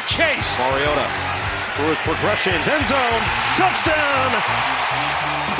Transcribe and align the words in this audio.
Ja'Marr 0.00 0.06
Chase. 0.06 0.58
Mariota 0.58 1.06
for 1.76 1.88
his 1.92 1.98
progressions. 2.00 2.66
End 2.68 2.86
zone. 2.86 3.22
Touchdown. 3.56 4.30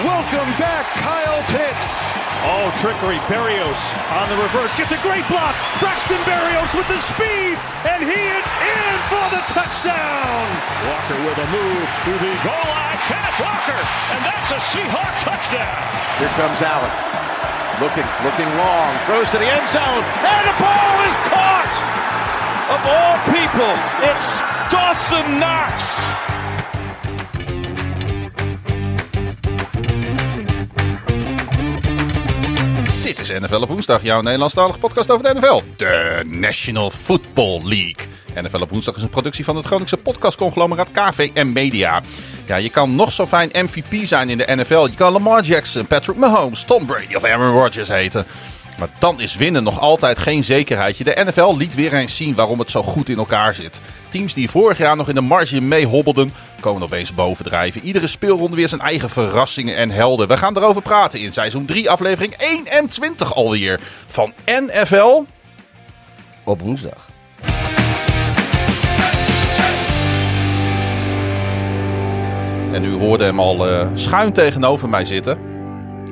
Welcome 0.05 0.49
back, 0.57 0.87
Kyle 1.01 1.43
Pitts. 1.53 2.13
Oh, 2.49 2.73
trickery. 2.81 3.21
Barrios 3.29 3.81
on 4.17 4.29
the 4.33 4.39
reverse. 4.41 4.73
Gets 4.77 4.93
a 4.93 5.01
great 5.05 5.27
block. 5.29 5.53
Braxton 5.81 6.21
Barrios 6.25 6.73
with 6.73 6.89
the 6.89 6.99
speed. 7.01 7.61
And 7.85 8.01
he 8.01 8.17
is 8.17 8.47
in 8.65 8.95
for 9.13 9.27
the 9.29 9.43
touchdown. 9.53 10.45
Walker 10.89 11.21
with 11.21 11.37
a 11.37 11.49
move 11.53 11.89
to 12.09 12.13
the 12.17 12.33
goal 12.41 12.65
line. 12.65 13.01
Kenneth 13.05 13.39
Walker. 13.41 13.81
And 14.17 14.21
that's 14.25 14.51
a 14.57 14.61
Seahawk 14.73 15.15
touchdown. 15.21 15.77
Here 16.17 16.33
comes 16.41 16.65
Allen. 16.65 16.93
Looking, 17.81 18.09
looking 18.25 18.49
long. 18.57 18.93
Throws 19.05 19.29
to 19.31 19.39
the 19.39 19.49
end 19.49 19.69
zone. 19.69 20.05
And 20.25 20.43
the 20.49 20.57
ball 20.57 20.97
is 21.05 21.17
caught. 21.29 22.30
Of 22.71 22.87
all 22.87 23.19
people, 23.25 23.75
it's 24.11 24.41
Dawson 24.69 25.25
Knox. 25.25 25.99
Dit 33.03 33.19
is 33.19 33.29
NFL 33.29 33.55
op 33.55 33.69
woensdag, 33.69 34.03
jouw 34.03 34.21
Nederlandstalige 34.21 34.79
podcast 34.79 35.11
over 35.11 35.25
de 35.25 35.41
NFL. 35.41 35.63
De 35.77 36.23
National 36.27 36.91
Football 36.91 37.61
League. 37.65 38.07
NFL 38.35 38.61
op 38.61 38.71
woensdag 38.71 38.97
is 38.97 39.03
een 39.03 39.09
productie 39.09 39.45
van 39.45 39.57
het 39.57 39.67
Groningse 39.67 39.97
podcastconglomeraat 39.97 40.91
KVM 40.93 41.53
Media. 41.53 42.03
Ja, 42.47 42.57
je 42.57 42.71
kan 42.71 42.95
nog 42.95 43.13
zo 43.13 43.27
fijn 43.27 43.51
MVP 43.53 44.05
zijn 44.05 44.31
in 44.31 44.39
de 44.39 44.55
NFL. 44.55 44.87
Je 44.87 44.95
kan 44.95 45.13
Lamar 45.13 45.43
Jackson, 45.43 45.87
Patrick 45.87 46.17
Mahomes, 46.17 46.65
Tom 46.65 46.87
Brady 46.87 47.15
of 47.15 47.25
Aaron 47.25 47.53
Rodgers 47.53 47.89
heten. 47.89 48.27
Maar 48.81 48.89
dan 48.99 49.21
is 49.21 49.37
winnen 49.37 49.63
nog 49.63 49.81
altijd 49.81 50.19
geen 50.19 50.45
zekerheidje. 50.45 51.05
De 51.05 51.25
NFL 51.25 51.55
liet 51.57 51.75
weer 51.75 51.93
eens 51.93 52.17
zien 52.17 52.35
waarom 52.35 52.59
het 52.59 52.71
zo 52.71 52.83
goed 52.83 53.09
in 53.09 53.19
elkaar 53.19 53.55
zit. 53.55 53.81
Teams 54.09 54.35
die 54.35 54.51
vorig 54.51 54.79
jaar 54.79 54.97
nog 54.97 55.09
in 55.09 55.15
de 55.15 55.21
marge 55.21 55.61
mee 55.61 55.87
hobbelden, 55.87 56.33
komen 56.61 56.83
opeens 56.83 57.15
bovendrijven. 57.15 57.83
Iedere 57.83 58.07
speelronde 58.07 58.57
weer 58.57 58.69
zijn 58.69 58.81
eigen 58.81 59.11
verrassingen 59.11 59.77
en 59.77 59.91
helden. 59.91 60.29
We 60.29 60.37
gaan 60.37 60.57
erover 60.57 60.83
praten 60.83 61.21
in 61.21 61.33
seizoen 61.33 61.65
3, 61.65 61.91
aflevering 61.91 62.35
21 62.39 63.35
alweer. 63.35 63.81
Van 64.07 64.33
NFL 64.45 65.25
Op 66.45 66.61
woensdag. 66.61 67.09
En 72.73 72.85
u 72.85 72.93
hoorde 72.93 73.25
hem 73.25 73.41
al 73.41 73.69
eh, 73.69 73.89
schuin 73.95 74.33
tegenover 74.33 74.89
mij 74.89 75.05
zitten. 75.05 75.39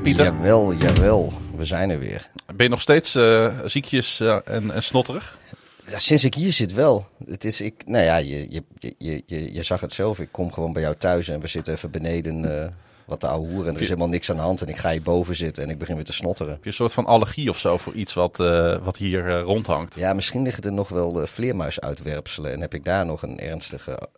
Pieter, 0.03 0.25
Jawel, 0.25 0.75
jawel. 0.75 1.32
We 1.58 1.64
zijn 1.64 1.90
er 1.90 1.98
weer. 1.98 2.30
ben 2.46 2.64
je 2.64 2.68
nog 2.68 2.80
steeds 2.80 3.14
eh, 3.14 3.58
ziekjes 3.64 4.20
eh, 4.20 4.38
en, 4.44 4.70
en 4.70 4.82
snotterig? 4.82 5.38
Ja, 5.86 5.98
sinds 5.98 6.24
ik 6.24 6.34
hier 6.34 6.52
zit 6.52 6.72
wel. 6.72 7.06
Het 7.26 7.44
is, 7.44 7.60
ik, 7.60 7.82
nou 7.86 8.04
ja, 8.04 8.16
je, 8.16 8.46
je, 8.50 8.62
je, 8.98 9.22
je, 9.26 9.54
je 9.54 9.62
zag 9.62 9.80
het 9.80 9.92
zelf. 9.92 10.18
Ik 10.18 10.28
kom 10.32 10.52
gewoon 10.52 10.72
bij 10.72 10.82
jou 10.82 10.94
thuis 10.94 11.28
en 11.28 11.40
we 11.40 11.46
zitten 11.46 11.72
even 11.72 11.90
beneden 11.90 12.62
eh, 12.62 12.68
wat 13.06 13.20
te 13.20 13.26
ouwe 13.26 13.48
hoeren. 13.48 13.68
En 13.68 13.74
er 13.74 13.80
is 13.80 13.88
helemaal 13.88 14.08
niks 14.08 14.30
aan 14.30 14.36
de 14.36 14.42
hand. 14.42 14.62
En 14.62 14.68
ik 14.68 14.76
ga 14.76 14.90
hier 14.90 15.02
boven 15.02 15.36
zitten 15.36 15.62
en 15.62 15.70
ik 15.70 15.78
begin 15.78 15.94
weer 15.94 16.04
te 16.04 16.12
snotteren. 16.12 16.52
Heb 16.52 16.62
je 16.62 16.68
een 16.68 16.74
soort 16.74 16.92
van 16.92 17.06
allergie 17.06 17.48
of 17.48 17.58
zo 17.58 17.76
voor 17.76 17.92
iets 17.92 18.14
wat, 18.14 18.36
wat 18.82 18.96
hier 18.96 19.40
rondhangt? 19.40 19.94
Ja, 19.94 20.12
misschien 20.12 20.42
liggen 20.42 20.62
er 20.62 20.72
nog 20.72 20.88
wel 20.88 21.20
uh, 21.20 21.26
vleermuisuitwerpselen. 21.26 22.52
En 22.52 22.60
heb 22.60 22.74
ik 22.74 22.84
daar 22.84 23.06
nog 23.06 23.22
een 23.22 23.38
ernstige 23.38 24.08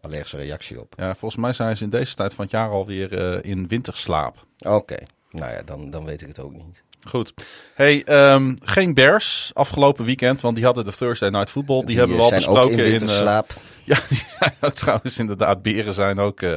allergische 0.00 0.36
reactie 0.36 0.80
op. 0.80 0.94
Ja, 0.96 1.14
volgens 1.14 1.40
mij 1.40 1.52
zijn 1.52 1.76
ze 1.76 1.84
in 1.84 1.90
deze 1.90 2.14
tijd 2.14 2.34
van 2.34 2.44
het 2.44 2.52
jaar 2.52 2.70
alweer 2.70 3.44
in 3.44 3.68
winterslaap. 3.68 4.46
Oké, 4.66 4.96
nou 5.30 5.52
ja, 5.52 5.62
dan, 5.64 5.90
dan 5.90 6.04
weet 6.04 6.20
ik 6.20 6.28
het 6.28 6.38
ook 6.38 6.52
niet. 6.52 6.82
Goed. 7.04 7.32
Hey, 7.74 8.04
ehm, 8.04 8.54
geen 8.64 8.94
Bears 8.94 9.50
afgelopen 9.54 10.04
weekend, 10.04 10.40
want 10.40 10.56
die 10.56 10.64
hadden 10.64 10.84
de 10.84 10.92
Thursday 10.92 11.28
Night 11.28 11.50
Football. 11.50 11.84
Die, 11.84 11.98
hebben 11.98 12.16
we 12.16 12.22
eh, 12.22 12.28
al 12.28 12.32
ook 12.34 12.38
besproken 12.44 12.72
in 12.72 12.78
in. 12.78 12.84
eh, 12.84 12.90
winterslaap. 12.90 13.54
ja, 13.84 13.98
die 14.08 14.24
zijn 14.38 14.54
ook 14.60 14.74
trouwens 14.74 15.18
inderdaad. 15.18 15.62
Beren 15.62 15.94
zijn 15.94 16.18
ook 16.18 16.42
eh, 16.42 16.52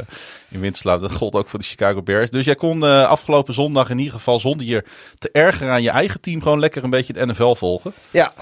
in 0.50 0.60
winterslaap. 0.60 1.00
Dat 1.00 1.12
gold 1.14 1.34
ook 1.34 1.50
voor 1.50 1.60
de 1.60 1.66
Chicago 1.66 2.02
Bears. 2.02 2.30
Dus 2.30 2.46
jij 2.46 2.56
kon 2.56 2.86
eh, 2.86 3.08
afgelopen 3.08 3.54
zondag 3.54 3.90
in 3.90 3.98
ieder 3.98 4.14
geval 4.14 4.40
zonder 4.40 4.68
je 4.68 4.84
te 5.18 5.30
ergeren 5.32 5.74
aan 5.74 5.84
je 5.84 5.90
eigen 5.90 6.22
team 6.22 6.42
gewoon 6.42 6.60
lekker 6.60 6.84
een 6.84 6.90
beetje 6.90 7.14
de 7.14 7.26
NFL 7.26 7.54
volgen. 7.54 7.94
ja, 8.12 8.34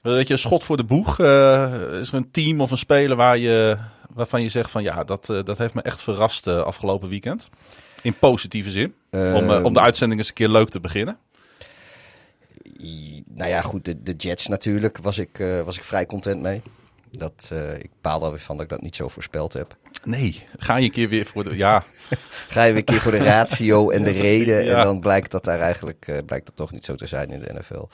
Weet 0.00 0.26
je, 0.26 0.32
een 0.32 0.38
schot 0.38 0.64
voor 0.64 0.76
de 0.76 0.84
boeg. 0.84 1.18
Eh, 1.20 1.72
is 2.00 2.08
er 2.08 2.14
een 2.14 2.30
team 2.30 2.60
of 2.60 2.70
een 2.70 2.78
speler 2.78 3.16
waar 3.16 3.38
je, 3.38 3.76
waarvan 4.14 4.42
je 4.42 4.48
zegt 4.48 4.70
van 4.70 4.82
ja, 4.82 5.04
dat, 5.04 5.28
eh, 5.30 5.38
dat 5.44 5.58
heeft 5.58 5.74
me 5.74 5.82
echt 5.82 6.02
verrast 6.02 6.46
eh, 6.46 6.62
afgelopen 6.62 7.08
weekend. 7.08 7.48
In 8.06 8.14
positieve 8.18 8.70
zin. 8.70 8.94
om, 9.10 9.50
eh, 9.50 9.64
om 9.64 9.72
de 9.74 9.80
uitzending 9.80 10.20
eens 10.20 10.28
een 10.28 10.34
keer 10.34 10.48
leuk 10.48 10.68
te 10.68 10.80
beginnen. 10.80 11.18
Nou 13.34 13.50
ja, 13.50 13.60
goed, 13.62 13.84
de, 13.84 14.02
de 14.02 14.12
Jets 14.16 14.46
natuurlijk 14.46 14.98
was 15.02 15.18
ik, 15.18 15.38
eh, 15.38 15.60
was 15.60 15.76
ik 15.76 15.84
vrij 15.84 16.06
content 16.06 16.42
mee. 16.42 16.62
Dat, 17.10 17.48
eh, 17.52 17.74
ik 17.74 17.90
baal 18.00 18.24
er 18.24 18.30
weer 18.30 18.40
van 18.40 18.56
dat 18.56 18.64
ik 18.64 18.70
dat 18.70 18.80
niet 18.82 18.96
zo 18.96 19.08
voorspeld 19.08 19.52
heb. 19.52 19.76
Nee, 20.04 20.42
ga 20.58 20.76
je 20.76 20.84
een 20.84 20.90
keer 20.90 21.08
weer 21.08 21.26
voor 21.26 21.44
de. 21.44 21.56
Ja, 21.56 21.84
Ga 22.48 22.62
je 22.62 22.68
weer 22.72 22.78
een 22.78 22.84
keer 22.84 23.00
voor 23.00 23.12
de 23.12 23.22
ratio 23.22 23.90
en 23.90 24.02
de 24.04 24.10
reden. 24.10 24.64
Ja. 24.64 24.78
En 24.78 24.84
dan 24.84 25.00
blijkt 25.00 25.30
dat 25.30 25.44
daar 25.44 25.60
eigenlijk 25.60 26.22
blijkt 26.26 26.46
dat 26.46 26.56
toch 26.56 26.72
niet 26.72 26.84
zo 26.84 26.94
te 26.94 27.06
zijn 27.06 27.30
in 27.30 27.38
de 27.40 27.52
NFL. 27.54 27.88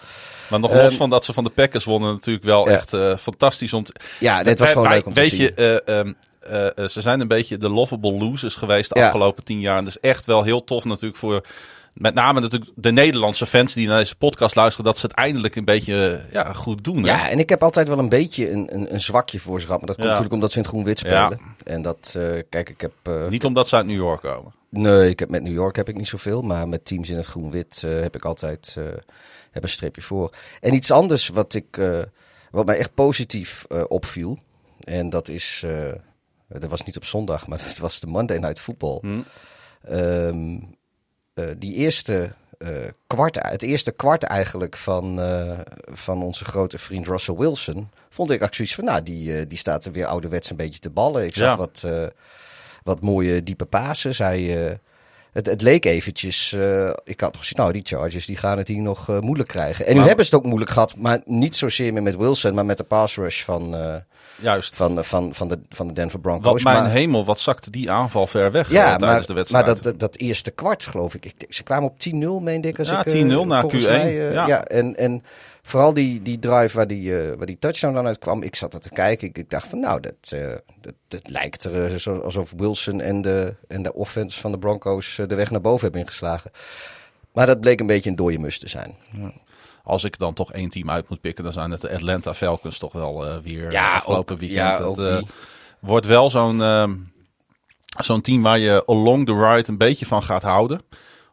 maar 0.50 0.60
nog 0.60 0.72
los 0.72 0.80
Ehm, 0.90 0.96
van 0.96 1.10
dat 1.10 1.24
ze 1.24 1.32
van 1.32 1.44
de 1.44 1.50
Packers 1.50 1.84
wonnen, 1.84 2.12
natuurlijk 2.12 2.44
wel 2.44 2.68
Ja. 2.68 2.74
echt 2.74 3.20
fantastisch 3.20 3.72
om 3.72 3.84
Ja, 4.20 4.42
dit 4.42 4.58
was 4.58 4.68
gewoon 4.68 4.84
wij- 4.86 4.96
leuk 4.96 5.06
om 5.06 5.12
te 5.12 5.20
weet 5.20 5.30
zien. 5.30 5.40
je, 5.40 5.82
eh, 5.82 6.12
eh, 6.44 6.66
eh, 6.84 6.88
ze 6.88 7.00
zijn 7.00 7.20
een 7.20 7.28
beetje 7.28 7.58
de 7.58 7.68
lovable 7.68 8.12
losers 8.12 8.54
geweest 8.56 8.92
de 8.92 8.98
Ja. 8.98 9.04
afgelopen 9.06 9.44
tien 9.44 9.60
jaar. 9.60 9.76
En 9.78 9.84
dat 9.84 9.96
is 9.96 10.10
echt 10.10 10.24
wel 10.24 10.42
heel 10.42 10.64
tof 10.64 10.84
natuurlijk 10.84 11.16
voor 11.16 11.46
met 11.92 12.14
name 12.14 12.40
natuurlijk 12.40 12.70
de 12.74 12.90
Nederlandse 12.92 13.46
fans 13.46 13.74
die 13.74 13.86
naar 13.88 13.98
deze 13.98 14.14
podcast 14.14 14.54
luisteren, 14.54 14.84
dat 14.84 14.98
ze 14.98 15.06
het 15.06 15.14
eindelijk 15.16 15.56
een 15.56 15.64
beetje 15.64 16.20
eh, 16.26 16.32
ja, 16.32 16.52
goed 16.52 16.84
doen. 16.84 16.96
hè? 17.02 17.08
Ja, 17.10 17.28
en 17.28 17.38
ik 17.38 17.48
heb 17.48 17.62
altijd 17.62 17.88
wel 17.88 17.98
een 17.98 18.08
beetje 18.08 18.50
een, 18.50 18.68
een, 18.74 18.94
een 18.94 19.00
zwakje 19.00 19.40
voor 19.40 19.60
ze 19.60 19.66
gehad. 19.66 19.80
Maar 19.80 19.88
dat 19.88 19.96
komt 19.96 20.08
Ja. 20.08 20.12
natuurlijk 20.14 20.34
omdat 20.34 20.50
ze 20.50 20.56
in 20.56 20.62
het 20.62 20.72
groen-wit 20.72 20.98
spelen. 20.98 21.40
En 21.64 21.82
dat, 21.82 22.18
kijk, 22.48 22.68
ik 22.68 22.80
heb... 22.80 22.92
Niet 23.30 23.44
omdat 23.44 23.68
ze 23.68 23.76
uit 23.76 23.86
New 23.86 23.96
York 23.96 24.20
komen. 24.22 24.52
Nee, 24.68 25.08
ik 25.10 25.18
heb 25.18 25.30
met 25.30 25.42
New 25.42 25.52
York 25.52 25.76
heb 25.76 25.88
ik 25.88 25.96
niet 25.96 26.08
zoveel. 26.08 26.42
Maar 26.42 26.68
met 26.68 26.84
teams 26.84 27.10
in 27.10 27.16
het 27.16 27.26
groen-wit 27.26 27.80
heb 27.86 28.14
ik 28.14 28.24
altijd 28.24 28.76
heb 29.50 29.62
een 29.62 29.68
streepje 29.68 30.02
voor. 30.02 30.32
En 30.60 30.74
iets 30.74 30.90
anders 30.90 31.28
wat, 31.28 31.54
ik, 31.54 31.80
wat 32.50 32.66
mij 32.66 32.76
echt 32.78 32.94
positief 32.94 33.64
opviel. 33.88 34.38
En 34.80 35.10
dat 35.10 35.28
is... 35.28 35.64
dat 36.58 36.70
was 36.70 36.82
niet 36.82 36.96
op 36.96 37.04
zondag, 37.04 37.46
maar 37.46 37.58
dat 37.66 37.78
was 37.78 38.00
de 38.00 38.06
Monday 38.06 38.38
Night 38.38 38.60
Football. 38.60 38.98
Hm. 39.00 39.20
Ehm, 39.84 40.58
eh, 41.34 41.44
die 41.58 41.74
eerste 41.74 42.32
eh, 42.58 42.68
kwart, 43.06 43.38
het 43.40 43.62
eerste 43.62 43.92
kwart 43.92 44.22
eigenlijk 44.22 44.76
van, 44.76 45.20
eh, 45.20 45.58
van 45.84 46.22
onze 46.22 46.44
grote 46.44 46.78
vriend 46.78 47.06
Russell 47.06 47.34
Wilson, 47.34 47.88
vond 48.10 48.30
ik 48.30 48.54
zoiets 48.54 48.74
van, 48.74 48.84
nou, 48.84 49.02
die, 49.02 49.46
die 49.46 49.58
staat 49.58 49.84
er 49.84 49.92
weer 49.92 50.06
ouderwets 50.06 50.50
een 50.50 50.56
beetje 50.56 50.78
te 50.78 50.90
ballen. 50.90 51.24
Ik 51.24 51.34
zag 51.36 51.48
Ja. 51.48 51.56
wat, 51.56 51.86
wat 52.82 53.00
mooie 53.00 53.42
diepe 53.42 53.64
pases. 53.64 54.18
Hij, 54.18 54.42
het, 55.32 55.46
het 55.46 55.62
leek 55.62 55.84
eventjes, 55.84 56.52
ik 57.04 57.20
had 57.20 57.36
gezien, 57.36 57.58
nou, 57.58 57.72
die 57.72 57.82
Chargers 57.84 58.26
die 58.26 58.36
gaan 58.36 58.58
het 58.58 58.68
hier 58.68 58.82
nog 58.82 59.20
moeilijk 59.20 59.48
krijgen. 59.48 59.86
En 59.86 59.96
nu 59.96 60.02
hebben 60.02 60.24
ze 60.24 60.34
het 60.34 60.40
ook 60.40 60.48
moeilijk 60.48 60.70
gehad, 60.70 60.96
maar 60.96 61.20
niet 61.24 61.56
zozeer 61.56 61.92
meer 61.92 62.02
met 62.02 62.16
Wilson, 62.16 62.54
maar 62.54 62.66
met 62.66 62.76
de 62.76 62.84
pass 62.84 63.16
rush 63.16 63.42
van, 63.42 63.74
Juist. 64.40 64.76
van, 64.76 65.04
van, 65.04 65.34
van, 65.34 65.48
de, 65.48 65.58
van 65.68 65.86
de 65.88 65.92
Denver 65.94 66.20
Wat 66.22 66.40
Broncos. 66.40 66.62
mijn 66.64 66.82
Maar- 66.82 66.90
hemel, 66.90 67.24
wat 67.24 67.40
zakte 67.40 67.70
die 67.70 67.90
aanval 67.90 68.26
ver 68.26 68.50
weg 68.50 68.66
eh, 68.68 68.72
ja, 68.72 68.82
tijdens 68.96 69.00
maar, 69.10 69.20
de 69.20 69.26
maar 69.26 69.36
wedstrijd. 69.36 69.66
dat, 69.66 69.82
dat, 69.82 69.98
dat 69.98 70.16
eerste 70.16 70.50
kwart, 70.50 70.82
geloof 70.84 71.14
ik. 71.14 71.24
ik 71.24 71.54
ze 71.54 71.62
kwamen 71.62 71.88
op 71.90 71.96
10-0, 72.40 72.42
meende 72.42 72.68
ik. 72.68 72.78
Als 72.78 72.88
Ja, 72.88 73.00
ik, 73.04 73.06
eh, 73.06 73.12
10-0 73.12 73.46
na 73.46 73.60
volgens 73.60 73.84
Q1, 73.84 73.88
Mij, 73.88 74.28
eh, 74.28 74.32
ja. 74.32 74.46
ja. 74.46 74.64
en, 74.64 74.96
en 74.96 75.22
vooral 75.62 75.94
die, 75.94 76.22
die 76.22 76.38
drive 76.38 76.76
waar 76.76 76.86
die, 76.86 77.18
eh, 77.20 77.36
waar 77.36 77.46
die 77.46 77.58
touchdown 77.58 77.94
dan 77.94 78.06
uit 78.06 78.18
kwam. 78.18 78.42
Ik 78.42 78.56
zat 78.56 78.74
er 78.74 78.80
te 78.80 78.90
kijken. 78.90 79.28
Ik, 79.28 79.38
ik 79.38 79.50
dacht 79.50 79.68
van, 79.68 79.80
nou, 79.80 80.00
dat, 80.00 80.14
eh, 80.40 80.52
dat, 80.80 80.94
dat 81.08 81.28
lijkt 81.30 81.64
er 81.64 81.92
eh, 81.92 81.96
zo, 81.98 82.18
alsof 82.18 82.52
Wilson 82.56 83.00
en 83.00 83.22
de, 83.22 83.54
en 83.68 83.82
de 83.82 83.94
offense 83.94 84.40
van 84.40 84.52
de 84.52 84.58
Broncos 84.58 85.18
eh, 85.18 85.28
de 85.28 85.34
weg 85.34 85.50
naar 85.50 85.60
boven 85.60 85.82
hebben 85.82 86.00
ingeslagen. 86.00 86.50
Maar 87.32 87.46
dat 87.46 87.60
bleek 87.60 87.80
een 87.80 87.86
beetje 87.86 88.10
een 88.10 88.16
dode 88.16 88.38
mus 88.38 88.58
te 88.58 88.68
zijn. 88.68 88.94
Als 89.84 90.04
ik 90.04 90.18
dan 90.18 90.34
toch 90.34 90.52
één 90.52 90.68
team 90.68 90.90
uit 90.90 91.08
moet 91.08 91.20
pikken, 91.20 91.44
dan 91.44 91.52
zijn 91.52 91.70
het 91.70 91.80
de 91.80 91.90
Atlanta 91.94 92.34
Falcons 92.34 92.78
toch 92.78 92.92
wel 92.92 93.26
eh, 93.26 93.36
weer 93.42 93.72
Ja, 93.72 93.94
afgelopen 93.94 94.34
ook- 94.34 94.40
weekend. 94.40 94.78
ja, 94.78 94.88
Het, 94.88 94.98
eh, 94.98 95.22
wordt 95.78 96.06
wel 96.06 96.30
zo'n 96.30 96.62
ehm, 96.62 96.94
zo'n 98.00 98.20
team 98.20 98.42
waar 98.42 98.58
je 98.58 98.82
along 98.86 99.26
the 99.26 99.34
ride 99.48 99.68
een 99.70 99.78
beetje 99.78 100.06
van 100.06 100.22
gaat 100.22 100.42
houden. 100.42 100.80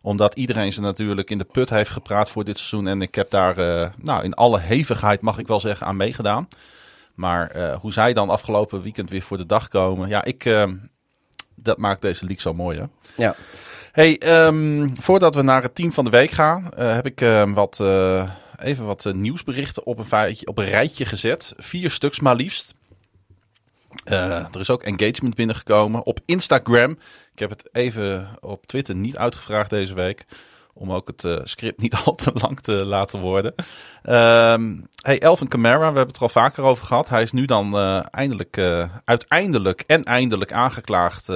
Omdat 0.02 0.36
iedereen 0.36 0.74
ze 0.74 0.82
natuurlijk 0.82 1.30
in 1.30 1.38
de 1.38 1.44
put 1.52 1.70
heeft 1.70 1.90
gepraat 1.90 2.30
voor 2.30 2.44
dit 2.44 2.58
seizoen. 2.58 2.88
En 2.88 3.02
ik 3.02 3.16
heb 3.16 3.30
daar 3.32 3.58
eh, 3.58 3.90
nou, 3.98 4.24
in 4.24 4.34
alle 4.34 4.60
hevigheid, 4.60 5.22
mag 5.22 5.38
ik 5.38 5.48
wel 5.48 5.60
zeggen, 5.60 5.88
aan 5.88 5.98
meegedaan. 5.98 6.48
Maar 7.14 7.74
hoe 7.82 7.94
zij 7.94 8.14
dan 8.14 8.30
afgelopen 8.30 8.82
weekend 8.82 9.10
weer 9.10 9.22
voor 9.22 9.38
de 9.38 9.46
dag 9.46 9.68
komen. 9.68 10.10
Ja, 10.10 10.24
ik, 10.24 10.46
ehm, 10.46 10.76
dat 11.56 11.78
maakt 11.78 12.02
deze 12.02 12.26
league 12.26 12.42
zo 12.42 12.54
mooi 12.54 12.78
hè. 12.80 12.86
Ja. 13.24 13.36
Hey, 14.00 14.18
ehm, 14.18 14.88
voordat 15.00 15.36
we 15.36 15.42
naar 15.42 15.62
het 15.62 15.76
team 15.76 15.92
van 15.92 16.04
de 16.04 16.10
week 16.10 16.32
gaan, 16.32 16.72
eh, 16.72 16.94
heb 16.94 17.06
ik 17.06 17.22
ehm, 17.22 17.54
wat, 17.54 17.80
eh, 17.80 18.32
even 18.58 18.86
wat 18.86 19.06
eh, 19.06 19.14
nieuwsberichten 19.14 19.86
op 19.86 20.12
een, 20.12 20.38
op 20.48 20.58
een 20.58 20.66
rijtje 20.66 21.06
gezet. 21.06 21.54
Vier 21.58 21.92
stuks 21.92 22.20
maar 22.20 22.36
liefst. 22.36 22.74
Er 24.04 24.60
is 24.60 24.70
ook 24.70 24.84
engagement 24.84 25.36
binnengekomen 25.36 26.06
op 26.06 26.20
Instagram. 26.26 26.92
Ik 27.34 27.40
heb 27.40 27.50
het 27.50 27.70
even 27.72 28.28
op 28.40 28.66
Twitter 28.66 28.96
niet 28.96 29.18
uitgevraagd 29.18 29.70
deze 29.70 29.94
week. 29.94 30.26
Om 30.80 30.92
ook 30.92 31.08
het 31.08 31.24
uh, 31.24 31.38
script 31.44 31.82
niet 31.82 31.96
al 32.06 32.16
te 32.16 32.32
lang 32.34 32.60
te 32.60 32.72
laten 32.74 33.20
worden. 33.20 33.54
Um, 34.04 34.88
hey, 35.02 35.20
Elvin 35.20 35.48
Kamara, 35.48 35.78
we 35.78 35.84
hebben 35.84 36.08
het 36.08 36.16
er 36.16 36.22
al 36.22 36.30
vaker 36.30 36.64
over 36.64 36.86
gehad. 36.86 37.10
Hij 37.10 37.22
is 37.22 37.32
nu 37.32 37.46
dan 37.46 37.76
uh, 37.76 38.04
eindelijk, 38.12 38.58
uh, 38.58 38.90
uiteindelijk 39.06 39.84
en 39.88 40.04
eindelijk 40.04 40.52
aangeklaagd 40.52 41.30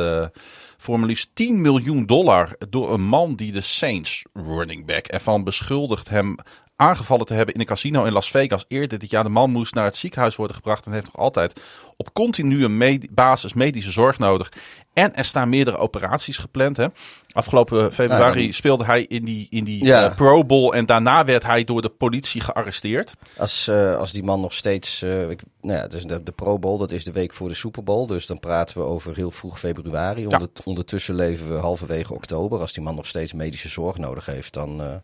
voor 0.78 1.00
maar 1.00 1.07
liefst 1.07 1.30
10 1.34 1.62
miljoen 1.62 2.06
dollar 2.06 2.56
door 2.69 2.94
een 2.94 3.04
man 3.04 3.36
die 3.36 3.51
de 3.51 3.62
Saints 3.62 4.25
running 4.34 4.86
back 4.86 5.07
ervan 5.07 5.44
beschuldigt 5.44 6.10
hem 6.10 6.36
aangevallen 6.75 7.25
te 7.25 7.33
hebben 7.33 7.53
in 7.53 7.59
een 7.59 7.65
casino 7.65 8.03
in 8.03 8.13
Las 8.13 8.31
Vegas 8.31 8.65
eerder 8.67 8.99
dit 8.99 9.09
jaar. 9.09 9.23
De 9.23 9.29
man 9.29 9.51
moest 9.51 9.73
naar 9.73 9.85
het 9.85 9.95
ziekenhuis 9.95 10.35
worden 10.35 10.55
gebracht 10.55 10.85
en 10.85 10.91
heeft 10.91 11.05
nog 11.05 11.17
altijd 11.17 11.61
op 11.97 12.13
continue 12.13 12.99
basis 13.11 13.53
medische 13.53 13.91
zorg 13.91 14.19
nodig. 14.19 14.51
En 14.93 15.15
er 15.15 15.25
staan 15.25 15.49
meerdere 15.49 15.77
operaties 15.77 16.37
gepland. 16.37 16.77
Hè. 16.77 16.87
Afgelopen 17.31 17.93
februari 17.93 18.53
speelde 18.53 18.85
hij 18.85 19.03
in 19.03 19.25
die, 19.25 19.47
in 19.49 19.63
die 19.63 19.85
ja. 19.85 20.09
uh, 20.09 20.15
Pro 20.15 20.45
Bowl 20.45 20.73
en 20.73 20.85
daarna 20.85 21.25
werd 21.25 21.43
hij 21.43 21.63
door 21.63 21.81
de 21.81 21.89
politie 21.89 22.41
gearresteerd. 22.41 23.13
Als, 23.37 23.67
uh, 23.67 23.97
als 23.97 24.11
die 24.11 24.23
man 24.23 24.41
nog 24.41 24.53
steeds, 24.53 25.01
uh, 25.01 25.29
ik, 25.29 25.41
nou 25.61 25.79
ja, 25.79 25.87
dus 25.87 26.03
de, 26.03 26.23
de 26.23 26.31
Pro 26.31 26.59
Bowl, 26.59 26.77
dat 26.77 26.91
is 26.91 27.03
de 27.03 27.11
week 27.11 27.33
voor 27.33 27.47
de 27.47 27.53
Super 27.53 27.83
Bowl. 27.83 28.07
Dus 28.07 28.25
dan 28.25 28.39
praten 28.39 28.77
we 28.77 28.83
over 28.83 29.15
heel 29.15 29.31
vroeg 29.31 29.59
februari. 29.59 30.27
Ondertussen 30.63 31.15
leven 31.15 31.49
we 31.49 31.55
halverwege 31.55 32.13
oktober. 32.13 32.59
Als 32.59 32.73
die 32.73 32.83
man 32.83 32.95
nog 32.95 33.07
steeds 33.07 33.33
medische 33.33 33.69
zorg 33.69 33.97
nodig 33.97 34.25
heeft, 34.25 34.53
dan 34.53 35.01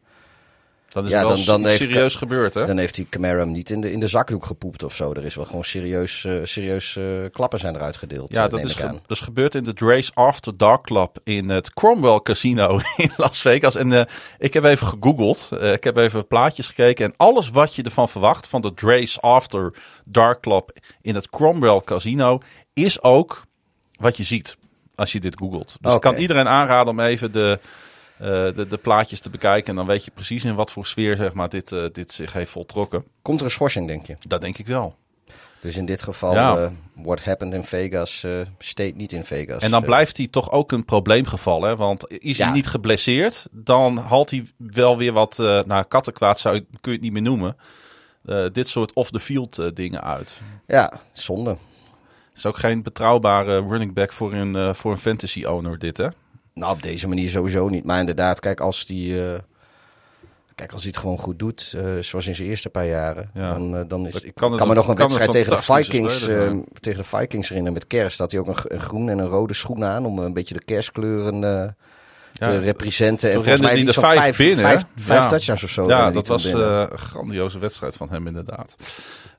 dan 0.90 1.06
is 1.06 1.12
ja, 1.12 1.20
wel 1.20 1.36
dan, 1.36 1.62
dan 1.62 1.72
serieus 1.72 2.02
heeft, 2.02 2.16
gebeurd, 2.16 2.54
hè? 2.54 2.66
Dan 2.66 2.78
heeft 2.78 2.96
hij 2.96 3.06
Camara 3.10 3.44
niet 3.44 3.70
in 3.70 3.82
de, 3.82 3.92
in 3.92 4.00
de 4.00 4.08
zakdoek 4.08 4.46
gepoept 4.46 4.84
of 4.84 4.96
zo. 4.96 5.14
Er 5.14 5.26
is 5.26 5.36
wel 5.36 5.46
gewoon 5.46 5.64
serieus, 5.64 6.24
uh, 6.24 6.40
serieus 6.44 6.96
uh, 6.96 7.26
klappen 7.32 7.60
zijn 7.60 7.76
eruit 7.76 7.98
gedeeld. 7.98 8.34
Ja, 8.34 8.48
dat 8.48 8.64
is, 8.64 8.76
ge 8.76 8.88
dat 8.88 9.02
is 9.08 9.20
gebeurd 9.20 9.56
in 9.56 9.64
de 9.64 9.74
Drace 9.74 10.12
After 10.14 10.58
Dark 10.58 10.84
Club 10.84 11.18
in 11.24 11.50
het 11.50 11.74
Cromwell 11.74 12.20
Casino 12.24 12.80
in 12.98 13.12
Las 13.18 13.42
Vegas. 13.42 13.76
En 13.76 13.92
uh, 13.92 14.02
ik 14.38 14.54
heb 14.54 14.64
even 14.64 14.88
gegoogeld. 14.88 15.50
ik 15.62 15.84
heb 15.84 15.98
even 15.98 16.28
plaatjes 16.28 16.68
gekeken. 16.68 17.06
En 17.06 17.14
alles 17.18 17.50
wat 17.50 17.76
je 17.76 17.84
ervan 17.84 18.10
verwacht 18.10 18.48
van 18.48 18.62
de 18.62 18.74
Drace 18.74 19.22
After 19.22 19.74
Dark 20.06 20.42
Club 20.42 20.78
in 21.02 21.16
het 21.16 21.30
Cromwell 21.30 21.82
Casino 21.86 22.40
is 22.74 23.02
ook 23.02 23.44
wat 24.00 24.18
je 24.18 24.24
ziet 24.24 24.58
als 24.96 25.12
je 25.12 25.20
dit 25.20 25.38
googelt. 25.38 25.68
Dus 25.68 25.78
okay. 25.80 25.96
ik 25.96 26.02
kan 26.02 26.16
iedereen 26.16 26.48
aanraden 26.48 26.94
om 26.94 27.00
even 27.00 27.32
de 27.32 27.60
de, 28.20 28.66
de, 28.70 28.78
plaatjes 28.78 29.20
te 29.20 29.30
bekijken. 29.30 29.70
En 29.70 29.76
dan 29.76 29.86
weet 29.86 30.06
je 30.06 30.12
precies 30.12 30.44
in 30.44 30.56
wat 30.56 30.72
voor 30.72 30.86
sfeer 30.86 31.16
zeg 31.16 31.34
maar, 31.34 31.50
dit, 31.50 31.72
uh, 31.72 31.84
dit 31.92 32.12
zich 32.12 32.34
heeft 32.34 32.52
voltrokken. 32.52 33.04
Komt 33.22 33.40
er 33.40 33.46
een 33.46 33.52
schorsing, 33.52 33.88
denk 33.88 34.06
je? 34.06 34.16
Dat 34.28 34.42
denk 34.42 34.58
ik 34.58 34.68
wel. 34.68 34.96
Dus 35.62 35.76
in 35.76 35.86
dit 35.86 36.02
geval, 36.02 36.34
ja. 36.34 36.58
uh, 36.58 36.70
what 36.94 37.24
happened 37.24 37.54
in 37.54 37.64
Vegas, 37.64 38.24
uh, 38.24 38.42
steekt 38.58 38.98
niet 38.98 39.12
in 39.12 39.26
Vegas. 39.26 39.62
En 39.62 39.72
dan 39.72 39.84
blijft 39.84 40.18
hij 40.18 40.28
toch 40.28 40.52
ook 40.52 40.72
een 40.72 40.86
probleemgeval. 40.86 41.62
Hè? 41.62 41.76
Want 41.76 42.12
is 42.22 42.38
ja. 42.38 42.46
hij 42.46 42.54
niet 42.54 42.68
geblesseerd, 42.68 43.48
dan 43.52 43.98
haalt 43.98 44.30
hij 44.30 44.46
wel 44.58 44.98
weer 44.98 45.12
wat, 45.12 45.38
uh, 45.42 45.64
nou 45.64 45.84
kattenkwaad 45.84 46.40
zou, 46.40 46.60
kun 46.60 46.92
je 46.92 46.92
het 46.92 47.02
niet 47.02 47.12
meer 47.12 47.22
noemen. 47.22 47.58
dit 48.52 48.68
soort 48.68 48.94
off-the-field 48.94 49.76
dingen 49.76 50.04
uit. 50.04 50.42
Ja, 50.68 50.92
zonde. 51.12 51.58
Is 52.36 52.46
ook 52.46 52.58
geen 52.58 52.84
betrouwbare 52.84 53.68
running 53.68 53.94
back 53.94 54.12
voor 54.12 54.34
een, 54.34 54.76
voor 54.76 54.92
een 54.92 54.98
fantasy 54.98 55.46
owner 55.46 55.80
dit 55.80 55.98
hè? 55.98 56.08
Nou, 56.60 56.74
op 56.74 56.82
deze 56.82 57.08
manier 57.08 57.30
sowieso 57.30 57.68
niet. 57.68 57.84
Maar 57.84 58.00
inderdaad, 58.00 58.40
kijk, 58.40 58.60
als 58.60 58.86
die. 58.86 59.14
Uh, 59.14 59.34
kijk, 60.56 60.72
als 60.72 60.82
hij 60.82 60.92
het 60.92 61.00
gewoon 61.00 61.18
goed 61.18 61.40
doet, 61.40 61.74
uh, 61.76 61.82
zoals 62.00 62.28
in 62.28 62.36
zijn 62.36 62.50
eerste 62.50 62.70
paar 62.70 62.88
jaren, 62.88 63.30
ja. 63.34 63.54
dan, 63.54 63.76
uh, 63.76 63.82
dan 63.88 64.08
is. 64.08 64.22
Ik 64.22 64.36
kan, 64.36 64.58
kan 64.58 64.68
me 64.68 64.74
nog 64.74 64.88
een 64.88 64.96
wedstrijd 64.96 65.32
tegen 65.32 65.56
de 65.56 65.62
Vikings, 65.62 66.20
tegen 66.80 67.02
de 67.02 67.04
Vikings 67.04 67.48
herinneren 67.50 67.74
met 67.74 67.88
kerst. 67.88 68.18
Dat 68.18 68.32
hij 68.32 68.40
ook 68.40 68.48
een, 68.48 68.56
een, 68.64 68.80
groen 68.80 69.10
en 69.10 69.18
een 69.18 69.28
rode 69.28 69.54
schoen 69.54 69.84
aan 69.84 70.06
om 70.06 70.20
een 70.20 70.34
beetje 70.34 70.54
de 70.54 70.64
kerstkleuren 70.64 71.42
te 71.42 71.74
ja, 72.46 72.60
representen. 72.60 73.30
En 73.30 73.36
volgens 73.36 73.62
mij 73.62 73.76
die 73.76 73.92
vijf, 73.92 74.20
vijf 74.20 74.38
binnen. 74.38 74.66
Vijf, 74.66 74.84
vijf 74.96 75.22
ja. 75.22 75.28
touchdowns 75.28 75.64
of 75.64 75.70
zo. 75.70 75.88
Ja, 75.88 76.12
dat 76.12 76.28
was 76.28 76.44
een 76.44 76.98
grandioze 76.98 77.60
wedstrijd 77.60 77.96
van 77.96 78.10
hem 78.10 78.28
inderdaad. 78.28 78.76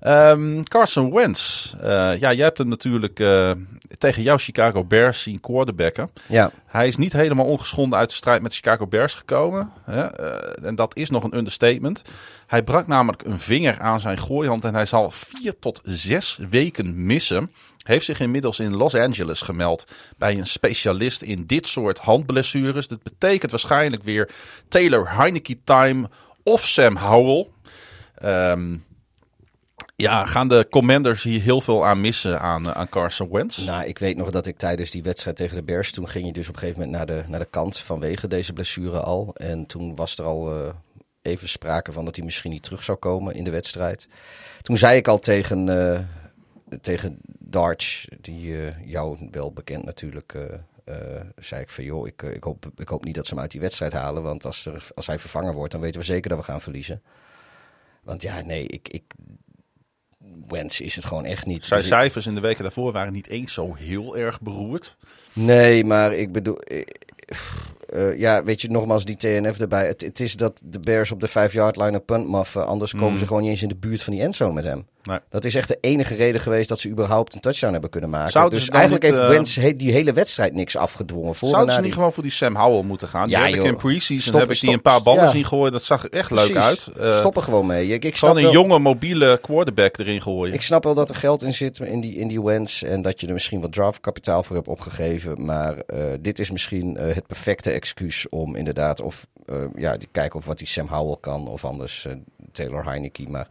Um, 0.06 0.64
Carson 0.64 1.14
Wentz. 1.14 1.74
Uh, 1.74 1.82
ja, 2.18 2.32
jij 2.32 2.44
hebt 2.44 2.58
hem 2.58 2.68
natuurlijk 2.68 3.18
uh, 3.18 3.50
tegen 3.98 4.22
jouw 4.22 4.38
Chicago 4.38 4.84
Bears 4.84 5.22
zien 5.22 5.40
quarterbacken. 5.40 6.10
Ja. 6.26 6.50
Hij 6.66 6.88
is 6.88 6.96
niet 6.96 7.12
helemaal 7.12 7.46
ongeschonden 7.46 7.98
uit 7.98 8.08
de 8.08 8.14
strijd 8.14 8.42
met 8.42 8.50
de 8.50 8.56
Chicago 8.56 8.86
Bears 8.86 9.14
gekomen. 9.14 9.72
Hè? 9.84 10.20
Uh, 10.20 10.66
en 10.68 10.74
dat 10.74 10.96
is 10.96 11.10
nog 11.10 11.24
een 11.24 11.36
understatement. 11.36 12.02
Hij 12.46 12.62
brak 12.62 12.86
namelijk 12.86 13.24
een 13.24 13.38
vinger 13.38 13.78
aan 13.78 14.00
zijn 14.00 14.18
gooihand 14.18 14.64
en 14.64 14.74
hij 14.74 14.86
zal 14.86 15.10
vier 15.10 15.58
tot 15.58 15.80
zes 15.84 16.38
weken 16.50 17.06
missen. 17.06 17.52
Heeft 17.82 18.04
zich 18.04 18.20
inmiddels 18.20 18.60
in 18.60 18.76
Los 18.76 18.94
Angeles 18.94 19.40
gemeld 19.40 19.84
bij 20.18 20.38
een 20.38 20.46
specialist 20.46 21.22
in 21.22 21.46
dit 21.46 21.66
soort 21.66 21.98
handblessures. 21.98 22.88
Dat 22.88 23.02
betekent 23.02 23.50
waarschijnlijk 23.50 24.02
weer 24.02 24.30
Taylor 24.68 25.16
Heineke 25.16 25.58
time 25.64 26.08
of 26.42 26.66
Sam 26.66 26.96
Howell. 26.96 27.46
Um, 28.24 28.84
ja, 30.00 30.26
gaan 30.26 30.48
de 30.48 30.66
Commanders 30.70 31.22
hier 31.22 31.40
heel 31.40 31.60
veel 31.60 31.86
aan 31.86 32.00
missen 32.00 32.40
aan, 32.40 32.66
eh, 32.66 32.72
aan 32.72 32.88
Carson 32.88 33.30
Wentz? 33.30 33.58
Nou, 33.58 33.84
ik 33.84 33.98
weet 33.98 34.16
nog 34.16 34.30
dat 34.30 34.46
ik 34.46 34.58
tijdens 34.58 34.90
die 34.90 35.02
wedstrijd 35.02 35.36
tegen 35.36 35.56
de 35.56 35.62
Bears... 35.62 35.92
toen 35.92 36.08
ging 36.08 36.26
je 36.26 36.32
dus 36.32 36.48
op 36.48 36.54
een 36.54 36.60
gegeven 36.60 36.80
moment 36.80 36.98
naar 36.98 37.16
de, 37.16 37.28
naar 37.28 37.40
de 37.40 37.48
kant 37.50 37.78
vanwege 37.78 38.28
deze 38.28 38.52
blessure 38.52 39.00
al. 39.00 39.30
En 39.34 39.66
toen 39.66 39.96
was 39.96 40.18
er 40.18 40.24
al 40.24 40.56
uh, 40.56 40.68
even 41.22 41.48
sprake 41.48 41.92
van 41.92 42.04
dat 42.04 42.16
hij 42.16 42.24
misschien 42.24 42.50
niet 42.50 42.62
terug 42.62 42.84
zou 42.84 42.98
komen 42.98 43.34
in 43.34 43.44
de 43.44 43.50
wedstrijd. 43.50 44.08
Toen 44.62 44.78
zei 44.78 44.96
ik 44.96 45.08
al 45.08 45.18
tegen, 45.18 45.66
uh, 45.66 45.98
tegen 46.80 47.18
Darch, 47.38 48.04
die 48.20 48.54
jou 48.84 49.28
wel 49.30 49.52
bekend 49.52 49.84
natuurlijk... 49.84 50.34
zei 51.36 51.62
ik 51.62 51.70
van 51.70 51.84
joh, 51.84 52.06
ik, 52.06 52.22
ik, 52.22 52.44
hoop, 52.44 52.70
ik 52.76 52.88
hoop 52.88 53.04
niet 53.04 53.14
dat 53.14 53.26
ze 53.26 53.34
hem 53.34 53.42
uit 53.42 53.50
die 53.50 53.60
wedstrijd 53.60 53.92
halen. 53.92 54.22
Want 54.22 54.44
als, 54.44 54.66
er, 54.66 54.86
als 54.94 55.06
hij 55.06 55.18
vervangen 55.18 55.54
wordt, 55.54 55.72
dan 55.72 55.80
weten 55.80 56.00
we 56.00 56.06
zeker 56.06 56.30
dat 56.30 56.38
we 56.38 56.44
gaan 56.44 56.60
verliezen. 56.60 57.02
Want 58.02 58.22
ja, 58.22 58.40
nee, 58.40 58.66
ik, 58.66 58.88
ik, 58.88 59.02
Wens 60.50 60.80
is 60.80 60.96
het 60.96 61.04
gewoon 61.04 61.24
echt 61.24 61.46
niet. 61.46 61.64
Zijn 61.64 61.82
cijfers 61.82 62.26
in 62.26 62.34
de 62.34 62.40
weken 62.40 62.62
daarvoor 62.62 62.92
waren 62.92 63.12
niet 63.12 63.28
eens 63.28 63.52
zo 63.52 63.74
heel 63.74 64.16
erg 64.16 64.40
beroerd. 64.40 64.96
Nee, 65.32 65.84
maar 65.84 66.12
ik 66.12 66.32
bedoel. 66.32 66.58
Uh, 67.94 68.18
ja, 68.18 68.44
weet 68.44 68.60
je, 68.60 68.70
nogmaals 68.70 69.04
die 69.04 69.16
TNF 69.16 69.60
erbij. 69.60 69.86
Het, 69.86 70.00
het, 70.00 70.20
is 70.20 70.34
dat 70.34 70.60
de 70.64 70.80
Bears 70.80 71.10
op 71.10 71.20
de 71.20 71.28
5-yard 71.28 71.76
line 71.76 71.92
een 71.92 72.04
punt 72.04 72.26
maffen. 72.26 72.66
Anders 72.66 72.92
komen 72.92 73.12
mm. 73.12 73.18
ze 73.18 73.26
gewoon 73.26 73.42
niet 73.42 73.50
eens 73.50 73.62
in 73.62 73.68
de 73.68 73.76
buurt 73.76 74.02
van 74.02 74.12
die 74.12 74.22
endzone 74.22 74.52
met 74.52 74.64
hem. 74.64 74.86
Nee. 75.02 75.18
Dat 75.28 75.44
is 75.44 75.54
echt 75.54 75.68
de 75.68 75.78
enige 75.80 76.14
reden 76.14 76.40
geweest 76.40 76.68
dat 76.68 76.78
ze 76.78 76.88
überhaupt 76.88 77.34
een 77.34 77.40
touchdown 77.40 77.72
hebben 77.72 77.90
kunnen 77.90 78.10
maken. 78.10 78.32
Zouden 78.32 78.58
dus 78.58 78.68
eigenlijk 78.68 79.02
niet, 79.02 79.12
heeft 79.12 79.24
uh, 79.24 79.30
Wentz 79.30 79.58
die 79.76 79.92
hele 79.92 80.12
wedstrijd 80.12 80.54
niks 80.54 80.76
afgedwongen. 80.76 81.34
Voor 81.34 81.48
Zouden 81.48 81.74
ze 81.74 81.80
niet 81.80 81.94
gewoon 81.94 82.12
voor 82.12 82.22
die 82.22 82.32
Sam 82.32 82.56
Howell 82.56 82.82
moeten 82.82 83.08
gaan? 83.08 83.28
Ja, 83.28 83.46
die 83.46 83.54
heb 83.54 83.64
ik 83.64 83.70
in 83.70 83.76
pre-season 83.76 84.40
heb 84.40 84.50
ik 84.50 84.60
die 84.60 84.72
een 84.72 84.82
paar 84.82 85.02
ballen 85.02 85.24
ja. 85.24 85.30
zien 85.30 85.44
gooien. 85.44 85.72
Dat 85.72 85.82
zag 85.82 86.04
er 86.04 86.10
echt 86.10 86.30
leuk 86.30 86.56
uit. 86.56 86.88
Uh, 86.98 87.16
Stop 87.16 87.36
er 87.36 87.42
gewoon 87.42 87.66
mee. 87.66 87.88
Ik, 87.88 88.04
ik 88.04 88.16
gewoon 88.16 88.36
een 88.36 88.42
wel, 88.42 88.52
jonge 88.52 88.78
mobiele 88.78 89.38
quarterback 89.42 89.98
erin 89.98 90.22
gooien. 90.22 90.54
Ik 90.54 90.62
snap 90.62 90.84
wel 90.84 90.94
dat 90.94 91.08
er 91.08 91.14
geld 91.14 91.42
in 91.42 91.54
zit 91.54 91.78
in 91.78 92.00
die, 92.00 92.14
in 92.14 92.28
die 92.28 92.42
Wentz. 92.42 92.82
En 92.82 93.02
dat 93.02 93.20
je 93.20 93.26
er 93.26 93.32
misschien 93.32 93.60
wat 93.60 93.72
draftkapitaal 93.72 94.42
voor 94.42 94.56
hebt 94.56 94.68
opgegeven. 94.68 95.44
Maar 95.44 95.74
uh, 95.86 96.12
dit 96.20 96.38
is 96.38 96.50
misschien 96.50 96.96
het 96.98 97.26
perfecte 97.26 97.70
excuus 97.70 98.28
om 98.28 98.56
inderdaad... 98.56 99.00
of 99.00 99.26
ja, 99.76 99.96
kijken 100.12 100.38
of 100.38 100.44
wat 100.44 100.58
die 100.58 100.66
Sam 100.66 100.88
Howell 100.88 101.16
kan. 101.20 101.48
Of 101.48 101.64
anders 101.64 102.06
Taylor 102.52 102.84
Heineke. 102.84 103.28
Maar... 103.28 103.46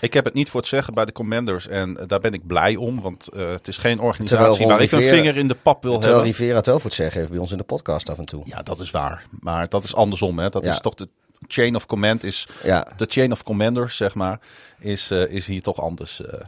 Ik 0.00 0.12
heb 0.12 0.24
het 0.24 0.34
niet 0.34 0.50
voor 0.50 0.60
het 0.60 0.68
zeggen 0.68 0.94
bij 0.94 1.04
de 1.04 1.12
Commanders 1.12 1.68
en 1.68 1.98
daar 2.06 2.20
ben 2.20 2.32
ik 2.32 2.46
blij 2.46 2.76
om, 2.76 3.00
want 3.00 3.28
uh, 3.34 3.48
het 3.50 3.68
is 3.68 3.76
geen 3.78 4.00
organisatie 4.00 4.66
waar 4.66 4.80
ik 4.80 4.92
een 4.92 5.02
vinger 5.02 5.36
in 5.36 5.48
de 5.48 5.54
pap 5.54 5.82
wil 5.82 5.92
terwijl 5.92 5.92
hebben. 5.92 6.00
Terwijl 6.00 6.22
Rivera 6.22 6.56
het 6.56 6.66
wel 6.66 6.74
voor 6.74 6.90
het 6.90 6.94
zeggen 6.94 7.18
heeft 7.18 7.30
bij 7.30 7.40
ons 7.40 7.52
in 7.52 7.58
de 7.58 7.64
podcast 7.64 8.10
af 8.10 8.18
en 8.18 8.24
toe. 8.24 8.42
Ja, 8.44 8.62
dat 8.62 8.80
is 8.80 8.90
waar. 8.90 9.26
Maar 9.40 9.68
dat 9.68 9.84
is 9.84 9.94
andersom. 9.94 10.38
Hè. 10.38 10.48
Dat 10.48 10.64
ja. 10.64 10.72
is 10.72 10.80
toch 10.80 10.94
de 10.94 11.08
chain 11.48 11.76
of 11.76 11.86
command 11.86 12.24
is 12.24 12.48
ja. 12.62 12.88
de 12.96 13.06
chain 13.08 13.32
of 13.32 13.42
commanders, 13.42 13.96
zeg 13.96 14.14
maar, 14.14 14.40
is, 14.78 15.10
uh, 15.10 15.28
is 15.28 15.46
hier 15.46 15.62
toch 15.62 15.80
anders. 15.80 16.20
Uh, 16.20 16.40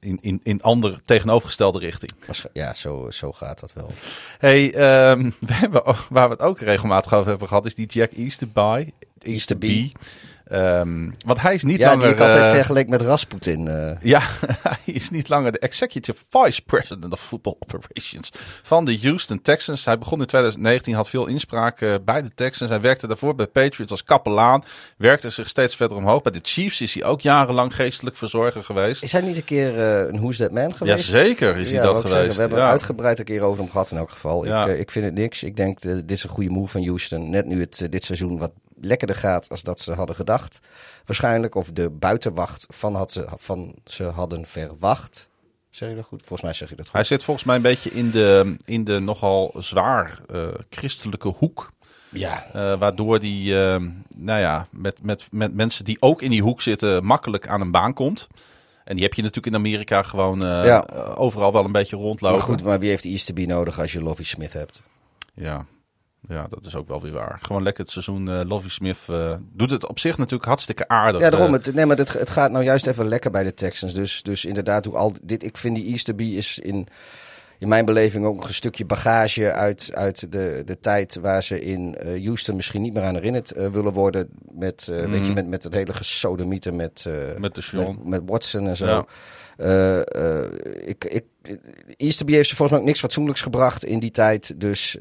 in, 0.00 0.18
in, 0.20 0.40
in 0.42 0.62
andere 0.62 1.00
tegenovergestelde 1.04 1.78
richting. 1.78 2.12
Ja, 2.52 2.74
zo, 2.74 3.10
zo 3.10 3.32
gaat 3.32 3.60
dat 3.60 3.72
wel. 3.72 3.90
Hey, 4.38 4.64
um, 5.10 5.34
we 5.46 5.52
hebben, 5.52 5.82
waar 6.08 6.28
we 6.28 6.34
het 6.34 6.42
ook 6.42 6.60
regelmatig 6.60 7.14
over 7.14 7.28
hebben 7.28 7.48
gehad, 7.48 7.66
is 7.66 7.74
die 7.74 7.86
Jack 7.86 8.12
Easterby. 8.12 8.92
Easterby. 9.22 9.92
Um, 10.52 11.12
want 11.26 11.40
hij 11.40 11.54
is 11.54 11.62
niet 11.62 11.78
ja, 11.78 11.88
langer... 11.88 12.04
die 12.04 12.14
ik 12.14 12.20
altijd 12.20 12.44
uh, 12.44 12.50
vergeleken 12.50 12.90
met 12.90 13.02
Rasputin. 13.02 13.66
Uh. 13.66 13.90
Ja, 14.00 14.20
hij 14.62 14.78
is 14.84 15.10
niet 15.10 15.28
langer 15.28 15.52
de 15.52 15.58
executive 15.58 16.18
vice 16.30 16.62
president 16.62 17.12
of 17.12 17.20
football 17.20 17.54
operations 17.58 18.30
van 18.62 18.84
de 18.84 18.98
Houston 19.02 19.42
Texans. 19.42 19.84
Hij 19.84 19.98
begon 19.98 20.20
in 20.20 20.26
2019, 20.26 20.94
had 20.94 21.10
veel 21.10 21.26
inspraak 21.26 21.80
uh, 21.80 21.94
bij 22.04 22.22
de 22.22 22.30
Texans. 22.34 22.70
Hij 22.70 22.80
werkte 22.80 23.06
daarvoor 23.06 23.34
bij 23.34 23.46
Patriots 23.46 23.90
als 23.90 24.04
kapelaan. 24.04 24.64
Werkte 24.96 25.30
zich 25.30 25.48
steeds 25.48 25.76
verder 25.76 25.96
omhoog. 25.96 26.22
Bij 26.22 26.32
de 26.32 26.40
Chiefs 26.42 26.80
is 26.80 26.94
hij 26.94 27.04
ook 27.04 27.20
jarenlang 27.20 27.74
geestelijk 27.74 28.16
verzorger 28.16 28.64
geweest. 28.64 29.02
Is 29.02 29.12
hij 29.12 29.20
niet 29.20 29.36
een 29.36 29.44
keer 29.44 29.78
een 29.78 30.20
Who's 30.20 30.36
That 30.36 30.52
Man 30.52 30.74
geweest? 30.74 31.10
Jazeker 31.10 31.56
is 31.56 31.72
hij 31.72 31.82
dat 31.82 31.96
geweest. 31.96 32.14
Zeggen, 32.14 32.34
we 32.34 32.40
hebben 32.40 32.58
ja. 32.58 32.70
uitgebreid 32.70 33.18
een 33.18 33.24
keer 33.24 33.42
over 33.42 33.60
hem 33.60 33.70
gehad 33.70 33.90
in 33.90 33.96
elk 33.96 34.10
geval. 34.10 34.44
Ja. 34.44 34.66
Ik, 34.66 34.78
ik 34.78 34.90
vind 34.90 35.04
het 35.04 35.14
niks. 35.14 35.42
Ik 35.42 35.56
denk, 35.56 35.80
dit 35.80 36.10
is 36.10 36.22
een 36.22 36.30
goede 36.30 36.50
move 36.50 36.68
van 36.68 36.84
Houston. 36.84 37.30
Net 37.30 37.46
nu 37.46 37.60
het 37.60 37.86
dit 37.90 38.04
seizoen 38.04 38.38
wat 38.38 38.50
lekkerder 38.80 39.16
gaat 39.16 39.50
als 39.50 39.62
dat 39.62 39.80
ze 39.80 39.92
hadden 39.92 40.16
gedacht. 40.16 40.60
Waarschijnlijk. 41.04 41.54
Of 41.54 41.72
de 41.72 41.90
buitenwacht 41.90 42.66
van, 42.68 42.94
had 42.94 43.12
ze, 43.12 43.26
van 43.36 43.74
ze 43.84 44.04
hadden 44.04 44.46
verwacht. 44.46 45.28
Zeg 45.70 45.88
je 45.88 45.94
dat 45.94 46.04
goed? 46.04 46.18
Volgens 46.18 46.42
mij 46.42 46.52
zeg 46.52 46.68
je 46.68 46.76
dat 46.76 46.84
goed. 46.84 46.94
Hij 46.94 47.04
zit 47.04 47.24
volgens 47.24 47.46
mij 47.46 47.56
een 47.56 47.62
beetje 47.62 47.90
in 47.90 48.10
de, 48.10 48.56
in 48.64 48.84
de 48.84 48.98
nogal 48.98 49.54
zwaar 49.58 50.20
uh, 50.32 50.46
christelijke 50.70 51.28
hoek. 51.28 51.72
Ja. 52.08 52.46
Uh, 52.56 52.78
waardoor 52.78 53.20
die, 53.20 53.52
uh, 53.52 53.76
nou 54.16 54.40
ja, 54.40 54.66
met, 54.70 55.02
met, 55.02 55.28
met 55.30 55.54
mensen 55.54 55.84
die 55.84 55.96
ook 56.00 56.22
in 56.22 56.30
die 56.30 56.42
hoek 56.42 56.62
zitten, 56.62 57.04
makkelijk 57.04 57.48
aan 57.48 57.60
een 57.60 57.70
baan 57.70 57.94
komt. 57.94 58.26
En 58.84 58.94
die 58.94 59.04
heb 59.04 59.14
je 59.14 59.22
natuurlijk 59.22 59.54
in 59.54 59.60
Amerika 59.60 60.02
gewoon 60.02 60.40
ja. 60.40 60.86
overal 61.16 61.52
wel 61.52 61.64
een 61.64 61.72
beetje 61.72 61.96
rondlopen. 61.96 62.38
Maar 62.38 62.46
goed, 62.46 62.62
maar 62.62 62.78
wie 62.78 62.88
heeft 62.88 63.04
Easterby 63.04 63.44
nodig 63.44 63.80
als 63.80 63.92
je 63.92 64.02
Lovie 64.02 64.26
Smith 64.26 64.52
hebt? 64.52 64.82
Ja. 65.34 65.66
Ja, 66.28 66.46
dat 66.50 66.64
is 66.64 66.74
ook 66.74 66.88
wel 66.88 67.00
weer 67.00 67.12
waar. 67.12 67.38
Gewoon 67.42 67.62
lekker 67.62 67.82
het 67.82 67.92
seizoen. 67.92 68.28
Uh, 68.28 68.40
Lovie 68.44 68.70
Smith 68.70 68.98
uh, 69.10 69.34
doet 69.52 69.70
het 69.70 69.86
op 69.86 69.98
zich 69.98 70.18
natuurlijk 70.18 70.44
hartstikke 70.44 70.88
aardig. 70.88 71.20
Ja, 71.20 71.30
daarom. 71.30 71.52
Het, 71.52 71.74
nee, 71.74 71.86
maar 71.86 71.96
het, 71.96 72.12
het 72.12 72.30
gaat 72.30 72.50
nou 72.50 72.64
juist 72.64 72.86
even 72.86 73.08
lekker 73.08 73.30
bij 73.30 73.44
de 73.44 73.54
Texans. 73.54 73.94
Dus, 73.94 74.22
dus 74.22 74.44
inderdaad, 74.44 74.84
hoe 74.84 74.96
al 74.96 75.14
dit, 75.22 75.44
ik 75.44 75.56
vind 75.56 75.76
die 75.76 75.86
Easterby 75.86 76.24
is 76.24 76.58
in 76.58 76.88
in 77.58 77.68
mijn 77.68 77.84
beleving 77.84 78.24
ook 78.24 78.44
een 78.44 78.54
stukje 78.54 78.84
bagage 78.84 79.52
uit, 79.52 79.90
uit 79.94 80.32
de, 80.32 80.62
de 80.64 80.80
tijd 80.80 81.18
waar 81.20 81.42
ze 81.42 81.60
in 81.60 81.96
uh, 82.04 82.24
Houston 82.24 82.56
misschien 82.56 82.82
niet 82.82 82.92
meer 82.92 83.02
aan 83.02 83.14
herinnerd 83.14 83.52
willen 83.52 83.92
worden. 83.92 84.28
Met, 84.52 84.88
mm. 84.90 85.10
weet 85.10 85.26
je, 85.26 85.32
met, 85.32 85.46
met 85.46 85.62
het 85.62 85.72
hele 85.72 85.92
gesodemieten 85.92 86.76
met, 86.76 87.04
met, 87.38 87.54
de 87.54 87.62
met, 87.72 88.04
met, 88.04 88.22
Watson 88.26 88.68
en 88.68 88.76
zo. 88.76 88.86
Ja. 88.86 89.06
Ik, 90.84 91.04
ik, 91.04 91.24
Easterby 91.96 92.32
heeft 92.32 92.48
ze 92.48 92.56
volgens 92.56 92.70
mij 92.70 92.78
ook 92.78 92.84
niks 92.84 93.00
fatsoenlijks 93.00 93.40
gebracht 93.40 93.84
in 93.84 93.98
die 93.98 94.10
tijd. 94.10 94.60
Dus 94.60 94.96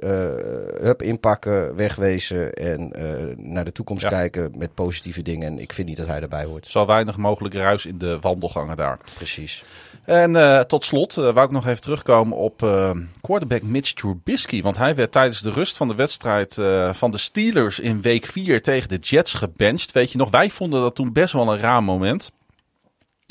hup, 0.81 1.01
inpakken, 1.01 1.75
wegwezen 1.75 2.53
en 2.53 2.91
naar 3.37 3.65
de 3.65 3.71
toekomst 3.71 4.03
ja. 4.03 4.09
kijken 4.09 4.51
met 4.57 4.73
positieve 4.73 5.21
dingen. 5.21 5.47
En 5.47 5.59
ik 5.59 5.73
vind 5.73 5.87
niet 5.87 5.97
dat 5.97 6.07
hij 6.07 6.21
erbij 6.21 6.45
hoort. 6.45 6.65
Zo 6.65 6.85
weinig 6.85 7.17
mogelijk 7.17 7.53
ruis 7.53 7.85
in 7.85 7.97
de 7.97 8.19
wandelgangen 8.19 8.77
daar. 8.77 8.97
Precies. 9.15 9.63
En 10.05 10.35
uh, 10.35 10.59
tot 10.59 10.85
slot 10.85 11.17
uh, 11.17 11.23
wou 11.33 11.45
ik 11.45 11.51
nog 11.51 11.67
even 11.67 11.81
terugkomen 11.81 12.37
op 12.37 12.61
uh, 12.61 12.91
quarterback 13.21 13.61
Mitch 13.61 13.93
Trubisky. 13.93 14.61
Want 14.61 14.77
hij 14.77 14.95
werd 14.95 15.11
tijdens 15.11 15.41
de 15.41 15.49
rust 15.49 15.77
van 15.77 15.87
de 15.87 15.95
wedstrijd 15.95 16.53
van 16.91 17.11
de 17.11 17.17
Steelers 17.17 17.79
in 17.79 18.01
week 18.01 18.25
4 18.25 18.61
tegen 18.61 18.89
de 18.89 18.97
Jets 18.97 19.33
gebenched. 19.33 19.91
Weet 19.91 20.11
je 20.11 20.17
nog, 20.17 20.29
wij 20.29 20.49
vonden 20.49 20.81
dat 20.81 20.95
toen 20.95 21.13
best 21.13 21.33
wel 21.33 21.53
een 21.53 21.59
raar 21.59 21.83
moment. 21.83 22.31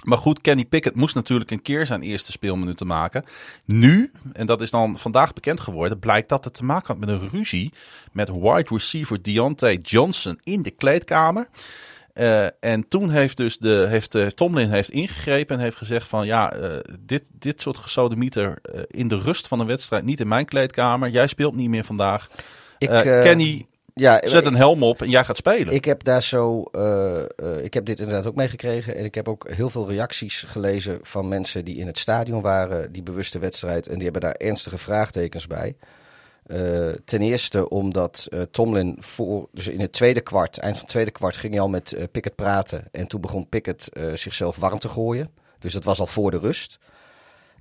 Maar 0.05 0.19
goed, 0.19 0.41
Kenny 0.41 0.65
Pickett 0.65 0.97
moest 0.97 1.15
natuurlijk 1.15 1.51
een 1.51 1.63
keer 1.63 1.87
zijn 1.87 2.03
eerste 2.03 2.33
speelminuten 2.33 2.87
maken. 2.87 3.25
Nu, 3.65 4.11
en 4.33 4.47
dat 4.47 4.63
is 4.63 4.71
dan 4.71 4.99
vandaag 4.99 5.33
bekend 5.33 5.61
geworden, 5.61 5.99
blijkt 5.99 6.29
dat 6.29 6.45
het 6.45 6.55
te 6.55 6.65
maken 6.65 6.87
had 6.87 6.99
met 6.99 7.09
een 7.09 7.29
ruzie 7.31 7.73
met 8.13 8.29
wide 8.29 8.69
receiver 8.69 9.23
Deontay 9.23 9.77
Johnson 9.83 10.39
in 10.43 10.63
de 10.63 10.71
kleedkamer. 10.71 11.49
Uh, 12.15 12.45
en 12.61 12.89
toen 12.89 13.11
heeft 13.11 13.37
dus 13.37 13.59
de, 13.59 13.87
heeft, 13.89 14.15
uh, 14.15 14.27
Tomlin 14.27 14.71
heeft 14.71 14.91
ingegrepen 14.91 15.57
en 15.57 15.63
heeft 15.63 15.77
gezegd 15.77 16.09
van 16.09 16.27
ja, 16.27 16.57
uh, 16.57 16.77
dit, 17.01 17.23
dit 17.39 17.61
soort 17.61 17.77
gesodemieter 17.77 18.59
in 18.89 19.09
de 19.09 19.19
rust 19.19 19.49
van 19.49 19.61
een 19.61 19.67
wedstrijd, 19.67 20.05
niet 20.05 20.21
in 20.21 20.29
mijn 20.29 20.45
kleedkamer. 20.45 21.09
Jij 21.09 21.27
speelt 21.27 21.55
niet 21.55 21.69
meer 21.69 21.85
vandaag. 21.85 22.29
Ik, 22.79 22.89
Kenny, 22.89 23.67
ja, 23.95 24.21
zet 24.25 24.45
een 24.45 24.57
helm 24.57 24.83
op 24.83 25.03
en 25.03 25.11
jij 25.11 25.25
gaat 25.25 25.37
spelen. 25.37 25.75
Ik 25.75 25.85
heb 25.85 26.05
daar 26.05 26.23
zo, 26.23 26.63
ik 27.63 27.75
heb 27.75 27.85
dit 27.85 27.99
inderdaad 27.99 28.27
ook 28.27 28.35
meegekregen 28.35 28.97
en 28.97 29.05
ik 29.05 29.15
heb 29.15 29.29
ook 29.29 29.51
heel 29.51 29.71
veel 29.71 29.89
reacties 29.89 30.45
gelezen 30.47 30.99
van 31.03 31.29
mensen 31.29 31.65
die 31.65 31.77
in 31.77 31.87
het 31.87 31.99
stadion 31.99 32.43
waren, 32.43 32.93
die 32.93 33.03
bewuste 33.03 33.39
wedstrijd, 33.39 33.87
en 33.87 33.95
die 33.95 34.03
hebben 34.03 34.21
daar 34.23 34.35
ernstige 34.35 34.79
vraagtekens 34.79 35.47
bij. 35.47 35.77
Uh, 36.47 36.93
ten 37.05 37.23
eerste 37.23 37.69
omdat 37.69 38.29
Tomlin 38.51 38.97
voor, 39.01 39.49
dus 39.53 39.69
in 39.69 39.81
het 39.81 39.93
tweede 39.93 40.21
kwart, 40.21 40.59
eind 40.59 40.75
van 40.75 40.83
het 40.83 40.93
tweede 40.93 41.11
kwart, 41.11 41.37
ging 41.37 41.53
hij 41.53 41.63
al 41.63 41.69
met 41.69 41.97
Pickett 42.13 42.37
praten. 42.37 42.89
En 42.93 43.07
toen 43.07 43.21
begon 43.21 43.49
Pickett 43.49 43.89
zichzelf 44.15 44.57
warm 44.57 44.79
te 44.79 44.89
gooien. 44.89 45.29
Dus 45.59 45.73
dat 45.73 45.85
was 45.85 46.01
al 46.01 46.07
voor 46.07 46.31
de 46.31 46.39
rust. 46.39 46.79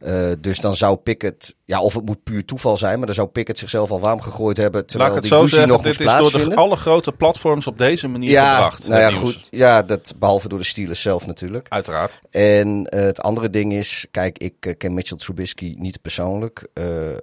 Uh, 0.06 0.32
dus 0.40 0.60
dan 0.60 0.76
zou 0.76 0.98
Pickett, 0.98 1.56
ja, 1.66 1.82
of 1.82 1.94
het 1.94 2.06
moet 2.06 2.24
puur 2.24 2.46
toeval 2.46 2.78
zijn, 2.78 2.98
maar 2.98 3.06
dan 3.06 3.16
zou 3.16 3.28
Pickett 3.28 3.58
zichzelf 3.60 3.92
al 3.92 4.00
warm 4.00 4.22
gegooid 4.22 4.58
hebben. 4.58 4.86
Terwijl 4.86 5.10
Laat 5.10 5.24
ik 5.24 5.30
het 5.30 5.40
die 5.40 5.42
zo 5.50 5.56
zeggen, 5.56 5.74
nog 5.74 5.82
dit 5.82 6.00
is 6.00 6.32
door 6.32 6.50
de 6.50 6.56
alle 6.56 6.76
grote 6.76 7.12
platforms 7.12 7.68
op 7.68 7.78
deze 7.78 8.08
manier 8.08 8.30
ja, 8.30 8.54
gebracht. 8.54 8.88
Nou 8.88 9.02
ja, 9.02 9.10
goed. 9.10 9.48
Ja, 9.50 9.84
dat, 9.84 10.14
behalve 10.18 10.48
door 10.48 10.60
de 10.60 10.66
Steelers 10.66 11.02
zelf 11.02 11.26
natuurlijk. 11.26 11.68
Uiteraard. 11.70 12.20
En 12.30 12.68
uh, 12.68 13.02
het 13.02 13.22
andere 13.22 13.50
ding 13.50 13.74
is, 13.74 14.08
kijk, 14.12 14.38
ik 14.38 14.66
uh, 14.66 14.74
ken 14.78 14.94
Mitchell 14.94 15.18
Trubisky 15.18 15.76
niet 15.78 16.02
persoonlijk, 16.02 16.68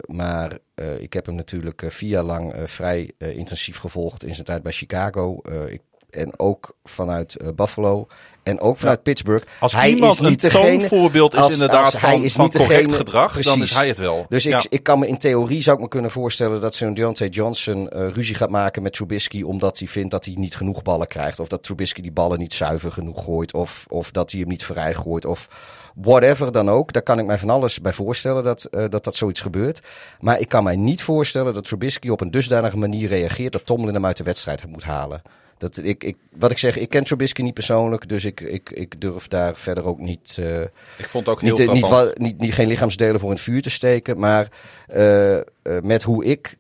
maar 0.07 0.59
ik 0.99 1.13
heb 1.13 1.27
hem 1.27 1.35
natuurlijk 1.35 1.85
vier 1.89 2.09
jaar 2.09 2.25
lang 2.25 2.55
vrij 2.65 3.13
intensief 3.19 3.79
gevolgd 3.79 4.25
in 4.25 4.35
zijn 4.35 4.47
tijd 4.47 4.63
bij 4.63 4.73
Chicago. 4.73 5.41
ik 5.69 5.81
en 6.11 6.39
ook 6.39 6.77
vanuit 6.85 7.37
Buffalo 7.55 8.07
en 8.50 8.61
ook 8.61 8.78
vanuit 8.78 9.02
Pittsburgh. 9.02 9.47
Als 9.61 9.73
hij 9.73 9.90
iemand 9.90 10.12
is 10.12 10.21
niet 10.21 10.42
een 10.42 10.50
degene, 10.50 10.78
toonvoorbeeld 10.78 11.35
is 11.35 11.52
inderdaad 11.52 11.85
als 11.85 11.95
van, 11.95 12.09
hij 12.09 12.21
is 12.21 12.37
niet 12.37 12.57
correct 12.57 12.80
degene, 12.80 12.97
gedrag, 12.97 13.33
precies. 13.33 13.52
dan 13.52 13.62
is 13.62 13.75
hij 13.75 13.88
het 13.88 13.99
wel. 13.99 14.26
Dus 14.28 14.47
ik, 14.47 14.66
ik 14.69 14.83
kan 14.83 14.99
me 14.99 15.07
in 15.07 15.19
theorie 15.19 15.62
zou 15.62 15.76
ik 15.76 15.83
me 15.83 15.88
kunnen 15.88 16.11
voorstellen 16.11 16.61
dat 16.61 16.75
zo'n 16.75 16.95
Deontay 16.95 17.28
Johnson 17.28 17.88
uh, 17.92 18.09
ruzie 18.09 18.35
gaat 18.35 18.50
maken 18.50 18.83
met 18.83 18.92
Trubisky 18.92 19.42
omdat 19.42 19.78
hij 19.78 19.88
vindt 19.88 20.11
dat 20.11 20.25
hij 20.25 20.35
niet 20.35 20.57
genoeg 20.57 20.83
ballen 20.83 21.07
krijgt 21.07 21.40
of 21.40 21.49
dat 21.49 21.62
Trubisky 21.62 22.00
die 22.00 22.12
ballen 22.12 22.38
niet 22.38 22.54
zuiver 22.54 22.92
genoeg 22.92 23.25
gooit 23.25 23.54
of, 23.54 23.85
of 23.88 24.11
dat 24.11 24.30
hij 24.30 24.40
hem 24.40 24.49
niet 24.49 24.64
vrij 24.64 24.95
gooit 24.95 25.25
of 25.25 25.49
whatever 25.95 26.52
dan 26.52 26.69
ook. 26.69 26.92
Daar 26.92 27.02
kan 27.02 27.19
ik 27.19 27.26
mij 27.26 27.38
van 27.38 27.50
alles 27.50 27.80
bij 27.80 27.92
voorstellen 27.92 28.45
dat, 28.45 28.69
uh, 28.71 28.85
dat 28.88 29.04
dat 29.04 29.14
zoiets 29.14 29.40
gebeurt. 29.40 29.80
Maar 30.21 30.40
ik 30.40 30.49
kan 30.49 30.64
mij 30.64 30.76
niet 30.76 31.02
voorstellen 31.02 31.54
dat 31.54 31.64
Trubisky 31.64 32.09
op 32.09 32.21
een 32.21 32.30
dusdanige 32.30 32.78
manier 32.78 33.09
reageert 33.09 33.52
dat 33.52 33.66
Tomlin 33.66 33.95
hem 33.95 34.07
uit 34.07 34.16
de 34.16 34.25
wedstrijd 34.25 34.66
moet 34.66 34.85
halen. 34.85 35.23
Dat, 35.61 35.79
ik, 35.83 36.05
ik, 36.05 36.17
wat 36.37 36.50
ik 36.50 36.59
zeg, 36.59 36.76
ik 36.76 36.88
ken 36.88 37.05
Trubisky 37.05 37.43
niet 37.43 37.55
persoonlijk, 37.55 38.09
dus 38.09 38.25
ik, 38.25 38.40
ik, 38.40 38.71
ik 38.71 39.00
durf 39.00 39.29
daar 39.29 39.57
verder 39.57 39.85
ook 39.85 39.99
niet. 39.99 40.37
Uh, 40.40 40.61
ik 40.99 41.09
vond 41.09 41.29
ook 41.29 41.40
heel 41.40 41.57
niet, 41.57 41.73
niet, 41.73 42.19
niet, 42.19 42.38
niet, 42.38 42.55
geen 42.55 42.67
lichaamsdelen 42.67 43.21
voor 43.21 43.29
in 43.29 43.35
het 43.35 43.45
vuur 43.45 43.62
te 43.62 43.71
steken. 43.71 44.19
Maar 44.19 44.49
uh, 44.95 45.37
uh, 45.37 45.43
met 45.83 46.02
hoe 46.02 46.25
ik 46.25 46.57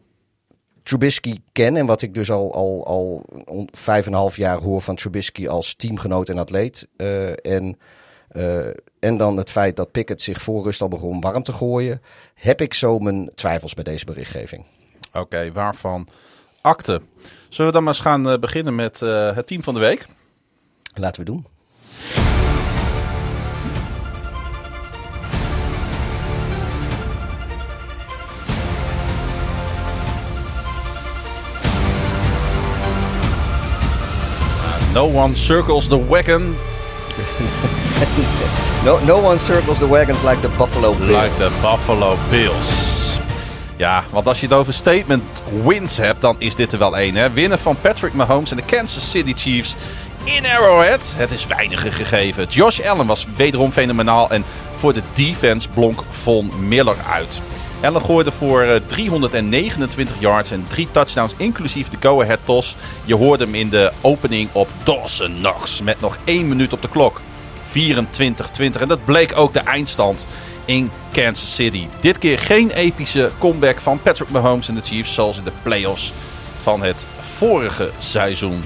Trubisky 0.82 1.40
ken 1.52 1.76
en 1.76 1.86
wat 1.86 2.02
ik 2.02 2.14
dus 2.14 2.30
al, 2.30 2.54
al, 2.54 2.86
al 2.86 3.26
vijf 3.70 4.06
en 4.06 4.12
een 4.12 4.18
half 4.18 4.36
jaar 4.36 4.58
hoor 4.58 4.80
van 4.80 4.96
Trubisky 4.96 5.48
als 5.48 5.74
teamgenoot 5.74 6.28
en 6.28 6.38
atleet. 6.38 6.88
en, 7.42 7.78
en 8.98 9.16
dan 9.16 9.36
het 9.36 9.50
feit 9.50 9.76
dat 9.76 9.90
Pickett 9.90 10.20
zich 10.20 10.42
voor 10.42 10.64
rust 10.64 10.80
al 10.80 10.88
begon 10.88 11.20
warm 11.20 11.42
te 11.42 11.52
gooien, 11.52 12.02
heb 12.34 12.60
ik 12.60 12.74
zo 12.74 12.98
mijn 12.98 13.30
twijfels 13.34 13.74
bij 13.74 13.84
deze 13.84 14.04
berichtgeving. 14.04 14.64
Oké, 15.12 15.52
waarvan 15.52 16.08
akte? 16.60 17.00
Zullen 17.48 17.66
we 17.66 17.72
dan 17.72 17.84
maar 17.84 17.94
eens 17.94 18.02
gaan 18.02 18.28
uh, 18.28 18.38
beginnen 18.38 18.74
met 18.74 19.00
uh, 19.00 19.34
het 19.34 19.46
team 19.46 19.62
van 19.62 19.74
de 19.74 19.80
week? 19.80 20.06
Laten 20.94 21.24
we 21.24 21.30
doen. 21.30 21.46
No 34.92 35.06
one 35.06 35.36
circles 35.36 35.86
the 35.86 36.08
wagon. 36.08 36.42
no, 38.84 38.98
no 39.04 39.18
one 39.18 39.38
circles 39.38 39.78
the 39.78 39.86
wagons 39.86 40.24
like 40.24 40.40
the 40.40 40.48
Buffalo 40.48 40.94
Bills. 40.94 41.10
Like 41.10 41.38
the 41.38 41.56
Buffalo 41.62 42.18
Bills. 42.28 42.89
Ja, 43.80 44.04
want 44.10 44.26
als 44.26 44.40
je 44.40 44.46
het 44.46 44.54
over 44.54 44.74
statement 44.74 45.24
wins 45.64 45.96
hebt, 45.96 46.20
dan 46.20 46.36
is 46.38 46.54
dit 46.54 46.72
er 46.72 46.78
wel 46.78 46.96
één. 46.96 47.32
Winnen 47.32 47.58
van 47.58 47.76
Patrick 47.80 48.14
Mahomes 48.14 48.50
en 48.50 48.56
de 48.56 48.62
Kansas 48.62 49.10
City 49.10 49.32
Chiefs 49.34 49.74
in 50.24 50.46
Arrowhead. 50.46 51.14
Het 51.16 51.30
is 51.30 51.46
weiniger 51.46 51.92
gegeven. 51.92 52.46
Josh 52.48 52.80
Allen 52.80 53.06
was 53.06 53.26
wederom 53.36 53.72
fenomenaal 53.72 54.30
en 54.30 54.44
voor 54.74 54.92
de 54.92 55.02
defense 55.12 55.68
blonk 55.68 56.02
Von 56.10 56.50
Miller 56.68 56.96
uit. 57.10 57.42
Allen 57.82 58.02
gooide 58.02 58.30
voor 58.30 58.80
329 58.86 60.14
eh, 60.14 60.20
yards 60.20 60.50
en 60.50 60.64
drie 60.68 60.88
touchdowns, 60.90 61.34
inclusief 61.36 61.88
de 61.88 61.96
go-ahead 62.00 62.40
toss. 62.44 62.76
Je 63.04 63.14
hoorde 63.14 63.44
hem 63.44 63.54
in 63.54 63.68
de 63.68 63.92
opening 64.00 64.48
op 64.52 64.68
Dawson 64.82 65.36
Knox 65.38 65.82
met 65.82 66.00
nog 66.00 66.16
één 66.24 66.48
minuut 66.48 66.72
op 66.72 66.82
de 66.82 66.88
klok. 66.88 67.20
24-20 67.70 68.80
en 68.80 68.88
dat 68.88 69.04
bleek 69.04 69.36
ook 69.36 69.52
de 69.52 69.60
eindstand 69.60 70.26
in 70.64 70.90
Kansas 71.12 71.54
City. 71.54 71.86
Dit 72.00 72.18
keer 72.18 72.38
geen 72.38 72.70
epische 72.70 73.30
comeback 73.38 73.78
van 73.78 74.02
Patrick 74.02 74.30
Mahomes 74.30 74.68
en 74.68 74.74
de 74.74 74.80
Chiefs 74.80 75.14
zoals 75.14 75.38
in 75.38 75.44
de 75.44 75.52
playoffs 75.62 76.12
van 76.62 76.82
het 76.82 77.06
vorige 77.20 77.90
seizoen. 77.98 78.62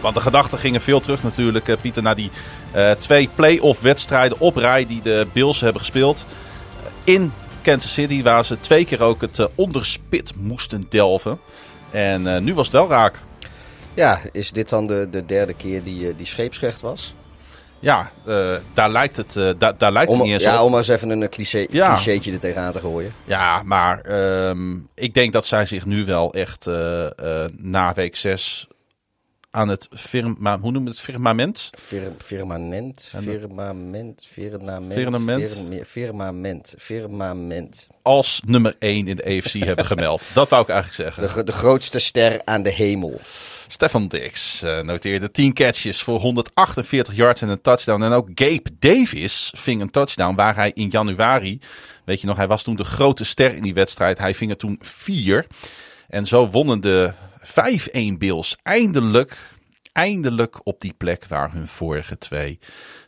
Want 0.00 0.14
de 0.14 0.20
gedachten 0.20 0.58
gingen 0.58 0.80
veel 0.80 1.00
terug 1.00 1.22
natuurlijk, 1.22 1.68
eh, 1.68 1.76
Pieter, 1.80 2.02
naar 2.02 2.14
die 2.14 2.30
uh, 2.76 2.90
twee 2.90 3.28
playoff 3.34 3.80
wedstrijden 3.80 4.40
op 4.40 4.56
rij 4.56 4.86
die 4.86 5.02
de 5.02 5.26
Bills 5.32 5.60
hebben 5.60 5.80
gespeeld. 5.80 6.26
In 7.04 7.32
Kansas 7.62 7.92
City, 7.92 8.22
waar 8.22 8.44
ze 8.44 8.60
twee 8.60 8.84
keer 8.84 9.02
ook 9.02 9.20
het 9.20 9.38
uh, 9.38 9.46
onderspit 9.54 10.32
moesten 10.36 10.86
delven. 10.88 11.38
En 11.90 12.44
nu 12.44 12.54
was 12.54 12.66
het 12.66 12.76
wel 12.76 12.88
raak. 12.88 13.18
Ja, 13.94 14.20
is 14.32 14.52
dit 14.52 14.68
dan 14.68 14.86
de, 14.86 15.08
de 15.10 15.26
derde 15.26 15.54
keer 15.54 15.82
die, 15.82 16.16
die 16.16 16.26
scheepsrecht 16.26 16.80
was? 16.80 17.14
Ja, 17.80 18.10
uh, 18.26 18.56
daar 18.72 18.90
lijkt 18.90 19.16
het, 19.16 19.34
uh, 19.34 19.50
da 19.58 19.72
daar 19.72 19.92
lijkt 19.92 20.10
om, 20.10 20.16
het 20.16 20.24
niet 20.24 20.34
eens 20.34 20.42
ja, 20.42 20.50
op. 20.50 20.56
Ja, 20.56 20.64
om 20.64 20.70
maar 20.70 20.78
eens 20.78 20.88
even 20.88 21.10
een 21.10 21.28
cliché, 21.28 21.66
ja. 21.70 21.94
clichétje 21.94 22.32
er 22.32 22.38
tegenaan 22.38 22.72
te 22.72 22.80
gooien. 22.80 23.12
Ja, 23.24 23.62
maar 23.62 24.10
um, 24.48 24.88
ik 24.94 25.14
denk 25.14 25.32
dat 25.32 25.46
zij 25.46 25.66
zich 25.66 25.86
nu 25.86 26.04
wel 26.04 26.32
echt 26.32 26.66
uh, 26.66 27.06
na 27.56 27.92
week 27.94 28.16
6 28.16 28.68
aan 29.50 29.68
het 29.68 29.88
firma, 29.90 30.58
hoe 30.58 30.72
noem 30.72 30.82
je 30.82 30.88
het, 30.88 31.00
firmament. 31.00 31.70
Fir, 31.78 32.12
firmament, 32.18 33.12
firmament, 33.16 34.26
firmament, 34.26 34.92
Firmament. 34.92 35.86
firmament, 35.86 36.74
firmament. 36.78 37.88
Als 38.02 38.40
nummer 38.46 38.76
1 38.78 39.08
in 39.08 39.16
de 39.16 39.22
EFC 39.22 39.52
hebben 39.52 39.84
gemeld. 39.84 40.28
Dat 40.34 40.48
wou 40.48 40.62
ik 40.62 40.68
eigenlijk 40.68 41.14
zeggen. 41.14 41.36
De, 41.36 41.44
de 41.44 41.52
grootste 41.52 41.98
ster 41.98 42.40
aan 42.44 42.62
de 42.62 42.70
hemel. 42.70 43.20
Stefan 43.72 44.08
Dix 44.08 44.62
eh, 44.62 44.80
noteerde 44.80 45.30
10 45.30 45.52
catches 45.52 46.02
voor 46.02 46.20
148 46.20 47.14
yards 47.14 47.42
en 47.42 47.48
een 47.48 47.60
touchdown. 47.60 48.02
En 48.02 48.12
ook 48.12 48.28
Gabe 48.34 48.70
Davis 48.78 49.52
ving 49.56 49.80
een 49.80 49.90
touchdown 49.90 50.34
waar 50.34 50.54
hij 50.54 50.70
in 50.74 50.88
januari, 50.88 51.60
weet 52.04 52.20
je 52.20 52.26
nog, 52.26 52.36
hij 52.36 52.48
was 52.48 52.62
toen 52.62 52.76
de 52.76 52.84
grote 52.84 53.24
ster 53.24 53.54
in 53.54 53.62
die 53.62 53.74
wedstrijd. 53.74 54.18
Hij 54.18 54.34
ving 54.34 54.50
er 54.50 54.56
toen 54.56 54.78
4. 54.82 55.46
En 56.08 56.26
zo 56.26 56.48
wonnen 56.48 56.80
de 56.80 57.12
5-1 58.14 58.18
Bills 58.18 58.56
eindelijk, 58.62 59.36
eindelijk 59.92 60.66
op 60.66 60.80
die 60.80 60.94
plek 60.96 61.26
waar 61.28 61.52
hun 61.52 61.68
vorige 61.68 62.18
twee 62.18 62.58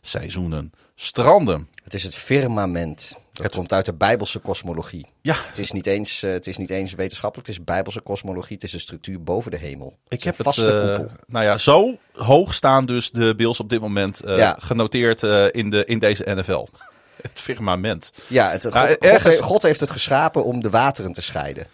seizoenen 0.01 0.71
stranden. 0.95 1.67
Het 1.83 1.93
is 1.93 2.03
het 2.03 2.15
firmament. 2.15 3.22
Dat 3.33 3.55
komt 3.55 3.73
uit 3.73 3.85
de 3.85 3.93
Bijbelse 3.93 4.39
kosmologie. 4.39 5.07
Ja, 5.21 5.35
Het 5.47 5.57
is, 5.57 5.71
niet 5.71 5.87
eens, 5.87 6.23
eh, 6.23 6.31
het 6.31 6.47
is 6.47 6.57
niet 6.57 6.69
eens 6.69 6.93
wetenschappelijk, 6.93 7.47
het 7.47 7.57
is 7.57 7.63
Bijbelse 7.63 8.01
kosmologie. 8.01 8.53
Het 8.55 8.63
is 8.63 8.71
de 8.71 8.79
structuur 8.79 9.23
boven 9.23 9.51
de 9.51 9.57
hemel. 9.57 9.97
Het 10.03 10.13
Ik 10.19 10.23
heb 10.23 10.39
een 10.39 10.45
het, 10.45 10.55
vaste 10.55 10.71
eh, 10.81 10.95
koepel. 10.95 11.15
nou 11.27 11.45
ja, 11.45 11.57
zo 11.57 11.97
hoog 12.13 12.53
staan 12.53 12.85
dus 12.85 13.11
de 13.11 13.33
Bills 13.35 13.59
op 13.59 13.69
dit 13.69 13.81
moment 13.81 14.21
eh, 14.23 14.37
Ja. 14.37 14.57
genoteerd 14.59 15.23
in, 15.53 15.69
de, 15.69 15.85
in 15.85 15.99
deze 15.99 16.23
NFL. 16.33 16.67
Het 17.21 17.39
firmament. 17.39 18.11
Ja, 18.27 18.49
het, 18.51 18.63
God, 18.63 18.73
Nou, 18.73 18.87
God, 18.87 18.97
ergens- 18.97 19.39
God 19.39 19.63
heeft 19.63 19.79
het 19.79 19.91
geschapen 19.91 20.43
om 20.45 20.61
de 20.61 20.69
wateren 20.69 21.11
te 21.11 21.21
scheiden. 21.21 21.67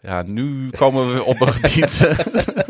Ja, 0.00 0.22
nu 0.22 0.70
komen 0.70 1.14
we 1.14 1.22
op 1.24 1.40
een 1.40 1.52
gebied. 1.52 2.00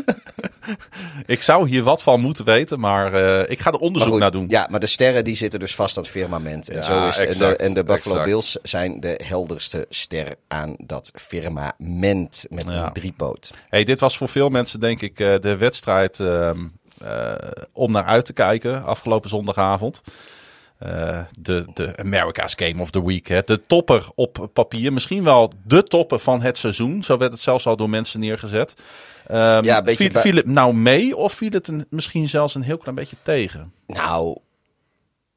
ik 1.25 1.41
zou 1.41 1.67
hier 1.69 1.83
wat 1.83 2.03
van 2.03 2.19
moeten 2.21 2.45
weten, 2.45 2.79
maar 2.79 3.13
eh, 3.13 3.51
ik 3.51 3.59
ga 3.59 3.71
er 3.71 3.79
onderzoek 3.79 4.11
goed, 4.11 4.19
naar 4.19 4.31
doen. 4.31 4.45
Ja, 4.47 4.67
maar 4.69 4.79
de 4.79 4.87
sterren 4.87 5.23
die 5.23 5.35
zitten 5.35 5.59
dus 5.59 5.75
vast 5.75 5.97
aan 5.97 6.03
het 6.03 6.11
firmament. 6.11 6.69
En, 6.69 6.75
Ja, 6.75 6.83
zo 6.83 7.07
is 7.07 7.15
het. 7.15 7.23
en, 7.23 7.29
exact, 7.29 7.59
de, 7.59 7.65
en 7.65 7.73
de 7.73 7.83
Buffalo 7.83 8.15
exact. 8.15 8.29
Bills 8.29 8.57
zijn 8.63 8.99
de 8.99 9.19
helderste 9.23 9.85
ster 9.89 10.35
aan 10.47 10.75
dat 10.77 11.11
firmament 11.13 12.45
met 12.49 12.67
Ja. 12.67 12.85
een 12.85 12.93
driepoot. 12.93 13.51
Hey, 13.69 13.83
dit 13.83 13.99
was 13.99 14.17
voor 14.17 14.29
veel 14.29 14.49
mensen 14.49 14.79
denk 14.79 15.01
ik 15.01 15.19
eh, 15.19 15.33
de 15.39 15.57
wedstrijd 15.57 16.19
ehm, 16.19 16.59
eh, 17.01 17.33
om 17.71 17.91
naar 17.91 18.03
uit 18.05 18.25
te 18.25 18.33
kijken 18.33 18.83
afgelopen 18.83 19.29
zondagavond. 19.29 20.01
Eh, 20.85 21.19
de, 21.39 21.65
de 21.73 21.97
America's 21.97 22.53
Game 22.55 22.81
of 22.81 22.89
the 22.91 23.05
Week. 23.05 23.27
Hè. 23.27 23.41
De 23.45 23.61
topper 23.61 24.07
op 24.15 24.49
papier. 24.53 24.93
Misschien 24.93 25.23
wel 25.23 25.51
de 25.63 25.83
topper 25.83 26.19
van 26.19 26.41
het 26.41 26.57
seizoen. 26.57 27.03
Zo 27.03 27.17
werd 27.17 27.31
het 27.31 27.41
zelfs 27.41 27.67
al 27.67 27.75
door 27.75 27.89
mensen 27.89 28.19
neergezet. 28.19 28.73
Ehm, 29.27 29.63
Ja, 29.63 29.81
bij- 29.81 29.95
viel 29.95 30.35
het 30.35 30.45
nou 30.47 30.73
mee 30.73 31.15
of 31.17 31.33
viel 31.33 31.49
het 31.51 31.67
een, 31.67 31.85
misschien 31.89 32.27
zelfs 32.29 32.55
een 32.55 32.61
heel 32.61 32.77
klein 32.77 32.95
beetje 32.95 33.15
tegen? 33.21 33.71
Nou, 33.87 34.37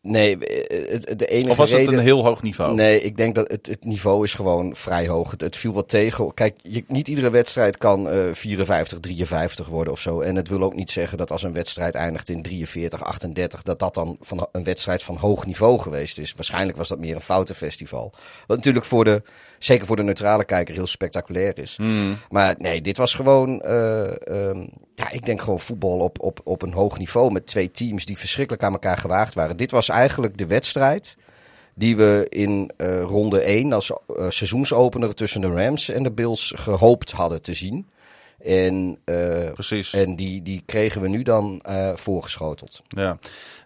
nee, 0.02 0.38
eh, 0.38 0.93
het, 0.93 1.19
de 1.19 1.26
enige 1.26 1.50
Of 1.50 1.57
was 1.57 1.71
het 1.71 1.78
reden... 1.78 1.95
een 1.95 2.00
heel 2.00 2.25
hoog 2.25 2.43
niveau? 2.43 2.75
Nee, 2.75 3.02
ik 3.02 3.17
denk 3.17 3.35
dat 3.35 3.50
het, 3.50 3.67
het 3.67 3.85
niveau 3.85 4.25
is 4.25 4.35
gewoon 4.35 4.75
vrij 4.76 5.09
hoog. 5.09 5.31
Het, 5.31 5.40
het 5.40 5.57
viel 5.57 5.73
wat 5.73 5.88
tegen. 5.88 6.35
Kijk, 6.35 6.55
je, 6.62 6.85
niet 6.87 7.09
iedere 7.09 7.31
wedstrijd 7.31 7.78
kan 7.78 8.09
eh 8.09 8.33
54, 8.33 9.00
53 9.00 9.67
worden 9.67 9.93
of 9.93 10.00
zo. 10.00 10.21
En 10.21 10.37
het 10.37 10.49
wil 10.49 10.62
ook 10.62 10.75
niet 10.75 10.90
zeggen 10.90 11.19
dat 11.19 11.31
als 11.31 11.43
een 11.43 11.52
wedstrijd 11.52 11.95
eindigt 11.95 12.28
in 12.28 12.43
43, 12.43 13.05
38, 13.05 13.62
dat 13.62 13.78
dat 13.78 13.95
dan 13.95 14.17
van 14.21 14.49
een 14.52 14.64
wedstrijd 14.64 15.02
van 15.02 15.17
hoog 15.17 15.47
niveau 15.47 15.78
geweest 15.78 16.19
is. 16.19 16.33
Waarschijnlijk 16.35 16.78
was 16.78 16.88
dat 16.88 16.99
meer 16.99 17.14
een 17.14 17.21
foutenfestival. 17.21 18.12
Wat 18.47 18.57
natuurlijk 18.57 18.85
voor 18.85 19.05
de, 19.05 19.23
zeker 19.59 19.87
voor 19.87 19.97
de 19.97 20.03
neutrale 20.03 20.45
kijker 20.45 20.75
heel 20.75 20.87
spectaculair 20.87 21.59
is. 21.59 21.79
Maar 22.31 22.55
nee, 22.59 22.81
dit 22.81 22.97
was 22.97 23.15
gewoon, 23.15 23.61
eh, 23.61 24.27
ehm, 24.27 24.67
ja, 24.95 25.11
ik 25.11 25.27
denk 25.27 25.43
gewoon 25.43 25.61
voetbal 25.61 25.99
op, 25.99 26.23
op, 26.23 26.41
op 26.45 26.62
een 26.62 26.73
hoog 26.73 26.99
niveau 26.99 27.33
met 27.33 27.47
twee 27.47 27.71
teams 27.71 28.05
die 28.05 28.19
verschrikkelijk 28.19 28.62
aan 28.65 28.73
elkaar 28.73 28.99
gewaagd 28.99 29.35
waren. 29.35 29.57
Dit 29.57 29.71
was 29.71 29.88
eigenlijk 29.88 30.38
de 30.38 30.47
wedstrijd 30.47 31.17
die 31.79 31.97
we 31.97 32.27
in 32.29 32.71
eh, 32.77 33.03
ronde 33.03 33.41
1 33.41 33.73
als 33.73 33.91
eh, 33.91 33.97
seizoensopener 34.29 35.15
tussen 35.15 35.41
de 35.41 35.50
Rams 35.50 35.88
en 35.88 36.03
de 36.03 36.12
Bills 36.12 36.53
gehoopt 36.57 37.11
hadden 37.11 37.43
te 37.43 37.55
zien. 37.55 37.88
En, 38.38 38.99
Precies. 39.54 39.93
en 39.93 40.17
die, 40.17 40.43
die 40.43 40.63
kregen 40.67 41.00
we 41.00 41.09
nu 41.09 41.23
dan 41.23 41.61
eh, 41.65 41.91
voorgeschoteld. 41.95 42.82
Ja. 42.89 43.19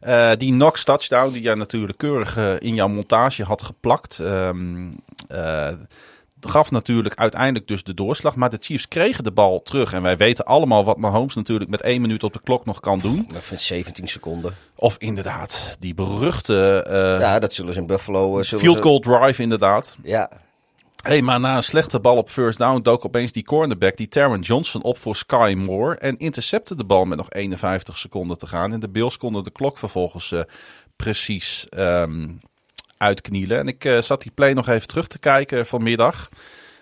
Eh, 0.03 0.31
die 0.39 0.53
Knox 0.53 0.85
touchdown 0.85 1.33
die 1.33 1.43
jij 1.43 1.55
natuurlijk 1.55 1.99
keurig 1.99 2.37
eh, 2.37 2.55
in 2.59 2.75
jouw 2.75 2.89
montage 2.89 3.45
had 3.45 3.63
geplakt. 3.63 4.19
ehm, 4.19 4.91
eh, 5.29 5.69
gaf 6.41 6.71
natuurlijk 6.71 7.15
uiteindelijk 7.15 7.69
dus 7.69 7.85
de 7.85 7.95
doorslag. 7.95 8.37
Maar 8.37 8.51
de 8.51 8.59
Chiefs 8.61 8.89
kregen 8.89 9.25
de 9.25 9.33
bal 9.33 9.63
terug. 9.63 9.93
En 9.93 10.03
wij 10.03 10.17
weten 10.17 10.45
allemaal 10.45 10.85
wat 10.85 10.97
Mahomes 10.97 11.35
natuurlijk 11.35 11.71
met 11.71 11.83
één 11.83 12.01
minuut 12.01 12.25
op 12.25 12.33
de 12.33 12.41
klok 12.45 12.65
nog 12.65 12.81
kan 12.81 12.99
doen. 12.99 13.29
Van 13.33 13.59
17 13.59 14.09
seconden. 14.09 14.55
Of 14.75 14.97
inderdaad, 14.99 15.77
die 15.79 15.95
beruchte 15.95 16.87
Ja, 17.21 17.39
dat 17.39 17.53
zullen 17.53 17.75
ze 17.75 17.81
in 17.81 17.87
Buffalo... 17.87 18.43
field 18.43 18.81
goal 18.81 18.99
drive 18.99 19.43
inderdaad. 19.43 19.97
Ja, 20.03 20.31
Hey, 21.03 21.23
maar 21.23 21.41
na 21.41 21.57
een 21.57 21.63
slechte 21.63 22.01
bal 22.01 22.17
op 22.17 22.31
first 22.31 22.59
down 22.59 22.83
dook 22.83 23.05
opeens 23.05 23.33
die 23.33 23.45
cornerback, 23.45 23.97
die 23.97 24.09
Taron 24.09 24.41
Johnson, 24.41 24.83
op 24.83 24.99
voor 24.99 25.17
Sky 25.17 25.55
Moore. 25.59 25.97
En 25.97 26.19
intercepte 26.19 26.75
de 26.75 26.85
bal 26.85 27.05
met 27.05 27.19
nog 27.19 27.31
51 27.31 27.99
seconden 27.99 28.39
te 28.39 28.47
gaan. 28.47 28.73
En 28.73 28.81
de 28.81 28.89
Bills 28.89 29.17
konden 29.17 29.45
de 29.45 29.51
klok 29.51 29.79
vervolgens 29.79 30.33
eh, 30.33 30.41
precies 30.97 31.67
ehm, 31.69 32.29
uitknielen. 32.97 33.59
En 33.59 33.69
ik 33.69 33.85
eh, 33.85 33.99
zat 33.99 34.23
die 34.23 34.33
play 34.33 34.53
nog 34.53 34.69
even 34.69 34.89
terug 34.89 35.07
te 35.07 35.19
kijken 35.19 35.67
vanmiddag. 35.67 36.29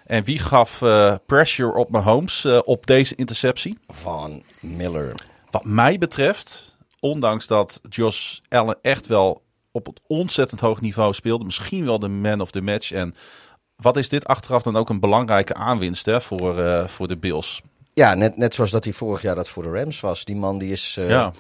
En 0.07 0.25
wie 0.25 0.39
gaf 0.39 0.83
eh, 0.83 1.15
pressure 1.27 1.75
op 1.75 1.91
Mahomes 1.91 2.45
op 2.65 2.87
deze 2.87 3.15
interceptie? 3.15 3.79
Van 3.89 4.43
Miller. 4.61 5.15
Wat 5.51 5.65
mij 5.65 5.99
betreft, 5.99 6.77
ondanks 6.99 7.47
dat 7.47 7.81
Josh 7.89 8.39
Allen 8.49 8.79
echt 8.83 9.07
wel 9.07 9.43
op 9.73 9.87
het 9.87 10.01
ontzettend 10.07 10.61
hoog 10.61 10.81
niveau 10.81 11.15
speelde, 11.15 11.45
misschien 11.45 11.85
wel 11.85 11.99
de 11.99 12.09
man 12.09 12.41
of 12.41 12.51
the 12.51 12.61
match. 12.61 12.93
En 12.93 13.15
wat 13.81 13.97
is 13.97 14.09
dit 14.09 14.27
achteraf 14.27 14.63
dan 14.63 14.77
ook 14.77 14.89
een 14.89 15.01
belangrijke 15.01 15.55
aanwinst 15.55 16.07
hè, 16.07 16.21
voor, 16.21 16.59
eh, 16.59 16.87
voor 16.87 17.09
de 17.09 17.17
Bills? 17.17 17.63
Ja, 17.95 18.15
net, 18.15 18.37
net 18.37 18.55
zoals 18.55 18.71
dat 18.71 18.85
hij 18.85 18.93
vorig 18.93 19.23
jaar 19.23 19.35
dat 19.35 19.49
voor 19.49 19.63
de 19.63 19.71
Rams 19.71 20.01
was. 20.01 20.25
Die 20.25 20.37
man 20.37 20.59
die 20.59 20.73
is, 20.73 20.97
eh, 21.01 21.09
ja. 21.09 21.33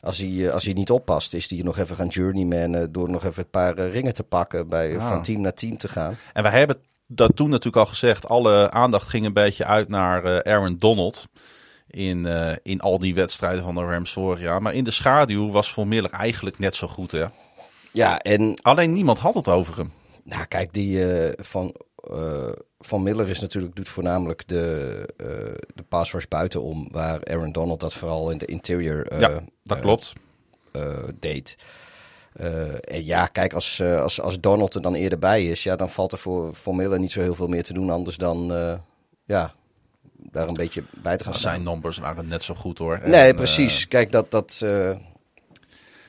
als, 0.00 0.18
hij, 0.18 0.46
eh, 0.46 0.52
als 0.52 0.64
hij 0.64 0.72
niet 0.72 0.90
oppast, 0.90 1.34
is 1.34 1.48
die 1.48 1.64
nog 1.64 1.78
even 1.78 1.96
gaan 1.96 2.08
journeymannen 2.08 2.92
door 2.92 3.10
nog 3.10 3.24
even 3.24 3.42
een 3.42 3.50
paar 3.50 3.74
ringen 3.78 4.14
te 4.14 4.22
pakken. 4.22 4.68
Bij, 4.68 4.98
Ah. 4.98 5.08
Van 5.08 5.22
team 5.22 5.40
naar 5.40 5.54
team 5.54 5.78
te 5.78 5.88
gaan. 5.88 6.18
En 6.32 6.42
wij 6.42 6.52
hebben 6.52 6.76
dat 7.06 7.36
toen 7.36 7.48
natuurlijk 7.48 7.76
al 7.76 7.86
gezegd. 7.86 8.28
Alle 8.28 8.70
aandacht 8.70 9.08
ging 9.08 9.26
een 9.26 9.32
beetje 9.32 9.64
uit 9.64 9.88
naar 9.88 10.44
Aaron 10.44 10.76
Donald. 10.78 11.26
In, 11.90 12.26
in 12.62 12.80
al 12.80 12.98
die 12.98 13.14
wedstrijden 13.14 13.62
van 13.62 13.74
de 13.74 13.80
Rams 13.80 14.12
vorig 14.12 14.40
jaar. 14.40 14.62
Maar 14.62 14.74
in 14.74 14.84
de 14.84 14.90
schaduw 14.90 15.50
was 15.50 15.74
Miller 15.74 16.10
eigenlijk 16.10 16.58
net 16.58 16.76
zo 16.76 16.88
goed. 16.88 17.12
Hè? 17.12 17.24
Ja, 17.92 18.18
en 18.18 18.58
Alleen 18.62 18.92
niemand 18.92 19.18
had 19.18 19.34
het 19.34 19.48
over 19.48 19.76
hem. 19.76 19.92
Nou, 20.26 20.44
kijk, 20.46 20.72
die 20.72 21.12
eh, 21.14 21.32
van, 21.44 21.74
eh, 22.10 22.52
van 22.78 23.02
Miller 23.02 23.28
is 23.28 23.40
natuurlijk, 23.40 23.76
doet 23.76 23.88
voornamelijk 23.88 24.48
de, 24.48 25.06
eh 25.16 25.26
de 25.74 25.82
pass 25.88 26.12
rush 26.12 26.24
buitenom. 26.28 26.88
Waar 26.90 27.24
Aaron 27.24 27.52
Donald 27.52 27.80
dat 27.80 27.94
vooral 27.94 28.30
in 28.30 28.38
de 28.38 28.46
interior 28.46 29.06
eh, 29.06 29.20
ja, 29.20 29.40
dat 29.62 29.80
klopt. 29.80 30.12
eh, 30.72 30.82
deed. 31.20 31.56
Eh, 32.32 32.94
en 32.94 33.04
ja, 33.04 33.26
kijk, 33.26 33.52
als, 33.52 33.80
als, 33.82 34.20
als 34.20 34.40
Donald 34.40 34.74
er 34.74 34.82
dan 34.82 34.94
eerder 34.94 35.18
bij 35.18 35.44
is, 35.46 35.62
ja, 35.62 35.76
dan 35.76 35.90
valt 35.90 36.12
er 36.12 36.18
voor, 36.18 36.54
voor 36.54 36.76
Miller 36.76 36.98
niet 36.98 37.12
zo 37.12 37.20
heel 37.20 37.34
veel 37.34 37.48
meer 37.48 37.62
te 37.62 37.72
doen. 37.72 37.90
Anders 37.90 38.16
dan, 38.16 38.52
eh, 38.52 38.74
ja, 39.24 39.54
daar 40.30 40.48
een 40.48 40.54
beetje 40.54 40.82
bij 41.02 41.16
te 41.16 41.24
gaan. 41.24 41.34
Zijn 41.34 41.62
numbers 41.62 41.98
waren 41.98 42.28
net 42.28 42.42
zo 42.42 42.54
goed 42.54 42.78
hoor. 42.78 43.00
Nee, 43.04 43.34
precies. 43.34 43.88
Kijk, 43.88 44.12
dat, 44.12 44.30
dat, 44.30 44.60
eh, 44.64 44.90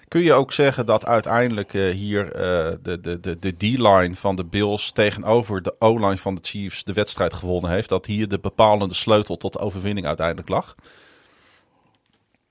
Kun 0.08 0.22
je 0.22 0.34
ook 0.34 0.54
zeggen 0.54 0.86
dat 0.86 1.06
uiteindelijk 1.06 1.74
eh, 1.74 1.90
hier 1.94 2.32
eh, 2.32 2.76
de, 2.82 3.00
de, 3.00 3.20
de, 3.20 3.40
de 3.40 3.52
D-line 3.58 4.16
van 4.16 4.36
de 4.36 4.46
Bills 4.46 4.92
tegenover 4.92 5.62
de 5.62 5.76
O-line 5.80 6.18
van 6.18 6.36
de 6.36 6.42
Chiefs 6.44 6.84
de 6.84 6.94
wedstrijd 6.94 7.34
gewonnen 7.34 7.72
heeft? 7.72 7.90
Dat 7.90 8.06
hier 8.06 8.28
de 8.28 8.40
bepalende 8.40 8.94
sleutel 8.94 9.38
tot 9.38 9.54
de 9.54 9.60
overwinning 9.60 10.08
uiteindelijk 10.08 10.50
lag? 10.50 10.76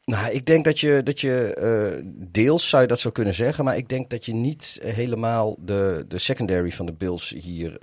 Nou, 0.04 0.32
ik 0.32 0.46
denk 0.46 0.64
dat 0.64 0.80
je, 0.80 1.00
dat 1.02 1.20
je 1.20 1.54
eh, 1.54 2.02
deels 2.14 2.68
zou 2.68 2.82
je 2.82 2.88
dat 2.88 2.98
zo 3.00 3.10
kunnen 3.10 3.34
zeggen, 3.34 3.64
maar 3.64 3.76
ik 3.76 3.88
denk 3.88 4.10
dat 4.10 4.24
je 4.24 4.34
niet 4.34 4.78
helemaal 4.82 5.56
de, 5.58 6.04
de 6.08 6.18
secondary 6.18 6.72
van 6.72 6.86
de 6.86 6.92
Bills 6.92 7.34
hier 7.38 7.78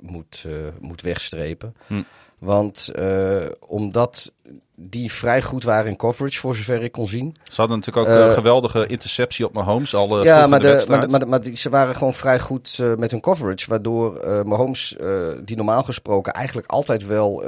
moet, 0.00 0.46
moet 0.80 1.00
wegstrepen. 1.00 1.74
Hm. 1.86 2.02
Want 2.40 2.88
eh, 2.94 3.46
omdat 3.66 4.32
die 4.74 5.12
vrij 5.12 5.42
goed 5.42 5.64
waren 5.64 5.90
in 5.90 5.96
coverage, 5.96 6.38
voor 6.38 6.56
zover 6.56 6.82
ik 6.82 6.92
kon 6.92 7.06
zien. 7.06 7.36
Ze 7.42 7.60
hadden 7.60 7.78
natuurlijk 7.78 8.08
ook 8.08 8.14
Eh, 8.14 8.26
een 8.26 8.34
geweldige 8.34 8.86
interceptie 8.86 9.46
op 9.46 9.52
Mahomes 9.52 9.94
al 9.94 10.24
ja, 10.24 10.46
maar, 10.46 10.60
de, 10.60 10.84
maar, 10.88 11.28
maar, 11.28 11.40
die, 11.40 11.56
ze 11.56 11.70
waren 11.70 11.94
gewoon 11.94 12.14
vrij 12.14 12.38
goed 12.38 12.78
eh, 12.80 12.94
met 12.94 13.10
hun 13.10 13.20
coverage. 13.20 13.68
Waardoor 13.68 14.20
Mahomes, 14.46 14.96
die 15.44 15.56
normaal 15.56 15.82
gesproken 15.82 16.32
eigenlijk 16.32 16.70
altijd 16.70 17.06
wel, 17.06 17.44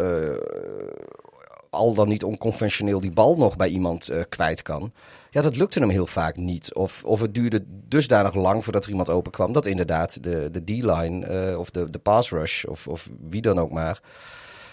al 1.71 1.95
dan 1.95 2.09
niet 2.09 2.25
onconventioneel, 2.25 3.01
die 3.01 3.13
bal 3.13 3.37
nog 3.37 3.57
bij 3.57 3.69
iemand 3.69 4.11
kwijt 4.29 4.63
kan. 4.63 4.93
Ja, 5.31 5.43
dat 5.43 5.57
lukte 5.57 5.79
hem 5.79 5.89
heel 5.89 6.07
vaak 6.07 6.37
niet. 6.37 6.75
Of, 6.75 7.05
of 7.05 7.21
het 7.21 7.35
duurde 7.35 7.65
dusdanig 7.89 8.35
lang 8.35 8.65
voordat 8.65 8.85
er 8.85 8.91
iemand 8.91 9.11
open 9.11 9.33
kwam. 9.33 9.53
Dat 9.53 9.67
inderdaad 9.67 10.23
de, 10.23 10.49
de 10.51 10.65
D-line 10.65 11.59
of 11.59 11.71
de, 11.71 11.91
de 11.91 11.99
pass 11.99 12.31
rush 12.31 12.65
of, 12.65 12.89
of 12.89 13.09
wie 13.29 13.43
dan 13.43 13.59
ook 13.59 13.71
maar. 13.71 14.01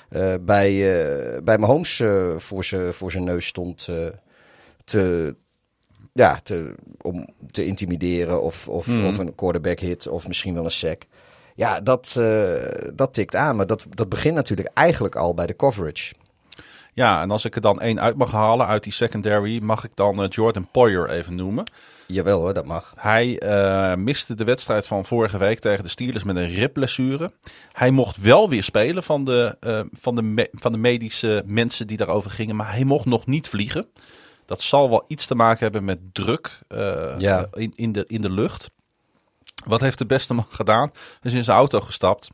Eh, 0.09 0.33
bij, 0.41 1.01
eh 1.03 1.41
bij 1.43 1.57
Mahomes 1.57 1.99
eh 1.99 2.37
voor 2.37 2.63
zijn 2.63 2.93
voor 2.93 3.11
zijn 3.11 3.23
neus 3.23 3.45
stond 3.45 3.87
te, 4.83 5.35
ja, 6.13 6.39
te, 6.43 6.75
om 7.01 7.27
te 7.51 7.65
intimideren 7.65 8.41
of, 8.41 8.67
of, 8.67 8.85
Hmm. 8.85 9.05
of 9.05 9.17
een 9.17 9.35
quarterback 9.35 9.79
hit 9.79 10.07
of 10.07 10.27
misschien 10.27 10.53
wel 10.53 10.65
een 10.65 10.71
sack. 10.71 11.01
Ja, 11.55 11.79
dat, 11.79 12.19
dat 12.95 13.13
tikt 13.13 13.35
aan, 13.35 13.55
maar 13.55 13.67
dat, 13.67 13.85
dat 13.89 14.09
begint 14.09 14.35
natuurlijk 14.35 14.69
eigenlijk 14.73 15.15
al 15.15 15.33
bij 15.33 15.47
de 15.47 15.55
coverage. 15.55 16.13
Ja, 16.99 17.21
en 17.21 17.31
als 17.31 17.45
ik 17.45 17.55
er 17.55 17.61
dan 17.61 17.81
één 17.81 17.99
uit 18.01 18.15
mag 18.15 18.31
halen 18.31 18.67
uit 18.67 18.83
die 18.83 18.93
secondary, 18.93 19.59
mag 19.63 19.83
ik 19.83 19.91
dan 19.93 20.23
eh, 20.23 20.29
Jordan 20.29 20.67
Poyer 20.71 21.09
even 21.09 21.35
noemen. 21.35 21.63
Jawel 22.07 22.39
hoor, 22.39 22.53
dat 22.53 22.65
mag. 22.65 22.93
Hij 22.95 23.39
eh, 23.39 23.95
miste 23.95 24.35
de 24.35 24.43
wedstrijd 24.43 24.87
van 24.87 25.05
vorige 25.05 25.37
week 25.37 25.59
tegen 25.59 25.83
de 25.83 25.89
Steelers 25.89 26.23
met 26.23 26.35
een 26.35 26.49
ribblessure. 26.49 27.31
Hij 27.71 27.91
mocht 27.91 28.17
wel 28.17 28.49
weer 28.49 28.63
spelen 28.63 29.03
van 29.03 29.25
de, 29.25 29.57
eh, 29.59 29.81
van, 29.91 30.15
de 30.15 30.49
van 30.51 30.71
de 30.71 30.77
medische 30.77 31.43
mensen 31.45 31.87
die 31.87 31.97
daarover 31.97 32.31
gingen, 32.31 32.55
maar 32.55 32.71
hij 32.71 32.83
mocht 32.83 33.05
nog 33.05 33.25
niet 33.25 33.47
vliegen. 33.49 33.87
Dat 34.45 34.61
zal 34.61 34.89
wel 34.89 35.03
iets 35.07 35.25
te 35.25 35.35
maken 35.35 35.59
hebben 35.59 35.83
met 35.83 35.99
druk 36.11 36.59
Ja. 37.17 37.47
in, 37.53 37.73
in, 37.75 37.91
de, 37.91 38.03
in 38.07 38.21
de 38.21 38.31
lucht. 38.31 38.69
Wat 39.65 39.81
heeft 39.81 39.97
de 39.97 40.05
beste 40.05 40.33
man 40.33 40.45
gedaan? 40.49 40.91
Hij 40.93 41.31
is 41.31 41.33
in 41.33 41.43
zijn 41.43 41.57
auto 41.57 41.81
gestapt. 41.81 42.29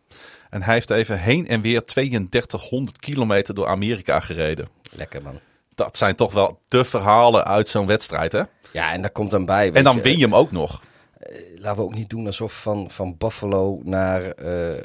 En 0.56 0.62
hij 0.62 0.74
heeft 0.74 0.90
even 0.90 1.20
heen 1.20 1.48
en 1.48 1.62
weer 1.62 1.86
3200 1.86 3.00
kilometer 3.00 3.54
door 3.54 3.68
Amerika 3.68 4.20
gereden. 4.20 4.68
Lekker 4.92 5.22
man. 5.22 5.40
Dat 5.76 5.98
zijn 5.98 6.16
toch 6.16 6.34
wel 6.34 6.60
de 6.68 6.86
verhalen 6.86 7.46
uit 7.46 7.68
zo'n 7.68 7.86
wedstrijd, 7.86 8.32
hè? 8.32 8.42
Ja, 8.72 8.92
en 8.92 9.02
daar 9.02 9.12
komt 9.12 9.32
dan 9.32 9.46
bij. 9.46 9.66
weet 9.66 9.76
En 9.76 9.84
dan 9.84 9.96
je, 9.96 10.02
win 10.02 10.18
je 10.18 10.24
hem 10.24 10.36
ook 10.36 10.52
nog. 10.52 10.82
laten 11.56 11.78
we 11.80 11.84
ook 11.86 11.96
niet 11.96 12.10
doen 12.10 12.26
alsof 12.26 12.62
van, 12.62 12.92
van 12.92 13.18
Buffalo 13.18 13.80
naar, 13.84 14.22
eh, 14.24 14.78
eh, 14.78 14.84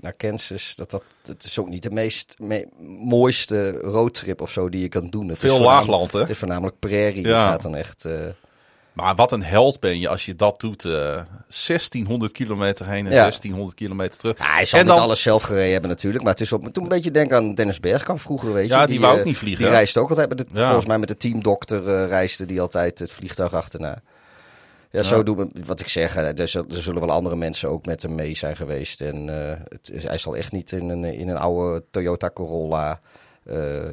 naar 0.00 0.12
Kansas. 0.12 0.76
Dat, 0.76 0.90
dat, 0.90 1.02
het 1.22 1.44
is 1.44 1.58
ook 1.58 1.68
niet 1.68 1.82
de 1.82 1.90
meest 1.90 2.34
me- 2.38 2.68
mooiste 2.98 3.70
roadtrip 3.72 4.40
of 4.40 4.50
zo 4.50 4.68
die 4.68 4.80
je 4.80 4.88
kan 4.88 5.10
doen. 5.10 5.28
Het 5.28 5.38
Veel 5.38 5.60
laagland, 5.60 6.12
hè? 6.12 6.18
Het 6.20 6.28
is 6.28 6.38
voornamelijk 6.38 6.78
prairie. 6.78 7.26
Ja. 7.26 7.44
Je 7.44 7.50
gaat 7.50 7.62
dan 7.62 7.74
echt. 7.76 8.04
eh, 8.04 8.26
Maar 9.00 9.14
wat 9.14 9.32
een 9.32 9.42
held 9.42 9.80
ben 9.80 10.00
je 10.00 10.08
als 10.08 10.24
je 10.26 10.34
dat 10.34 10.60
doet. 10.60 10.84
eh 10.84 11.20
1600 11.48 12.32
kilometer 12.32 12.86
heen 12.86 13.06
en 13.06 13.12
Ja. 13.12 13.20
1600 13.20 13.74
kilometer 13.76 14.18
terug. 14.18 14.38
ja, 14.38 14.44
hij 14.54 14.64
zal 14.64 14.78
en 14.80 14.86
niet 14.86 14.94
alles 14.94 15.22
zelf 15.22 15.42
gereden 15.42 15.72
hebben 15.72 15.90
natuurlijk. 15.90 16.22
Maar 16.24 16.32
het 16.32 16.42
is 16.42 16.50
wel, 16.50 16.60
toen 16.72 16.82
een 16.82 16.88
beetje 16.88 17.10
denken 17.10 17.36
aan 17.36 17.54
Dennis 17.54 17.80
Bergkamp 17.80 18.20
vroeger, 18.20 18.52
weet 18.52 18.68
je. 18.68 18.74
Ja, 18.74 18.86
die 18.86 19.00
wou 19.00 19.12
eh, 19.14 19.18
ook 19.20 19.24
niet 19.26 19.36
vliegen, 19.36 19.58
Die 19.62 19.72
hè? 19.72 19.78
reisde 19.78 20.00
ook 20.00 20.08
altijd 20.08 20.28
met 20.28 20.38
de, 20.38 20.46
Ja. 20.52 20.64
volgens 20.64 20.86
mij 20.86 20.98
met 20.98 21.08
de 21.08 21.16
teamdokter 21.16 21.88
eh 21.88 22.08
reisde 22.08 22.46
die 22.46 22.60
altijd 22.60 22.98
het 22.98 23.12
vliegtuig 23.12 23.54
achterna. 23.54 24.02
Ja, 24.90 25.02
zo 25.02 25.22
doen 25.22 25.36
we 25.36 25.48
wat 25.66 25.80
ik 25.80 25.88
zeg. 25.88 26.16
Er, 26.16 26.48
zul- 26.48 26.64
zullen 26.68 27.00
wel 27.00 27.10
andere 27.10 27.36
mensen 27.36 27.68
ook 27.68 27.86
met 27.86 28.02
hem 28.02 28.14
mee 28.14 28.36
zijn 28.36 28.56
geweest. 28.56 29.00
En 29.00 29.48
eh, 29.50 29.56
het 29.68 29.90
is, 29.92 30.02
hij 30.02 30.18
zal 30.18 30.36
echt 30.36 30.52
niet 30.52 30.72
in 30.72 30.88
een, 30.88 31.04
in 31.04 31.28
een 31.28 31.36
oude 31.36 31.84
Toyota 31.90 32.30
Corolla 32.30 33.00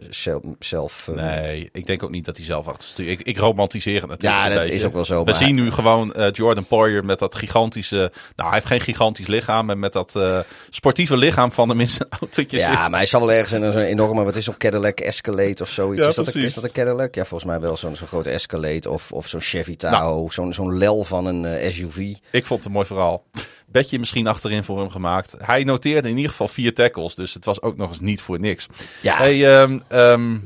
zelf. 0.09 0.41
zelf 0.59 1.07
eh, 1.07 1.15
Nee, 1.15 1.69
ik 1.73 1.85
denk 1.87 2.03
ook 2.03 2.09
niet 2.09 2.25
dat 2.25 2.35
hij 2.37 2.45
zelf 2.45 2.67
achter 2.67 2.87
stuurt. 2.87 3.09
Ik, 3.09 3.21
ik 3.21 3.37
romantiseer 3.37 4.01
het 4.01 4.09
natuurlijk 4.09 4.41
Ja, 4.43 4.49
dat 4.49 4.59
beetje. 4.59 4.75
is 4.75 4.85
ook 4.85 4.93
wel 4.93 5.05
zo, 5.05 5.19
We 5.19 5.25
maar- 5.25 5.35
zien 5.35 5.55
nu 5.55 5.71
gewoon 5.71 6.13
eh, 6.13 6.31
Jordan 6.31 6.65
Poyer 6.65 7.05
met 7.05 7.19
dat 7.19 7.35
gigantische... 7.35 7.97
Nou, 8.35 8.49
hij 8.49 8.51
heeft 8.53 8.65
geen 8.65 8.81
gigantisch 8.81 9.27
lichaam. 9.27 9.65
Maar 9.65 9.77
met 9.77 9.93
dat 9.93 10.15
eh, 10.15 10.39
sportieve 10.69 11.17
lichaam 11.17 11.51
van 11.51 11.69
hem 11.69 11.79
in 11.79 11.87
zijn 11.89 12.09
autootje 12.19 12.57
Ja, 12.57 12.69
zit. 12.69 12.89
maar 12.89 12.99
hij 12.99 13.05
zal 13.05 13.19
wel 13.19 13.31
ergens 13.31 13.51
in 13.51 13.71
zo'n 13.71 13.81
enorme, 13.81 14.23
wat 14.23 14.35
is 14.35 14.45
zo'n 14.45 14.57
Cadillac 14.57 14.99
Escalade 14.99 15.57
of 15.61 15.69
zoiets. 15.69 16.01
Ja, 16.03 16.07
is, 16.09 16.15
dat 16.15 16.33
een, 16.35 16.41
is 16.41 16.53
dat 16.53 16.63
een 16.63 16.71
Cadillac? 16.71 17.15
Ja, 17.15 17.25
volgens 17.25 17.49
mij 17.49 17.59
wel 17.59 17.77
zo'n 17.77 17.95
zo'n 17.95 18.07
grote 18.07 18.29
Escalade 18.29 18.89
of, 18.89 19.11
of 19.11 19.27
zo'n 19.27 19.41
Chevy 19.41 19.75
Tahoe. 19.75 20.33
Zo'n 20.33 20.53
zo'n 20.53 20.77
lel 20.77 21.03
van 21.03 21.25
een 21.25 21.45
eh, 21.45 21.71
SUV. 21.71 21.97
Ik 22.31 22.45
vond 22.45 22.59
het 22.59 22.65
een 22.65 22.71
mooi 22.71 22.85
verhaal. 22.85 23.23
Bedje 23.71 23.99
misschien 23.99 24.27
achterin 24.27 24.63
voor 24.63 24.79
hem 24.79 24.89
gemaakt. 24.89 25.35
Hij 25.37 25.63
noteerde 25.63 26.09
in 26.09 26.15
ieder 26.15 26.31
geval 26.31 26.47
vier 26.47 26.73
tackles. 26.73 27.15
Dus 27.15 27.33
het 27.33 27.45
was 27.45 27.61
ook 27.61 27.77
nog 27.77 27.87
eens 27.87 27.99
niet 27.99 28.21
voor 28.21 28.39
niks. 28.39 28.67
Ja, 29.01 29.17
Hey, 29.17 29.61
ehm, 29.61 29.79
ehm, 29.87 30.37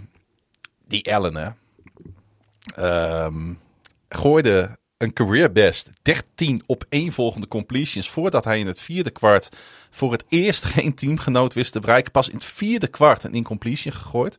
die 0.88 1.14
Allen, 1.14 1.36
hè. 1.36 1.50
Ehm, 2.76 3.54
gooide 4.10 4.80
een 4.98 5.14
career 5.14 5.52
best 5.52 5.90
13 6.02 6.64
op 6.66 6.86
één 6.90 7.12
volgende 7.12 7.48
completions 7.48 8.10
voordat 8.10 8.44
hij 8.44 8.60
in 8.60 8.68
het 8.68 8.80
vierde 8.80 9.10
kwart 9.10 9.50
voor 9.90 10.12
het 10.12 10.24
eerst 10.30 10.64
geen 10.64 10.94
teamgenoot 10.94 11.54
wist 11.54 11.72
te 11.72 11.80
bereiken. 11.80 12.12
Pas 12.12 12.30
in 12.30 12.36
het 12.36 12.44
vierde 12.44 12.88
kwart 12.88 13.24
een 13.24 13.34
incompletion 13.34 13.94
gegooid. 13.94 14.38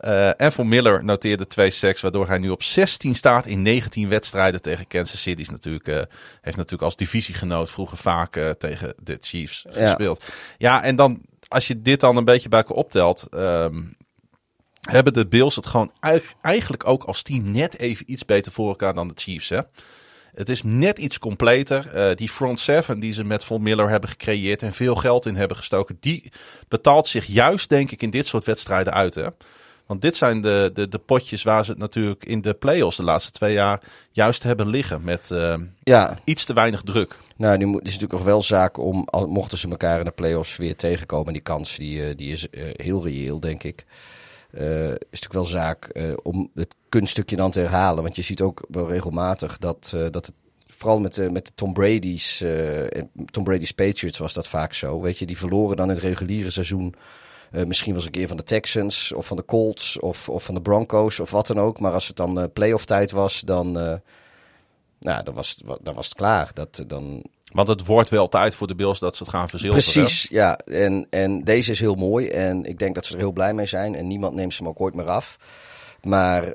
Eh, 0.00 0.40
en 0.40 0.52
voor 0.52 0.66
Miller 0.66 1.04
noteerde 1.04 1.46
twee 1.46 1.70
sacks, 1.70 2.00
waardoor 2.00 2.28
hij 2.28 2.38
nu 2.38 2.50
op 2.50 2.62
16 2.62 3.14
staat 3.14 3.46
in 3.46 3.62
19 3.62 4.08
wedstrijden 4.08 4.62
tegen 4.62 4.86
Kansas 4.86 5.22
City. 5.22 5.40
Is 5.40 5.50
natuurlijk, 5.50 5.88
eh, 5.88 6.02
heeft 6.40 6.56
natuurlijk 6.56 6.82
als 6.82 6.96
divisiegenoot 6.96 7.70
vroeger 7.70 7.96
vaak 7.96 8.36
eh, 8.36 8.50
tegen 8.50 8.94
de 9.02 9.18
Chiefs 9.20 9.64
Ja. 9.72 9.86
gespeeld. 9.86 10.24
Ja, 10.58 10.82
en 10.82 10.96
dan 10.96 11.20
als 11.48 11.66
je 11.66 11.82
dit 11.82 12.00
dan 12.00 12.16
een 12.16 12.24
beetje 12.24 12.48
bij 12.48 12.58
elkaar 12.58 12.76
optelt, 12.76 13.26
ehm, 13.30 13.82
hebben 14.80 15.12
de 15.12 15.26
Bills 15.26 15.56
het 15.56 15.66
gewoon 15.66 15.92
eig- 16.00 16.32
eigenlijk 16.42 16.86
ook 16.86 17.04
als 17.04 17.22
team 17.22 17.50
net 17.50 17.78
even 17.78 18.12
iets 18.12 18.24
beter 18.24 18.52
voor 18.52 18.68
elkaar 18.68 18.94
dan 18.94 19.08
de 19.08 19.14
Chiefs. 19.16 19.48
Hè? 19.48 19.60
Het 20.34 20.48
is 20.48 20.62
net 20.62 20.98
iets 20.98 21.18
completer. 21.18 22.16
Die 22.16 22.28
front 22.28 22.60
seven 22.60 23.00
die 23.00 23.12
ze 23.12 23.24
met 23.24 23.44
Von 23.44 23.62
Miller 23.62 23.88
hebben 23.88 24.10
gecreëerd 24.10 24.62
en 24.62 24.72
veel 24.72 24.94
geld 24.94 25.26
in 25.26 25.36
hebben 25.36 25.56
gestoken, 25.56 25.96
die 26.00 26.32
betaalt 26.68 27.08
zich 27.08 27.26
juist 27.26 27.68
denk 27.68 27.90
ik 27.90 28.02
in 28.02 28.10
dit 28.10 28.26
soort 28.26 28.44
wedstrijden 28.44 28.92
uit. 28.92 29.14
Hè? 29.14 29.26
Want 29.90 30.02
dit 30.02 30.16
zijn 30.16 30.40
de, 30.40 30.70
de, 30.74 30.88
de 30.88 30.98
potjes 30.98 31.42
waar 31.42 31.64
ze 31.64 31.70
het 31.70 31.80
natuurlijk 31.80 32.24
in 32.24 32.40
de 32.40 32.54
playoffs 32.54 32.96
de 32.96 33.02
laatste 33.02 33.30
twee 33.30 33.52
jaar 33.52 33.80
juist 34.10 34.42
hebben 34.42 34.68
liggen 34.68 35.04
met 35.04 35.30
eh, 35.30 35.54
ja. 35.82 36.18
iets 36.24 36.44
te 36.44 36.52
weinig 36.52 36.82
druk. 36.82 37.18
Nou, 37.36 37.56
nu 37.56 37.64
moet- 37.66 37.78
het 37.78 37.88
is 37.88 37.92
natuurlijk 37.92 38.18
nog 38.18 38.30
wel 38.30 38.42
zaak 38.42 38.78
om, 38.78 39.08
mochten 39.10 39.58
ze 39.58 39.68
elkaar 39.68 39.98
in 39.98 40.04
de 40.04 40.10
playoffs 40.10 40.56
weer 40.56 40.76
tegenkomen, 40.76 41.32
die 41.32 41.42
kans 41.42 41.76
die, 41.76 42.06
eh, 42.06 42.16
die 42.16 42.32
is 42.32 42.50
eh, 42.50 42.62
heel 42.72 43.02
reëel, 43.02 43.40
denk 43.40 43.62
ik. 43.62 43.84
Eh, 44.50 44.90
is 44.90 45.20
natuurlijk 45.20 45.32
wel 45.32 45.44
zaak 45.44 45.92
om 46.22 46.50
het 46.54 46.74
kunststukje 46.88 47.36
dan 47.36 47.50
te 47.50 47.60
herhalen. 47.60 48.02
Want 48.02 48.16
je 48.16 48.22
ziet 48.22 48.40
ook 48.40 48.64
wel 48.68 48.88
regelmatig 48.88 49.58
dat, 49.58 49.96
dat 50.10 50.26
het, 50.26 50.34
vooral 50.66 51.00
met, 51.00 51.14
de 51.14 51.30
met 51.30 51.46
de 51.46 51.52
Tom 51.54 51.72
Brady's, 51.72 52.44
Tom 53.30 53.44
Brady's 53.44 53.72
Patriots 53.72 54.18
was 54.18 54.32
dat 54.32 54.48
vaak 54.48 54.72
zo. 54.72 55.00
Weet 55.00 55.18
je, 55.18 55.26
die 55.26 55.38
verloren 55.38 55.76
dan 55.76 55.88
in 55.88 55.94
het 55.94 56.04
reguliere 56.04 56.50
seizoen. 56.50 56.94
Eh, 57.50 57.64
misschien 57.64 57.94
was 57.94 58.04
een 58.04 58.10
keer 58.10 58.28
van 58.28 58.36
de 58.36 58.42
Texans 58.42 59.12
of 59.12 59.26
van 59.26 59.36
de 59.36 59.44
Colts 59.44 59.98
of, 59.98 60.28
of 60.28 60.44
van 60.44 60.54
de 60.54 60.62
Broncos 60.62 61.20
of 61.20 61.30
wat 61.30 61.46
dan 61.46 61.60
ook. 61.60 61.80
Maar 61.80 61.92
als 61.92 62.06
het 62.06 62.16
dan 62.16 62.40
eh 62.40 62.44
playoff 62.52 62.84
tijd 62.84 63.10
was, 63.10 63.40
dan, 63.40 63.78
eh, 63.78 63.94
nou, 65.00 65.22
dan, 65.24 65.34
was 65.34 65.50
het, 65.50 65.78
dan 65.82 65.94
was 65.94 66.06
het 66.06 66.14
klaar. 66.14 66.50
Dat, 66.54 66.84
dan, 66.86 67.24
Want 67.52 67.68
het 67.68 67.86
wordt 67.86 68.10
wel 68.10 68.26
tijd 68.26 68.54
voor 68.54 68.66
de 68.66 68.74
Bills 68.74 68.98
dat 68.98 69.16
ze 69.16 69.22
het 69.22 69.32
gaan 69.32 69.48
verzilveren. 69.48 70.02
Precies, 70.02 70.28
ja. 70.30 70.58
En, 70.58 71.06
en 71.10 71.44
deze 71.44 71.70
is 71.70 71.80
heel 71.80 71.94
mooi 71.94 72.28
en 72.28 72.64
ik 72.64 72.78
denk 72.78 72.94
dat 72.94 73.04
ze 73.04 73.12
er 73.12 73.18
heel 73.18 73.32
blij 73.32 73.54
mee 73.54 73.66
zijn. 73.66 73.94
En 73.94 74.06
niemand 74.06 74.34
neemt 74.34 74.54
ze 74.54 74.62
hem 74.62 74.70
ook 74.70 74.80
ooit 74.80 74.94
meer 74.94 75.08
af. 75.08 75.36
Maar 76.02 76.54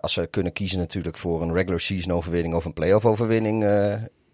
als 0.00 0.12
ze 0.12 0.26
kunnen 0.30 0.52
kiezen 0.52 0.78
natuurlijk 0.78 1.16
voor 1.16 1.42
een 1.42 1.52
regular 1.52 1.80
season 1.80 2.12
overwinning 2.12 2.54
of 2.54 2.64
een 2.64 2.72
playoff 2.72 3.04
overwinning 3.04 3.64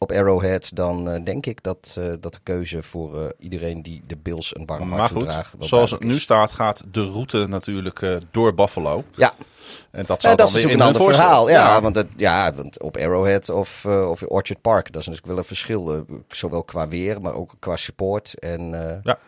op 0.04 0.12
Arrowhead, 0.12 0.70
dan 0.74 1.08
eh, 1.10 1.24
denk 1.24 1.46
ik 1.46 1.62
dat, 1.62 1.96
eh, 1.98 2.04
dat 2.20 2.32
de 2.32 2.38
keuze 2.42 2.82
voor 2.82 3.20
eh, 3.20 3.28
iedereen 3.38 3.82
die 3.82 4.02
de 4.06 4.16
Bills 4.16 4.56
een 4.56 4.66
warm 4.66 4.88
Maar 4.88 4.98
hart 4.98 5.10
goed, 5.10 5.20
toedraagt. 5.20 5.54
wel 5.58 5.68
zoals 5.68 5.90
het 5.90 6.04
nu 6.04 6.18
staat, 6.18 6.52
gaat 6.52 6.82
de 6.90 7.04
route 7.10 7.46
natuurlijk 7.46 8.00
door 8.30 8.54
Buffalo. 8.54 9.04
Ja, 9.14 9.32
En 9.90 10.04
dat 10.06 10.22
Ja, 10.22 10.28
zou 10.28 10.36
dat 10.36 10.46
is 10.46 10.52
dan 10.52 10.62
natuurlijk 10.62 10.72
een 10.74 10.94
ander 11.00 11.14
verhaal. 11.14 11.48
Ja, 11.48 11.66
Ja, 11.74 11.80
Want, 11.80 11.96
het, 11.96 12.06
ja, 12.16 12.54
want 12.54 12.82
op 12.82 12.96
Arrowhead 12.96 13.48
of, 13.50 13.86
of 13.86 14.22
Orchard 14.22 14.60
Park, 14.60 14.92
dat 14.92 15.00
is 15.00 15.06
natuurlijk 15.06 15.32
wel 15.32 15.38
een 15.38 15.44
verschil. 15.48 16.04
zowel 16.28 16.62
qua 16.62 16.88
weer, 16.88 17.20
maar 17.20 17.34
ook 17.34 17.54
qua 17.58 17.76
support. 17.76 18.38
En, 18.38 18.70
Ja. 19.02 19.18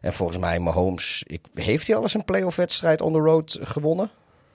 en 0.00 0.12
volgens 0.12 0.38
mij, 0.38 0.58
Mahomes, 0.58 1.22
ik, 1.26 1.40
heeft 1.54 1.86
hij 1.86 1.96
al 1.96 2.02
eens 2.02 2.14
een 2.14 2.24
playoff 2.24 2.56
wedstrijd 2.56 3.00
on 3.00 3.12
the 3.12 3.18
road 3.18 3.58
gewonnen? 3.62 4.10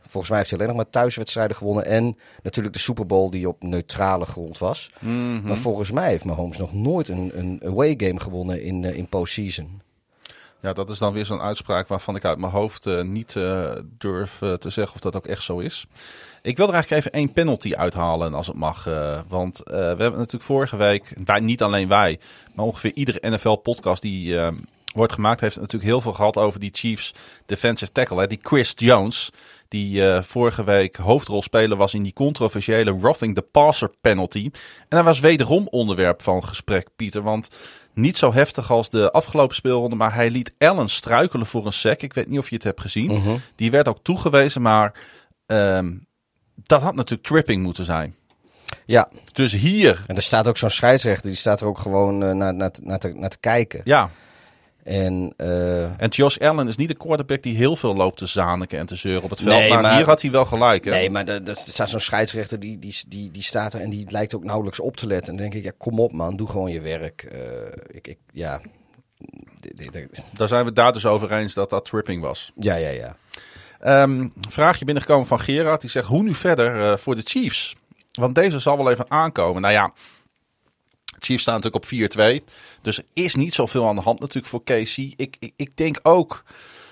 Volgens 0.10 0.30
mij 0.30 0.38
heeft 0.38 0.50
hij 0.50 0.60
alleen 0.60 0.76
nog 0.76 0.84
maar 0.84 0.92
thuiswedstrijden 0.92 1.56
gewonnen. 1.56 1.86
En 1.86 2.18
natuurlijk 2.44 2.76
de 2.76 2.82
Super 2.82 3.06
Bowl 3.06 3.30
die 3.30 3.48
op 3.48 3.64
neutrale 3.64 4.26
grond 4.26 4.58
was. 4.58 4.90
Mhm. 5.00 5.42
Maar 5.42 5.58
volgens 5.58 5.92
mij 5.92 6.10
heeft 6.10 6.26
Mahomes 6.26 6.58
nog 6.58 6.74
nooit 6.74 7.08
een, 7.08 7.32
een 7.34 7.62
away 7.66 7.94
game 7.98 8.20
gewonnen 8.20 8.62
in, 8.62 8.84
eh, 8.86 8.98
in 8.98 9.08
postseason. 9.08 9.82
ja, 10.62 10.74
dat 10.74 10.90
is 10.90 10.98
dan 10.98 11.14
weer 11.14 11.26
zo'n 11.26 11.42
uitspraak 11.42 11.88
waarvan 11.88 12.16
ik 12.16 12.26
uit 12.26 12.38
mijn 12.38 12.52
hoofd 12.52 12.86
eh, 12.86 13.02
niet 13.02 13.36
eh, 13.36 13.72
durf 13.98 14.38
te 14.38 14.70
zeggen 14.70 14.96
of 14.96 15.02
dat 15.02 15.16
ook 15.16 15.28
echt 15.28 15.44
zo 15.44 15.60
is. 15.60 15.86
Ik 16.42 16.58
wil 16.58 16.68
er 16.68 16.74
eigenlijk 16.74 17.06
even 17.06 17.20
één 17.20 17.34
penalty 17.34 17.74
uithalen 17.76 18.34
als 18.34 18.48
het 18.48 18.56
mag. 18.56 18.84
want 19.28 19.62
we 19.64 19.76
hebben 19.76 20.12
natuurlijk 20.12 20.44
vorige 20.44 20.78
week, 20.78 21.14
wij, 21.26 21.40
niet 21.40 21.62
alleen 21.62 21.88
wij, 21.88 22.20
maar 22.54 22.66
ongeveer 22.66 22.92
iedere 22.94 23.30
NFL-podcast 23.30 24.02
die 24.02 24.38
wordt 24.94 25.14
gemaakt, 25.14 25.42
heeft 25.42 25.56
natuurlijk 25.56 25.84
heel 25.84 26.02
veel 26.02 26.14
gehad 26.14 26.38
over 26.38 26.60
die 26.60 26.70
Chiefs 26.74 27.14
defensive 27.46 27.92
tackle. 27.92 28.20
Hè, 28.20 28.28
die 28.28 28.40
Chris 28.42 28.74
Jones, 28.76 29.30
die 29.70 30.06
eh, 30.06 30.24
vorige 30.24 30.64
week 30.64 30.96
hoofdrolspeler 30.96 31.78
was 31.78 31.94
in 31.94 32.04
die 32.04 32.14
controversiële 32.14 32.98
roughing 33.02 33.36
the 33.36 33.42
passer 33.42 33.92
penalty. 34.02 34.50
En 34.88 34.98
hij 34.98 35.04
was 35.04 35.20
wederom 35.20 35.68
onderwerp 35.68 36.22
van 36.22 36.46
gesprek, 36.46 36.88
Pieter. 36.96 37.22
Want 37.22 37.50
niet 37.94 38.18
zo 38.18 38.34
heftig 38.34 38.72
als 38.72 38.90
de 38.90 39.12
afgelopen 39.12 39.56
speelronde, 39.56 39.96
maar 39.96 40.14
hij 40.14 40.30
liet 40.30 40.54
Allen 40.58 40.90
struikelen 40.90 41.46
voor 41.46 41.66
een 41.66 41.74
sack. 41.74 42.02
Ik 42.02 42.14
weet 42.14 42.28
niet 42.28 42.40
of 42.40 42.50
je 42.50 42.56
het 42.56 42.64
hebt 42.64 42.82
gezien. 42.82 43.42
Die 43.56 43.72
werd 43.72 43.88
ook 43.88 44.00
toegewezen, 44.04 44.62
maar 44.62 44.94
ehm, 45.46 45.94
dat 46.56 46.82
had 46.82 46.96
natuurlijk 46.96 47.28
tripping 47.28 47.64
moeten 47.64 47.86
zijn. 47.86 48.16
Ja, 48.86 49.10
Dus 49.32 49.52
hier, 49.52 50.04
en 50.08 50.16
er 50.16 50.22
staat 50.22 50.48
ook 50.48 50.58
zo'n 50.58 50.70
scheidsrechter, 50.70 51.28
die 51.28 51.38
staat 51.38 51.62
er 51.62 51.68
ook 51.68 51.78
gewoon 51.80 52.24
eh, 52.24 52.32
naar, 52.32 52.54
naar, 52.54 52.72
te, 53.00 53.14
naar 53.14 53.30
te 53.30 53.40
kijken. 53.40 53.82
ja, 53.84 54.10
En, 54.90 55.34
uh, 55.38 56.02
en 56.02 56.10
Josh 56.10 56.38
Allen 56.38 56.68
is 56.68 56.76
niet 56.76 56.88
de 56.88 56.94
quarterback 56.94 57.44
die 57.44 57.56
heel 57.56 57.76
veel 57.76 57.96
loopt 57.96 58.18
te 58.18 58.26
zaniken 58.26 58.80
en 58.80 58.86
te 58.86 58.96
zeuren 58.96 59.24
op 59.24 59.30
het 59.30 59.42
veld. 59.42 59.60
Nee, 59.60 59.70
maar, 59.70 59.82
maar- 59.82 59.96
hier 59.96 60.06
had 60.06 60.22
hij 60.22 60.32
wel 60.32 60.46
gelijk. 60.46 60.86
Hè? 60.86 60.92
nee, 60.92 61.10
maar 61.10 61.28
er 61.28 61.48
er 61.48 61.56
staat 61.56 61.90
zo'n 61.90 62.00
scheidsrechter 62.00 62.60
die, 62.60 62.80
die, 62.80 62.96
die, 63.08 63.32
die 63.32 63.44
staat 63.44 63.74
er 63.74 63.82
en 63.82 63.90
die 63.90 64.12
lijkt 64.12 64.36
ook 64.36 64.44
nauwelijks 64.44 64.80
op 64.80 64.98
te 64.98 65.08
letten. 65.08 65.34
En 65.34 65.40
dan 65.40 65.50
denk 65.50 65.64
ik, 65.66 65.72
ja, 65.72 65.78
kom 65.78 66.00
op 66.00 66.12
man, 66.12 66.36
doe 66.36 66.48
gewoon 66.48 66.72
je 66.72 66.82
werk. 66.82 67.24
Eh, 67.24 67.40
ik, 67.88 68.08
ik, 68.08 68.18
ja. 68.34 68.62
Daar 70.34 70.48
zijn 70.48 70.62
we 70.62 70.66
het 70.68 70.76
daar 70.76 70.94
dus 70.94 71.06
over 71.06 71.32
eens 71.32 71.54
dat 71.54 71.70
dat 71.70 71.86
tripping 71.86 72.22
was. 72.22 72.52
ja, 72.60 72.76
ja, 72.76 72.90
ja. 72.90 73.16
Ehm 73.80 74.28
vraagje 74.50 74.86
binnengekomen 74.86 75.28
van 75.28 75.40
Gerard. 75.40 75.82
Die 75.82 75.90
zegt, 75.90 76.08
hoe 76.08 76.24
nu 76.24 76.34
verder 76.34 76.92
eh, 76.92 76.98
voor 76.98 77.16
de 77.16 77.22
Chiefs? 77.24 77.76
Want 78.12 78.36
deze 78.36 78.60
zal 78.60 78.78
wel 78.78 78.92
even 78.92 79.06
aankomen. 79.12 79.62
Nou 79.62 79.74
ja, 79.74 79.94
Chiefs 81.20 81.42
staan 81.42 81.62
natuurlijk 81.62 81.84
op 82.16 82.42
4-2. 82.42 82.44
Dus 82.82 82.98
er 82.98 83.06
is 83.14 83.36
niet 83.36 83.54
zoveel 83.54 83.88
aan 83.88 83.96
de 83.96 84.02
hand 84.02 84.20
natuurlijk 84.20 84.48
voor 84.48 84.64
KC. 84.64 84.98
Ik, 84.98 85.36
ik, 85.40 85.54
ik 85.56 85.78
denk 85.78 86.00
ook... 86.04 86.44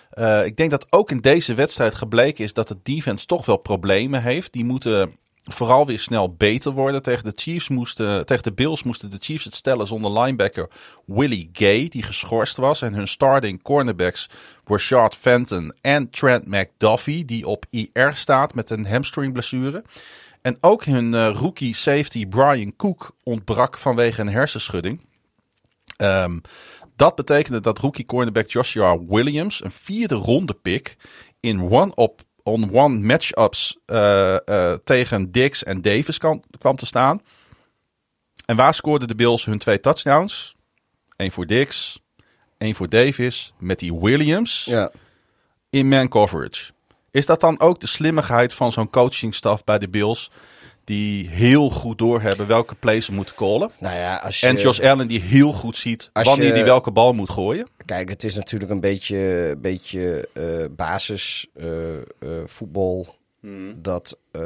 eh, 0.09 0.45
ik 0.45 0.57
denk 0.57 0.71
dat 0.71 0.85
ook 0.89 1.11
in 1.11 1.21
deze 1.21 1.53
wedstrijd 1.53 1.95
gebleken 1.95 2.43
is 2.43 2.53
dat 2.53 2.67
de 2.67 2.77
defense 2.83 3.25
toch 3.25 3.45
wel 3.45 3.57
problemen 3.57 4.21
heeft. 4.21 4.53
Die 4.53 4.65
moeten 4.65 5.15
vooral 5.53 5.85
weer 5.85 5.99
snel 5.99 6.33
beter 6.33 6.71
worden. 6.71 7.01
Tegen 7.01 7.23
de 7.23 7.31
Chiefs 7.35 7.69
moesten, 7.69 8.25
tegen 8.25 8.43
de 8.43 8.53
Bills 8.53 8.83
moesten 8.83 9.09
de 9.09 9.17
Chiefs 9.19 9.43
het 9.43 9.53
stellen 9.53 9.87
zonder 9.87 10.19
linebacker 10.19 10.69
Willie 11.05 11.49
Gay, 11.53 11.87
die 11.87 12.03
geschorst 12.03 12.57
was. 12.57 12.81
En 12.81 12.93
hun 12.93 13.07
starting 13.07 13.61
cornerbacks 13.61 14.29
Rashad 14.65 15.15
Fenton 15.15 15.73
en 15.81 16.09
Trent 16.09 16.47
McDuffie, 16.47 17.25
die 17.25 17.47
op 17.47 17.65
IR 17.69 18.13
staat 18.13 18.53
met 18.53 18.69
een 18.69 18.85
hamstringblessure. 18.87 19.83
En 20.47 20.57
ook 20.61 20.83
hun 20.83 21.13
eh, 21.13 21.35
rookie 21.35 21.75
safety 21.75 22.27
Brian 22.27 22.75
Cook 22.75 23.15
ontbrak 23.23 23.77
vanwege 23.77 24.21
een 24.21 24.29
hersenschudding. 24.29 25.05
Ehm, 25.97 26.39
dat 26.95 27.15
betekende 27.15 27.59
dat 27.59 27.79
rookie 27.79 28.05
cornerback 28.05 28.49
Joshua 28.49 28.99
Williams, 28.99 29.63
een 29.63 29.71
vierde 29.71 30.15
ronde 30.15 30.53
pick, 30.53 30.97
in 31.39 31.61
one-op 31.61 32.21
on-one 32.43 32.97
matchups 32.97 33.77
eh, 33.85 34.73
tegen 34.83 35.31
Dix 35.31 35.63
en 35.63 35.81
Davis 35.81 36.17
kan, 36.17 36.43
kwam 36.57 36.75
te 36.75 36.85
staan. 36.85 37.21
En 38.45 38.55
waar 38.55 38.73
scoorden 38.73 39.07
de 39.07 39.15
Bills 39.15 39.45
hun 39.45 39.57
twee 39.57 39.79
touchdowns? 39.79 40.55
Eén 41.15 41.31
voor 41.31 41.45
Dix, 41.45 41.99
één 42.57 42.75
voor 42.75 42.89
Davis, 42.89 43.53
met 43.59 43.79
die 43.79 43.95
Williams 43.95 44.65
ja. 44.65 44.91
in 45.69 45.87
man 45.87 46.07
coverage. 46.07 46.71
Is 47.17 47.25
dat 47.25 47.39
dan 47.41 47.59
ook 47.59 47.79
de 47.79 47.87
slimmigheid 47.87 48.53
van 48.53 48.71
zo'n 48.71 48.89
coachingstaf 48.89 49.63
bij 49.63 49.77
de 49.79 49.89
Bills? 49.89 50.31
Die 50.83 51.29
heel 51.29 51.69
goed 51.69 51.97
doorhebben 51.97 52.47
welke 52.47 52.75
plays 52.75 53.05
ze 53.05 53.13
moeten 53.13 53.35
callen. 53.35 53.71
Nou 53.79 53.95
ja, 53.95 54.15
als 54.15 54.39
je, 54.39 54.47
En 54.47 54.55
Josh 54.55 54.79
Allen 54.79 55.07
die 55.07 55.19
heel 55.21 55.51
goed 55.53 55.77
ziet 55.77 56.09
wanneer 56.13 56.45
je- 56.47 56.51
hij 56.53 56.63
welke 56.65 56.91
bal 56.91 57.13
moet 57.13 57.29
gooien. 57.29 57.67
Kijk, 57.85 58.09
het 58.09 58.23
is 58.23 58.35
natuurlijk 58.35 58.71
een 58.71 58.79
beetje, 58.79 59.55
beetje 59.61 60.29
eh, 60.33 60.65
basis 60.75 61.47
eh, 61.55 61.95
eh, 61.95 62.01
voetbal. 62.45 63.15
Dat 63.75 64.17
eh, 64.31 64.41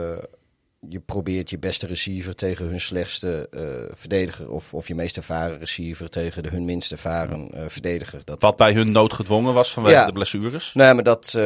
je 0.89 0.99
probeert 0.99 1.49
je 1.49 1.59
beste 1.59 1.87
receiver 1.87 2.35
tegen 2.35 2.65
hun 2.65 2.81
slechtste 2.81 3.47
verdediger. 3.93 4.51
Of, 4.51 4.73
of 4.73 4.87
je 4.87 4.95
meest 4.95 5.17
ervaren 5.17 5.59
receiver 5.59 6.09
tegen 6.09 6.43
de 6.43 6.49
hun 6.49 6.65
minst 6.65 6.91
ervaren 6.91 7.49
verdediger. 7.71 8.21
Dat, 8.25 8.41
Wat 8.41 8.55
bij 8.55 8.73
hun 8.73 8.91
noodgedwongen 8.91 9.53
was 9.53 9.71
vanwege 9.71 9.95
Ja. 9.95 10.05
de 10.05 10.11
blessures. 10.11 10.73
Nee, 10.73 10.93
maar 10.93 11.03
dat, 11.03 11.39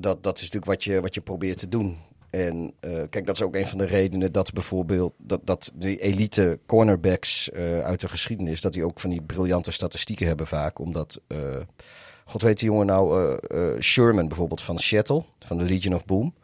dat, 0.00 0.22
dat 0.22 0.36
is 0.36 0.42
natuurlijk 0.42 0.70
wat 0.72 0.84
je, 0.84 1.00
wat 1.00 1.14
je 1.14 1.20
probeert 1.20 1.58
te 1.58 1.68
doen. 1.68 1.98
En 2.30 2.72
eh, 2.80 2.90
kijk, 3.10 3.26
dat 3.26 3.36
is 3.36 3.42
ook 3.42 3.54
een 3.54 3.66
van 3.66 3.78
de 3.78 3.84
redenen 3.84 4.32
dat 4.32 4.52
bijvoorbeeld 4.52 5.12
dat, 5.16 5.40
dat 5.44 5.72
de 5.74 5.96
elite 5.96 6.58
cornerbacks 6.66 7.50
eh, 7.50 7.80
uit 7.80 8.00
de 8.00 8.08
geschiedenis, 8.08 8.60
dat 8.60 8.72
die 8.72 8.84
ook 8.84 9.00
van 9.00 9.10
die 9.10 9.22
briljante 9.22 9.70
statistieken 9.70 10.26
hebben 10.26 10.46
vaak. 10.46 10.78
Omdat, 10.78 11.20
eh, 11.26 11.38
god 12.24 12.42
weet 12.42 12.58
die 12.58 12.68
jongen 12.68 12.86
nou, 12.86 13.38
Sherman 13.80 14.28
bijvoorbeeld 14.28 14.60
van 14.60 14.78
Seattle, 14.78 15.24
van 15.38 15.58
de 15.58 15.64
Legion 15.64 15.94
of 15.94 16.04
Boom. 16.04 16.34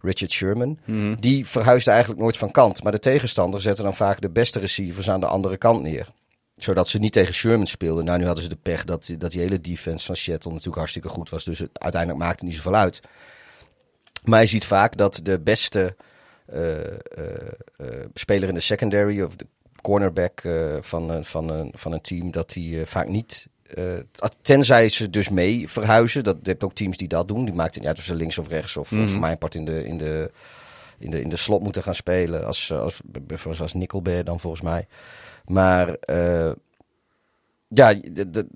Richard 0.00 0.32
Sherman, 0.32 0.78
die 1.20 1.46
verhuisde 1.46 1.90
eigenlijk 1.90 2.20
nooit 2.20 2.36
van 2.36 2.50
kant. 2.50 2.82
Maar 2.82 2.92
de 2.92 2.98
tegenstander 2.98 3.60
zette 3.60 3.82
dan 3.82 3.94
vaak 3.94 4.20
de 4.20 4.30
beste 4.30 4.58
receivers 4.58 5.10
aan 5.10 5.20
de 5.20 5.26
andere 5.26 5.56
kant 5.56 5.82
neer 5.82 6.12
zodat 6.56 6.88
ze 6.88 6.98
niet 6.98 7.12
tegen 7.12 7.34
Sherman 7.34 7.66
speelden. 7.66 8.04
Nou, 8.04 8.18
nu 8.18 8.24
hadden 8.26 8.42
ze 8.42 8.48
de 8.48 8.58
pech 8.62 8.84
dat, 8.84 9.10
dat 9.18 9.30
die 9.30 9.40
hele 9.40 9.60
defense 9.60 10.06
van 10.06 10.16
Seattle 10.16 10.50
natuurlijk 10.50 10.76
hartstikke 10.78 11.08
goed 11.08 11.30
was. 11.30 11.44
Dus 11.44 11.58
het, 11.58 11.70
uiteindelijk 11.72 12.22
maakte 12.22 12.44
het 12.44 12.54
niet 12.54 12.62
zoveel 12.62 12.78
uit. 12.80 13.00
Maar 14.24 14.40
je 14.40 14.46
ziet 14.46 14.64
vaak 14.64 14.96
dat 14.96 15.20
de 15.22 15.40
beste 15.40 15.96
eh, 16.46 16.86
eh, 16.86 16.96
eh, 17.76 17.86
speler 18.14 18.48
in 18.48 18.54
de 18.54 18.60
secondary 18.60 19.22
of 19.22 19.36
de 19.36 19.46
cornerback 19.82 20.42
van, 20.80 21.10
een- 21.10 21.24
van, 21.24 21.48
een, 21.50 21.72
van 21.76 21.92
een 21.92 22.00
team, 22.00 22.30
dat 22.30 22.50
die 22.52 22.86
vaak 22.86 23.08
niet. 23.08 23.46
eh, 23.74 23.84
tenzij 24.42 24.88
ze 24.88 25.10
dus 25.10 25.28
mee 25.28 25.68
verhuizen. 25.68 26.24
Dat, 26.24 26.36
je 26.42 26.50
hebt 26.50 26.64
ook 26.64 26.74
teams 26.74 26.96
die 26.96 27.08
dat 27.08 27.28
doen. 27.28 27.44
Die 27.44 27.54
maakt 27.54 27.70
het 27.74 27.78
niet 27.78 27.86
uit 27.88 27.98
of 27.98 28.04
ze 28.04 28.14
links 28.14 28.38
of 28.38 28.48
rechts 28.48 28.76
of, 28.76 28.92
of 28.92 29.10
voor 29.10 29.20
mijn 29.20 29.38
part 29.38 29.54
in 29.54 29.64
de, 29.64 29.84
in, 29.84 29.98
de, 29.98 30.30
in, 30.98 31.10
de, 31.10 31.20
in 31.20 31.28
de 31.28 31.36
slot 31.36 31.62
moeten 31.62 31.82
gaan 31.82 31.94
spelen. 31.94 32.46
Als, 32.46 32.72
als, 32.72 33.00
als, 33.44 33.60
als 33.60 33.72
dan 34.24 34.40
volgens 34.40 34.62
mij. 34.62 34.86
Maar 35.48 35.88
eh, 35.94 36.50
ja, 37.68 37.94
de, 37.94 38.30
de- 38.30 38.46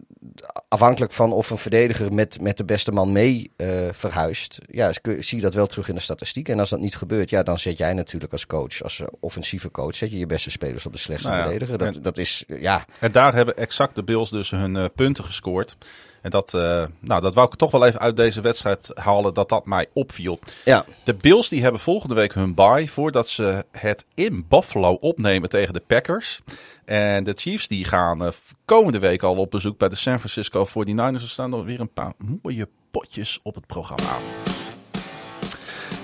afhankelijk 0.68 1.12
van 1.12 1.32
of 1.32 1.50
een 1.50 1.58
verdediger 1.58 2.12
met, 2.12 2.40
met 2.40 2.56
de 2.56 2.64
beste 2.64 2.92
man 2.92 3.12
mee 3.12 3.50
eh, 3.56 3.88
verhuist, 3.92 4.58
ja, 4.70 4.92
zie 5.02 5.36
je 5.36 5.40
dat 5.40 5.54
wel 5.54 5.66
terug 5.66 5.88
in 5.88 5.94
de 5.94 6.00
statistiek. 6.00 6.48
En 6.48 6.58
als 6.58 6.70
dat 6.70 6.80
niet 6.80 6.96
gebeurt, 6.96 7.30
ja, 7.30 7.42
dan 7.42 7.58
zet 7.58 7.78
jij 7.78 7.92
natuurlijk 7.94 8.32
als 8.32 8.46
coach, 8.46 8.82
als 8.82 9.00
eh, 9.00 9.06
offensieve 9.20 9.70
coach, 9.70 9.94
zet 9.94 10.10
je 10.10 10.18
je 10.18 10.26
beste 10.26 10.50
spelers 10.50 10.86
op 10.86 10.92
de 10.92 10.98
slechtste 10.98 11.28
Nou 11.30 11.42
ja, 11.42 11.48
verdediger. 11.48 11.78
Dat, 11.78 11.96
en- 11.96 12.02
dat 12.02 12.18
is, 12.18 12.44
ja, 12.46 12.84
En 13.00 13.12
daar 13.12 13.34
hebben 13.34 13.56
exact 13.56 13.94
de 13.94 14.04
Bills 14.04 14.30
dus 14.30 14.50
hun 14.50 14.90
punten 14.94 15.24
gescoord. 15.24 15.76
En 16.22 16.30
dat, 16.30 16.54
eh, 16.54 16.84
nou, 17.00 17.20
dat 17.22 17.34
wou 17.34 17.48
ik 17.52 17.54
toch 17.58 17.70
wel 17.70 17.86
even 17.86 18.00
uit 18.00 18.16
deze 18.16 18.40
wedstrijd 18.40 18.90
halen, 18.94 19.34
dat 19.34 19.48
dat 19.48 19.66
mij 19.66 19.86
opviel. 19.92 20.38
ja, 20.64 20.84
De 21.04 21.14
Bills 21.14 21.48
die 21.48 21.62
hebben 21.62 21.80
volgende 21.80 22.14
week 22.14 22.34
hun 22.34 22.54
bye 22.54 22.88
voordat 22.88 23.28
ze 23.28 23.64
het 23.70 24.04
in 24.14 24.44
Buffalo 24.48 24.92
opnemen 24.92 25.48
tegen 25.48 25.72
de 25.72 25.82
Packers. 25.86 26.40
En 26.84 27.24
de 27.24 27.32
Chiefs 27.36 27.68
die 27.68 27.84
gaan 27.84 28.24
eh, 28.24 28.28
komende 28.64 28.98
week 28.98 29.22
al 29.22 29.34
op 29.36 29.50
bezoek 29.50 29.78
bij 29.78 29.88
de 29.88 29.96
San 29.96 30.18
Francisco 30.18 30.66
49ers. 30.66 31.22
Er 31.22 31.28
staan 31.28 31.50
nog 31.50 31.64
weer 31.64 31.80
een 31.80 31.92
paar 31.92 32.12
mooie 32.42 32.68
potjes 32.90 33.40
op 33.42 33.54
het 33.54 33.66
programma. 33.66 34.16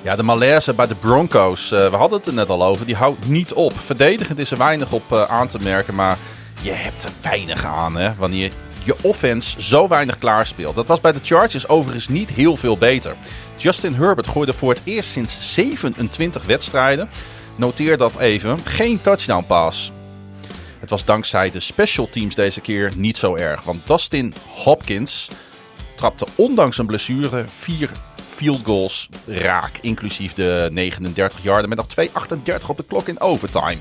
Ja, 0.02 0.16
de 0.16 0.22
malaise 0.22 0.74
bij 0.74 0.86
de 0.86 0.94
Broncos. 0.94 1.72
eh, 1.72 1.90
we 1.90 1.96
hadden 1.96 2.18
het 2.18 2.26
er 2.26 2.34
net 2.34 2.48
al 2.48 2.64
over. 2.64 2.86
Die 2.86 2.94
houdt 2.96 3.28
niet 3.28 3.52
op. 3.52 3.72
Verdedigend 3.78 4.38
is 4.38 4.50
er 4.50 4.58
weinig 4.58 4.92
op 4.92 5.12
aan 5.12 5.48
te 5.48 5.58
merken. 5.58 5.94
Maar 5.94 6.18
je 6.62 6.70
hebt 6.70 7.04
er 7.04 7.10
weinig 7.22 7.64
aan 7.64 7.96
hè, 7.96 8.14
wanneer 8.14 8.52
je 8.86 8.96
offense 9.02 9.62
zo 9.62 9.88
weinig 9.88 10.18
klaarspeelt. 10.18 10.74
Dat 10.74 10.86
was 10.86 11.00
bij 11.00 11.12
de 11.12 11.18
Chargers 11.22 11.68
overigens 11.68 12.08
niet 12.08 12.30
heel 12.30 12.56
veel 12.56 12.78
beter. 12.78 13.16
Justin 13.56 13.94
Herbert 13.94 14.28
gooide 14.28 14.52
voor 14.52 14.72
het 14.72 14.80
eerst 14.84 15.10
sinds 15.10 15.54
27 15.54 16.44
wedstrijden. 16.44 17.08
Noteer 17.56 17.96
dat 17.96 18.18
even. 18.18 18.58
Geen 18.64 19.00
touchdown 19.00 19.44
pass. 19.46 19.92
Het 20.80 20.90
was 20.90 21.04
dankzij 21.04 21.50
de 21.50 21.60
special 21.60 22.08
teams 22.10 22.34
deze 22.34 22.60
keer 22.60 22.92
niet 22.96 23.16
zo 23.16 23.36
erg. 23.36 23.62
Want 23.62 23.86
Dustin 23.86 24.34
Hopkins 24.48 25.28
trapte 25.96 26.26
ondanks 26.34 26.78
een 26.78 26.86
blessure 26.86 27.44
vier 27.56 27.90
field 28.28 28.60
goals 28.64 29.08
raak. 29.26 29.78
Inclusief 29.80 30.32
de 30.32 30.68
39 30.72 31.42
yarden 31.42 31.68
met 31.68 31.78
nog 31.78 32.08
2,38 32.60 32.66
op 32.66 32.76
de 32.76 32.84
klok 32.88 33.08
in 33.08 33.20
overtime. 33.20 33.76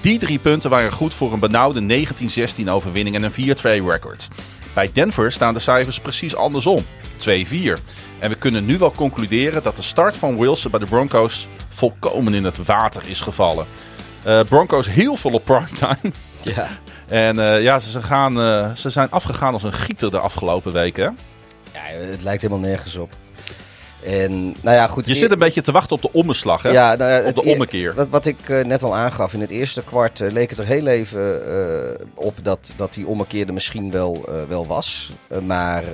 Die 0.00 0.18
drie 0.18 0.38
punten 0.38 0.70
waren 0.70 0.92
goed 0.92 1.14
voor 1.14 1.32
een 1.32 1.38
benauwde 1.38 2.06
19-16 2.64 2.68
overwinning 2.68 3.16
en 3.16 3.22
een 3.22 3.56
4-2 3.82 3.86
record. 3.86 4.28
Bij 4.74 4.90
Denver 4.92 5.32
staan 5.32 5.54
de 5.54 5.60
cijfers 5.60 6.00
precies 6.00 6.36
andersom. 6.36 6.84
2-4. 7.18 7.22
En 8.18 8.30
we 8.30 8.34
kunnen 8.38 8.64
nu 8.64 8.78
wel 8.78 8.92
concluderen 8.92 9.62
dat 9.62 9.76
de 9.76 9.82
start 9.82 10.16
van 10.16 10.38
Wilson 10.38 10.70
bij 10.70 10.80
de 10.80 10.86
Broncos 10.86 11.48
volkomen 11.68 12.34
in 12.34 12.44
het 12.44 12.64
water 12.66 13.02
is 13.06 13.20
gevallen. 13.20 13.66
Eh, 14.22 14.40
Broncos 14.40 14.90
heel 14.90 15.16
veel 15.16 15.32
op 15.32 15.44
primetime. 15.44 16.12
ja. 16.54 16.68
En 17.08 17.38
eh, 17.38 17.62
ja, 17.62 17.78
ze, 17.78 17.90
ze 17.90 18.02
gaan, 18.02 18.40
eh, 18.40 18.74
ze 18.74 18.90
zijn 18.90 19.10
afgegaan 19.10 19.52
als 19.52 19.62
een 19.62 19.72
gieter 19.72 20.10
de 20.10 20.18
afgelopen 20.18 20.72
weken. 20.72 21.18
ja, 21.72 21.80
het 22.10 22.22
lijkt 22.22 22.42
helemaal 22.42 22.68
nergens 22.68 22.96
op. 22.96 23.12
En, 24.04 24.54
nou 24.60 24.76
ja, 24.76 24.86
goed. 24.86 25.06
Je 25.06 25.14
zit 25.14 25.30
een 25.30 25.38
beetje 25.38 25.60
te 25.60 25.72
wachten 25.72 25.96
op 25.96 26.02
de 26.02 26.12
omslag, 26.12 26.62
hè? 26.62 26.70
Ja, 26.70 26.94
nou 26.94 27.10
ja, 27.10 27.18
op 27.18 27.24
het 27.24 27.36
de 27.36 27.48
e- 27.48 27.52
ommekeer. 27.52 27.94
Wat, 27.94 28.08
wat 28.08 28.26
ik 28.26 28.48
eh, 28.48 28.64
net 28.64 28.82
al 28.82 28.96
aangaf, 28.96 29.32
in 29.32 29.40
het 29.40 29.50
eerste 29.50 29.82
kwart 29.82 30.20
eh, 30.20 30.30
leek 30.30 30.50
het 30.50 30.58
er 30.58 30.66
heel 30.66 30.86
even 30.86 31.46
eh, 31.98 32.06
op 32.14 32.38
dat, 32.42 32.72
dat 32.76 32.94
die 32.94 33.06
ommekeer 33.06 33.46
er 33.46 33.52
misschien 33.52 33.90
wel, 33.90 34.28
wel 34.48 34.66
was. 34.66 35.12
Maar 35.42 35.84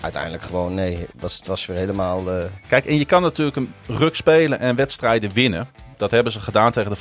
uiteindelijk 0.00 0.42
gewoon, 0.42 0.74
nee, 0.74 0.96
het 0.96 1.20
was, 1.20 1.36
het 1.36 1.46
was 1.46 1.66
weer 1.66 1.76
helemaal... 1.76 2.22
Kijk, 2.68 2.86
en 2.86 2.98
je 2.98 3.04
kan 3.04 3.22
natuurlijk 3.22 3.56
een 3.56 3.74
ruk 3.86 4.14
spelen 4.14 4.60
en 4.60 4.76
wedstrijden 4.76 5.32
winnen. 5.32 5.68
Dat 5.96 6.10
hebben 6.10 6.32
ze 6.32 6.40
gedaan 6.40 6.72
tegen 6.72 6.90
de 6.90 6.96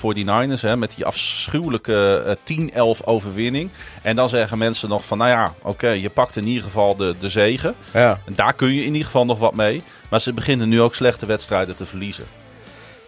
49ers, 0.58 0.62
hè, 0.62 0.78
met 0.78 0.94
die 0.96 1.06
afschuwelijke 1.06 2.24
eh, 2.46 2.68
10-11 2.98 3.04
overwinning. 3.06 3.70
En 4.02 4.16
dan 4.16 4.30
zeggen 4.30 4.58
mensen 4.58 4.90
nog 4.90 5.06
van, 5.06 5.18
nou 5.18 5.30
ja, 5.30 5.54
oké, 5.62 5.90
je 5.90 6.10
pakt 6.10 6.36
in 6.36 6.48
ieder 6.48 6.64
geval 6.64 6.96
de, 6.96 7.16
de 7.20 7.30
zegen. 7.30 7.76
ja. 7.94 8.20
En 8.26 8.34
daar 8.36 8.54
kun 8.54 8.74
je 8.74 8.80
in 8.82 8.92
ieder 8.92 9.06
geval 9.06 9.26
nog 9.26 9.40
wat 9.40 9.56
mee. 9.56 9.82
Maar 10.10 10.22
ze 10.22 10.34
beginnen 10.34 10.70
nu 10.70 10.82
ook 10.82 10.96
slechte 10.96 11.26
wedstrijden 11.26 11.76
te 11.76 11.86
verliezen. 11.86 12.26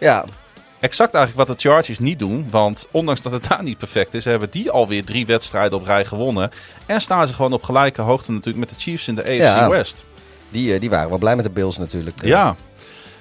Ja, 0.00 0.24
exact 0.80 1.14
eigenlijk 1.14 1.48
wat 1.48 1.56
de 1.58 1.68
Chargers 1.68 1.98
niet 1.98 2.18
doen. 2.18 2.46
Want 2.50 2.86
ondanks 2.90 3.22
dat 3.22 3.32
het 3.32 3.48
daar 3.48 3.62
niet 3.62 3.78
perfect 3.78 4.14
is, 4.14 4.24
hebben 4.24 4.50
die 4.50 4.70
alweer 4.70 5.04
drie 5.04 5.26
wedstrijden 5.26 5.78
op 5.78 5.84
rij 5.86 6.04
gewonnen. 6.04 6.50
En 6.86 7.00
staan 7.00 7.26
ze 7.26 7.34
gewoon 7.34 7.52
op 7.52 7.62
gelijke 7.62 8.02
hoogte 8.02 8.32
natuurlijk 8.32 8.58
met 8.58 8.68
de 8.68 8.80
Chiefs 8.80 9.08
in 9.08 9.14
de 9.14 9.22
AFC 9.22 9.40
Ja. 9.40 9.68
West. 9.68 10.04
Die, 10.50 10.74
eh, 10.74 10.80
die 10.80 10.90
waren 10.90 11.08
wel 11.08 11.18
blij 11.18 11.36
met 11.36 11.44
de 11.44 11.50
Bills 11.50 11.78
natuurlijk. 11.78 12.22
Eh, 12.22 12.28
Ja. 12.28 12.56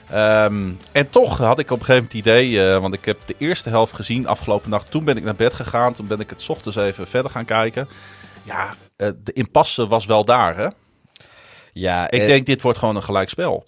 Ehm, 0.09 0.71
en 0.91 1.09
toch 1.09 1.37
had 1.37 1.59
ik 1.59 1.71
op 1.71 1.79
een 1.79 1.85
gegeven 1.85 2.09
moment 2.09 2.13
het 2.13 2.21
idee, 2.21 2.71
eh, 2.71 2.79
want 2.79 2.93
ik 2.93 3.05
heb 3.05 3.17
de 3.25 3.35
eerste 3.37 3.69
helft 3.69 3.93
gezien 3.93 4.27
afgelopen 4.27 4.69
nacht. 4.69 4.91
Toen 4.91 5.03
ben 5.03 5.17
ik 5.17 5.23
naar 5.23 5.35
bed 5.35 5.53
gegaan, 5.53 5.93
toen 5.93 6.07
ben 6.07 6.19
ik 6.19 6.29
het 6.29 6.41
's 6.41 6.49
ochtends 6.49 6.77
even 6.77 7.07
verder 7.07 7.31
gaan 7.31 7.45
kijken. 7.45 7.87
Ja, 8.43 8.75
eh, 8.95 9.09
de 9.23 9.33
impasse 9.33 9.87
was 9.87 10.05
wel 10.05 10.25
daar, 10.25 10.57
hè? 10.57 10.67
ja 11.73 12.11
Ik 12.11 12.21
eh, 12.21 12.27
denk, 12.27 12.45
dit 12.45 12.61
wordt 12.61 12.77
gewoon 12.77 12.95
een 12.95 13.03
gelijkspel. 13.03 13.65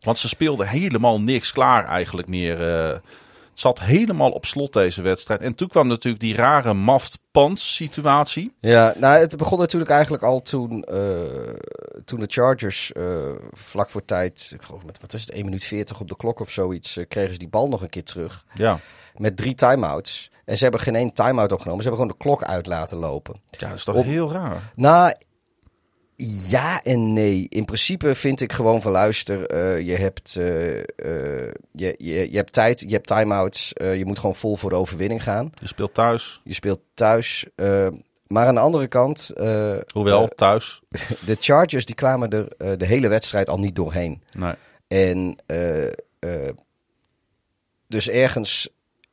Want 0.00 0.18
ze 0.18 0.28
speelden 0.28 0.68
helemaal 0.68 1.20
niks 1.20 1.52
klaar 1.52 1.84
eigenlijk 1.84 2.28
meer. 2.28 2.58
Het 3.54 3.62
zat 3.62 3.80
helemaal 3.80 4.30
op 4.30 4.44
slot 4.46 4.72
deze 4.72 5.02
wedstrijd. 5.02 5.40
En 5.40 5.54
toen 5.54 5.68
kwam 5.68 5.86
natuurlijk 5.88 6.22
die 6.22 6.36
rare 6.36 6.74
maft 6.74 7.18
punt 7.30 7.60
situatie. 7.60 8.52
Ja, 8.60 8.94
nou, 8.96 9.18
het 9.18 9.36
begon 9.36 9.58
natuurlijk 9.58 9.90
eigenlijk 9.90 10.22
al 10.22 10.42
toen, 10.42 10.84
eh, 10.84 10.98
toen 12.04 12.20
de 12.20 12.26
Chargers 12.28 12.92
eh, 12.92 13.04
vlak 13.52 13.90
voor 13.90 14.04
tijd, 14.04 14.50
ik 14.54 14.62
geloof 14.62 14.84
met 14.84 15.00
wat 15.00 15.12
was 15.12 15.20
het, 15.20 15.30
1 15.30 15.44
minuut 15.44 15.64
40 15.64 16.00
op 16.00 16.08
de 16.08 16.16
klok 16.16 16.40
of 16.40 16.50
zoiets, 16.50 16.96
eh, 16.96 17.04
kregen 17.08 17.32
ze 17.32 17.38
die 17.38 17.48
bal 17.48 17.68
nog 17.68 17.82
een 17.82 17.88
keer 17.90 18.04
terug. 18.04 18.44
Ja, 18.54 18.78
Met 19.16 19.36
drie 19.36 19.54
timeouts. 19.54 20.30
En 20.44 20.56
ze 20.56 20.62
hebben 20.62 20.80
geen 20.80 20.94
één 20.94 21.12
timeout 21.12 21.52
opgenomen. 21.52 21.82
Ze 21.82 21.88
hebben 21.88 22.06
gewoon 22.06 22.18
de 22.18 22.24
klok 22.24 22.50
uit 22.50 22.66
laten 22.66 22.96
lopen. 22.96 23.34
ja 23.50 23.68
dat 23.68 23.76
is 23.76 23.84
toch 23.84 23.94
Op- 23.94 24.04
heel 24.04 24.32
raar. 24.32 24.72
Nou, 24.74 25.14
ja 26.48 26.82
en 26.82 27.12
nee. 27.12 27.46
In 27.48 27.64
principe 27.64 28.14
vind 28.14 28.40
ik 28.40 28.52
gewoon 28.52 28.82
van 28.82 28.92
luister, 28.92 29.46
eh, 29.46 29.80
je, 29.86 29.94
hebt, 29.94 30.36
eh, 30.36 30.78
eh, 30.78 31.52
je, 31.72 31.94
je, 31.98 32.30
je 32.30 32.36
hebt 32.36 32.52
tijd, 32.52 32.80
je 32.80 32.92
hebt 32.94 33.06
timeouts. 33.06 33.72
je 33.74 34.02
moet 34.04 34.18
gewoon 34.18 34.34
vol 34.34 34.56
voor 34.56 34.70
de 34.70 34.76
overwinning 34.76 35.22
gaan. 35.22 35.50
Je 35.60 35.66
speelt 35.66 35.94
thuis, 35.94 36.40
Je 36.44 36.54
speelt 36.54 36.80
thuis. 36.94 37.46
maar 38.26 38.46
aan 38.46 38.54
de 38.54 38.60
andere 38.60 38.86
kant, 38.86 39.30
hoewel 39.92 40.28
thuis. 40.28 40.80
de 41.26 41.36
Chargers 41.40 41.84
die 41.84 41.94
kwamen 41.94 42.30
er 42.30 42.78
de 42.78 42.86
hele 42.86 43.08
wedstrijd 43.08 43.48
al 43.48 43.58
niet 43.58 43.76
doorheen. 43.76 44.22
Nee. 44.32 44.54
En 44.88 45.36
dus 47.86 48.08
ergens, 48.08 48.68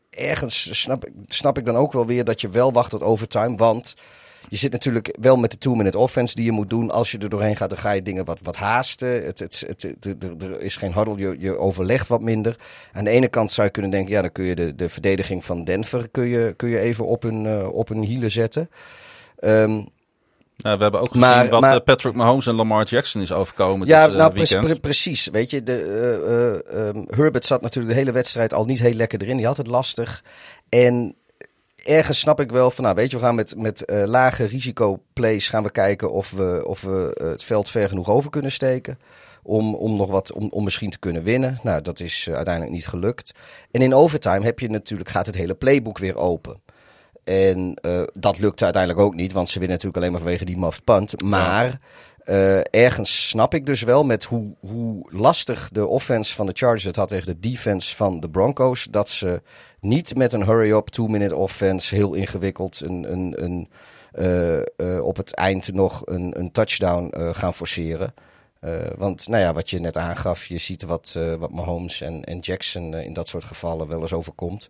ergens 0.09 0.81
snap, 0.81 1.05
ik- 1.05 1.13
snap 1.27 1.57
ik 1.57 1.65
dan 1.65 1.75
ook 1.75 1.93
wel 1.93 2.05
weer 2.05 2.23
dat 2.23 2.41
je 2.41 2.49
wel 2.49 2.71
wacht 2.73 2.89
tot 2.89 3.03
overtime. 3.03 3.55
Want 3.55 3.95
je 4.49 4.57
zit 4.57 4.71
natuurlijk 4.71 5.17
wel 5.21 5.35
met 5.37 5.51
de 5.51 5.57
two-minute 5.57 5.97
offense 5.97 6.35
die 6.35 6.45
je 6.45 6.51
moet 6.51 6.69
doen. 6.69 6.91
Als 6.91 7.11
je 7.11 7.17
er 7.17 7.29
doorheen 7.29 7.55
gaat, 7.55 7.69
dan 7.69 7.77
ga 7.77 7.91
je 7.91 8.01
dingen 8.01 8.25
wat, 8.25 8.39
wat 8.43 8.55
haasten. 8.55 9.23
Het, 9.25 9.39
het, 9.39 9.63
het, 9.67 9.81
het- 10.01 10.23
er- 10.23 10.51
er 10.51 10.61
is 10.61 10.75
geen 10.75 10.93
huddle, 10.93 11.17
je, 11.17 11.35
je 11.39 11.57
overlegt 11.57 12.07
wat 12.07 12.21
minder. 12.21 12.55
Aan 12.91 13.03
de 13.03 13.09
ene 13.09 13.27
kant 13.27 13.51
zou 13.51 13.67
je 13.67 13.73
kunnen 13.73 13.91
denken, 13.91 14.11
ja, 14.13 14.21
dan 14.21 14.31
kun 14.31 14.43
je 14.45 14.55
de, 14.55 14.75
de 14.75 14.89
verdediging 14.89 15.45
van 15.45 15.63
Denver 15.63 16.09
kun 16.09 16.27
je, 16.27 16.53
kun 16.57 16.69
je 16.69 16.79
even 16.79 17.05
op 17.05 17.21
hun, 17.23 17.45
eh, 17.45 17.67
op 17.73 17.87
hun 17.87 18.03
hielen 18.03 18.31
zetten. 18.31 18.69
Nou, 20.57 20.77
we 20.77 20.83
hebben 20.83 20.99
ook 21.01 21.07
gezien 21.07 21.19
Maar- 21.21 21.49
wat 21.49 21.61
maar- 21.61 21.75
eh, 21.75 21.83
Patrick 21.83 22.15
Mahomes 22.15 22.47
en 22.47 22.55
Lamar 22.55 22.85
Jackson 22.85 23.21
is 23.21 23.31
overkomen 23.31 23.87
Ja, 23.87 24.03
dit 24.05 24.11
eh, 24.13 24.19
nou 24.21 24.33
weekend. 24.33 24.65
pre- 24.65 24.75
precies. 24.79 25.27
Weet 25.31 25.49
je, 25.49 25.63
de, 25.63 25.75
eh, 25.75 26.79
eh, 26.79 26.87
ehm, 26.89 27.03
Herbert 27.07 27.45
zat 27.45 27.61
natuurlijk 27.61 27.93
de 27.93 27.99
hele 27.99 28.11
wedstrijd 28.11 28.53
al 28.53 28.65
niet 28.65 28.79
heel 28.79 28.93
lekker 28.93 29.21
erin. 29.21 29.37
Die 29.37 29.45
had 29.45 29.57
het 29.57 29.67
lastig. 29.67 30.23
En 30.69 31.15
ergens 31.83 32.19
snap 32.19 32.39
ik 32.39 32.51
wel 32.51 32.71
van, 32.71 32.83
nou 32.83 32.95
weet 32.95 33.11
je, 33.11 33.17
we 33.17 33.23
gaan 33.23 33.35
met, 33.35 33.55
met 33.57 33.85
eh, 33.85 34.03
lage 34.05 34.43
risico 34.43 35.03
plays 35.13 35.49
gaan 35.49 35.63
we 35.63 35.71
kijken 35.71 36.11
of 36.11 36.31
we, 36.31 36.63
of 36.65 36.81
we 36.81 37.13
eh, 37.13 37.27
het 37.27 37.43
veld 37.43 37.69
ver 37.69 37.87
genoeg 37.87 38.09
over 38.09 38.29
kunnen 38.29 38.51
steken. 38.51 38.99
Om, 39.43 39.75
om 39.75 39.95
nog 39.95 40.09
wat, 40.09 40.31
om, 40.31 40.47
om 40.49 40.63
misschien 40.63 40.89
te 40.89 40.99
kunnen 40.99 41.23
winnen. 41.23 41.59
Nou, 41.63 41.81
dat 41.81 41.99
is 41.99 42.25
eh, 42.27 42.35
uiteindelijk 42.35 42.75
niet 42.75 42.87
gelukt. 42.87 43.33
En 43.71 43.81
in 43.81 43.93
overtime 43.93 44.43
heb 44.43 44.59
je 44.59 44.69
natuurlijk, 44.69 45.09
gaat 45.09 45.25
het 45.25 45.35
hele 45.35 45.53
playbook 45.53 45.97
weer 45.97 46.15
open. 46.15 46.61
En 47.23 47.77
dat 48.13 48.39
lukte 48.39 48.63
uiteindelijk 48.63 49.03
ook 49.03 49.15
niet, 49.15 49.31
want 49.31 49.49
ze 49.49 49.59
winnen 49.59 49.77
natuurlijk 49.77 49.97
alleen 49.97 50.11
maar 50.11 50.21
vanwege 50.21 50.45
die 50.45 50.57
muffed 50.57 50.83
punt. 50.83 51.21
Maar 51.21 51.79
eh, 52.25 52.59
ergens 52.59 53.29
snap 53.29 53.53
ik 53.53 53.65
dus 53.65 53.81
wel 53.81 54.03
met 54.03 54.23
hoe, 54.23 54.55
hoe 54.59 55.07
lastig 55.09 55.69
de 55.71 55.87
offense 55.87 56.35
van 56.35 56.45
de 56.45 56.51
Chargers 56.55 56.83
het 56.83 56.95
had 56.95 57.07
tegen 57.07 57.25
de 57.25 57.39
defense 57.39 57.95
van 57.95 58.19
de 58.19 58.29
Broncos. 58.29 58.87
Dat 58.89 59.09
ze 59.09 59.41
niet 59.79 60.15
met 60.15 60.33
een 60.33 60.45
hurry-up, 60.45 60.87
two-minute 60.87 61.35
offense, 61.35 61.95
heel 61.95 62.13
ingewikkeld, 62.13 62.81
een, 62.81 63.11
een, 63.11 63.43
een, 63.43 63.69
eh, 64.11 64.59
eh, 64.59 65.05
op 65.05 65.17
het 65.17 65.33
eind 65.33 65.73
nog 65.73 66.01
een, 66.05 66.39
een 66.39 66.51
touchdown 66.51 67.13
gaan 67.33 67.53
forceren. 67.53 68.13
Want 68.97 69.27
nou 69.27 69.41
ja, 69.41 69.53
wat 69.53 69.69
je 69.69 69.79
net 69.79 69.97
aangaf, 69.97 70.45
je 70.45 70.57
ziet 70.57 70.83
wat, 70.83 71.17
wat 71.39 71.51
Mahomes 71.51 72.01
en, 72.01 72.23
en 72.23 72.39
Jackson 72.39 72.95
in 72.95 73.13
dat 73.13 73.27
soort 73.27 73.43
gevallen 73.43 73.87
wel 73.87 74.01
eens 74.01 74.13
overkomt. 74.13 74.69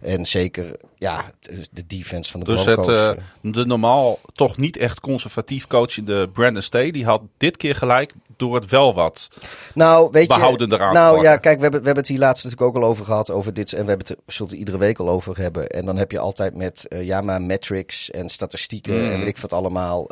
En 0.00 0.26
zeker, 0.26 0.76
ja, 0.96 1.30
de 1.70 1.86
defense 1.86 2.30
van 2.30 2.40
de 2.40 2.46
Dus 2.46 2.64
het, 2.64 2.74
Broncos. 2.74 2.96
eh, 2.96 3.08
eh, 3.08 3.16
de 3.40 3.66
normaal 3.66 4.18
toch 4.34 4.56
niet 4.56 4.76
echt 4.76 5.00
conservatief 5.00 5.66
coachende 5.66 6.28
Brandon 6.28 6.62
Staley, 6.62 6.90
die 6.90 7.04
had 7.04 7.22
dit 7.36 7.56
keer 7.56 7.74
gelijk 7.74 8.12
door 8.36 8.54
het 8.54 8.70
wel 8.70 8.94
wat. 8.94 9.28
nou, 9.74 10.08
weet 10.12 10.26
je, 10.26 10.32
aan 10.34 10.92
Nou 10.94 11.22
ja, 11.22 11.36
kijk, 11.36 11.56
we 11.56 11.62
hebben, 11.62 11.80
we 11.80 11.86
hebben 11.86 12.04
het 12.04 12.12
hier 12.12 12.18
laatst 12.22 12.44
natuurlijk 12.44 12.76
ook 12.76 12.82
al 12.82 12.88
over 12.88 13.04
gehad, 13.04 13.30
over 13.30 13.52
dit. 13.54 13.72
En 13.72 13.82
we 13.82 13.88
hebben 13.88 14.06
het 14.06 14.16
er, 14.16 14.22
zullen 14.26 14.46
het 14.46 14.52
er 14.52 14.58
iedere 14.58 14.78
week 14.78 14.98
al 14.98 15.08
over 15.08 15.38
hebben. 15.38 15.66
En 15.66 15.84
dan 15.84 15.96
heb 15.96 16.10
je 16.10 16.18
altijd 16.18 16.54
met, 16.54 16.88
eh, 16.88 17.02
ja, 17.04 17.20
maar 17.20 17.42
metrics 17.42 18.10
en 18.10 18.28
statistieken 18.28 18.94
Mhm. 19.02 19.12
en 19.12 19.18
weet 19.18 19.28
ik 19.28 19.38
wat 19.38 19.52
allemaal. 19.52 20.06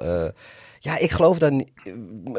ja, 0.79 0.99
ik 0.99 1.11
geloof 1.11 1.38
daar 1.38 1.53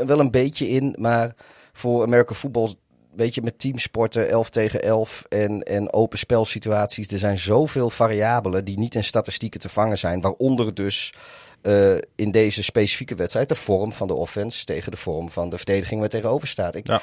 wel 0.05 0.19
een 0.19 0.31
beetje 0.31 0.69
in, 0.69 0.95
maar 0.99 1.35
voor 1.73 2.03
American 2.03 2.35
Football, 2.35 2.73
weet 3.17 3.35
je, 3.35 3.41
met 3.41 3.59
teamsporten 3.59 4.29
11 4.29 4.49
tegen 4.49 4.81
11 4.81 5.25
en, 5.29 5.63
en 5.63 5.93
open 5.93 6.17
spelsituaties, 6.17 7.07
er 7.07 7.19
zijn 7.19 7.37
zoveel 7.37 7.89
variabelen 7.89 8.65
die 8.65 8.79
niet 8.79 8.95
in 8.95 9.03
statistieken 9.03 9.59
te 9.59 9.69
vangen 9.69 9.97
zijn, 9.97 10.21
waaronder 10.21 10.73
dus 10.73 11.13
eh, 11.61 11.95
in 12.15 12.31
deze 12.31 12.63
specifieke 12.63 13.15
wedstrijd 13.15 13.49
de 13.49 13.55
vorm 13.55 13.93
van 13.93 14.07
de 14.07 14.13
offense 14.13 14.65
tegen 14.65 14.91
de 14.91 14.97
vorm 14.97 15.29
van 15.29 15.49
de 15.49 15.57
verdediging 15.57 15.99
waar 15.99 16.09
tegenover 16.09 16.47
staat. 16.47 16.75
Ik, 16.75 16.87
Ja. 16.87 17.01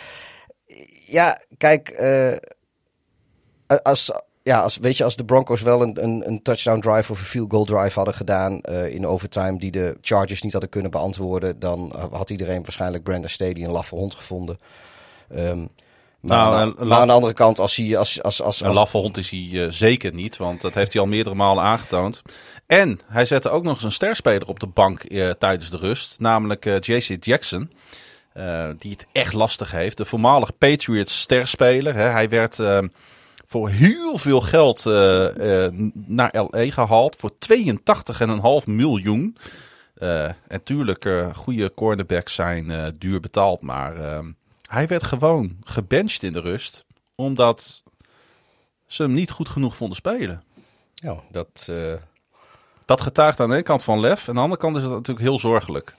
ja, 1.07 1.43
kijk, 1.59 1.89
eh, 1.89 2.37
als, 3.83 4.13
ja, 4.43 4.61
als, 4.61 4.77
weet 4.77 4.97
je, 4.97 5.05
als 5.05 5.17
de 5.17 5.25
Broncos 5.25 5.63
wel 5.63 5.83
een, 5.83 6.05
een, 6.05 6.29
een 6.29 6.43
touchdown 6.43 6.81
drive 6.81 7.13
of 7.13 7.19
een 7.19 7.25
field 7.25 7.51
goal 7.51 7.65
drive 7.65 7.95
hadden 7.95 8.15
gedaan 8.15 8.61
eh, 8.61 8.95
in 8.95 9.07
overtime 9.07 9.59
die 9.59 9.71
de 9.71 9.97
Chargers 10.01 10.43
niet 10.43 10.53
hadden 10.53 10.71
kunnen 10.71 10.91
beantwoorden, 10.91 11.59
dan 11.59 11.93
had 12.11 12.31
iedereen 12.31 12.63
waarschijnlijk 12.63 13.05
Brandon 13.05 13.29
Staley 13.29 13.65
een 13.65 13.71
laffe 13.71 13.95
hond 13.95 14.15
gevonden. 14.15 14.57
Ehm, 15.29 15.65
maar, 16.25 16.39
Nou, 16.51 16.55
aan, 16.79 16.89
maar 16.89 17.07
de 17.07 17.13
andere 17.13 17.33
kant, 17.33 17.59
als 17.59 17.77
hij 17.77 17.97
als, 17.97 18.23
als, 18.23 18.43
als, 18.43 18.61
Een 18.61 18.67
als- 18.67 18.77
laffe 18.77 18.97
hond 18.97 19.17
is 19.17 19.31
hij 19.31 19.49
eh, 19.65 19.71
zeker 19.71 20.15
niet, 20.15 20.37
want 20.37 20.61
dat 20.61 20.75
heeft 20.75 20.93
hij 20.93 21.03
al 21.03 21.09
meerdere 21.09 21.35
malen 21.35 21.65
aangetoond. 21.65 22.23
En 22.67 23.01
hij 23.07 23.27
zette 23.27 23.51
ook 23.51 23.63
nog 23.63 23.75
eens 23.75 23.83
een 23.85 23.93
sterspeler 23.93 24.49
op 24.49 24.61
de 24.61 24.67
bank 24.67 25.03
eh, 25.03 25.31
tijdens 25.31 25.71
de 25.71 25.77
rust, 25.77 26.21
namelijk 26.21 26.67
eh, 26.67 26.81
JC 26.81 27.25
Jackson. 27.25 27.71
die 28.79 28.91
het 28.91 29.07
echt 29.13 29.33
lastig 29.33 29.71
heeft. 29.71 29.97
De 29.97 30.05
voormalig 30.05 30.59
Patriots 30.59 31.21
sterspeler. 31.21 31.95
Hè. 31.95 32.09
Hij 32.09 32.29
werd 32.29 32.59
voor 33.47 33.69
heel 33.69 34.19
veel 34.19 34.41
geld 34.41 34.85
naar 35.93 36.35
LA 36.51 36.71
gehaald. 36.71 37.17
Voor 37.17 37.31
82,5 38.61 38.67
miljoen. 38.67 39.37
En 40.49 40.63
tuurlijk, 40.65 41.09
goede 41.35 41.75
cornerbacks 41.75 42.35
zijn 42.35 42.95
duur 42.99 43.21
betaald. 43.21 43.61
Maar 43.63 43.97
eh, 43.97 44.19
hij 44.75 44.87
werd 44.87 45.03
gewoon 45.03 45.57
gebenched 45.65 46.23
in 46.23 46.33
de 46.33 46.41
rust. 46.41 46.85
Omdat 47.15 47.83
ze 48.87 49.03
hem 49.03 49.13
niet 49.13 49.31
goed 49.31 49.49
genoeg 49.49 49.77
vonden 49.77 49.97
spelen. 49.97 50.43
ja, 50.95 51.17
dat, 51.31 51.67
eh, 51.71 51.95
Dat 52.85 53.01
getuigt 53.01 53.41
aan 53.41 53.49
de 53.49 53.55
ene 53.55 53.63
kant 53.65 53.85
van 53.85 54.01
lef. 54.01 54.29
Aan 54.29 54.35
de 54.35 54.41
andere 54.41 54.61
kant 54.61 54.77
is 54.77 54.83
het 54.83 54.93
natuurlijk 54.93 55.27
heel 55.27 55.39
zorgelijk. 55.39 55.95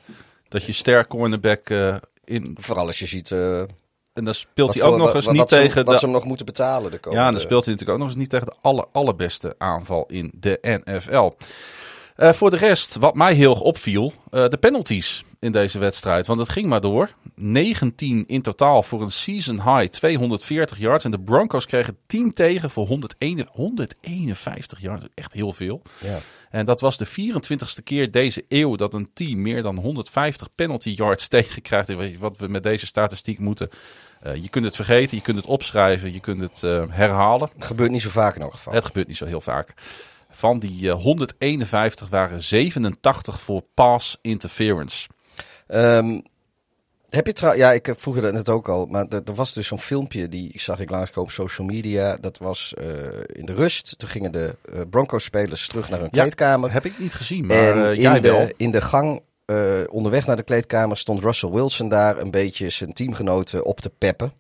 Dat 0.48 0.64
je 0.66 0.72
sterk 0.72 1.08
cornerback 1.08 1.70
eh, 1.70 1.96
in... 2.24 2.56
vooral 2.60 2.86
als 2.88 3.00
je 3.00 3.06
ziet 3.06 3.32
eh, 3.32 3.60
En 3.60 4.24
dan 4.24 4.34
speelt 4.34 4.68
wat 4.68 4.76
hij 4.76 4.84
ook 4.86 4.90
voor- 4.90 4.98
nog 4.98 5.08
wat- 5.08 5.16
eens 5.16 5.26
wat 5.26 5.34
niet 5.34 5.50
ze, 5.50 5.56
tegen 5.56 5.84
wat 5.86 5.94
de 5.94 6.00
ze 6.00 6.06
hem 6.06 6.14
nog 6.14 6.26
moeten 6.26 6.46
betalen 6.46 6.92
de 6.92 6.98
komende... 6.98 7.20
Ja, 7.22 7.26
en 7.28 7.34
dan 7.34 7.42
speelt 7.42 7.66
hij 7.66 7.74
natuurlijk 7.74 8.00
ook 8.00 8.06
nog 8.06 8.14
eens 8.14 8.22
niet 8.24 8.30
tegen 8.30 8.46
de 8.46 8.56
aller, 8.62 8.86
allerbeste 8.92 9.56
aanval 9.58 10.06
in 10.08 10.32
de 10.36 10.80
NFL. 10.84 11.32
Voor 12.18 12.50
de 12.50 12.58
rest, 12.58 12.96
wat 12.96 13.16
mij 13.16 13.34
heel 13.34 13.54
opviel, 13.54 14.14
eh, 14.32 14.48
de 14.48 14.58
penalties 14.58 15.24
in 15.46 15.52
deze 15.52 15.80
wedstrijd. 15.80 16.28
Want 16.28 16.40
het 16.40 16.50
ging 16.50 16.68
maar 16.68 16.82
door. 16.82 17.10
19 17.36 18.24
in 18.28 18.42
totaal 18.42 18.84
voor 18.84 19.02
een 19.02 19.12
season 19.12 19.56
high, 19.56 19.92
240 19.92 20.78
yards. 20.78 21.06
En 21.06 21.12
de 21.12 21.20
Broncos 21.20 21.66
kregen 21.66 21.98
10 22.06 22.34
tegen 22.34 22.70
voor 22.70 22.88
101 22.88 23.48
151 23.52 24.82
yards. 24.82 25.06
Echt 25.14 25.34
heel 25.34 25.54
veel. 25.54 25.82
Ja. 26.00 26.20
En 26.50 26.66
dat 26.66 26.82
was 26.82 26.98
de 26.98 27.08
24ste 27.08 27.84
keer 27.84 28.12
deze 28.12 28.46
eeuw 28.50 28.76
dat 28.76 28.94
een 28.94 29.10
team 29.14 29.42
meer 29.42 29.64
dan 29.64 29.78
150 29.78 30.48
penalty 30.56 30.90
yards 30.90 31.28
tegenkrijgt. 31.38 32.18
Wat 32.20 32.38
we 32.38 32.48
met 32.48 32.64
deze 32.64 32.86
statistiek 32.86 33.40
moeten. 33.40 33.70
Eh, 34.22 34.36
je 34.36 34.50
kunt 34.50 34.66
het 34.66 34.76
vergeten, 34.76 35.18
je 35.18 35.24
kunt 35.24 35.38
het 35.38 35.46
opschrijven, 35.46 36.14
je 36.14 36.20
kunt 36.20 36.42
het 36.42 36.64
eh, 36.64 36.84
herhalen. 36.90 37.50
Het 37.56 37.66
gebeurt 37.66 37.92
niet 37.92 38.02
zo 38.02 38.10
vaak 38.10 38.36
in 38.36 38.42
elk 38.42 38.54
geval. 38.54 38.74
Het 38.74 38.86
gebeurt 38.86 39.08
niet 39.08 39.18
zo 39.18 39.26
heel 39.26 39.42
vaak. 39.42 39.74
Van 40.30 40.60
die 40.60 40.90
eh, 40.90 41.02
151 41.02 42.10
waren 42.10 42.44
87 42.44 43.42
voor 43.42 43.64
pass 43.74 44.18
interference. 44.22 45.08
Ehm, 45.68 46.20
Heb 47.10 47.26
je 47.26 47.34
trouw... 47.34 47.54
Ja, 47.54 47.72
ik 47.72 47.94
vroeg 47.98 48.16
je 48.16 48.22
dat 48.22 48.34
net 48.34 48.50
ook 48.50 48.70
al. 48.70 48.86
Maar 48.86 49.06
er, 49.08 49.36
was 49.36 49.54
dus 49.54 49.68
zo'n 49.68 49.80
filmpje, 49.80 50.30
die 50.30 50.52
zag 50.56 50.80
ik 50.80 50.90
langskomen 50.90 51.30
op 51.30 51.36
social 51.36 51.68
media. 51.68 52.18
Dat 52.18 52.38
was 52.38 52.74
uh, 52.80 52.86
in 53.28 53.46
de 53.46 53.54
rust. 53.54 53.98
Toen 53.98 54.10
gingen 54.10 54.32
de 54.32 54.56
uh, 54.74 54.82
Broncos-spelers 54.90 55.68
terug 55.68 55.90
naar 55.90 56.00
hun 56.00 56.10
Ja, 56.12 56.22
kleedkamer. 56.22 56.72
Heb 56.72 56.86
ik 56.86 57.00
niet 57.00 57.14
gezien, 57.14 57.46
maar 57.46 57.58
En 57.58 57.84
eh, 57.84 57.94
in, 57.94 58.02
jij 58.02 58.22
wel. 58.22 58.46
de, 58.46 58.54
in 58.58 58.72
de 58.72 58.82
gang 58.82 59.22
eh, 59.46 59.58
onderweg 59.90 60.26
naar 60.26 60.36
de 60.36 60.44
kleedkamer 60.44 60.98
stond 60.98 61.22
Russell 61.22 61.50
Wilson 61.50 61.90
daar 61.90 62.18
een 62.18 62.32
beetje 62.32 62.70
zijn 62.70 62.94
teamgenoten 62.94 63.66
op 63.66 63.82
te 63.82 63.90
peppen. 63.90 64.34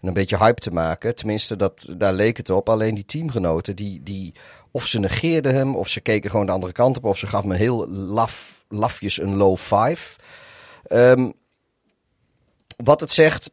En 0.00 0.08
een 0.08 0.14
beetje 0.14 0.38
hype 0.38 0.60
te 0.60 0.70
maken. 0.70 1.14
Tenminste, 1.14 1.56
dat, 1.56 1.94
daar 1.98 2.12
leek 2.12 2.36
het 2.36 2.50
op. 2.50 2.68
Alleen 2.68 2.94
die 2.94 3.04
teamgenoten, 3.04 3.76
die, 3.76 4.02
die, 4.02 4.34
of 4.70 4.86
ze 4.86 4.98
negeerden 4.98 5.54
hem, 5.54 5.76
of 5.76 5.88
ze 5.88 6.00
keken 6.00 6.30
gewoon 6.30 6.46
de 6.46 6.52
andere 6.52 6.72
kant 6.72 6.96
op, 6.96 7.04
of 7.04 7.18
ze 7.18 7.26
gaf 7.26 7.44
me 7.44 7.54
heel 7.56 7.88
laf, 7.88 8.64
lafjes 8.68 9.20
een 9.20 9.36
low 9.36 9.56
five. 9.56 10.16
Ehm, 10.86 11.30
wat 12.84 13.00
het 13.00 13.10
zegt, 13.10 13.50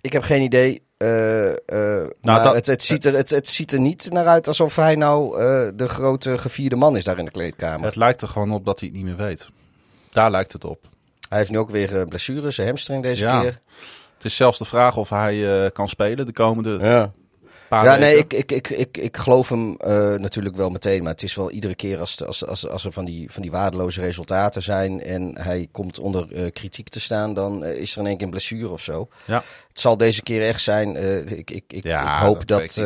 ik 0.00 0.12
heb 0.12 0.22
geen 0.22 0.42
idee. 0.42 0.82
Eh, 0.96 1.48
eh, 1.50 2.08
dat- 2.20 2.54
het, 2.54 2.66
het, 2.66 2.82
ziet 2.82 3.04
er, 3.04 3.14
het, 3.14 3.30
het 3.30 3.48
ziet 3.48 3.72
er 3.72 3.80
niet 3.80 4.10
naar 4.12 4.26
uit 4.26 4.48
alsof 4.48 4.76
hij 4.76 4.94
nou 4.96 5.40
eh, 5.40 5.68
de 5.74 5.88
grote 5.88 6.38
gevierde 6.38 6.76
man 6.76 6.96
is 6.96 7.04
daar 7.04 7.18
in 7.18 7.24
de 7.24 7.30
kleedkamer. 7.30 7.86
Het 7.86 7.96
lijkt 7.96 8.22
er 8.22 8.28
gewoon 8.28 8.52
op 8.52 8.64
dat 8.64 8.80
hij 8.80 8.88
het 8.88 8.96
niet 8.96 9.06
meer 9.06 9.16
weet. 9.16 9.48
Daar 10.10 10.30
lijkt 10.30 10.52
het 10.52 10.64
op. 10.64 10.88
Hij 11.28 11.38
heeft 11.38 11.50
nu 11.50 11.58
ook 11.58 11.70
weer 11.70 12.06
blessures, 12.08 12.54
zijn 12.54 12.66
hamstring 12.66 13.02
deze 13.02 13.24
Ja. 13.24 13.40
keer. 13.40 13.60
Het 14.16 14.24
is 14.24 14.36
zelfs 14.36 14.58
de 14.58 14.64
vraag 14.64 14.96
of 14.96 15.08
hij 15.08 15.70
kan 15.72 15.88
spelen 15.88 16.26
de 16.26 16.32
komende 16.32 16.78
Ja, 16.80 17.10
paar 17.68 17.84
ja 17.84 17.96
nee, 17.96 18.16
ik, 18.16 18.32
ik, 18.32 18.52
ik, 18.52 18.68
ik, 18.68 18.96
ik 18.96 19.16
geloof 19.16 19.48
hem 19.48 19.76
eh, 19.76 20.14
natuurlijk 20.14 20.56
wel 20.56 20.70
meteen. 20.70 21.02
Maar 21.02 21.12
het 21.12 21.22
is 21.22 21.34
wel 21.34 21.50
iedere 21.50 21.74
keer 21.74 21.98
als, 21.98 22.24
als, 22.24 22.46
als, 22.46 22.68
als 22.68 22.84
er 22.84 22.92
van 22.92 23.04
die, 23.04 23.30
van 23.32 23.42
die 23.42 23.50
waardeloze 23.50 24.00
resultaten 24.00 24.62
zijn... 24.62 25.02
en 25.02 25.38
hij 25.38 25.68
komt 25.72 25.98
onder 25.98 26.32
eh, 26.32 26.52
kritiek 26.52 26.88
te 26.88 27.00
staan, 27.00 27.34
dan 27.34 27.64
eh, 27.64 27.80
is 27.80 27.92
er 27.92 28.00
in 28.00 28.06
één 28.06 28.16
keer 28.16 28.24
een 28.24 28.30
blessure 28.30 28.68
of 28.68 28.82
zo. 28.82 29.08
Ja. 29.26 29.42
Het 29.68 29.80
zal 29.80 29.96
deze 29.96 30.22
keer 30.22 30.42
echt 30.42 30.60
zijn. 30.60 30.96
ik, 31.38 31.50
ik, 31.50 31.64
ik, 31.72 31.84
Ja, 31.84 32.14
ik 32.16 32.22
hoop 32.26 32.46
dat... 32.46 32.80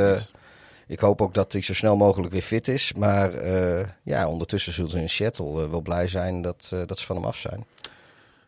ik 0.87 1.01
hoop 1.01 1.23
ook 1.23 1.35
dat 1.35 1.53
hij 1.53 1.63
zo 1.63 1.75
snel 1.75 1.97
mogelijk 1.97 2.33
weer 2.33 2.43
fit 2.43 2.69
is. 2.69 2.93
Maar 2.93 3.31
ja, 4.03 4.29
ondertussen 4.29 4.73
zullen 4.73 4.91
ze 4.91 4.99
in 5.01 5.11
Seattle 5.11 5.71
wel 5.71 5.81
blij 5.83 6.09
zijn 6.09 6.43
dat, 6.43 6.73
dat 6.87 6.99
ze 6.99 7.07
van 7.07 7.17
hem 7.17 7.25
af 7.25 7.37
zijn. 7.37 7.65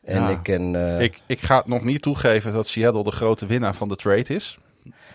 En 0.05 0.22
Ja. 0.22 0.28
ik 0.28 0.49
eh, 0.49 1.01
Ik, 1.01 1.20
ik 1.26 1.41
ga 1.41 1.57
het 1.57 1.66
nog 1.66 1.85
niet 1.85 2.03
toegeven 2.03 2.53
dat 2.53 2.68
Seattle 2.68 3.03
de 3.03 3.11
grote 3.11 3.47
winnaar 3.47 3.74
van 3.74 3.89
de 3.89 3.97
trade 3.97 4.35
is. 4.35 4.59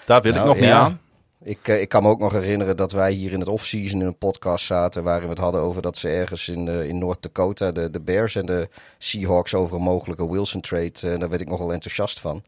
Daar 0.06 0.22
wil 0.22 0.32
Nou, 0.34 0.44
ik 0.50 0.54
nog 0.54 0.64
niet 0.64 0.74
aan. 0.74 1.00
Ik, 1.44 1.68
eh, 1.68 1.82
ik 1.82 1.90
kan 1.90 2.04
me 2.04 2.10
ook 2.10 2.20
nog 2.20 2.32
herinneren 2.32 2.78
dat 2.78 2.92
wij 2.92 3.12
hier 3.12 3.32
in 3.32 3.40
het 3.40 3.48
off-season 3.50 4.02
in 4.02 4.06
een 4.08 4.18
podcast 4.18 4.66
zaten. 4.66 5.04
waarin 5.04 5.24
we 5.24 5.30
het 5.30 5.38
hadden 5.40 5.62
over 5.62 5.82
dat 5.82 5.98
ze 5.98 6.08
ergens 6.10 6.50
in, 6.50 6.68
eh, 6.68 6.88
in 6.88 6.98
North 6.98 7.22
Dakota. 7.22 7.72
De, 7.72 7.90
de 7.90 8.02
Bears 8.02 8.36
en 8.36 8.46
de 8.46 8.70
Seahawks 8.98 9.54
over 9.54 9.76
een 9.76 9.82
mogelijke 9.82 10.30
Wilson-trade. 10.32 10.92
eh, 11.02 11.20
daar 11.20 11.30
werd 11.30 11.42
ik 11.42 11.50
nogal 11.50 11.74
enthousiast 11.74 12.20
van. 12.20 12.44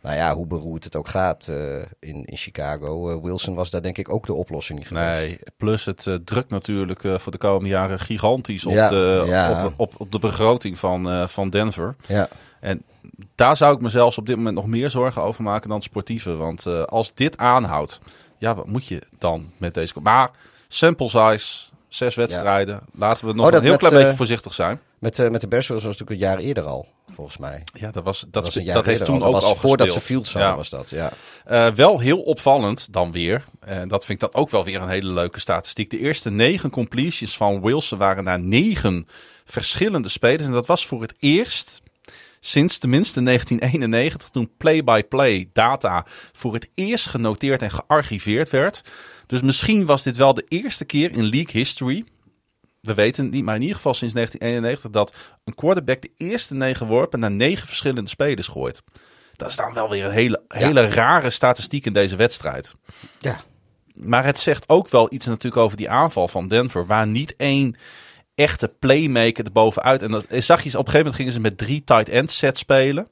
Nou 0.00 0.16
ja, 0.16 0.34
hoe 0.34 0.46
beroerd 0.46 0.84
het 0.84 0.96
ook 0.96 1.08
gaat 1.08 1.48
in, 2.00 2.24
in 2.24 2.36
Chicago. 2.36 3.20
Wilson 3.22 3.54
was 3.54 3.70
daar 3.70 3.82
denk 3.82 3.98
ik 3.98 4.12
ook 4.12 4.26
de 4.26 4.32
oplossing 4.32 4.78
niet 4.78 4.88
geweest. 4.88 5.26
Nee, 5.26 5.38
plus 5.56 5.84
het 5.84 6.08
drukt 6.24 6.50
natuurlijk 6.50 7.00
voor 7.16 7.32
de 7.32 7.38
komende 7.38 7.68
jaren 7.68 7.98
gigantisch 8.00 8.66
op, 8.66 8.72
Ja, 8.72 8.88
de, 8.88 9.24
ja. 9.26 9.64
op, 9.66 9.72
op, 9.76 9.94
op 9.96 10.12
de 10.12 10.18
begroting 10.18 10.78
van, 10.78 11.28
van 11.28 11.50
Denver. 11.50 11.96
Ja, 12.06 12.28
En 12.60 12.82
daar 13.34 13.56
zou 13.56 13.74
ik 13.74 13.80
me 13.80 13.88
zelfs 13.88 14.18
op 14.18 14.26
dit 14.26 14.36
moment 14.36 14.54
nog 14.54 14.66
meer 14.66 14.90
zorgen 14.90 15.22
over 15.22 15.42
maken 15.42 15.68
dan 15.68 15.76
het 15.76 15.86
sportieve. 15.86 16.34
Want 16.36 16.66
eh, 16.66 16.82
als 16.82 17.14
dit 17.14 17.36
aanhoudt, 17.38 18.00
ja, 18.38 18.54
wat 18.54 18.66
moet 18.66 18.86
je 18.86 19.02
dan 19.18 19.50
met 19.56 19.74
deze... 19.74 19.94
Maar 20.02 20.30
sample 20.68 21.08
size, 21.08 21.70
zes 21.88 22.14
wedstrijden. 22.14 22.80
Laten 22.94 23.26
we 23.26 23.32
nog 23.34 23.46
Oh, 23.46 23.52
een 23.52 23.60
heel 23.62 23.70
met, 23.70 23.78
klein 23.78 23.94
eh, 23.94 24.00
beetje 24.00 24.16
voorzichtig 24.16 24.54
zijn. 24.54 24.80
met, 24.98 25.18
eh, 25.18 25.30
met 25.30 25.40
de 25.40 25.48
Bears 25.48 25.66
was 25.68 25.82
het 25.82 25.90
natuurlijk 25.90 26.20
een 26.20 26.26
jaar 26.28 26.38
eerder 26.38 26.64
al, 26.64 26.86
volgens 27.14 27.36
mij. 27.38 27.62
Ja, 27.72 27.90
dat, 27.90 28.04
was, 28.04 28.20
dat, 28.20 28.32
Dat, 28.32 28.44
was 28.44 28.54
een 28.54 28.64
jaar 28.64 28.74
dat 28.74 28.84
heeft 28.84 29.04
toen 29.04 29.22
al. 29.22 29.26
ook 29.26 29.32
Dat 29.32 29.42
was 29.42 29.50
al 29.50 29.56
voordat 29.56 29.86
ze 29.88 29.94
gespeeld. 29.94 30.28
Fields 30.28 30.32
hadden, 30.32 30.50
Ja. 30.50 30.56
was 30.56 30.68
dat. 30.70 30.90
Ja. 31.44 31.72
Wel 31.74 31.98
heel 31.98 32.20
opvallend 32.20 32.92
dan 32.92 33.12
weer. 33.12 33.44
En 33.60 33.88
dat 33.88 34.04
vind 34.04 34.22
ik 34.22 34.30
dan 34.30 34.40
ook 34.42 34.50
wel 34.50 34.64
weer 34.64 34.80
een 34.82 34.88
hele 34.88 35.12
leuke 35.12 35.40
statistiek. 35.40 35.90
De 35.90 35.98
eerste 35.98 36.30
negen 36.30 36.70
completions 36.70 37.36
van 37.36 37.60
Wilson 37.62 37.98
waren 37.98 38.24
naar 38.24 38.40
negen 38.42 39.06
verschillende 39.44 40.08
spelers. 40.08 40.44
En 40.44 40.52
dat 40.52 40.66
was 40.66 40.86
voor 40.86 41.00
het 41.02 41.14
eerst 41.18 41.82
sinds 42.46 42.78
tenminste 42.78 43.22
1991, 43.22 44.30
toen 44.30 44.50
play-by-play 44.56 45.48
data 45.52 46.06
voor 46.32 46.54
het 46.54 46.68
eerst 46.74 47.06
genoteerd 47.06 47.62
en 47.62 47.70
gearchiveerd 47.70 48.50
werd. 48.50 48.80
Dus 49.26 49.42
misschien 49.42 49.86
was 49.86 50.02
dit 50.02 50.16
wel 50.16 50.34
de 50.34 50.44
eerste 50.48 50.84
keer 50.84 51.10
in 51.12 51.24
league 51.24 51.52
history. 51.52 52.04
We 52.80 52.94
weten 52.94 53.24
het 53.24 53.32
niet, 53.32 53.44
maar 53.44 53.54
in 53.54 53.60
ieder 53.60 53.76
geval 53.76 53.94
sinds 53.94 54.14
1991 54.14 54.90
dat 54.90 55.14
een 55.44 55.54
quarterback 55.54 56.02
de 56.02 56.10
eerste 56.16 56.54
negen 56.54 56.86
worpen 56.86 57.20
naar 57.20 57.30
negen 57.30 57.66
verschillende 57.66 58.08
spelers 58.10 58.48
gooit. 58.48 58.82
Dat 59.36 59.48
is 59.48 59.56
dan 59.56 59.74
wel 59.74 59.90
weer 59.90 60.04
een 60.04 60.10
hele, 60.10 60.42
hele 60.48 60.88
rare 60.88 61.30
statistiek 61.30 61.86
in 61.86 61.92
deze 61.92 62.16
wedstrijd. 62.16 62.74
ja. 63.18 63.40
Maar 63.94 64.24
het 64.24 64.38
zegt 64.38 64.68
ook 64.68 64.88
wel 64.88 65.12
iets 65.12 65.26
natuurlijk 65.26 65.62
over 65.62 65.76
die 65.76 65.90
aanval 65.90 66.28
van 66.28 66.48
Denver. 66.48 66.86
Waar 66.86 67.06
niet 67.06 67.36
één 67.36 67.76
echte 68.34 68.68
playmaker 68.78 69.44
erbovenuit. 69.44 70.02
En 70.02 70.10
dat 70.10 70.26
zag 70.28 70.62
je, 70.62 70.68
op 70.68 70.86
een 70.86 70.92
gegeven 70.92 70.96
moment 70.98 71.14
gingen 71.14 71.32
ze 71.32 71.40
met 71.40 71.58
drie 71.58 71.84
tight 71.84 72.08
end 72.08 72.30
sets 72.30 72.60
spelen. 72.60 73.08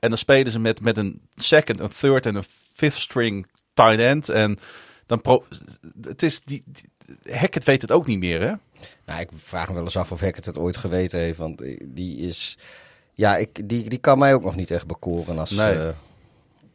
En 0.00 0.08
dan 0.08 0.18
spelen 0.18 0.52
ze 0.52 0.58
met, 0.58 0.80
met 0.80 0.96
een 0.96 1.20
second, 1.36 1.80
een 1.80 1.90
third 2.00 2.26
en 2.26 2.34
een 2.34 2.44
fifth 2.74 2.98
string 2.98 3.46
tight 3.74 3.98
end. 3.98 4.28
En 4.28 4.58
dan 5.06 5.20
pro, 5.20 5.44
het 6.02 6.22
is 6.22 6.40
die, 6.44 6.62
die 6.66 7.34
Hackett 7.34 7.64
weet 7.64 7.82
het 7.82 7.92
ook 7.92 8.06
niet 8.06 8.18
meer, 8.18 8.40
hè? 8.40 8.52
Nou, 9.06 9.20
ik 9.20 9.28
vraag 9.36 9.68
me 9.68 9.74
wel 9.74 9.82
eens 9.82 9.96
af 9.96 10.12
of 10.12 10.20
Hackett 10.20 10.44
het 10.46 10.58
ooit 10.58 10.76
geweten 10.76 11.18
heeft. 11.18 11.38
Want 11.38 11.62
die 11.84 12.16
is. 12.18 12.58
Ja, 13.12 13.36
ik, 13.36 13.68
die, 13.68 13.88
die 13.88 13.98
kan 13.98 14.18
mij 14.18 14.34
ook 14.34 14.42
nog 14.42 14.56
niet 14.56 14.70
echt 14.70 14.86
bekoren 14.86 15.38
als, 15.38 15.50
Nee. 15.50 15.74
eh, 15.78 15.92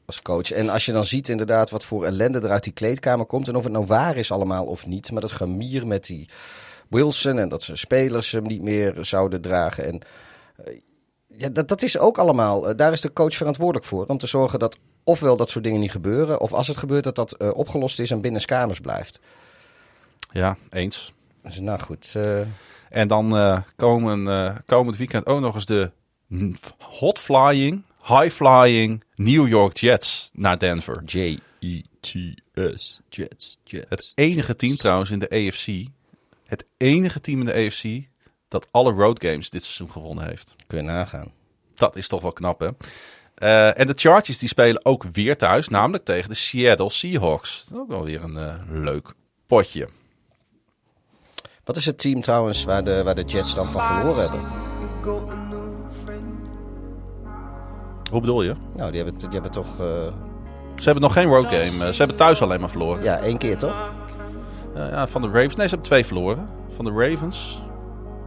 als 0.05 0.21
coach. 0.21 0.51
En 0.51 0.69
als 0.69 0.86
je 0.86 0.91
dan 0.91 1.05
ziet 1.05 1.30
inderdaad 1.30 1.69
wat 1.69 1.86
voor 1.86 2.05
ellende 2.05 2.39
er 2.39 2.49
uit 2.49 2.63
die 2.63 2.73
kleedkamer 2.73 3.25
komt. 3.25 3.47
En 3.47 3.55
of 3.55 3.63
het 3.63 3.73
nou 3.73 3.86
waar 3.86 4.17
is 4.17 4.32
allemaal 4.32 4.65
of 4.65 4.86
niet. 4.86 5.11
Maar 5.11 5.21
dat 5.21 5.32
gemier 5.32 5.88
met 5.88 6.05
die 6.05 6.30
Wilson 6.89 7.39
en 7.39 7.49
dat 7.49 7.63
zijn 7.63 7.77
spelers 7.77 8.31
hem 8.31 8.43
niet 8.43 8.61
meer 8.61 8.93
zouden 9.01 9.41
dragen. 9.41 9.85
En 9.85 10.01
eh, 10.55 10.79
ja, 11.27 11.49
dat, 11.49 11.67
dat 11.67 11.81
is 11.81 11.97
ook 11.97 12.17
allemaal. 12.17 12.69
eh, 12.69 12.75
daar 12.75 12.91
is 12.91 13.01
de 13.01 13.13
coach 13.13 13.35
verantwoordelijk 13.35 13.85
voor. 13.85 14.05
Om 14.05 14.17
te 14.17 14.27
zorgen 14.27 14.59
dat 14.59 14.77
ofwel 15.03 15.38
dat 15.38 15.49
soort 15.49 15.63
dingen 15.63 15.79
niet 15.79 15.91
gebeuren. 15.91 16.39
Of 16.39 16.53
als 16.53 16.67
het 16.67 16.77
gebeurt 16.77 17.03
dat 17.03 17.15
dat 17.15 17.31
eh, 17.31 17.49
opgelost 17.53 17.99
is 17.99 18.11
en 18.11 18.21
binnen 18.21 18.45
kamers 18.45 18.79
blijft. 18.79 19.19
Ja, 20.31 20.57
eens. 20.69 21.13
Dus 21.43 21.59
nou 21.59 21.79
goed. 21.79 22.15
En 22.89 23.07
dan 23.07 23.63
komen, 23.75 24.63
komend 24.65 24.97
weekend 24.97 25.25
ook 25.25 25.39
nog 25.39 25.55
eens 25.55 25.65
de 25.65 25.91
hot 26.77 27.19
flying, 27.19 27.83
high 28.03 28.29
flying 28.29 29.03
New 29.15 29.47
York 29.47 29.77
Jets 29.77 30.29
naar 30.33 30.59
Denver. 30.59 31.03
J-E-T-S. 31.05 33.01
Jets. 33.09 33.57
Jets. 33.63 33.89
Het 33.89 34.11
enige 34.15 34.55
team 34.55 34.75
trouwens 34.75 35.11
in 35.11 35.19
de 35.19 35.29
AFC. 35.29 35.88
Het 36.48 36.66
enige 36.78 37.22
team 37.22 37.39
in 37.39 37.45
de 37.45 37.54
AFC 37.54 37.84
dat 38.48 38.68
alle 38.72 38.91
road 38.91 39.24
games 39.26 39.50
dit 39.50 39.64
seizoen 39.64 39.91
gewonnen 39.91 40.26
heeft. 40.28 40.56
Kun 40.68 40.78
je 40.78 40.84
nagaan. 40.84 41.32
Dat 41.74 41.95
is 41.95 42.08
toch 42.08 42.22
wel 42.22 42.32
knap, 42.34 42.60
hè? 42.60 42.70
Eh, 43.36 43.80
en 43.80 43.88
de 43.88 43.93
Chargers 43.95 44.38
die 44.38 44.50
spelen 44.50 44.86
ook 44.86 45.04
weer 45.04 45.38
thuis, 45.38 45.68
namelijk 45.68 46.06
tegen 46.06 46.30
de 46.30 46.36
Seattle 46.36 46.89
Seahawks. 46.89 47.64
Dat 47.64 47.74
is 47.74 47.80
ook 47.84 47.88
wel 47.89 48.04
weer 48.04 48.24
een 48.24 48.38
eh, 48.38 48.54
leuk 48.70 49.14
potje. 49.48 49.89
Wat 51.64 51.76
is 51.76 51.86
het 51.86 51.98
team 51.98 52.22
trouwens 52.22 52.64
waar 52.64 52.84
de, 52.84 53.04
waar 53.04 53.16
de 53.16 53.24
Jets 53.24 53.54
dan 53.56 53.72
van 53.72 53.84
verloren 53.84 54.22
hebben? 54.22 54.41
Hoe 58.12 58.20
bedoel 58.22 58.43
je? 58.43 58.54
Nou, 58.76 58.91
die 58.91 59.02
hebben, 59.04 59.20
die 59.20 59.30
hebben 59.30 59.52
toch... 59.52 59.80
eh, 59.80 59.86
Ze 60.76 60.84
hebben 60.84 61.02
nog 61.02 61.14
geen 61.14 61.28
road 61.28 61.45
game. 61.45 61.93
ze 61.93 61.98
hebben 61.98 62.18
thuis 62.18 62.41
alleen 62.41 62.60
maar 62.60 62.70
verloren. 62.70 63.04
ja, 63.04 63.20
één 63.20 63.38
keer 63.38 63.58
toch? 63.58 63.93
Eh, 64.78 64.89
ja, 64.89 65.07
van 65.07 65.21
de 65.21 65.28
Ravens. 65.28 65.55
Nee, 65.55 65.67
ze 65.67 65.73
hebben 65.73 65.88
twee 65.89 66.05
verloren. 66.05 66.49
Van 66.75 66.86
de 66.86 66.91
Ravens. 66.91 67.61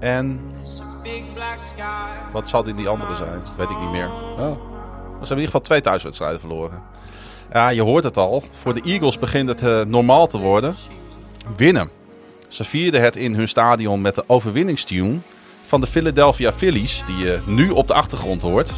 En 0.01 0.41
wat 2.33 2.49
zal 2.49 2.63
die, 2.63 2.75
die 2.75 2.89
andere 2.89 3.15
zijn? 3.15 3.43
Weet 3.57 3.71
ik 3.71 3.79
niet 3.81 3.91
meer. 3.91 4.11
Oh. 4.11 4.39
Maar 4.39 4.49
Ze 4.49 4.57
hebben 5.09 5.31
in 5.31 5.37
ieder 5.37 5.45
geval 5.45 5.61
twee 5.61 5.81
thuiswedstrijden 5.81 6.41
verloren. 6.41 6.83
Ja, 7.53 7.69
je 7.69 7.83
hoort 7.83 8.05
het 8.05 8.17
al. 8.17 8.43
Voor 8.51 8.75
de 8.75 8.81
Eagles 8.81 9.19
begint 9.19 9.49
het 9.49 9.63
eh, 9.63 9.81
normaal 9.85 10.27
te 10.27 10.39
worden. 10.39 10.75
Winnen. 11.57 11.91
Ze 12.49 12.65
vierden 12.65 13.01
het 13.01 13.17
in 13.17 13.35
hun 13.35 13.49
stadion 13.49 14.01
met 14.01 14.15
de 14.15 14.25
overwinningstune 14.27 15.19
van 15.67 15.81
de 15.81 15.87
Philadelphia 15.87 16.53
Phillies, 16.53 17.03
die 17.07 17.17
je 17.17 17.39
nu 17.47 17.71
op 17.71 17.89
de 17.89 17.95
achtergrond 17.95 18.43
hoort. 18.43 18.73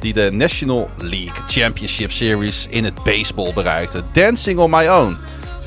Die 0.00 0.12
de 0.12 0.30
National 0.32 0.90
League 0.98 1.42
Championship 1.46 2.12
Series 2.12 2.66
in 2.70 2.84
het 2.84 3.02
baseball 3.02 3.52
bereikte. 3.52 4.02
Dancing 4.12 4.58
on 4.58 4.70
my 4.70 4.88
own. 4.88 5.18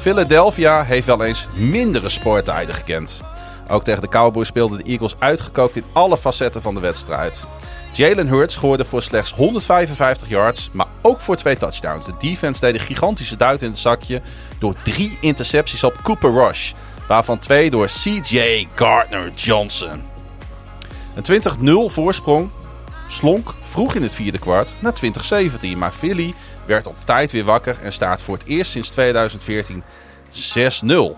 Philadelphia 0.07 0.83
heeft 0.83 1.05
wel 1.05 1.23
eens 1.23 1.47
mindere 1.55 2.09
sporttijden 2.09 2.75
gekend. 2.75 3.21
Ook 3.69 3.83
tegen 3.83 4.01
de 4.01 4.07
Cowboys 4.07 4.47
speelden 4.47 4.77
de 4.77 4.83
Eagles 4.83 5.15
uitgekookt 5.19 5.75
in 5.75 5.83
alle 5.93 6.17
facetten 6.17 6.61
van 6.61 6.73
de 6.73 6.79
wedstrijd. 6.79 7.45
Jalen 7.93 8.27
Hurts 8.27 8.53
scoorde 8.53 8.85
voor 8.85 9.01
slechts 9.01 9.33
155 9.33 10.29
yards, 10.29 10.69
maar 10.73 10.87
ook 11.01 11.19
voor 11.19 11.35
twee 11.35 11.57
touchdowns. 11.57 12.05
De 12.05 12.13
defense 12.17 12.59
deed 12.59 12.73
een 12.73 12.79
gigantische 12.79 13.35
duit 13.35 13.61
in 13.61 13.69
het 13.69 13.79
zakje 13.79 14.21
door 14.59 14.75
drie 14.83 15.17
intercepties 15.21 15.83
op 15.83 15.99
Cooper 16.03 16.33
Rush, 16.33 16.73
waarvan 17.07 17.39
twee 17.39 17.69
door 17.69 17.87
CJ 17.87 18.67
Gardner 18.75 19.31
Johnson. 19.35 20.03
Een 21.15 21.89
20-0 21.89 21.93
voorsprong 21.93 22.51
slonk 23.07 23.53
vroeg 23.61 23.95
in 23.95 24.01
het 24.01 24.13
vierde 24.13 24.39
kwart 24.39 24.75
naar 24.81 24.93
2017. 24.93 25.77
Maar 25.77 25.91
Philly 25.91 26.33
werd 26.65 26.87
op 26.87 26.95
tijd 27.05 27.31
weer 27.31 27.43
wakker 27.43 27.77
en 27.81 27.93
staat 27.93 28.21
voor 28.21 28.37
het 28.37 28.47
eerst 28.47 28.71
sinds 28.71 28.89
2014 28.89 29.83
6-0. 30.37 31.15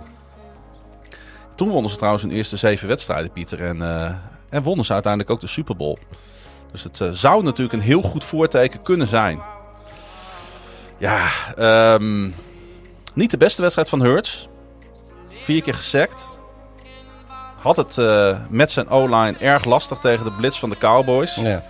Toen 1.56 1.70
wonnen 1.70 1.92
ze 1.92 1.98
trouwens 1.98 2.24
hun 2.24 2.32
eerste 2.32 2.58
zeven 2.58 2.88
wedstrijden, 2.88 3.32
Pieter. 3.32 3.62
En, 3.62 3.78
uh, 3.78 4.12
en 4.50 4.64
wonnen 4.64 4.86
ze 4.86 4.94
uiteindelijk 4.94 5.32
ook 5.32 5.40
de 5.40 5.48
Super 5.48 5.76
Bowl. 5.76 5.98
Dus 6.72 6.84
het 6.84 7.00
uh, 7.00 7.10
zou 7.12 7.44
natuurlijk 7.44 7.74
een 7.74 7.88
heel 7.88 8.02
goed 8.02 8.24
voorteken 8.24 8.82
kunnen 8.82 9.08
zijn. 9.08 9.42
Ja, 10.98 11.28
um, 11.94 12.36
niet 13.14 13.32
de 13.32 13.38
beste 13.38 13.62
wedstrijd 13.62 13.90
van 13.90 14.02
Hurts. 14.02 14.48
Vier 15.30 15.62
keer 15.62 15.74
gesekt. 15.74 16.40
Had 17.62 17.78
het 17.78 17.98
uh, 17.98 18.38
met 18.50 18.72
zijn 18.72 18.90
O-line 18.90 19.36
erg 19.40 19.66
lastig 19.66 19.98
tegen 19.98 20.24
de 20.24 20.32
blitz 20.32 20.60
van 20.60 20.70
de 20.70 20.78
Cowboys. 20.78 21.36
Ja. 21.36 21.64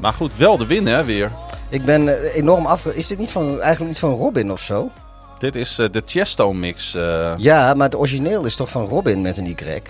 Maar 0.00 0.12
goed, 0.12 0.36
wel 0.36 0.56
de 0.56 0.66
win 0.66 0.86
hè, 0.86 1.04
weer. 1.04 1.32
Ik 1.68 1.84
ben 1.84 2.08
enorm 2.32 2.66
af. 2.66 2.84
Is 2.84 3.06
dit 3.06 3.18
niet 3.18 3.30
van, 3.30 3.60
eigenlijk 3.60 3.88
niet 3.90 3.98
van 3.98 4.14
Robin 4.14 4.52
of 4.52 4.60
zo? 4.60 4.90
Dit 5.38 5.56
is 5.56 5.78
uh, 5.78 5.86
de 5.90 6.02
Chesto 6.04 6.52
mix. 6.52 6.94
Uh... 6.94 7.34
Ja, 7.36 7.74
maar 7.74 7.86
het 7.86 7.96
origineel 7.96 8.44
is 8.44 8.56
toch 8.56 8.70
van 8.70 8.86
Robin 8.86 9.20
met 9.20 9.36
een 9.36 9.46
Y? 9.46 9.82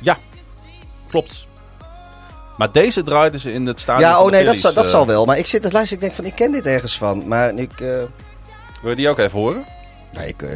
Ja, 0.00 0.18
klopt. 1.08 1.46
Maar 2.56 2.72
deze 2.72 3.02
draaiden 3.02 3.40
ze 3.40 3.52
in 3.52 3.66
het 3.66 3.80
stadion. 3.80 4.10
Ja, 4.10 4.22
oh 4.22 4.30
nee, 4.30 4.44
dat, 4.44 4.56
zal, 4.56 4.72
dat 4.72 4.86
zal 4.86 5.06
wel. 5.06 5.24
Maar 5.24 5.38
ik 5.38 5.46
zit 5.46 5.62
te 5.62 5.72
luisteren. 5.72 6.02
Ik 6.02 6.08
denk 6.08 6.14
van, 6.14 6.24
ik 6.24 6.34
ken 6.34 6.52
dit 6.52 6.66
ergens 6.66 6.98
van. 6.98 7.28
Maar 7.28 7.54
ik. 7.54 7.80
Uh... 7.80 8.02
Wil 8.82 8.90
je 8.90 8.96
die 8.96 9.08
ook 9.08 9.18
even 9.18 9.38
horen? 9.38 9.64
Nee, 10.12 10.28
ik. 10.28 10.40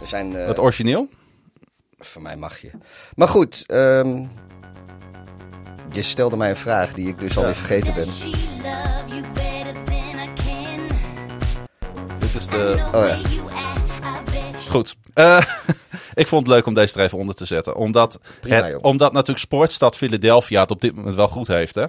We 0.00 0.06
zijn. 0.06 0.32
Het 0.32 0.58
origineel? 0.58 1.08
Voor 1.98 2.22
mij 2.22 2.36
mag 2.36 2.58
je. 2.58 2.70
Maar 3.14 3.28
goed. 3.28 3.64
Um... 3.66 4.30
Je 5.92 6.02
stelde 6.02 6.36
mij 6.36 6.50
een 6.50 6.56
vraag 6.56 6.92
die 6.92 7.08
ik 7.08 7.18
dus 7.18 7.34
ja. 7.34 7.40
alweer 7.40 7.54
vergeten 7.54 7.94
ben. 7.94 8.06
Is 12.42 12.48
de. 12.48 12.90
Oh 12.92 13.08
ja. 13.08 13.18
Goed. 14.68 14.96
Uh, 15.14 15.42
ik 16.14 16.26
vond 16.26 16.46
het 16.46 16.54
leuk 16.54 16.66
om 16.66 16.74
deze 16.74 16.98
er 16.98 17.04
even 17.04 17.18
onder 17.18 17.34
te 17.34 17.44
zetten. 17.44 17.76
Omdat, 17.76 18.20
Prima, 18.40 18.62
het, 18.62 18.80
omdat 18.80 19.12
natuurlijk 19.12 19.38
Sportstad 19.38 19.96
Philadelphia 19.96 20.60
het 20.60 20.70
op 20.70 20.80
dit 20.80 20.94
moment 20.94 21.14
wel 21.14 21.28
goed 21.28 21.46
heeft. 21.46 21.74
Hè? 21.74 21.86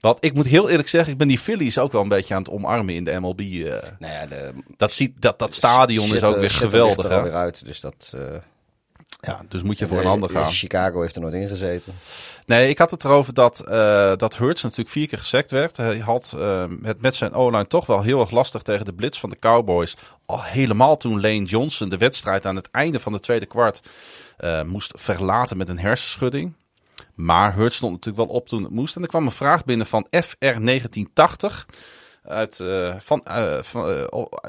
Want 0.00 0.24
ik 0.24 0.34
moet 0.34 0.46
heel 0.46 0.68
eerlijk 0.68 0.88
zeggen, 0.88 1.12
ik 1.12 1.18
ben 1.18 1.28
die 1.28 1.38
Phillies 1.38 1.78
ook 1.78 1.92
wel 1.92 2.02
een 2.02 2.08
beetje 2.08 2.34
aan 2.34 2.42
het 2.42 2.50
omarmen 2.50 2.94
in 2.94 3.04
de 3.04 3.20
MLB. 3.20 3.40
Uh, 3.40 3.72
nou 3.98 4.12
ja, 4.12 4.26
de, 4.26 4.52
dat, 4.76 4.92
ziet, 4.92 5.12
dat, 5.18 5.38
dat 5.38 5.54
stadion 5.54 6.14
is 6.14 6.24
ook 6.24 6.36
weer 6.36 6.50
geweldig. 6.50 7.04
er 7.04 7.14
alweer 7.14 7.32
uit, 7.32 7.64
dus 7.64 7.80
dat... 7.80 8.12
Uh, 8.14 8.22
ja, 9.20 9.42
dus 9.48 9.62
moet 9.62 9.78
je 9.78 9.86
voor 9.86 9.98
een 9.98 10.06
ander 10.06 10.30
gaan. 10.30 10.50
Chicago 10.50 11.00
heeft 11.00 11.14
er 11.14 11.20
nooit 11.20 11.34
in 11.34 11.48
gezeten. 11.48 11.92
Nee, 12.46 12.68
ik 12.68 12.78
had 12.78 12.90
het 12.90 13.04
erover 13.04 13.34
dat, 13.34 13.64
uh, 13.68 14.12
dat 14.16 14.36
Hurts 14.36 14.62
natuurlijk 14.62 14.90
vier 14.90 15.08
keer 15.08 15.18
gesekt 15.18 15.50
werd. 15.50 15.76
Hij 15.76 15.98
had 15.98 16.34
uh, 16.36 16.64
het 16.82 17.00
met 17.00 17.14
zijn 17.14 17.32
O-line 17.32 17.66
toch 17.66 17.86
wel 17.86 18.02
heel 18.02 18.20
erg 18.20 18.30
lastig 18.30 18.62
tegen 18.62 18.84
de 18.84 18.92
blitz 18.92 19.20
van 19.20 19.30
de 19.30 19.38
Cowboys. 19.38 19.96
Al 20.26 20.42
helemaal 20.42 20.96
toen 20.96 21.20
Lane 21.20 21.44
Johnson 21.44 21.88
de 21.88 21.96
wedstrijd 21.96 22.46
aan 22.46 22.56
het 22.56 22.70
einde 22.70 23.00
van 23.00 23.12
de 23.12 23.20
tweede 23.20 23.46
kwart 23.46 23.82
uh, 24.40 24.62
moest 24.62 24.92
verlaten 24.96 25.56
met 25.56 25.68
een 25.68 25.78
hersenschudding. 25.78 26.54
Maar 27.14 27.54
Hurts 27.54 27.76
stond 27.76 27.92
natuurlijk 27.92 28.28
wel 28.28 28.36
op 28.36 28.48
toen 28.48 28.62
het 28.62 28.72
moest. 28.72 28.96
En 28.96 29.02
er 29.02 29.08
kwam 29.08 29.26
een 29.26 29.32
vraag 29.32 29.64
binnen 29.64 29.86
van 29.86 30.06
FR1980 30.16 31.66
uit, 32.28 32.58
uh, 32.58 32.94
van, 32.98 33.24
uh, 33.28 33.62
van 33.62 33.90
uh, 33.90 34.04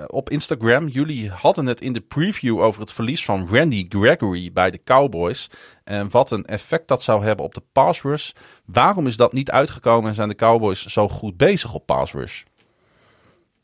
op 0.07 0.29
Instagram. 0.29 0.87
Jullie 0.87 1.29
hadden 1.29 1.65
het 1.65 1.81
in 1.81 1.93
de 1.93 2.01
preview 2.01 2.61
over 2.61 2.81
het 2.81 2.93
verlies 2.93 3.25
van 3.25 3.47
Randy 3.51 3.85
Gregory 3.89 4.51
bij 4.53 4.71
de 4.71 4.83
Cowboys. 4.83 5.49
En 5.83 6.09
wat 6.09 6.31
een 6.31 6.45
effect 6.45 6.87
dat 6.87 7.03
zou 7.03 7.23
hebben 7.23 7.45
op 7.45 7.53
de 7.53 7.63
pass 7.71 8.01
rush. 8.01 8.31
Waarom 8.65 9.07
is 9.07 9.17
dat 9.17 9.33
niet 9.33 9.51
uitgekomen 9.51 10.09
en 10.09 10.15
zijn 10.15 10.29
de 10.29 10.35
Cowboys 10.35 10.85
zo 10.85 11.09
goed 11.09 11.37
bezig 11.37 11.73
op 11.73 11.85
pass 11.85 12.13
rush? 12.13 12.43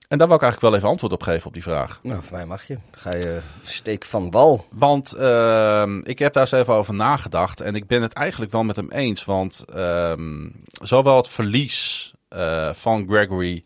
En 0.07 0.19
daar 0.19 0.27
wil 0.27 0.37
ik 0.37 0.43
eigenlijk 0.43 0.71
wel 0.71 0.79
even 0.79 0.91
antwoord 0.91 1.13
op 1.13 1.23
geven 1.23 1.47
op 1.47 1.53
die 1.53 1.63
vraag. 1.63 1.99
Nou, 2.03 2.23
voor 2.23 2.37
mij 2.37 2.45
mag 2.45 2.67
je. 2.67 2.77
Ga 2.91 3.15
je 3.15 3.41
steek 3.63 4.05
van 4.05 4.31
wal. 4.31 4.65
Want 4.71 5.15
uh, 5.17 5.97
ik 6.03 6.19
heb 6.19 6.33
daar 6.33 6.43
eens 6.43 6.51
even 6.51 6.73
over 6.73 6.93
nagedacht. 6.93 7.61
En 7.61 7.75
ik 7.75 7.87
ben 7.87 8.01
het 8.01 8.13
eigenlijk 8.13 8.51
wel 8.51 8.63
met 8.63 8.75
hem 8.75 8.91
eens. 8.91 9.25
Want 9.25 9.65
uh, 9.75 10.13
zowel 10.65 11.17
het 11.17 11.29
verlies 11.29 12.13
uh, 12.35 12.73
van 12.73 13.07
Gregory 13.07 13.63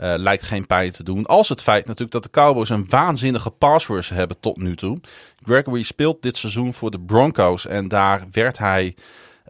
uh, 0.00 0.14
lijkt 0.16 0.42
geen 0.42 0.66
pijn 0.66 0.92
te 0.92 1.02
doen. 1.02 1.26
Als 1.26 1.48
het 1.48 1.62
feit 1.62 1.86
natuurlijk 1.86 2.12
dat 2.12 2.22
de 2.22 2.30
Cowboys 2.30 2.68
een 2.68 2.86
waanzinnige 2.88 3.50
passwords 3.50 4.08
hebben 4.08 4.40
tot 4.40 4.56
nu 4.56 4.76
toe. 4.76 5.00
Gregory 5.44 5.82
speelt 5.82 6.22
dit 6.22 6.36
seizoen 6.36 6.74
voor 6.74 6.90
de 6.90 7.00
Broncos. 7.00 7.66
En 7.66 7.88
daar 7.88 8.24
werd 8.30 8.58
hij 8.58 8.94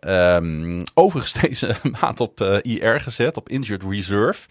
um, 0.00 0.82
overigens 0.94 1.42
deze 1.42 1.76
maand 2.00 2.20
op 2.20 2.40
uh, 2.40 2.56
IR 2.62 3.00
gezet, 3.00 3.36
op 3.36 3.48
Injured 3.48 3.82
Reserve. 3.82 4.48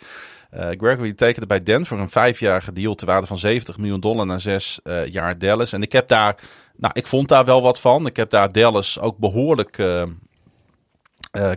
Uh, 0.53 0.67
Gregory 0.77 1.13
tekende 1.13 1.47
bij 1.47 1.63
Denver 1.63 1.99
een 1.99 2.09
vijfjarige 2.09 2.73
deal 2.73 2.95
te 2.95 3.05
waarde 3.05 3.27
van 3.27 3.37
70 3.37 3.77
miljoen 3.77 3.99
dollar 3.99 4.25
na 4.25 4.39
zes 4.39 4.79
jaar 5.05 5.37
Dallas. 5.37 5.73
En 5.73 5.81
ik 5.81 5.91
heb 5.91 6.07
daar, 6.07 6.35
nou, 6.75 6.93
ik 6.93 7.07
vond 7.07 7.27
daar 7.27 7.45
wel 7.45 7.61
wat 7.61 7.79
van. 7.79 8.05
Ik 8.05 8.15
heb 8.15 8.29
daar 8.29 8.51
Dallas 8.51 8.99
ook 8.99 9.17
behoorlijk 9.17 9.83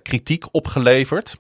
kritiek 0.03 0.45
op 0.51 0.67
geleverd. 0.67 1.37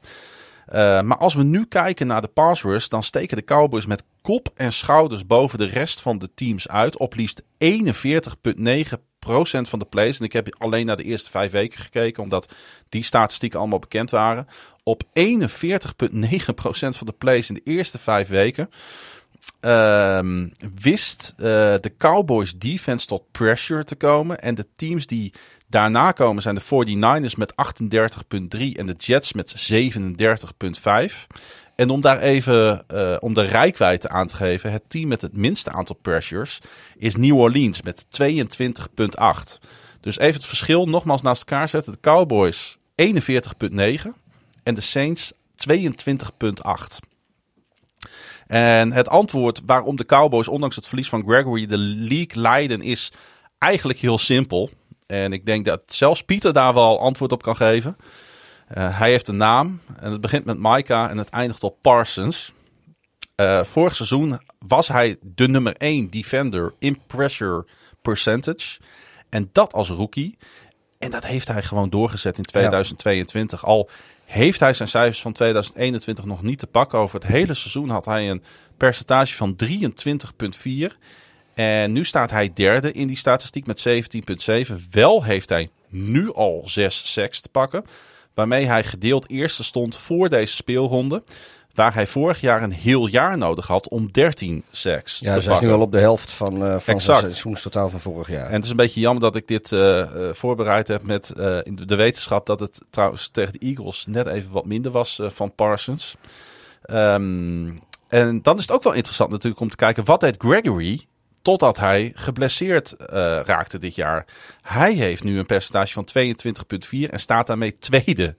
Uh, 0.68 1.00
maar 1.00 1.16
als 1.16 1.34
we 1.34 1.42
nu 1.42 1.64
kijken 1.64 2.06
naar 2.06 2.20
de 2.20 2.28
pass 2.28 2.62
rush, 2.62 2.86
dan 2.86 3.02
steken 3.02 3.36
de 3.36 3.44
Cowboys 3.44 3.86
met 3.86 4.04
kop 4.22 4.48
en 4.54 4.72
schouders 4.72 5.26
boven 5.26 5.58
de 5.58 5.64
rest 5.64 6.00
van 6.00 6.18
de 6.18 6.34
teams 6.34 6.68
uit. 6.68 6.98
Op 6.98 7.14
liefst 7.14 7.42
41,9% 7.42 7.48
van 9.62 9.78
de 9.78 9.86
plays. 9.88 10.18
En 10.18 10.24
ik 10.24 10.32
heb 10.32 10.54
alleen 10.58 10.86
naar 10.86 10.96
de 10.96 11.02
eerste 11.02 11.30
vijf 11.30 11.52
weken 11.52 11.80
gekeken, 11.80 12.22
omdat 12.22 12.52
die 12.88 13.02
statistieken 13.02 13.58
allemaal 13.58 13.78
bekend 13.78 14.10
waren. 14.10 14.46
Op 14.82 15.02
41,9% 15.02 15.08
van 16.70 17.06
de 17.06 17.14
plays 17.18 17.48
in 17.48 17.54
de 17.54 17.60
eerste 17.64 17.98
vijf 17.98 18.28
weken. 18.28 18.70
Uh, 19.60 20.46
wist 20.80 21.34
uh, 21.36 21.44
de 21.80 21.92
Cowboys 21.98 22.58
defense 22.58 23.06
tot 23.06 23.22
pressure 23.30 23.84
te 23.84 23.94
komen. 23.94 24.40
En 24.40 24.54
de 24.54 24.66
teams 24.76 25.06
die 25.06 25.32
Daarna 25.68 26.12
komen 26.12 26.42
zijn 26.42 26.54
de 26.54 26.62
49ers 26.62 27.36
met 27.36 27.52
38,3 27.52 28.72
en 28.72 28.86
de 28.86 28.94
Jets 28.98 29.32
met 29.32 29.72
37,5. 29.72 31.26
En 31.76 31.90
om 31.90 32.00
daar 32.00 32.20
even 32.20 32.84
uh, 32.94 33.16
om 33.20 33.34
de 33.34 33.42
rijkwijde 33.42 34.08
aan 34.08 34.26
te 34.26 34.34
geven, 34.34 34.72
het 34.72 34.82
team 34.88 35.08
met 35.08 35.20
het 35.20 35.36
minste 35.36 35.70
aantal 35.70 35.96
pressures 36.02 36.60
is 36.96 37.16
New 37.16 37.36
Orleans 37.36 37.82
met 37.82 38.06
22,8. 38.22 39.58
Dus 40.00 40.18
even 40.18 40.34
het 40.34 40.46
verschil 40.46 40.86
nogmaals 40.86 41.22
naast 41.22 41.40
elkaar 41.40 41.68
zetten. 41.68 41.92
De 41.92 42.00
Cowboys 42.00 42.76
41,9 43.02 43.06
en 44.62 44.74
de 44.74 44.80
Saints 44.80 45.32
22,8. 45.32 45.38
En 48.46 48.92
het 48.92 49.08
antwoord 49.08 49.60
waarom 49.66 49.96
de 49.96 50.06
Cowboys 50.06 50.48
ondanks 50.48 50.76
het 50.76 50.86
verlies 50.86 51.08
van 51.08 51.22
Gregory 51.22 51.66
de 51.66 51.78
league 51.78 52.42
leiden 52.42 52.80
is 52.80 53.12
eigenlijk 53.58 53.98
heel 53.98 54.18
simpel. 54.18 54.70
En 55.06 55.32
ik 55.32 55.46
denk 55.46 55.64
dat 55.64 55.82
zelfs 55.86 56.22
Pieter 56.22 56.52
daar 56.52 56.74
wel 56.74 57.00
antwoord 57.00 57.32
op 57.32 57.42
kan 57.42 57.56
geven. 57.56 57.96
Uh, 58.76 58.98
hij 58.98 59.10
heeft 59.10 59.28
een 59.28 59.36
naam 59.36 59.80
en 59.96 60.12
het 60.12 60.20
begint 60.20 60.44
met 60.44 60.58
Micah 60.58 61.10
en 61.10 61.18
het 61.18 61.28
eindigt 61.28 61.64
op 61.64 61.76
Parsons. 61.80 62.52
Uh, 63.36 63.64
vorig 63.64 63.96
seizoen 63.96 64.40
was 64.58 64.88
hij 64.88 65.16
de 65.22 65.48
nummer 65.48 65.76
1 65.76 66.10
defender 66.10 66.74
in 66.78 67.00
pressure 67.06 67.66
percentage. 68.02 68.78
En 69.28 69.48
dat 69.52 69.72
als 69.72 69.88
rookie. 69.88 70.38
En 70.98 71.10
dat 71.10 71.26
heeft 71.26 71.48
hij 71.48 71.62
gewoon 71.62 71.90
doorgezet 71.90 72.38
in 72.38 72.44
2022. 72.44 73.60
Ja. 73.60 73.68
Al 73.68 73.90
heeft 74.24 74.60
hij 74.60 74.74
zijn 74.74 74.88
cijfers 74.88 75.22
van 75.22 75.32
2021 75.32 76.24
nog 76.24 76.42
niet 76.42 76.58
te 76.58 76.66
pakken. 76.66 76.98
Over 76.98 77.20
het 77.20 77.28
hele 77.28 77.54
seizoen 77.54 77.88
had 77.88 78.04
hij 78.04 78.30
een 78.30 78.42
percentage 78.76 79.34
van 79.34 79.56
23,4. 79.64 80.96
En 81.56 81.92
nu 81.92 82.04
staat 82.04 82.30
hij 82.30 82.52
derde 82.54 82.92
in 82.92 83.06
die 83.06 83.16
statistiek 83.16 83.66
met 83.66 83.88
17,7. 84.68 84.74
Wel 84.90 85.24
heeft 85.24 85.48
hij 85.48 85.70
nu 85.88 86.32
al 86.32 86.62
zes 86.64 87.12
seks 87.12 87.40
te 87.40 87.48
pakken. 87.48 87.84
Waarmee 88.34 88.66
hij 88.66 88.84
gedeeld 88.84 89.30
eerste 89.30 89.64
stond 89.64 89.96
voor 89.96 90.28
deze 90.28 90.54
speelronde. 90.54 91.22
Waar 91.74 91.94
hij 91.94 92.06
vorig 92.06 92.40
jaar 92.40 92.62
een 92.62 92.72
heel 92.72 93.06
jaar 93.06 93.38
nodig 93.38 93.66
had 93.66 93.88
om 93.88 94.12
13 94.12 94.64
seks 94.70 95.18
ja, 95.18 95.18
te 95.18 95.24
pakken. 95.24 95.50
Ja, 95.50 95.56
is 95.56 95.60
nu 95.60 95.70
al 95.72 95.80
op 95.80 95.92
de 95.92 95.98
helft 95.98 96.30
van, 96.30 96.64
uh, 96.64 96.78
van 96.78 97.00
zijn 97.00 97.18
seizoenstotaal 97.18 97.90
van 97.90 98.00
vorig 98.00 98.30
jaar. 98.30 98.46
En 98.46 98.54
het 98.54 98.64
is 98.64 98.70
een 98.70 98.76
beetje 98.76 99.00
jammer 99.00 99.22
dat 99.22 99.36
ik 99.36 99.48
dit 99.48 99.70
uh, 99.70 99.80
uh, 99.80 100.32
voorbereid 100.32 100.88
heb 100.88 101.02
met 101.02 101.32
de 101.64 101.96
wetenschap 101.96 102.46
dat 102.46 102.60
het 102.60 102.80
trouwens 102.90 103.28
tegen 103.28 103.52
de 103.52 103.58
Eagles 103.58 104.06
net 104.08 104.26
even 104.26 104.50
wat 104.50 104.66
minder 104.66 104.92
was 104.92 105.20
van 105.22 105.54
Parsons. 105.54 106.16
Um, 106.90 107.80
en 108.08 108.42
dan 108.42 108.56
is 108.56 108.62
het 108.62 108.70
ook 108.70 108.82
wel 108.82 108.92
interessant 108.92 109.30
natuurlijk 109.30 109.60
om 109.62 109.70
te 109.70 109.76
kijken 109.76 110.04
wat 110.04 110.20
deed 110.20 110.34
Gregory 110.38 111.06
Totdat 111.46 111.78
hij 111.78 112.12
geblesseerd 112.14 112.94
uh, 113.00 113.06
raakte 113.44 113.78
dit 113.78 113.94
jaar. 113.94 114.26
Hij 114.62 114.92
heeft 114.92 115.24
nu 115.24 115.38
een 115.38 115.46
percentage 115.46 115.92
van 115.92 116.08
22,4 116.18 117.10
en 117.10 117.20
staat 117.20 117.46
daarmee 117.46 117.78
tweede 117.78 118.34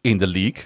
in 0.00 0.18
de 0.18 0.26
league. 0.26 0.64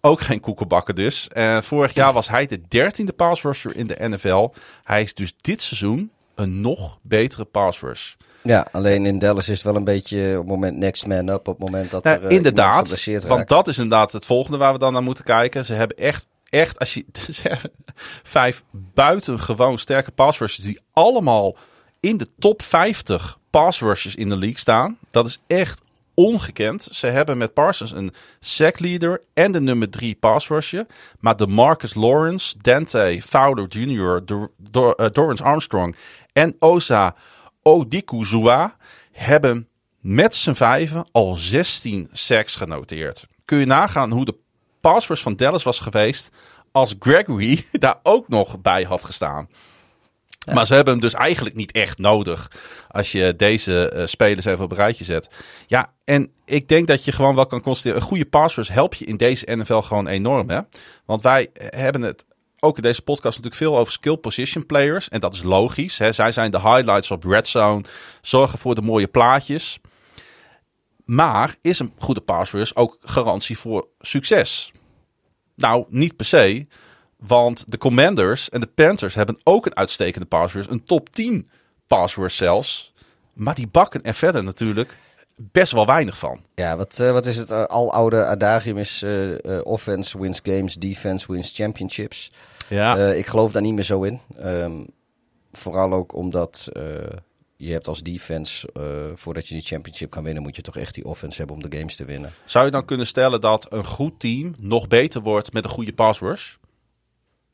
Ook 0.00 0.20
geen 0.20 0.40
koekenbakken 0.40 0.94
dus. 0.94 1.28
Uh, 1.36 1.60
vorig 1.60 1.94
jaar 1.94 2.12
was 2.12 2.28
hij 2.28 2.46
de 2.46 2.60
dertiende 2.68 3.12
pass 3.12 3.42
rusher 3.42 3.76
in 3.76 3.86
de 3.86 4.08
NFL. 4.08 4.48
Hij 4.82 5.02
is 5.02 5.14
dus 5.14 5.34
dit 5.40 5.62
seizoen 5.62 6.10
een 6.34 6.60
nog 6.60 6.98
betere 7.02 7.44
pass 7.44 7.80
rush. 7.80 8.14
Ja, 8.42 8.66
alleen 8.72 9.06
in 9.06 9.18
Dallas 9.18 9.48
is 9.48 9.56
het 9.56 9.64
wel 9.66 9.76
een 9.76 9.84
beetje 9.84 10.30
op 10.32 10.38
het 10.38 10.46
moment 10.46 10.76
next 10.76 11.06
man 11.06 11.28
up. 11.28 11.48
Op 11.48 11.58
het 11.58 11.70
moment 11.70 11.90
dat 11.90 12.04
Nou, 12.04 12.16
er 12.16 12.30
uh, 12.30 12.36
inderdaad, 12.36 13.06
want 13.26 13.48
dat 13.48 13.68
is 13.68 13.78
inderdaad 13.78 14.12
het 14.12 14.26
volgende 14.26 14.58
waar 14.58 14.72
we 14.72 14.78
dan 14.78 14.92
naar 14.92 15.02
moeten 15.02 15.24
kijken. 15.24 15.64
Ze 15.64 15.72
hebben 15.72 15.96
echt, 15.96 16.26
echt 16.48 16.78
als 16.78 16.94
je 16.94 17.04
vijf 18.22 18.62
buitengewoon 18.70 19.78
sterke 19.78 20.10
pass 20.10 20.56
die 20.56 20.80
allemaal 20.92 21.56
in 22.00 22.16
de 22.16 22.28
top 22.38 22.62
50 22.62 23.38
pass 23.50 24.14
in 24.14 24.28
de 24.28 24.36
league 24.36 24.58
staan. 24.58 24.98
Dat 25.10 25.26
is 25.26 25.38
echt 25.46 25.82
ongekend. 26.14 26.82
Ze 26.82 27.06
hebben 27.06 27.38
met 27.38 27.52
Parsons 27.52 27.92
een 27.92 28.12
sack 28.40 28.78
leader 28.78 29.22
en 29.34 29.52
de 29.52 29.60
nummer 29.60 29.90
3 29.90 30.14
pass 30.14 30.48
rusher. 30.48 30.86
Maar 31.20 31.36
de 31.36 31.46
Marcus 31.46 31.94
Lawrence, 31.94 32.54
Dante 32.60 33.20
Fowler 33.26 33.66
Jr., 33.68 34.24
Dor 34.24 35.10
Dorrance 35.12 35.42
Armstrong 35.42 35.96
en 36.32 36.56
Osa 36.58 37.14
Odikuzua 37.62 38.76
hebben 39.12 39.68
met 40.00 40.34
z'n 40.34 40.52
vijven 40.52 41.06
al 41.12 41.34
16 41.34 42.08
sacks 42.12 42.56
genoteerd. 42.56 43.26
Kun 43.44 43.58
je 43.58 43.66
nagaan 43.66 44.10
hoe 44.10 44.24
de 44.24 44.36
pass 44.90 45.08
rush 45.08 45.22
van 45.22 45.36
Dallas 45.36 45.62
was 45.62 45.80
geweest 45.80 46.30
als 46.72 46.94
Gregory 46.98 47.64
daar 47.72 48.00
ook 48.02 48.28
nog 48.28 48.60
bij 48.60 48.82
had 48.82 49.04
gestaan. 49.04 49.48
Ja. 50.38 50.54
Maar 50.54 50.66
ze 50.66 50.74
hebben 50.74 50.92
hem 50.92 51.02
dus 51.02 51.14
eigenlijk 51.14 51.56
niet 51.56 51.72
echt 51.72 51.98
nodig 51.98 52.50
als 52.90 53.12
je 53.12 53.36
deze 53.36 53.92
uh, 53.94 54.06
spelers 54.06 54.44
even 54.44 54.64
op 54.64 54.70
een 54.70 54.76
rijtje 54.76 55.04
zet. 55.04 55.28
Ja, 55.66 55.92
en 56.04 56.30
ik 56.44 56.68
denk 56.68 56.86
dat 56.86 57.04
je 57.04 57.12
gewoon 57.12 57.34
wel 57.34 57.46
kan 57.46 57.60
constateren, 57.60 58.00
een 58.00 58.06
goede 58.06 58.26
passers 58.26 58.68
help 58.68 58.94
je 58.94 59.04
in 59.04 59.16
deze 59.16 59.56
NFL 59.56 59.78
gewoon 59.78 60.06
enorm. 60.06 60.50
Hè? 60.50 60.60
Want 61.04 61.22
wij 61.22 61.48
hebben 61.54 62.02
het 62.02 62.24
ook 62.60 62.76
in 62.76 62.82
deze 62.82 63.02
podcast 63.02 63.36
natuurlijk 63.36 63.62
veel 63.62 63.78
over 63.78 63.92
skill 63.92 64.16
position 64.16 64.66
players. 64.66 65.08
En 65.08 65.20
dat 65.20 65.34
is 65.34 65.42
logisch. 65.42 65.98
Hè? 65.98 66.12
Zij 66.12 66.32
zijn 66.32 66.50
de 66.50 66.60
highlights 66.60 67.10
op 67.10 67.24
red 67.24 67.48
zone, 67.48 67.84
zorgen 68.20 68.58
voor 68.58 68.74
de 68.74 68.82
mooie 68.82 69.06
plaatjes. 69.06 69.78
Maar 71.04 71.56
is 71.60 71.78
een 71.78 71.92
goede 71.98 72.20
pass 72.20 72.74
ook 72.74 72.98
garantie 73.00 73.58
voor 73.58 73.88
succes? 74.00 74.72
Nou, 75.54 75.84
niet 75.88 76.16
per 76.16 76.26
se. 76.26 76.66
Want 77.16 77.64
de 77.68 77.78
Commanders 77.78 78.48
en 78.48 78.60
de 78.60 78.66
Panthers 78.66 79.14
hebben 79.14 79.40
ook 79.42 79.66
een 79.66 79.76
uitstekende 79.76 80.26
pass 80.26 80.54
rush. 80.54 80.66
Een 80.68 80.84
top 80.84 81.10
10 81.10 81.50
pass 81.86 82.16
rush 82.16 82.36
zelfs. 82.36 82.92
Maar 83.32 83.54
die 83.54 83.66
bakken 83.66 84.02
er 84.02 84.14
verder 84.14 84.44
natuurlijk 84.44 84.98
best 85.36 85.72
wel 85.72 85.86
weinig 85.86 86.18
van. 86.18 86.40
Ja, 86.54 86.76
wat, 86.76 86.98
uh, 87.00 87.12
wat 87.12 87.26
is 87.26 87.36
het 87.36 87.50
uh, 87.50 87.62
aloude 87.62 88.24
adagium 88.24 88.78
is 88.78 89.02
uh, 89.02 89.60
offense 89.62 90.18
wins 90.20 90.40
games, 90.42 90.74
defense 90.74 91.32
wins 91.32 91.52
championships. 91.54 92.32
Ja. 92.68 92.96
ik 92.96 93.26
geloof 93.26 93.52
daar 93.52 93.62
niet 93.62 93.74
meer 93.74 93.84
zo 93.84 94.02
in. 94.02 94.20
Um, 94.40 94.86
vooral 95.52 95.92
ook 95.92 96.14
omdat 96.14 96.68
je 97.56 97.72
hebt 97.72 97.88
als 97.88 98.02
defense, 98.02 98.68
voordat 99.14 99.48
je 99.48 99.54
die 99.54 99.62
championship 99.62 100.10
kan 100.10 100.24
winnen, 100.24 100.42
moet 100.42 100.56
je 100.56 100.62
toch 100.62 100.76
echt 100.76 100.94
die 100.94 101.04
offense 101.04 101.38
hebben 101.38 101.56
om 101.56 101.62
de 101.62 101.76
games 101.76 101.96
te 101.96 102.04
winnen. 102.04 102.32
Zou 102.44 102.64
je 102.64 102.70
dan 102.70 102.84
kunnen 102.84 103.06
stellen 103.06 103.40
dat 103.40 103.72
een 103.72 103.84
goed 103.84 104.20
team 104.20 104.54
nog 104.58 104.88
beter 104.88 105.20
wordt 105.20 105.52
met 105.52 105.64
een 105.64 105.70
goede 105.70 105.92
pass 105.92 106.20
rush? 106.20 106.54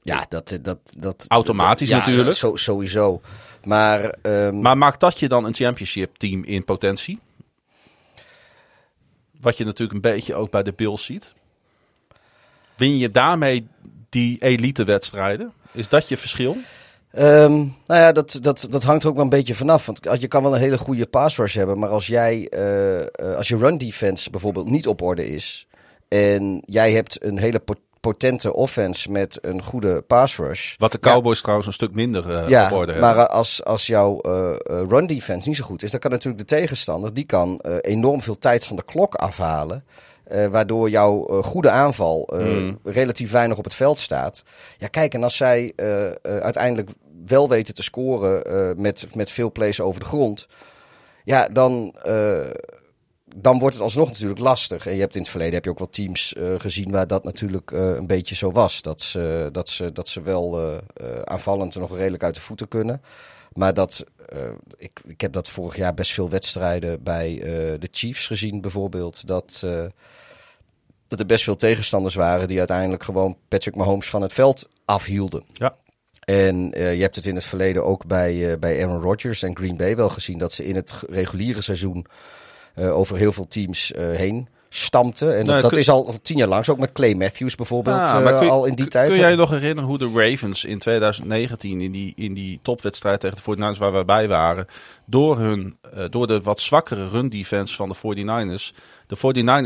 Ja, 0.02 0.26
dat... 0.28 0.58
dat, 0.62 0.78
dat 0.98 1.24
Automatisch 1.28 1.88
dat, 1.88 1.98
natuurlijk. 1.98 2.36
Zo, 2.36 2.56
sowieso. 2.56 3.20
Maar, 3.64 4.14
um, 4.22 4.60
maar 4.60 4.78
maakt 4.78 5.00
dat 5.00 5.18
je 5.18 5.28
dan 5.28 5.44
een 5.44 5.54
championship 5.54 6.16
team 6.16 6.44
in 6.44 6.64
potentie? 6.64 7.18
Wat 9.40 9.56
je 9.56 9.64
natuurlijk 9.64 9.92
een 9.92 10.12
beetje 10.12 10.34
ook 10.34 10.50
bij 10.50 10.62
de 10.62 10.72
Bills 10.72 11.04
ziet. 11.04 11.34
Win 12.76 12.98
je 12.98 13.10
daarmee 13.10 13.66
die 14.08 14.42
elite 14.42 14.84
wedstrijden? 14.84 15.52
Is 15.72 15.88
dat 15.88 16.08
je 16.08 16.16
verschil? 16.16 16.56
Um, 17.18 17.76
nou 17.86 18.00
ja, 18.00 18.12
dat, 18.12 18.38
dat, 18.40 18.66
dat 18.70 18.82
hangt 18.82 19.02
er 19.02 19.08
ook 19.08 19.14
wel 19.14 19.24
een 19.24 19.30
beetje 19.30 19.54
vanaf. 19.54 19.86
Want 19.86 20.20
je 20.20 20.28
kan 20.28 20.42
wel 20.42 20.54
een 20.54 20.60
hele 20.60 20.78
goede 20.78 21.06
pass 21.06 21.36
rush 21.36 21.54
hebben. 21.54 21.78
Maar 21.78 21.88
als 21.88 22.06
jij, 22.06 22.52
uh, 22.54 23.36
als 23.36 23.48
je 23.48 23.56
run 23.56 23.78
defense 23.78 24.30
bijvoorbeeld 24.30 24.70
niet 24.70 24.86
op 24.86 25.02
orde 25.02 25.28
is. 25.28 25.66
En 26.08 26.62
jij 26.64 26.92
hebt 26.92 27.24
een 27.24 27.38
hele 27.38 27.62
potente 28.00 28.54
offense 28.54 29.10
met 29.10 29.38
een 29.42 29.62
goede 29.62 30.02
pass 30.02 30.36
rush. 30.36 30.74
Wat 30.78 30.92
de 30.92 30.98
Cowboys 30.98 31.36
ja. 31.36 31.42
trouwens 31.42 31.66
een 31.68 31.74
stuk 31.74 31.94
minder 31.94 32.30
uh, 32.30 32.48
ja, 32.48 32.64
op 32.64 32.72
orde 32.72 32.92
hebben. 32.92 33.14
Maar 33.14 33.26
als, 33.26 33.64
als 33.64 33.86
jouw 33.86 34.20
uh, 34.26 34.52
run 34.64 35.06
defense 35.06 35.48
niet 35.48 35.56
zo 35.56 35.64
goed 35.64 35.82
is, 35.82 35.90
dan 35.90 36.00
kan 36.00 36.10
natuurlijk 36.10 36.48
de 36.48 36.56
tegenstander 36.56 37.14
die 37.14 37.24
kan 37.24 37.60
uh, 37.62 37.76
enorm 37.80 38.22
veel 38.22 38.38
tijd 38.38 38.66
van 38.66 38.76
de 38.76 38.84
klok 38.84 39.14
afhalen. 39.14 39.84
Uh, 40.32 40.46
waardoor 40.46 40.90
jouw 40.90 41.42
goede 41.42 41.70
aanval 41.70 42.28
mm. 42.32 42.78
relatief 42.84 43.30
weinig 43.30 43.58
op 43.58 43.64
het 43.64 43.74
veld 43.74 43.98
staat. 43.98 44.42
Ja, 44.78 44.86
kijk, 44.86 45.14
en 45.14 45.22
als 45.22 45.36
zij 45.36 45.72
uiteindelijk 46.22 46.90
wel 47.26 47.48
weten 47.48 47.74
te 47.74 47.82
scoren 47.82 48.80
met, 48.80 49.06
met 49.14 49.30
veel 49.30 49.52
plays 49.52 49.80
over 49.80 50.00
de 50.00 50.06
grond. 50.06 50.46
Ja, 51.24 51.48
dan 51.48 51.94
dan 53.36 53.58
wordt 53.58 53.74
het 53.74 53.84
alsnog 53.84 54.08
natuurlijk 54.08 54.40
lastig. 54.40 54.86
En 54.86 54.94
je 54.94 55.00
hebt 55.00 55.14
in 55.14 55.20
het 55.20 55.30
verleden 55.30 55.54
heb 55.54 55.64
je 55.64 55.70
ook 55.70 55.78
wel 55.78 55.90
teams 55.90 56.34
gezien 56.58 56.90
waar 56.90 57.06
dat 57.06 57.24
natuurlijk 57.24 57.70
een 57.70 58.06
beetje 58.06 58.34
zo 58.34 58.52
was. 58.52 58.82
Dat 58.82 59.00
ze, 59.00 59.48
dat 59.52 59.68
ze, 59.68 59.92
dat 59.92 60.08
ze 60.08 60.22
wel 60.22 60.80
aanvallend 61.24 61.74
nog 61.74 61.96
redelijk 61.96 62.22
uit 62.22 62.34
de 62.34 62.40
voeten 62.40 62.68
kunnen. 62.68 63.02
Maar 63.52 63.74
dat, 63.74 64.04
ik, 64.76 65.00
ik 65.06 65.20
heb 65.20 65.32
dat 65.32 65.48
vorig 65.48 65.76
jaar 65.76 65.94
best 65.94 66.12
veel 66.12 66.30
wedstrijden 66.30 67.02
bij 67.02 67.38
de 67.78 67.88
Chiefs 67.90 68.26
gezien 68.26 68.60
bijvoorbeeld. 68.60 69.26
Dat, 69.26 69.66
dat 71.10 71.20
er 71.20 71.26
best 71.26 71.44
veel 71.44 71.56
tegenstanders 71.56 72.14
waren 72.14 72.48
die 72.48 72.58
uiteindelijk 72.58 73.02
gewoon 73.02 73.36
Patrick 73.48 73.74
Mahomes 73.74 74.08
van 74.08 74.22
het 74.22 74.32
veld 74.32 74.68
afhielden. 74.84 75.44
Ja. 75.52 75.74
En 76.20 76.70
je 76.70 77.00
hebt 77.00 77.16
het 77.16 77.26
in 77.26 77.34
het 77.34 77.44
verleden 77.44 77.84
ook 77.84 78.06
bij, 78.06 78.58
bij 78.58 78.84
Aaron 78.84 79.00
Rodgers 79.02 79.42
en 79.42 79.56
Green 79.56 79.76
Bay 79.76 79.96
wel 79.96 80.08
gezien. 80.08 80.38
Dat 80.38 80.52
ze 80.52 80.64
in 80.64 80.74
het 80.74 80.94
reguliere 81.08 81.60
seizoen 81.60 82.06
uh, 82.78 82.96
over 82.96 83.16
heel 83.16 83.32
veel 83.32 83.48
teams 83.48 83.92
heen 83.96 84.48
stampte. 84.68 85.30
En 85.30 85.36
dat, 85.38 85.46
Nou, 85.46 85.60
dat 85.60 85.70
kun- 85.70 85.80
is 85.80 85.88
al 85.88 86.14
tien 86.22 86.36
jaar 86.36 86.48
lang. 86.48 86.64
Zo 86.64 86.72
ook 86.72 86.78
met 86.78 86.92
Clay 86.92 87.14
Matthews 87.14 87.54
bijvoorbeeld 87.54 87.96
Ah, 87.96 88.42
je- 88.42 88.48
al 88.48 88.64
in 88.64 88.74
die 88.74 88.80
kun- 88.82 88.88
tijd. 88.88 89.10
Kun 89.10 89.20
jij 89.20 89.30
je 89.30 89.36
nog 89.36 89.50
herinneren 89.50 89.84
hoe 89.84 89.98
de 89.98 90.10
Ravens 90.14 90.64
in 90.64 90.78
2019 90.78 91.80
in 91.80 91.92
die, 91.92 92.12
in 92.16 92.34
die 92.34 92.58
topwedstrijd 92.62 93.20
tegen 93.20 93.36
de 93.36 93.42
49ers 93.42 93.78
waar 93.78 93.92
we 93.92 94.04
bij 94.04 94.28
waren, 94.28 94.66
door, 95.04 95.38
hun, 95.38 95.76
eh, 95.94 96.04
door 96.10 96.26
de 96.26 96.40
wat 96.40 96.60
zwakkere 96.60 97.08
run 97.08 97.28
defense 97.28 97.74
van 97.74 97.88
de 97.88 97.94
49ers, 97.94 98.72
de 99.10 99.16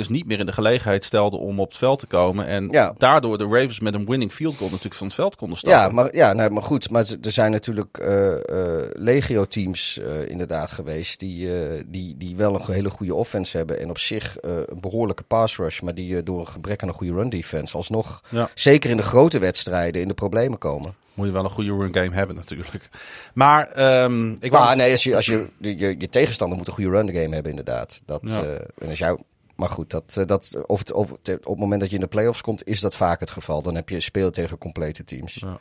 49ers 0.04 0.08
niet 0.08 0.26
meer 0.26 0.38
in 0.38 0.46
de 0.46 0.52
gelegenheid 0.52 1.04
stelden 1.04 1.40
om 1.40 1.60
op 1.60 1.68
het 1.68 1.76
veld 1.76 1.98
te 1.98 2.06
komen. 2.06 2.46
En 2.46 2.68
Ja. 2.70 2.94
daardoor 2.98 3.38
de 3.38 3.44
Ravens 3.44 3.80
met 3.80 3.94
een 3.94 4.06
winning 4.06 4.32
field 4.32 4.56
goal 4.56 4.68
natuurlijk 4.70 4.96
van 4.96 5.06
het 5.06 5.16
veld 5.16 5.36
konden 5.36 5.58
stappen. 5.58 5.80
Ja, 5.80 5.88
maar, 5.88 6.14
ja 6.16 6.32
nou, 6.32 6.50
maar 6.50 6.62
goed. 6.62 6.90
Maar 6.90 7.04
er 7.22 7.32
zijn 7.32 7.50
natuurlijk 7.50 7.98
eh, 7.98 8.32
eh, 8.34 8.90
legio-teams 8.92 9.98
eh, 9.98 10.28
inderdaad 10.28 10.70
geweest 10.70 11.20
die, 11.20 11.48
die, 11.86 12.16
die 12.16 12.36
wel 12.36 12.54
een 12.54 12.72
hele 12.74 12.90
goede 12.90 13.14
offense 13.14 13.56
hebben. 13.56 13.80
En 13.80 13.90
op 13.90 13.98
zich 13.98 14.36
een 14.40 14.80
behoorlijke 14.80 15.22
pass 15.22 15.56
rush. 15.56 15.80
Maar 15.80 15.94
die 15.94 16.22
door 16.22 16.40
een 16.40 16.48
gebrek 16.48 16.82
aan 16.82 16.88
een 16.88 16.94
goede 16.94 17.12
run 17.12 17.28
defense 17.30 17.76
alsnog, 17.76 18.20
Ja. 18.30 18.48
zeker 18.54 18.90
in 18.90 18.96
de 18.96 19.02
grote 19.02 19.38
wedstrijden, 19.38 20.02
in 20.02 20.08
de 20.08 20.14
problemen 20.14 20.58
komen. 20.58 20.94
Moet 21.14 21.26
je 21.26 21.32
wel 21.32 21.44
een 21.44 21.50
goede 21.50 21.70
run 21.76 21.94
game 21.94 22.14
hebben 22.14 22.36
natuurlijk. 22.36 22.88
Maar 23.34 23.68
em, 23.68 24.36
ik 24.40 24.52
wou... 24.52 24.64
Maar 24.64 24.76
nee, 24.76 24.92
als 24.92 25.02
je, 25.04 25.16
als 25.16 25.26
je, 25.26 25.46
je, 25.58 25.76
je 25.98 26.08
tegenstander 26.08 26.58
moet 26.58 26.66
een 26.66 26.72
goede 26.72 26.90
run 26.90 27.06
game 27.12 27.34
hebben, 27.34 27.50
inderdaad. 27.50 28.02
Dat, 28.06 28.20
Ja. 28.24 28.42
en 28.78 28.88
als 28.88 28.98
jou, 28.98 29.18
maar 29.56 29.68
goed, 29.68 29.90
dat, 29.90 30.16
eh, 30.18 30.26
dat, 30.26 30.56
over 30.66 30.86
het, 30.86 31.26
het- 31.26 31.38
op 31.44 31.50
het 31.50 31.58
moment 31.58 31.80
dat 31.80 31.88
je 31.90 31.94
in 31.96 32.00
de 32.02 32.08
playoffs 32.08 32.40
komt, 32.40 32.66
is 32.66 32.80
dat 32.80 32.96
vaak 32.96 33.20
het 33.20 33.30
geval. 33.30 33.62
Dan 33.62 33.74
heb 33.74 33.88
je 33.88 34.00
speel 34.00 34.30
tegen 34.30 34.58
complete 34.58 35.04
teams. 35.04 35.34
Ja. 35.34 35.58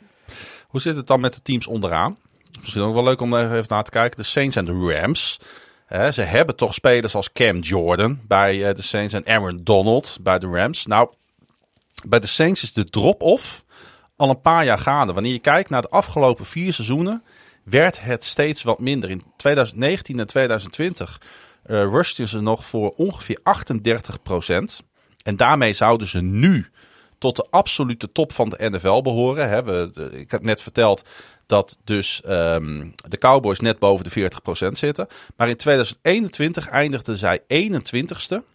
Hoe 0.68 0.80
zit 0.80 0.96
het 0.96 1.06
dan 1.06 1.20
met 1.20 1.34
de 1.34 1.42
teams 1.42 1.66
onderaan? 1.66 2.16
Misschien 2.60 2.82
ook 2.82 2.94
wel 2.94 3.04
leuk 3.04 3.20
om 3.20 3.36
even 3.36 3.64
naar 3.68 3.84
te 3.84 3.90
kijken. 3.90 4.16
De 4.16 4.22
Saints 4.22 4.56
en 4.56 4.64
de 4.64 4.98
Rams. 5.00 5.40
Ze 6.12 6.22
hebben 6.22 6.56
toch 6.56 6.74
spelers 6.74 7.14
als 7.14 7.32
Cam 7.32 7.58
Jordan 7.60 8.20
bij 8.26 8.68
eh, 8.68 8.74
de 8.74 8.82
Saints 8.82 9.12
en 9.14 9.26
Aaron 9.26 9.60
Donald 9.64 10.18
bij 10.20 10.38
de 10.38 10.46
Rams. 10.46 10.86
Nou, 10.86 11.08
bij 12.06 12.20
de 12.20 12.26
Saints 12.26 12.62
is 12.62 12.72
de 12.72 12.84
drop-off 12.84 13.64
al 14.16 14.30
een 14.30 14.40
paar 14.40 14.64
jaar 14.64 14.78
gaande. 14.78 15.12
Wanneer 15.12 15.32
je 15.32 15.38
kijkt 15.38 15.70
naar 15.70 15.82
de 15.82 15.88
afgelopen 15.88 16.44
vier 16.44 16.72
seizoenen, 16.72 17.22
werd 17.64 18.00
het 18.00 18.24
steeds 18.24 18.62
wat 18.62 18.78
minder. 18.78 19.10
In 19.10 19.22
2019 19.36 20.20
en 20.20 20.26
2020 20.26 21.20
eh 21.20 21.28
rushten 21.66 22.28
ze 22.28 22.40
nog 22.40 22.64
voor 22.64 22.94
ongeveer 22.96 23.38
38% 23.38 24.84
En 25.22 25.36
daarmee 25.36 25.72
zouden 25.72 26.06
ze 26.06 26.20
nu 26.20 26.66
tot 27.18 27.36
de 27.36 27.46
absolute 27.50 28.12
top 28.12 28.32
van 28.32 28.48
de 28.48 28.70
NFL 28.70 29.02
behoren. 29.02 29.48
Hè. 29.48 29.62
We, 29.64 30.10
ik 30.12 30.30
heb 30.30 30.42
net 30.42 30.62
verteld 30.62 31.02
dat 31.46 31.78
dus 31.84 32.22
ehm, 32.22 32.88
de 33.08 33.18
Cowboys 33.18 33.60
net 33.60 33.78
boven 33.78 34.04
de 34.04 34.30
40% 34.68 34.68
zitten. 34.72 35.06
Maar 35.36 35.48
in 35.48 35.56
2021 35.56 36.68
eindigden 36.68 37.16
zij 37.16 37.40
21ste 37.40 38.53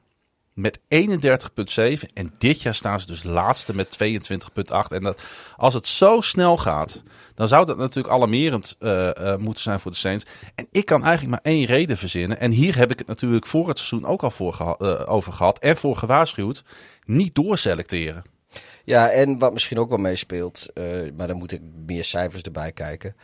met 0.60 0.80
31,7. 0.80 2.14
En 2.14 2.34
dit 2.38 2.62
jaar 2.62 2.76
staan 2.76 2.99
ze 2.99 3.05
dus 3.05 3.24
laatste 3.24 3.76
met 3.76 3.97
22,8. 4.03 4.88
En 4.89 5.03
dat, 5.03 5.22
als 5.57 5.74
het 5.74 5.88
zo 5.88 6.22
snel 6.22 6.57
gaat, 6.57 7.03
dan 7.36 7.47
zou 7.47 7.66
dat 7.66 7.78
natuurlijk 7.78 8.14
alarmerend 8.14 8.76
eh, 8.80 9.34
eh, 9.34 9.39
moeten 9.39 9.64
zijn 9.64 9.80
voor 9.80 9.91
de 9.91 9.97
Saints. 9.97 10.26
En 10.55 10.68
ik 10.72 10.86
kan 10.86 11.03
eigenlijk 11.03 11.32
maar 11.32 11.53
één 11.53 11.66
reden 11.66 11.97
verzinnen. 11.97 12.39
En 12.39 12.51
hier 12.51 12.78
heb 12.78 12.91
ik 12.91 12.99
het 12.99 13.07
natuurlijk 13.07 13.45
voor 13.45 13.68
het 13.68 13.78
seizoen 13.78 14.10
ook 14.10 14.24
al 14.24 14.32
voor 14.32 14.53
geha- 14.53 14.76
eh, 14.78 15.14
over 15.14 15.34
gehad. 15.34 15.60
En 15.60 15.78
voor 15.78 15.95
gewaarschuwd. 15.95 16.64
Niet 17.05 17.36
doorselecteren. 17.36 18.24
Ja, 18.84 19.10
en 19.10 19.38
wat 19.38 19.53
misschien 19.53 19.80
ook 19.80 19.89
wel 19.89 19.97
meespeelt, 19.97 20.72
maar 21.18 21.28
dan 21.28 21.38
moet 21.38 21.51
ik 21.51 21.62
meer 21.86 22.03
cijfers 22.03 22.41
erbij 22.41 22.72
kijken. 22.72 23.16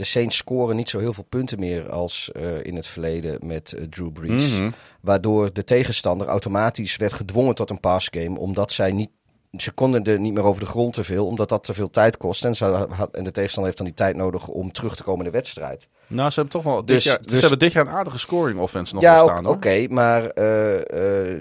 De 0.00 0.06
Saints 0.06 0.36
scoren 0.36 0.76
niet 0.76 0.88
zo 0.88 0.98
heel 0.98 1.12
veel 1.12 1.26
punten 1.28 1.58
meer 1.58 1.90
als 1.90 2.30
eh, 2.32 2.64
in 2.64 2.76
het 2.76 2.86
verleden 2.86 3.46
met 3.46 3.72
eh, 3.72 3.84
Drew 3.84 4.12
Brees. 4.12 4.50
Mhm. 4.58 4.70
Waardoor 5.00 5.52
de 5.52 5.64
tegenstander 5.64 6.26
automatisch 6.26 6.96
werd 6.96 7.12
gedwongen 7.12 7.54
tot 7.54 7.70
een 7.70 7.80
passgame. 7.80 8.38
Omdat 8.38 8.72
zij 8.72 8.92
niet. 8.92 9.10
Ze 9.56 9.70
konden 9.72 10.04
er 10.04 10.20
niet 10.20 10.34
meer 10.34 10.42
over 10.44 10.60
de 10.60 10.68
grond 10.68 10.92
te 10.94 11.04
veel, 11.04 11.26
omdat 11.26 11.48
dat 11.48 11.64
te 11.64 11.74
veel 11.74 11.90
tijd 11.90 12.16
kost. 12.16 12.44
En, 12.44 12.54
ze 12.56 12.64
had, 12.64 13.16
en 13.16 13.24
de 13.24 13.30
tegenstander 13.30 13.64
heeft 13.64 13.76
dan 13.76 13.86
die 13.86 13.94
tijd 13.94 14.16
nodig 14.16 14.48
om 14.48 14.72
terug 14.72 14.96
te 14.96 15.02
komen 15.02 15.24
in 15.24 15.30
de 15.32 15.36
wedstrijd. 15.38 15.88
Nou, 16.06 16.30
ze 16.30 16.40
hebben 16.40 16.52
toch 16.52 16.72
wel. 16.72 16.76
Dit 16.78 16.86
Dus- 16.86 17.04
jaar, 17.04 17.18
dus- 17.22 17.30
ze 17.32 17.38
hebben 17.40 17.58
dit 17.58 17.72
jaar 17.72 17.86
een 17.86 17.92
aardige 17.92 18.18
scoring 18.18 18.58
offense 18.60 18.94
nog 18.94 19.02
ja, 19.02 19.22
staan. 19.22 19.46
oké, 19.46 19.86
maar. 19.88 20.24
eh, 20.26 21.38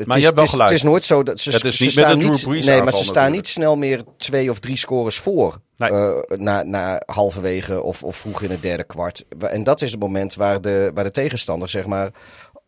het 0.00 0.08
Maar 0.08 0.16
is, 0.16 0.22
je 0.22 0.28
hebt 0.34 0.40
wel 0.50 0.60
het 0.60 0.60
is-. 0.60 0.66
Het 0.68 0.70
is 0.76 0.82
nooit 0.82 1.04
zo 1.04 1.22
dat 1.22 1.40
ze, 1.40 1.50
ze 1.50 1.56
niet 1.66 1.78
met 1.80 1.90
staan 1.92 2.18
niet. 2.18 2.46
Nee, 2.66 2.82
maar 2.82 2.92
ze 2.92 2.98
staan 3.04 3.04
natuurlijk. 3.06 3.32
niet 3.32 3.46
snel 3.46 3.76
meer 3.76 4.02
twee 4.16 4.50
of 4.50 4.58
drie 4.58 4.76
scores 4.76 5.18
voor. 5.18 5.56
Nee. 5.76 5.90
eh, 5.90 6.38
na, 6.38 6.62
na 6.62 7.02
halverwege 7.06 7.82
of, 7.82 8.02
of 8.02 8.16
vroeg 8.16 8.42
in 8.42 8.50
het 8.50 8.62
derde 8.62 8.84
kwart. 8.84 9.24
Wa- 9.38 9.48
En 9.48 9.62
dat 9.64 9.80
is 9.82 9.90
het 9.90 10.00
moment 10.00 10.34
waar 10.34 10.60
de, 10.60 10.90
waar 10.94 11.04
de 11.04 11.10
tegenstander, 11.10 11.68
zeg 11.68 11.86
maar, 11.86 12.10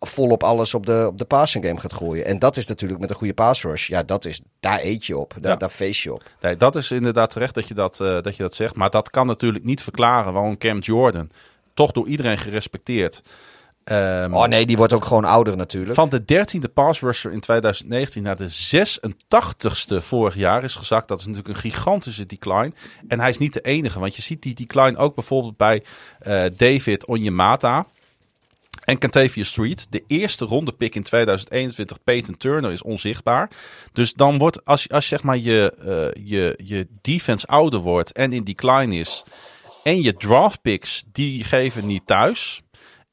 volop 0.00 0.42
alles 0.42 0.74
op 0.74 0.86
de, 0.86 1.06
op 1.10 1.18
de 1.18 1.24
passing 1.24 1.64
game 1.66 1.80
gaat 1.80 1.92
gooien. 1.92 2.24
En 2.24 2.38
dat 2.38 2.56
is 2.56 2.66
natuurlijk 2.66 3.00
met 3.00 3.10
een 3.10 3.16
goede 3.16 3.34
pass 3.34 3.62
rush. 3.62 3.88
Ja, 3.88 4.02
dat 4.02 4.24
is, 4.24 4.40
daar 4.60 4.80
eet 4.82 5.04
je 5.04 5.18
op. 5.18 5.34
Daar, 5.40 5.52
Ja. 5.52 5.58
daar 5.58 5.68
feest 5.68 6.02
je 6.02 6.12
op. 6.14 6.22
Nee, 6.40 6.56
dat 6.56 6.76
is 6.76 6.90
inderdaad 6.90 7.30
terecht 7.30 7.54
dat 7.54 7.68
je 7.68 7.74
dat, 7.74 8.00
eh, 8.00 8.20
dat 8.22 8.36
je 8.36 8.42
dat 8.42 8.54
zegt. 8.54 8.74
Maar 8.74 8.90
dat 8.90 9.10
kan 9.10 9.26
natuurlijk 9.26 9.64
niet 9.64 9.82
verklaren 9.82 10.32
waarom 10.32 10.58
Cam 10.58 10.78
Jordan, 10.78 11.30
toch 11.74 11.92
door 11.92 12.08
iedereen 12.08 12.38
gerespecteerd. 12.38 13.22
Ehm, 13.84 14.34
Oh 14.34 14.44
nee, 14.44 14.66
die 14.66 14.76
wordt 14.76 14.92
ook 14.92 15.04
gewoon 15.04 15.24
ouder 15.24 15.56
natuurlijk. 15.56 15.94
Van 15.94 16.08
de 16.08 16.24
dertiende 16.24 16.68
pass 16.68 17.00
rusher 17.00 17.32
in 17.32 17.40
2019 17.40 18.22
naar 18.22 18.36
de 18.36 18.48
86ste 18.50 20.04
vorig 20.04 20.34
jaar 20.34 20.64
is 20.64 20.74
gezakt. 20.74 21.08
Dat 21.08 21.20
is 21.20 21.26
natuurlijk 21.26 21.54
een 21.54 21.70
gigantische 21.70 22.26
decline. 22.26 22.72
En 23.08 23.20
hij 23.20 23.30
is 23.30 23.38
niet 23.38 23.52
de 23.52 23.60
enige, 23.60 24.00
want 24.00 24.16
je 24.16 24.22
ziet 24.22 24.42
die 24.42 24.54
decline 24.54 24.96
ook 24.96 25.14
bijvoorbeeld 25.14 25.56
bij 25.56 25.82
eh, 26.18 26.44
David 26.56 27.06
Onyemata 27.06 27.86
en 28.84 28.98
Cantavia 28.98 29.44
Street. 29.44 29.86
De 29.90 30.04
eerste 30.06 30.44
ronde 30.44 30.72
pick 30.72 30.94
in 30.94 31.02
2021, 31.02 32.02
Peyton 32.04 32.36
Turner, 32.36 32.72
is 32.72 32.82
onzichtbaar. 32.82 33.50
Dus 33.92 34.12
dan 34.14 34.38
wordt, 34.38 34.64
als, 34.64 34.88
als 34.88 35.06
zeg 35.06 35.22
maar 35.22 35.38
je, 35.38 35.74
eh, 35.78 36.24
je, 36.24 36.58
je 36.64 36.86
defense 37.00 37.46
ouder 37.46 37.80
wordt 37.80 38.12
en 38.12 38.32
in 38.32 38.44
decline 38.44 38.94
is... 38.94 39.22
en 39.82 40.02
je 40.02 40.14
draft 40.14 40.62
picks, 40.62 41.04
die 41.12 41.44
geven 41.44 41.86
niet 41.86 42.06
thuis... 42.06 42.62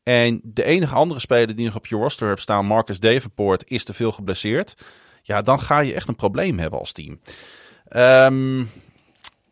En 0.09 0.39
de 0.43 0.63
enige 0.63 0.95
andere 0.95 1.19
speler 1.19 1.55
die 1.55 1.65
nog 1.65 1.75
op 1.75 1.87
je 1.87 1.95
roster 1.95 2.27
hebt 2.27 2.41
staan, 2.41 2.65
Marcus 2.65 2.99
Davenport, 2.99 3.63
is 3.67 3.83
te 3.83 3.93
veel 3.93 4.11
geblesseerd. 4.11 4.75
Ja, 5.21 5.41
dan 5.41 5.59
ga 5.59 5.79
je 5.79 5.93
echt 5.93 6.07
een 6.07 6.15
probleem 6.15 6.59
hebben 6.59 6.79
als 6.79 6.91
team. 6.91 7.19
Ehm, 7.87 8.63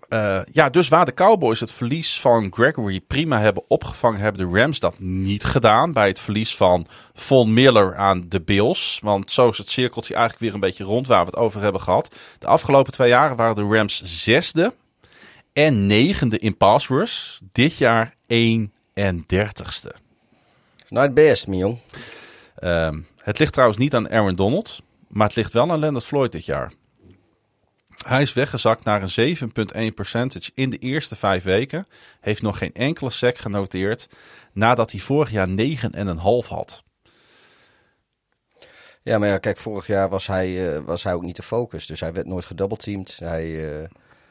eh, 0.10 0.42
ja, 0.52 0.70
dus 0.70 0.88
waar 0.88 1.06
de 1.06 1.14
Cowboys 1.14 1.60
het 1.60 1.72
verlies 1.72 2.20
van 2.20 2.54
Gregory 2.54 3.00
prima 3.00 3.40
hebben 3.40 3.64
opgevangen, 3.68 4.20
hebben 4.20 4.50
de 4.50 4.60
Rams 4.60 4.80
dat 4.80 5.00
niet 5.00 5.44
gedaan. 5.44 5.94
Bij 5.94 6.08
het 6.08 6.20
verlies 6.20 6.56
van 6.56 6.88
Von 7.14 7.54
Miller 7.54 7.96
aan 7.96 8.26
de 8.30 8.42
Bills. 8.42 9.00
Want 9.04 9.32
zo 9.32 9.50
is 9.50 9.58
het 9.58 9.70
cirkeltje 9.70 10.14
eigenlijk 10.14 10.44
weer 10.44 10.54
een 10.54 10.68
beetje 10.68 10.84
rond 10.84 11.08
waar 11.08 11.26
we 11.26 11.30
het 11.30 11.40
over 11.40 11.62
hebben 11.62 11.82
gehad. 11.82 12.16
De 12.40 12.48
afgelopen 12.48 12.92
twee 12.92 13.10
jaren 13.10 13.36
waren 13.36 13.56
de 13.56 13.76
Rams 13.76 14.02
zesde 14.04 14.74
en 15.54 15.88
negende 15.88 16.40
in 16.40 16.58
pass 16.58 16.88
rush. 16.88 17.40
Dit 17.52 17.78
jaar 17.78 18.14
31ste. 18.28 20.06
Not 20.90 21.14
best, 21.14 21.48
mijn 21.48 21.60
jong. 21.60 21.78
Ehm, 22.56 23.02
het 23.24 23.40
ligt 23.40 23.54
trouwens 23.54 23.80
niet 23.80 23.94
aan 23.94 24.10
Aaron 24.10 24.36
Donald, 24.36 24.82
maar 25.08 25.28
het 25.28 25.36
ligt 25.36 25.54
wel 25.54 25.72
aan 25.72 25.80
Leonard 25.80 26.06
Floyd 26.06 26.32
dit 26.32 26.46
jaar. 26.46 26.74
Hij 28.06 28.22
is 28.22 28.34
weggezakt 28.34 28.84
naar 28.84 29.02
een 29.02 29.10
7,1 29.10 29.94
percentage 29.94 30.52
in 30.54 30.70
de 30.70 30.78
eerste 30.78 31.16
vijf 31.16 31.44
weken. 31.44 31.88
Heeft 32.20 32.42
nog 32.42 32.58
geen 32.58 32.74
enkele 32.74 33.10
sack 33.10 33.38
genoteerd 33.38 34.08
nadat 34.54 34.92
hij 34.92 35.00
vorig 35.00 35.32
jaar 35.32 35.48
9,5 35.48 36.48
had. 36.48 36.84
Ja, 39.04 39.18
maar 39.18 39.28
ja, 39.28 39.38
kijk, 39.38 39.58
vorig 39.58 39.88
jaar 39.88 40.10
was 40.10 40.28
hij, 40.28 40.76
eh, 40.76 40.84
was 40.86 41.04
hij 41.04 41.14
ook 41.14 41.24
niet 41.24 41.36
de 41.36 41.44
focus. 41.44 41.86
Dus 41.86 42.00
hij 42.00 42.14
werd 42.14 42.28
nooit 42.28 42.46
gedoubleteamd. 42.46 43.18
Hij, 43.20 43.80
eh, 43.82 43.90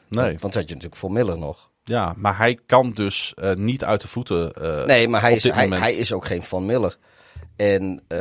Nee, 0.09 0.37
Want 0.39 0.53
had 0.53 0.67
je 0.67 0.73
natuurlijk 0.73 0.95
voor 0.95 1.11
Miller 1.11 1.37
nog. 1.37 1.71
Ja, 1.87 2.13
maar 2.17 2.37
hij 2.37 2.59
kan 2.65 2.91
dus 2.91 3.33
eh, 3.35 3.53
niet 3.53 3.83
uit 3.83 4.01
de 4.01 4.07
voeten. 4.07 4.53
eh, 4.53 4.85
Nee, 4.85 5.07
maar 5.07 5.21
hij 5.21 5.35
is, 5.35 5.43
hij, 5.43 5.93
is 5.93 6.13
ook 6.13 6.25
geen 6.25 6.43
Van 6.43 6.65
Miller. 6.65 6.97
En 7.55 8.01
eh, 8.07 8.19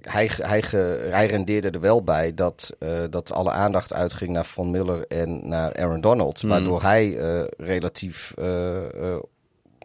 hij, 0.00 0.30
hij, 0.36 0.62
hij 1.10 1.26
rendeerde 1.26 1.70
er 1.70 1.80
wel 1.80 2.02
bij 2.02 2.34
dat, 2.34 2.76
dat 3.10 3.32
alle 3.32 3.50
aandacht 3.50 3.92
uitging 3.92 4.30
naar 4.30 4.44
Van 4.44 4.70
Miller 4.70 5.06
en 5.06 5.48
naar 5.48 5.76
Aaron 5.76 6.00
Donald. 6.00 6.40
Hmm. 6.40 6.50
Waardoor 6.50 6.82
hij 6.82 7.16
relatief 7.56 8.34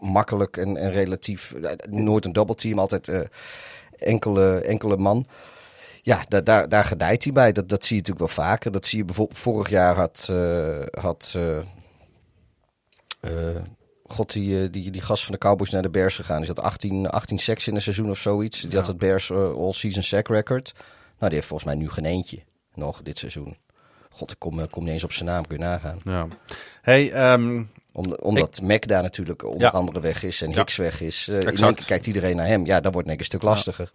makkelijk 0.02 0.58
en, 0.58 0.78
en 0.78 0.92
relatief 0.92 1.54
nooit 1.90 2.26
een 2.26 2.34
double 2.34 2.56
team, 2.56 2.80
altijd 2.80 3.12
enkele, 3.98 4.60
enkele 4.60 4.98
man. 4.98 5.26
Ja, 6.02 6.26
da, 6.28 6.42
daar, 6.42 6.70
daar 6.70 6.86
gedijt 6.86 7.24
hij 7.24 7.34
bij. 7.34 7.52
Dat, 7.52 7.70
dat 7.70 7.84
zie 7.84 7.96
je 7.96 8.02
natuurlijk 8.02 8.36
wel 8.36 8.46
vaker. 8.46 8.72
Dat 8.72 8.86
zie 8.86 8.98
je 8.98 9.06
bijvoorbeeld 9.06 9.40
vorig 9.40 9.70
jaar 9.70 9.96
had, 9.96 10.32
had 11.02 11.38
God, 14.06 14.34
die, 14.34 14.64
eh, 14.64 14.72
die, 14.72 14.92
die 14.92 15.02
gast 15.02 15.24
van 15.24 15.32
de 15.34 15.38
Cowboys 15.40 15.70
naar 15.72 15.82
de 15.82 15.90
Bears 15.90 16.16
gegaan. 16.16 16.38
Die 16.40 16.48
had 16.48 16.60
18, 16.60 17.10
18 17.10 17.40
sacks 17.40 17.68
in 17.68 17.76
een 17.76 17.82
seizoen 17.82 18.10
of 18.10 18.20
zoiets. 18.20 18.62
Die 18.62 18.78
had 18.78 18.88
het 18.88 18.98
Bears 18.98 19.30
eh, 19.30 19.54
all-season 19.54 20.04
sack 20.04 20.28
record. 20.28 20.72
Nou, 20.76 20.86
die 21.20 21.34
heeft 21.34 21.46
volgens 21.48 21.70
mij 21.70 21.80
nu 21.80 21.90
geen 21.90 22.06
eentje 22.06 22.40
nog 22.74 23.02
dit 23.02 23.18
seizoen. 23.18 23.58
God, 24.10 24.32
ik 24.32 24.40
kom, 24.40 24.60
eh, 24.60 24.66
kom 24.70 24.84
niet 24.84 24.94
eens 24.94 25.04
op 25.04 25.12
zijn 25.12 25.30
naam, 25.30 25.48
kun 25.48 25.58
je 25.58 25.64
nagaan. 25.64 25.98
Ja. 26.04 26.28
Hey, 26.82 27.12
ehm, 27.12 27.64
Om, 27.92 28.14
omdat 28.14 28.62
Mac 28.62 28.88
daar 28.88 29.02
natuurlijk 29.02 29.44
onder 29.44 29.62
Ja. 29.62 29.70
andere 29.70 30.00
weg 30.00 30.24
is 30.24 30.42
en. 30.42 30.54
Hicks 30.54 30.76
weg 30.76 31.02
is. 31.02 31.28
eh 31.28 31.36
in 31.36 31.42
Exact. 31.42 31.62
één 31.62 31.74
keer 31.76 31.86
kijkt 31.86 32.08
iedereen 32.08 32.36
naar 32.36 32.48
hem. 32.48 32.66
Ja, 32.66 32.80
dat 32.80 32.94
wordt 32.94 33.10
ik 33.10 33.20
een 33.20 33.26
stuk 33.26 33.42
lastiger. 33.42 33.92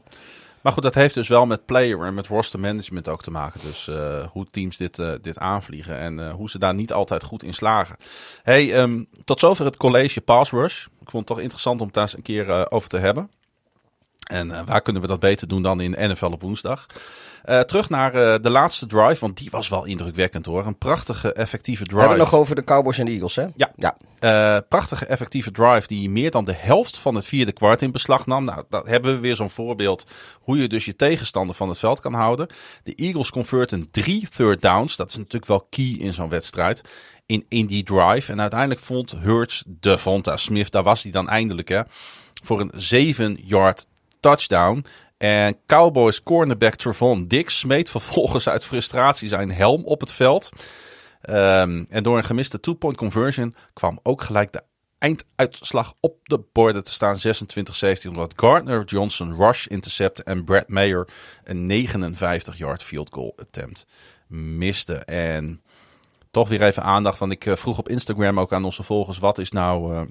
Maar 0.64 0.72
goed, 0.72 0.82
dat 0.82 0.94
heeft 0.94 1.14
dus 1.14 1.28
wel 1.28 1.46
met 1.46 1.66
player 1.66 2.00
en 2.00 2.14
met 2.14 2.26
roster 2.26 2.60
management 2.60 3.08
ook 3.08 3.22
te 3.22 3.30
maken. 3.30 3.60
Dus 3.60 3.88
eh, 3.88 4.26
hoe 4.26 4.46
teams 4.50 4.76
dit, 4.76 4.98
eh, 4.98 5.12
dit 5.22 5.38
aanvliegen 5.38 5.98
en 5.98 6.20
eh, 6.20 6.34
hoe 6.34 6.50
ze 6.50 6.58
daar 6.58 6.74
niet 6.74 6.92
altijd 6.92 7.22
goed 7.22 7.42
in 7.42 7.54
slagen. 7.54 7.96
Hey, 8.42 8.74
ehm, 8.74 9.04
tot 9.24 9.40
zover 9.40 9.64
het 9.64 9.76
college 9.76 10.20
Pass 10.20 10.50
Rush. 10.50 10.84
Ik 10.84 11.10
vond 11.10 11.12
het 11.12 11.26
toch 11.26 11.40
interessant 11.40 11.80
om 11.80 11.86
het 11.86 11.94
daar 11.94 12.04
eens 12.04 12.16
een 12.16 12.22
keer 12.22 12.70
over 12.70 12.88
te 12.88 12.98
hebben. 12.98 13.30
En 14.26 14.66
waar 14.66 14.82
kunnen 14.82 15.02
we 15.02 15.08
dat 15.08 15.20
beter 15.20 15.48
doen 15.48 15.62
dan 15.62 15.80
in 15.80 16.10
NFL 16.10 16.26
op 16.26 16.42
woensdag? 16.42 16.86
Eh, 17.44 17.60
terug 17.60 17.88
naar 17.88 18.14
eh, 18.14 18.42
de 18.42 18.50
laatste 18.50 18.86
drive, 18.86 19.20
want 19.20 19.36
die 19.36 19.48
was 19.50 19.68
wel 19.68 19.84
indrukwekkend 19.84 20.46
hoor. 20.46 20.66
Een 20.66 20.78
prachtige, 20.78 21.32
effectieve 21.32 21.82
We 21.82 21.88
drive. 21.88 22.00
hebben 22.00 22.20
het 22.20 22.30
nog 22.30 22.40
over 22.40 22.54
de 22.54 22.64
Cowboys 22.64 22.98
en 22.98 23.04
de 23.04 23.10
Eagles, 23.10 23.36
hè? 23.36 23.46
Ja. 23.56 23.72
ja. 23.76 23.96
Eh, 24.18 24.58
prachtige 24.68 25.06
effectieve 25.06 25.50
drive 25.50 25.86
die 25.86 26.10
meer 26.10 26.30
dan 26.30 26.44
de 26.44 26.54
helft 26.56 26.98
van 26.98 27.14
het 27.14 27.26
vierde 27.26 27.52
kwart 27.52 27.82
in 27.82 27.90
beslag 27.90 28.26
nam. 28.26 28.44
Nou, 28.44 28.64
dat 28.68 28.86
hebben 28.86 29.14
we 29.14 29.20
weer 29.20 29.36
zo'n 29.36 29.50
voorbeeld 29.50 30.06
hoe 30.40 30.58
je 30.58 30.68
dus 30.68 30.84
je 30.84 30.96
tegenstander 30.96 31.56
van 31.56 31.68
het 31.68 31.78
veld 31.78 32.00
kan 32.00 32.14
houden. 32.14 32.46
De 32.82 32.94
Eagles 32.94 33.30
converten 33.30 33.90
drie 33.90 34.28
third 34.28 34.62
downs. 34.62 34.96
Dat 34.96 35.08
is 35.08 35.16
natuurlijk 35.16 35.46
wel 35.46 35.66
key 35.70 35.96
in 35.98 36.14
zo'n 36.14 36.28
wedstrijd. 36.28 36.82
In, 37.26 37.44
in 37.48 37.66
die 37.66 37.82
drive. 37.82 38.32
En 38.32 38.40
uiteindelijk 38.40 38.80
vond 38.80 39.14
Hurts 39.20 39.64
de 39.66 39.98
Vonta 39.98 40.36
Smith, 40.36 40.70
daar 40.70 40.82
was 40.82 41.02
hij 41.02 41.12
dan 41.12 41.28
eindelijk 41.28 41.68
hè, 41.68 41.82
voor 42.42 42.60
een 42.60 42.72
7-yard 43.14 43.86
touchdown. 44.20 44.84
En 45.24 45.56
Cowboys 45.66 46.22
cornerback 46.22 46.74
Trevon 46.74 47.24
Dix 47.26 47.58
smeet 47.58 47.90
vervolgens 47.90 48.48
uit 48.48 48.64
frustratie 48.64 49.28
zijn 49.28 49.52
helm 49.52 49.84
op 49.84 50.00
het 50.00 50.12
veld. 50.12 50.48
Ehm, 51.20 51.84
en 51.88 52.02
door 52.02 52.16
een 52.16 52.24
gemiste 52.24 52.60
two-point 52.60 52.96
conversion 52.96 53.54
kwam 53.72 53.98
ook 54.02 54.22
gelijk 54.22 54.52
de 54.52 54.62
einduitslag 54.98 55.94
op 56.00 56.18
de 56.22 56.40
borden 56.52 56.84
te 56.84 56.92
staan. 56.92 57.16
26-17 57.18 58.08
omdat 58.08 58.32
Gardner 58.36 58.84
Johnson 58.84 59.36
rush 59.36 59.66
intercepte 59.66 60.22
en 60.22 60.44
Brad 60.44 60.68
Mayer 60.68 61.08
een 61.44 61.86
59-yard 61.88 62.82
field 62.82 63.08
goal 63.12 63.34
attempt 63.36 63.86
miste. 64.28 64.94
En 64.94 65.62
toch 66.30 66.48
weer 66.48 66.62
even 66.62 66.82
aandacht, 66.82 67.18
want 67.18 67.32
ik 67.32 67.46
eh, 67.46 67.56
vroeg 67.56 67.78
op 67.78 67.88
Instagram 67.88 68.40
ook 68.40 68.52
aan 68.52 68.64
onze 68.64 68.82
volgers... 68.82 69.18
wat 69.18 69.38
is 69.38 69.50
nou 69.50 69.94
eh, 69.94 70.02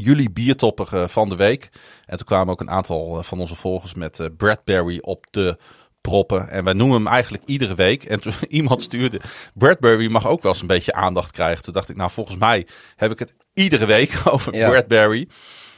jullie 0.00 0.30
biertopper 0.30 0.88
eh, 0.92 1.08
van 1.08 1.28
de 1.28 1.36
week? 1.36 1.68
En 2.06 2.16
toen 2.16 2.26
kwamen 2.26 2.52
ook 2.52 2.60
een 2.60 2.70
aantal 2.70 3.18
eh, 3.18 3.24
van 3.24 3.40
onze 3.40 3.56
volgers 3.56 3.94
met 3.94 4.20
eh 4.20 4.26
Bradbury 4.36 4.98
op 5.00 5.26
de 5.30 5.56
proppen. 6.00 6.48
En 6.48 6.64
wij 6.64 6.72
noemen 6.72 6.96
hem 6.96 7.06
eigenlijk 7.06 7.44
iedere 7.46 7.74
week. 7.74 8.04
En 8.04 8.20
toen 8.20 8.32
iemand 8.48 8.82
stuurde, 8.82 9.20
Bradbury 9.54 10.10
mag 10.10 10.26
ook 10.26 10.42
wel 10.42 10.52
eens 10.52 10.60
een 10.60 10.66
beetje 10.66 10.92
aandacht 10.92 11.30
krijgen. 11.30 11.62
Toen 11.62 11.72
dacht 11.72 11.88
ik, 11.88 11.96
nou 11.96 12.10
volgens 12.10 12.36
mij 12.36 12.66
heb 12.96 13.10
ik 13.10 13.18
het 13.18 13.34
iedere 13.54 13.86
week 13.86 14.20
over 14.32 14.54
Ja. 14.54 14.68
Bradbury. 14.68 15.28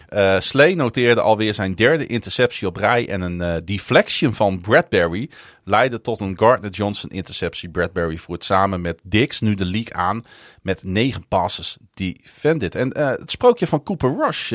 Eh 0.09 0.41
Slay 0.41 0.75
noteerde 0.75 1.21
alweer 1.21 1.55
zijn 1.55 1.75
derde 1.75 2.07
interceptie 2.07 2.67
op 2.67 2.77
rij. 2.77 3.09
En 3.09 3.21
een 3.21 3.41
eh, 3.41 3.57
deflection 3.65 4.35
van 4.35 4.61
Bradbury 4.61 5.31
leidde 5.65 6.01
tot 6.01 6.21
een 6.21 6.39
Gardner 6.39 6.71
Johnson 6.71 7.11
interceptie. 7.11 7.69
Bradbury 7.69 8.17
voert 8.17 8.45
samen 8.45 8.81
met 8.81 9.01
Dix 9.03 9.41
nu 9.41 9.55
de 9.55 9.65
league 9.65 9.95
aan 9.95 10.25
met 10.63 10.83
negen 10.85 11.27
passes 11.29 11.77
defended. 11.95 12.75
En 12.75 12.93
eh, 12.93 13.09
het 13.09 13.31
sprookje 13.31 13.67
van 13.67 13.83
Cooper 13.83 14.17
Rush 14.17 14.53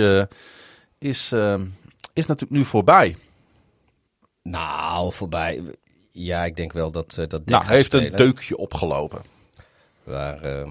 is, 0.97 1.32
is 2.14 2.26
natuurlijk 2.26 2.51
nu 2.51 2.66
voorbij. 2.66 3.18
Nou, 4.43 5.14
voorbij. 5.14 5.76
Ja, 6.12 6.45
ik 6.45 6.56
denk 6.56 6.74
wel 6.74 6.91
dat, 6.91 7.14
dat 7.16 7.30
Dick 7.32 7.45
Nou, 7.45 7.66
heeft 7.66 7.86
spelen. 7.86 8.06
een 8.06 8.18
deukje 8.18 8.58
opgelopen. 8.58 9.22
Waar, 10.04 10.66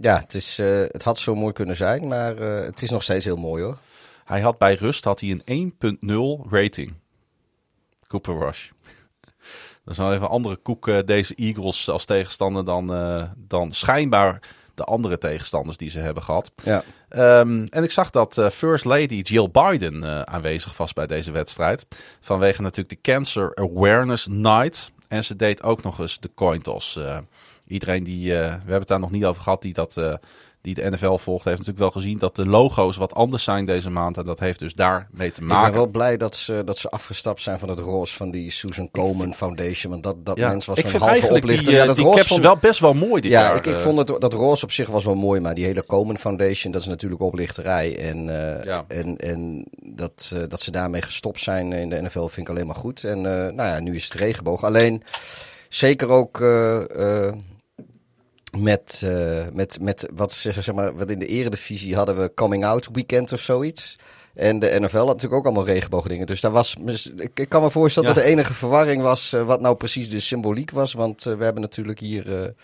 ja, 0.00 0.18
het, 0.18 0.34
is, 0.34 0.58
eh, 0.58 0.80
het 0.80 1.02
had 1.02 1.18
zo 1.18 1.34
mooi 1.34 1.52
kunnen 1.52 1.76
zijn, 1.76 2.08
maar 2.08 2.36
eh, 2.36 2.64
het 2.64 2.82
is 2.82 2.90
nog 2.90 3.02
steeds 3.02 3.24
heel 3.24 3.36
mooi 3.36 3.62
hoor. 3.62 3.78
Hij 4.24 4.40
had 4.40 4.58
bij 4.58 4.74
rust 4.74 5.04
had 5.04 5.20
hij 5.20 5.40
een 5.44 5.72
1.0 6.00 6.50
rating. 6.50 6.94
Cooper 8.06 8.38
Rush. 8.38 8.68
Dat 9.84 9.98
is 9.98 9.98
even 9.98 10.12
een 10.12 10.28
andere 10.28 10.56
koek, 10.56 10.88
eh, 10.88 10.98
deze 11.04 11.34
Eagles 11.34 11.88
als 11.88 12.04
tegenstander 12.04 12.64
dan, 12.64 12.86
dan 13.36 13.72
schijnbaar 13.72 14.40
de 14.74 14.84
andere 14.84 15.18
tegenstanders 15.18 15.76
die 15.76 15.90
ze 15.90 15.98
hebben 15.98 16.22
gehad. 16.22 16.50
Ja. 16.64 16.82
Ehm, 17.08 17.66
en 17.70 17.82
ik 17.82 17.90
zag 17.90 18.10
dat 18.10 18.48
First 18.52 18.84
Lady 18.84 19.20
Jill 19.20 19.50
Biden 19.50 20.26
aanwezig 20.28 20.76
was 20.76 20.92
bij 20.92 21.06
deze 21.06 21.30
wedstrijd. 21.30 21.86
Vanwege 22.20 22.62
natuurlijk 22.62 23.02
de 23.02 23.10
Cancer 23.12 23.54
Awareness 23.54 24.26
Night. 24.26 24.92
En 25.08 25.24
ze 25.24 25.36
deed 25.36 25.62
ook 25.62 25.82
nog 25.82 25.98
eens 25.98 26.20
de 26.20 26.30
coin 26.34 26.62
toss. 26.62 26.98
Iedereen 27.68 28.04
die, 28.04 28.32
eh, 28.34 28.38
we 28.40 28.44
hebben 28.58 28.78
het 28.78 28.88
daar 28.88 29.00
nog 29.00 29.10
niet 29.10 29.24
over 29.24 29.42
gehad, 29.42 29.62
die, 29.62 29.72
dat, 29.72 29.96
eh, 29.96 30.14
die 30.62 30.74
de 30.74 30.90
NFL 30.90 31.14
volgt, 31.16 31.44
heeft 31.44 31.56
natuurlijk 31.58 31.78
wel 31.84 32.02
gezien 32.02 32.18
dat 32.18 32.36
de 32.36 32.46
logo's 32.46 32.96
wat 32.96 33.14
anders 33.14 33.44
zijn 33.44 33.64
deze 33.64 33.90
maand. 33.90 34.16
En 34.18 34.24
dat 34.24 34.38
heeft 34.40 34.58
dus 34.58 34.74
daarmee 34.74 35.08
te 35.16 35.24
Ik 35.24 35.34
ben 35.34 35.46
maken. 35.46 35.72
wel 35.74 35.86
blij 35.86 36.16
dat 36.16 36.36
ze, 36.36 36.62
dat 36.64 36.78
ze 36.78 36.88
afgestapt 36.90 37.40
zijn 37.42 37.58
van 37.58 37.68
het 37.68 37.78
roze 37.78 38.14
van 38.16 38.30
die 38.30 38.50
Susan 38.50 38.90
Komen 38.90 39.34
Foundation. 39.34 39.92
Want 39.92 40.02
dat, 40.02 40.26
dat 40.26 40.36
Ja, 40.36 40.48
mens 40.48 40.64
was 40.66 40.82
een 40.84 41.00
halve 41.00 41.26
oplichter. 41.34 41.64
die, 41.66 41.74
ja, 41.74 41.80
eh, 41.80 41.86
dat 41.86 41.96
die 41.96 42.04
roze 42.04 42.26
vond- 42.26 42.42
wel 42.42 42.56
best 42.56 42.80
wel 42.80 42.94
mooi 42.94 43.20
dit 43.20 43.30
ja, 43.30 43.40
jaar. 43.40 43.56
ik, 43.56 43.66
ik 43.66 43.78
vond 43.78 43.98
het, 44.08 44.20
dat 44.20 44.32
roze 44.32 44.64
op 44.64 44.72
zich 44.72 44.88
was 44.88 45.04
wel 45.04 45.14
mooi, 45.14 45.40
maar 45.40 45.54
die 45.54 45.64
hele 45.64 45.82
Komen 45.82 46.18
Foundation, 46.18 46.72
dat 46.72 46.80
is 46.80 46.86
natuurlijk 46.88 47.22
oplichterij. 47.22 47.98
En, 47.98 48.24
Ja. 48.64 48.84
en, 48.88 49.16
en 49.16 49.64
dat, 49.82 50.34
dat 50.48 50.60
ze 50.60 50.70
daarmee 50.70 51.02
gestopt 51.02 51.40
zijn 51.40 51.72
in 51.72 51.88
de 51.88 52.02
NFL 52.02 52.18
vind 52.26 52.36
ik 52.36 52.48
alleen 52.48 52.66
maar 52.66 52.76
goed. 52.76 53.04
En 53.04 53.20
nou 53.20 53.54
ja, 53.62 53.80
nu 53.80 53.94
is 53.96 54.04
het 54.04 54.14
regenboog. 54.14 54.64
Alleen, 54.64 55.02
zeker 55.68 56.08
ook 56.08 56.40
met, 58.58 59.02
eh, 59.04 59.46
met, 59.52 59.78
met 59.80 60.08
wat, 60.14 60.32
ze- 60.32 60.52
zeg 60.52 60.74
maar, 60.74 60.96
wat 60.96 61.10
in 61.10 61.18
de 61.18 61.26
eredivisie 61.26 61.96
hadden 61.96 62.20
we 62.20 62.34
coming 62.34 62.64
out 62.64 62.88
weekend 62.92 63.32
of 63.32 63.40
zoiets. 63.40 63.96
En 64.34 64.58
de 64.58 64.76
NFL 64.80 64.96
had 64.96 65.06
natuurlijk 65.06 65.34
ook 65.34 65.44
allemaal 65.44 65.66
regenboogdingen. 65.66 66.26
Dus 66.26 66.40
daar 66.40 66.50
was, 66.50 66.76
ik, 67.34 67.46
kan 67.48 67.62
me 67.62 67.70
voorstellen 67.70 68.08
Ja. 68.08 68.14
dat 68.14 68.24
de 68.24 68.30
enige 68.30 68.54
verwarring 68.54 69.02
was 69.02 69.32
eh, 69.32 69.42
wat 69.42 69.60
nou 69.60 69.76
precies 69.76 70.10
de 70.10 70.20
symboliek 70.20 70.70
was. 70.70 70.92
Want 70.92 71.26
eh, 71.26 71.34
we 71.34 71.44
hebben 71.44 71.62
natuurlijk 71.62 71.98
hier, 72.00 72.54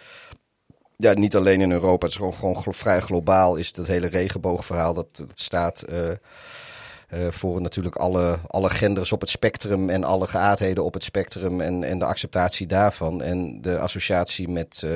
ja, 0.96 1.12
niet 1.12 1.36
alleen 1.36 1.60
in 1.60 1.72
Europa, 1.72 2.06
het 2.06 2.14
is 2.14 2.16
gewoon, 2.32 2.56
gewoon 2.56 2.74
vrij 2.74 3.00
globaal, 3.00 3.56
is 3.56 3.72
dat 3.72 3.86
hele 3.86 4.06
regenboogverhaal. 4.06 4.94
Dat, 4.94 5.06
dat 5.16 5.40
staat 5.40 5.84
eh, 7.08 7.26
voor 7.30 7.60
natuurlijk 7.60 7.96
alle, 7.96 8.38
alle 8.46 8.70
genders 8.70 9.12
op 9.12 9.20
het 9.20 9.30
spectrum 9.30 9.90
en 9.90 10.04
alle 10.04 10.26
geaardheden 10.26 10.84
op 10.84 10.94
het 10.94 11.04
spectrum 11.04 11.60
en, 11.60 11.84
en 11.84 11.98
de 11.98 12.04
acceptatie 12.04 12.66
daarvan. 12.66 13.22
En 13.22 13.60
de 13.60 13.78
associatie 13.78 14.48
met, 14.48 14.82
eh, 14.84 14.90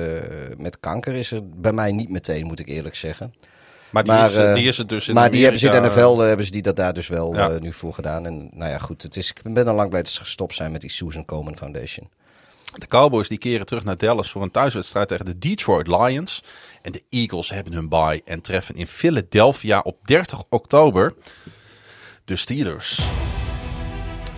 met 0.57 0.79
kanker 0.79 1.13
is 1.13 1.31
er 1.31 1.41
bij 1.49 1.73
mij 1.73 1.91
niet 1.91 2.09
meteen, 2.09 2.45
moet 2.45 2.59
ik 2.59 2.67
eerlijk 2.67 2.95
zeggen. 2.95 3.33
maar 3.89 4.03
die, 4.03 4.13
maar, 4.13 4.29
is, 4.29 4.35
eh, 4.35 4.53
die 4.53 4.67
is 4.67 4.77
het 4.77 4.89
dus 4.89 5.07
in 5.07 5.13
maar 5.13 5.31
die 5.31 5.41
hebben 5.41 5.59
ze 5.59 5.65
in 5.65 5.81
de 5.81 5.87
NFL, 5.87 6.17
hebben 6.17 6.45
ze 6.45 6.51
die 6.51 6.61
dat 6.61 6.75
daar 6.75 6.93
dus 6.93 7.07
wel 7.07 7.35
Ja. 7.35 7.59
nu 7.59 7.73
voor 7.73 7.93
gedaan. 7.93 8.25
En 8.25 8.49
nou 8.53 8.71
ja, 8.71 8.77
goed, 8.77 9.01
het 9.01 9.15
is, 9.15 9.29
ik 9.29 9.53
ben 9.53 9.67
al 9.67 9.75
lang 9.75 9.89
blij 9.89 10.01
dat 10.01 10.11
ze 10.11 10.19
gestopt 10.21 10.55
zijn 10.55 10.71
met 10.71 10.81
die 10.81 10.91
Susan 10.91 11.25
Komen 11.25 11.57
Foundation. 11.57 12.09
De 12.75 12.87
Cowboys 12.87 13.27
die 13.27 13.37
keren 13.37 13.65
terug 13.65 13.83
naar 13.83 13.97
Dallas 13.97 14.31
voor 14.31 14.41
een 14.41 14.51
thuiswedstrijd 14.51 15.07
tegen 15.07 15.25
de 15.25 15.37
Detroit 15.37 15.87
Lions. 15.87 16.43
En 16.81 16.91
de 16.91 17.03
Eagles 17.09 17.49
hebben 17.49 17.73
hun 17.73 17.89
bye 17.89 18.21
en 18.25 18.41
treffen 18.41 18.75
in 18.75 18.87
Philadelphia 18.87 19.79
op 19.79 19.97
30 20.07 20.43
oktober 20.49 21.13
de 22.29 22.35
Steelers. 22.35 22.99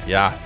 Ja, 0.06 0.38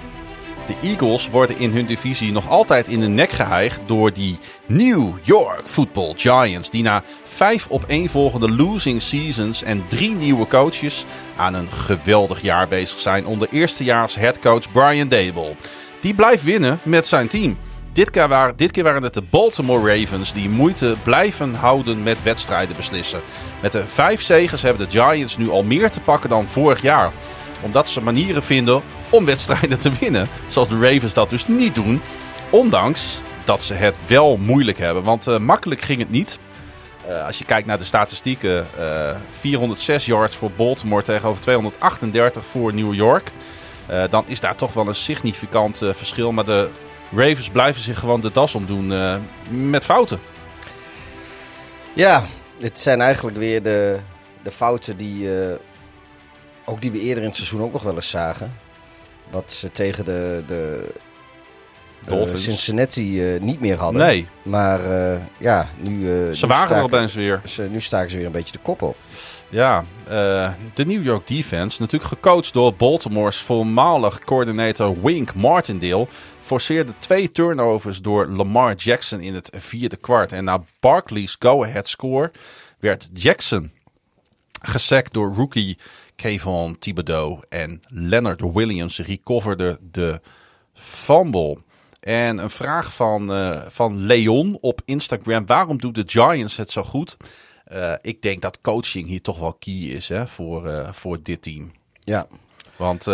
de 0.68 0.76
Eagles 0.88 1.30
worden 1.30 1.58
in 1.58 1.72
hun 1.72 1.86
divisie 1.86 2.32
nog 2.32 2.50
altijd 2.50 2.88
in 2.88 3.00
de 3.00 3.08
nek 3.08 3.32
geheigd 3.32 3.80
door 3.86 4.14
die 4.14 4.38
New 4.66 5.14
York 5.22 5.62
Football 5.66 6.14
Giants. 6.16 6.70
Die 6.70 6.84
na 6.84 7.04
vijf 7.24 7.68
opeenvolgende 7.70 8.52
losing 8.52 9.02
seasons 9.02 9.64
en 9.64 9.88
drie 9.88 10.16
nieuwe 10.16 10.48
coaches 10.48 11.06
aan 11.36 11.54
een 11.54 11.72
geweldig 11.72 12.42
jaar 12.42 12.68
bezig 12.68 13.00
zijn 13.00 13.26
onder 13.26 13.48
eerstejaars 13.52 14.16
headcoach 14.16 14.72
Brian 14.72 15.08
Dable. 15.08 15.54
Die 16.00 16.14
blijft 16.14 16.44
winnen 16.44 16.80
met 16.84 17.08
zijn 17.08 17.28
team. 17.28 17.58
Dit 17.96 18.10
keer, 18.10 18.28
waren, 18.28 18.58
dit 18.58 18.72
keer 18.72 18.84
waren 18.84 19.04
het 19.04 19.14
de 19.14 19.22
Baltimore 19.22 19.98
Ravens 19.98 20.34
die 20.34 20.50
moeite 20.50 20.96
blijven 21.04 21.54
houden 21.54 22.04
met 22.04 22.24
wedstrijden 22.24 22.76
beslissen. 22.76 23.22
Met 23.62 23.72
de 23.72 23.84
vijf 23.88 24.22
zegens 24.22 24.62
hebben 24.62 24.90
de 24.90 25.00
Giants 25.00 25.38
nu 25.38 25.50
al 25.50 25.64
meer 25.64 25.92
te 25.92 26.00
pakken 26.00 26.30
dan 26.30 26.48
vorig 26.48 26.82
jaar. 26.82 27.12
Omdat 27.62 27.90
ze 27.90 28.02
manieren 28.02 28.44
vinden 28.44 28.82
om 29.10 29.26
wedstrijden 29.36 29.80
te 29.80 29.92
winnen. 30.00 30.28
Zoals 30.48 30.70
de 30.70 30.80
Ravens 30.80 31.14
dat 31.14 31.30
dus 31.30 31.48
niet 31.48 31.76
doen. 31.76 32.02
Ondanks 32.50 33.20
dat 33.44 33.62
ze 33.62 33.74
het 33.74 33.96
wel 34.08 34.38
moeilijk 34.38 34.78
hebben. 34.78 35.04
Want 35.04 35.28
eh, 35.28 35.38
makkelijk 35.38 35.82
ging 35.82 36.00
het 36.00 36.12
niet. 36.12 36.40
Eh, 37.08 37.26
als 37.26 37.38
je 37.38 37.46
kijkt 37.46 37.68
naar 37.68 37.78
de 37.78 37.84
statistieken. 37.84 38.68
eh 38.78 39.16
406 39.40 40.06
yards 40.06 40.36
voor 40.36 40.52
Baltimore 40.52 41.04
tegenover 41.04 41.42
238 41.42 42.46
voor 42.46 42.74
New 42.74 42.94
York. 42.94 43.32
Eh, 43.86 44.04
dan 44.10 44.24
is 44.28 44.40
daar 44.40 44.56
toch 44.56 44.74
wel 44.74 44.88
een 44.88 44.96
significant 44.96 45.82
eh, 45.82 45.90
verschil. 45.94 46.32
Maar 46.32 46.46
de 46.46 46.70
Ravens 47.16 47.50
blijven 47.50 47.82
zich 47.82 48.00
gewoon 48.00 48.22
de 48.22 48.32
das 48.32 48.56
omdoen 48.56 48.94
eh, 48.94 49.16
met 49.50 49.86
fouten. 49.86 50.20
Ja, 51.96 52.26
het 52.60 52.80
zijn 52.80 53.02
eigenlijk 53.02 53.38
weer 53.38 53.64
de, 53.64 54.00
de 54.44 54.52
fouten 54.52 54.98
die, 54.98 55.40
eh, 55.40 55.56
ook 56.66 56.82
die 56.82 56.92
we 56.92 57.00
eerder 57.00 57.24
in 57.24 57.30
het 57.30 57.36
seizoen 57.36 57.62
ook 57.62 57.74
nog 57.74 57.84
wel 57.84 57.96
eens 57.96 58.10
zagen. 58.10 58.54
Wat 59.30 59.52
ze 59.52 59.72
tegen 59.72 60.06
de, 60.06 60.44
de 60.48 60.92
Dolphins. 62.06 62.44
Cincinnati 62.44 63.34
eh, 63.34 63.42
niet 63.42 63.60
meer 63.60 63.78
hadden. 63.78 64.02
Nee, 64.02 64.28
Maar 64.44 64.80
ja, 65.38 65.70
nu, 65.78 66.12
eh, 66.12 66.36
ze 66.36 66.46
nu 66.46 66.54
waren 66.54 66.78
er 66.78 66.84
opeens 66.84 67.14
weer. 67.14 67.42
ze, 67.46 67.68
nu 67.72 67.82
staken 67.82 68.10
ze 68.10 68.18
weer 68.18 68.26
een 68.26 68.32
beetje 68.32 68.52
de 68.52 68.60
kop 68.62 68.82
op. 68.82 68.96
Ja, 69.50 69.86
de 70.74 70.86
New 70.86 71.04
York 71.04 71.28
defense, 71.28 71.82
natuurlijk 71.82 72.10
gecoacht 72.10 72.54
door 72.54 72.74
Baltimore's 72.74 73.38
voormalig 73.38 74.20
coördinator 74.20 75.02
Wink 75.02 75.36
Martindale, 75.36 76.08
forceerde 76.46 76.94
twee 77.00 77.32
turnovers 77.32 78.02
door 78.02 78.28
Lamar 78.28 78.76
Jackson 78.76 79.20
in 79.20 79.34
het 79.34 79.50
vierde 79.54 79.96
kwart. 79.96 80.32
En 80.32 80.44
na 80.44 80.64
Barkley's 80.80 81.36
go-ahead 81.40 81.88
score 81.88 82.32
werd 82.80 83.10
Jackson 83.14 83.72
gesackt 84.62 85.14
door 85.14 85.34
rookie 85.34 85.78
Kayvon 86.16 86.80
Thibodeau 86.80 87.40
en 87.50 87.82
Leonard 87.88 88.42
Williams 88.54 89.00
recoverde 89.00 89.80
de 89.92 90.22
fumble. 90.74 91.58
En 92.00 92.38
een 92.38 92.50
vraag 92.50 92.94
van, 92.94 93.34
eh, 93.34 93.62
van 93.68 94.00
Leon 94.00 94.58
op 94.62 94.82
Instagram. 94.86 95.46
Waarom 95.46 95.78
doen 95.78 95.94
de 95.94 96.04
Giants 96.06 96.56
het 96.56 96.72
zo 96.72 96.84
goed? 96.84 97.18
Eh, 97.66 97.94
ik 98.02 98.22
denk 98.22 98.42
dat 98.42 98.62
coaching 98.62 99.08
hier 99.08 99.22
toch 99.22 99.40
wel 99.40 99.54
key 99.54 99.74
is 99.74 100.10
hè, 100.10 100.28
voor, 100.28 100.68
eh, 100.68 100.92
voor 100.92 101.22
dit 101.22 101.42
team. 101.42 101.72
Ja, 102.00 102.28
Want 102.76 103.08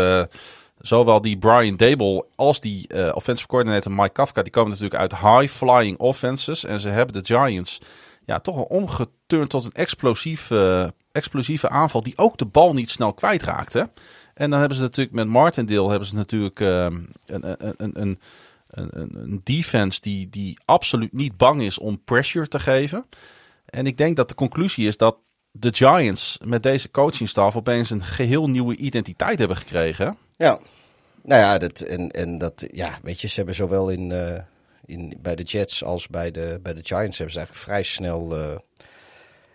zowel 0.81 1.21
die 1.21 1.37
Brian 1.37 1.75
Dable 1.75 2.25
als 2.35 2.59
die 2.59 2.87
eh, 2.87 3.15
offensive 3.15 3.47
coordinator 3.47 3.91
Mike 3.91 4.09
Kafka... 4.09 4.41
die 4.41 4.51
komen 4.51 4.69
natuurlijk 4.69 5.01
uit 5.01 5.17
high-flying 5.17 5.97
offenses. 5.97 6.65
En 6.65 6.79
ze 6.79 6.89
hebben 6.89 7.23
de 7.23 7.35
Giants 7.35 7.81
ja, 8.25 8.39
toch 8.39 8.55
wel 8.55 8.63
omgeturnd 8.63 9.49
tot 9.49 9.65
een 9.65 9.71
explosief, 9.71 10.51
eh, 10.51 10.87
explosieve 11.11 11.69
aanval... 11.69 12.03
die 12.03 12.17
ook 12.17 12.37
de 12.37 12.45
bal 12.45 12.73
niet 12.73 12.89
snel 12.89 13.13
kwijtraakte. 13.13 13.89
En 14.33 14.49
dan 14.49 14.59
hebben 14.59 14.77
ze 14.77 14.83
natuurlijk 14.83 15.15
met 15.15 15.27
Martindale... 15.27 15.89
hebben 15.89 16.07
ze 16.07 16.15
natuurlijk 16.15 16.59
een, 16.59 17.09
een, 17.25 17.55
een, 17.57 17.91
een, 17.93 18.19
een, 18.69 19.09
een 19.13 19.41
defense 19.43 20.01
die, 20.01 20.29
die 20.29 20.59
absoluut 20.65 21.13
niet 21.13 21.37
bang 21.37 21.61
is 21.61 21.79
om 21.79 22.03
pressure 22.03 22.47
te 22.47 22.59
geven... 22.59 23.05
En 23.71 23.85
ik 23.85 23.97
denk 23.97 24.15
dat 24.15 24.29
de 24.29 24.35
conclusie 24.35 24.87
is 24.87 24.97
dat 24.97 25.17
de 25.51 25.73
Giants 25.73 26.37
met 26.43 26.63
deze 26.63 26.91
coachingstaf 26.91 27.55
opeens 27.55 27.89
een 27.89 28.03
geheel 28.03 28.49
nieuwe 28.49 28.75
identiteit 28.75 29.39
hebben 29.39 29.57
gekregen. 29.57 30.17
Ja. 30.41 30.59
Nou 31.23 31.41
ja, 31.41 31.57
dat, 31.57 31.79
en, 31.79 32.09
en 32.11 32.37
dat, 32.37 32.65
ja, 32.71 32.99
weet 33.03 33.21
je, 33.21 33.27
ze 33.27 33.35
hebben 33.35 33.55
zowel 33.55 33.89
in, 33.89 34.11
eh, 34.11 34.39
in, 34.85 35.13
bij 35.21 35.35
de 35.35 35.43
Jets 35.43 35.83
als 35.83 36.07
bij 36.07 36.31
de, 36.31 36.59
bij 36.63 36.73
de 36.73 36.79
Giants 36.83 37.17
hebben 37.17 37.33
ze 37.35 37.39
eigenlijk 37.39 37.67
vrij 37.67 37.83
snel. 37.83 38.37
eh, 38.37 38.55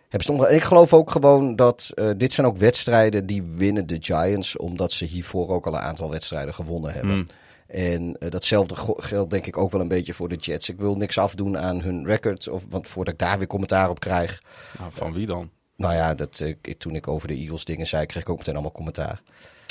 hebben 0.09 0.23
ze 0.25 0.33
onge- 0.33 0.47
en 0.47 0.55
ik 0.57 0.63
geloof 0.65 0.93
ook 0.95 1.11
gewoon 1.11 1.57
dat 1.57 1.91
eh, 1.95 2.11
dit 2.17 2.33
zijn 2.33 2.47
ook 2.47 2.57
wedstrijden 2.57 3.27
die 3.27 3.43
winnen 3.43 3.87
de 3.87 3.97
Giants, 4.01 4.57
omdat 4.57 4.93
ze 4.93 5.05
hiervoor 5.05 5.49
ook 5.49 5.67
al 5.67 5.75
een 5.75 5.81
aantal 5.81 6.11
wedstrijden 6.11 6.55
gewonnen 6.55 6.93
hebben. 6.93 7.11
Hmm. 7.13 7.27
En 7.67 8.17
datzelfde 8.29 8.75
geldt 8.97 9.31
denk 9.31 9.47
ik 9.47 9.57
ook 9.59 9.71
wel 9.71 9.81
een 9.81 9.89
beetje 9.89 10.15
voor 10.15 10.29
de 10.29 10.35
Jets. 10.37 10.69
Ik 10.69 10.79
wil 10.79 10.95
niks 10.97 11.19
afdoen 11.19 11.59
aan 11.59 11.81
hun 11.81 12.07
record, 12.07 12.49
of, 12.49 12.63
want 12.69 12.89
voordat 12.89 13.13
ik 13.15 13.21
daar 13.21 13.39
weer 13.39 13.47
commentaar 13.47 13.91
op 13.91 14.01
krijg. 14.01 14.43
Nou, 14.79 14.91
van 14.95 15.13
wie 15.13 15.27
dan? 15.27 15.51
Nou 15.77 15.95
ja, 15.95 16.15
dat, 16.15 16.41
ik- 16.41 16.75
toen 16.79 16.95
ik 16.95 17.09
over 17.09 17.29
de 17.29 17.35
Eagles 17.35 17.65
dingen 17.65 17.87
zei, 17.87 18.07
kreeg 18.07 18.23
ik 18.23 18.29
ook 18.29 18.39
meteen 18.39 18.55
allemaal 18.55 18.73
commentaar. 18.73 19.23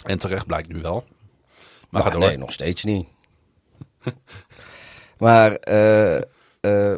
En 0.06 0.20
terecht 0.20 0.46
blijkt 0.46 0.74
nu 0.74 0.82
wel. 0.82 1.04
Maar 1.90 2.18
nee, 2.18 2.38
nog 2.38 2.52
steeds 2.52 2.84
niet. 2.84 3.08
maar 5.18 5.56
eh, 5.56 6.18
eh, 6.62 6.98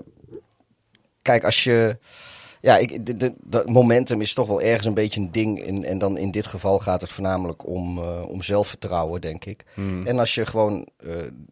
kijk, 1.21 1.45
als 1.45 1.63
je. 1.63 1.97
Ja, 2.61 2.77
ik, 2.77 3.05
de, 3.05 3.17
de- 3.17 3.33
dat 3.43 3.69
momentum 3.69 4.21
is 4.21 4.33
toch 4.33 4.47
wel 4.47 4.61
ergens 4.61 4.85
een 4.85 4.93
beetje 4.93 5.21
een 5.21 5.31
ding. 5.31 5.61
En, 5.61 5.83
en 5.83 5.97
dan 5.97 6.17
in 6.17 6.31
dit 6.31 6.47
geval 6.47 6.79
gaat 6.79 7.01
het 7.01 7.09
voornamelijk 7.11 7.67
om, 7.67 7.97
eh, 7.97 8.27
om 8.27 8.41
zelfvertrouwen, 8.41 9.21
denk 9.21 9.45
ik. 9.45 9.65
En 10.05 10.19
als 10.19 10.35
je 10.35 10.45
gewoon 10.45 10.87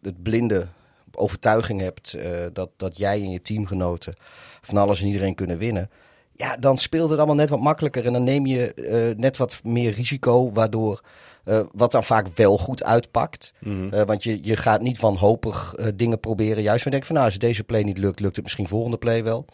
het 0.02 0.22
blinde 0.22 0.66
overtuiging 1.12 1.80
hebt 1.80 2.16
dat, 2.52 2.70
dat 2.76 2.98
jij 2.98 3.20
en 3.20 3.30
je 3.30 3.40
teamgenoten 3.40 4.14
van 4.60 4.76
alles 4.76 5.00
en 5.00 5.06
iedereen 5.06 5.34
kunnen 5.34 5.58
winnen. 5.58 5.90
Ja, 6.32 6.56
dan 6.56 6.78
speelt 6.78 7.08
het 7.10 7.18
allemaal 7.18 7.36
net 7.36 7.48
wat 7.48 7.60
makkelijker 7.60 8.06
en 8.06 8.12
dan 8.12 8.24
neem 8.24 8.46
je 8.46 9.14
net 9.16 9.36
wat 9.36 9.60
meer 9.64 9.92
risico, 9.92 10.52
waardoor 10.52 11.00
eh, 11.46 11.60
wat 11.72 11.92
dan 11.92 12.04
vaak 12.04 12.26
wel 12.34 12.58
goed 12.58 12.82
uitpakt. 12.82 13.52
Eh, 13.90 14.02
want 14.02 14.22
je, 14.22 14.38
je 14.42 14.56
gaat 14.56 14.80
niet 14.80 15.00
wanhopig 15.00 15.74
eh 15.74 15.86
dingen 15.94 16.20
proberen. 16.20 16.62
Juist 16.62 16.84
we 16.84 16.90
denken 16.90 17.06
van 17.06 17.16
nou, 17.16 17.28
als 17.28 17.38
deze 17.38 17.64
play 17.64 17.82
niet 17.82 17.98
lukt, 17.98 18.20
lukt 18.20 18.34
het 18.34 18.44
misschien 18.44 18.68
volgende 18.68 18.96
play 18.96 19.24
wel. 19.24 19.44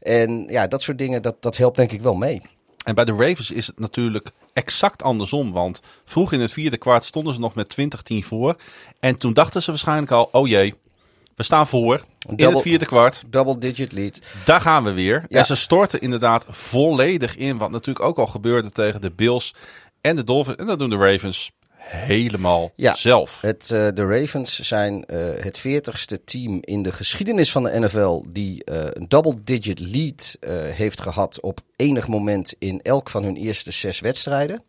En 0.00 0.46
ja, 0.48 0.66
dat 0.66 0.82
soort 0.82 0.98
dingen, 0.98 1.22
dat, 1.22 1.42
dat 1.42 1.56
helpt 1.56 1.76
denk 1.76 1.92
ik 1.92 2.02
wel 2.02 2.14
mee. 2.14 2.42
En 2.84 2.94
bij 2.94 3.04
de 3.04 3.12
Ravens 3.12 3.50
is 3.50 3.66
het 3.66 3.78
natuurlijk 3.78 4.30
exact 4.52 5.02
andersom. 5.02 5.52
Want 5.52 5.80
vroeg 6.04 6.32
in 6.32 6.40
het 6.40 6.52
vierde 6.52 6.76
kwart 6.76 7.04
stonden 7.04 7.32
ze 7.32 7.40
nog 7.40 7.54
met 7.54 7.76
20-10 7.80 8.16
voor. 8.18 8.56
En 9.00 9.16
toen 9.16 9.32
dachten 9.32 9.62
ze 9.62 9.70
waarschijnlijk 9.70 10.10
al, 10.10 10.28
oh 10.32 10.48
jee, 10.48 10.74
we 11.34 11.42
staan 11.42 11.66
voor 11.66 11.94
in 11.94 12.36
Double- 12.36 12.46
het 12.46 12.62
vierde 12.62 12.86
kwart. 12.86 13.22
Double 13.26 13.58
digit 13.58 13.92
lead. 13.92 14.20
Daar 14.44 14.60
gaan 14.60 14.84
we 14.84 14.92
weer. 14.92 15.24
Ja. 15.28 15.38
En 15.38 15.46
ze 15.46 15.54
storten 15.54 16.00
inderdaad 16.00 16.46
volledig 16.48 17.36
in. 17.36 17.58
Wat 17.58 17.70
natuurlijk 17.70 18.04
ook 18.04 18.18
al 18.18 18.26
gebeurde 18.26 18.70
tegen 18.70 19.00
de 19.00 19.10
Bills 19.10 19.54
en 20.02 20.16
de 20.16 20.24
Dolphins. 20.24 20.56
En 20.56 20.66
dat 20.66 20.78
doen 20.78 20.90
de 20.90 20.96
Ravens 20.96 21.52
helemaal 21.82 22.72
Ja. 22.76 22.94
zelf. 22.94 23.40
Het, 23.40 23.70
eh, 23.70 23.88
de 23.94 24.06
Ravens 24.06 24.58
zijn 24.60 25.04
eh, 25.04 25.42
het 25.42 25.58
veertigste 25.58 26.24
team 26.24 26.58
in 26.60 26.82
de 26.82 26.92
geschiedenis 26.92 27.52
van 27.52 27.62
de 27.62 27.80
NFL 27.80 28.22
die 28.28 28.64
eh, 28.64 28.84
een 28.90 29.08
double-digit 29.08 29.78
lead 29.78 30.36
heeft 30.74 31.00
gehad 31.00 31.40
op 31.40 31.60
enig 31.76 32.08
moment 32.08 32.54
in 32.58 32.80
elk 32.82 33.10
van 33.10 33.24
hun 33.24 33.36
eerste 33.36 33.70
zes 33.70 34.00
wedstrijden. 34.00 34.62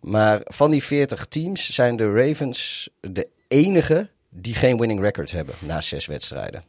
Maar 0.00 0.40
van 0.44 0.70
die 0.70 0.82
40 0.82 1.26
teams 1.26 1.74
zijn 1.74 1.96
de 1.96 2.12
Ravens 2.12 2.88
de 3.00 3.28
enige 3.48 4.10
die 4.28 4.54
geen 4.54 4.78
winning 4.78 5.00
record 5.00 5.30
hebben 5.30 5.54
na 5.58 5.80
zes 5.80 6.06
wedstrijden. 6.06 6.64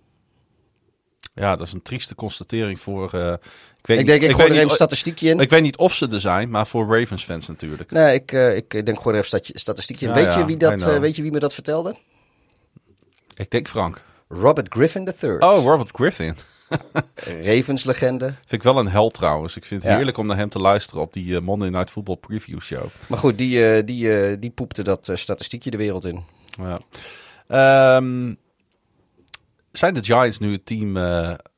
Ja, 1.33 1.55
dat 1.55 1.67
is 1.67 1.73
een 1.73 1.81
trieste 1.81 2.15
constatering 2.15 2.79
voor... 2.79 3.39
ik 3.87 3.95
weet 3.95 3.99
Ik 3.99 4.05
denk, 4.21 4.21
ik, 4.21 4.31
gooi 4.31 4.47
er 4.49 4.55
even 4.55 4.69
een 4.69 4.75
statistiekje 4.75 5.29
in. 5.29 5.39
ik 5.39 5.49
weet 5.49 5.61
niet 5.61 5.77
of 5.77 5.93
ze 5.93 6.07
er 6.07 6.19
zijn, 6.19 6.49
maar 6.49 6.67
voor 6.67 6.99
Ravens 6.99 7.23
fans 7.23 7.47
natuurlijk. 7.47 7.91
Nee, 7.91 8.13
ik, 8.13 8.31
eh, 8.31 8.55
ik 8.55 8.69
denk 8.85 8.97
gewoon 8.97 9.13
even 9.13 9.27
stati- 9.27 9.51
statistiekje 9.59 10.07
in. 10.07 10.13
Ja, 10.15 10.23
weet, 10.23 10.33
je 10.33 10.45
wie 10.45 10.57
dat, 10.57 10.81
eh, 10.87 10.97
weet 10.97 11.15
je 11.15 11.21
wie 11.21 11.31
me 11.31 11.39
dat 11.39 11.53
vertelde? 11.53 11.95
Ik 13.35 13.51
denk 13.51 13.67
Frank. 13.67 14.03
Robert 14.29 14.67
Griffin 14.73 15.13
III. 15.21 15.31
Oh, 15.37 15.63
Robert 15.63 15.89
Griffin. 15.93 16.35
Ravens-legende. 17.43 18.25
Vind 18.25 18.51
ik 18.51 18.63
wel 18.63 18.77
een 18.79 18.87
held 18.87 19.13
trouwens. 19.13 19.55
Ik 19.55 19.65
vind 19.65 19.81
het 19.81 19.89
Ja. 19.91 19.95
heerlijk 19.97 20.17
om 20.17 20.27
naar 20.27 20.37
hem 20.37 20.49
te 20.49 20.59
luisteren 20.59 21.01
op 21.01 21.13
die 21.13 21.35
eh, 21.35 21.41
Monday 21.41 21.69
Night 21.69 21.89
Football 21.91 22.15
preview 22.15 22.59
show. 22.59 22.85
Maar 23.07 23.17
goed, 23.19 23.37
die, 23.37 23.83
die, 23.83 24.39
die 24.39 24.49
poepte 24.49 24.81
dat 24.83 25.09
statistiekje 25.13 25.71
de 25.71 25.77
wereld 25.77 26.05
in. 26.05 26.23
Ja. 26.61 26.79
Ehm, 27.47 28.33
zijn 29.71 29.93
de 29.93 30.03
Giants 30.03 30.39
nu 30.39 30.51
het 30.51 30.65
team 30.65 30.97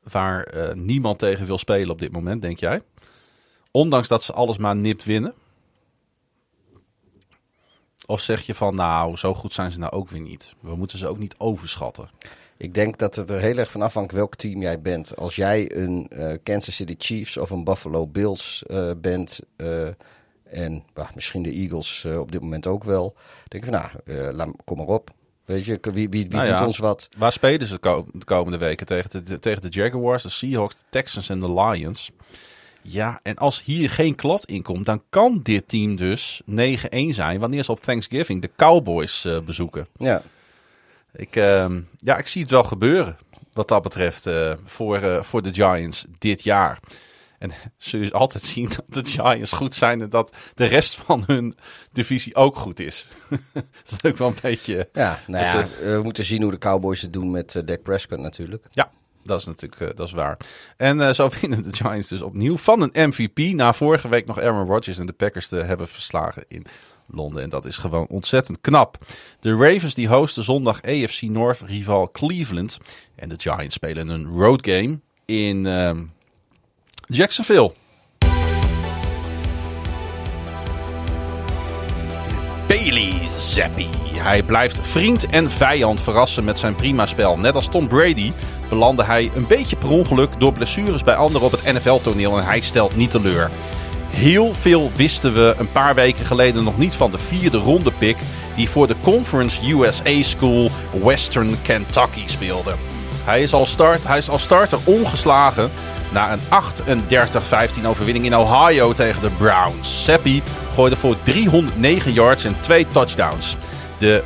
waar 0.02 0.44
eh, 0.44 0.74
niemand 0.74 1.18
tegen 1.18 1.46
wil 1.46 1.58
spelen 1.58 1.90
op 1.90 1.98
dit 1.98 2.12
moment, 2.12 2.42
denk 2.42 2.58
jij? 2.58 2.80
Ondanks 3.70 4.08
dat 4.08 4.22
ze 4.22 4.32
alles 4.32 4.58
maar 4.58 4.76
nipt 4.76 5.04
winnen? 5.04 5.34
Of 8.06 8.20
zeg 8.20 8.42
je 8.42 8.54
van, 8.54 8.74
nou, 8.74 9.16
zo 9.16 9.34
goed 9.34 9.52
zijn 9.52 9.70
ze 9.70 9.78
nou 9.78 9.92
ook 9.92 10.08
weer 10.08 10.20
niet. 10.20 10.54
We 10.60 10.76
moeten 10.76 10.98
ze 10.98 11.06
ook 11.06 11.18
niet 11.18 11.34
overschatten. 11.38 12.08
Ik 12.56 12.74
denk 12.74 12.98
dat 12.98 13.16
het 13.16 13.30
er 13.30 13.40
heel 13.40 13.56
erg 13.56 13.70
van 13.70 13.82
afhangt 13.82 14.12
welk 14.12 14.34
team 14.34 14.60
jij 14.60 14.80
bent. 14.80 15.16
Als 15.16 15.36
jij 15.36 15.76
een 15.76 16.08
eh, 16.08 16.36
Kansas 16.42 16.74
City 16.74 16.94
Chiefs 16.98 17.36
of 17.36 17.50
een 17.50 17.64
Buffalo 17.64 18.06
Bills 18.06 18.62
eh, 18.66 18.90
bent... 18.96 19.40
en 20.44 20.84
bah, 20.92 21.14
misschien 21.14 21.42
de 21.42 21.50
Eagles 21.50 22.04
op 22.04 22.32
dit 22.32 22.40
moment 22.40 22.66
ook 22.66 22.84
wel... 22.84 23.16
denk 23.48 23.64
ik 23.64 23.72
van, 23.74 23.90
nou, 24.36 24.54
kom 24.64 24.76
maar 24.76 24.86
op. 24.86 25.10
Weet 25.44 25.64
je, 25.64 25.78
wie, 25.82 25.92
wie, 25.92 26.08
wie 26.08 26.28
Nou 26.28 26.46
doet 26.46 26.58
ja. 26.58 26.66
ons 26.66 26.78
wat? 26.78 27.08
Waar 27.18 27.32
spelen 27.32 27.66
ze 27.66 27.74
de, 27.74 27.80
ko- 27.80 28.06
de 28.12 28.24
komende 28.24 28.58
weken? 28.58 28.86
Tegen 28.86 29.10
de, 29.10 29.22
de- 29.22 29.38
tegen 29.38 29.62
de 29.62 29.68
Jaguars, 29.68 30.22
de 30.22 30.28
Seahawks, 30.28 30.74
de 30.74 30.84
Texans 30.90 31.28
en 31.28 31.40
de 31.40 31.52
Lions. 31.52 32.10
Ja, 32.82 33.20
en 33.22 33.36
als 33.36 33.64
hier 33.64 33.90
geen 33.90 34.14
klad 34.14 34.44
in 34.44 34.62
komt, 34.62 34.86
dan 34.86 35.02
kan 35.08 35.40
dit 35.42 35.68
team 35.68 35.96
dus 35.96 36.42
9-1 36.50 36.54
zijn 37.10 37.40
wanneer 37.40 37.64
ze 37.64 37.70
op 37.70 37.80
Thanksgiving 37.80 38.42
de 38.42 38.50
Cowboys 38.56 39.24
eh, 39.24 39.40
bezoeken. 39.40 39.86
Ja, 39.98 40.22
Ik, 41.12 41.36
ehm, 41.36 41.80
ja, 41.96 42.16
ik 42.16 42.26
zie 42.26 42.42
het 42.42 42.50
wel 42.50 42.64
gebeuren 42.64 43.16
wat 43.52 43.68
dat 43.68 43.82
betreft 43.82 44.26
eh, 44.26 44.52
voor, 44.64 44.96
eh, 44.96 45.22
voor 45.22 45.42
de 45.42 45.54
Giants 45.54 46.04
dit 46.18 46.42
jaar. 46.42 46.78
En 47.40 47.52
zul 47.78 48.00
je 48.00 48.12
altijd 48.12 48.44
zien 48.44 48.68
dat 48.88 49.04
de 49.04 49.10
Giants 49.10 49.52
goed 49.52 49.74
zijn 49.74 50.00
en 50.00 50.10
dat 50.10 50.36
de 50.54 50.64
rest 50.64 50.94
van 50.94 51.22
hun 51.26 51.54
divisie 51.92 52.34
ook 52.34 52.56
goed 52.56 52.80
is. 52.80 53.08
dat 53.52 53.64
is 54.02 54.10
ook 54.10 54.16
wel 54.16 54.28
een 54.28 54.36
beetje... 54.42 54.88
ja, 54.92 55.20
nou 55.26 55.44
ja, 55.44 55.56
Het, 55.56 55.78
eh, 55.80 55.92
we 55.92 56.02
moeten 56.02 56.24
zien 56.24 56.42
hoe 56.42 56.50
de 56.50 56.58
Cowboys 56.58 57.00
het 57.00 57.12
doen 57.12 57.30
met 57.30 57.54
eh, 57.54 57.62
Dak 57.64 57.82
Prescott 57.82 58.20
natuurlijk. 58.20 58.66
Ja, 58.70 58.90
dat 59.22 59.40
is 59.40 59.46
natuurlijk 59.46 59.80
eh, 59.80 59.96
dat 59.96 60.06
is 60.06 60.12
waar. 60.12 60.36
En 60.76 61.14
zo 61.14 61.28
winnen 61.40 61.62
de 61.62 61.72
Giants 61.72 62.08
dus 62.08 62.22
opnieuw 62.22 62.56
van 62.56 62.80
een 62.82 63.08
MVP. 63.08 63.38
Na 63.38 63.72
vorige 63.72 64.08
week 64.08 64.26
nog 64.26 64.40
Aaron 64.40 64.66
Rodgers 64.66 64.98
en 64.98 65.06
de 65.06 65.12
Packers 65.12 65.48
te 65.48 65.56
hebben 65.56 65.88
verslagen 65.88 66.44
in 66.48 66.66
Londen. 67.06 67.42
En 67.42 67.48
dat 67.48 67.64
is 67.64 67.78
gewoon 67.78 68.06
ontzettend 68.06 68.60
knap. 68.60 68.98
De 69.40 69.54
Ravens 69.54 69.94
die 69.94 70.08
hosten 70.08 70.44
zondag 70.44 70.82
AFC 70.82 71.22
North 71.22 71.60
rival 71.60 72.10
Cleveland. 72.10 72.78
En 73.14 73.28
de 73.28 73.34
Giants 73.38 73.74
spelen 73.74 74.08
een 74.08 74.26
road 74.26 74.66
game 74.66 75.00
in 75.24 75.66
ehm, 75.66 76.02
Jacksonville. 77.12 77.72
Bailey 82.66 83.12
Zappi. 83.38 83.88
Hij 84.12 84.42
blijft 84.42 84.78
vriend 84.82 85.26
en 85.26 85.50
vijand 85.50 86.00
verrassen 86.00 86.44
met 86.44 86.58
zijn 86.58 86.74
prima 86.74 87.06
spel. 87.06 87.38
Net 87.38 87.54
als 87.54 87.68
Tom 87.68 87.88
Brady 87.88 88.32
belandde 88.68 89.04
hij 89.04 89.30
een 89.34 89.46
beetje 89.46 89.76
per 89.76 89.90
ongeluk 89.90 90.30
door 90.38 90.52
blessures 90.52 91.04
bij 91.04 91.14
anderen 91.14 91.46
op 91.46 91.52
het 91.52 91.72
NFL-toneel 91.72 92.38
en 92.38 92.44
hij 92.44 92.60
stelt 92.60 92.96
niet 92.96 93.10
teleur. 93.10 93.50
Heel 94.10 94.54
veel 94.54 94.90
wisten 94.96 95.34
we 95.34 95.54
een 95.58 95.72
paar 95.72 95.94
weken 95.94 96.26
geleden 96.26 96.64
nog 96.64 96.78
niet 96.78 96.94
van 96.94 97.10
de 97.10 97.18
vierde 97.18 97.58
ronde 97.58 97.92
pick 97.98 98.16
die 98.56 98.68
voor 98.68 98.86
de 98.86 98.96
Conference 99.02 99.72
USA 99.72 100.22
School 100.22 100.70
Western 101.02 101.62
Kentucky 101.62 102.22
speelde. 102.26 102.74
Hij 103.24 103.42
is 103.42 103.52
al, 103.52 103.66
start, 103.66 104.06
hij 104.06 104.18
is 104.18 104.28
al 104.28 104.38
starter 104.38 104.78
ongeslagen 104.84 105.70
na 106.12 106.32
een 106.32 106.40
38-15 107.82 107.86
overwinning 107.86 108.24
in 108.24 108.36
Ohio 108.36 108.92
tegen 108.92 109.22
de 109.22 109.30
Browns. 109.30 110.04
Seppi 110.04 110.42
gooide 110.74 110.96
voor 110.96 111.16
309 111.22 112.12
yards 112.12 112.44
en 112.44 112.56
twee 112.60 112.86
touchdowns. 112.88 113.56
De 113.98 114.22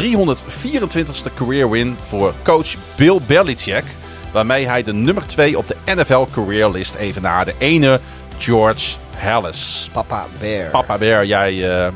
324ste 0.00 1.34
career 1.34 1.70
win 1.70 1.96
voor 2.02 2.34
coach 2.42 2.74
Bill 2.96 3.18
Belichick, 3.26 3.84
waarmee 4.32 4.66
hij 4.66 4.82
de 4.82 4.92
nummer 4.92 5.26
2 5.26 5.58
op 5.58 5.68
de 5.68 5.76
NFL 5.84 6.26
career 6.34 6.70
list 6.70 6.94
evenaarde. 6.94 7.54
Ene 7.58 8.00
George 8.38 8.96
Halas. 9.16 9.88
Papa 9.92 10.26
Bear. 10.40 10.70
Papa 10.70 10.98
Bear, 10.98 11.26
jij 11.26 11.84
eh, 11.84 11.92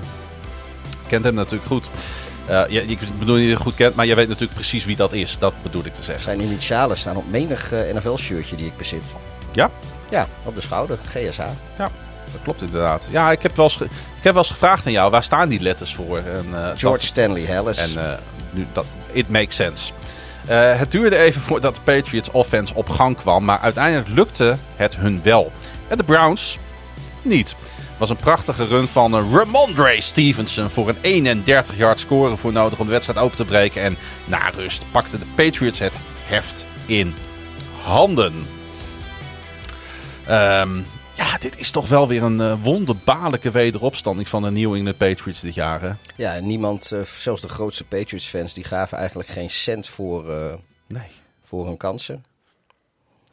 kent 1.06 1.24
hem 1.24 1.34
natuurlijk 1.34 1.66
goed. 1.66 1.88
Eh, 2.46 2.62
ja, 2.68 2.80
ik 2.80 2.98
bedoel 3.18 3.36
niet 3.36 3.48
je 3.48 3.56
goed 3.56 3.74
kent, 3.74 3.94
maar 3.94 4.06
jij 4.06 4.16
weet 4.16 4.28
natuurlijk 4.28 4.54
precies 4.54 4.84
wie 4.84 4.96
dat 4.96 5.12
is. 5.12 5.38
Dat 5.38 5.52
bedoel 5.62 5.84
ik 5.84 5.94
te 5.94 6.02
zeggen. 6.02 6.24
Zijn 6.24 6.40
initialen 6.40 6.96
staan 6.96 7.16
op 7.16 7.30
menig 7.30 7.72
eh, 7.72 7.94
NFL-shirtje 7.94 8.56
die 8.56 8.66
ik 8.66 8.76
bezit. 8.76 9.14
Ja? 9.52 9.70
Ja, 10.10 10.26
op 10.42 10.54
de 10.54 10.60
schouder. 10.60 10.98
GSH. 11.06 11.38
Ja, 11.78 11.90
dat 12.32 12.40
klopt 12.42 12.62
inderdaad. 12.62 13.08
Ja, 13.10 13.30
ik 13.30 13.42
heb 13.42 13.56
wel 13.56 13.64
eens, 13.64 13.80
ik 13.80 13.88
heb 14.22 14.32
wel 14.34 14.42
eens 14.42 14.50
gevraagd 14.52 14.86
aan 14.86 14.92
jou, 14.92 15.10
waar 15.10 15.22
staan 15.22 15.48
die 15.48 15.60
letters 15.60 15.94
voor? 15.94 16.16
En, 16.18 16.46
eh, 16.52 16.60
George 16.64 16.80
dat- 16.88 17.02
Stanley 17.02 17.46
Harris. 17.46 17.94
En 17.94 18.18
nu, 18.50 18.66
dat, 18.72 18.84
it 19.12 19.28
makes 19.28 19.56
sense. 19.56 19.92
Het 20.76 20.90
duurde 20.90 21.16
even 21.16 21.40
voordat 21.40 21.74
de 21.74 21.80
Patriots 21.80 22.30
offense 22.30 22.74
op 22.74 22.88
gang 22.88 23.16
kwam, 23.16 23.44
maar 23.44 23.58
uiteindelijk 23.58 24.08
lukte 24.08 24.56
het 24.76 24.96
hun 24.96 25.20
wel. 25.22 25.52
En 25.88 25.96
de 25.96 26.04
Browns 26.04 26.58
niet. 27.22 27.54
Het 27.94 28.02
was 28.02 28.10
een 28.10 28.24
prachtige 28.24 28.64
run 28.66 28.88
van 28.88 29.14
uh, 29.14 29.32
Ramondre 29.32 30.00
Stevenson 30.00 30.70
voor 30.70 30.88
een 30.88 30.96
31 31.00 31.76
yard 31.76 31.98
score 31.98 32.36
voor 32.36 32.52
nodig 32.52 32.78
om 32.78 32.86
de 32.86 32.92
wedstrijd 32.92 33.18
open 33.18 33.36
te 33.36 33.44
breken. 33.44 33.82
En 33.82 33.96
na 34.24 34.48
rust 34.48 34.84
pakten 34.90 35.18
de 35.20 35.26
Patriots 35.34 35.78
het 35.78 35.94
heft 36.26 36.66
in 36.86 37.14
handen. 37.82 38.46
Ehm, 40.26 40.76
ja, 41.14 41.38
dit 41.38 41.58
is 41.58 41.70
toch 41.70 41.88
wel 41.88 42.08
weer 42.08 42.22
een 42.22 42.40
eh, 42.40 42.54
wonderbaarlijke 42.62 43.50
wederopstanding 43.50 44.28
van 44.28 44.42
de 44.42 44.50
New 44.50 44.74
England 44.74 44.96
Patriots 44.96 45.40
dit 45.40 45.54
jaar. 45.54 45.80
Hè? 45.82 45.90
Ja, 46.16 46.38
niemand, 46.40 46.92
eh, 46.92 47.00
zelfs 47.02 47.42
de 47.42 47.48
grootste 47.48 47.84
Patriots-fans, 47.84 48.54
die 48.54 48.64
gaven 48.64 48.98
eigenlijk 48.98 49.28
geen 49.28 49.50
cent 49.50 49.88
voor, 49.88 50.30
eh, 50.30 50.54
Nee. 50.86 51.08
voor 51.44 51.66
hun 51.66 51.76
kansen. 51.76 52.24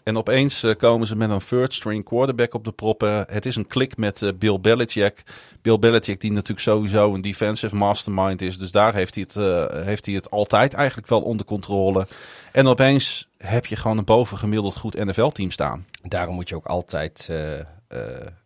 En 0.03 0.17
opeens 0.17 0.63
eh, 0.63 0.75
komen 0.75 1.07
ze 1.07 1.15
met 1.15 1.29
een 1.29 1.39
third 1.47 1.73
string 1.73 2.03
quarterback 2.03 2.53
op 2.53 2.63
de 2.63 2.71
proppen. 2.71 3.25
Het 3.29 3.45
is 3.45 3.55
een 3.55 3.67
klik 3.67 3.97
met 3.97 4.21
eh, 4.21 4.29
Bill 4.37 4.59
Belichick. 4.59 5.23
Bill 5.61 5.79
Belichick 5.79 6.21
die 6.21 6.31
natuurlijk 6.31 6.59
sowieso 6.59 7.13
een 7.13 7.21
defensive 7.21 7.75
mastermind 7.75 8.41
is. 8.41 8.57
Dus 8.57 8.71
daar 8.71 8.93
heeft 8.93 9.15
hij, 9.15 9.23
het, 9.27 9.35
eh, 9.35 9.83
heeft 9.85 10.05
hij 10.05 10.15
het 10.15 10.29
altijd 10.29 10.73
eigenlijk 10.73 11.07
wel 11.07 11.21
onder 11.21 11.45
controle. 11.45 12.07
En 12.51 12.67
opeens 12.67 13.27
heb 13.37 13.65
je 13.65 13.75
gewoon 13.75 13.97
een 13.97 14.05
bovengemiddeld 14.05 14.77
goed 14.77 15.05
NFL-team 15.05 15.51
staan. 15.51 15.85
Daarom 16.01 16.35
moet 16.35 16.49
je 16.49 16.55
ook 16.55 16.65
altijd 16.65 17.27
eh, 17.29 17.59
eh, 17.59 17.65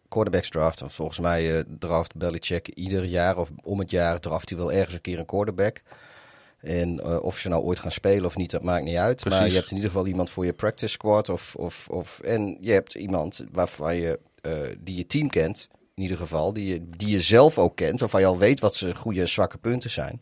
quarterbacks. 0.09 0.49
Want 0.49 0.93
volgens 0.93 1.19
mij 1.19 1.63
draft 1.79 2.15
Belichick 2.15 2.67
ieder 2.67 3.05
jaar 3.05 3.37
of 3.37 3.49
om 3.63 3.79
het 3.79 3.91
jaar 3.91 4.19
draft 4.19 4.49
hij 4.49 4.57
wel 4.57 4.71
ergens 4.71 4.93
een 4.93 5.01
keer 5.01 5.19
een 5.19 5.25
quarterback. 5.25 5.81
En 6.65 6.99
eh, 6.99 7.21
of 7.23 7.37
ze 7.37 7.49
nou 7.49 7.63
ooit 7.63 7.79
gaan 7.79 7.91
spelen 7.91 8.25
of 8.25 8.35
niet, 8.35 8.51
dat 8.51 8.63
maakt 8.63 8.83
niet 8.85 8.95
uit. 8.95 9.25
Maar 9.25 9.39
je 9.47 9.55
hebt 9.55 9.69
in 9.69 9.75
ieder 9.75 9.91
geval 9.91 10.07
iemand 10.07 10.29
voor 10.29 10.45
je 10.45 10.53
practice 10.53 10.91
squad. 10.91 11.29
Of, 11.29 11.55
of, 11.55 11.87
of, 11.89 12.19
en 12.19 12.57
je 12.61 12.71
hebt 12.71 12.93
iemand 12.95 13.43
waarvan 13.51 13.95
je, 13.95 14.19
eh, 14.41 14.51
die 14.79 14.95
je 14.97 15.05
team 15.05 15.29
kent. 15.29 15.67
In 15.95 16.01
ieder 16.03 16.17
geval. 16.17 16.53
Die 16.53 16.65
je, 16.73 16.89
die 16.97 17.09
je 17.09 17.21
zelf 17.21 17.57
ook 17.57 17.75
kent. 17.75 17.99
Waarvan 17.99 18.19
je 18.21 18.25
al 18.27 18.37
weet 18.37 18.59
wat 18.59 18.75
zijn 18.75 18.95
goede 18.95 19.21
en 19.21 19.29
zwakke 19.29 19.57
punten 19.57 19.89
zijn. 19.89 20.21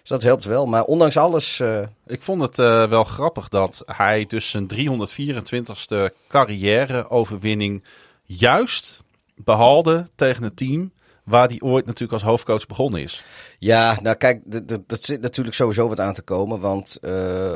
Dus 0.00 0.08
dat 0.08 0.22
helpt 0.22 0.44
wel. 0.44 0.66
Maar 0.66 0.84
ondanks 0.84 1.16
alles... 1.16 1.60
eh, 1.60 1.80
Ik 2.06 2.22
vond 2.22 2.42
het 2.42 2.56
wel 2.90 3.04
grappig 3.04 3.48
dat 3.48 3.82
hij 3.86 4.26
dus 4.26 4.50
zijn 4.50 4.68
324ste 4.74 6.14
carrière-overwinning 6.28 7.82
juist 8.24 9.02
behaalde 9.36 10.06
tegen 10.14 10.42
een 10.42 10.54
team 10.54 10.92
waar 11.24 11.48
hij 11.48 11.60
ooit 11.60 11.86
natuurlijk 11.86 12.12
als 12.12 12.22
hoofdcoach 12.22 12.66
begonnen 12.66 13.02
is. 13.02 13.24
Ja, 13.58 13.98
nou 14.02 14.16
kijk, 14.16 14.40
dat 14.86 15.02
zit 15.04 15.20
natuurlijk 15.20 15.56
sowieso 15.56 15.88
wat 15.88 16.00
aan 16.00 16.12
te 16.12 16.22
komen. 16.22 16.60
Want 16.60 16.98
eh, 17.02 17.54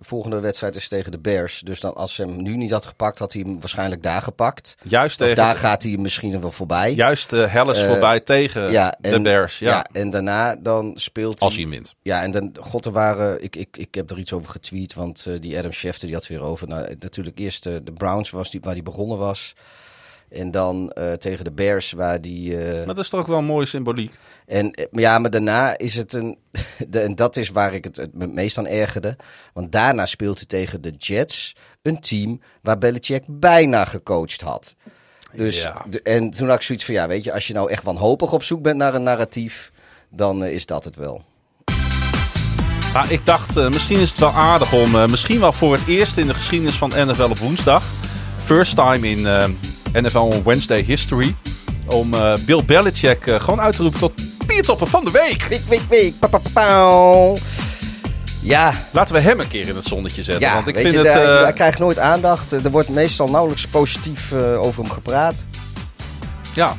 volgende 0.00 0.40
wedstrijd 0.40 0.76
is 0.76 0.88
tegen 0.88 1.12
de 1.12 1.18
Bears. 1.18 1.60
Dus 1.60 1.80
dan, 1.80 1.94
als 1.94 2.14
ze 2.14 2.22
hem 2.22 2.42
nu 2.42 2.56
niet 2.56 2.70
had 2.70 2.86
gepakt, 2.86 3.18
had 3.18 3.32
hij 3.32 3.42
hem 3.46 3.60
waarschijnlijk 3.60 4.02
daar 4.02 4.22
gepakt. 4.22 4.76
Juist 4.82 5.20
Of 5.20 5.26
tegen, 5.26 5.44
daar 5.44 5.56
gaat 5.56 5.82
hij 5.82 5.96
misschien 5.96 6.40
wel 6.40 6.50
voorbij. 6.50 6.94
juist 6.94 7.32
uh, 7.32 7.52
Hellis 7.52 7.78
Eh, 7.78 7.86
voorbij 7.86 8.20
tegen 8.20 8.70
ja, 8.70 8.96
de 9.00 9.20
Bears. 9.20 9.58
Ja, 9.58 9.86
en 9.92 10.10
daarna 10.10 10.56
dan 10.56 10.92
speelt 10.94 11.40
als 11.40 11.54
hij... 11.54 11.62
hem 11.62 11.72
wint. 11.72 11.94
Ja, 12.02 12.22
en 12.22 12.30
dan, 12.30 12.56
god, 12.60 12.84
er 12.84 12.92
waren, 12.92 13.42
ik, 13.42 13.56
ik, 13.56 13.76
ik 13.76 13.94
heb 13.94 14.10
er 14.10 14.18
iets 14.18 14.32
over 14.32 14.50
getweet, 14.50 14.94
want 14.94 15.26
die 15.40 15.58
Adam 15.58 15.72
Schefter 15.72 16.06
die 16.06 16.16
had 16.16 16.26
weer 16.26 16.42
over. 16.42 16.68
Nou, 16.68 16.96
natuurlijk 16.98 17.38
eerst 17.38 17.62
de 17.62 17.92
Browns 17.94 18.30
was 18.30 18.50
die, 18.50 18.60
waar 18.60 18.72
hij 18.72 18.82
begonnen 18.82 19.18
was. 19.18 19.54
En 20.30 20.50
dan 20.50 20.90
eh, 20.90 21.12
tegen 21.12 21.44
de 21.44 21.52
Bears, 21.52 21.92
waar 21.92 22.20
die... 22.20 22.56
eh, 22.64 22.76
Maar 22.86 22.94
dat 22.94 23.04
is 23.04 23.10
toch 23.10 23.20
ook 23.20 23.26
wel 23.26 23.38
een 23.38 23.44
mooie 23.44 23.66
symboliek. 23.66 24.12
En 24.46 24.70
eh, 24.72 24.84
ja, 24.90 25.18
maar 25.18 25.30
daarna 25.30 25.78
is 25.78 25.94
het 25.94 26.12
een. 26.12 26.38
De, 26.88 27.00
en 27.00 27.14
dat 27.14 27.36
is 27.36 27.48
waar 27.50 27.74
ik 27.74 27.84
het, 27.84 27.96
het 27.96 28.14
me 28.14 28.26
meest 28.26 28.58
aan 28.58 28.66
ergerde. 28.66 29.16
Want 29.52 29.72
daarna 29.72 30.06
speelt 30.06 30.36
hij 30.36 30.46
tegen 30.46 30.80
de 30.82 30.90
Jets. 30.98 31.56
Een 31.82 32.00
team 32.00 32.40
waar 32.62 32.78
Belichick 32.78 33.22
bijna 33.26 33.84
gecoacht 33.84 34.40
had. 34.40 34.74
Dus, 35.32 35.62
Ja. 35.62 35.84
de- 35.90 36.02
en 36.02 36.30
toen 36.30 36.46
had 36.48 36.56
ik 36.56 36.62
zoiets 36.62 36.84
van: 36.84 36.94
ja, 36.94 37.08
weet 37.08 37.24
je, 37.24 37.32
als 37.32 37.46
je 37.46 37.52
nou 37.54 37.70
echt 37.70 37.82
wanhopig 37.82 38.32
op 38.32 38.42
zoek 38.42 38.62
bent 38.62 38.76
naar 38.76 38.94
een 38.94 39.02
narratief. 39.02 39.72
dan 40.10 40.44
is 40.44 40.66
dat 40.66 40.84
het 40.84 40.96
wel. 40.96 41.24
Maar 42.92 43.12
ik 43.12 43.26
dacht, 43.26 43.54
misschien 43.54 44.00
is 44.00 44.08
het 44.10 44.18
wel 44.18 44.30
aardig 44.32 44.72
om, 44.72 45.10
misschien 45.10 45.40
wel 45.40 45.52
voor 45.52 45.72
het 45.72 45.86
eerst 45.86 46.16
in 46.16 46.26
de 46.26 46.34
geschiedenis 46.34 46.76
van 46.76 46.88
NFL 46.88 47.22
op 47.30 47.38
woensdag, 47.38 47.84
first 48.44 48.74
time 48.76 49.08
in 49.08 49.26
NFL 49.92 50.42
Wednesday 50.44 50.82
history, 50.82 51.34
om 51.86 52.14
eh, 52.14 52.32
Bill 52.46 52.64
Belichick 52.64 53.26
eh, 53.26 53.40
gewoon 53.40 53.60
uit 53.60 53.76
te 53.76 53.82
roepen 53.82 54.00
tot 54.00 54.12
biertopper 54.46 54.86
van 54.86 55.04
de 55.04 55.10
week. 55.10 55.46
Week, 55.48 55.64
week, 55.68 55.82
week. 55.88 56.18
Pa, 56.18 56.40
pa. 56.52 57.32
Ja, 58.40 58.72
Laten 58.92 59.14
we 59.14 59.20
hem 59.20 59.40
een 59.40 59.48
keer 59.48 59.68
in 59.68 59.76
het 59.76 59.84
zonnetje 59.84 60.22
zetten, 60.22 60.48
ja 60.48 60.54
want 60.54 60.66
ik 60.66 60.78
vind 60.78 60.90
je, 60.90 60.98
het... 60.98 61.12
hij, 61.12 61.24
hij 61.24 61.52
krijgt 61.52 61.78
nooit 61.78 61.98
aandacht. 61.98 62.52
Er 62.52 62.70
wordt 62.70 62.88
meestal 62.88 63.28
nauwelijks 63.28 63.66
positief 63.66 64.32
eh, 64.32 64.62
over 64.62 64.82
hem 64.82 64.92
gepraat. 64.92 65.46
ja, 66.54 66.76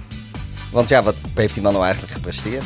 Want 0.72 0.89
ja, 0.89 1.03
wat 1.03 1.16
heeft 1.36 1.53
die 1.53 1.64
man 1.64 1.72
nou 1.72 1.84
eigenlijk 1.84 2.14
gepresteerd? 2.14 2.64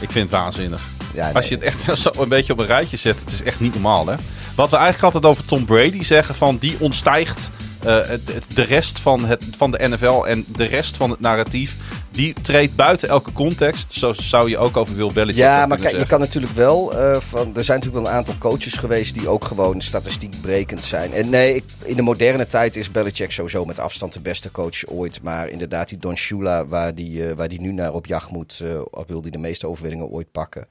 ik 0.00 0.10
vind 0.10 0.30
het 0.30 0.38
waanzinnig. 0.38 0.80
Ja, 1.14 1.30
Als 1.30 1.48
je 1.48 1.54
het 1.54 1.64
echt 1.64 1.78
zo 2.00 2.10
een 2.18 2.28
beetje 2.28 2.52
op 2.52 2.58
een 2.58 2.66
rijtje 2.66 2.96
zet, 2.96 3.20
het 3.20 3.32
is 3.32 3.42
echt 3.42 3.60
niet 3.60 3.72
normaal, 3.72 4.06
hè? 4.06 4.14
Wat 4.54 4.70
we 4.70 4.76
eigenlijk 4.76 5.04
altijd 5.04 5.32
over 5.32 5.44
Tom 5.44 5.64
Brady 5.64 6.04
zeggen, 6.04 6.34
van 6.34 6.56
die 6.56 6.76
ontstijgt 6.78 7.50
het, 7.94 8.32
het- 8.32 8.44
de 8.54 8.62
rest 8.62 9.00
van, 9.00 9.24
het, 9.24 9.44
van 9.56 9.70
de 9.70 9.88
NFL 9.88 10.24
en 10.26 10.44
de 10.48 10.64
rest 10.64 10.96
van 10.96 11.10
het 11.10 11.20
narratief. 11.20 11.76
Die 12.10 12.32
treedt 12.42 12.76
buiten 12.76 13.08
elke 13.08 13.32
context. 13.32 13.92
Zo 13.92 14.12
zou 14.12 14.48
je 14.50 14.58
ook 14.58 14.76
over 14.76 14.96
Will 14.96 15.12
Belichick 15.12 15.36
Ja, 15.42 15.66
maar 15.66 15.78
kijk, 15.78 15.96
je 15.96 16.06
kan 16.06 16.20
natuurlijk 16.20 16.52
wel. 16.52 16.98
eh, 16.98 17.20
van, 17.20 17.56
er 17.56 17.64
zijn 17.64 17.78
natuurlijk 17.78 18.04
wel 18.04 18.12
een 18.14 18.18
aantal 18.18 18.38
coaches 18.38 18.72
geweest 18.74 19.14
die 19.14 19.28
ook 19.28 19.44
gewoon 19.44 19.80
statistiekbrekend 19.80 20.84
zijn. 20.84 21.12
En 21.12 21.28
nee, 21.28 21.54
ik, 21.54 21.64
in 21.82 21.96
de 21.96 22.02
moderne 22.02 22.46
tijd 22.46 22.76
is 22.76 22.90
Belichick 22.90 23.32
sowieso 23.32 23.64
met 23.64 23.78
afstand 23.78 24.12
de 24.12 24.20
beste 24.20 24.50
coach 24.50 24.86
ooit. 24.86 25.22
Maar 25.22 25.48
inderdaad, 25.48 25.88
die 25.88 25.98
Don 25.98 26.16
Shula, 26.16 26.66
waar 26.66 26.94
die, 26.94 27.28
eh, 27.28 27.36
waar 27.36 27.48
die 27.48 27.60
nu 27.60 27.72
naar 27.72 27.92
op 27.92 28.06
jacht 28.06 28.30
moet, 28.30 28.60
eh, 28.62 28.80
wil 29.06 29.20
hij 29.22 29.30
de 29.30 29.38
meeste 29.38 29.66
overwinningen 29.68 30.08
ooit 30.08 30.32
pakken. 30.32 30.66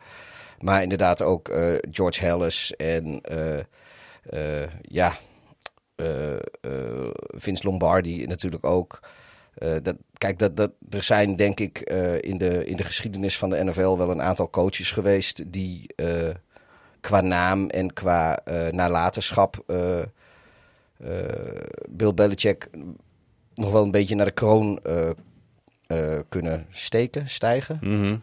Maar 0.60 0.82
inderdaad 0.84 1.22
ook 1.22 1.48
eh, 1.50 1.74
George 1.92 2.26
Hallis 2.28 2.74
en 2.76 3.20
eh, 3.22 3.58
eh, 4.30 4.70
ja, 4.82 5.08
eh, 5.08 5.12
eh, 5.12 5.18
Vince 7.28 7.64
Lombardi 7.64 8.26
natuurlijk 8.26 8.66
ook. 8.66 9.00
Eh, 9.56 9.76
dat, 9.84 9.96
kijk, 10.14 10.40
dat, 10.40 10.58
dat, 10.58 10.72
er 10.90 11.04
zijn 11.04 11.36
denk 11.36 11.60
ik 11.60 11.80
eh, 11.80 12.22
in, 12.22 12.38
de, 12.38 12.66
in 12.66 12.76
de 12.76 12.84
geschiedenis 12.84 13.38
van 13.38 13.50
de 13.50 13.64
NFL 13.64 13.98
wel 13.98 14.10
een 14.10 14.22
aantal 14.22 14.50
coaches 14.50 14.92
geweest 14.92 15.52
die 15.52 15.88
eh, 15.96 16.30
qua 17.02 17.22
naam 17.22 17.70
en 17.70 17.94
qua 17.94 18.38
eh, 18.38 18.72
nalatenschap 18.72 19.64
eh, 19.68 20.00
eh, 20.00 20.06
Bill 21.90 22.14
Belichick 22.14 22.70
nog 23.54 23.72
wel 23.72 23.84
een 23.84 23.92
beetje 23.92 24.16
naar 24.16 24.26
de 24.26 24.32
kroon 24.32 24.80
eh, 24.84 25.10
eh, 25.88 26.20
kunnen 26.30 26.66
steken, 26.70 27.30
stijgen. 27.30 27.78
Mhm. 27.82 28.18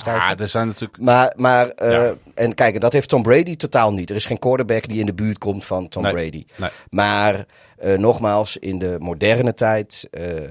Stijgen. 0.00 0.22
Ah, 0.28 0.40
er 0.40 0.48
zijn 0.48 0.66
natuurlijk... 0.66 0.98
Maar, 0.98 1.32
maar 1.36 1.68
eh, 1.68 1.90
Ja. 1.92 2.14
en 2.34 2.54
kijk, 2.54 2.80
dat 2.80 2.92
heeft 2.92 3.08
Tom 3.08 3.22
Brady 3.22 3.56
totaal 3.56 3.92
niet. 3.92 4.10
Er 4.10 4.16
is 4.16 4.24
geen 4.24 4.38
quarterback 4.38 4.88
die 4.88 5.00
in 5.00 5.06
de 5.06 5.14
buurt 5.14 5.38
komt 5.38 5.64
van 5.64 5.88
Tom 5.88 6.02
Nee. 6.02 6.12
Brady. 6.12 6.44
Nee. 6.56 6.70
Maar 6.90 7.46
eh, 7.78 7.98
nogmaals, 7.98 8.56
in 8.56 8.78
de 8.78 8.96
moderne 9.00 9.54
tijd 9.54 10.08
eh, 10.10 10.50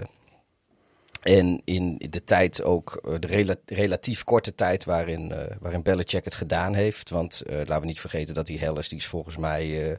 en 1.22 1.62
in 1.66 2.02
de 2.10 2.24
tijd 2.24 2.64
ook, 2.64 3.02
de 3.20 3.28
rela- 3.28 3.56
relatief 3.66 4.24
korte 4.24 4.56
tijd 4.56 4.86
waarin, 4.86 5.32
eh 5.32 5.56
waarin 5.60 5.82
Belichick 5.84 6.26
het 6.26 6.36
gedaan 6.36 6.74
heeft. 6.74 7.10
Want 7.10 7.42
eh, 7.42 7.56
laten 7.58 7.80
we 7.80 7.86
niet 7.86 8.00
vergeten 8.00 8.34
dat 8.34 8.46
die 8.48 8.60
Hellis, 8.60 8.90
die 8.90 8.98
is 8.98 9.06
volgens 9.08 9.38
mij, 9.38 9.90
eh, 9.92 9.96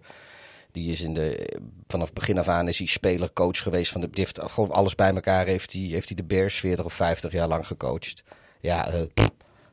die 0.72 0.92
is 0.92 1.01
in 1.01 1.14
de, 1.14 1.59
vanaf 1.86 2.12
begin 2.12 2.38
af 2.38 2.48
aan 2.48 2.68
is 2.68 2.78
hij 2.78 2.86
speler, 2.86 3.32
coach 3.32 3.62
geweest. 3.62 3.92
Van 3.92 4.01
de, 4.01 4.07
die 4.11 4.24
heeft 4.24 4.40
gewoon 4.42 4.70
alles 4.70 4.94
bij 4.94 5.14
elkaar, 5.14 5.46
heeft 5.46 5.72
hij, 5.72 5.80
heeft 5.82 6.09
hij 6.09 6.16
de 6.16 6.24
Bears 6.24 6.55
40 6.55 6.84
of 6.84 6.92
50 6.92 7.32
jaar 7.32 7.48
lang 7.48 7.66
gecoacht. 7.66 8.22
Ja, 8.61 8.88
eh, 8.92 9.01
pff, 9.14 9.28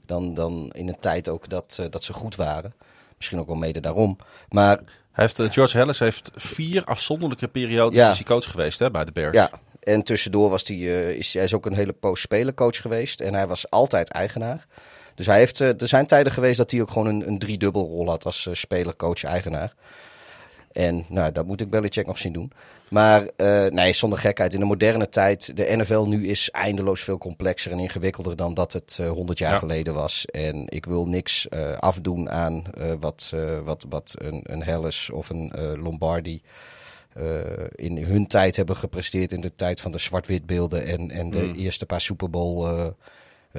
dan, 0.08 0.34
dan 0.34 0.70
in 0.76 0.88
een 0.88 1.00
tijd 1.00 1.30
ook 1.30 1.50
dat, 1.50 1.78
eh, 1.80 1.86
dat 1.90 2.04
ze 2.04 2.14
goed 2.14 2.36
waren. 2.36 2.74
Misschien 3.18 3.40
ook 3.40 3.48
wel 3.48 3.56
mede 3.56 3.80
daarom. 3.80 4.18
Maar 4.50 4.76
Hij 5.12 5.26
heeft, 5.26 5.40
eh, 5.40 5.52
George 5.52 5.78
Harris 5.78 6.00
heeft 6.00 6.32
vier 6.36 6.84
afzonderlijke 6.84 7.48
periodes 7.48 7.98
Ja. 7.98 8.10
is 8.10 8.16
hij 8.16 8.26
coach 8.26 8.52
geweest 8.52 8.80
hè, 8.80 8.92
bij 8.92 9.06
de 9.06 9.12
Bears. 9.12 9.36
Ja, 9.38 9.50
en 9.80 10.04
tussendoor 10.04 10.50
was 10.50 10.68
hij, 10.68 10.78
eh, 10.78 11.10
is 11.10 11.34
hij 11.34 11.44
is 11.44 11.54
ook 11.54 11.66
een 11.66 11.74
hele 11.74 11.94
poos 11.94 12.22
spelercoach 12.22 12.82
geweest. 12.82 13.22
En 13.22 13.34
hij 13.34 13.48
was 13.48 13.70
altijd 13.70 14.10
eigenaar. 14.10 14.66
Dus 15.16 15.26
hij 15.26 15.38
heeft, 15.38 15.60
er 15.60 15.76
zijn 15.88 16.06
tijden 16.06 16.32
geweest 16.32 16.58
dat 16.58 16.72
hij 16.72 16.82
ook 16.82 16.92
gewoon 16.92 17.08
een, 17.08 17.28
een 17.28 17.40
driedubbelrol 17.40 18.10
had 18.10 18.26
als 18.26 18.46
eh, 18.46 18.54
speler, 18.54 18.96
coach, 18.96 19.24
eigenaar. 19.24 19.74
En 20.78 21.06
nou, 21.10 21.32
dat 21.32 21.46
moet 21.46 21.62
ik 21.62 21.70
Belichick 21.70 22.06
nog 22.06 22.18
zien 22.18 22.34
doen. 22.34 22.52
Maar 22.90 23.28
eh, 23.36 23.66
nee, 23.66 23.94
zonder 23.94 24.20
gekheid. 24.20 24.54
In 24.54 24.60
de 24.60 24.66
moderne 24.66 25.10
tijd, 25.10 25.56
de 25.56 25.76
NFL 25.78 26.00
nu 26.06 26.28
is 26.28 26.50
eindeloos 26.52 27.02
veel 27.02 27.18
complexer 27.18 27.72
en 27.72 27.80
ingewikkelder 27.80 28.36
dan 28.36 28.54
dat 28.54 28.74
het 28.74 28.98
eh, 29.02 29.10
100 29.10 29.38
jaar 29.40 29.52
Ja. 29.52 29.58
geleden 29.58 29.94
was. 29.94 30.26
En 30.26 30.64
ik 30.70 30.86
wil 30.86 31.08
niks 31.08 31.48
eh, 31.48 31.72
afdoen 31.78 32.30
aan 32.30 32.64
eh, 32.78 32.92
wat, 33.00 33.32
eh, 33.34 33.60
wat, 33.64 33.86
wat 33.90 34.14
een, 34.18 34.40
een 34.44 34.64
Hellis 34.64 35.10
of 35.10 35.30
een 35.30 35.52
eh, 35.52 35.72
Lombardi 35.84 36.42
eh, 37.14 37.24
in 37.76 37.98
hun 37.98 38.28
tijd 38.28 38.56
hebben 38.56 38.76
gepresteerd. 38.76 39.32
In 39.32 39.42
de 39.42 39.56
tijd 39.56 39.82
van 39.82 39.92
de 39.92 39.98
zwart-wit 39.98 40.46
beelden 40.46 40.86
en, 40.86 41.12
en 41.12 41.30
de 41.30 41.38
Mm. 41.42 41.54
eerste 41.54 41.86
paar 41.86 42.02
Super 42.02 42.30
Bowl 42.30 42.66
eh, 42.68 42.80
eh, 42.86 42.88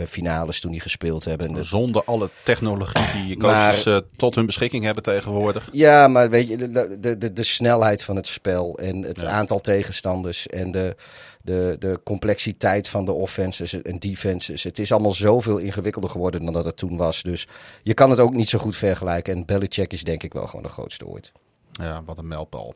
finales 0.09 0.61
toen 0.61 0.70
die 0.72 0.80
gespeeld 0.80 1.24
hebben. 1.24 1.47
En 1.47 1.55
de- 1.55 1.64
Zonder 1.64 2.05
alle 2.05 2.30
technologie 2.45 3.26
die 3.26 3.36
coaches 3.39 3.84
Maar- 3.84 3.95
eh, 3.97 4.01
tot 4.16 4.34
hun 4.34 4.47
beschikking 4.47 4.84
hebben 4.84 5.03
tegenwoordig. 5.03 5.68
Ja, 5.72 6.09
maar 6.09 6.30
weet 6.30 6.49
je, 6.49 6.57
de, 6.57 6.97
de, 7.01 7.19
de, 7.19 7.32
de 7.32 7.43
snelheid 7.43 8.02
van 8.02 8.16
het 8.16 8.27
spel 8.27 8.78
en 8.78 9.02
het 9.02 9.20
Ja. 9.20 9.27
aantal 9.28 9.60
tegenstanders 9.60 10.47
en 10.47 10.70
de, 10.70 10.97
de, 11.43 11.77
de 11.78 12.01
complexiteit 12.05 12.89
van 12.89 13.05
de 13.05 13.12
offenses 13.12 13.82
en 13.82 13.98
defenses. 13.98 14.62
Het 14.62 14.78
is 14.78 14.93
allemaal 14.93 15.12
zoveel 15.12 15.59
ingewikkelder 15.59 16.10
geworden 16.10 16.44
dan 16.44 16.52
dat 16.52 16.65
het 16.65 16.77
toen 16.77 16.97
was. 16.97 17.23
Dus 17.23 17.47
je 17.82 17.94
kan 17.94 18.10
het 18.10 18.20
ook 18.20 18.35
niet 18.35 18.48
zo 18.48 18.59
goed 18.59 18.77
vergelijken. 18.77 19.35
En 19.35 19.44
Belichick 19.47 19.93
is 19.93 20.05
denk 20.05 20.23
ik 20.23 20.32
wel 20.32 20.47
gewoon 20.47 20.62
de 20.62 20.69
grootste 20.69 21.06
ooit. 21.06 21.32
Ja, 21.78 22.02
wat 22.05 22.18
een 22.18 22.28
mijlpaal. 22.28 22.74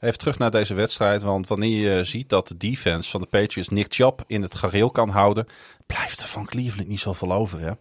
Even 0.00 0.18
terug 0.18 0.38
naar 0.38 0.50
deze 0.50 0.74
wedstrijd. 0.74 1.22
Want 1.22 1.48
wanneer 1.48 1.96
je 1.96 2.04
ziet 2.04 2.28
dat 2.28 2.48
de 2.48 2.56
defense 2.56 3.10
van 3.10 3.20
de 3.20 3.26
Patriots 3.26 3.68
Nick 3.68 3.94
Chubb 3.94 4.20
in 4.26 4.42
het 4.42 4.54
gareel 4.54 4.90
kan 4.90 5.08
houden, 5.08 5.46
blijft 5.86 6.20
er 6.20 6.28
van 6.28 6.46
Cleveland 6.46 6.88
niet 6.88 7.00
zoveel 7.00 7.32
over. 7.32 7.60
Hè? 7.60 7.72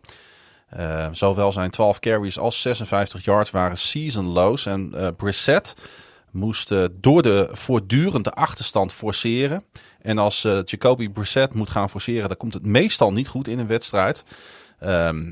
Eh, 0.69 1.07
zowel 1.11 1.51
zijn 1.51 1.71
12 1.71 1.99
carries 1.99 2.39
als 2.39 2.61
56 2.61 3.25
yards 3.25 3.51
waren 3.51 3.77
season 3.77 4.25
lows. 4.25 4.65
En 4.65 4.93
eh 4.93 5.07
Brissett 5.17 5.75
moest 6.31 6.71
eh, 6.71 6.83
door 6.91 7.21
de 7.21 7.49
voortdurende 7.51 8.31
achterstand 8.31 8.93
forceren. 8.93 9.63
En 10.01 10.17
als 10.17 10.41
Jacoby 10.41 11.09
Brissett 11.09 11.53
moet 11.53 11.69
gaan 11.69 11.89
forceren, 11.89 12.27
dan 12.27 12.37
komt 12.37 12.53
het 12.53 12.65
meestal 12.65 13.13
niet 13.13 13.27
goed 13.27 13.47
in 13.47 13.59
een 13.59 13.67
wedstrijd. 13.67 14.23
Ehm, 14.79 15.31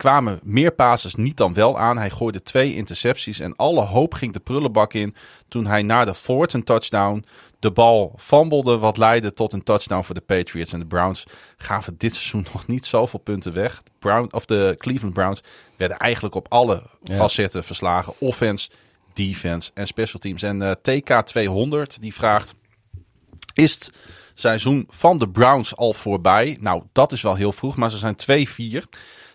kwamen 0.00 0.40
meer 0.42 0.72
passes 0.72 1.14
niet 1.14 1.36
dan 1.36 1.54
wel 1.54 1.78
aan. 1.78 1.98
Hij 1.98 2.10
gooide 2.10 2.42
twee 2.42 2.74
intercepties 2.74 3.40
en 3.40 3.56
alle 3.56 3.80
hoop 3.80 4.14
ging 4.14 4.32
de 4.32 4.40
prullenbak 4.40 4.92
in 4.92 5.14
toen 5.48 5.66
hij 5.66 5.82
na 5.82 6.04
de 6.04 6.14
Thornton 6.22 6.62
touchdown 6.62 7.24
de 7.58 7.70
bal 7.70 8.14
fumblede, 8.16 8.78
wat 8.78 8.96
leidde 8.96 9.32
tot 9.32 9.52
een 9.52 9.62
touchdown 9.62 10.04
voor 10.04 10.14
de 10.14 10.20
Patriots. 10.20 10.72
En 10.72 10.78
de 10.78 10.86
Browns 10.86 11.24
gaven 11.56 11.94
dit 11.98 12.14
seizoen 12.14 12.46
nog 12.52 12.66
niet 12.66 12.86
zoveel 12.86 13.18
punten 13.18 13.52
weg. 13.52 13.82
Brown, 13.98 14.28
of 14.30 14.44
de 14.44 14.74
Cleveland 14.78 15.14
Browns 15.14 15.42
werden 15.76 15.96
eigenlijk 15.96 16.34
op 16.34 16.46
alle 16.48 16.82
facetten 17.12 17.64
verslagen. 17.64 18.12
Offense, 18.18 18.70
defense 19.12 19.70
en 19.74 19.86
special 19.86 20.20
teams. 20.20 20.42
En 20.42 20.60
uh, 20.60 20.70
TK200 20.70 21.98
die 21.98 22.14
vraagt, 22.14 22.54
is 23.52 23.74
het 23.74 23.92
seizoen 24.34 24.86
van 24.90 25.18
de 25.18 25.28
Browns 25.28 25.76
al 25.76 25.92
voorbij? 25.92 26.56
Nou, 26.60 26.82
dat 26.92 27.12
is 27.12 27.22
wel 27.22 27.34
heel 27.34 27.52
vroeg, 27.52 27.76
maar 27.76 27.90
ze 27.90 27.96
zijn 27.96 28.46
2-4. 28.82 28.88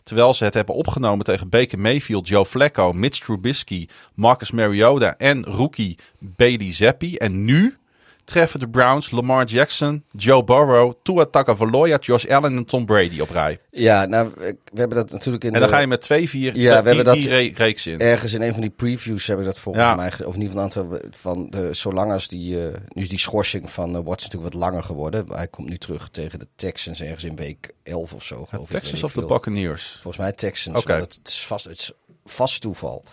Terwijl 0.06 0.34
ze 0.34 0.44
het 0.44 0.54
hebben 0.54 0.76
opgenomen 0.76 1.26
tegen 1.26 1.50
Baker 1.50 1.80
Mayfield, 1.80 2.28
Joe 2.28 2.46
Flacco, 2.46 2.94
Mitch 2.94 3.20
Trubisky, 3.20 3.88
Marcus 4.14 4.52
Mariota 4.52 5.18
en 5.18 5.44
rookie 5.44 5.98
Bailey 6.20 6.74
Zappi. 6.74 7.16
En 7.16 7.46
nu 7.46 7.78
treffen 8.26 8.60
de 8.60 8.70
Browns 8.70 9.12
Lamar 9.12 9.46
Jackson, 9.46 10.04
Joe 10.12 10.44
Burrow, 10.44 10.94
Tua 11.04 11.26
Tagovailoa, 11.26 11.98
Josh 11.98 12.26
Allen 12.26 12.58
en 12.58 12.66
Tom 12.66 12.86
Brady 12.86 13.20
op 13.20 13.30
rij. 13.30 13.60
Ja, 13.72 14.06
nou, 14.06 14.32
we 14.36 14.58
hebben 14.74 14.98
dat 14.98 15.12
natuurlijk 15.12 15.44
in 15.44 15.54
En 15.54 15.60
dan 15.60 15.70
ga 15.70 15.80
je 15.80 15.88
met 15.88 16.04
2-4 16.04 16.08
ja, 16.08 16.22
we 16.30 16.52
die, 16.52 16.70
hebben 16.70 17.06
dat 17.06 17.18
reeks 17.18 17.88
in. 17.88 18.00
Ergens 18.00 18.34
in 18.34 18.42
een 18.42 18.52
van 18.52 18.62
die 18.62 18.70
previews 18.70 19.28
heb 19.28 19.40
ik 19.40 19.46
dat 19.46 19.60
volgens 19.60 19.86
ja. 19.86 19.96
mij, 19.96 20.08
of 20.26 20.36
in 20.36 20.42
ieder 20.42 20.72
geval 20.72 21.00
van 21.12 21.50
de, 21.50 21.74
zolang 21.74 22.12
als 22.12 22.28
die, 22.28 22.56
uh, 22.56 22.74
nu 22.90 23.02
is 23.02 23.10
die 23.10 23.20
schorsing 23.20 23.72
van 23.72 23.90
uh, 23.90 23.96
Watson 23.96 24.10
natuurlijk 24.16 24.54
wat 24.54 24.62
langer 24.62 24.84
geworden. 24.84 25.26
Hij 25.32 25.48
komt 25.48 25.70
nu 25.70 25.78
terug 25.78 26.10
tegen 26.10 26.40
de 26.40 26.48
Texans 26.56 27.02
ergens 27.02 27.24
in 27.24 27.36
week 27.36 27.72
11 27.84 28.14
of 28.14 28.24
zo. 28.24 28.48
Ja, 28.52 28.60
Texans 28.70 29.04
of 29.04 29.14
de 29.14 29.26
Buccaneers? 29.26 30.00
Volgens 30.02 30.18
mij 30.18 30.32
Texans. 30.32 30.78
Oké. 30.78 30.94
Het 30.94 31.20
is 31.24 31.46
vast, 31.46 31.66
het 31.66 31.80
is 31.80 31.92
vast 32.26 32.62
toeval. 32.62 33.04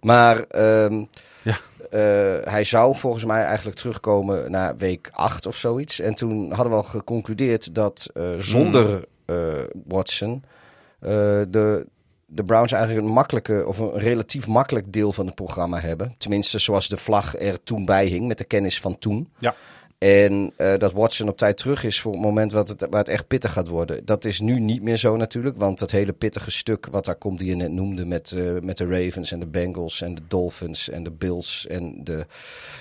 Maar 0.00 0.44
um, 0.84 1.08
ja. 1.42 1.58
Uh, 1.90 2.00
hij 2.44 2.64
zou 2.64 2.96
volgens 2.96 3.24
mij 3.24 3.42
eigenlijk 3.42 3.76
terugkomen 3.76 4.50
na 4.50 4.76
week 4.76 5.08
8 5.12 5.46
of 5.46 5.56
zoiets. 5.56 6.00
En 6.00 6.14
toen 6.14 6.52
hadden 6.52 6.70
we 6.72 6.78
al 6.78 6.84
geconcludeerd 6.84 7.74
dat 7.74 8.06
uh, 8.14 8.38
zonder 8.38 9.04
uh, 9.26 9.52
Watson 9.86 10.44
de, 11.00 11.86
de 12.26 12.44
Browns 12.44 12.72
eigenlijk 12.72 13.06
een 13.06 13.12
makkelijke 13.12 13.64
of 13.66 13.78
een 13.78 13.98
relatief 13.98 14.46
makkelijk 14.46 14.92
deel 14.92 15.12
van 15.12 15.26
het 15.26 15.34
programma 15.34 15.80
hebben. 15.80 16.14
Tenminste, 16.18 16.58
zoals 16.58 16.88
de 16.88 16.96
vlag 16.96 17.38
er 17.38 17.62
toen 17.62 17.84
bij 17.84 18.06
hing 18.06 18.26
met 18.26 18.38
de 18.38 18.44
kennis 18.44 18.80
van 18.80 18.98
toen. 18.98 19.28
Ja. 19.38 19.54
En 20.00 20.52
uh, 20.56 20.76
dat 20.76 20.92
Watson 20.92 21.28
op 21.28 21.36
tijd 21.36 21.56
terug 21.56 21.84
is 21.84 22.00
voor 22.00 22.12
het 22.12 22.20
moment 22.20 22.52
wat 22.52 22.68
het, 22.68 22.86
waar 22.90 22.98
het 22.98 23.08
echt 23.08 23.26
pittig 23.26 23.52
gaat 23.52 23.68
worden. 23.68 24.04
Dat 24.04 24.24
is 24.24 24.40
nu 24.40 24.60
niet 24.60 24.82
meer 24.82 24.96
zo 24.96 25.16
natuurlijk. 25.16 25.56
Want 25.56 25.78
dat 25.78 25.90
hele 25.90 26.12
pittige 26.12 26.50
stuk 26.50 26.86
wat 26.90 27.04
daar 27.04 27.14
komt, 27.14 27.38
die 27.38 27.48
je 27.48 27.54
net 27.54 27.72
noemde. 27.72 28.04
Met, 28.04 28.30
uh, 28.30 28.60
met 28.60 28.76
de 28.76 28.86
Ravens 28.86 29.32
en 29.32 29.40
de 29.40 29.46
Bengals 29.46 30.00
en 30.00 30.14
de 30.14 30.22
Dolphins 30.28 30.88
en 30.88 31.02
de 31.02 31.10
Bills 31.10 31.66
en 31.66 32.04
de 32.04 32.26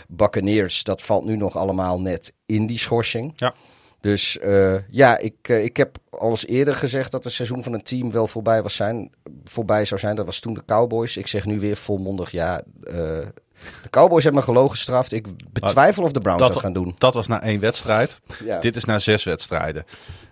Buccaneers. 0.07 0.83
Dat 0.83 1.01
valt 1.01 1.25
nu 1.25 1.35
nog 1.35 1.57
allemaal 1.57 2.01
net 2.01 2.33
in 2.45 2.65
die 2.65 2.77
schorsing. 2.77 3.33
Ja. 3.35 3.53
Dus 4.01 4.37
uh, 4.43 4.75
ja, 4.89 5.17
ik, 5.17 5.47
ik 5.47 5.77
heb 5.77 5.97
al 6.09 6.29
eens 6.29 6.45
eerder 6.45 6.75
gezegd 6.75 7.11
dat 7.11 7.23
het 7.23 7.33
seizoen 7.33 7.63
van 7.63 7.73
een 7.73 7.83
team 7.83 8.11
wel 8.11 8.27
voorbij, 8.27 8.61
was 8.61 8.75
zijn, 8.75 9.11
voorbij 9.43 9.85
zou 9.85 9.99
zijn. 9.99 10.15
Dat 10.15 10.25
was 10.25 10.39
toen 10.39 10.53
de 10.53 10.65
Cowboys. 10.65 11.17
Ik 11.17 11.27
zeg 11.27 11.45
nu 11.45 11.59
weer 11.59 11.77
volmondig 11.77 12.31
ja. 12.31 12.61
De 13.83 13.89
Cowboys 13.89 14.23
hebben 14.23 14.41
me 14.41 14.47
gelogen 14.47 14.71
gestraft. 14.71 15.11
Ik 15.11 15.27
betwijfel 15.51 16.03
of 16.03 16.11
de 16.11 16.19
Browns 16.19 16.41
dat, 16.41 16.59
gaan 16.59 16.73
doen. 16.73 16.95
Dat 16.97 17.13
was 17.13 17.27
na 17.27 17.41
één 17.41 17.59
wedstrijd. 17.59 18.19
Dit 18.59 18.75
is 18.75 18.85
na 18.85 18.99
zes 18.99 19.23
wedstrijden. 19.23 19.85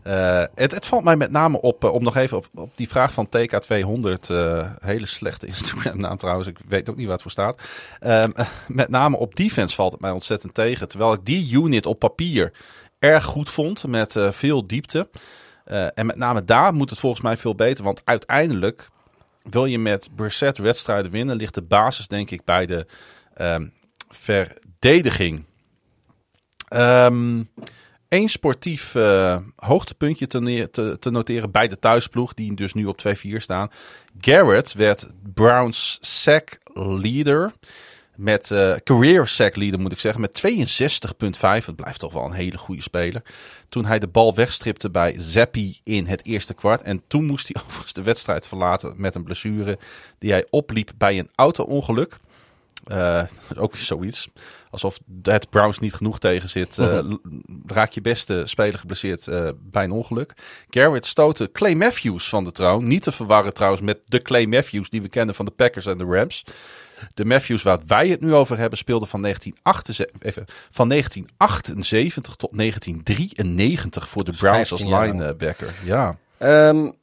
Uh, 0.08 0.44
het, 0.56 0.72
het, 0.72 0.86
valt 0.86 1.04
mij 1.04 1.16
met 1.16 1.32
name 1.32 1.62
op, 1.62 1.84
uh, 1.84 1.94
om 1.94 2.04
nog 2.04 2.16
even 2.16 2.38
op, 2.38 2.48
op, 2.56 2.72
die 2.76 2.90
vraag 2.90 3.14
van 3.14 3.28
TK200, 3.28 4.32
uh, 4.32 4.66
hele 4.80 5.06
slechte 5.06 5.48
Instagram-naam 5.58 6.18
trouwens, 6.18 6.48
ik 6.48 6.58
weet 6.68 6.90
ook 6.90 6.96
niet 6.96 7.06
wat 7.06 7.14
het 7.14 7.22
voor 7.22 7.32
staat. 7.32 7.62
Ehm, 8.00 8.32
met 8.68 8.90
name 8.90 9.18
op 9.18 9.36
defense 9.36 9.76
valt 9.76 9.92
het 9.92 10.02
mij 10.02 10.12
ontzettend 10.12 10.54
tegen. 10.54 10.88
Terwijl 10.88 11.14
ik 11.14 11.20
die 11.24 11.54
unit 11.54 11.86
op 11.86 12.00
papier 12.00 12.52
erg 13.00 13.24
goed 13.24 13.50
vond, 13.50 13.88
met 13.88 14.16
veel 14.30 14.68
diepte. 14.68 15.10
en 15.94 16.06
met 16.06 16.16
name 16.16 16.46
daar 16.46 16.74
moet 16.74 16.90
het 16.90 17.00
volgens 17.00 17.22
mij 17.22 17.38
veel 17.38 17.56
beter, 17.56 17.84
want 17.84 18.02
uiteindelijk 18.04 18.90
wil 19.44 19.66
je 19.66 19.80
met 19.80 20.10
Brissett 20.16 20.58
wedstrijden 20.58 21.12
winnen, 21.12 21.36
ligt 21.36 21.54
de 21.54 21.62
basis 21.62 22.08
denk 22.08 22.32
ik 22.32 22.44
bij 22.44 22.66
de 22.66 22.88
um, 23.42 23.74
verdediging. 24.10 25.46
Um, 26.70 27.50
Eén 28.10 28.30
sportief 28.30 28.96
uh, 28.96 29.38
hoogtepuntje 29.56 30.28
te, 30.28 30.70
te, 30.72 30.98
te, 31.00 31.10
noteren 31.10 31.52
bij 31.52 31.68
de 31.68 31.80
thuisploeg, 31.80 32.34
die 32.34 32.54
dus 32.54 32.74
nu 32.74 32.86
op 32.86 33.02
2-4 33.08 33.12
staan. 33.36 33.72
Garrett 34.20 34.74
werd 34.74 35.08
Browns 35.34 35.98
sack 36.02 36.58
leader. 36.74 37.54
Met 38.16 38.50
uh, 38.50 38.76
career 38.84 39.28
sack 39.28 39.56
leader 39.56 39.80
moet 39.80 39.92
ik 39.92 40.00
zeggen. 40.00 40.22
Met 40.22 40.44
62,5. 41.62 41.66
Het 41.66 41.76
blijft 41.76 42.00
toch 42.00 42.14
wel 42.14 42.26
een 42.26 42.32
hele 42.32 42.58
goede 42.58 42.82
speler. 42.82 43.22
Toen 43.70 43.86
hij 43.86 44.00
de 44.00 44.08
bal 44.08 44.36
wegstripte 44.36 44.90
bij 44.90 45.16
Zappi 45.18 45.80
in 45.84 46.06
het 46.06 46.26
eerste 46.26 46.54
kwart. 46.54 46.82
En 46.82 47.02
toen 47.08 47.26
moest 47.26 47.50
hij 47.54 47.62
overigens 47.66 47.94
de 47.94 48.04
wedstrijd 48.04 48.48
verlaten 48.48 48.94
met 48.96 49.16
een 49.16 49.24
blessure. 49.24 49.78
Die 50.20 50.32
hij 50.32 50.46
opliep 50.50 50.92
bij 50.98 51.20
een 51.20 51.30
auto-ongeluk. 51.36 52.18
Uh, 52.92 53.24
ook 53.56 53.76
zoiets. 53.76 54.30
Alsof 54.70 55.00
het 55.22 55.50
Browns 55.50 55.80
niet 55.80 55.94
genoeg 55.94 56.20
tegen 56.20 56.50
zit. 56.50 56.78
Uh, 56.78 57.00
raak 57.66 57.92
je 57.92 58.02
beste 58.02 58.44
speler 58.46 58.80
geblesseerd 58.80 59.28
uh, 59.28 59.50
bij 59.60 59.84
een 59.84 59.92
ongeluk. 59.92 60.34
Garrett 60.70 61.06
stootte 61.06 61.52
Clay 61.52 61.74
Matthews 61.74 62.30
van 62.30 62.44
de 62.44 62.52
troon. 62.52 62.88
Niet 62.88 63.04
te 63.04 63.12
verwarren 63.12 63.54
trouwens 63.54 63.82
met 63.82 64.00
de 64.06 64.22
Clay 64.22 64.46
Matthews 64.46 64.90
die 64.90 65.02
we 65.02 65.10
kennen 65.10 65.36
van 65.36 65.46
de 65.46 65.52
Packers 65.52 65.86
en 65.86 65.98
de 65.98 66.06
Rams. 66.06 66.44
De 67.14 67.26
Matthews 67.26 67.64
waar 67.64 67.80
wij 67.88 68.08
het 68.08 68.22
nu 68.22 68.34
over 68.34 68.58
hebben 68.58 68.78
speelde 68.78 69.06
van 69.06 69.22
1978, 69.22 70.30
even, 70.30 70.46
van 70.72 70.90
1978 70.90 72.36
tot 72.36 72.58
1993 72.58 74.10
voor 74.10 74.24
de 74.24 74.32
Browns 74.32 74.72
als 74.72 74.84
linebacker. 74.84 75.74
Ja. 75.84 76.18
Um, 76.40 76.96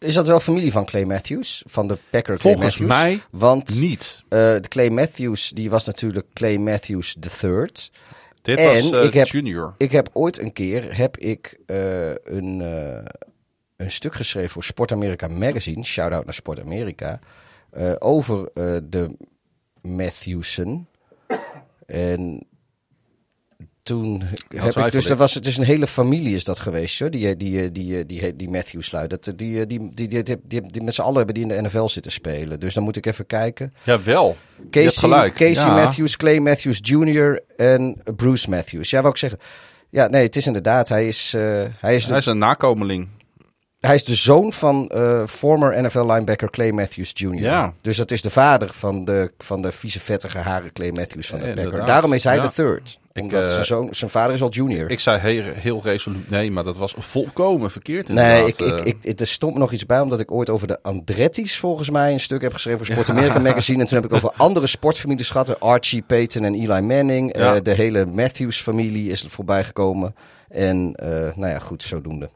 is 0.00 0.14
dat 0.14 0.26
wel 0.26 0.40
familie 0.40 0.72
van 0.72 0.84
Clay 0.84 1.04
Matthews? 1.04 1.62
Van 1.66 1.88
de 1.88 1.98
Packer 2.10 2.38
Clay 2.38 2.54
Volgens 2.54 2.78
Matthews? 2.78 3.02
mij 3.02 3.20
Want, 3.30 3.80
niet. 3.80 4.22
Uh, 4.22 4.28
de 4.38 4.68
Clay 4.68 4.88
Matthews, 4.88 5.50
die 5.50 5.70
was 5.70 5.86
natuurlijk 5.86 6.26
Clay 6.32 6.56
Matthews 6.56 7.16
III. 7.42 7.66
Dit 8.42 8.58
en 8.58 8.66
was 8.66 8.92
uh, 8.92 9.04
ik 9.04 9.14
heb, 9.14 9.26
junior. 9.26 9.74
Ik 9.76 9.92
heb 9.92 10.08
ooit 10.12 10.38
een 10.38 10.52
keer 10.52 10.96
heb 10.96 11.16
ik, 11.16 11.58
uh, 11.66 12.10
een, 12.24 12.60
een 13.76 13.90
stuk 13.90 14.14
geschreven 14.14 14.50
voor 14.50 14.64
Sport 14.64 14.92
America 14.92 15.28
Magazine. 15.28 15.84
Shout-out 15.84 16.24
naar 16.24 16.34
Sport 16.34 16.60
America. 16.60 17.18
over 17.98 18.50
de 18.82 19.16
Matthewsen. 19.80 20.88
En 21.86 22.46
toen 23.82 24.22
heb 24.48 24.76
ik 24.76 24.92
dus, 24.92 25.06
dat 25.06 25.18
was, 25.18 25.34
het 25.34 25.46
is 25.46 25.56
een 25.56 25.64
hele 25.64 25.86
familie 25.86 26.34
is 26.34 26.44
dat 26.44 26.60
geweest, 26.60 26.98
hoor, 26.98 27.10
die, 27.10 27.36
die, 27.36 27.72
die, 27.72 28.06
die, 28.06 28.36
die 28.36 28.48
Matthews 28.48 28.92
lui. 28.92 29.06
Dat, 29.06 29.32
die, 29.36 29.66
die, 29.66 29.90
die, 29.94 30.08
die, 30.22 30.66
die, 30.66 30.82
met 30.82 30.94
z'n 30.94 31.00
allen 31.00 31.16
hebben 31.16 31.34
die 31.34 31.42
in 31.42 31.48
de 31.48 31.62
NFL 31.62 31.86
zitten 31.86 32.12
spelen. 32.12 32.60
Dus 32.60 32.74
dan 32.74 32.82
moet 32.82 32.96
ik 32.96 33.06
even 33.06 33.26
kijken. 33.26 33.72
Jawel, 33.82 34.36
Casey, 34.70 35.30
Casey 35.30 35.70
Matthews, 35.70 36.16
Clay 36.16 36.38
Matthews 36.38 36.78
Jr. 36.82 37.42
en 37.56 38.02
Bruce 38.16 38.50
Matthews. 38.50 38.90
Ja, 38.90 38.98
wou 38.98 39.12
ik 39.12 39.18
zeggen. 39.18 39.38
Ja, 39.90 40.06
nee, 40.06 40.22
het 40.22 40.36
is 40.36 40.46
inderdaad, 40.46 40.88
hij 40.88 41.08
is... 41.08 41.32
Uh, 41.36 41.42
hij 41.80 41.96
is, 41.96 42.08
hij 42.08 42.18
is 42.18 42.26
een 42.26 42.38
nakomeling. 42.38 43.08
Hij 43.80 43.94
is 43.94 44.04
de 44.04 44.14
zoon 44.14 44.52
van 44.52 44.90
uh, 44.94 45.26
former 45.26 45.82
NFL 45.82 46.06
linebacker 46.06 46.50
Clay 46.50 46.70
Matthews 46.70 47.10
Jr. 47.14 47.34
Ja. 47.34 47.72
Dus 47.80 47.96
dat 47.96 48.10
is 48.10 48.22
de 48.22 48.30
vader 48.30 48.68
van 48.72 49.04
de, 49.04 49.32
van 49.38 49.62
de 49.62 49.72
vieze 49.72 50.00
vettige 50.00 50.38
haren 50.38 50.72
Clay 50.72 50.90
Matthews 50.90 51.26
van 51.26 51.40
de 51.40 51.46
ja, 51.46 51.54
Packer. 51.54 51.86
Daarom 51.86 52.12
is 52.12 52.24
hij 52.24 52.40
de 52.40 52.50
third. 52.52 52.98
Omdat 53.14 53.42
ik, 53.42 53.46
uh, 53.46 53.52
zijn, 53.52 53.64
zoon, 53.64 53.88
zijn 53.90 54.10
vader 54.10 54.34
is 54.34 54.42
al 54.42 54.50
junior. 54.50 54.90
Ik 54.90 55.00
zei 55.00 55.18
heel, 55.18 55.42
heel 55.54 55.80
resoluut 55.82 56.30
nee, 56.30 56.50
maar 56.50 56.64
dat 56.64 56.76
was 56.76 56.94
volkomen 56.98 57.70
verkeerd 57.70 58.08
Nee, 58.08 58.46
ik, 58.46 58.58
ik, 58.58 58.80
ik, 58.80 58.96
ik, 59.02 59.20
er 59.20 59.26
stond 59.26 59.56
nog 59.56 59.72
iets 59.72 59.86
bij, 59.86 60.00
omdat 60.00 60.20
ik 60.20 60.32
ooit 60.32 60.50
over 60.50 60.66
de 60.66 60.78
Andretti's 60.82 61.58
volgens 61.58 61.90
mij 61.90 62.12
een 62.12 62.20
stuk 62.20 62.42
heb 62.42 62.52
geschreven 62.52 62.86
voor 62.86 62.94
Sport 62.94 63.10
America 63.10 63.38
Magazine. 63.38 63.80
En 63.80 63.86
toen 63.86 64.00
heb 64.00 64.10
ik 64.10 64.16
over 64.16 64.32
andere 64.46 64.66
sportfamilies 64.66 65.30
gehad. 65.30 65.60
Archie, 65.60 66.02
Peyton 66.02 66.44
en 66.44 66.54
Eli 66.54 66.80
Manning. 66.80 67.36
Uh, 67.36 67.52
de 67.62 67.72
hele 67.72 68.06
Matthews-familie 68.06 69.10
is 69.10 69.24
er 69.24 69.30
voorbij 69.30 69.64
gekomen. 69.64 70.14
En 70.48 70.90
nou 71.34 71.46
ja, 71.46 71.58
goed, 71.58 71.82
zodoende. 71.82 72.30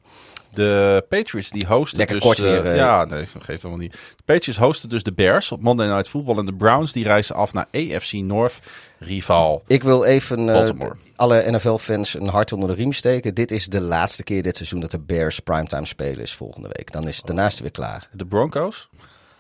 De 0.55 1.05
Patriots 1.09 1.51
die 1.51 1.67
hosten 1.67 1.99
Lekker 1.99 2.17
dus... 2.17 2.25
kort 2.25 2.39
weer. 2.39 2.65
Uh, 2.65 2.77
ja, 2.77 3.05
nee, 3.05 3.27
geeft 3.27 3.63
helemaal 3.63 3.77
niet. 3.77 3.93
De 3.93 4.23
Patriots 4.25 4.59
hosten 4.59 4.89
dus 4.89 5.03
de 5.03 5.13
Bears 5.13 5.53
op 5.53 5.61
Monday 5.61 5.87
Night 5.87 6.09
Football. 6.09 6.39
En 6.39 6.45
de 6.45 6.55
Browns 6.55 6.93
die 6.93 7.05
reizen 7.05 7.35
af 7.35 7.53
naar 7.53 7.67
AFC 7.73 8.13
North, 8.13 8.59
rivaal 8.99 9.63
Ik 9.67 9.83
wil 9.83 10.05
even 10.05 10.49
uh, 10.49 10.91
alle 11.17 11.51
NFL-fans 11.51 12.15
een 12.15 12.29
hart 12.29 12.53
onder 12.53 12.69
de 12.69 12.75
riem 12.75 12.93
steken. 12.93 13.35
Dit 13.35 13.51
is 13.51 13.67
de 13.67 13.81
laatste 13.81 14.25
keer 14.25 14.43
dit 14.43 14.57
seizoen 14.57 14.81
dat 14.81 14.91
de 14.91 15.01
Bears 15.01 15.41
primetime 15.41 15.87
spelen 15.87 16.23
is 16.23 16.35
volgende 16.35 16.69
week. 16.73 16.93
Dan 16.93 17.09
is 17.09 17.17
het 17.17 17.27
daarnaast 17.27 17.61
weer 17.61 17.71
klaar. 17.71 18.09
De 18.13 18.27
Broncos? 18.27 18.89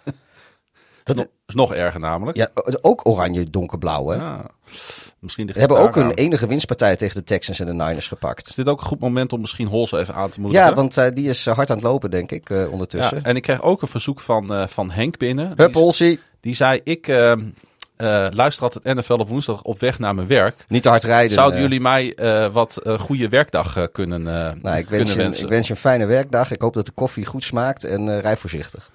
Dat, 1.04 1.28
is 1.46 1.54
nog 1.54 1.74
erger 1.74 2.00
namelijk. 2.00 2.36
Ja, 2.36 2.50
ook 2.80 3.06
oranje 3.06 3.44
donkerblauw 3.44 4.08
hè. 4.08 4.16
Ja. 4.16 4.50
Misschien 5.24 5.50
hebben 5.52 5.76
het 5.76 5.86
ook 5.86 5.94
hun 5.94 6.10
enige 6.10 6.46
winstpartij 6.46 6.96
tegen 6.96 7.16
de 7.16 7.24
Texans 7.24 7.60
en 7.60 7.66
de 7.66 7.72
Niners 7.72 8.08
gepakt. 8.08 8.48
Is 8.48 8.54
dit 8.54 8.68
ook 8.68 8.80
een 8.80 8.86
goed 8.86 9.00
moment 9.00 9.32
om 9.32 9.40
misschien 9.40 9.66
Hols 9.66 9.92
even 9.92 10.14
aan 10.14 10.30
te 10.30 10.40
moedigen? 10.40 10.66
Ja, 10.66 10.74
want 10.74 10.96
eh, 10.96 11.06
die 11.14 11.28
is 11.28 11.46
eh, 11.46 11.54
hard 11.54 11.70
aan 11.70 11.76
het 11.76 11.84
lopen, 11.84 12.10
denk 12.10 12.30
ik, 12.32 12.50
eh, 12.50 12.72
ondertussen. 12.72 13.16
Ja, 13.16 13.22
en 13.24 13.36
ik 13.36 13.42
kreeg 13.42 13.62
ook 13.62 13.82
een 13.82 13.88
verzoek 13.88 14.20
van, 14.20 14.68
van 14.68 14.90
Henk 14.90 15.18
binnen. 15.18 15.52
Hup, 15.56 15.72
Die, 15.72 15.82
Olsie. 15.82 16.20
die 16.40 16.54
zei, 16.54 16.80
ik 16.84 17.08
eh, 17.08 17.32
eh, 17.32 17.38
luister 18.30 18.62
altijd 18.62 18.96
NFL 18.96 19.12
op 19.12 19.28
woensdag 19.28 19.62
op 19.62 19.80
weg 19.80 19.98
naar 19.98 20.14
mijn 20.14 20.26
werk. 20.26 20.64
Niet 20.68 20.82
te 20.82 20.88
hard 20.88 21.02
rijden. 21.02 21.34
Zouden 21.34 21.60
jullie 21.60 21.80
mij 21.80 22.16
wat 22.52 22.80
goede 22.98 23.28
werkdag 23.28 23.88
kunnen, 23.92 24.22
Nou, 24.22 24.48
ik 24.48 24.62
kunnen 24.62 24.88
wens, 24.88 25.08
je, 25.08 25.14
een- 25.16 25.22
wensen? 25.22 25.44
ik 25.44 25.50
wens 25.50 25.66
je 25.66 25.72
een 25.72 25.78
fijne 25.80 26.06
werkdag. 26.06 26.50
Ik 26.50 26.60
hoop 26.60 26.74
dat 26.74 26.86
de 26.86 26.92
koffie 26.94 27.24
goed 27.26 27.42
smaakt 27.44 27.84
en 27.84 28.20
rij 28.20 28.36
voorzichtig. 28.36 28.90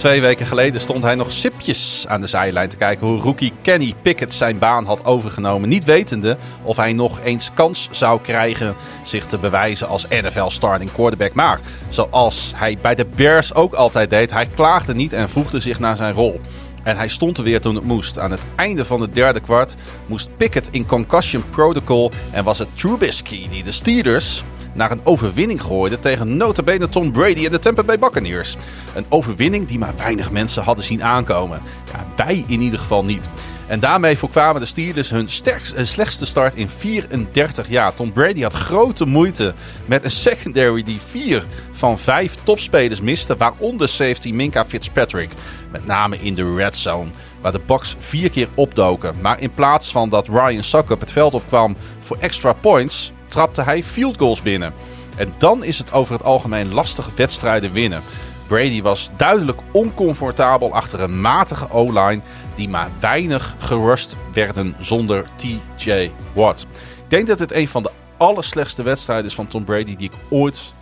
Twee 0.00 0.20
weken 0.20 0.46
geleden 0.46 0.80
stond 0.80 1.02
hij 1.02 1.14
nog 1.14 1.32
sipjes 1.32 2.04
aan 2.08 2.20
de 2.20 2.26
zijlijn 2.26 2.68
te 2.68 2.76
kijken 2.76 3.06
hoe 3.06 3.20
rookie 3.20 3.52
Kenny 3.62 3.94
Pickett 4.02 4.32
zijn 4.32 4.58
baan 4.58 4.84
had 4.84 5.04
overgenomen. 5.04 5.68
Niet 5.68 5.84
wetende 5.84 6.36
of 6.62 6.76
hij 6.76 6.92
nog 6.92 7.20
eens 7.20 7.50
kans 7.54 7.88
zou 7.90 8.20
krijgen 8.20 8.74
zich 9.04 9.26
te 9.26 9.38
bewijzen 9.38 9.88
als 9.88 10.06
NFL 10.08 10.48
starting 10.48 10.92
quarterback. 10.92 11.34
Maar 11.34 11.60
zoals 11.88 12.52
hij 12.56 12.78
bij 12.82 12.94
de 12.94 13.06
Bears 13.16 13.54
ook 13.54 13.74
altijd 13.74 14.10
deed, 14.10 14.30
hij 14.30 14.46
klaagde 14.46 14.94
niet 14.94 15.12
en 15.12 15.30
voegde 15.30 15.60
zich 15.60 15.78
naar 15.78 15.96
zijn 15.96 16.14
rol. 16.14 16.40
En 16.82 16.96
hij 16.96 17.08
stond 17.08 17.38
er 17.38 17.44
weer 17.44 17.60
toen 17.60 17.74
het 17.74 17.84
moest. 17.84 18.18
Aan 18.18 18.30
het 18.30 18.42
einde 18.56 18.84
van 18.84 19.00
het 19.00 19.14
derde 19.14 19.40
kwart 19.40 19.74
moest 20.06 20.36
Pickett 20.36 20.68
in 20.70 20.86
concussion 20.86 21.44
protocol 21.50 22.10
en 22.30 22.44
was 22.44 22.58
het 22.58 22.68
Trubisky 22.74 23.48
die 23.48 23.62
de 23.62 23.72
Steelers 23.72 24.42
naar 24.80 24.90
een 24.90 25.04
overwinning 25.04 25.62
gooide 25.62 26.00
tegen 26.00 26.36
notabene 26.36 26.88
Tom 26.88 27.12
Brady 27.12 27.44
en 27.44 27.50
de 27.50 27.58
Tampa 27.58 27.82
Bay 27.82 27.98
Buccaneers. 27.98 28.56
Een 28.94 29.06
overwinning 29.08 29.66
die 29.66 29.78
maar 29.78 29.94
weinig 29.96 30.30
mensen 30.30 30.62
hadden 30.62 30.84
zien 30.84 31.04
aankomen. 31.04 31.62
Ja, 31.92 32.24
wij 32.24 32.44
in 32.46 32.60
ieder 32.60 32.78
geval 32.78 33.04
niet. 33.04 33.28
En 33.66 33.80
daarmee 33.80 34.18
voorkwamen 34.18 34.60
de 34.60 34.66
Steelers 34.66 35.10
hun 35.10 35.30
sterkste 35.30 35.76
en 35.76 35.86
slechtste 35.86 36.26
start 36.26 36.54
in 36.54 36.68
34 36.68 37.68
jaar. 37.68 37.94
Tom 37.94 38.12
Brady 38.12 38.42
had 38.42 38.52
grote 38.52 39.04
moeite 39.04 39.54
met 39.86 40.04
een 40.04 40.10
secondary 40.10 40.82
die 40.82 41.00
vier 41.00 41.44
van 41.72 41.98
vijf 41.98 42.34
topspelers 42.42 43.00
miste, 43.00 43.36
waaronder 43.36 43.88
safety 43.88 44.32
Minka 44.32 44.64
Fitzpatrick. 44.64 45.30
Met 45.72 45.86
name 45.86 46.18
in 46.20 46.34
de 46.34 46.54
red 46.54 46.76
zone, 46.76 47.10
waar 47.40 47.52
de 47.52 47.60
Bucks 47.66 47.96
vier 47.98 48.30
keer 48.30 48.48
opdoken. 48.54 49.14
Maar 49.20 49.40
in 49.40 49.54
plaats 49.54 49.90
van 49.90 50.08
dat 50.08 50.28
Ryan 50.28 50.62
Suckup 50.62 51.00
het 51.00 51.12
veld 51.12 51.34
opkwam 51.34 51.76
voor 52.00 52.16
extra 52.20 52.52
points, 52.52 53.12
trapte 53.30 53.62
hij 53.62 53.84
field 53.84 54.18
goals 54.18 54.42
binnen. 54.42 54.72
En 55.16 55.34
dan 55.38 55.64
is 55.64 55.78
het 55.78 55.92
over 55.92 56.12
het 56.12 56.24
algemeen 56.24 56.72
lastig 56.72 57.10
wedstrijden 57.16 57.72
winnen. 57.72 58.02
Brady 58.46 58.82
was 58.82 59.10
duidelijk 59.16 59.60
oncomfortabel 59.72 60.72
achter 60.72 61.00
een 61.00 61.20
matige 61.20 61.70
O-line 61.70 62.20
die 62.54 62.68
maar 62.68 62.88
weinig 63.00 63.54
gerust 63.58 64.16
werden 64.32 64.76
zonder 64.78 65.26
TJ 65.36 66.10
Watt. 66.32 66.66
Ik 67.04 67.10
denk 67.10 67.26
dat 67.26 67.38
het 67.38 67.52
een 67.52 67.68
van 67.68 67.82
de 67.82 67.90
allerslechtste 68.16 68.82
wedstrijden 68.82 69.26
is 69.26 69.34
van 69.34 69.48
Tom 69.48 69.64
Brady 69.64 69.96
die 69.96 70.10
ik 70.12 70.18
ooit 70.28 70.72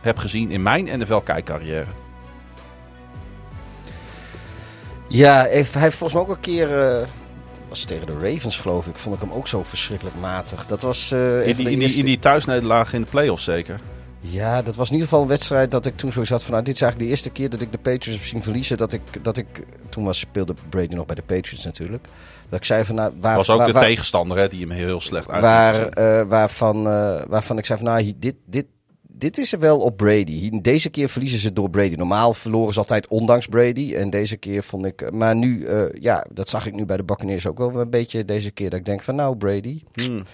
heb 0.00 0.18
gezien 0.18 0.50
in 0.50 0.62
mijn 0.62 0.98
NFL-kijkcarrière. 0.98 1.86
Ja, 5.08 5.34
hij 5.34 5.66
heeft 5.72 5.96
volgens 5.96 6.12
mij 6.12 6.22
ook 6.22 6.28
een 6.28 6.40
keer... 6.40 6.80
eh, 6.80 7.06
was 7.70 7.84
tegen 7.84 8.06
de 8.06 8.30
Ravens, 8.32 8.58
geloof 8.58 8.86
ik. 8.86 8.96
Vond 8.96 9.14
ik 9.14 9.20
hem 9.20 9.32
ook 9.32 9.48
zo 9.48 9.62
verschrikkelijk 9.64 10.16
matig. 10.20 10.66
Dat 10.66 10.82
was... 10.82 11.10
eh, 11.12 11.46
In 11.48 11.56
die, 11.56 11.70
in 11.70 11.78
die, 11.78 11.94
in 11.94 12.04
die 12.04 12.18
thuisnederlaag 12.18 12.92
in 12.92 13.00
de 13.00 13.06
playoffs 13.10 13.44
zeker. 13.44 13.80
Ja, 14.20 14.62
dat 14.62 14.76
was 14.76 14.86
in 14.88 14.92
ieder 14.92 15.08
geval 15.08 15.22
een 15.24 15.30
wedstrijd 15.30 15.70
dat 15.70 15.86
ik 15.86 15.96
toen 15.96 16.12
zoiets 16.12 16.30
had 16.30 16.42
van... 16.42 16.52
Nou, 16.52 16.64
dit 16.64 16.74
is 16.74 16.80
eigenlijk 16.80 17.10
de 17.10 17.16
eerste 17.16 17.30
keer 17.30 17.50
dat 17.50 17.60
ik 17.60 17.72
de 17.72 17.78
Patriots 17.78 18.20
heb 18.20 18.28
zien 18.28 18.42
verliezen. 18.42 18.76
Dat 18.76 18.92
ik, 18.92 19.00
dat 19.22 19.36
ik 19.36 19.46
toen 19.88 20.04
was, 20.04 20.18
speelde 20.18 20.54
Brady 20.68 20.94
nog 20.94 21.06
bij 21.06 21.14
de 21.14 21.22
Patriots 21.22 21.64
natuurlijk. 21.64 22.06
Dat 22.48 22.58
ik 22.58 22.64
zei 22.64 22.84
van... 22.84 22.94
Nou, 22.94 23.12
waar, 23.20 23.36
was 23.36 23.50
ook 23.50 23.58
waar- 23.58 23.66
de 23.66 23.72
waar- 23.72 23.82
tegenstander 23.82 24.38
hè, 24.38 24.48
die 24.48 24.60
hem 24.60 24.70
heel 24.70 25.00
slecht 25.00 25.30
uit 25.30 25.42
waar, 25.42 25.88
eh, 25.88 26.22
waarvan, 26.28 26.88
eh, 26.88 27.20
waarvan 27.28 27.58
ik 27.58 27.66
zei 27.66 27.78
van... 27.78 27.88
Nou, 27.88 28.12
dit, 28.16 28.34
dit, 28.46 28.66
dit 29.20 29.38
is 29.38 29.52
er 29.52 29.58
wel 29.58 29.80
op 29.80 29.96
Brady. 29.96 30.60
Deze 30.60 30.90
keer 30.90 31.08
verliezen 31.08 31.38
ze 31.38 31.52
door 31.52 31.70
Brady. 31.70 31.94
Normaal 31.94 32.34
verloren 32.34 32.72
ze 32.72 32.78
altijd 32.78 33.08
ondanks 33.08 33.46
Brady. 33.46 33.94
En 33.94 34.10
deze 34.10 34.36
keer 34.36 34.62
vond 34.62 34.86
ik... 34.86 35.12
Maar 35.12 35.36
nu, 35.36 35.64
eh, 35.64 35.84
ja, 36.00 36.26
dat 36.32 36.48
zag 36.48 36.66
ik 36.66 36.74
nu 36.74 36.84
bij 36.84 36.96
de 36.96 37.02
Buccaneers 37.02 37.46
ook 37.46 37.58
wel 37.58 37.80
een 37.80 37.90
beetje 37.90 38.24
deze 38.24 38.50
keer. 38.50 38.70
Dat 38.70 38.78
ik 38.78 38.84
denk 38.84 39.02
van, 39.02 39.14
nou 39.14 39.36
Brady... 39.36 39.82
Hmm. 39.92 40.24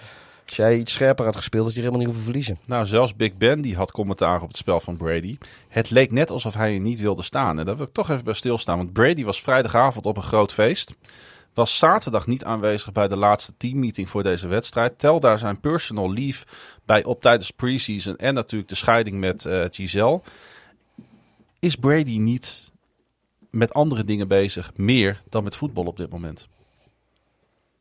Als 0.47 0.57
jij 0.57 0.79
iets 0.79 0.93
scherper 0.93 1.25
had 1.25 1.37
gespeeld, 1.37 1.65
had 1.65 1.75
je 1.75 1.79
helemaal 1.79 1.99
niet 1.99 2.09
hoeven 2.09 2.25
verliezen. 2.25 2.59
Nou, 2.67 2.87
zelfs 2.87 3.17
Big 3.17 3.37
Ben 3.37 3.61
die 3.61 3.77
had 3.77 3.93
commentaar 3.93 4.43
op 4.43 4.49
het 4.49 4.57
spel 4.57 4.81
van 4.81 4.97
Brady. 4.97 5.39
Het 5.69 5.91
leek 5.91 6.13
net 6.13 6.31
alsof 6.31 6.55
hij 6.55 6.75
er 6.75 6.81
niet 6.81 7.01
wilde 7.01 7.23
staan. 7.23 7.59
En 7.59 7.67
daar 7.67 7.77
wil 7.77 7.87
ik 7.87 7.93
toch 7.93 8.11
even 8.11 8.25
bij 8.25 8.35
stilstaan. 8.35 8.77
Want 8.77 8.93
Brady 8.93 9.25
was 9.25 9.43
vrijdagavond 9.43 10.07
op 10.07 10.17
een 10.17 10.23
groot 10.23 10.53
feest. 10.53 10.95
Was 11.55 11.79
zaterdag 11.79 12.27
niet 12.27 12.45
aanwezig 12.45 12.93
bij 12.93 13.09
de 13.09 13.17
laatste 13.17 13.53
teammeeting 13.57 14.11
voor 14.11 14.23
deze 14.23 14.49
wedstrijd. 14.49 14.99
Tel 14.99 15.21
daar 15.21 15.39
zijn 15.39 15.61
personal 15.61 16.13
leave 16.13 16.45
bij 16.87 17.05
op 17.05 17.21
tijdens 17.21 17.51
preseason. 17.51 18.17
En 18.17 18.35
natuurlijk 18.35 18.71
de 18.71 18.75
scheiding 18.75 19.19
met 19.19 19.45
eh, 19.45 19.65
Giselle. 19.71 20.21
Is 21.59 21.77
Brady 21.77 22.19
niet 22.19 22.71
met 23.51 23.75
andere 23.75 24.05
dingen 24.05 24.29
bezig 24.29 24.73
meer 24.77 25.23
dan 25.29 25.45
met 25.45 25.57
voetbal 25.57 25.85
op 25.85 25.97
dit 25.97 26.11
moment? 26.11 26.49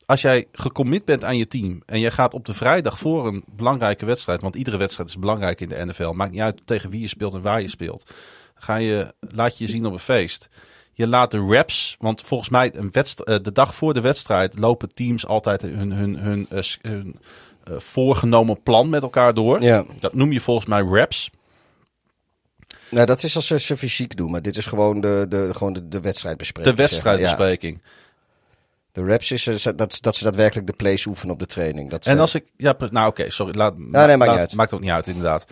Als 0.06 0.22
jij 0.22 0.48
gecommit 0.52 1.06
bent 1.06 1.24
aan 1.24 1.38
je 1.38 1.48
team 1.48 1.82
en 1.86 2.00
jij 2.00 2.12
gaat 2.12 2.34
op 2.34 2.46
de 2.46 2.54
vrijdag 2.54 3.00
voor 3.00 3.28
een 3.28 3.44
belangrijke 3.56 4.06
wedstrijd, 4.06 4.42
want 4.42 4.56
iedere 4.56 4.78
wedstrijd 4.78 5.10
is 5.10 5.20
belangrijk 5.20 5.62
in 5.62 5.70
de 5.70 5.86
NFL, 5.86 6.12
maakt 6.12 6.32
niet 6.32 6.42
uit 6.42 6.62
tegen 6.66 6.90
wie 6.90 7.02
je 7.02 7.08
speelt 7.08 7.34
en 7.34 7.42
waar 7.42 7.62
je 7.62 7.70
speelt, 7.70 8.14
ga 8.56 8.76
je, 8.76 9.14
laat 9.20 9.58
je 9.58 9.68
zien 9.68 9.86
op 9.86 9.94
een 9.94 10.00
feest. 10.00 10.50
Je 10.94 11.08
laat 11.08 11.32
de 11.32 11.46
reps, 11.46 11.96
want 12.00 12.22
volgens 12.22 12.50
mij 12.50 12.76
een 12.76 12.92
eh, 12.92 13.36
de 13.42 13.52
dag 13.52 13.76
voor 13.76 13.94
de 13.94 14.02
wedstrijd 14.02 14.60
lopen 14.60 14.94
teams 14.94 15.28
altijd 15.28 15.62
hun, 15.62 15.92
hun, 15.92 16.20
hun, 16.20 16.48
eh, 16.50 16.64
hun 16.82 17.16
eh, 17.22 17.22
voorgenomen 17.74 18.64
plan 18.64 18.90
met 18.90 19.02
elkaar 19.02 19.34
door. 19.34 19.62
Ja. 19.62 19.86
Dat 20.00 20.14
noem 20.14 20.32
je 20.32 20.42
volgens 20.42 20.66
mij 20.66 20.82
reps. 20.82 21.30
Nou, 22.90 23.06
dat 23.06 23.24
is 23.24 23.36
als 23.36 23.48
ze 23.48 23.60
ze 23.60 23.78
fysiek 23.78 24.18
doen, 24.18 24.32
maar 24.32 24.42
dit 24.42 24.58
is 24.58 24.66
gewoon 24.66 25.02
de, 25.02 25.26
de, 25.30 25.50
gewoon 25.54 25.74
de, 25.74 25.82
de 25.82 25.88
De 25.88 26.02
wedstrijdbespreking. 26.02 26.76
wedstrijdbespreking. 26.78 27.74
zeg 27.82 27.84
maar. 27.84 27.92
Ja. 27.94 28.04
De 28.92 29.04
reps 29.12 29.32
is 29.32 29.48
eh, 29.66 29.74
dat, 29.76 29.98
dat 30.02 30.16
ze 30.16 30.24
daadwerkelijk 30.24 30.68
de 30.68 30.74
plays 30.74 31.06
oefenen 31.06 31.34
op 31.34 31.40
de 31.40 31.46
training. 31.46 31.90
Dat 31.90 32.06
En 32.06 32.16
ze- 32.16 32.22
als 32.22 32.36
ik. 32.36 32.46
Ja, 32.58 32.76
nou 32.92 33.08
oké, 33.08 33.30
sorry. 33.30 33.58
Laat, 33.58 33.78
nee, 33.78 33.88
maakt 33.92 34.10
niet 34.10 34.20
laat- 34.28 34.38
uit. 34.38 34.54
Maakt 34.56 34.74
ook 34.74 34.80
niet 34.82 34.90
uit, 34.90 35.08
inderdaad. 35.08 35.46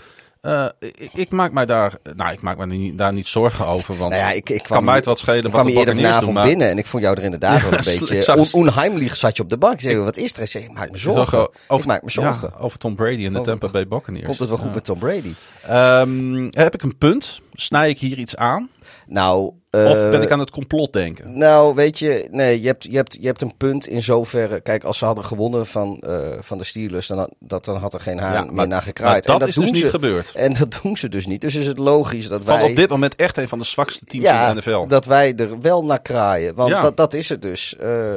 Eh, 0.44 0.66
ik, 0.80 1.10
ik 1.14 1.32
maak 1.32 1.52
mij 1.52 1.66
daar. 1.66 1.94
Nou, 2.16 2.32
ik 2.34 2.42
maak 2.42 2.58
me 2.58 2.66
niet, 2.66 2.98
daar 2.98 3.14
niet 3.14 3.28
zorgen 3.28 3.68
over. 3.68 3.98
Want 3.98 4.12
Nou 4.12 4.24
ja, 4.24 4.32
ik, 4.32 4.50
ik 4.50 4.64
kan 4.64 4.84
mij 4.84 4.96
het 4.96 5.06
wat 5.06 5.20
schelen 5.20 5.46
ik 5.46 5.52
wat 5.52 5.62
kwam 5.62 5.68
eerder 5.78 5.96
vanavond 5.96 6.26
doen. 6.26 6.34
Maar 6.34 6.46
binnen 6.46 6.70
en 6.70 6.78
ik 6.78 6.86
vond 6.86 7.04
jou 7.04 7.18
er 7.18 7.24
inderdaad 7.24 7.62
wel 7.70 7.72
een 7.74 7.84
beetje 7.84 8.22
zag- 8.32 8.54
onheimlich 8.54 9.16
zat 9.16 9.38
je 9.38 9.44
op 9.44 9.50
de 9.50 9.58
bank. 9.58 9.82
Zeg, 9.82 9.98
wat 9.98 10.18
is 10.18 10.36
er? 10.36 10.42
Ik 10.44 10.48
zeg, 10.50 10.64
ik 10.64 10.72
maak 10.74 10.92
me 10.92 10.98
zorgen. 10.98 11.50
Ik 11.70 11.86
maak 11.86 12.04
me 12.04 12.12
zorgen. 12.12 12.50
Ja, 12.58 12.64
over 12.64 12.78
Tom 12.78 12.96
Brady 12.96 13.26
en 13.26 13.34
de 13.34 13.40
Over- 13.40 13.52
Tampa 13.52 13.68
Bay 13.70 13.88
Buccaneers. 13.88 14.26
Komt 14.26 14.40
het 14.40 14.50
wel 14.50 14.58
goed 14.58 14.68
Ja. 14.68 14.74
met 14.74 14.84
Tom 14.84 15.00
Brady? 15.00 15.34
Ehm, 15.68 16.48
heb 16.50 16.74
ik 16.74 16.82
een 16.84 16.98
punt? 16.98 17.42
Snij 17.54 17.90
ik 17.90 17.98
hier 17.98 18.18
iets 18.18 18.36
aan? 18.36 18.70
Nou, 19.08 19.52
Of 19.72 19.80
eh, 19.82 20.10
ben 20.10 20.22
ik 20.22 20.32
aan 20.32 20.40
het 20.40 20.52
complot 20.52 20.94
denken? 20.94 21.38
Nou, 21.38 21.76
weet 21.76 22.00
je, 22.00 22.28
nee, 22.32 22.62
je 22.62 22.68
hebt, 22.68 22.84
je, 22.84 22.96
hebt, 22.96 23.18
je 23.20 23.26
hebt 23.28 23.42
een 23.42 23.58
punt 23.58 23.88
in 23.88 24.02
zoverre. 24.02 24.60
Kijk, 24.60 24.84
als 24.84 24.98
ze 24.98 25.06
hadden 25.06 25.26
gewonnen 25.26 25.66
van, 25.66 25.98
eh, 26.00 26.18
van 26.40 26.58
de 26.58 26.64
Steelers, 26.64 27.08
dan 27.08 27.18
had, 27.18 27.32
dat, 27.40 27.66
dan 27.66 27.76
had 27.76 27.94
er 27.94 28.00
geen 28.00 28.18
haan 28.20 28.34
Ja, 28.34 28.42
meer 28.44 28.54
maar- 28.54 28.68
naar 28.68 28.82
gekraaid. 28.82 29.24
dat, 29.24 29.34
en 29.34 29.40
dat 29.40 29.48
is 29.48 29.56
doen 29.56 29.64
dus 29.66 29.78
ze, 29.78 29.82
niet 29.84 29.92
gebeurd. 29.94 30.32
En 30.36 30.54
dat 30.54 30.80
doen 30.84 30.98
ze 30.98 31.10
dus 31.10 31.26
niet. 31.26 31.42
Dus 31.42 31.56
is 31.56 31.66
het 31.66 31.78
logisch 31.78 32.28
dat 32.28 32.42
Van 32.44 32.56
wij. 32.58 32.70
op 32.70 32.76
dit 32.76 32.90
moment 32.90 33.16
echt 33.16 33.38
een 33.38 33.48
van 33.48 33.60
de 33.60 33.66
zwakste 33.66 34.06
teams 34.06 34.26
ja, 34.26 34.48
in 34.50 34.56
de 34.56 34.62
NFL. 34.62 34.88
dat 34.88 35.06
wij 35.06 35.36
er 35.36 35.60
wel 35.62 35.84
naar 35.86 36.02
kraaien. 36.02 36.56
Want 36.56 36.70
Ja. 36.70 36.82
dat, 36.82 36.98
dat 36.98 37.14
is 37.14 37.30
het 37.30 37.42
dus. 37.42 37.76
Eh, 37.78 38.12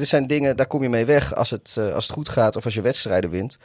er 0.00 0.06
zijn 0.06 0.26
dingen, 0.26 0.56
daar 0.56 0.66
kom 0.66 0.82
je 0.82 0.88
mee 0.88 1.04
weg 1.04 1.34
als 1.34 1.50
het, 1.50 1.76
eh, 1.78 1.94
als 1.94 2.04
het 2.06 2.14
goed 2.16 2.28
gaat 2.28 2.56
of 2.56 2.64
als 2.64 2.74
je 2.74 2.80
wedstrijden 2.80 3.30
wint. 3.30 3.58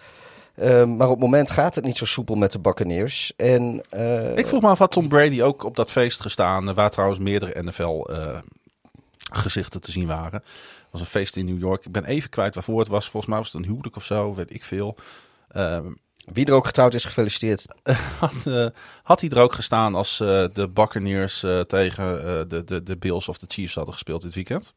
Eh, 0.59 0.85
maar 0.85 1.07
op 1.07 1.13
het 1.13 1.19
moment 1.19 1.49
gaat 1.49 1.75
het 1.75 1.85
niet 1.85 1.97
zo 1.97 2.05
soepel 2.05 2.35
met 2.35 2.51
de 2.51 2.59
Buccaneers. 2.59 3.33
En, 3.35 3.83
eh, 3.89 4.37
Ik 4.37 4.47
vroeg 4.47 4.61
me 4.61 4.67
af, 4.67 4.77
had 4.77 4.91
Tom 4.91 5.07
Brady 5.07 5.41
ook 5.41 5.63
op 5.63 5.75
dat 5.75 5.91
feest 5.91 6.21
gestaan, 6.21 6.69
eh, 6.69 6.75
waar 6.75 6.89
trouwens 6.89 7.19
meerdere 7.19 7.63
NFL-gezichten 7.63 9.81
te 9.81 9.91
zien 9.91 10.07
waren. 10.07 10.41
Het 10.41 10.91
was 10.91 11.01
een 11.01 11.07
feest 11.07 11.35
in 11.35 11.45
New 11.45 11.59
York. 11.59 11.85
Ik 11.85 11.91
ben 11.91 12.05
even 12.05 12.29
kwijt 12.29 12.53
waarvoor 12.53 12.79
het 12.79 12.87
was. 12.87 13.09
Volgens 13.09 13.31
mij 13.31 13.37
was 13.37 13.51
het 13.51 13.61
een 13.61 13.67
huwelijk 13.69 13.95
of 13.95 14.03
zo, 14.03 14.33
weet 14.33 14.53
ik 14.53 14.63
veel. 14.63 14.95
Ehm, 15.49 15.85
wie 16.25 16.45
er 16.45 16.53
ook 16.53 16.65
getrouwd 16.65 16.93
is, 16.93 17.05
gefeliciteerd. 17.05 17.65
had, 18.19 18.47
eh, 18.47 18.65
had 19.03 19.21
hij 19.21 19.29
er 19.29 19.39
ook 19.39 19.53
gestaan 19.53 19.95
als 19.95 20.19
eh, 20.19 20.43
de 20.53 20.69
Buccaneers 20.69 21.43
eh, 21.43 21.59
tegen 21.59 22.17
eh, 22.17 22.23
de, 22.47 22.63
de, 22.63 22.83
de 22.83 22.97
Bills 22.97 23.27
of 23.27 23.37
de 23.37 23.45
Chiefs 23.47 23.75
hadden 23.75 23.93
gespeeld 23.93 24.21
dit 24.21 24.33
weekend? 24.33 24.73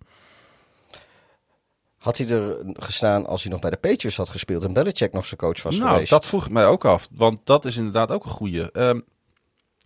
Had 2.03 2.19
hij 2.19 2.29
er 2.29 2.57
gestaan 2.73 3.27
als 3.27 3.43
hij 3.43 3.53
nog 3.53 3.61
bij 3.61 3.71
de 3.71 3.77
Patriots 3.77 4.17
had 4.17 4.29
gespeeld 4.29 4.65
en 4.65 4.73
Belichick 4.73 5.13
nog 5.13 5.25
zijn 5.25 5.41
coach 5.41 5.63
was 5.63 5.77
nou, 5.77 5.91
geweest? 5.91 6.11
dat 6.11 6.27
vroeg 6.27 6.45
ik 6.45 6.51
mij 6.51 6.67
ook 6.67 6.85
af. 6.85 7.09
Want 7.13 7.41
dat 7.45 7.65
is 7.65 7.77
inderdaad 7.77 8.11
ook 8.11 8.25
een 8.25 8.31
goeie. 8.31 8.71
Ehm, 8.71 9.01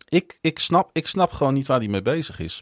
ik, 0.08 0.38
ik, 0.40 0.58
snap, 0.58 0.90
ik 0.92 1.06
snap 1.06 1.32
gewoon 1.32 1.54
niet 1.54 1.66
waar 1.66 1.78
hij 1.78 1.88
mee 1.88 2.02
bezig 2.02 2.38
is. 2.38 2.60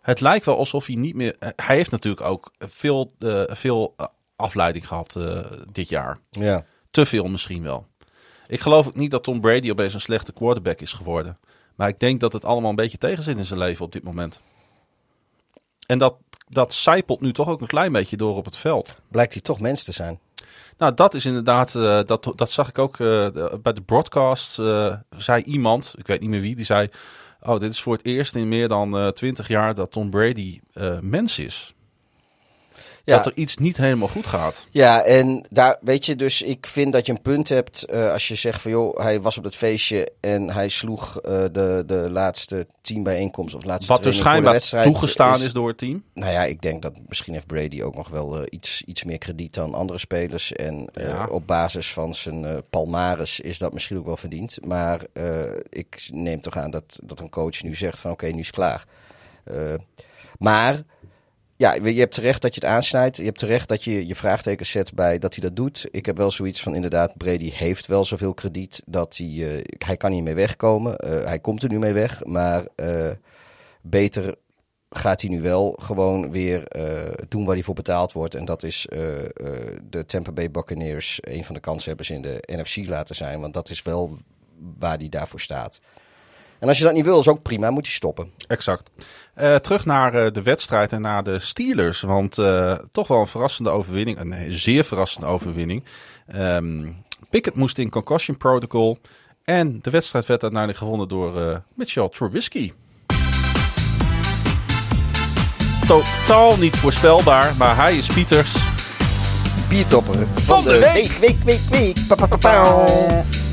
Het 0.00 0.20
lijkt 0.20 0.44
wel 0.44 0.56
alsof 0.56 0.86
hij 0.86 0.96
niet 0.96 1.14
meer... 1.14 1.36
eh, 1.38 1.48
Hij 1.56 1.76
heeft 1.76 1.90
natuurlijk 1.90 2.26
ook 2.26 2.50
veel, 2.58 3.12
eh, 3.18 3.42
veel 3.46 3.94
eh, 3.96 4.06
afleiding 4.36 4.86
gehad 4.88 5.16
eh, 5.16 5.40
dit 5.72 5.88
jaar. 5.88 6.18
Ja. 6.30 6.64
Te 6.90 7.06
veel 7.06 7.28
misschien 7.28 7.62
wel. 7.62 7.86
Ik 8.48 8.60
geloof 8.60 8.86
ook 8.86 8.96
niet 8.96 9.10
dat 9.10 9.22
Tom 9.22 9.40
Brady 9.40 9.70
opeens 9.70 9.94
een 9.94 10.00
slechte 10.00 10.32
quarterback 10.32 10.80
is 10.80 10.92
geworden. 10.92 11.38
Maar 11.74 11.88
ik 11.88 11.98
denk 12.00 12.20
dat 12.20 12.32
het 12.32 12.44
allemaal 12.44 12.70
een 12.70 12.76
beetje 12.76 12.98
tegen 12.98 13.22
zit 13.22 13.36
in 13.38 13.44
zijn 13.44 13.58
leven 13.58 13.84
op 13.84 13.92
dit 13.92 14.02
moment. 14.02 14.40
en 15.86 15.98
dat, 15.98 16.16
dat 16.48 16.74
zijpelt 16.74 17.20
nu 17.20 17.32
toch 17.32 17.48
ook 17.48 17.60
een 17.60 17.66
klein 17.66 17.92
beetje 17.92 18.16
door 18.16 18.36
op 18.36 18.44
het 18.44 18.56
veld. 18.56 18.98
Blijkt 19.08 19.32
hij 19.32 19.42
toch 19.42 19.60
mens 19.60 19.84
te 19.84 19.92
zijn. 19.92 20.18
Nou, 20.78 20.94
dat 20.94 21.14
is 21.14 21.24
inderdaad, 21.24 21.74
uh, 21.74 22.00
dat, 22.04 22.32
dat 22.34 22.50
zag 22.50 22.68
ik 22.68 22.78
ook 22.78 22.98
uh, 22.98 23.26
bij 23.62 23.72
de 23.72 23.80
broadcast. 23.80 24.58
Uh, 24.58 24.94
zei 25.16 25.42
iemand, 25.42 25.94
ik 25.98 26.06
weet 26.06 26.20
niet 26.20 26.30
meer 26.30 26.40
wie, 26.40 26.56
die 26.56 26.64
zei: 26.64 26.88
Oh, 27.42 27.58
dit 27.60 27.72
is 27.72 27.82
voor 27.82 27.92
het 27.92 28.04
eerst 28.04 28.34
in 28.34 28.48
meer 28.48 28.68
dan 28.68 29.12
twintig 29.12 29.48
jaar 29.48 29.74
dat 29.74 29.90
Tom 29.90 30.10
Brady 30.10 30.60
mens 31.00 31.38
is. 31.38 31.74
Ja. 33.06 33.16
Dat 33.16 33.26
er 33.26 33.36
iets 33.36 33.56
niet 33.56 33.76
helemaal 33.76 34.08
goed 34.08 34.26
gaat. 34.26 34.66
Ja, 34.70 35.02
en 35.02 35.46
daar 35.50 35.76
weet 35.80 36.06
je, 36.06 36.16
dus 36.16 36.42
ik 36.42 36.66
vind 36.66 36.92
dat 36.92 37.06
je 37.06 37.12
een 37.12 37.22
punt 37.22 37.48
hebt 37.48 37.92
als 37.92 38.28
je 38.28 38.34
zegt 38.34 38.62
van 38.62 38.70
joh, 38.70 38.98
hij 38.98 39.20
was 39.20 39.38
op 39.38 39.44
het 39.44 39.54
feestje 39.54 40.12
en 40.20 40.50
hij 40.50 40.68
sloeg 40.68 41.20
de, 41.20 41.82
de 41.86 42.10
laatste 42.10 42.66
teambijeenkomst 42.80 43.54
of 43.54 43.64
laatste 43.64 43.92
Wat 43.92 44.02
dus 44.02 44.16
schijnbaar 44.16 44.60
toegestaan 44.82 45.42
is, 45.42 45.52
door 45.52 45.68
het 45.68 45.78
team. 45.78 46.04
Nou 46.14 46.32
ja, 46.32 46.44
ik 46.44 46.62
denk 46.62 46.82
dat 46.82 46.92
misschien 47.08 47.32
heeft 47.32 47.46
Brady 47.46 47.82
ook 47.82 47.94
nog 47.94 48.08
wel 48.08 48.46
iets, 48.50 48.82
iets 48.82 49.04
meer 49.04 49.18
krediet 49.18 49.54
dan 49.54 49.74
andere 49.74 49.98
spelers. 49.98 50.52
En 50.52 50.88
ja. 50.92 51.26
op 51.26 51.46
basis 51.46 51.92
van 51.92 52.14
zijn 52.14 52.62
palmares 52.70 53.40
is 53.40 53.58
dat 53.58 53.72
misschien 53.72 53.98
ook 53.98 54.06
wel 54.06 54.16
verdiend. 54.16 54.58
Maar 54.64 55.00
ik 55.68 56.08
neem 56.12 56.40
toch 56.40 56.56
aan 56.56 56.70
dat, 56.70 56.98
dat 57.02 57.20
een 57.20 57.30
coach 57.30 57.62
nu 57.62 57.74
zegt 57.74 58.00
van 58.00 58.10
oké, 58.10 58.26
nu 58.26 58.40
is 58.40 58.46
het 58.46 58.54
klaar. 58.54 58.84
maar 60.38 60.82
ja, 61.56 61.74
je 61.74 61.98
hebt 61.98 62.14
terecht 62.14 62.42
dat 62.42 62.54
je 62.54 62.60
het 62.60 62.70
aansnijdt. 62.70 63.16
Je 63.16 63.24
hebt 63.24 63.38
terecht 63.38 63.68
dat 63.68 63.84
je 63.84 64.06
je 64.06 64.14
vraagtekens 64.14 64.70
zet 64.70 64.94
bij 64.94 65.18
dat 65.18 65.34
hij 65.34 65.42
dat 65.44 65.56
doet. 65.56 65.88
Ik 65.90 66.06
heb 66.06 66.16
wel 66.16 66.30
zoiets 66.30 66.62
van 66.62 66.74
inderdaad, 66.74 67.16
Brady 67.16 67.50
heeft 67.50 67.86
wel 67.86 68.04
zoveel 68.04 68.34
krediet 68.34 68.82
dat 68.86 69.16
hij, 69.16 69.26
uh, 69.26 69.64
hij 69.78 69.96
kan 69.96 70.10
niet 70.10 70.22
mee 70.22 70.34
wegkomen. 70.34 70.96
Uh, 71.06 71.24
hij 71.24 71.38
komt 71.38 71.62
er 71.62 71.68
nu 71.68 71.78
mee 71.78 71.92
weg, 71.92 72.24
maar 72.24 72.66
uh, 72.76 73.10
beter 73.80 74.34
gaat 74.90 75.20
hij 75.20 75.30
nu 75.30 75.40
wel 75.40 75.78
gewoon 75.80 76.30
weer 76.30 76.68
doen 77.28 77.44
waar 77.44 77.54
hij 77.54 77.64
voor 77.64 77.74
betaald 77.74 78.12
wordt. 78.12 78.34
En 78.34 78.44
dat 78.44 78.62
is 78.62 78.86
de 79.90 80.04
Tampa 80.06 80.32
Bay 80.32 80.50
Buccaneers 80.50 81.18
een 81.20 81.44
van 81.44 81.54
de 81.54 81.60
kanshebbers 81.60 82.10
in 82.10 82.22
de 82.22 82.42
NFC 82.46 82.86
laten 82.86 83.14
zijn. 83.14 83.40
Want 83.40 83.54
dat 83.54 83.70
is 83.70 83.82
wel 83.82 84.18
waar 84.78 84.98
hij 84.98 85.08
daarvoor 85.08 85.40
staat. 85.40 85.80
En 86.58 86.68
als 86.68 86.78
je 86.78 86.84
dat 86.84 86.92
niet 86.92 87.04
wil, 87.04 87.20
is 87.20 87.28
ook 87.28 87.42
prima, 87.42 87.70
moet 87.70 87.86
je 87.86 87.92
stoppen. 87.92 88.30
Exact. 88.48 88.90
Uh, 89.36 89.54
terug 89.54 89.84
naar 89.84 90.14
uh, 90.14 90.32
de 90.32 90.42
wedstrijd 90.42 90.92
en 90.92 91.00
naar 91.00 91.22
de 91.22 91.38
Steelers. 91.38 92.00
Want 92.00 92.38
uh, 92.38 92.78
toch 92.92 93.08
wel 93.08 93.20
een 93.20 93.26
verrassende 93.26 93.70
overwinning. 93.70 94.20
Een 94.20 94.52
zeer 94.52 94.84
verrassende 94.84 95.26
overwinning. 95.26 95.84
Um, 96.36 97.04
Pickett 97.30 97.56
moest 97.56 97.78
in 97.78 97.90
concussion 97.90 98.36
protocol. 98.36 98.98
En 99.44 99.78
de 99.82 99.90
wedstrijd 99.90 100.26
werd 100.26 100.42
uiteindelijk 100.42 100.82
gewonnen 100.82 101.08
door 101.08 101.62
Mitchell 101.74 102.08
Trubisky. 102.08 102.72
Totaal 105.86 106.56
niet 106.56 106.76
voorspelbaar, 106.76 107.56
maar 107.56 107.76
hij 107.76 107.96
is 107.96 108.06
Pieters. 108.06 108.54
Biertopper 109.68 110.26
van, 110.26 110.64
de, 110.64 110.78
week. 110.78 111.12
Week, 111.12 111.36
week, 111.44 111.60
week. 111.70 111.96
Pa, 112.08 112.14
pa, 112.14 112.26
pa, 112.26 112.36
pa. 112.36 113.45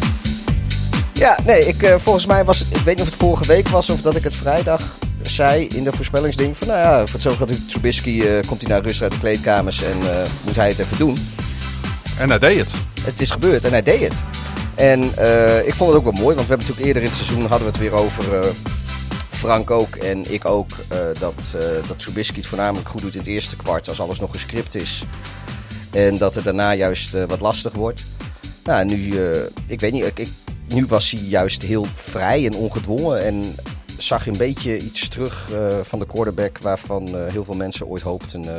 Ja, 1.14 1.38
nee, 1.46 1.68
ik, 1.68 1.84
uh, 1.84 1.96
volgens 1.98 2.26
mij 2.26 2.46
was 2.46 2.60
het, 2.60 2.68
ik 2.70 2.84
weet 2.84 2.96
niet 2.96 3.06
of 3.06 3.12
het 3.12 3.20
vorige 3.20 3.46
week 3.46 3.68
was 3.68 3.90
of 3.90 4.02
dat 4.02 4.16
ik 4.16 4.24
het 4.24 4.36
vrijdag 4.36 4.98
zei 5.22 5.68
in 5.68 5.84
de 5.84 5.94
voorspellingsding 5.94 6.58
van, 6.58 6.68
nou 6.68 6.80
ja, 6.80 7.00
voor 7.00 7.14
hetzelfde 7.14 7.48
gaat 7.48 7.70
Trubisky, 7.70 8.10
uh, 8.10 8.40
komt 8.48 8.62
hij 8.62 8.70
naar 8.70 8.82
rust 8.82 9.02
uit 9.02 9.12
de 9.12 9.18
kleedkamers 9.18 9.84
en 9.84 9.98
uh, 10.04 10.26
moet 10.46 10.56
hij 10.56 10.68
het 10.68 10.80
even 10.80 10.98
doen. 10.98 11.30
En 12.18 12.30
hij 12.30 12.40
deed 12.40 12.58
het. 12.58 12.74
Het 13.02 13.22
is 13.22 13.30
gebeurd 13.30 13.66
en 13.66 13.72
hij 13.72 13.84
deed 13.84 14.02
het. 14.02 14.24
En 14.76 15.04
ik 15.66 15.74
vond 15.74 15.94
het 15.94 15.98
ook 15.98 16.04
wel 16.04 16.22
mooi, 16.22 16.36
want 16.36 16.48
we 16.48 16.54
hebben 16.54 16.58
natuurlijk 16.58 16.86
eerder 16.86 17.02
in 17.02 17.08
het 17.08 17.18
seizoen 17.18 17.40
hadden 17.46 17.60
we 17.60 17.66
het 17.66 17.78
weer 17.78 17.94
over 17.94 18.54
Frank 19.30 19.72
ook 19.72 19.96
en 19.96 20.34
ik 20.34 20.46
ook, 20.46 20.70
dat, 21.20 21.58
dat 21.88 22.00
Trubisky 22.00 22.36
het 22.36 22.46
voornamelijk 22.48 22.90
goed 22.90 23.02
doet 23.02 23.14
in 23.14 23.20
het 23.20 23.28
eerste 23.28 23.56
kwart 23.56 23.90
als 23.90 24.02
alles 24.02 24.20
nog 24.20 24.32
gescript 24.32 24.76
is. 24.76 25.04
En 25.92 26.18
dat 26.18 26.36
het 26.36 26.44
daarna 26.44 26.74
juist 26.74 27.12
wat 27.28 27.40
lastig 27.40 27.74
wordt. 27.74 28.04
Nou, 28.64 28.86
nu, 28.86 29.20
ik 29.68 29.80
weet 29.80 29.92
niet, 29.92 30.06
ik, 30.06 30.20
ik 30.20 30.30
nu 30.68 30.86
was 30.86 31.12
hij 31.12 31.22
juist 31.22 31.62
heel 31.62 31.86
vrij 31.94 32.46
en 32.46 32.56
ongedwongen. 32.56 33.24
En 33.24 33.56
zag 33.98 34.26
je 34.26 34.32
een 34.32 34.38
beetje 34.38 34.78
iets 34.78 35.08
terug 35.08 35.50
uh, 35.52 35.80
van 35.80 36.00
de 36.00 36.06
quarterback 36.06 36.58
waarvan 36.58 37.08
uh, 37.08 37.26
heel 37.28 37.44
veel 37.44 37.56
mensen 37.56 37.88
ooit 37.88 38.02
hoopten 38.02 38.44
uh, 38.44 38.52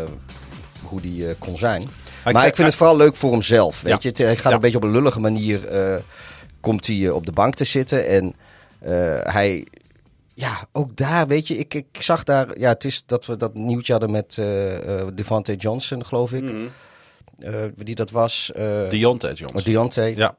hoe 0.83 1.01
die 1.01 1.35
kon 1.35 1.59
zijn. 1.59 1.83
Hij 2.23 2.33
maar 2.33 2.47
ik 2.47 2.55
vind 2.55 2.69
het 2.69 2.77
vooral 2.77 2.97
leuk 2.97 3.17
voor 3.17 3.33
hemzelf. 3.33 3.81
Weet 3.81 4.03
je? 4.03 4.13
Hij 4.15 4.37
gaat 4.37 4.45
ja. 4.45 4.53
een 4.53 4.61
beetje 4.61 4.77
op 4.77 4.83
een 4.83 4.91
lullige 4.91 5.21
manier 5.21 5.61
komt 6.61 6.87
hij 6.87 7.11
op 7.11 7.27
de 7.27 7.33
bank 7.33 7.55
te 7.55 7.65
zitten. 7.65 8.07
En 8.07 8.35
hij, 9.33 9.67
ja, 10.35 10.69
ook 10.73 10.97
daar, 10.97 11.27
weet 11.27 11.49
je, 11.49 11.57
ik, 11.57 11.75
ik 11.75 11.87
zag 11.99 12.25
daar, 12.25 12.59
ja, 12.59 12.69
het 12.69 12.85
is 12.85 13.03
dat 13.07 13.27
we 13.27 13.37
dat 13.37 13.55
nieuwtje 13.55 13.93
hadden 13.93 14.11
met 14.11 14.43
Devante 15.15 15.57
Johnson, 15.57 16.05
geloof 16.05 16.33
ik. 16.33 16.43
Mm 16.43 16.71
-hmm. 17.39 17.73
die 17.77 17.95
dat 17.95 18.11
was. 18.11 18.51
Deontay 18.55 19.33
Johnson. 19.33 19.59
Oh, 19.59 19.65
Deontay. 19.65 20.15
Ja. 20.17 20.37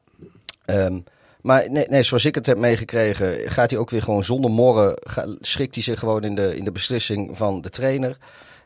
Um, 0.66 1.04
maar 1.46 1.70
nee, 1.70 1.86
nee, 1.88 2.02
zoals 2.02 2.24
ik 2.24 2.34
het 2.34 2.46
heb 2.46 2.58
meegekregen, 2.58 3.50
gaat 3.50 3.70
hij 3.70 3.78
ook 3.78 3.90
weer 3.90 4.02
gewoon 4.02 4.24
zonder 4.24 4.50
morren, 4.50 4.94
schikt 5.40 5.74
hij 5.74 5.84
zich 5.84 5.98
gewoon 5.98 6.24
in 6.24 6.34
de, 6.34 6.56
in 6.56 6.64
de 6.64 6.72
beslissing 6.72 7.36
van 7.36 7.60
de 7.60 7.70
trainer. 7.70 8.16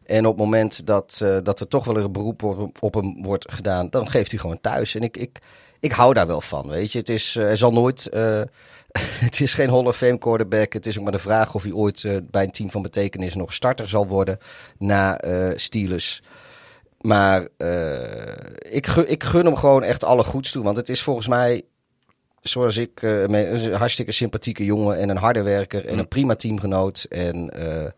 En 0.06 0.26
op 0.26 0.36
het 0.36 0.44
moment 0.44 0.86
dat, 0.86 1.20
uh, 1.22 1.36
dat 1.42 1.60
er 1.60 1.68
toch 1.68 1.84
wel 1.84 1.96
een 1.96 2.12
beroep 2.12 2.42
op, 2.42 2.82
op 2.82 2.94
hem 2.94 3.22
wordt 3.22 3.52
gedaan, 3.52 3.90
dan 3.90 4.10
geeft 4.10 4.30
hij 4.30 4.40
gewoon 4.40 4.60
thuis. 4.60 4.94
En 4.94 5.02
ik, 5.02 5.16
ik, 5.16 5.38
ik 5.80 5.92
hou 5.92 6.14
daar 6.14 6.26
wel 6.26 6.40
van, 6.40 6.68
weet 6.68 6.92
je. 6.92 6.98
Het 6.98 7.08
is, 7.08 7.36
uh, 7.36 7.52
zal 7.52 7.72
nooit, 7.72 8.08
uh, 8.14 8.40
het 9.26 9.40
is 9.40 9.54
geen 9.54 9.70
Hall 9.70 9.84
of 9.84 9.96
Fame 9.96 10.18
quarterback. 10.18 10.72
Het 10.72 10.86
is 10.86 10.98
ook 10.98 11.02
maar 11.02 11.12
de 11.12 11.18
vraag 11.18 11.54
of 11.54 11.62
hij 11.62 11.72
ooit 11.72 12.20
bij 12.30 12.42
een 12.42 12.50
team 12.50 12.70
van 12.70 12.82
betekenis 12.82 13.34
nog 13.34 13.54
starter 13.54 13.88
zal 13.88 14.06
worden 14.06 14.38
na 14.78 15.20
Steelers. 15.56 16.22
Maar 17.00 17.48
ik, 18.58 18.86
ik 18.86 19.24
gun 19.24 19.44
hem 19.44 19.56
gewoon 19.56 19.82
echt 19.82 20.04
alle 20.04 20.24
goeds 20.24 20.50
toe. 20.52 20.64
Want 20.64 20.76
het 20.76 20.88
is 20.88 21.02
volgens 21.02 21.28
mij 21.28 21.62
zoals 22.40 22.76
ik, 22.76 23.02
uh, 23.02 23.22
een 23.22 23.74
hartstikke 23.74 24.12
sympathieke 24.12 24.64
jongen 24.64 24.98
en 24.98 25.08
een 25.08 25.16
harde 25.16 25.42
werker 25.42 25.86
en 25.86 25.98
een 25.98 26.08
prima 26.08 26.34
teamgenoot. 26.34 27.06
En 27.08 27.52
uh, 27.56 27.88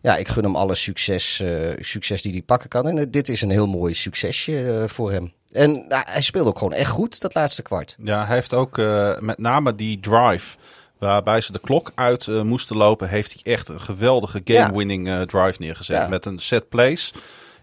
ja, 0.00 0.16
ik 0.16 0.28
gun 0.28 0.44
hem 0.44 0.56
alle 0.56 0.74
succes, 0.74 1.40
uh, 1.40 1.70
succes 1.78 2.22
die 2.22 2.32
hij 2.32 2.42
pakken 2.42 2.68
kan. 2.68 2.88
En 2.88 3.10
dit 3.10 3.28
is 3.28 3.42
een 3.42 3.50
heel 3.50 3.68
mooi 3.68 3.94
succesje 3.94 4.84
voor 4.86 5.12
hem. 5.12 5.32
En 5.52 5.84
nou, 5.88 6.02
hij 6.06 6.20
speelt 6.20 6.46
ook 6.46 6.58
gewoon 6.58 6.72
echt 6.72 6.90
goed 6.90 7.20
dat 7.20 7.34
laatste 7.34 7.62
kwart. 7.62 7.96
Ja, 8.04 8.26
hij 8.26 8.34
heeft 8.34 8.54
ook 8.54 8.76
met 9.20 9.38
name 9.38 9.74
die 9.74 10.00
drive 10.00 10.56
waarbij 10.98 11.40
ze 11.40 11.52
de 11.52 11.60
klok 11.60 11.92
uit 11.94 12.26
moesten 12.26 12.76
lopen, 12.76 13.08
heeft 13.08 13.32
hij 13.32 13.52
echt 13.52 13.68
een 13.68 13.80
geweldige 13.80 14.40
game-winning 14.44 15.26
drive 15.26 15.54
neergezet. 15.58 15.96
Ja. 15.96 16.08
Met 16.08 16.24
een 16.24 16.38
set 16.38 16.68
plays. 16.68 17.12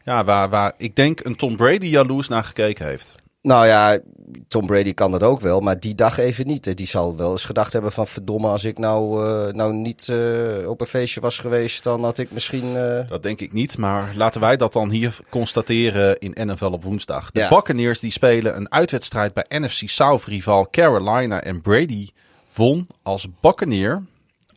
Ja, 0.03 0.23
waar, 0.23 0.49
waar 0.49 0.73
ik 0.77 0.95
denk 0.95 1.25
een 1.25 1.35
Tom 1.35 1.55
Brady 1.55 1.85
jaloers 1.85 2.27
naar 2.27 2.43
gekeken 2.43 2.85
heeft. 2.85 3.15
Nou 3.41 3.67
ja, 3.67 3.99
Tom 4.47 4.65
Brady 4.65 4.93
kan 4.93 5.11
dat 5.11 5.23
ook 5.23 5.39
wel, 5.39 5.59
maar 5.59 5.79
die 5.79 5.95
dag 5.95 6.17
even 6.17 6.47
niet. 6.47 6.77
Die 6.77 6.87
zal 6.87 7.17
wel 7.17 7.31
eens 7.31 7.45
gedacht 7.45 7.73
hebben 7.73 7.91
van 7.91 8.07
verdomme, 8.07 8.47
als 8.47 8.63
ik 8.63 8.77
nou, 8.77 9.27
uh, 9.27 9.53
nou 9.53 9.73
niet 9.73 10.07
uh, 10.07 10.69
op 10.69 10.81
een 10.81 10.87
feestje 10.87 11.21
was 11.21 11.39
geweest, 11.39 11.83
dan 11.83 12.03
had 12.03 12.17
ik 12.17 12.31
misschien... 12.31 12.75
Uh... 12.75 13.07
Dat 13.07 13.23
denk 13.23 13.39
ik 13.39 13.53
niet, 13.53 13.77
maar 13.77 14.13
laten 14.15 14.41
wij 14.41 14.57
dat 14.57 14.73
dan 14.73 14.89
hier 14.89 15.17
constateren 15.29 16.19
in 16.19 16.47
NFL 16.47 16.65
op 16.65 16.83
woensdag. 16.83 17.31
De 17.31 17.39
ja. 17.39 17.49
Buccaneers 17.49 17.99
die 17.99 18.11
spelen 18.11 18.55
een 18.55 18.71
uitwedstrijd 18.71 19.33
bij 19.33 19.45
NFC 19.47 19.89
South 19.89 20.23
rival 20.23 20.67
Carolina 20.71 21.41
en 21.41 21.61
Brady 21.61 22.09
won 22.53 22.87
als 23.03 23.27
Buccaneer 23.41 24.03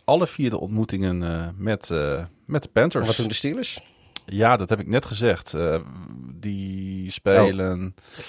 alle 0.05 0.27
vier 0.27 0.51
de 0.51 0.61
ontmoetingen 0.61 1.19
met, 1.57 1.91
met 2.47 2.63
de 2.63 2.69
Panthers. 2.73 3.03
En 3.03 3.07
wat 3.07 3.17
doen 3.17 3.29
de 3.29 3.35
Steelers? 3.35 3.81
Ja, 4.27 4.57
dat 4.57 4.69
heb 4.69 4.81
ik 4.81 4.87
net 4.87 5.05
gezegd. 5.05 5.55
die 6.41 7.11
spelen... 7.11 7.95
Oh. 8.19 8.23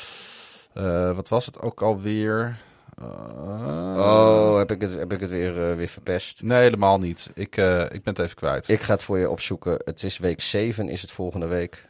Uh, 0.74 1.16
wat 1.16 1.30
was 1.30 1.46
het 1.46 1.62
ook 1.62 1.82
alweer? 1.82 2.58
Uh, 3.02 3.94
oh, 3.98 4.58
heb 4.58 4.72
ik 4.72 4.82
het, 4.82 4.94
heb 4.94 5.14
ik 5.14 5.20
het 5.20 5.30
weer, 5.30 5.70
uh, 5.70 5.76
weer 5.76 5.88
verpest? 5.88 6.44
Nee, 6.44 6.62
helemaal 6.62 6.98
niet. 6.98 7.32
Ik, 7.34 7.58
uh, 7.58 7.82
ik 7.82 8.04
ben 8.04 8.14
het 8.14 8.20
even 8.20 8.36
kwijt. 8.36 8.68
Ik 8.68 8.82
ga 8.82 8.94
het 8.94 9.04
voor 9.04 9.18
je 9.18 9.30
opzoeken. 9.30 9.82
Het 9.86 10.04
is 10.04 10.18
week 10.18 10.42
7, 10.42 10.90
is 10.90 11.02
het 11.02 11.12
volgende 11.12 11.48
week. 11.48 11.90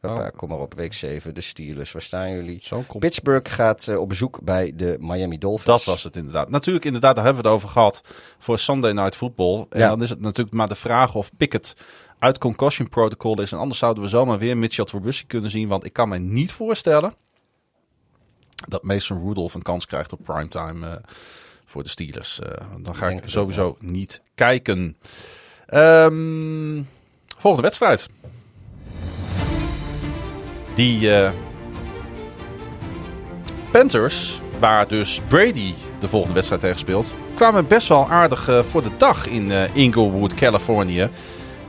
Hoppa, 0.00 0.26
oh. 0.26 0.36
Kom 0.36 0.48
maar 0.48 0.58
op, 0.58 0.74
week 0.74 0.92
7, 0.92 1.34
de 1.34 1.40
Steelers. 1.40 1.92
Waar 1.92 2.02
staan 2.02 2.30
jullie? 2.30 2.62
Pittsburgh 2.98 3.54
gaat 3.54 3.96
op 3.96 4.08
bezoek 4.08 4.40
bij 4.42 4.72
de 4.74 4.96
Miami 5.00 5.38
Dolphins. 5.38 5.64
Dat 5.64 5.84
was 5.84 6.02
het 6.02 6.16
inderdaad. 6.16 6.48
Natuurlijk, 6.48 6.84
inderdaad, 6.84 7.14
daar 7.14 7.24
hebben 7.24 7.42
we 7.42 7.48
het 7.48 7.58
over 7.58 7.68
gehad 7.68 8.00
voor 8.38 8.58
Sunday 8.58 8.92
Night 8.92 9.16
Football. 9.16 9.66
En 9.70 9.80
ja. 9.80 9.88
dan 9.88 10.02
is 10.02 10.10
het 10.10 10.20
natuurlijk 10.20 10.56
maar 10.56 10.68
de 10.68 10.74
vraag 10.74 11.14
of 11.14 11.30
Pickett 11.36 11.74
uit 12.18 12.38
concussion 12.38 12.88
protocol 12.88 13.40
is. 13.40 13.52
En 13.52 13.58
anders 13.58 13.78
zouden 13.78 14.02
we 14.02 14.08
zomaar 14.08 14.38
weer 14.38 14.56
Mitchell 14.56 14.84
Trubisky 14.84 15.26
kunnen 15.26 15.50
zien. 15.50 15.68
Want 15.68 15.84
ik 15.84 15.92
kan 15.92 16.08
me 16.08 16.18
niet 16.18 16.52
voorstellen 16.52 17.14
dat 18.66 18.82
Mason 18.82 19.26
Rudolph 19.26 19.54
een 19.54 19.62
kans 19.62 19.86
krijgt 19.86 20.12
op 20.12 20.20
primetime 20.24 20.86
uh, 20.86 20.92
voor 21.66 21.82
de 21.82 21.88
Steelers. 21.88 22.40
Uh, 22.42 22.48
dan 22.78 22.96
ga 22.96 23.08
ik, 23.08 23.16
ik 23.16 23.28
sowieso 23.28 23.66
ook, 23.66 23.82
niet 23.82 24.22
kijken. 24.34 24.96
Um, 25.74 26.88
volgende 27.38 27.66
wedstrijd. 27.66 28.08
Die 30.74 31.00
uh, 31.00 31.30
Panthers, 33.72 34.40
waar 34.58 34.88
dus 34.88 35.20
Brady 35.28 35.74
de 35.98 36.08
volgende 36.08 36.34
wedstrijd 36.34 36.60
tegen 36.60 36.78
speelt, 36.78 37.12
kwamen 37.34 37.66
best 37.66 37.88
wel 37.88 38.08
aardig 38.08 38.50
voor 38.66 38.82
de 38.82 38.96
dag 38.96 39.26
in 39.26 39.50
Inglewood, 39.74 40.34
Californië. 40.34 41.10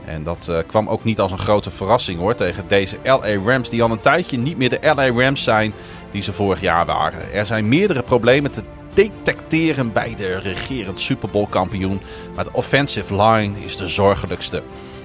En 0.08 0.22
dat 0.22 0.48
eh, 0.48 0.58
kwam 0.66 0.88
ook 0.88 1.04
niet 1.04 1.20
als 1.20 1.32
een 1.32 1.38
grote 1.38 1.70
verrassing 1.70 2.18
hoor 2.18 2.34
tegen 2.34 2.64
deze 2.68 2.96
LA 3.02 3.34
Rams, 3.44 3.68
die 3.68 3.82
al 3.82 3.90
een 3.90 4.00
tijdje 4.00 4.38
niet 4.38 4.56
meer 4.56 4.68
de 4.68 4.78
LA 4.82 5.08
Rams 5.08 5.44
zijn 5.44 5.72
die 6.10 6.22
ze 6.22 6.32
vorig 6.32 6.60
jaar 6.60 6.86
waren. 6.86 7.32
Er 7.32 7.46
zijn 7.46 7.68
meerdere 7.68 8.02
problemen 8.02 8.50
te 8.50 8.62
detecteren 8.94 9.92
bij 9.92 10.14
de 10.16 10.38
regerend 10.38 11.00
Super 11.00 11.28
Bowl 11.30 11.46
kampioen, 11.46 12.00
maar 12.34 12.44
de 12.44 12.52
offensive 12.52 13.22
line 13.22 13.60
is 13.64 13.76
de 13.76 13.88
zorgelijkste. 13.88 14.62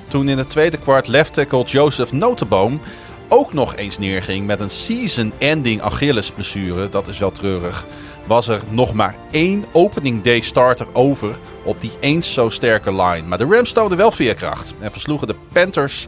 Toen 0.08 0.30
in 0.30 0.38
het 0.38 0.50
tweede 0.50 0.78
kwart 0.78 1.08
left 1.08 1.34
tackle 1.34 1.64
Joseph 1.64 2.12
Notenboom 2.12 2.82
ook 3.28 3.54
nog 3.54 3.76
eens 3.76 3.98
neerging 3.98 4.46
met 4.46 4.60
een 4.60 4.70
season-ending 4.70 5.82
Achillesblessure, 5.82 6.90
dat 6.90 7.08
is 7.08 7.18
wel 7.18 7.32
treurig, 7.32 7.86
was 8.28 8.48
er 8.48 8.62
nog 8.70 8.94
maar 8.94 9.16
één 9.32 9.66
opening 9.72 10.24
day 10.24 10.40
starter 10.40 10.88
over 10.94 11.36
op 11.64 11.82
die 11.82 11.92
eens 12.00 12.34
zo 12.34 12.50
sterke 12.50 12.92
line. 12.92 13.28
Maar 13.28 13.38
de 13.38 13.48
Rams 13.50 13.72
toonden 13.72 13.98
wel 13.98 14.12
veerkracht 14.12 14.74
en 14.80 14.92
versloegen 14.92 15.28
de 15.28 15.36
Panthers 15.54 16.08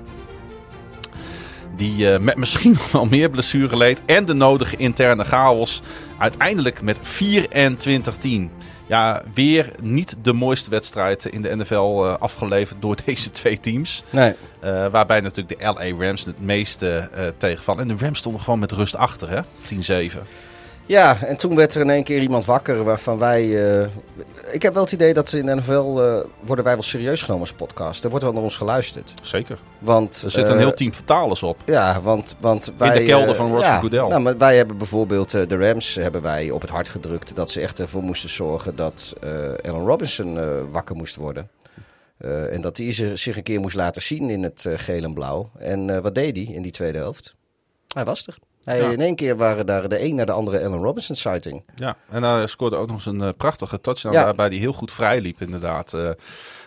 die 1.75 2.11
uh, 2.11 2.17
met 2.17 2.35
misschien 2.37 2.71
nog 2.71 2.91
wel 2.97 3.05
meer 3.05 3.29
blessure 3.29 3.77
leed 3.77 4.01
en 4.05 4.25
de 4.25 4.33
nodige 4.33 4.77
interne 4.77 5.23
chaos 5.23 5.81
uiteindelijk 6.17 6.81
met 6.81 6.99
24-10. 6.99 7.01
Ja, 8.87 9.23
weer 9.33 9.71
niet 9.81 10.17
de 10.21 10.33
mooiste 10.33 10.69
wedstrijd 10.69 11.25
in 11.25 11.41
de 11.41 11.55
NFL 11.55 12.03
uh, 12.03 12.15
afgeleverd 12.19 12.81
door 12.81 12.95
deze 13.05 13.31
twee 13.31 13.59
teams. 13.59 14.03
Nee. 14.09 14.33
Uh, 14.63 14.87
waarbij 14.87 15.21
natuurlijk 15.21 15.59
de 15.59 15.65
LA 15.65 16.05
Rams 16.05 16.25
het 16.25 16.39
meeste 16.39 17.09
tegenvallen. 17.37 17.81
En 17.81 17.95
de 17.95 18.03
Rams 18.05 18.17
stonden 18.19 18.41
gewoon 18.41 18.59
met 18.59 18.71
rust 18.71 18.95
achter, 18.95 19.29
hè? 19.29 19.41
10-7. 20.11 20.17
Ja, 20.87 21.21
en 21.21 21.37
toen 21.37 21.55
werd 21.55 21.75
er 21.75 21.81
in 21.81 21.89
één 21.89 22.03
keer 22.03 22.21
iemand 22.21 22.45
wakker 22.45 22.83
waarvan 22.83 23.17
wij... 23.17 23.45
Uh, 23.45 23.87
ik 24.51 24.61
heb 24.61 24.73
wel 24.73 24.83
het 24.83 24.91
idee 24.91 25.13
dat 25.13 25.33
in 25.33 25.45
de 25.45 25.55
NFL 25.55 25.71
uh, 25.71 26.23
worden 26.45 26.65
wij 26.65 26.73
wel 26.73 26.83
serieus 26.83 27.21
genomen 27.21 27.47
als 27.47 27.53
podcast. 27.53 28.03
Er 28.03 28.09
wordt 28.09 28.25
wel 28.25 28.33
naar 28.33 28.43
ons 28.43 28.57
geluisterd. 28.57 29.13
Zeker. 29.21 29.59
Want, 29.79 30.21
er 30.23 30.31
zit 30.31 30.47
een 30.47 30.53
uh, 30.53 30.57
heel 30.59 30.73
team 30.73 30.93
vertalers 30.93 31.43
op. 31.43 31.57
Ja, 31.65 32.01
want, 32.01 32.35
want 32.39 32.71
wij... 32.77 32.87
In 32.87 32.99
de 32.99 33.05
kelder 33.05 33.35
van 33.35 33.47
Roger 33.47 33.63
ja, 33.63 33.79
Goodell. 33.79 34.07
Nou, 34.07 34.21
maar 34.21 34.37
wij 34.37 34.57
hebben 34.57 34.77
bijvoorbeeld 34.77 35.31
de 35.31 35.57
Rams 35.57 35.95
hebben 35.95 36.21
wij 36.21 36.51
op 36.51 36.61
het 36.61 36.69
hart 36.69 36.89
gedrukt... 36.89 37.35
dat 37.35 37.49
ze 37.51 37.61
echt 37.61 37.79
ervoor 37.79 38.03
moesten 38.03 38.29
zorgen 38.29 38.75
dat 38.75 39.15
Allen 39.63 39.85
Robinson 39.85 40.39
wakker 40.71 40.95
moest 40.95 41.15
worden. 41.15 41.49
en 42.51 42.61
dat 42.61 42.77
hij 42.77 42.91
zich 43.17 43.37
een 43.37 43.43
keer 43.43 43.59
moest 43.59 43.75
laten 43.75 44.01
zien 44.01 44.29
in 44.29 44.43
het 44.43 44.65
geel 44.75 45.03
en 45.03 45.13
blauw. 45.13 45.49
En 45.57 46.01
wat 46.01 46.15
deed 46.15 46.35
hij 46.35 46.55
in 46.55 46.61
die 46.61 46.71
tweede 46.71 46.97
helft? 46.97 47.35
Hij 47.93 48.05
was 48.05 48.27
er. 48.27 48.37
Hij, 48.65 48.81
ja. 48.81 48.89
In 48.89 49.01
één 49.01 49.15
keer 49.15 49.37
waren 49.37 49.65
daar 49.65 49.89
de 49.89 50.03
een 50.03 50.15
naar 50.15 50.25
de 50.25 50.31
andere 50.31 50.65
Allen 50.65 50.79
Robinson 50.79 51.15
sighting. 51.15 51.63
Ja, 51.75 51.97
en 52.09 52.23
hij 52.23 52.47
scoorde 52.47 52.75
ook 52.75 52.87
nog 52.87 52.95
eens 52.95 53.05
een 53.05 53.21
uh, 53.21 53.29
prachtige 53.37 53.81
touchdown 53.81 54.15
ja. 54.15 54.23
waarbij 54.23 54.47
hij 54.47 54.57
heel 54.57 54.73
goed 54.73 54.91
vrij 54.91 55.21
liep 55.21 55.41
inderdaad. 55.41 55.93
Uh, 55.93 56.09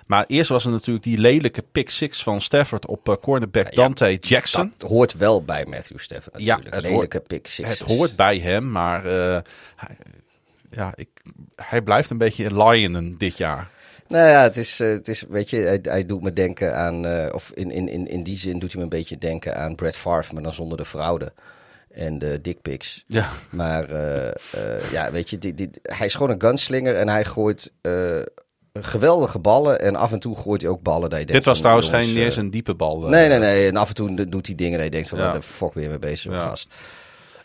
maar 0.06 0.24
eerst 0.26 0.50
was 0.50 0.64
er 0.64 0.70
natuurlijk 0.70 1.04
die 1.04 1.18
lelijke 1.18 1.64
pick 1.72 1.90
six 1.90 2.22
van 2.22 2.40
Stafford 2.40 2.86
op 2.86 3.08
uh, 3.08 3.14
cornerback 3.22 3.74
Dante 3.74 4.16
Jackson. 4.20 4.72
Dat 4.76 4.90
hoort 4.90 5.16
wel 5.16 5.42
bij 5.42 5.66
Matthew 5.68 5.98
Stafford 5.98 6.34
natuurlijk. 6.34 6.64
Ja, 6.64 6.76
het 6.76 6.82
lelijke 6.82 7.16
hoort, 7.16 7.26
pick 7.26 7.46
six. 7.46 7.68
Het 7.68 7.88
hoort 7.88 8.16
bij 8.16 8.38
hem, 8.38 8.70
maar 8.70 9.04
hij, 9.04 9.96
ja, 10.70 10.92
ik, 10.94 11.08
hij 11.56 11.82
blijft 11.82 12.10
een 12.10 12.18
beetje 12.18 12.44
een 12.44 12.62
Lionen 12.62 13.18
dit 13.18 13.36
jaar. 13.36 13.70
Nou 14.08 14.28
ja, 14.28 14.42
het 14.42 14.56
is, 14.56 14.78
het 14.78 15.08
is 15.08 15.24
weet 15.28 15.50
je, 15.50 15.56
hij, 15.56 15.78
hij, 15.82 16.06
doet 16.06 16.22
me 16.22 16.32
denken 16.32 16.76
aan, 16.76 17.32
of 17.32 17.50
in, 17.54 17.70
in, 17.70 17.88
in, 17.88 18.06
in 18.06 18.22
die 18.22 18.38
zin 18.38 18.58
doet 18.58 18.72
hij 18.72 18.78
me 18.78 18.82
een 18.82 18.98
beetje 18.98 19.18
denken 19.18 19.56
aan 19.56 19.74
Brad 19.74 19.96
Favre, 19.96 20.34
maar 20.34 20.42
dan 20.42 20.52
zonder 20.52 20.78
de 20.78 20.84
fraude 20.84 21.32
en 21.98 22.18
de 22.18 22.40
dickpics. 22.40 23.04
Ja. 23.06 23.28
Maar 23.50 23.90
uh, 23.90 24.30
uh, 24.56 24.90
ja, 24.90 25.10
weet 25.10 25.30
je, 25.30 25.38
die, 25.38 25.54
die, 25.54 25.70
hij 25.82 26.06
is 26.06 26.14
gewoon 26.14 26.30
een 26.30 26.40
gunslinger 26.40 26.96
en 26.96 27.08
hij 27.08 27.24
gooit 27.24 27.72
uh, 27.82 28.22
geweldige 28.72 29.38
ballen. 29.38 29.80
En 29.80 29.96
af 29.96 30.12
en 30.12 30.18
toe 30.18 30.36
gooit 30.36 30.62
hij 30.62 30.70
ook 30.70 30.82
ballen. 30.82 31.10
Dat 31.10 31.18
je 31.18 31.26
Dit 31.26 31.44
was 31.44 31.58
trouwens 31.58 31.88
geen 31.88 32.06
niet 32.06 32.16
eens 32.16 32.36
een 32.36 32.50
diepe 32.50 32.74
bal. 32.74 33.00
Nee, 33.00 33.28
nee, 33.28 33.38
nee. 33.38 33.66
En 33.68 33.76
af 33.76 33.88
en 33.88 33.94
toe 33.94 34.28
doet 34.28 34.46
hij 34.46 34.54
dingen 34.54 34.76
dat 34.76 34.84
je 34.84 34.90
denkt 34.90 35.08
van, 35.08 35.18
Ja. 35.18 35.24
wat 35.24 35.34
de 35.34 35.42
fuck 35.42 35.74
je 35.74 35.88
mee 35.88 35.98
bezig, 35.98 36.32
Ja. 36.32 36.46
gast. 36.46 36.74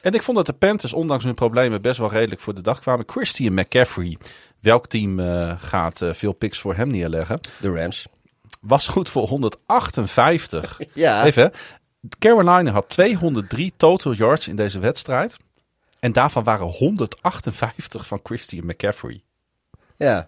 En 0.02 0.14
ik 0.14 0.22
vond 0.22 0.38
dat 0.38 0.46
de 0.46 0.54
Panthers, 0.54 0.94
ondanks 0.94 1.24
hun 1.24 1.34
problemen, 1.34 1.82
best 1.82 1.98
wel 1.98 2.12
redelijk 2.12 2.42
voor 2.42 2.54
de 2.56 2.62
dag 2.62 2.80
kwamen. 2.80 3.06
Christian 3.08 3.54
McCaffrey, 3.54 4.18
welk 4.60 4.88
team 4.88 5.20
eh, 5.20 5.54
gaat 5.58 6.02
eh, 6.02 6.14
veel 6.14 6.34
picks 6.34 6.60
voor 6.60 6.76
hem 6.76 6.88
neerleggen? 6.88 7.40
De 7.62 7.70
Rams. 7.70 8.08
Was 8.62 8.88
goed 8.88 9.10
voor 9.10 9.28
158. 9.28 10.80
Ja. 10.94 11.26
Even. 11.26 11.52
Carolina 12.20 12.72
had 12.72 12.90
203 12.90 13.74
total 13.78 14.14
yards 14.14 14.48
in 14.48 14.56
deze 14.56 14.80
wedstrijd. 14.80 15.38
En 16.00 16.12
daarvan 16.12 16.44
waren 16.44 16.68
158 16.68 18.08
van 18.08 18.20
Christian 18.24 18.66
McCaffrey. 18.66 19.24
Ja. 19.98 20.28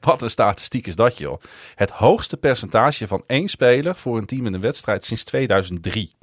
Wat 0.00 0.22
een 0.22 0.30
statistiek 0.30 0.86
is 0.86 0.96
dat, 0.96 1.18
joh. 1.18 1.40
Het 1.74 1.90
hoogste 1.90 2.36
percentage 2.36 3.06
van 3.06 3.24
één 3.26 3.48
speler 3.48 3.94
voor 3.94 4.18
een 4.18 4.26
team 4.26 4.46
in 4.46 4.54
een 4.54 4.60
wedstrijd 4.60 5.04
sinds 5.04 5.24
2003. 5.24 6.14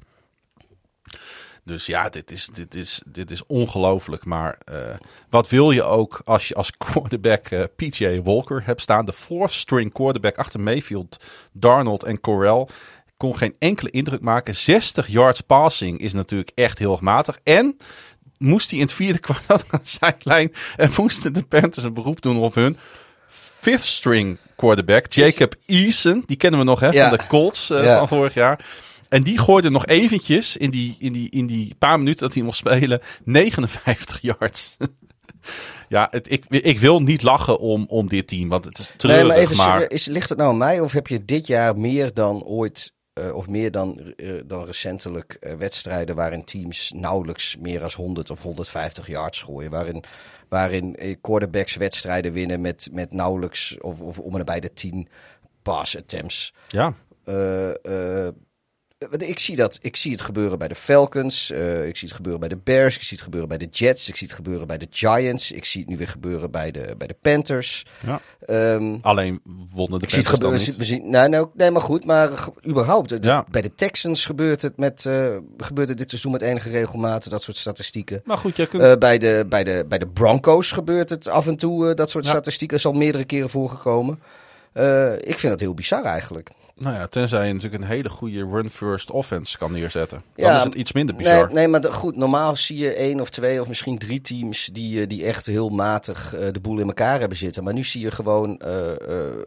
Dus 1.65 1.85
ja, 1.85 2.09
dit 2.09 2.31
is, 2.31 2.47
dit 2.47 2.75
is, 2.75 3.01
dit 3.05 3.31
is 3.31 3.45
ongelooflijk. 3.45 4.25
Maar 4.25 4.57
eh, 4.65 4.95
wat 5.29 5.49
wil 5.49 5.71
je 5.71 5.83
ook 5.83 6.21
als 6.25 6.47
je 6.47 6.55
als 6.55 6.71
quarterback 6.77 7.47
eh, 7.47 7.63
PJ 7.75 8.21
Walker 8.21 8.65
hebt 8.65 8.81
staan? 8.81 9.05
De 9.05 9.13
fourth 9.13 9.51
string 9.51 9.93
quarterback 9.93 10.37
achter 10.37 10.59
Mayfield, 10.59 11.17
Darnold 11.51 12.03
en 12.03 12.19
Corral. 12.19 12.69
Kon 13.23 13.37
geen 13.37 13.55
enkele 13.59 13.89
indruk 13.89 14.21
maken. 14.21 14.55
60 14.55 15.07
yards 15.07 15.41
passing 15.41 15.99
is 15.99 16.13
natuurlijk 16.13 16.51
echt 16.55 16.79
heel 16.79 16.97
matig. 17.01 17.39
En 17.43 17.77
moest 18.37 18.69
hij 18.69 18.79
in 18.79 18.85
het 18.85 18.93
vierde 18.93 19.19
kwart 19.27 19.43
aan 19.47 19.59
de 19.71 19.79
zijlijn. 19.83 20.53
En 20.75 20.91
moesten 20.97 21.33
de 21.33 21.43
Panthers 21.43 21.85
een 21.85 21.93
beroep 21.93 22.21
doen 22.21 22.37
op 22.37 22.55
hun 22.55 22.77
fifth 23.27 23.85
string 23.85 24.37
quarterback. 24.55 25.11
Jacob 25.11 25.55
Eason. 25.65 26.23
Die 26.25 26.37
kennen 26.37 26.59
we 26.59 26.65
nog 26.65 26.79
hè, 26.79 26.89
Ja. 26.89 27.09
van 27.09 27.17
de 27.17 27.27
Colts 27.27 27.69
eh, 27.69 27.83
Ja. 27.83 27.97
van 27.97 28.07
vorig 28.07 28.33
jaar. 28.33 28.65
En 29.09 29.23
die 29.23 29.37
gooide 29.37 29.69
nog 29.69 29.85
eventjes 29.85 30.57
in 30.57 30.69
die, 30.69 30.95
in 30.99 31.13
die, 31.13 31.29
in 31.29 31.45
die 31.47 31.75
paar 31.77 31.97
minuten 31.97 32.23
dat 32.25 32.33
hij 32.33 32.43
mocht 32.43 32.57
spelen 32.57 33.01
59 33.23 34.21
yards. 34.21 34.77
ja, 35.89 36.07
het, 36.11 36.31
ik, 36.31 36.45
ik 36.49 36.79
wil 36.79 36.99
niet 36.99 37.21
lachen 37.23 37.59
om, 37.59 37.85
om 37.87 38.07
dit 38.09 38.27
team, 38.27 38.49
want 38.49 38.65
het 38.65 38.79
is 38.79 38.93
treurig. 38.97 39.21
Nee, 39.21 39.31
maar 39.31 39.43
even 39.43 39.57
maar 39.57 39.91
is, 39.91 40.05
ligt 40.05 40.29
het 40.29 40.37
nou 40.37 40.49
aan 40.49 40.57
mij 40.57 40.79
of 40.79 40.91
heb 40.91 41.07
je 41.07 41.25
dit 41.25 41.47
jaar 41.47 41.77
meer 41.77 42.13
dan 42.13 42.43
ooit, 42.43 42.93
eh, 43.13 43.35
of 43.35 43.47
meer 43.47 43.71
dan, 43.71 44.13
eh, 44.15 44.33
dan 44.45 44.65
recentelijk 44.65 45.33
eh, 45.33 45.53
wedstrijden 45.53 46.15
waarin 46.15 46.43
teams 46.43 46.91
nauwelijks 46.95 47.57
meer 47.57 47.79
dan 47.79 47.89
100 47.95 48.29
of 48.29 48.41
150 48.41 49.07
yards 49.07 49.41
gooien? 49.41 49.71
Waarin, 49.71 50.03
waarin 50.49 51.17
quarterbacks 51.21 51.75
wedstrijden 51.75 52.33
winnen 52.33 52.61
met, 52.61 52.89
met 52.91 53.11
nauwelijks 53.11 53.77
of, 53.79 54.01
of 54.01 54.19
om 54.19 54.31
en 54.31 54.37
nabij 54.37 54.59
de 54.59 54.73
10 54.73 55.07
pass 55.61 55.97
attempts. 55.97 56.53
ja, 56.67 56.93
ik 59.17 59.39
zie, 59.39 59.55
dat, 59.55 59.79
ik 59.81 59.95
zie 59.95 60.11
het 60.11 60.21
gebeuren 60.21 60.57
bij 60.59 60.67
de 60.67 60.75
Falcons. 60.75 61.51
eh, 61.51 61.87
ik 61.87 61.97
zie 61.97 62.07
het 62.07 62.15
gebeuren 62.15 62.39
bij 62.39 62.49
de 62.49 62.57
Bears. 62.63 62.95
Ik 62.95 63.01
zie 63.03 63.15
het 63.17 63.23
gebeuren 63.23 63.49
bij 63.49 63.57
de 63.57 63.65
Jets. 63.71 64.07
Ik 64.09 64.15
zie 64.15 64.27
het 64.27 64.35
gebeuren 64.35 64.67
bij 64.67 64.77
de 64.77 64.87
Giants. 64.89 65.51
Ik 65.51 65.65
zie 65.65 65.81
het 65.81 65.89
nu 65.89 65.97
weer 65.97 66.07
gebeuren 66.07 66.51
bij 66.51 66.71
de, 66.71 66.95
bij 66.97 67.07
de 67.07 67.15
Panthers. 67.21 67.85
Ja. 68.05 68.21
Ehm, 68.45 68.95
alleen 69.01 69.41
wonnen 69.73 69.99
de 69.99 70.05
ik 70.05 70.11
zie 70.11 70.19
het 70.19 70.27
gebeuren. 70.27 70.59
niet. 70.59 70.75
We 70.75 70.83
zien, 70.83 71.09
nee, 71.09 71.27
nee, 71.27 71.45
nee, 71.53 71.71
maar 71.71 71.81
goed. 71.81 72.05
Maar 72.05 72.29
überhaupt. 72.67 73.09
de- 73.09 73.17
Ja. 73.21 73.45
Bij 73.51 73.61
de 73.61 73.75
Texans 73.75 74.25
gebeurt 74.25 74.61
het, 74.61 74.77
met, 74.77 75.05
eh, 75.05 75.27
gebeurt 75.57 75.89
het 75.89 75.97
dit 75.97 76.09
seizoen 76.09 76.31
met 76.31 76.41
enige 76.41 76.69
regelmaat. 76.69 77.29
Dat 77.29 77.41
soort 77.43 77.57
statistieken. 77.57 78.21
Maar 78.25 78.37
goed, 78.37 78.55
kunt... 78.55 78.83
Eh, 78.83 78.95
bij, 78.97 79.17
de, 79.17 79.45
bij, 79.49 79.63
de, 79.63 79.85
bij 79.89 79.97
de 79.99 80.07
Broncos 80.07 80.71
gebeurt 80.71 81.09
het 81.09 81.27
af 81.27 81.47
en 81.47 81.55
toe. 81.57 81.89
eh, 81.89 81.95
dat 81.95 82.09
soort 82.09 82.25
Ja. 82.25 82.31
statistieken 82.31 82.77
is 82.77 82.85
al 82.85 82.93
meerdere 82.93 83.23
keren 83.25 83.49
voorgekomen. 83.49 84.19
Eh, 84.73 85.13
ik 85.13 85.39
vind 85.39 85.51
dat 85.51 85.59
heel 85.59 85.73
bizar 85.73 86.03
eigenlijk. 86.03 86.49
Nou 86.75 86.95
ja, 86.95 87.07
tenzij 87.07 87.47
je 87.47 87.53
natuurlijk 87.53 87.83
een 87.83 87.89
hele 87.89 88.09
goede 88.09 88.45
run-first 88.45 89.11
offense 89.11 89.57
kan 89.57 89.71
neerzetten. 89.71 90.23
Dan 90.35 90.45
Ja, 90.45 90.57
is 90.57 90.63
het 90.63 90.73
iets 90.73 90.91
minder 90.91 91.15
bizar. 91.15 91.45
Nee, 91.45 91.53
nee 91.53 91.67
maar 91.67 91.81
de- 91.81 91.91
goed, 91.91 92.15
normaal 92.15 92.55
zie 92.55 92.77
je 92.77 92.93
één 92.93 93.19
of 93.19 93.29
twee 93.29 93.61
of 93.61 93.67
misschien 93.67 93.97
drie 93.97 94.21
teams 94.21 94.65
die, 94.65 95.01
eh, 95.01 95.07
die 95.07 95.25
echt 95.25 95.45
heel 95.45 95.69
matig 95.69 96.35
eh, 96.35 96.47
de 96.51 96.59
boel 96.59 96.79
in 96.79 96.87
elkaar 96.87 97.19
hebben 97.19 97.37
zitten. 97.37 97.63
Maar 97.63 97.73
nu 97.73 97.83
zie 97.83 98.01
je 98.01 98.11
gewoon 98.11 98.59
eh, 98.59 98.91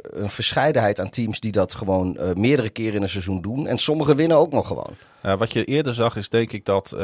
een 0.00 0.30
verscheidenheid 0.30 1.00
aan 1.00 1.10
teams 1.10 1.40
die 1.40 1.52
dat 1.52 1.74
gewoon 1.74 2.18
meerdere 2.34 2.70
keren 2.70 2.94
in 2.94 3.02
een 3.02 3.08
seizoen 3.08 3.42
doen. 3.42 3.66
En 3.66 3.78
sommigen 3.78 4.16
winnen 4.16 4.36
ook 4.36 4.52
nog 4.52 4.66
gewoon. 4.66 4.94
Wat 5.38 5.52
je 5.52 5.64
eerder 5.64 5.94
zag 5.94 6.16
is 6.16 6.28
denk 6.28 6.52
ik 6.52 6.64
dat 6.64 6.96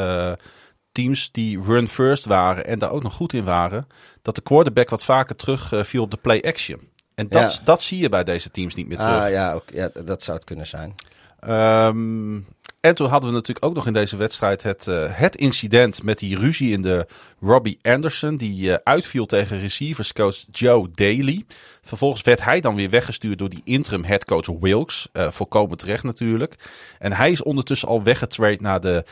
teams 0.93 1.32
die 1.32 1.61
run 1.61 1.89
first 1.89 2.24
waren 2.24 2.66
en 2.66 2.78
daar 2.78 2.90
ook 2.90 3.03
nog 3.03 3.15
goed 3.15 3.32
in 3.32 3.44
waren, 3.44 3.86
dat 4.23 4.35
de 4.35 4.43
quarterback 4.43 4.90
wat 4.90 5.05
vaker 5.05 5.36
terug 5.36 5.73
viel 5.86 6.03
op 6.03 6.11
de 6.11 6.16
play 6.16 6.43
action. 6.43 6.81
En 7.14 7.28
dat, 7.28 7.56
Ja. 7.56 7.64
dat 7.64 7.82
zie 7.82 7.98
je 7.98 8.09
bij 8.09 8.24
deze 8.24 8.51
teams 8.51 8.74
niet 8.74 8.89
meer 8.89 8.98
terug. 8.98 9.20
Ah 9.20 9.30
ja, 9.30 9.52
ook, 9.52 9.64
ja, 9.72 9.90
dat 10.05 10.22
zou 10.22 10.36
het 10.36 10.47
kunnen 10.47 10.66
zijn. 10.66 10.94
Ehm, 11.40 12.40
en 12.82 12.94
toen 12.94 13.09
hadden 13.09 13.30
we 13.30 13.36
natuurlijk 13.36 13.66
ook 13.66 13.74
nog 13.74 13.86
in 13.86 13.93
deze 13.93 14.16
wedstrijd 14.16 14.62
het, 14.62 14.86
eh, 14.86 15.05
het 15.09 15.36
incident 15.36 16.02
met 16.02 16.18
die 16.18 16.39
ruzie 16.39 16.72
in 16.72 16.82
de 16.82 17.06
Robbie 17.40 17.78
Anderson. 17.82 18.36
Die 18.36 18.72
eh, 18.72 18.78
uitviel 18.84 19.26
tegen 19.26 19.60
receiverscoach 19.60 20.36
Joe 20.51 20.90
Daly. 20.94 21.44
Vervolgens 21.82 22.22
werd 22.22 22.44
hij 22.44 22.60
dan 22.60 22.74
weer 22.74 22.90
weggestuurd 22.90 23.39
door 23.39 23.48
die 23.48 23.60
interim 23.64 24.05
headcoach 24.05 24.47
Wilkes. 24.60 25.09
Eh, 25.12 25.30
volkomen 25.30 25.76
terecht 25.76 26.02
natuurlijk. 26.02 26.55
En 26.98 27.12
hij 27.12 27.30
is 27.30 27.43
ondertussen 27.43 27.89
al 27.89 28.02
weggetrade 28.02 28.59
naar 28.60 28.80
de 28.80 29.05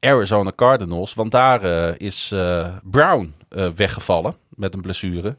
Arizona 0.00 0.52
Cardinals. 0.56 1.14
Want 1.14 1.30
daar 1.30 1.94
is 2.00 2.34
Brown 2.82 3.34
weggevallen 3.74 4.36
met 4.48 4.74
een 4.74 4.80
blessure. 4.80 5.36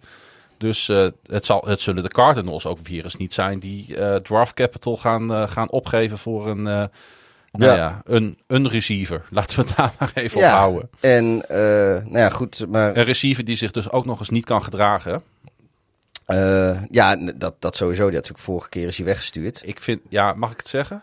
Dus 0.58 0.90
eh, 0.90 1.08
het, 1.26 1.46
zal, 1.46 1.64
het 1.68 1.82
zullen 1.82 2.04
de 2.04 2.10
Cardinals 2.10 2.66
ook 2.66 2.80
weer 2.88 3.04
eens 3.04 3.16
niet 3.16 3.34
zijn 3.34 3.60
die 3.60 3.98
eh, 3.98 4.16
draft 4.16 4.54
capital 4.54 4.98
gaan, 4.98 5.34
eh, 5.34 5.50
gaan 5.50 5.70
opgeven 5.70 6.18
voor 6.18 6.48
een, 6.48 6.62
nou 6.64 6.90
Ja. 7.52 7.76
ja, 7.76 8.02
een, 8.06 8.38
een 8.48 8.70
receiver. 8.70 9.26
Laten 9.30 9.60
we 9.60 9.66
het 9.68 9.78
daar 9.78 9.94
maar 10.00 10.12
even 10.14 10.40
Ja. 10.40 10.52
op 10.52 10.58
houden. 10.58 10.90
En, 11.00 11.38
nou 12.12 12.18
ja, 12.18 12.30
goed, 12.30 12.66
maar 12.70 12.98
Een 12.98 13.04
receiver 13.04 13.46
die 13.46 13.56
zich 13.56 13.72
dus 13.72 13.92
ook 13.92 14.06
nog 14.06 14.20
eens 14.20 14.30
niet 14.30 14.46
kan 14.46 14.64
gedragen. 14.64 15.24
ja, 16.90 17.16
dat, 17.36 17.56
dat 17.60 17.76
sowieso. 17.76 18.04
Die 18.06 18.14
had 18.16 18.24
natuurlijk 18.24 18.44
vorige 18.44 18.70
keer 18.70 18.88
is 18.88 18.98
hij 18.98 19.06
weggestuurd. 19.06 19.62
Ik 19.66 19.80
vind, 19.82 20.02
ja, 20.10 20.34
mag 20.34 20.52
ik 20.52 20.58
het 20.58 20.68
zeggen? 20.68 21.02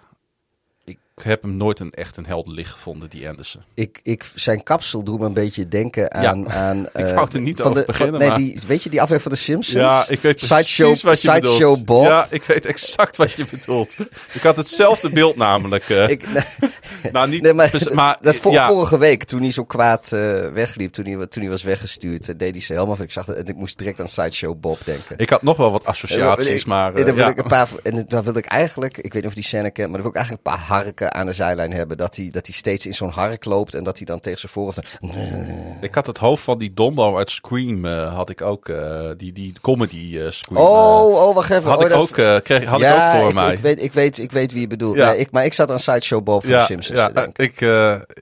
Ik 1.17 1.23
heb 1.23 1.43
hem 1.43 1.57
nooit 1.57 1.81
een 1.81 1.91
echt 1.91 2.17
een 2.17 2.27
heldenlicht 2.27 2.71
gevonden, 2.71 3.11
die 3.11 3.29
Anderson. 3.29 3.63
Ik, 3.75 4.01
ik, 4.03 4.25
zijn 4.35 4.63
kapsel 4.63 5.03
doet 5.03 5.19
me 5.21 5.27
een 5.27 5.33
beetje 5.33 5.69
denken 5.69 6.13
aan... 6.15 6.51
aan 6.51 6.79
Ik 6.93 7.07
wou 7.15 7.29
er 7.33 7.41
niet 7.41 7.57
van 7.61 7.67
over 7.71 7.81
de, 7.81 7.87
beginnen, 7.87 8.21
nee, 8.21 8.33
die, 8.33 8.61
weet 8.67 8.83
je 8.83 8.91
die 8.91 9.01
aflevering 9.03 9.23
van 9.23 9.33
de 9.33 9.39
Simpsons? 9.39 9.93
Ja, 9.93 10.05
ik 10.09 10.21
weet 10.21 10.37
precies 10.37 10.49
Sideshow, 10.49 10.97
wat 11.01 11.23
je 11.23 11.31
Sideshow 11.31 11.59
bedoelt. 11.59 11.85
Bob. 11.85 12.05
Ja, 12.05 12.27
ik 12.31 12.43
weet 12.45 12.67
exact 12.67 13.17
wat 13.17 13.33
je 13.33 13.47
bedoelt. 13.51 13.95
Ik 14.33 14.43
had 14.43 14.57
hetzelfde 14.57 15.11
beeld 15.11 15.37
namelijk. 15.37 15.89
eh. 15.91 16.09
Ik, 16.09 16.29
nee, 16.33 16.43
nou, 17.13 17.29
niet, 17.29 17.43
nee, 17.43 17.53
maar, 17.53 17.71
maar 17.93 18.19
dat 18.21 18.37
ja, 18.43 18.67
vorige 18.67 18.99
week, 18.99 19.25
toen 19.25 19.41
hij 19.41 19.51
zo 19.51 19.65
kwaad 19.65 20.13
eh, 20.13 20.21
wegliep, 20.53 20.93
toen 20.93 21.05
hij, 21.05 21.27
toen 21.27 21.43
hij 21.43 21.51
was 21.51 21.63
weggestuurd, 21.63 22.39
deed 22.39 22.51
hij 22.51 22.61
ze 22.61 22.73
helemaal... 22.73 22.97
Ik 23.01 23.11
zag 23.11 23.27
het 23.27 23.37
en 23.37 23.47
ik 23.47 23.57
moest 23.57 23.79
direct 23.79 24.01
aan 24.01 24.09
Sideshow 24.09 24.61
Bob 24.61 24.79
denken. 24.85 25.19
ik 25.19 25.31
had 25.31 25.43
nog 25.43 25.57
wel 25.57 25.73
wat 25.73 25.85
associaties, 25.87 26.61
Ik- 26.61 26.67
maar... 26.67 26.95
en 26.95 27.05
dan 27.07 27.15
wil 27.15 27.25
ja. 27.25 27.31
ik 27.31 27.39
een 27.39 27.49
paar, 27.49 27.69
en 27.83 28.05
dan 28.09 28.23
wil 28.23 28.37
ik 28.37 28.47
eigenlijk, 28.47 28.97
ik 28.99 29.13
weet 29.13 29.23
niet 29.23 29.31
of 29.31 29.35
die 29.35 29.45
scène 29.45 29.71
kent, 29.71 29.91
maar 29.91 30.03
dan 30.03 30.13
wil 30.13 30.23
ik 30.23 30.27
eigenlijk 30.27 30.47
een 30.47 30.53
paar 30.57 30.67
harken 30.77 31.02
aan 31.11 31.27
de 31.27 31.33
zijlijn 31.33 31.73
hebben. 31.73 31.97
Dat 31.97 32.17
hij, 32.17 32.29
dat 32.33 32.47
hij 32.47 32.55
steeds 32.55 32.87
in 32.87 32.95
zo'n 32.95 33.11
hark 33.11 33.45
loopt 33.45 33.75
en 33.75 33.85
dat 33.85 33.97
hij 33.97 34.07
dan 34.07 34.21
tegen 34.21 34.39
zijn 34.39 34.53
voorhoofd... 34.53 34.79
Ik 35.81 35.95
had 35.95 36.07
het 36.07 36.19
hoofd 36.19 36.43
van 36.45 36.59
die 36.59 36.75
Dombo 36.75 37.17
uit 37.17 37.31
Scream, 37.31 37.85
eh, 37.85 38.15
had 38.15 38.31
ik 38.31 38.41
ook, 38.43 38.69
eh, 38.69 39.09
die, 39.17 39.33
die 39.33 39.53
comedy 39.61 40.19
eh, 40.19 40.31
Scream. 40.31 40.63
Oh, 40.63 41.29
oh, 41.29 41.35
wacht 41.35 41.51
even. 41.51 41.63
eh, 41.63 41.69
had 41.69 41.79
oh, 41.79 41.85
ik 41.85 41.91
dat- 41.91 41.99
ook, 41.99 42.17
eh, 42.17 42.37
kreeg, 42.43 42.65
had 42.65 42.81
ja, 42.81 43.11
ik 43.11 43.15
ook 43.15 43.21
voor 43.21 43.29
ik, 43.29 43.35
mij. 43.35 43.53
Ik 43.53 43.59
weet, 43.59 43.83
ik, 43.83 43.93
weet, 43.93 44.19
ik 44.19 44.33
weet 44.33 44.53
wie 44.53 44.61
je 44.61 44.67
bedoelt. 44.67 44.97
Ja. 44.97 45.11
Nee, 45.11 45.19
ik, 45.19 45.31
maar 45.31 45.45
ik 45.45 45.53
zat 45.55 45.71
aan 45.71 45.81
Sideshow 45.81 46.25
Bob 46.25 46.41
van 46.43 46.51
ja, 46.51 46.59
de 46.61 46.65
Simpsons 46.67 46.99
ja, 46.99 47.09
te 47.09 47.31
ik, 47.43 47.61
eh, 47.61 47.69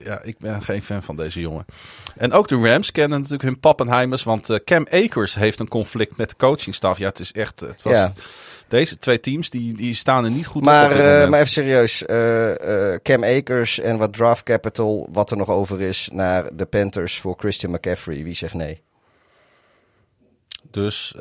ja, 0.04 0.22
ik 0.22 0.38
ben 0.38 0.62
geen 0.62 0.82
fan 0.82 1.02
van 1.02 1.16
deze 1.16 1.40
jongen. 1.40 1.64
En 2.16 2.32
ook 2.32 2.48
de 2.48 2.56
Rams 2.56 2.92
kennen 2.92 3.16
natuurlijk 3.18 3.44
hun 3.44 3.60
Pappenheimers, 3.60 4.22
want 4.22 4.50
eh, 4.50 4.56
Cam 4.64 4.86
Akers 4.90 5.34
heeft 5.34 5.60
een 5.60 5.68
conflict 5.68 6.16
met 6.16 6.28
de 6.28 6.36
coachingstaf. 6.36 6.98
Ja, 6.98 7.06
het 7.08 7.20
is 7.20 7.32
echt, 7.32 7.60
het 7.60 7.82
was, 7.82 7.92
Ja. 7.92 8.12
Deze 8.70 8.98
twee 8.98 9.20
teams 9.20 9.50
die, 9.50 9.74
die 9.76 9.94
staan 9.94 10.24
er 10.24 10.30
niet 10.30 10.46
goed 10.46 10.62
Maar, 10.62 10.84
op. 10.84 10.90
op 10.90 10.96
dit 10.96 11.06
eh, 11.06 11.28
maar 11.28 11.38
even 11.40 11.50
serieus. 11.52 12.04
eh, 12.04 12.94
Cam 13.02 13.24
Akers 13.24 13.78
en 13.80 13.98
wat 13.98 14.12
draft 14.12 14.42
capital, 14.42 15.08
wat 15.12 15.30
er 15.30 15.36
nog 15.36 15.48
over 15.48 15.80
is, 15.80 16.08
naar 16.12 16.56
de 16.56 16.64
Panthers 16.66 17.18
voor 17.18 17.34
Christian 17.38 17.72
McCaffrey. 17.72 18.22
Wie 18.24 18.34
zegt 18.34 18.54
nee? 18.54 18.82
Dus 20.70 21.14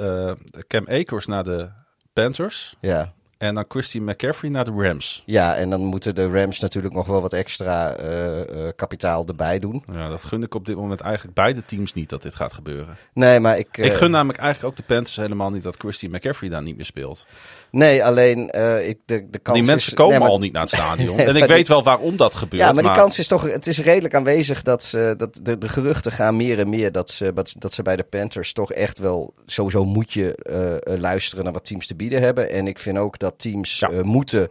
Cam 0.68 0.88
Akers 0.88 1.26
naar 1.26 1.44
de 1.44 1.70
Panthers 2.14 2.76
Ja. 2.82 3.14
En 3.40 3.56
dan 3.56 3.66
Christian 3.68 4.04
McCaffrey 4.04 4.52
naar 4.52 4.66
de 4.66 4.72
Rams. 4.72 5.24
Ja, 5.26 5.56
en 5.56 5.70
dan 5.70 5.82
moeten 5.82 6.16
de 6.16 6.30
Rams 6.30 6.60
natuurlijk 6.60 6.94
nog 6.94 7.08
wel 7.08 7.22
wat 7.22 7.34
extra 7.34 7.94
eh, 7.94 8.68
eh, 8.68 8.74
kapitaal 8.76 9.26
erbij 9.28 9.60
doen. 9.60 9.84
Ja, 9.92 10.10
dat 10.10 10.24
gun 10.24 10.44
ik 10.44 10.56
op 10.56 10.66
dit 10.66 10.76
moment 10.76 11.02
eigenlijk 11.02 11.36
beide 11.36 11.66
teams 11.66 11.94
niet 11.94 12.10
dat 12.10 12.22
dit 12.22 12.36
gaat 12.36 12.54
gebeuren. 12.54 12.98
Nee, 13.14 13.40
maar 13.40 13.58
ik... 13.58 13.78
ik 13.78 13.92
eh, 13.92 13.96
gun 13.96 14.12
namelijk 14.12 14.40
eigenlijk 14.40 14.72
ook 14.72 14.88
de 14.88 14.94
Panthers 14.94 15.16
helemaal 15.16 15.50
niet 15.50 15.64
dat 15.64 15.76
Christian 15.78 16.12
McCaffrey 16.12 16.50
daar 16.50 16.62
niet 16.62 16.76
meer 16.76 16.86
speelt. 16.86 17.26
Nee, 17.72 18.06
alleen 18.06 18.50
eh, 18.50 18.88
ik, 18.90 18.98
de, 19.06 19.30
de 19.30 19.40
kans 19.40 19.58
Die 19.58 19.68
mensen 19.68 19.88
is, 19.90 19.94
komen 19.94 20.12
nee, 20.12 20.20
maar- 20.22 20.30
al 20.30 20.40
niet 20.40 20.54
naar 20.54 20.62
het 20.62 20.72
stadion. 20.72 21.16
Nee, 21.18 21.26
en 21.26 21.36
ik 21.36 21.46
weet 21.46 21.66
die- 21.66 21.76
wel 21.76 21.84
waarom 21.84 22.18
dat 22.18 22.36
gebeurt. 22.36 22.62
Ja, 22.64 22.72
maar 22.72 22.84
die 22.84 22.92
kans 22.92 23.20
is 23.20 23.28
toch... 23.28 23.44
Het 23.52 23.68
is 23.68 23.80
redelijk 23.80 24.16
aanwezig 24.16 24.62
dat, 24.62 24.84
ze, 24.84 25.14
dat 25.18 25.40
de, 25.44 25.58
de 25.58 25.70
geruchten 25.70 26.12
gaan 26.12 26.36
meer 26.36 26.60
en 26.60 26.70
meer... 26.70 26.92
Dat 26.92 27.10
ze, 27.10 27.34
dat, 27.34 27.56
dat 27.58 27.74
ze 27.74 27.82
bij 27.82 27.96
de 27.96 28.04
Panthers 28.04 28.54
toch 28.54 28.72
echt 28.74 28.98
wel... 28.98 29.34
Sowieso 29.46 29.86
moet 29.86 30.14
je 30.14 30.36
eh, 30.36 30.76
eh, 30.94 31.00
luisteren 31.00 31.44
naar 31.44 31.54
wat 31.54 31.66
teams 31.66 31.88
te 31.88 31.96
bieden 31.96 32.22
hebben. 32.22 32.50
En 32.50 32.68
ik 32.68 32.80
vind 32.80 32.98
ook 32.98 33.20
dat 33.20 33.34
teams 33.40 33.80
Ja. 33.80 33.90
moeten 34.04 34.50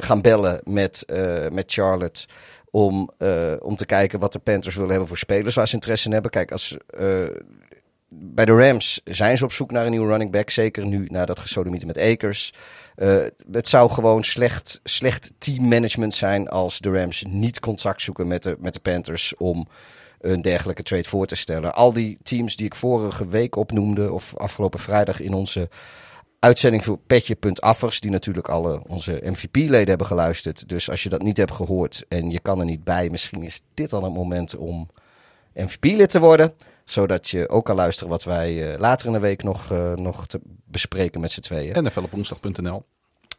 gaan 0.00 0.20
bellen 0.20 0.60
met, 0.64 1.04
met 1.52 1.72
Charlotte... 1.72 2.24
Om, 2.72 3.10
om 3.60 3.76
te 3.76 3.86
kijken 3.86 4.18
wat 4.18 4.32
de 4.32 4.38
Panthers 4.38 4.74
willen 4.74 4.90
hebben 4.90 5.08
voor 5.08 5.18
spelers 5.18 5.54
waar 5.54 5.68
ze 5.68 5.74
interesse 5.74 6.06
in 6.06 6.12
hebben. 6.12 6.30
Kijk, 6.30 6.52
als... 6.52 6.76
bij 8.14 8.44
de 8.44 8.56
Rams 8.56 9.00
zijn 9.04 9.38
ze 9.38 9.44
op 9.44 9.52
zoek 9.52 9.70
naar 9.70 9.84
een 9.84 9.90
nieuwe 9.90 10.08
running 10.08 10.30
back. 10.30 10.50
Zeker 10.50 10.86
nu 10.86 11.06
na 11.10 11.24
dat 11.26 11.38
gesodemieten 11.38 11.86
met 11.86 11.98
Akers. 11.98 12.52
Eh, 12.96 13.16
het 13.52 13.68
zou 13.68 13.90
gewoon 13.90 14.24
slecht, 14.24 14.80
slecht 14.84 15.32
teammanagement 15.38 16.14
zijn 16.14 16.48
als 16.48 16.78
de 16.78 16.90
Rams 16.90 17.24
niet 17.28 17.60
contact 17.60 18.02
zoeken 18.02 18.26
met 18.26 18.42
de, 18.42 18.56
met 18.58 18.74
de 18.74 18.80
Panthers 18.80 19.36
om 19.36 19.68
een 20.20 20.42
dergelijke 20.42 20.82
trade 20.82 21.08
voor 21.08 21.26
te 21.26 21.34
stellen. 21.34 21.74
Al 21.74 21.92
die 21.92 22.18
teams 22.22 22.56
die 22.56 22.66
ik 22.66 22.74
vorige 22.74 23.28
week 23.28 23.56
opnoemde, 23.56 24.12
of 24.12 24.36
afgelopen 24.36 24.80
vrijdag 24.80 25.20
in 25.20 25.32
onze 25.32 25.68
uitzending 26.38 26.84
voor 26.84 26.98
Petje.affers, 27.06 28.00
die 28.00 28.10
natuurlijk 28.10 28.48
alle 28.48 28.82
onze 28.86 29.20
MVP-leden 29.24 29.88
hebben 29.88 30.06
geluisterd. 30.06 30.68
Dus 30.68 30.90
als 30.90 31.02
je 31.02 31.08
dat 31.08 31.22
niet 31.22 31.36
hebt 31.36 31.52
gehoord 31.52 32.04
en 32.08 32.30
je 32.30 32.40
kan 32.40 32.58
er 32.58 32.64
niet 32.64 32.84
bij, 32.84 33.10
misschien 33.10 33.42
is 33.42 33.60
dit 33.74 33.90
dan 33.90 34.04
het 34.04 34.14
moment 34.14 34.56
om 34.56 34.88
MVP-lid 35.54 36.08
te 36.08 36.20
worden. 36.20 36.54
Zodat 36.90 37.28
je 37.28 37.48
ook 37.48 37.64
kan 37.64 37.76
luisteren 37.76 38.10
wat 38.10 38.24
wij 38.24 38.72
eh, 38.72 38.78
later 38.78 39.06
in 39.06 39.12
de 39.12 39.18
week 39.18 39.42
nog, 39.42 39.70
eh, 39.70 39.92
nog 39.92 40.26
te 40.26 40.40
bespreken 40.64 41.20
met 41.20 41.30
z'n 41.30 41.40
tweeën. 41.40 41.72
En 41.72 41.86
op 41.86 42.10
woensdag.nl. 42.10 42.84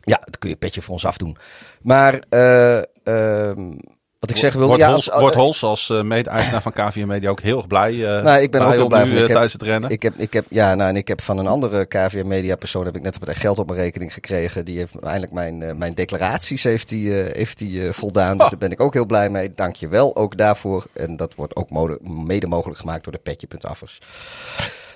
Ja, 0.04 0.18
dan 0.18 0.36
kun 0.40 0.50
je 0.50 0.56
petje 0.56 0.82
voor 0.82 0.94
ons 0.94 1.06
afdoen. 1.06 1.38
Maar 1.82 2.24
eh, 2.30 2.78
ehm, 3.04 3.78
wat 4.22 4.30
ik 4.30 4.36
zeg 4.38 4.54
wil... 4.54 4.68
Wordt 4.68 4.82
ja, 4.82 4.90
Hols, 4.90 5.12
als- 5.12 5.20
wordt 5.22 5.36
Hols 5.36 5.64
als 5.64 5.90
eh, 5.90 6.02
mede-eigenaar 6.02 6.62
van 6.62 6.72
KVM 6.72 7.08
Media 7.08 7.30
ook 7.30 7.42
heel 7.42 7.58
erg 7.58 7.68
blij. 7.68 7.92
Nou, 7.96 8.42
ik 8.42 8.52
ben 8.52 8.62
ook 8.62 8.72
heel 8.74 8.88
blij 8.88 9.04
nu, 9.04 9.10
eh, 9.10 9.14
Ik 9.16 9.20
heb- 9.22 9.30
tijdens 9.32 9.54
het 9.54 9.62
rennen. 9.62 9.90
Ik 9.90 10.02
heb, 10.02 10.14
ik 10.18 10.34
heb, 10.34 10.46
ja, 10.50 10.76
nou, 10.76 10.90
en 10.90 10.96
ik 10.96 11.08
heb 11.08 11.22
van 11.22 11.38
een 11.38 11.48
andere 11.48 11.86
KVM 11.86 12.28
Media 12.28 12.56
persoon 12.56 12.86
heb 12.86 12.96
ik 12.96 13.02
net 13.02 13.16
op 13.16 13.28
het 13.28 13.38
geld 13.38 13.60
op 13.60 13.68
mijn 13.68 13.80
rekening 13.80 14.14
gekregen. 14.14 14.66
Die 14.66 14.78
heeft 14.78 15.00
eindelijk 15.00 15.32
mijn, 15.32 15.78
mijn 15.78 15.94
declaraties 15.94 16.64
heeft 16.64 16.90
die, 16.90 17.12
heeft 17.14 17.58
die, 17.58 17.92
voldaan. 17.92 18.36
Dus 18.38 18.46
Oh. 18.46 18.50
daar 18.50 18.60
ben 18.60 18.72
ik 18.72 18.82
ook 18.82 18.94
heel 18.94 19.06
blij 19.06 19.30
mee. 19.30 19.52
Dank 19.56 19.76
je 19.76 19.88
wel 19.88 20.16
ook 20.16 20.38
daarvoor. 20.38 20.86
En 20.94 21.16
dat 21.16 21.36
wordt 21.36 21.56
ook 21.56 21.70
mode- 21.70 22.00
mede 22.02 22.48
mogelijk 22.48 22.80
gemaakt 22.80 23.04
door 23.04 23.14
de 23.14 23.20
petje.affers. 23.24 24.00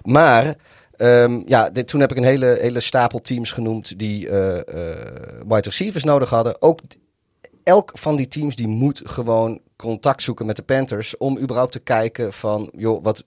Maar 0.04 0.56
ehm, 0.98 1.42
ja, 1.46 1.70
dit, 1.70 1.88
toen 1.88 2.00
heb 2.00 2.12
ik 2.12 2.18
een 2.18 2.24
hele, 2.24 2.58
hele 2.62 2.80
stapel 2.80 3.22
teams 3.22 3.52
genoemd 3.52 4.00
die 4.00 4.30
eh, 4.30 4.58
eh, 4.58 4.98
wide 5.48 5.62
receivers 5.62 6.04
nodig 6.04 6.30
hadden. 6.30 6.62
Ook 6.62 6.80
elk 7.66 7.92
van 7.94 8.16
die 8.16 8.28
teams 8.28 8.56
die 8.56 8.68
moet 8.68 9.02
gewoon 9.04 9.60
contact 9.76 10.24
zoeken 10.24 10.46
met 10.46 10.56
de 10.56 10.64
Panthers 10.64 11.18
om 11.18 11.38
überhaupt 11.38 11.72
te 11.72 11.80
kijken 11.80 12.34
van, 12.34 12.70
joh, 12.76 13.04
wat 13.04 13.24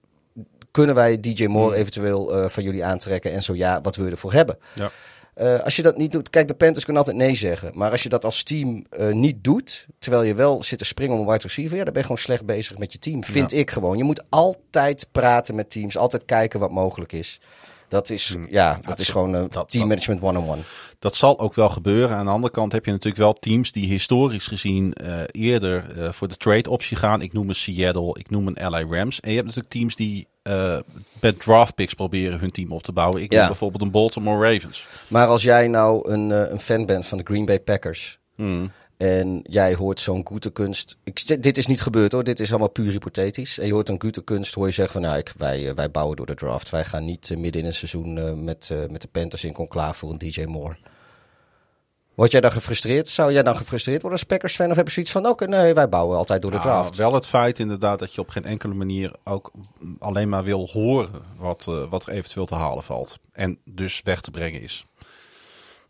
kunnen 0.70 0.94
wij 0.94 1.20
DJ 1.20 1.46
Moore 1.46 1.70
Hmm. 1.70 1.80
eventueel 1.80 2.34
eh, 2.34 2.48
van 2.48 2.62
jullie 2.62 2.84
aantrekken 2.84 3.32
en 3.32 3.42
zo 3.42 3.54
ja, 3.54 3.80
wat 3.80 3.96
wil 3.96 4.04
je 4.04 4.10
ervoor 4.10 4.32
hebben? 4.32 4.58
Ja. 4.74 4.90
Eh, 5.34 5.58
als 5.60 5.76
je 5.76 5.82
dat 5.82 5.96
niet 5.96 6.12
doet, 6.12 6.30
kijk, 6.30 6.48
de 6.48 6.54
Panthers 6.54 6.84
kunnen 6.84 7.04
altijd 7.04 7.22
nee 7.22 7.34
zeggen. 7.34 7.70
Maar 7.74 7.90
als 7.90 8.02
je 8.02 8.08
dat 8.08 8.24
als 8.24 8.42
team 8.42 8.84
eh, 8.90 9.12
niet 9.12 9.44
doet, 9.44 9.86
terwijl 9.98 10.22
je 10.22 10.34
wel 10.34 10.62
zit 10.62 10.78
te 10.78 10.84
springen 10.84 11.14
om 11.14 11.20
een 11.20 11.32
wide 11.32 11.42
receiver, 11.42 11.76
ja, 11.76 11.84
dan 11.84 11.92
ben 11.92 12.02
je 12.02 12.08
gewoon 12.08 12.22
slecht 12.22 12.46
bezig 12.46 12.78
met 12.78 12.92
je 12.92 12.98
team. 12.98 13.24
Vind 13.24 13.52
ik 13.52 13.70
gewoon. 13.70 13.98
Je 13.98 14.04
moet 14.04 14.22
altijd 14.28 15.08
praten 15.12 15.54
met 15.54 15.70
teams, 15.70 15.96
altijd 15.96 16.24
kijken 16.24 16.60
wat 16.60 16.70
mogelijk 16.70 17.12
is. 17.12 17.40
Dat 17.88 18.10
is, 18.10 18.36
ja, 18.50 18.78
dat 18.86 18.98
is 18.98 19.08
gewoon 19.08 19.32
een 19.34 19.46
dat- 19.50 19.68
team 19.70 19.88
management 19.88 20.22
one-on-one. 20.22 20.62
Dat 20.98 21.14
zal 21.16 21.38
ook 21.38 21.54
wel 21.54 21.68
gebeuren. 21.68 22.16
Aan 22.16 22.24
de 22.24 22.30
andere 22.30 22.52
kant 22.52 22.72
heb 22.72 22.84
je 22.84 22.90
natuurlijk 22.90 23.22
wel 23.22 23.32
teams 23.32 23.72
die 23.72 23.86
historisch 23.86 24.46
gezien 24.46 24.92
eh, 24.92 25.20
eerder 25.30 25.84
eh, 26.02 26.12
voor 26.12 26.28
de 26.28 26.36
trade 26.36 26.70
optie 26.70 26.96
gaan. 26.96 27.22
Ik 27.22 27.32
noem 27.32 27.48
een 27.48 27.54
Seattle, 27.54 28.16
ik 28.18 28.30
noem 28.30 28.46
een 28.46 28.70
LA 28.70 28.82
Rams. 28.96 29.20
En 29.20 29.28
je 29.30 29.34
hebt 29.36 29.46
natuurlijk 29.46 29.74
teams 29.74 29.94
die 29.96 30.26
eh, 30.42 30.78
met 31.20 31.40
draft 31.40 31.74
picks 31.74 31.94
proberen 31.94 32.38
hun 32.38 32.50
team 32.50 32.72
op 32.72 32.82
te 32.82 32.92
bouwen. 32.92 33.22
Ik 33.22 33.32
Ja. 33.32 33.38
noem 33.38 33.46
bijvoorbeeld 33.48 33.82
een 33.82 33.90
Baltimore 33.90 34.52
Ravens. 34.52 34.86
Maar 35.08 35.26
als 35.26 35.42
jij 35.42 35.68
nou 35.68 36.10
een, 36.12 36.32
eh, 36.32 36.50
een 36.50 36.60
fan 36.60 36.86
bent 36.86 37.06
van 37.06 37.18
de 37.18 37.24
Green 37.24 37.44
Bay 37.44 37.60
Packers. 37.60 38.18
Hmm. 38.34 38.70
En 38.98 39.40
jij 39.42 39.74
hoort 39.74 40.00
zo'n 40.00 40.26
Gutekunst. 40.28 40.96
Ik, 41.04 41.42
dit 41.42 41.56
is 41.56 41.66
niet 41.66 41.80
gebeurd 41.80 42.12
hoor, 42.12 42.24
dit 42.24 42.40
is 42.40 42.50
allemaal 42.50 42.70
puur 42.70 42.90
hypothetisch. 42.90 43.58
En 43.58 43.66
je 43.66 43.72
hoort 43.72 43.88
een 43.88 44.00
Gutekunst, 44.00 44.54
hoor 44.54 44.66
je 44.66 44.72
zeggen 44.72 44.92
van 44.92 45.02
nou, 45.02 45.18
ik, 45.18 45.32
wij, 45.36 45.68
eh, 45.68 45.74
wij 45.74 45.90
bouwen 45.90 46.16
door 46.16 46.26
de 46.26 46.34
draft. 46.34 46.70
Wij 46.70 46.84
gaan 46.84 47.04
niet 47.04 47.30
eh, 47.30 47.36
midden 47.38 47.60
in 47.60 47.66
een 47.66 47.74
seizoen 47.74 48.18
eh, 48.18 48.32
met, 48.32 48.70
met 48.90 49.00
de 49.02 49.08
Panthers 49.08 49.44
in 49.44 49.52
conclave 49.52 49.94
voor 49.98 50.10
een 50.10 50.18
DJ 50.18 50.44
Moore. 50.44 50.76
Word 52.14 52.30
jij 52.30 52.40
dan 52.40 52.52
gefrustreerd? 52.52 53.08
Zou 53.08 53.32
jij 53.32 53.42
dan 53.42 53.56
gefrustreerd 53.56 54.02
worden 54.02 54.18
als 54.18 54.28
Packers 54.28 54.54
fan? 54.54 54.70
Of 54.70 54.76
heb 54.76 54.86
je 54.86 54.92
zoiets 54.92 55.12
van, 55.12 55.26
oké, 55.26 55.46
nee, 55.46 55.74
wij 55.74 55.88
bouwen 55.88 56.16
altijd 56.16 56.42
door 56.42 56.50
de 56.50 56.56
Ah, 56.56 56.62
draft. 56.62 56.96
wel 56.96 57.14
het 57.14 57.26
feit 57.26 57.58
inderdaad 57.58 57.98
dat 57.98 58.14
je 58.14 58.20
op 58.20 58.28
geen 58.28 58.44
enkele 58.44 58.74
manier 58.74 59.12
ook 59.24 59.50
alleen 59.98 60.28
maar 60.28 60.44
wil 60.44 60.68
horen 60.72 61.22
wat, 61.36 61.64
wat 61.88 62.06
er 62.06 62.12
eventueel 62.12 62.46
te 62.46 62.54
halen 62.54 62.84
valt. 62.84 63.18
En 63.32 63.58
dus 63.64 64.00
weg 64.04 64.20
te 64.20 64.30
brengen 64.30 64.60
is. 64.62 64.84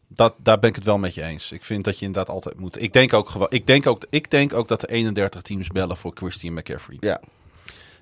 Dat, 0.08 0.34
daar 0.38 0.58
ben 0.58 0.68
ik 0.68 0.74
het 0.76 0.84
wel 0.84 0.98
met 0.98 1.14
je 1.14 1.22
eens. 1.22 1.52
Ik 1.52 1.64
vind 1.64 1.84
dat 1.84 1.98
je 1.98 2.06
inderdaad 2.06 2.34
altijd 2.34 2.60
moet. 2.60 2.82
Ik 2.82 2.92
denk 2.92 3.12
ook, 3.12 3.28
gewoon, 3.28 3.46
ik 3.50 3.66
denk 3.66 3.86
ook, 3.86 4.06
ik 4.10 4.30
denk 4.30 4.52
ook 4.52 4.68
dat 4.68 4.80
de 4.80 4.88
31 4.90 5.42
teams 5.42 5.68
bellen 5.68 5.96
voor 5.96 6.12
Christian 6.14 6.54
McCaffrey. 6.54 6.96
Ja, 7.00 7.20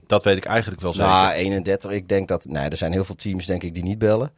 Dat 0.07 0.25
weet 0.25 0.37
ik 0.37 0.45
eigenlijk 0.45 0.81
wel 0.81 0.93
zeker. 0.93 1.09
nou, 1.11 1.33
31. 1.33 1.91
Ik 1.91 2.09
denk 2.09 2.29
dat, 2.29 2.45
nee, 2.45 2.69
er 2.69 2.77
zijn 2.77 2.93
heel 2.93 3.05
veel 3.05 3.15
teams 3.15 3.47
denk 3.47 3.63
ik 3.63 3.75
die 3.75 3.83
niet 3.83 3.99
bellen. 3.99 4.31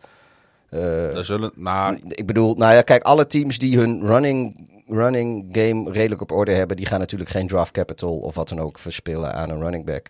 Er 0.71 1.25
zullen, 1.25 1.53
nou, 1.55 1.99
Ik 2.09 2.27
bedoel, 2.27 2.55
nou 2.55 2.75
ja, 2.75 2.83
kijk, 2.83 3.03
alle 3.03 3.27
teams 3.27 3.59
die 3.59 3.79
hun 3.79 4.01
running, 4.07 4.69
running 4.89 5.49
game 5.53 5.93
redelijk 5.93 6.21
op 6.21 6.33
orde 6.33 6.53
hebben, 6.53 6.77
die 6.77 6.87
gaan 6.87 6.99
natuurlijk 6.99 7.31
geen 7.31 7.47
draft 7.47 7.71
capital 7.73 8.19
of 8.19 8.35
wat 8.35 8.49
dan 8.49 8.61
ook 8.61 8.79
verspillen 8.79 9.35
aan 9.35 9.51
een 9.51 9.61
running 9.61 9.85
back. 9.85 10.07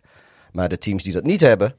Maar 0.53 0.69
de 0.69 0.79
teams 0.79 1.03
die 1.03 1.13
dat 1.13 1.25
niet 1.25 1.41
hebben, 1.41 1.75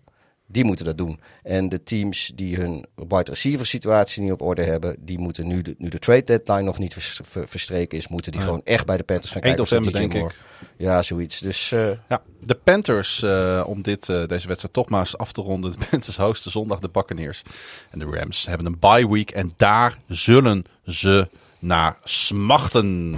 Die 0.52 0.64
moeten 0.64 0.86
dat 0.86 0.98
doen. 0.98 1.20
En 1.44 1.70
de 1.70 1.84
teams 1.84 2.32
die 2.36 2.56
hun 2.58 2.86
wide 2.96 3.32
receiver 3.32 3.66
situatie 3.66 4.24
niet 4.24 4.32
op 4.32 4.42
orde 4.42 4.64
hebben, 4.64 4.96
die 5.00 5.20
moeten 5.20 5.48
nu 5.48 5.62
de, 5.62 5.76
nu 5.78 5.90
de 5.90 6.00
trade 6.00 6.24
deadline 6.24 6.62
nog 6.62 6.78
niet 6.80 6.94
vers- 6.94 7.20
ver- 7.24 7.48
verstreken 7.48 7.98
is, 7.98 8.08
moeten 8.08 8.32
die 8.32 8.42
Ja. 8.42 8.48
gewoon 8.48 8.62
echt 8.64 8.86
bij 8.86 8.98
de 8.98 9.04
Panthers 9.04 9.32
gaan 9.32 9.42
1 9.42 9.56
kijken. 9.56 9.62
of 9.64 9.68
ze 9.70 9.76
november, 9.76 10.02
DJ 10.02 10.08
denk 10.18 10.32
ik. 10.32 10.40
Ja, 10.78 11.02
zoiets. 11.04 11.40
Dus 11.40 11.72
eh, 11.72 11.90
Ja, 12.10 12.22
de 12.42 12.56
Panthers, 12.56 13.24
eh, 13.24 13.64
om 13.68 13.82
dit, 13.82 14.10
eh, 14.10 14.26
deze 14.28 14.48
wedstrijd 14.48 14.74
toch 14.74 14.90
maar 14.90 15.00
eens 15.00 15.18
af 15.18 15.32
te 15.32 15.42
ronden. 15.42 15.72
De 15.80 15.86
Panthers 15.90 16.18
hosten 16.18 16.52
zondag 16.52 16.80
de 16.80 16.90
Buccaneers. 16.90 17.42
En 17.90 18.00
de 18.00 18.06
Rams 18.06 18.46
hebben 18.46 18.66
een 18.66 18.80
bye 18.80 19.10
week 19.10 19.32
en 19.32 19.54
daar 19.58 19.98
zullen 20.08 20.66
ze 20.86 21.30
naar 21.60 21.98
smachten. 22.04 23.18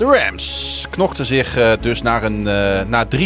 De 0.00 0.06
Rams 0.06 0.86
knokten 0.90 1.24
zich 1.24 1.56
eh, 1.56 1.72
dus 1.80 2.02
naar 2.02 2.22
een 2.22 2.46
eh, 2.46 2.84
naar 2.86 3.06
3-3 3.16 3.18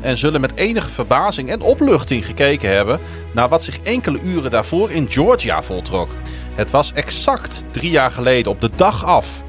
en 0.00 0.16
zullen 0.16 0.40
met 0.40 0.54
enige 0.54 0.90
verbazing 0.90 1.50
en 1.50 1.60
opluchting 1.60 2.26
gekeken 2.26 2.70
hebben 2.70 3.00
naar 3.32 3.48
wat 3.48 3.62
zich 3.62 3.80
enkele 3.82 4.20
uren 4.20 4.50
daarvoor 4.50 4.90
in 4.90 5.10
Georgia 5.10 5.62
voltrok. 5.62 6.08
Het 6.54 6.70
was 6.70 6.92
exact 6.92 7.64
drie 7.70 7.90
jaar 7.90 8.10
geleden 8.10 8.52
op 8.52 8.60
de 8.60 8.70
dag 8.76 9.04
af 9.04 9.42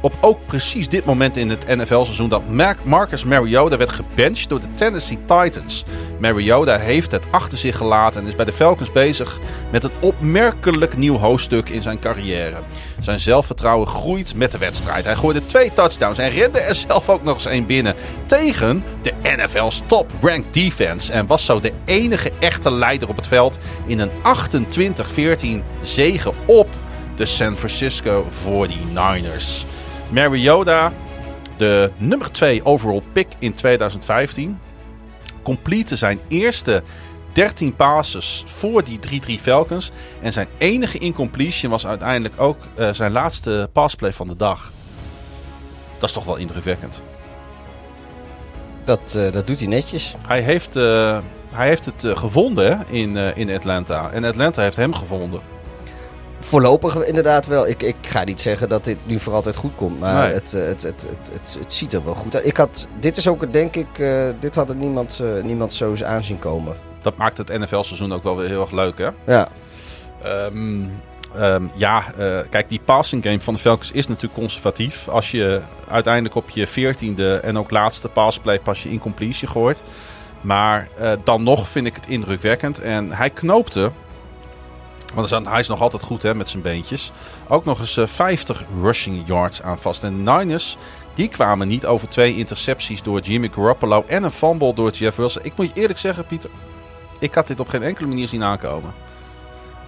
op 0.00 0.16
ook 0.20 0.46
precies 0.46 0.88
dit 0.88 1.04
moment 1.04 1.36
in 1.36 1.50
het 1.50 1.66
NFL-seizoen 1.66 2.28
dat 2.28 2.48
Mar- 2.48 2.76
Marcus 2.82 3.24
Mariota 3.24 3.76
werd 3.76 3.92
gebenched 3.92 4.48
door 4.48 4.60
de 4.60 4.74
Tennessee 4.74 5.18
Titans. 5.26 5.84
Mariota 6.18 6.78
heeft 6.78 7.10
het 7.10 7.24
achter 7.30 7.58
zich 7.58 7.76
gelaten 7.76 8.20
en 8.20 8.26
is 8.26 8.36
bij 8.36 8.44
de 8.44 8.52
Falcons 8.52 8.92
bezig 8.92 9.38
met 9.70 9.84
een 9.84 9.90
opmerkelijk 10.00 10.96
nieuw 10.96 11.16
hoofdstuk 11.16 11.68
in 11.68 11.82
zijn 11.82 11.98
carrière. 11.98 12.56
Zijn 12.98 13.20
zelfvertrouwen 13.20 13.86
groeit 13.86 14.34
met 14.34 14.52
de 14.52 14.58
wedstrijd. 14.58 15.04
Hij 15.04 15.16
gooide 15.16 15.46
twee 15.46 15.72
touchdowns 15.72 16.18
en 16.18 16.30
redde 16.30 16.60
er 16.60 16.74
zelf 16.74 17.08
ook 17.08 17.22
nog 17.22 17.34
eens 17.34 17.46
één 17.46 17.66
binnen 17.66 17.94
tegen 18.26 18.84
de 19.02 19.12
NFL's 19.22 19.82
top-ranked 19.86 20.54
defense. 20.54 21.12
En 21.12 21.26
was 21.26 21.44
zo 21.44 21.60
de 21.60 21.72
enige 21.84 22.32
echte 22.38 22.72
leider 22.72 23.08
op 23.08 23.16
het 23.16 23.26
veld 23.26 23.58
in 23.86 23.98
een 23.98 24.10
28-14 25.60 25.62
zege 25.82 26.32
op 26.46 26.68
de 27.16 27.26
San 27.26 27.56
Francisco 27.56 28.26
49ers. 28.44 29.66
Mariota, 30.10 30.92
de 31.56 31.90
nummer 31.96 32.30
2 32.30 32.64
overall 32.64 33.02
pick 33.12 33.26
in 33.38 33.54
2015, 33.54 34.58
complete 35.42 35.96
zijn 35.96 36.20
eerste 36.28 36.82
13 37.32 37.76
passes 37.76 38.44
voor 38.46 38.84
die 38.84 38.98
3-3 39.38 39.40
Falcons. 39.40 39.90
En 40.20 40.32
zijn 40.32 40.48
enige 40.58 40.98
incompletion 40.98 41.70
was 41.70 41.86
uiteindelijk 41.86 42.40
ook 42.40 42.56
eh, 42.74 42.92
zijn 42.92 43.12
laatste 43.12 43.68
passplay 43.72 44.12
van 44.12 44.28
de 44.28 44.36
dag. 44.36 44.72
Dat 45.98 46.08
is 46.08 46.14
toch 46.14 46.24
wel 46.24 46.36
indrukwekkend. 46.36 47.02
dat, 48.84 49.14
eh, 49.14 49.32
dat 49.32 49.46
doet 49.46 49.58
hij 49.58 49.68
netjes. 49.68 50.14
Hij 50.26 50.40
heeft, 50.40 50.76
eh, 50.76 51.18
hij 51.52 51.68
heeft 51.68 51.84
het 51.84 52.18
gevonden 52.18 52.84
in, 52.88 53.16
in 53.16 53.50
Atlanta. 53.50 54.10
En 54.10 54.24
Atlanta 54.24 54.62
heeft 54.62 54.76
hem 54.76 54.94
gevonden. 54.94 55.40
Voorlopig 56.40 57.04
inderdaad 57.04 57.46
wel. 57.46 57.68
Ik, 57.68 57.82
ik 57.82 57.96
ga 58.00 58.24
niet 58.24 58.40
zeggen 58.40 58.68
dat 58.68 58.84
dit 58.84 58.96
nu 59.06 59.18
voor 59.18 59.32
altijd 59.32 59.56
goed 59.56 59.74
komt. 59.76 60.00
Maar 60.00 60.24
Nee. 60.24 60.32
het, 60.34 60.54
eh, 60.54 60.64
het, 60.66 60.82
het, 60.82 61.06
het, 61.08 61.30
het, 61.32 61.56
het 61.60 61.72
ziet 61.72 61.92
er 61.92 62.04
wel 62.04 62.14
goed 62.14 62.34
uit. 62.34 62.46
Ik 62.46 62.56
had, 62.56 62.86
dit 63.00 63.16
is 63.16 63.28
ook, 63.28 63.52
denk 63.52 63.76
ik, 63.76 63.98
eh, 63.98 64.28
dit 64.40 64.54
had 64.54 64.68
er 64.70 64.76
niemand, 64.76 65.20
eh, 65.22 65.42
niemand 65.44 65.72
zo 65.72 65.90
eens 65.90 66.04
aanzien 66.04 66.38
komen. 66.38 66.76
Dat 67.02 67.16
maakt 67.16 67.38
het 67.38 67.48
NFL-seizoen 67.58 68.12
ook 68.12 68.22
wel 68.22 68.36
weer 68.36 68.48
heel 68.48 68.60
erg 68.60 68.70
leuk, 68.70 68.98
hè? 68.98 69.08
Ja, 69.26 69.48
Ehm, 70.22 70.84
ehm, 71.36 71.64
ja, 71.74 72.04
kijk, 72.50 72.68
die 72.68 72.80
passing 72.84 73.22
game 73.24 73.40
van 73.40 73.54
de 73.54 73.60
Falcons 73.60 73.90
is 73.90 74.06
natuurlijk 74.08 74.34
conservatief. 74.34 75.08
Als 75.08 75.30
je 75.30 75.60
uiteindelijk 75.88 76.34
op 76.34 76.50
je 76.50 76.66
veertiende 76.66 77.34
en 77.36 77.58
ook 77.58 77.70
laatste 77.70 78.08
passplay 78.08 78.60
pas 78.60 78.82
je 78.82 78.88
incompletion 78.88 79.50
gooit. 79.50 79.82
Maar 80.40 80.88
dan 81.24 81.42
nog 81.42 81.68
vind 81.68 81.86
ik 81.86 81.94
het 81.94 82.06
indrukwekkend. 82.06 82.78
En 82.80 83.12
hij 83.12 83.30
knoopte, 83.30 83.90
want 85.14 85.30
hij 85.46 85.60
is- 85.60 85.68
nog 85.68 85.80
altijd 85.80 86.02
goed 86.02 86.22
hè, 86.22 86.34
met 86.34 86.48
zijn 86.48 86.62
beentjes, 86.62 87.12
ook 87.48 87.64
nog 87.64 87.80
eens 87.80 87.96
eh, 87.96 88.06
50 88.06 88.64
rushing 88.82 89.26
yards 89.26 89.62
aan 89.62 89.78
vast. 89.78 90.02
En 90.02 90.24
de 90.24 90.30
Niners, 90.32 90.76
die 91.14 91.28
kwamen 91.28 91.68
niet 91.68 91.86
over 91.86 92.08
twee 92.08 92.36
intercepties 92.36 93.02
door 93.02 93.20
Jimmy 93.20 93.48
Garoppolo 93.48 94.04
en 94.06 94.22
een 94.22 94.30
fumble 94.30 94.74
door 94.74 94.90
Jeff 94.90 95.16
Wilson. 95.16 95.44
Ik 95.44 95.56
moet 95.56 95.66
je 95.66 95.80
eerlijk 95.80 95.98
zeggen, 95.98 96.26
Pieter, 96.26 96.50
ik 97.18 97.34
had 97.34 97.46
dit 97.46 97.60
op 97.60 97.68
geen 97.68 97.82
enkele 97.82 98.08
manier 98.08 98.28
zien 98.28 98.42
aankomen. 98.42 98.92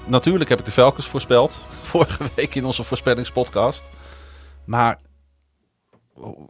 Natuurlijk 0.07 0.51
heb 0.51 0.59
ik 0.59 0.65
de 0.65 0.71
Falcons 0.71 1.07
voorspeld. 1.07 1.67
Vorige 1.83 2.25
week 2.35 2.55
in 2.55 2.65
onze 2.65 2.85
voorspellingspodcast. 2.85 3.89
Maar 4.65 4.99
oh, 6.15 6.49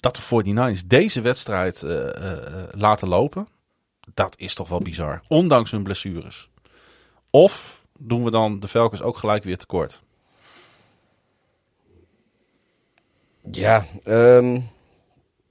dat 0.00 0.16
de 0.16 0.22
49ers 0.76 0.86
deze 0.86 1.20
wedstrijd 1.20 1.82
eh, 1.82 2.08
eh, 2.16 2.32
eh, 2.32 2.68
laten 2.70 3.08
lopen, 3.08 3.46
dat 4.14 4.34
is 4.38 4.54
toch 4.54 4.68
wel 4.68 4.80
bizar. 4.80 5.22
Ondanks 5.28 5.70
hun 5.70 5.82
blessures. 5.82 6.50
Of 7.36 7.82
doen 7.98 8.24
we 8.24 8.30
dan 8.30 8.60
de 8.60 8.68
Falcons 8.68 9.02
ook 9.02 9.16
gelijk 9.16 9.44
weer 9.44 9.56
tekort? 9.56 10.02
ja 13.50 13.86
ehm, 14.04 14.52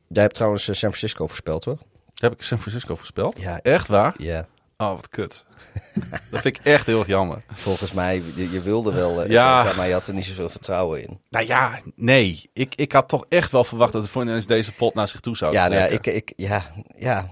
jij 0.07 0.23
hebt 0.23 0.33
trouwens 0.33 0.67
eh, 0.67 0.75
San 0.75 0.89
Francisco 0.89 1.27
voorspeld, 1.27 1.61
toch? 1.61 1.79
Heb 2.13 2.33
ik 2.33 2.41
San 2.41 2.59
Francisco 2.59 2.95
voorspeld? 2.95 3.39
Ja. 3.39 3.59
Echt 3.61 3.87
waar? 3.87 4.13
Ja. 4.17 4.47
Oh, 4.77 4.89
wat 4.89 5.09
kut. 5.09 5.45
dat 6.31 6.41
vind 6.41 6.57
ik 6.57 6.65
echt 6.65 6.85
heel 6.85 6.99
erg 6.99 7.07
jammer. 7.07 7.43
Volgens 7.53 7.91
mij, 7.91 8.23
je, 8.35 8.51
je 8.51 8.61
wilde 8.61 8.93
wel, 8.93 9.23
eh, 9.23 9.29
Ja. 9.29 9.73
Maar 9.75 9.87
je 9.87 9.93
had 9.93 10.07
er 10.07 10.13
niet 10.13 10.25
zoveel 10.25 10.49
vertrouwen 10.49 11.01
in. 11.01 11.19
Nou 11.29 11.45
ja, 11.45 11.79
nee. 11.95 12.49
Ik, 12.53 12.75
ik 12.75 12.91
had 12.91 13.09
toch 13.09 13.25
echt 13.29 13.51
wel 13.51 13.63
verwacht 13.63 13.93
dat 13.93 14.03
de 14.03 14.41
49ers 14.41 14.45
deze 14.45 14.71
pot 14.71 14.93
naar 14.93 15.07
zich 15.07 15.19
toe 15.19 15.37
zouden 15.37 15.61
Ja, 15.61 15.67
nou 15.67 15.81
ja, 15.81 15.87
trekken. 15.87 16.15
ik, 16.15 16.29
ik, 16.29 16.33
ja, 16.37 16.71
ja. 16.95 17.29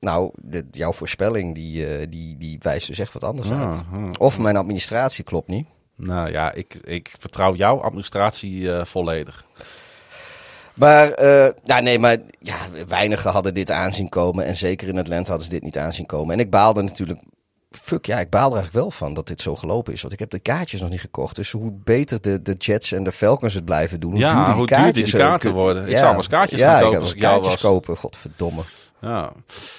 Nou, 0.00 0.30
de- 0.34 0.66
jouw 0.70 0.92
voorspelling 0.92 1.54
die, 1.54 1.86
eh, 1.86 2.06
die, 2.10 2.36
die 2.36 2.58
wijst 2.62 2.86
dus 2.86 2.98
echt 2.98 3.12
wat 3.12 3.24
anders 3.24 3.50
Ah, 3.50 3.60
uit. 3.62 3.74
ah. 3.92 4.10
Of 4.18 4.38
mijn 4.38 4.56
administratie 4.56 5.24
klopt 5.24 5.48
niet. 5.48 5.66
Nou 5.96 6.30
ja, 6.30 6.52
ik, 6.52 6.74
ik 6.74 7.12
vertrouw 7.18 7.54
jouw 7.54 7.80
administratie 7.80 8.72
eh, 8.72 8.84
volledig. 8.84 9.44
Maar, 10.74 11.10
eh, 11.12 11.52
ja, 11.64 11.80
nee, 11.80 11.98
maar 11.98 12.16
ja, 12.38 12.56
weinigen 12.88 13.30
hadden 13.30 13.54
dit 13.54 13.70
aanzien 13.70 14.08
komen. 14.08 14.44
En 14.44 14.56
zeker 14.56 14.88
in 14.88 14.98
Atlanta 14.98 15.28
hadden 15.28 15.44
ze 15.44 15.50
dit 15.52 15.62
niet 15.62 15.78
aanzien 15.78 16.06
komen. 16.06 16.34
En 16.34 16.40
ik 16.40 16.50
baalde 16.50 16.82
natuurlijk, 16.82 17.20
fuck 17.70 18.06
ja, 18.06 18.20
ik 18.20 18.30
baal 18.30 18.48
er 18.50 18.56
eigenlijk 18.56 18.84
wel 18.84 18.90
van 18.90 19.14
dat 19.14 19.26
dit 19.26 19.40
zo 19.40 19.56
gelopen 19.56 19.92
is. 19.92 20.00
Want 20.00 20.12
ik 20.12 20.18
heb 20.18 20.30
de 20.30 20.38
kaartjes 20.38 20.80
nog 20.80 20.90
niet 20.90 21.00
gekocht. 21.00 21.36
Dus 21.36 21.50
hoe 21.50 21.72
beter 21.84 22.20
de, 22.20 22.42
de 22.42 22.52
Jets 22.58 22.92
en 22.92 23.02
de 23.02 23.12
Falcons 23.12 23.54
het 23.54 23.64
blijven 23.64 24.00
doen, 24.00 24.10
hoe 24.10 24.20
Ja, 24.20 24.26
duurder 24.34 24.46
die 24.46 24.54
hoe 24.56 24.66
duurder 24.66 24.84
kaartjes 24.84 25.10
die 25.10 25.20
kaarten 25.20 25.52
worden. 25.52 25.82
Ik 25.82 25.88
Ja, 25.88 25.94
zou 25.98 26.06
maar 26.08 26.16
eens 26.16 26.26
kaartjes 26.28 26.60
ja, 26.60 26.78
gaan 26.78 26.82
kopen 26.92 27.06
jou 27.18 27.40
kaartjes 27.40 27.60
kopen, 27.60 27.96
godverdomme. 27.96 28.62
Ja. 29.00 29.32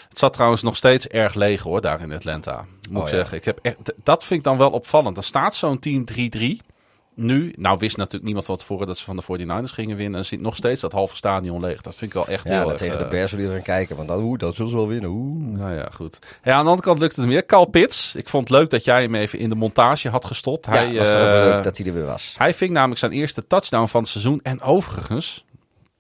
Het 0.10 0.18
zat 0.20 0.34
trouwens 0.34 0.62
nog 0.62 0.76
steeds 0.76 1.08
erg 1.08 1.34
leeg 1.34 1.62
hoor, 1.62 1.82
daar 1.82 2.02
in 2.02 2.12
Atlanta. 2.14 2.66
Moet 2.90 3.02
Oh, 3.02 3.08
ik 3.08 3.10
ja. 3.12 3.18
zeggen. 3.18 3.38
Ik 3.38 3.46
heb 3.46 3.60
echt, 3.62 3.76
dat 4.04 4.24
vind 4.24 4.40
ik 4.40 4.46
dan 4.46 4.58
wel 4.58 4.70
opvallend. 4.70 5.16
Dan 5.16 5.24
staat 5.24 5.56
zo'n 5.56 5.80
team 5.80 6.04
3-3. 6.38 6.66
Nu, 7.14 7.54
nou 7.58 7.78
wist 7.78 7.98
natuurlijk 7.98 8.24
niemand 8.24 8.46
van 8.46 8.58
tevoren 8.58 8.88
dat 8.88 8.98
ze 8.98 9.04
van 9.04 9.16
de 9.16 9.24
49ers 9.24 9.74
gingen 9.74 9.96
winnen. 9.98 10.20
En 10.20 10.26
zit 10.26 10.42
nog 10.42 10.56
steeds 10.56 10.82
dat 10.82 10.92
halve 10.92 11.16
stadion 11.16 11.62
leeg. 11.62 11.82
Dat 11.82 11.96
vind 11.96 12.12
ik 12.12 12.18
wel 12.18 12.28
echt 12.28 12.48
Ja, 12.48 12.60
heel 12.60 12.70
erg... 12.70 12.78
tegen 12.78 12.98
de 12.98 13.04
eh, 13.04 13.10
Bears 13.10 13.32
wil 13.32 13.40
iedereen 13.40 13.62
kijken. 13.62 13.96
Want 13.96 14.12
oeh, 14.12 14.40
dat 14.40 14.56
zullen 14.56 14.72
ze 14.72 14.78
wel 14.78 14.88
winnen. 14.88 15.10
Oeh. 15.10 15.58
Nou 15.58 15.74
ja, 15.74 15.88
goed. 15.94 16.20
Ja, 16.44 16.54
aan 16.54 16.64
de 16.64 16.70
andere 16.70 16.88
kant 16.88 17.00
lukte 17.00 17.20
het 17.20 17.30
meer. 17.30 17.46
Carl 17.46 17.66
Pitts. 17.66 18.16
Ik 18.16 18.30
vond 18.30 18.50
het 18.50 18.58
leuk 18.58 18.70
dat 18.70 18.84
jij 18.84 19.02
hem 19.02 19.16
even 19.16 19.40
in 19.40 19.50
de 19.50 19.56
montage 19.56 20.10
had 20.10 20.26
gestopt. 20.26 20.66
Ja, 20.66 20.72
hij, 20.72 20.94
was 20.98 21.10
eh, 21.10 21.20
leuk 21.20 21.64
dat 21.64 21.78
hij 21.78 21.88
er 21.88 21.94
weer 21.94 22.06
was. 22.06 22.36
Hij 22.38 22.54
ving 22.54 22.72
namelijk 22.72 23.00
zijn 23.00 23.12
eerste 23.12 23.48
touchdown 23.48 23.88
van 23.88 24.02
het 24.02 24.10
seizoen. 24.10 24.40
En 24.44 24.62
overigens 24.62 25.46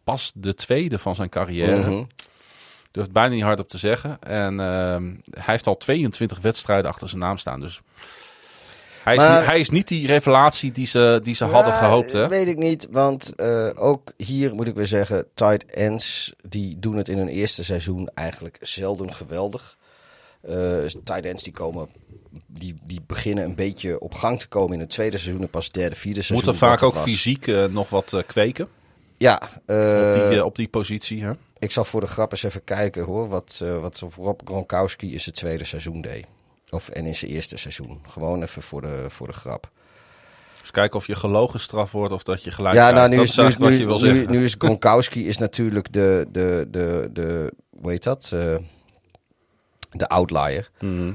pas 0.03 0.31
de 0.35 0.53
tweede 0.55 0.99
van 0.99 1.15
zijn 1.15 1.29
carrière. 1.29 1.77
Mhm. 1.77 2.03
Durf 2.91 3.05
het 3.05 3.13
bijna 3.13 3.33
niet 3.33 3.43
hard 3.43 3.59
op 3.59 3.69
te 3.69 3.77
zeggen. 3.77 4.17
En 4.21 4.59
ehm, 4.59 5.05
hij 5.31 5.43
heeft 5.53 5.67
al 5.67 5.77
22 5.77 6.39
wedstrijden 6.39 6.91
achter 6.91 7.09
zijn 7.09 7.21
naam 7.21 7.37
staan. 7.37 7.59
Dus 7.59 7.81
hij 9.03 9.15
is, 9.15 9.21
Maar- 9.23 9.39
niet, 9.39 9.49
hij 9.49 9.59
is 9.59 9.69
niet 9.69 9.87
die 9.87 10.07
revelatie 10.07 10.71
die 10.71 10.87
ze, 10.87 11.19
die 11.23 11.35
ze 11.35 11.45
hadden 11.45 11.73
gehoopt. 11.73 12.11
Hè? 12.11 12.27
Weet 12.27 12.47
ik 12.47 12.57
niet, 12.57 12.87
want 12.91 13.35
eh, 13.35 13.69
ook 13.75 14.13
hier 14.17 14.55
moet 14.55 14.67
ik 14.67 14.75
weer 14.75 14.87
zeggen, 14.87 15.25
tight 15.33 15.65
ends 15.65 16.33
die 16.47 16.79
doen 16.79 16.95
het 16.97 17.09
in 17.09 17.17
hun 17.17 17.27
eerste 17.27 17.63
seizoen 17.63 18.09
eigenlijk 18.13 18.57
zelden 18.61 19.13
geweldig. 19.13 19.77
Eh 20.41 20.85
tight 21.03 21.25
ends 21.25 21.43
die 21.43 21.53
komen, 21.53 21.89
die, 22.47 22.79
die 22.83 23.01
beginnen 23.07 23.43
een 23.43 23.55
beetje 23.55 23.99
op 23.99 24.13
gang 24.13 24.39
te 24.39 24.47
komen 24.47 24.73
in 24.73 24.79
het 24.79 24.89
tweede 24.89 25.17
seizoen 25.17 25.41
en 25.41 25.49
pas 25.49 25.71
derde, 25.71 25.95
vierde 25.95 26.21
seizoen. 26.21 26.35
Moeten 26.35 26.67
vaak 26.67 26.83
ook 26.83 26.93
was. 26.93 27.03
fysiek 27.03 27.47
eh, 27.47 27.65
nog 27.65 27.89
wat 27.89 28.23
kweken. 28.27 28.67
Ja, 29.17 29.41
op, 29.65 30.29
die, 30.29 30.45
op 30.45 30.55
die 30.55 30.67
positie. 30.67 31.23
Hè? 31.23 31.31
Ik 31.59 31.71
zal 31.71 31.83
voor 31.85 32.01
de 32.01 32.07
grap 32.07 32.31
eens 32.31 32.43
even 32.43 32.63
kijken 32.63 33.03
hoor, 33.03 33.27
wat, 33.29 33.59
eh 33.63 33.79
wat 33.81 34.03
Rob 34.15 34.39
Gronkowski 34.45 35.13
in 35.13 35.19
zijn 35.21 35.35
tweede 35.35 35.63
seizoen 35.65 36.01
deed. 36.01 36.25
Of 36.69 36.89
en 36.89 37.05
in 37.05 37.15
zijn 37.15 37.31
eerste 37.31 37.57
seizoen. 37.57 38.01
Gewoon 38.07 38.41
even 38.43 38.61
voor 38.61 38.81
de, 38.81 39.05
voor 39.09 39.27
de 39.27 39.33
grap. 39.33 39.69
Dus 40.61 40.71
kijken 40.71 40.99
of 40.99 41.07
je 41.07 41.15
gelogen 41.15 41.59
straf 41.59 41.91
wordt 41.91 42.13
of 42.13 42.23
dat 42.23 42.43
je 42.43 42.51
gelijk 42.51 42.75
Ja, 42.75 42.89
krijgt. 42.89 42.95
nou, 43.07 43.09
nu 43.09 43.21
is, 43.27 43.37
is 43.37 43.57
nu, 43.57 43.65
nu, 43.65 43.69
wat 43.69 43.79
je 43.79 43.85
wil 43.85 43.99
nu, 43.99 44.07
zeggen. 44.07 44.31
nu 44.31 44.43
is 44.43 44.55
Gronkowski 44.63 45.27
is 45.27 45.37
natuurlijk 45.37 45.93
de, 45.93 46.25
de, 46.31 46.67
de, 46.71 47.09
de, 47.13 47.53
hoe 47.79 47.89
heet 47.89 48.03
dat? 48.03 48.29
Eh, 48.33 48.55
de 49.91 50.07
outlier. 50.07 50.69
Mhm. 50.79 51.13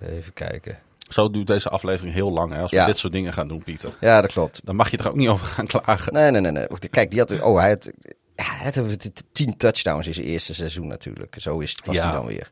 Even 0.00 0.32
kijken. 0.32 0.78
Zo 1.08 1.30
duurt 1.30 1.46
deze 1.46 1.68
aflevering 1.68 2.14
heel 2.14 2.30
lang. 2.32 2.52
Hè, 2.52 2.60
als 2.60 2.70
we 2.70 2.76
Ja. 2.76 2.86
dit 2.86 2.98
soort 2.98 3.12
dingen 3.12 3.32
gaan 3.32 3.48
doen, 3.48 3.62
Pieter. 3.62 3.96
Ja, 4.00 4.20
dat 4.20 4.32
klopt. 4.32 4.60
Dan 4.64 4.76
mag 4.76 4.90
je 4.90 4.96
er 4.96 5.08
ook 5.08 5.14
niet 5.16 5.28
over 5.28 5.46
gaan 5.46 5.66
klagen. 5.66 6.12
Nee, 6.12 6.30
nee, 6.30 6.40
nee. 6.40 6.52
nee. 6.52 6.66
Kijk, 6.90 7.10
die 7.10 7.20
had, 7.20 7.40
oh, 7.40 7.58
hij 7.58 7.68
had, 7.68 7.90
ja, 8.36 8.44
hij 8.44 8.64
had 8.74 8.98
t- 9.00 9.14
t- 9.14 9.24
tien 9.32 9.56
touchdowns 9.56 10.06
in 10.06 10.14
zijn 10.14 10.26
eerste 10.26 10.54
seizoen 10.54 10.86
natuurlijk. 10.86 11.36
Zo 11.38 11.58
is, 11.58 11.78
was 11.84 11.94
Ja. 11.94 12.02
hij 12.02 12.12
dan 12.12 12.26
weer. 12.26 12.50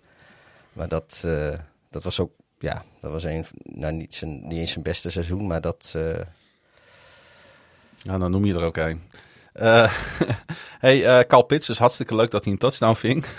Maar 0.73 0.89
dat, 0.89 1.23
eh, 1.27 1.59
dat 1.91 2.05
was 2.05 2.21
ook, 2.21 2.31
ja, 2.59 2.85
dat 3.01 3.11
was 3.13 3.25
een, 3.25 3.45
nou 3.63 3.93
niet, 3.93 4.15
zijn, 4.15 4.47
niet 4.49 4.59
eens 4.59 4.71
zijn 4.73 4.85
beste 4.85 5.11
seizoen, 5.11 5.47
maar 5.47 5.61
dat... 5.61 5.93
eh, 5.97 6.21
Ja, 7.97 8.19
dan 8.19 8.31
noem 8.31 8.45
je 8.45 8.55
er 8.55 8.63
ook 8.65 8.77
een. 8.77 9.03
Eh, 9.53 9.93
hey, 10.79 11.27
Carl 11.27 11.43
Pitts, 11.43 11.69
is 11.69 11.79
hartstikke 11.79 12.15
leuk 12.17 12.31
dat 12.31 12.45
hij 12.45 12.53
een 12.53 12.59
touchdown 12.59 12.95
ving. 12.95 13.25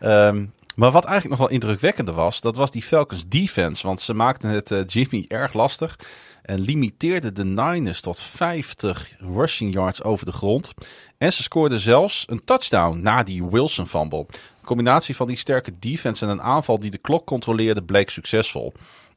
Ehm, 0.00 0.46
maar 0.74 0.90
wat 0.90 1.04
eigenlijk 1.04 1.38
nog 1.38 1.48
wel 1.48 1.58
indrukwekkender 1.58 2.14
was, 2.14 2.40
dat 2.40 2.56
was 2.56 2.70
die 2.70 2.82
Falcons 2.82 3.28
defense. 3.28 3.86
Want 3.86 4.00
ze 4.00 4.14
maakten 4.14 4.50
het 4.50 4.92
Jimmy 4.92 5.24
erg 5.28 5.52
lastig. 5.52 5.98
En 6.42 6.60
limiteerden 6.60 7.34
de 7.34 7.44
Niners 7.44 8.00
tot 8.00 8.20
50 8.20 9.16
rushing 9.18 9.72
yards 9.74 10.02
over 10.02 10.26
de 10.26 10.32
grond. 10.32 10.72
En 11.18 11.32
ze 11.32 11.42
scoorden 11.42 11.80
zelfs 11.80 12.24
een 12.26 12.44
touchdown 12.44 13.00
na 13.00 13.22
die 13.22 13.44
Wilson 13.44 13.86
fumble. 13.86 14.26
De 14.30 14.66
combinatie 14.66 15.16
van 15.16 15.26
die 15.26 15.36
sterke 15.36 15.78
defense 15.78 16.24
en 16.24 16.30
een 16.30 16.42
aanval 16.42 16.80
die 16.80 16.90
de 16.90 16.98
klok 16.98 17.26
controleerde 17.26 17.82
bleek 17.82 18.10
succesvol. 18.10 18.72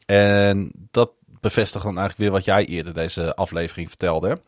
En 0.06 0.72
dat 0.92 1.12
bevestigt 1.42 1.84
dan 1.84 1.98
eigenlijk 1.98 2.18
weer 2.18 2.32
wat 2.32 2.46
jij 2.46 2.66
eerder 2.66 2.94
deze 2.94 3.36
aflevering 3.36 3.88
vertelde. 3.88 4.42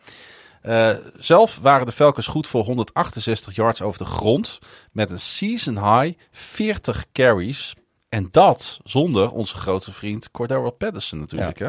Eh, 0.61 0.95
zelf 1.19 1.59
waren 1.61 1.85
de 1.85 1.91
Falcons 1.91 2.27
goed 2.27 2.47
voor 2.47 2.63
168 2.63 3.55
yards 3.55 3.81
over 3.81 3.97
de 3.97 4.05
grond. 4.05 4.59
Met 4.91 5.11
een 5.11 5.19
season 5.19 5.73
high 5.75 6.17
40 6.31 7.05
carries. 7.11 7.73
En 8.09 8.27
dat 8.31 8.79
zonder 8.83 9.31
onze 9.31 9.55
grote 9.55 9.93
vriend 9.93 10.31
Cordero 10.31 10.69
Patterson 10.71 11.19
natuurlijk. 11.19 11.59
Hè? 11.59 11.67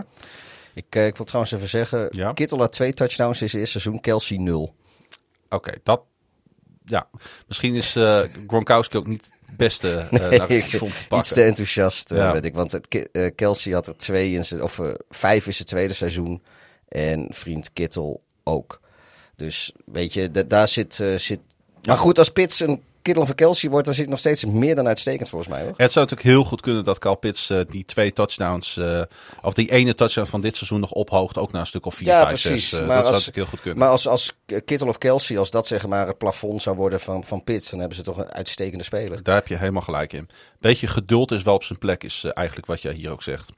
ik, 0.75 0.87
eh, 0.89 1.07
ik 1.07 1.17
wil 1.17 1.27
trouwens 1.27 1.55
even 1.55 1.69
zeggen, 1.69 2.09
Ja. 2.11 2.33
Kittel 2.33 2.59
had 2.59 2.73
twee 2.73 2.95
touchdowns 2.95 3.43
in 3.43 3.49
zijn 3.49 3.63
eerste 3.63 3.81
seizoen, 3.81 4.03
Kelsey 4.03 4.37
nul. 4.37 4.75
Oké, 5.53 5.73
dat... 5.83 6.03
Ja, 6.85 7.09
misschien 7.49 7.75
is 7.75 7.97
eh, 7.97 8.21
Gronkowski 8.47 8.97
ook 8.97 9.07
niet 9.07 9.31
het 9.47 9.57
beste 9.57 9.97
eh 9.97 10.11
narratief 10.21 10.83
om 10.83 10.89
te 10.89 10.95
Iets 10.99 11.07
pakken. 11.09 11.33
te 11.35 11.43
enthousiast, 11.43 12.11
eh, 12.11 12.19
Ja. 12.19 12.33
weet 12.33 12.45
ik. 12.45 12.55
Want 12.55 12.73
het, 12.73 13.09
Kelsey 13.35 13.73
had 13.73 13.87
er 13.87 13.97
twee 13.97 14.33
in 14.33 14.45
zijn, 14.45 14.63
of 14.63 14.81
vijf 15.11 15.47
in 15.47 15.55
zijn 15.55 15.69
tweede 15.69 15.95
seizoen. 15.95 16.43
En 16.89 17.27
vriend 17.31 17.73
Kittel 17.73 18.23
ook. 18.45 18.81
Dus 19.37 19.73
weet 19.85 20.13
je, 20.13 20.31
da- 20.31 20.43
daar 20.43 20.69
zit, 20.69 20.95
zit... 21.17 21.41
Maar 21.83 21.99
goed, 21.99 22.19
als 22.19 22.29
Pits 22.31 22.61
een 22.61 22.83
Kittel 23.03 23.27
van 23.27 23.35
Kelsey 23.35 23.71
wordt, 23.71 23.87
dan 23.87 23.95
zit 23.95 24.09
nog 24.09 24.19
steeds 24.19 24.45
meer 24.45 24.75
dan 24.75 24.87
uitstekend 24.87 25.29
volgens 25.29 25.51
mij, 25.51 25.61
hoor. 25.63 25.73
Het 25.77 25.93
zou 25.93 26.05
natuurlijk 26.07 26.37
heel 26.37 26.45
goed 26.45 26.61
kunnen 26.61 26.85
dat 26.85 26.99
Carl 26.99 27.15
Pitts 27.17 27.51
eh, 27.51 27.61
die 27.69 27.85
twee 27.85 28.13
touchdowns, 28.13 28.77
eh, 28.77 29.01
of 29.43 29.55
die 29.55 29.71
ene 29.71 29.95
touchdown 29.95 30.29
van 30.29 30.41
dit 30.41 30.57
seizoen 30.57 30.81
nog 30.81 30.91
ophoogt, 30.91 31.39
ook 31.39 31.53
naar 31.53 31.61
een 31.61 31.67
stuk 31.67 31.87
of 31.87 31.95
4, 31.95 32.07
Ja, 32.07 32.27
5, 32.27 32.41
6. 32.41 32.51
precies. 32.51 32.71
dat 32.71 32.81
Maar 32.81 32.89
zou 32.89 32.99
als- 32.99 33.11
natuurlijk 33.13 33.37
heel 33.37 33.47
goed 33.47 33.61
kunnen. 33.61 33.79
Maar 33.79 33.89
als, 33.89 34.09
als 34.09 34.33
Kittel 34.65 34.89
of 34.89 34.99
Kelsey, 34.99 35.39
als 35.39 35.51
dat 35.51 35.67
zeg 35.67 35.87
maar 35.87 36.07
het 36.07 36.19
plafond 36.19 36.63
zou 36.63 36.77
worden 36.77 37.01
van, 37.01 37.25
van 37.25 37.45
Pits, 37.45 37.71
dan 37.71 37.79
hebben 37.79 37.97
ze 37.97 38.03
toch 38.03 38.17
een 38.19 38.33
uitstekende 38.33 38.85
speler. 38.85 39.23
Daar 39.23 39.35
heb 39.35 39.49
je 39.49 39.57
helemaal 39.57 39.83
gelijk 39.83 40.13
in. 40.13 40.29
Beetje 40.61 40.87
geduld 40.87 41.31
is 41.33 41.43
wel 41.43 41.55
op 41.55 41.65
zijn 41.65 41.79
plek, 41.79 42.05
is 42.05 42.25
eh, 42.25 42.31
eigenlijk 42.35 42.67
wat 42.67 42.83
jij 42.83 42.93
hier 42.93 43.11
ook 43.11 43.23
zegt. 43.23 43.51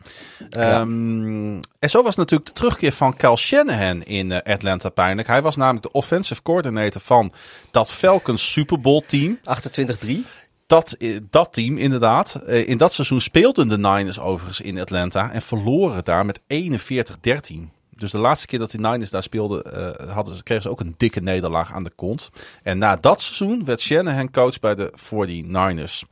Ehm, 0.50 1.54
en 1.78 1.90
zo 1.90 2.02
was 2.02 2.16
natuurlijk 2.16 2.48
de 2.48 2.54
terugkeer 2.54 2.92
van 2.92 3.16
Cal 3.16 3.36
Shanahan 3.36 4.02
in 4.02 4.32
eh, 4.32 4.54
Atlanta 4.54 4.88
pijnlijk. 4.88 5.28
Hij 5.28 5.42
was 5.42 5.56
namelijk 5.56 5.82
de 5.82 5.92
offensive 5.92 6.42
coordinator 6.42 7.00
van 7.00 7.32
dat 7.70 7.92
Falcons 7.92 8.52
Super 8.52 8.80
Bowl 8.80 9.02
team. 9.06 9.33
28-3. 9.42 10.24
Dat, 10.66 10.92
eh, 10.92 11.16
dat 11.30 11.52
team, 11.52 11.76
inderdaad. 11.78 12.34
Eh, 12.46 12.68
In 12.68 12.76
dat 12.78 12.92
seizoen 12.92 13.20
speelden 13.20 13.68
de 13.68 13.78
Niners 13.78 14.18
overigens 14.18 14.60
in 14.60 14.78
Atlanta 14.80 15.30
en 15.32 15.42
verloren 15.42 16.04
daar 16.04 16.26
met 16.26 16.40
41-13. 16.46 17.70
Dus 17.96 18.10
de 18.10 18.18
laatste 18.18 18.46
keer 18.46 18.58
dat 18.58 18.70
de 18.70 18.78
Niners 18.78 19.10
daar 19.10 19.22
speelden, 19.22 19.64
eh, 19.98 20.14
hadden, 20.14 20.36
ze- 20.36 20.42
kregen 20.42 20.62
ze 20.62 20.70
ook 20.70 20.80
een 20.80 20.94
dikke 20.96 21.20
nederlaag 21.20 21.72
aan 21.72 21.84
de 21.84 21.92
kont. 21.96 22.30
En 22.62 22.78
na 22.78 22.96
dat 22.96 23.20
seizoen 23.20 23.64
werd 23.64 23.80
Shanahan 23.80 24.30
coach 24.30 24.60
bij 24.60 24.74
de 24.74 24.92
49ers. 24.94 26.04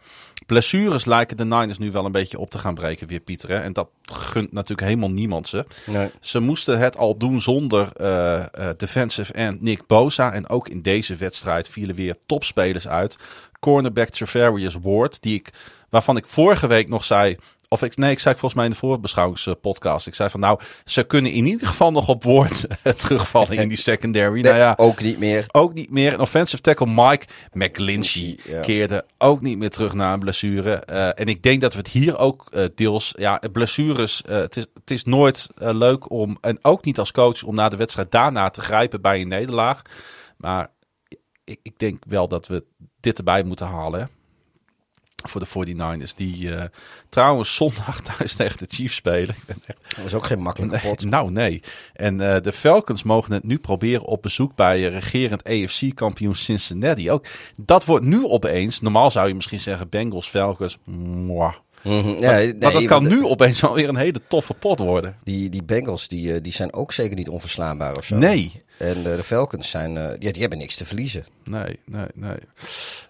Blessures 0.46 1.04
lijken 1.04 1.36
de 1.36 1.44
Niners 1.44 1.78
nu 1.78 1.90
wel 1.90 2.04
een 2.04 2.12
beetje 2.12 2.38
op 2.38 2.50
te 2.50 2.58
gaan 2.58 2.74
breken 2.74 3.06
weer, 3.06 3.20
Pieter. 3.20 3.48
Hè? 3.48 3.56
En 3.56 3.72
dat 3.72 3.88
gunt 4.12 4.52
natuurlijk 4.52 4.88
helemaal 4.88 5.10
niemand 5.10 5.48
ze. 5.48 5.66
Nee. 5.86 6.10
Ze 6.20 6.40
moesten 6.40 6.78
het 6.78 6.96
al 6.96 7.16
doen 7.16 7.40
zonder 7.40 7.88
eh, 7.96 8.38
eh, 8.38 8.46
defensive 8.76 9.32
end 9.32 9.62
Nick 9.62 9.86
Bosa. 9.86 10.32
En 10.32 10.48
ook 10.48 10.68
in 10.68 10.82
deze 10.82 11.16
wedstrijd 11.16 11.68
vielen 11.68 11.94
weer 11.94 12.16
topspelers 12.26 12.88
uit. 12.88 13.16
Cornerback 13.60 14.08
Treverius 14.08 14.76
Ward, 14.82 15.22
die 15.22 15.34
ik, 15.34 15.50
waarvan 15.88 16.16
ik 16.16 16.26
vorige 16.26 16.66
week 16.66 16.88
nog 16.88 17.04
zei... 17.04 17.36
Of 17.72 17.82
ik, 17.82 17.96
nee, 17.96 18.10
ik 18.10 18.18
zei 18.18 18.34
volgens 18.34 18.54
mij 18.54 18.64
in 18.64 18.70
de 18.70 18.76
voorbeschouwingspodcast. 18.76 20.06
Ik 20.06 20.14
zei 20.14 20.30
van 20.30 20.40
nou, 20.40 20.60
ze 20.84 21.02
kunnen 21.02 21.32
in 21.32 21.46
ieder 21.46 21.66
geval 21.66 21.92
nog 21.92 22.08
op 22.08 22.24
woord 22.24 22.66
terugvallen 22.96 23.52
in 23.52 23.68
die 23.68 23.78
secondary. 23.78 24.32
Nee, 24.32 24.42
nou 24.42 24.56
ja, 24.56 24.74
ook 24.76 25.00
niet 25.00 25.18
meer. 25.18 25.44
ook 25.52 25.74
niet 25.74 25.90
meer. 25.90 26.12
En 26.12 26.20
offensive 26.20 26.62
tackle 26.62 26.86
Mike 26.86 27.26
McGlinchey 27.52 28.38
Ja. 28.44 28.60
keerde 28.60 29.04
ook 29.18 29.40
niet 29.40 29.58
meer 29.58 29.70
terug 29.70 29.92
na 29.92 30.12
een 30.12 30.18
blessure. 30.18 30.74
Eh, 30.74 31.20
en 31.20 31.26
ik 31.26 31.42
denk 31.42 31.60
dat 31.60 31.72
we 31.72 31.78
het 31.78 31.88
hier 31.88 32.18
ook 32.18 32.46
eh, 32.50 32.64
deels... 32.74 33.12
Ja, 33.16 33.40
blessures, 33.52 34.22
eh, 34.22 34.36
het, 34.36 34.56
is, 34.56 34.66
het 34.74 34.90
is 34.90 35.04
nooit 35.04 35.48
leuk 35.54 36.10
om... 36.10 36.38
En 36.40 36.58
ook 36.62 36.84
niet 36.84 36.98
als 36.98 37.12
coach 37.12 37.42
om 37.42 37.54
na 37.54 37.68
de 37.68 37.76
wedstrijd 37.76 38.10
daarna 38.10 38.50
te 38.50 38.60
grijpen 38.60 39.00
bij 39.00 39.20
een 39.20 39.28
nederlaag. 39.28 39.82
Maar 40.36 40.68
ik, 41.44 41.58
ik 41.62 41.78
denk 41.78 42.02
wel 42.08 42.28
dat 42.28 42.46
we 42.46 42.64
dit 43.00 43.18
erbij 43.18 43.42
moeten 43.42 43.66
halen. 43.66 44.00
hè. 44.00 44.06
Voor 45.30 45.40
de 45.40 45.74
49ers. 45.74 46.14
Die 46.16 46.54
eh, 46.54 46.64
trouwens 47.08 47.54
zondag 47.54 48.00
thuis 48.16 48.34
tegen 48.34 48.58
de 48.58 48.66
Chiefs 48.68 48.94
spelen. 48.94 49.28
Ik 49.28 49.44
ben 49.46 49.56
echt 49.66 49.96
Dat 49.96 50.04
was 50.04 50.14
ook 50.14 50.26
geen 50.26 50.42
makkelijke 50.42 50.78
pot. 50.78 51.04
nou, 51.04 51.30
nee. 51.30 51.62
En 51.92 52.34
eh, 52.34 52.42
de 52.42 52.52
Falcons 52.52 53.02
mogen 53.02 53.32
het 53.32 53.44
nu 53.44 53.58
proberen 53.58 54.04
op 54.04 54.22
bezoek 54.22 54.54
bij 54.54 54.82
regerend 54.82 55.44
AFC-kampioen 55.44 56.34
Cincinnati. 56.34 57.10
Ook 57.10 57.26
dat 57.56 57.84
wordt 57.84 58.04
nu 58.04 58.24
opeens, 58.24 58.80
normaal 58.80 59.10
zou 59.10 59.28
je 59.28 59.34
misschien 59.34 59.60
zeggen 59.60 59.88
Bengals, 59.88 60.28
Falcons, 60.28 60.78
mwah. 60.84 61.54
Mhm. 61.82 62.08
Ja, 62.08 62.30
maar, 62.30 62.40
nee, 62.40 62.54
maar 62.60 62.72
dat 62.72 62.84
kan 62.84 63.04
want 63.04 63.14
nu 63.14 63.24
opeens 63.24 63.60
wel 63.60 63.74
weer 63.74 63.88
een 63.88 63.96
hele 63.96 64.20
toffe 64.28 64.54
pot 64.54 64.78
worden. 64.78 65.16
Die, 65.24 65.48
die 65.48 65.62
Bengals 65.62 66.08
die, 66.08 66.34
eh, 66.34 66.42
die 66.42 66.52
zijn 66.52 66.72
ook 66.72 66.92
zeker 66.92 67.16
niet 67.16 67.28
onverslaanbaar 67.28 67.96
of 67.96 68.04
zo. 68.04 68.16
Nee. 68.16 68.62
En 68.78 68.96
eh, 68.96 69.16
de 69.16 69.24
Falcons 69.24 69.70
zijn, 69.70 69.96
eh, 69.96 70.10
ja, 70.18 70.32
die 70.32 70.40
hebben 70.40 70.58
niks 70.58 70.76
te 70.76 70.84
verliezen. 70.84 71.26
Nee, 71.44 71.78
nee, 71.84 72.06
nee. 72.14 72.36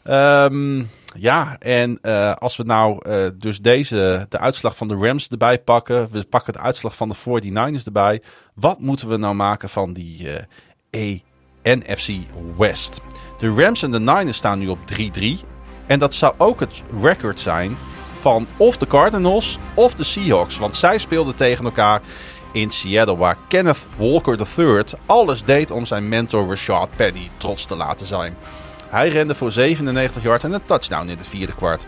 Ehm, 0.02 0.84
ja, 1.18 1.56
en 1.58 2.00
als 2.38 2.56
we 2.56 2.64
nou 2.64 3.00
dus 3.38 3.60
deze, 3.60 4.26
de 4.28 4.38
uitslag 4.38 4.76
van 4.76 4.88
de 4.88 4.94
Rams 4.94 5.28
erbij 5.28 5.58
pakken. 5.58 6.08
We 6.10 6.24
pakken 6.24 6.52
de 6.52 6.58
uitslag 6.58 6.96
van 6.96 7.08
de 7.08 7.14
49ers 7.14 7.84
erbij. 7.84 8.22
Wat 8.54 8.80
moeten 8.80 9.08
we 9.08 9.16
nou 9.16 9.34
maken 9.34 9.68
van 9.68 9.92
die 9.92 10.28
NFC 11.62 12.08
West? 12.56 13.00
De 13.38 13.48
Rams 13.48 13.82
en 13.82 13.90
de 13.90 14.00
Niners 14.00 14.36
staan 14.36 14.58
nu 14.58 14.68
op 14.68 14.78
3-3. 14.84 15.44
En 15.86 15.98
dat 15.98 16.14
zou 16.14 16.34
ook 16.38 16.60
het 16.60 16.82
record 17.00 17.40
zijn 17.40 17.76
van 18.22 18.46
of 18.56 18.76
de 18.76 18.86
Cardinals 18.86 19.58
of 19.74 19.94
de 19.94 20.04
Seahawks. 20.04 20.58
Want 20.58 20.76
zij 20.76 20.98
speelden 20.98 21.34
tegen 21.34 21.64
elkaar 21.64 22.00
in 22.52 22.70
Seattle, 22.70 23.16
waar 23.16 23.36
Kenneth 23.48 23.86
Walker 23.96 24.38
III 24.56 24.82
alles 25.06 25.44
deed 25.44 25.70
om 25.70 25.84
zijn 25.84 26.08
mentor 26.08 26.48
Rashad 26.48 26.88
Penny 26.96 27.30
trots 27.36 27.64
te 27.64 27.76
laten 27.76 28.06
zijn. 28.06 28.36
Hij 28.88 29.08
rende 29.08 29.34
voor 29.34 29.50
97 29.50 30.22
yards 30.22 30.44
en 30.44 30.52
een 30.52 30.64
touchdown 30.64 31.08
in 31.08 31.16
het 31.16 31.28
vierde 31.28 31.54
kwart. 31.54 31.84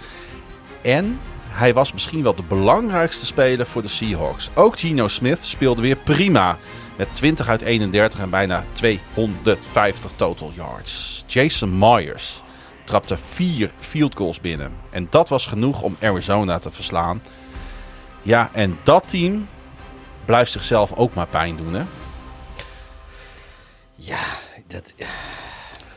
En 0.82 1.20
hij 1.48 1.74
was 1.74 1.92
misschien 1.92 2.22
wel 2.22 2.34
de 2.34 2.42
belangrijkste 2.42 3.26
speler 3.26 3.66
voor 3.66 3.82
de 3.82 3.88
Seahawks. 3.88 4.50
Ook 4.54 4.78
Geno 4.78 5.08
Smith 5.08 5.42
speelde 5.42 5.82
weer 5.82 5.96
prima. 5.96 6.56
Met 6.96 7.08
20 7.12 7.48
uit 7.48 7.62
31 7.62 8.20
en 8.20 8.30
bijna 8.30 8.64
250 8.72 10.10
total 10.16 10.52
yards. 10.54 11.24
Jason 11.26 11.78
Myers 11.78 12.42
trapte 12.84 13.16
vier 13.16 13.72
field 13.78 14.16
goals 14.16 14.40
binnen. 14.40 14.72
En 14.90 15.06
dat 15.10 15.28
was 15.28 15.46
genoeg 15.46 15.82
om 15.82 15.96
Arizona 16.00 16.58
te 16.58 16.70
verslaan. 16.70 17.22
Ja, 18.22 18.50
en 18.52 18.78
dat 18.82 19.08
team 19.08 19.48
blijft 20.24 20.52
zichzelf 20.52 20.92
ook 20.92 21.14
maar 21.14 21.26
pijn 21.26 21.56
doen, 21.56 21.74
hè? 21.74 21.82
Ja, 23.94 24.24
dat, 24.66 24.94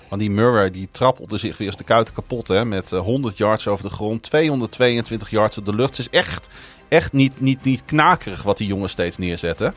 Want 0.08 0.22
die 0.22 0.30
Murray 0.30 0.70
die 0.70 0.88
trappelde 0.92 1.38
zich 1.38 1.58
weer 1.58 1.68
eens 1.68 1.78
de 1.78 1.84
kuiten 1.84 2.14
kapot, 2.14 2.48
hè? 2.48 2.66
Met 2.66 2.92
eh, 2.92 3.00
100 3.00 3.38
yards 3.38 3.68
over 3.68 3.84
de 3.90 3.96
grond, 3.96 4.24
222 4.24 5.30
yards 5.30 5.58
op 5.58 5.66
de 5.66 5.76
lucht. 5.76 5.98
Het 5.98 6.00
is 6.00 6.10
echt, 6.10 6.48
echt 6.88 7.14
niet, 7.14 7.42
niet, 7.42 7.64
niet 7.64 7.82
knakerig 7.86 8.44
wat 8.44 8.58
die 8.58 8.68
jongens 8.68 8.92
steeds 8.92 9.18
neerzetten. 9.18 9.74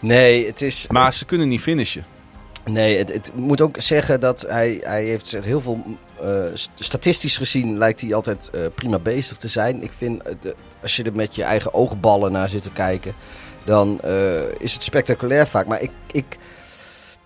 nee, 0.00 0.46
het 0.46 0.62
is... 0.62 0.86
Maar 0.88 1.12
ze 1.14 1.24
kunnen 1.24 1.48
niet 1.48 1.60
finishen. 1.60 2.04
Nee, 2.64 2.98
het, 2.98 3.12
het 3.12 3.30
moet 3.34 3.60
ook 3.60 3.76
zeggen 3.78 4.20
dat 4.20 4.40
hij, 4.48 4.80
hij 4.82 5.04
heeft 5.04 5.44
heel 5.44 5.60
veel... 5.60 5.98
eh, 6.22 6.44
st- 6.54 6.70
statistisch 6.74 7.36
gezien 7.36 7.78
lijkt 7.78 8.00
hij 8.00 8.14
altijd 8.14 8.50
eh, 8.50 8.60
prima 8.74 8.98
bezig 8.98 9.36
te 9.36 9.48
zijn. 9.48 9.82
Ik 9.82 9.92
vind, 9.92 10.22
het, 10.22 10.54
als 10.82 10.96
je 10.96 11.02
er 11.02 11.14
met 11.14 11.34
je 11.34 11.42
eigen 11.42 11.74
oogballen 11.74 12.32
naar 12.32 12.48
zit 12.48 12.62
te 12.62 12.70
kijken... 12.70 13.14
dan 13.64 14.00
eh, 14.00 14.60
is 14.60 14.72
het 14.72 14.82
spectaculair 14.82 15.46
vaak. 15.46 15.66
Maar 15.66 15.82
ik, 15.82 15.90
ik 16.10 16.38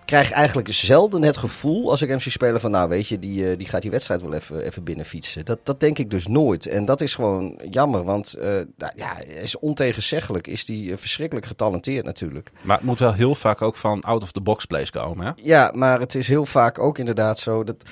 krijg 0.04 0.30
eigenlijk 0.30 0.72
zelden 0.72 1.22
het 1.22 1.36
gevoel 1.36 1.90
als 1.90 2.02
ik 2.02 2.08
hem 2.08 2.20
zie 2.20 2.32
spelen 2.32 2.60
van... 2.60 2.70
nou 2.70 2.88
weet 2.88 3.08
je, 3.08 3.18
die, 3.18 3.56
die 3.56 3.68
gaat 3.68 3.82
die 3.82 3.90
wedstrijd 3.90 4.22
wel 4.22 4.34
even, 4.34 4.64
even 4.64 4.84
binnenfietsen. 4.84 5.44
Dat, 5.44 5.58
dat 5.62 5.80
denk 5.80 5.98
ik 5.98 6.10
dus 6.10 6.26
nooit. 6.26 6.66
En 6.66 6.84
dat 6.84 7.00
is 7.00 7.14
gewoon 7.14 7.58
jammer, 7.70 8.04
want 8.04 8.34
nou, 8.76 8.92
ja, 8.94 9.18
is 9.20 9.58
ontegenzeggelijk. 9.58 10.46
Is 10.46 10.64
die 10.64 10.96
verschrikkelijk 10.96 11.46
getalenteerd 11.46 12.04
natuurlijk. 12.04 12.50
Maar 12.62 12.76
het 12.76 12.86
moet 12.86 12.98
wel 12.98 13.12
heel 13.12 13.34
vaak 13.34 13.62
ook 13.62 13.76
van 13.76 14.00
out 14.00 14.22
of 14.22 14.32
the 14.32 14.40
box 14.40 14.64
plays 14.64 14.90
komen, 14.90 15.26
hè? 15.26 15.32
Ja, 15.36 15.70
maar 15.74 16.00
het 16.00 16.14
is 16.14 16.28
heel 16.28 16.46
vaak 16.46 16.78
ook 16.78 16.98
inderdaad 16.98 17.38
zo 17.38 17.64
dat. 17.64 17.84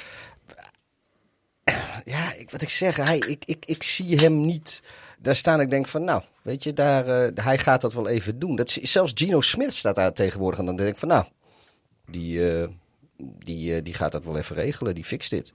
Ja, 2.05 2.33
ik, 2.35 2.51
wat 2.51 2.63
ik 2.63 2.69
zeg, 2.69 2.97
hij, 2.97 3.19
ik, 3.19 3.45
ik, 3.45 3.65
ik 3.67 3.83
zie 3.83 4.17
hem 4.17 4.45
niet 4.45 4.83
daar 5.19 5.37
staan. 5.37 5.61
Ik 5.61 5.71
denk 5.71 5.87
van, 5.87 6.05
nou, 6.05 6.23
weet 6.43 6.65
je, 6.65 6.73
daar, 6.73 7.07
eh, 7.07 7.45
hij 7.45 7.59
gaat 7.59 7.81
dat 7.81 7.93
wel 7.93 8.09
even 8.09 8.39
doen. 8.39 8.57
Dat 8.57 8.71
zelfs 8.83 9.13
Gino 9.15 9.41
Smith 9.41 9.75
staat 9.75 9.95
daar 9.95 10.13
tegenwoordig. 10.13 10.59
En 10.59 10.67
dan 10.67 10.77
denk 10.77 10.89
ik 10.89 10.97
van, 10.97 11.09
nou, 11.09 11.25
die, 12.07 12.51
eh, 12.53 12.69
die, 13.19 13.75
eh, 13.75 13.85
die 13.85 13.95
gaat 13.95 14.13
dat 14.13 14.25
wel 14.25 14.37
even 14.37 14.57
regelen. 14.57 14.95
Die 14.95 15.05
fixt 15.05 15.31
dit. 15.31 15.53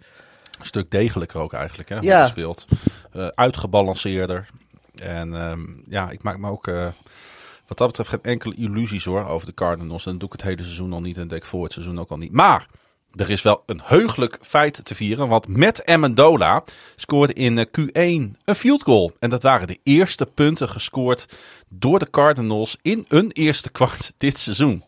Een 0.60 0.66
stuk 0.66 0.92
degelijker 0.92 1.40
ook 1.40 1.54
eigenlijk, 1.54 1.90
hè, 1.90 2.00
Ja. 2.00 2.26
speelt. 2.26 2.66
Uitgebalanceerder. 3.36 4.50
En 4.96 5.34
ehm, 5.36 5.66
ja, 5.88 6.10
ik 6.10 6.24
maak 6.24 6.38
me 6.38 6.50
ook 6.50 6.66
wat 7.68 7.78
dat 7.78 7.88
betreft 7.88 8.10
geen 8.10 8.24
enkele 8.24 8.56
illusies 8.56 9.06
hoor 9.06 9.26
over 9.26 9.48
de 9.48 9.54
Cardinals. 9.54 10.06
En 10.06 10.12
dat 10.12 10.20
doe 10.20 10.30
ik 10.30 10.36
het 10.36 10.50
hele 10.50 10.64
seizoen 10.64 10.94
al 10.94 11.02
niet 11.02 11.18
en 11.18 11.30
ik 11.30 11.46
voor 11.46 11.64
het 11.64 11.74
seizoen 11.74 12.00
ook 12.00 12.10
al 12.10 12.18
niet. 12.18 12.32
Maar 12.32 12.68
er 13.16 13.30
is 13.30 13.42
wel 13.42 13.64
een 13.66 13.82
heugelijk 13.84 14.38
feit 14.42 14.86
te 14.86 14.96
vieren. 14.96 15.28
Want 15.28 15.48
met 15.48 15.86
Amendola 15.86 16.64
scoorde 16.96 17.34
in 17.34 17.58
eh, 17.58 17.66
Q1 17.66 18.38
een 18.46 18.56
field 18.56 18.84
goal. 18.84 19.12
En 19.20 19.30
dat 19.30 19.44
waren 19.44 19.68
de 19.68 19.80
eerste 19.84 20.26
punten 20.26 20.70
gescoord 20.70 21.26
door 21.70 22.00
de 22.00 22.10
Cardinals 22.10 22.78
in 22.82 23.06
een 23.08 23.32
eerste 23.32 23.70
kwart 23.78 24.14
dit 24.18 24.38
seizoen. 24.38 24.84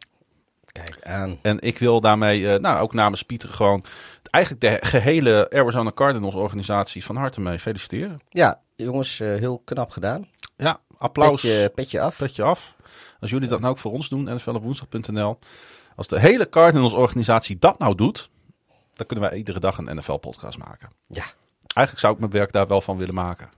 Kijk 0.65 0.97
aan. 1.03 1.39
En 1.41 1.59
ik 1.59 1.77
wil 1.77 2.01
daarmee, 2.01 2.51
eh, 2.51 2.59
nou 2.59 2.81
ook 2.81 2.93
namens 2.93 3.23
Pieter, 3.23 3.49
gewoon 3.49 3.83
eigenlijk 4.31 4.81
de 4.81 4.87
gehele 4.87 5.49
Arizona 5.49 5.91
Cardinals 5.91 6.35
organisatie 6.35 7.05
van 7.05 7.15
harte 7.15 7.41
mee 7.41 7.59
feliciteren. 7.59 8.19
Ja, 8.29 8.61
jongens, 8.75 9.19
eh, 9.19 9.27
heel 9.27 9.61
knap 9.65 9.89
gedaan. 9.91 10.27
Ja, 10.57 10.77
applaus. 10.97 11.41
Petje, 11.41 11.71
petje 11.75 12.01
af. 12.01 12.17
Petje 12.17 12.43
af. 12.43 12.75
Als 13.19 13.29
jullie 13.29 13.47
dat 13.47 13.59
nou 13.59 13.71
ook 13.71 13.79
voor 13.79 13.91
ons 13.91 14.09
doen, 14.09 14.33
nflopwoensdag.nl. 14.33 15.39
Als 15.95 16.07
de 16.07 16.19
hele 16.19 16.49
Cardinals 16.49 16.93
organisatie 16.93 17.59
dat 17.59 17.79
nou 17.79 17.95
doet, 17.95 18.29
dan 18.93 19.05
kunnen 19.05 19.29
wij 19.29 19.37
iedere 19.37 19.59
dag 19.59 19.77
een 19.77 19.95
NFL 19.97 20.17
podcast 20.17 20.57
maken. 20.57 20.89
Ja. 21.07 21.23
Eigenlijk 21.67 21.99
zou 21.99 22.13
ik 22.13 22.19
mijn 22.19 22.31
werk 22.31 22.51
daar 22.51 22.67
wel 22.67 22.81
van 22.81 22.97
willen 22.97 23.13
maken. 23.13 23.49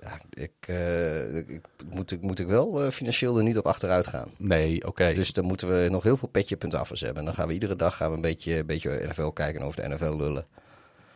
Ja, 0.00 0.20
ik, 0.30 0.52
eh, 0.60 1.36
ik, 1.36 1.60
moet, 1.90 2.10
ik, 2.10 2.22
moet 2.22 2.38
ik 2.38 2.46
wel 2.46 2.84
eh, 2.84 2.90
financieel 2.90 3.36
er 3.36 3.42
niet 3.42 3.58
op 3.58 3.66
achteruit 3.66 4.06
gaan. 4.06 4.30
Nee, 4.36 4.86
oké. 4.86 5.12
Dus 5.14 5.32
dan 5.32 5.44
moeten 5.44 5.68
we 5.82 5.88
nog 5.90 6.02
heel 6.02 6.16
veel 6.16 6.28
petje.affers 6.28 7.00
hebben. 7.00 7.18
En 7.18 7.24
dan 7.24 7.34
gaan 7.34 7.46
we 7.46 7.52
iedere 7.52 7.76
dag 7.76 7.96
gaan 7.96 8.08
we 8.10 8.14
een 8.14 8.20
beetje, 8.20 8.58
een 8.58 8.66
beetje 8.66 9.06
NFL 9.08 9.28
kijken 9.28 9.60
en 9.60 9.66
over 9.66 9.82
de 9.82 9.88
NFL 9.88 10.16
lullen. 10.16 10.46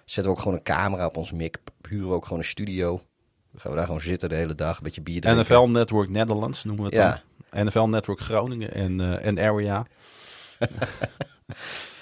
Zetten 0.05 0.25
we 0.33 0.39
ook 0.39 0.43
gewoon 0.43 0.57
een 0.59 0.65
camera 0.65 1.07
op 1.07 1.17
ons 1.17 1.33
mic. 1.33 1.57
Huren 1.89 2.09
we 2.09 2.15
ook 2.15 2.25
gewoon 2.25 2.39
een 2.39 2.45
studio. 2.45 3.03
Dan 3.51 3.61
gaan 3.61 3.71
we 3.71 3.77
daar 3.77 3.87
gewoon 3.87 4.01
zitten 4.01 4.29
de 4.29 4.35
hele 4.35 4.55
dag. 4.55 4.77
Een 4.77 4.83
beetje 4.83 5.01
bier 5.01 5.21
drinken. 5.21 5.43
NFL 5.43 5.69
Network 5.71 6.09
Netherlands 6.09 6.65
noemen 6.65 6.85
we 6.85 6.91
het 6.97 6.99
Ja. 6.99 7.23
dan. 7.51 7.65
NFL 7.67 7.85
Network 7.85 8.21
Groningen 8.21 8.73
en, 8.73 9.01
eh, 9.01 9.27
en 9.27 9.39
Area. 9.39 9.87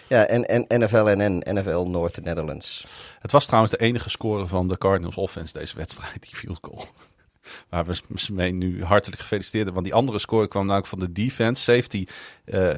Ja, 0.09 0.26
en, 0.26 0.48
en 0.48 0.80
NFL 0.80 0.97
en, 0.97 1.43
en 1.43 1.59
NFL 1.59 1.85
North 1.89 2.24
Netherlands. 2.24 2.86
Het 3.20 3.32
was 3.32 3.47
trouwens 3.47 3.72
de 3.72 3.78
enige 3.78 4.10
score 4.10 4.47
van 4.47 4.68
de 4.68 4.78
Cardinals 4.78 5.16
offense 5.16 5.59
deze 5.59 5.76
wedstrijd, 5.76 6.22
die 6.22 6.36
field 6.36 6.59
goal. 6.60 6.85
Waar 7.70 7.85
we 7.86 8.01
ze 8.14 8.32
mee 8.32 8.52
nu 8.52 8.85
hartelijk 8.85 9.20
gefeliciteerd 9.20 9.64
hebben. 9.64 9.82
Want 9.82 9.86
die 9.86 9.94
andere 9.94 10.18
score 10.18 10.48
kwam 10.48 10.64
namelijk 10.64 10.89
van 10.89 10.98
de 10.98 11.12
defense. 11.12 11.62
Safety 11.62 12.06
eh, 12.44 12.70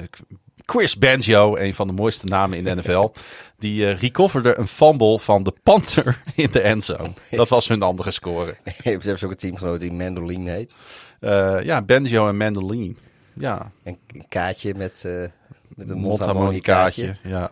Chris 0.65 0.97
Banjo, 0.97 1.55
een 1.55 1.73
van 1.73 1.87
de 1.87 1.93
mooiste 1.93 2.25
namen 2.25 2.57
in 2.57 2.63
de 2.63 2.75
NFL. 2.75 3.09
Die 3.59 3.87
eh, 3.87 3.99
recoverde 3.99 4.57
een 4.57 4.67
fumble 4.67 5.19
van 5.19 5.43
de 5.43 5.53
Panther 5.63 6.21
in 6.35 6.49
de 6.51 6.61
endzone. 6.61 7.11
Dat 7.29 7.49
was 7.49 7.67
hun 7.67 7.81
andere 7.81 8.11
score. 8.11 8.55
Hebt 8.63 9.03
zelfs 9.03 9.23
ook 9.23 9.31
een 9.31 9.37
teamgenoot 9.37 9.79
die 9.79 9.91
Mandolin 9.91 10.47
heet. 10.47 10.79
Eh, 11.19 11.63
ja, 11.63 11.81
Banjo 11.81 12.27
en 12.27 12.37
Mandoline. 12.37 12.95
Ja, 13.33 13.71
Een, 13.83 13.97
een 14.13 14.25
kaartje 14.29 14.73
met, 14.75 15.05
met 15.81 15.89
een 15.89 16.01
mondharmonicaatje. 16.01 17.15
Ja. 17.23 17.51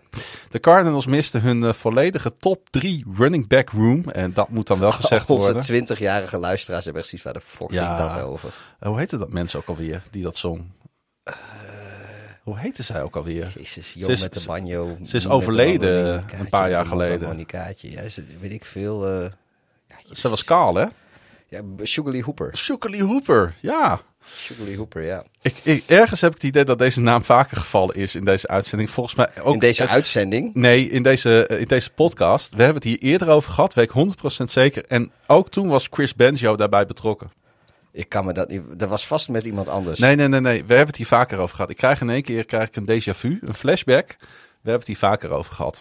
De 0.49 0.59
Cardinals 0.59 1.05
misten 1.05 1.41
hun 1.41 1.63
eh, 1.63 1.73
volledige 1.73 2.35
top 2.37 2.69
3 2.69 3.05
running 3.17 3.47
back 3.47 3.69
room. 3.69 4.09
En 4.09 4.33
dat 4.33 4.49
moet 4.49 4.67
dan 4.67 4.79
wel 4.79 4.91
gezegd 5.01 5.29
Onze 5.29 5.53
worden. 5.53 5.97
20-jarige 5.97 6.37
luisteraars 6.37 6.85
hebben 6.85 7.05
zoiets 7.05 7.23
waar 7.23 7.33
de 7.33 7.41
fuck 7.41 7.71
Ja. 7.71 7.97
ging 7.97 8.11
dat 8.11 8.21
over? 8.23 8.53
Eh, 8.79 8.89
Hoe 8.89 8.97
heette 8.99 9.17
dat 9.17 9.29
mensen 9.31 9.59
ook 9.59 9.67
alweer 9.67 10.01
die 10.11 10.23
dat 10.23 10.35
zong? 10.37 10.65
Hoe 12.43 12.57
heette 12.59 12.83
zij 12.83 13.01
ook 13.03 13.15
alweer? 13.15 13.51
Jezus, 13.57 13.91
Ze 13.91 13.99
Jo 13.99 14.07
is- 14.07 14.21
met 14.21 14.33
de 14.33 14.43
banjo. 14.47 14.97
ze 15.05 15.15
is 15.15 15.27
overleden 15.27 16.23
een 16.39 16.49
paar 16.49 16.69
jaar 16.69 16.85
geleden. 16.85 17.45
Ja, 17.77 18.09
ze- 18.09 18.23
weet 18.39 18.51
ik 18.51 18.65
veel. 18.65 19.07
eh 19.07 19.29
ja, 19.87 19.95
Ze 20.15 20.29
was 20.29 20.43
kaal, 20.43 20.75
hè? 20.75 20.85
Ja, 21.47 21.61
Sugar 21.83 22.11
Lee 22.11 22.23
Hooper. 22.23 22.57
Sugar 22.57 22.89
Lee 22.91 23.03
Hooper, 23.03 23.55
ja. 23.61 24.01
Lee 24.65 24.77
Hooper, 24.77 25.03
ja. 25.03 25.23
Ik, 25.41 25.55
ik- 25.63 25.83
ergens 25.87 26.21
heb 26.21 26.29
ik 26.31 26.37
het 26.37 26.49
idee 26.49 26.63
dat 26.63 26.79
deze 26.79 27.01
naam 27.01 27.23
vaker 27.23 27.57
gevallen 27.57 27.95
is 27.95 28.15
in 28.15 28.25
deze 28.25 28.47
uitzending. 28.47 28.89
Volgens 28.89 29.15
mij 29.15 29.29
ook... 29.43 29.53
In 29.53 29.59
deze 29.59 29.81
het- 29.81 29.91
uitzending. 29.91 30.53
Nee, 30.53 30.89
in 30.89 31.03
deze, 31.03 31.45
eh, 31.47 31.59
in 31.59 31.67
deze 31.67 31.89
podcast. 31.89 32.49
We 32.55 32.63
hebben 32.63 32.81
het 32.81 32.83
hier 32.83 32.99
eerder 33.11 33.27
over 33.29 33.51
gehad, 33.51 33.73
weet 33.73 33.85
ik 33.95 34.13
100% 34.41 34.43
zeker. 34.49 34.85
En 34.85 35.11
ook 35.27 35.49
toen 35.49 35.67
was 35.67 35.87
Chris 35.91 36.15
Banjo 36.15 36.55
daarbij 36.55 36.85
betrokken. 36.85 37.31
Ik 37.91 38.09
kan 38.09 38.25
me 38.25 38.33
dat 38.33 38.49
niet. 38.49 38.61
Dat 38.79 38.89
was 38.89 39.07
vast 39.07 39.29
met 39.29 39.45
iemand 39.45 39.67
anders. 39.67 39.99
Nee, 39.99 40.15
nee, 40.15 40.27
nee, 40.27 40.39
nee. 40.41 40.57
We 40.57 40.67
hebben 40.67 40.87
het 40.87 40.95
hier 40.95 41.05
vaker 41.07 41.37
over 41.39 41.55
gehad. 41.55 41.69
Ik 41.71 41.77
krijg 41.77 42.01
in 42.01 42.09
één 42.09 42.21
keer 42.23 42.45
krijg 42.45 42.67
ik 42.67 42.75
een 42.75 42.89
déjà 43.01 43.15
vu, 43.17 43.39
een 43.45 43.53
flashback. 43.53 44.15
We 44.19 44.25
hebben 44.69 44.73
het 44.79 44.87
hier 44.87 44.97
vaker 45.09 45.29
over 45.29 45.53
gehad. 45.53 45.79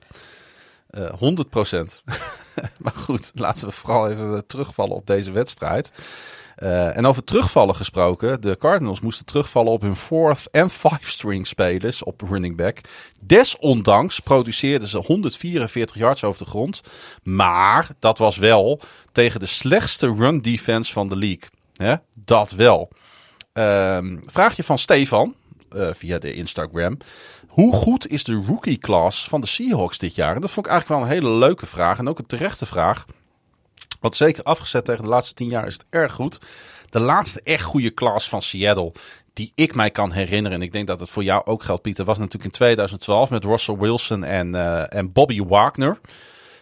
Eh 0.91 1.13
100%. 1.13 2.03
maar 2.83 2.93
goed, 2.95 3.31
laten 3.35 3.67
we 3.69 3.73
vooral 3.73 4.11
even 4.11 4.33
eh, 4.35 4.39
terugvallen 4.47 4.97
op 4.97 5.07
deze 5.07 5.31
wedstrijd. 5.31 5.91
Eh, 6.59 6.97
en 6.97 7.07
over 7.07 7.25
terugvallen 7.25 7.75
gesproken. 7.75 8.41
De 8.41 8.57
Cardinals 8.57 9.01
moesten 9.01 9.27
terugvallen 9.27 9.73
op 9.73 9.83
hun 9.83 9.97
fourth 9.97 10.49
en 10.51 10.71
five 10.71 11.11
string 11.11 11.47
spelers 11.47 12.03
op 12.03 12.21
running 12.21 12.57
back. 12.57 12.81
Desondanks 13.21 14.21
produceerden 14.21 14.89
ze 14.89 14.99
144 14.99 15.97
yards 15.97 16.25
over 16.25 16.45
de 16.45 16.51
grond. 16.51 16.81
Maar 17.23 17.89
dat 17.99 18.19
was 18.19 18.37
wel 18.37 18.81
tegen 19.13 19.41
de 19.41 19.47
slechtste 19.47 20.15
run 20.15 20.41
defense 20.41 20.93
van 20.93 21.09
de 21.09 21.17
league. 21.17 21.49
Dat 22.15 22.51
wel. 22.51 22.89
Ehm, 23.53 24.17
vraagje 24.21 24.65
van 24.65 24.79
Stefan 24.79 25.35
eh, 25.71 25.89
via 25.93 26.19
de 26.19 26.33
Instagram. 26.33 26.99
Hoe 27.49 27.73
goed 27.73 28.09
is 28.09 28.25
de 28.25 28.45
rookie 28.47 28.79
class 28.79 29.29
van 29.29 29.41
de 29.41 29.47
Seahawks 29.47 29.99
dit 29.99 30.15
jaar? 30.15 30.35
En 30.35 30.41
dat 30.41 30.51
vond 30.51 30.67
ik 30.67 30.73
eigenlijk 30.73 31.01
wel 31.01 31.11
een 31.11 31.15
hele 31.23 31.39
leuke 31.39 31.67
vraag. 31.67 31.99
En 31.99 32.09
ook 32.09 32.19
een 32.19 32.27
terechte 32.27 32.67
vraag. 32.67 33.07
Want 34.01 34.17
zeker 34.17 34.43
afgezet 34.43 34.85
tegen 34.85 35.03
de 35.03 35.09
laatste 35.09 35.35
tien 35.35 35.49
jaar 35.49 35.67
is 35.67 35.73
het 35.73 35.85
erg 35.91 36.13
goed. 36.13 36.39
De 36.91 37.01
laatste 37.01 37.41
echt 37.45 37.63
goede 37.63 37.95
class 37.95 38.29
van 38.29 38.43
Seattle, 38.43 38.93
die 39.33 39.53
ik 39.55 39.75
mij 39.75 39.91
kan 39.91 40.13
herinneren. 40.13 40.59
En 40.59 40.63
ik 40.63 40.73
denk 40.73 40.87
dat 40.87 41.01
het 41.01 41.11
voor 41.11 41.23
jou 41.23 41.45
ook 41.45 41.63
geldt, 41.63 41.83
Pieter. 41.83 42.05
Was 42.05 42.19
natuurlijk 42.19 42.45
in 42.45 42.51
2012 42.51 43.31
met 43.31 43.45
Russell 43.45 43.77
Wilson 43.77 44.25
en, 44.25 44.55
eh, 44.55 44.95
en 44.99 45.13
Bobby 45.13 45.43
Wagner. 45.43 46.01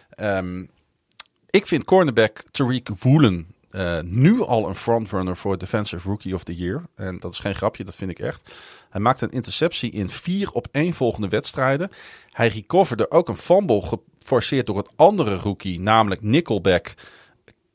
Ehm, 0.09 0.65
ik 1.49 1.67
vind 1.67 1.83
cornerback 1.83 2.43
Tariq 2.51 2.99
Woolen 2.99 3.55
eh, 3.69 3.99
nu 4.01 4.41
al 4.41 4.67
een 4.67 4.75
frontrunner 4.75 5.37
voor 5.37 5.57
Defensive 5.57 6.07
Rookie 6.07 6.33
of 6.33 6.43
the 6.43 6.55
Year. 6.55 6.83
En 6.95 7.19
dat 7.19 7.31
is 7.31 7.39
geen 7.39 7.55
grapje, 7.55 7.83
dat 7.83 7.95
vind 7.95 8.11
ik 8.11 8.19
echt. 8.19 8.51
Hij 8.89 9.01
maakte 9.01 9.25
een 9.25 9.31
interceptie 9.31 9.91
in 9.91 10.09
vier 10.09 10.51
op 10.51 10.67
één 10.71 10.93
volgende 10.93 11.27
wedstrijden. 11.27 11.91
Hij 12.31 12.47
recoverde 12.47 13.11
ook 13.11 13.29
een 13.29 13.37
fumble 13.37 13.81
geforceerd 13.81 14.65
door 14.65 14.77
een 14.77 14.89
andere 14.95 15.35
rookie, 15.35 15.79
namelijk 15.79 16.21
nickelback 16.21 16.93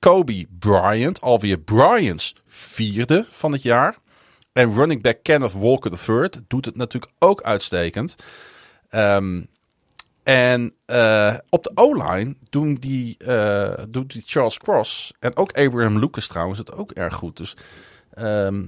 Kobe 0.03 0.47
Bryant. 0.59 1.21
Alweer 1.21 1.59
Bryant's 1.59 2.35
vierde 2.47 3.27
van 3.31 3.53
het 3.53 3.63
jaar. 3.63 3.97
En 4.53 4.75
running 4.75 5.03
back 5.03 5.19
Kenneth 5.23 5.53
Walker 5.53 5.93
III 6.09 6.29
doet 6.49 6.65
het 6.65 6.77
natuurlijk 6.77 7.13
ook 7.19 7.43
uitstekend. 7.43 8.15
Ehm, 8.91 9.43
en 10.23 10.75
eh, 10.87 11.35
op 11.49 11.63
de 11.65 11.71
O-line 11.75 12.35
doen 12.51 12.75
die, 12.75 13.17
eh, 13.19 13.85
doet 13.89 14.13
die 14.13 14.23
Charles 14.27 14.59
Cross 14.59 15.13
en 15.19 15.37
ook 15.37 15.53
Abraham 15.53 15.99
Lucas 15.99 16.27
trouwens 16.27 16.59
het 16.59 16.73
ook 16.73 16.91
erg 16.93 17.15
goed. 17.15 17.37
Dus 17.37 17.57
ehm, 18.15 18.63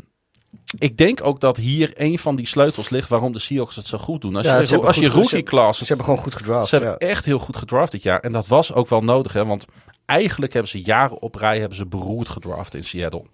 ik 0.79 0.97
denk 0.97 1.25
ook 1.25 1.41
dat 1.41 1.57
hier 1.57 1.91
een 1.95 2.19
van 2.19 2.37
die 2.37 2.47
sleutels 2.47 2.89
ligt 2.89 3.09
waarom 3.09 3.33
de 3.33 3.39
Seahawks 3.39 3.77
het 3.77 3.87
zo 3.87 3.99
goed 3.99 4.21
doen. 4.21 4.37
Als 4.37 4.47
Ja, 4.47 4.53
je, 4.61 4.81
als 4.81 4.97
je 4.97 5.09
rookie 5.09 5.29
ze- 5.29 5.43
class... 5.43 5.79
Ze 5.79 5.85
hebben 5.85 6.05
gewoon 6.05 6.21
goed 6.21 6.35
gedraft. 6.35 6.69
Ze 6.69 6.77
hebben 6.77 6.97
ja. 6.99 7.07
echt 7.09 7.25
heel 7.25 7.39
goed 7.39 7.57
gedraft 7.57 7.93
dit 7.93 8.03
jaar. 8.03 8.21
En 8.21 8.33
dat 8.33 8.47
was 8.47 8.73
ook 8.73 8.89
wel 8.89 9.01
nodig, 9.01 9.33
hè? 9.33 9.45
want 9.45 9.65
eigenlijk 10.07 10.53
hebben 10.53 10.71
ze 10.71 10.83
jaren 10.83 11.21
op 11.23 11.35
rij 11.35 11.59
hebben 11.59 11.77
ze 11.77 11.87
beroerd 11.87 12.29
gedraft 12.29 12.75
in 12.75 12.85
Seattle. 12.85 13.25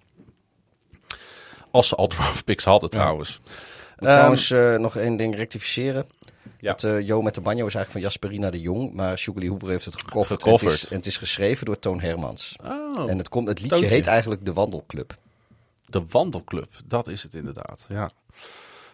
Als 1.71 1.87
ze 1.87 1.95
al 1.95 2.07
draft 2.07 2.43
picks 2.45 2.63
hadden 2.63 2.89
trouwens. 2.89 3.39
Moet 3.99 4.09
trouwens 4.09 4.51
eh, 4.51 4.75
nog 4.75 4.95
één 4.97 5.17
ding 5.17 5.35
rectificeren. 5.35 6.07
Ja. 6.59 6.71
Het, 6.71 6.83
eh, 6.83 6.99
Jo 7.07 7.21
met 7.21 7.35
de 7.35 7.41
banjo 7.41 7.65
is 7.65 7.75
eigenlijk 7.75 7.91
van 7.91 8.01
Jasperina 8.01 8.49
de 8.49 8.61
Jong. 8.61 8.93
Maar 8.93 9.17
Sugar 9.17 9.39
Lee 9.39 9.49
Hooper 9.49 9.69
heeft 9.69 9.85
het 9.85 9.99
gecoverd. 10.01 10.43
Gecoverd. 10.43 10.61
En, 10.71 10.75
het 10.77 10.83
is, 10.83 10.89
en 10.89 10.95
het 10.95 11.05
is 11.05 11.17
geschreven 11.17 11.65
door 11.65 11.79
Toon 11.79 12.01
Hermans. 12.01 12.55
Oh, 12.63 13.09
En 13.09 13.17
het, 13.17 13.29
komt, 13.29 13.47
het 13.47 13.61
liedje 13.61 13.85
heet 13.85 14.07
eigenlijk 14.07 14.45
De 14.45 14.53
Wandelclub. 14.53 15.17
de 15.85 16.03
wandelclub, 16.09 16.69
dat 16.85 17.07
is 17.07 17.23
het 17.23 17.33
inderdaad. 17.33 17.85
Ja. 17.89 18.11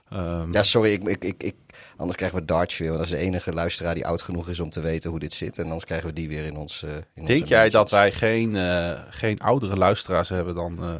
Ehm, 0.09 0.51
Ja, 0.51 0.63
sorry, 0.63 0.91
ik, 0.91 1.03
ik, 1.03 1.23
ik, 1.23 1.43
ik, 1.43 1.55
anders 1.97 2.17
krijgen 2.17 2.39
we 2.39 2.45
Darts 2.45 2.77
weer. 2.77 2.87
Want 2.89 2.99
dat 2.99 3.11
is 3.11 3.17
de 3.17 3.25
enige 3.25 3.53
luisteraar 3.53 3.93
die 3.95 4.07
oud 4.07 4.21
genoeg 4.21 4.49
is 4.49 4.59
om 4.59 4.69
te 4.69 4.79
weten 4.79 5.09
hoe 5.09 5.19
dit 5.19 5.33
zit. 5.33 5.57
En 5.57 5.63
anders 5.65 5.85
krijgen 5.85 6.07
we 6.07 6.13
die 6.13 6.27
weer 6.27 6.45
in 6.45 6.55
ons. 6.57 6.83
eh, 6.83 6.89
in 6.89 7.03
onze 7.15 7.33
Denk 7.33 7.47
jij 7.47 7.69
dat 7.69 7.89
wij 7.89 8.11
geen, 8.11 8.55
eh, 8.55 8.91
geen 9.09 9.39
oudere 9.39 9.75
luisteraars 9.75 10.29
hebben 10.29 10.55
dan, 10.55 10.83
eh, 10.83 10.93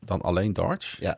dan 0.00 0.20
alleen 0.22 0.52
darts? 0.52 0.96
Ja, 1.00 1.16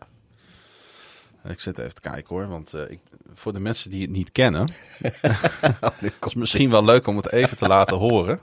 Ik 1.48 1.60
zit 1.60 1.78
even 1.78 1.94
te 1.94 2.00
kijken 2.00 2.36
hoor, 2.36 2.48
want 2.48 2.74
eh, 2.74 2.90
ik, 2.90 2.98
voor 3.34 3.52
de 3.52 3.60
mensen 3.60 3.90
die 3.90 4.02
het 4.02 4.10
niet 4.10 4.32
kennen, 4.32 4.68
Oh, 5.80 5.90
nu 6.00 6.10
is 6.26 6.34
misschien 6.34 6.70
wel 6.70 6.84
leuk 6.84 7.06
om 7.06 7.16
het 7.16 7.32
even 7.32 7.56
te 7.56 7.66
laten 7.66 7.96
horen. 8.08 8.40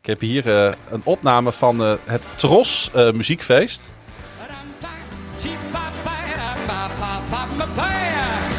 Ik 0.00 0.08
heb 0.08 0.20
hier 0.20 0.46
uh, 0.46 0.72
een 0.90 1.04
opname 1.04 1.52
van 1.52 1.80
uh, 1.80 1.92
het 2.04 2.22
Tros 2.36 2.90
uh, 2.96 3.12
muziekfeest. 3.12 3.90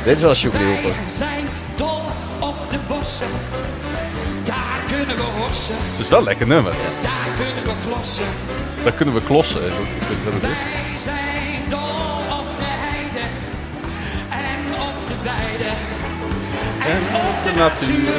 Dit 0.03 0.15
is 0.15 0.21
wel 0.21 0.35
Sugar 0.35 0.61
Wij 0.61 0.93
zijn 1.07 1.45
dol 1.75 2.01
op 2.39 2.55
de 2.69 2.77
bossen. 2.87 3.27
Daar 4.43 4.83
kunnen 4.87 5.15
we 5.15 5.21
hossen. 5.21 5.75
Het 5.77 5.99
is 5.99 6.07
wel 6.07 6.19
een 6.19 6.25
lekker 6.25 6.47
nummer. 6.47 6.73
Daar 7.01 7.27
kunnen 7.37 7.63
we 7.63 7.71
klossen. 7.87 8.25
Daar 8.83 8.93
kunnen 8.93 9.13
we 9.13 9.23
klossen. 9.23 9.61
Ik 9.65 10.07
weet 10.07 10.23
wat 10.23 10.33
het 10.33 10.43
is. 10.43 10.49
Wij 10.49 10.99
zijn 10.99 11.69
dol 11.69 12.39
op 12.39 12.57
de 12.57 12.73
heide. 12.85 13.25
En 14.29 14.59
op 14.73 15.07
de 15.07 15.15
weide. 15.23 15.71
En, 16.93 17.01
op 17.15 17.43
de 17.43 17.59
natuur. 17.59 18.13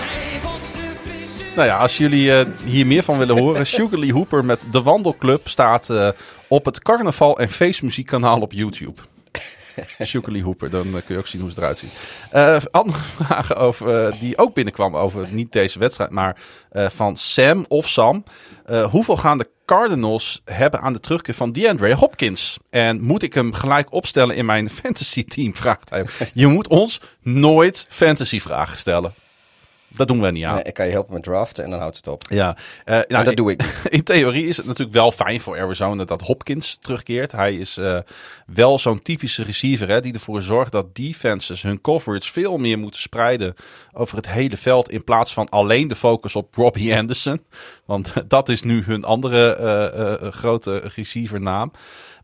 Geef 0.00 0.44
ons 0.44 0.72
de 0.72 1.08
frisse... 1.10 1.42
Nou 1.56 1.68
ja, 1.68 1.76
als 1.76 1.96
jullie 1.96 2.26
uh, 2.26 2.40
hier 2.64 2.86
meer 2.86 3.02
van 3.02 3.18
willen 3.18 3.38
horen, 3.38 3.66
Sugarly 3.76 4.10
Hooper 4.10 4.44
met 4.44 4.66
De 4.70 4.82
Wandelclub 4.82 5.48
staat 5.48 5.90
uh, 5.90 6.08
op 6.48 6.64
het 6.64 6.82
carnaval- 6.82 7.38
en 7.38 7.50
feestmuziekkanaal 7.50 8.40
op 8.40 8.52
YouTube. 8.52 9.00
Sugarly 9.98 10.40
Hooper, 10.40 10.70
dan 10.70 10.86
uh, 10.86 10.92
kun 10.92 11.02
je 11.06 11.18
ook 11.18 11.26
zien 11.26 11.40
hoe 11.40 11.50
ze 11.50 11.58
eruit 11.58 11.78
ziet. 11.78 11.92
Uh, 12.34 12.56
andere 12.70 12.98
vragen 13.24 13.56
over, 13.56 14.12
uh, 14.12 14.20
die 14.20 14.38
ook 14.38 14.54
binnenkwam 14.54 14.96
over 14.96 15.28
niet 15.30 15.52
deze 15.52 15.78
wedstrijd, 15.78 16.10
maar 16.10 16.36
van 16.72 17.16
Sam 17.16 17.64
of 17.68 17.88
Sam. 17.88 18.24
hoeveel 18.90 19.16
gaan 19.16 19.38
de 19.38 19.50
Cardinals 19.66 20.42
hebben 20.44 20.80
aan 20.80 20.92
de 20.92 21.00
terugkeer 21.00 21.34
van 21.34 21.52
DeAndre 21.52 21.94
Hopkins? 21.94 22.58
En 22.70 23.00
moet 23.00 23.22
ik 23.22 23.34
hem 23.34 23.52
gelijk 23.52 23.92
opstellen 23.92 24.36
in 24.36 24.46
mijn 24.46 24.70
fantasy 24.82 25.24
team? 25.24 25.56
Vraagt 25.56 25.90
hij. 25.90 26.04
Je 26.32 26.46
moet 26.46 26.68
ons 26.68 27.00
nooit 27.22 27.86
fantasy 27.88 28.40
vragen 28.40 28.78
stellen. 28.78 29.14
Dat 29.96 30.08
doen 30.08 30.20
we 30.20 30.30
niet 30.30 30.44
aan. 30.44 30.54
Nee, 30.54 30.62
ik 30.62 30.74
kan 30.74 30.86
je 30.86 30.92
helpen 30.92 31.14
met 31.14 31.22
draften 31.22 31.64
en 31.64 31.70
dan 31.70 31.78
houdt 31.78 31.96
het 31.96 32.06
op. 32.06 32.22
Ja, 32.28 32.56
uh, 32.84 33.00
nou, 33.08 33.24
dat 33.24 33.36
doe 33.36 33.50
ik 33.50 33.60
niet. 33.60 33.82
In 33.98 34.02
theorie 34.02 34.46
is 34.46 34.56
het 34.56 34.66
natuurlijk 34.66 34.96
wel 34.96 35.12
fijn 35.12 35.40
voor 35.40 35.58
Arizona 35.58 36.04
dat 36.04 36.20
Hopkins 36.20 36.78
terugkeert. 36.80 37.32
Hij 37.32 37.54
is 37.54 37.78
uh, 37.78 37.98
wel 38.46 38.78
zo'n 38.78 39.02
typische 39.02 39.42
receiver 39.42 39.88
hè, 39.88 40.00
die 40.00 40.12
ervoor 40.12 40.42
zorgt 40.42 40.72
dat 40.72 40.94
defenses 40.94 41.62
hun 41.62 41.80
coverage 41.80 42.32
veel 42.32 42.58
meer 42.58 42.78
moeten 42.78 43.00
spreiden 43.00 43.54
over 43.92 44.16
het 44.16 44.28
hele 44.28 44.56
veld. 44.56 44.90
In 44.90 45.04
plaats 45.04 45.32
van 45.32 45.48
alleen 45.48 45.88
de 45.88 45.96
focus 45.96 46.36
op 46.36 46.54
Robbie 46.54 46.96
Anderson. 46.98 47.44
Want 47.84 48.12
dat 48.28 48.48
is 48.48 48.62
nu 48.62 48.82
hun 48.82 49.04
andere 49.04 49.58
uh, 50.22 50.30
grote 50.30 50.76
receivernaam. 50.94 51.72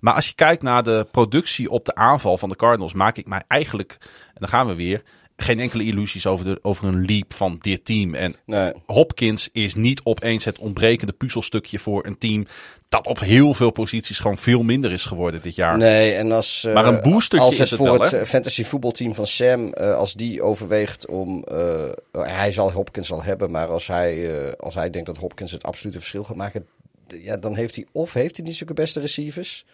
Maar 0.01 0.15
als 0.15 0.29
je 0.29 0.35
kijkt 0.35 0.63
naar 0.63 0.83
de 0.83 1.07
productie 1.11 1.71
op 1.71 1.85
de 1.85 1.95
aanval 1.95 2.39
van 2.39 2.49
de 2.49 2.57
Cardinals, 2.57 2.95
maak 2.95 3.17
ik 3.17 3.27
mij 3.27 3.43
eigenlijk, 3.49 3.97
en 4.01 4.41
dan 4.41 4.49
gaan 4.49 4.67
we 4.67 4.75
weer, 4.75 5.03
geen 5.43 5.61
enkele 5.61 5.85
illusies 5.85 6.27
over, 6.27 6.45
de, 6.45 6.59
over 6.62 6.85
een 6.85 7.05
leap 7.05 7.35
van 7.35 7.59
dit 7.61 7.85
team. 7.85 8.15
En 8.15 8.37
nee. 8.45 8.73
Hopkins 8.87 9.49
is 9.53 9.75
niet 9.75 10.01
opeens 10.05 10.45
het 10.45 10.59
ontbrekende 10.59 11.12
puzzelstukje 11.12 11.79
voor 11.79 12.07
een 12.07 12.19
team 12.19 12.47
dat 12.91 13.07
op 13.07 13.21
heel 13.21 13.55
veel 13.55 13.71
posities 13.71 14.19
gewoon 14.19 14.39
veel 14.39 14.62
minder 14.62 14.93
is 14.93 15.05
geworden 15.05 15.43
dit 15.43 15.55
jaar. 15.55 15.79
Nee, 15.79 16.12
en 16.12 16.33
als, 16.33 16.69
maar 16.75 16.87
een 16.87 17.01
boostertje 17.01 17.47
als 17.47 17.55
het, 17.55 17.65
is 17.65 17.71
het 17.71 17.79
voor 17.79 17.99
wel, 17.99 18.01
het 18.01 18.29
fantasy 18.29 18.65
voetbalteam 18.65 19.15
van 19.15 19.27
Sam, 19.27 19.73
uh, 19.81 19.97
als 19.97 20.15
die 20.15 20.43
overweegt 20.43 21.07
om, 21.07 21.45
uh, 21.53 21.85
hij 22.12 22.53
zal 22.53 22.73
Hopkins 22.73 23.12
al 23.12 23.23
hebben, 23.23 23.51
maar 23.51 23.67
als 23.67 23.87
hij, 23.87 24.17
uh, 24.17 24.53
als 24.59 24.75
hij 24.75 24.91
denkt 24.91 25.07
dat 25.07 25.17
Hopkins 25.17 25.53
het 25.53 25.62
absolute 25.62 25.99
verschil 25.99 26.25
gaat 26.25 26.37
maken, 26.37 26.67
ja, 27.07 27.37
dan 27.37 27.55
heeft 27.55 27.75
hij 27.75 27.87
of 27.93 28.12
heeft 28.12 28.37
hij 28.37 28.45
niet 28.47 28.57
zulke 28.57 28.75
beste 28.75 29.01
receivers. 29.01 29.65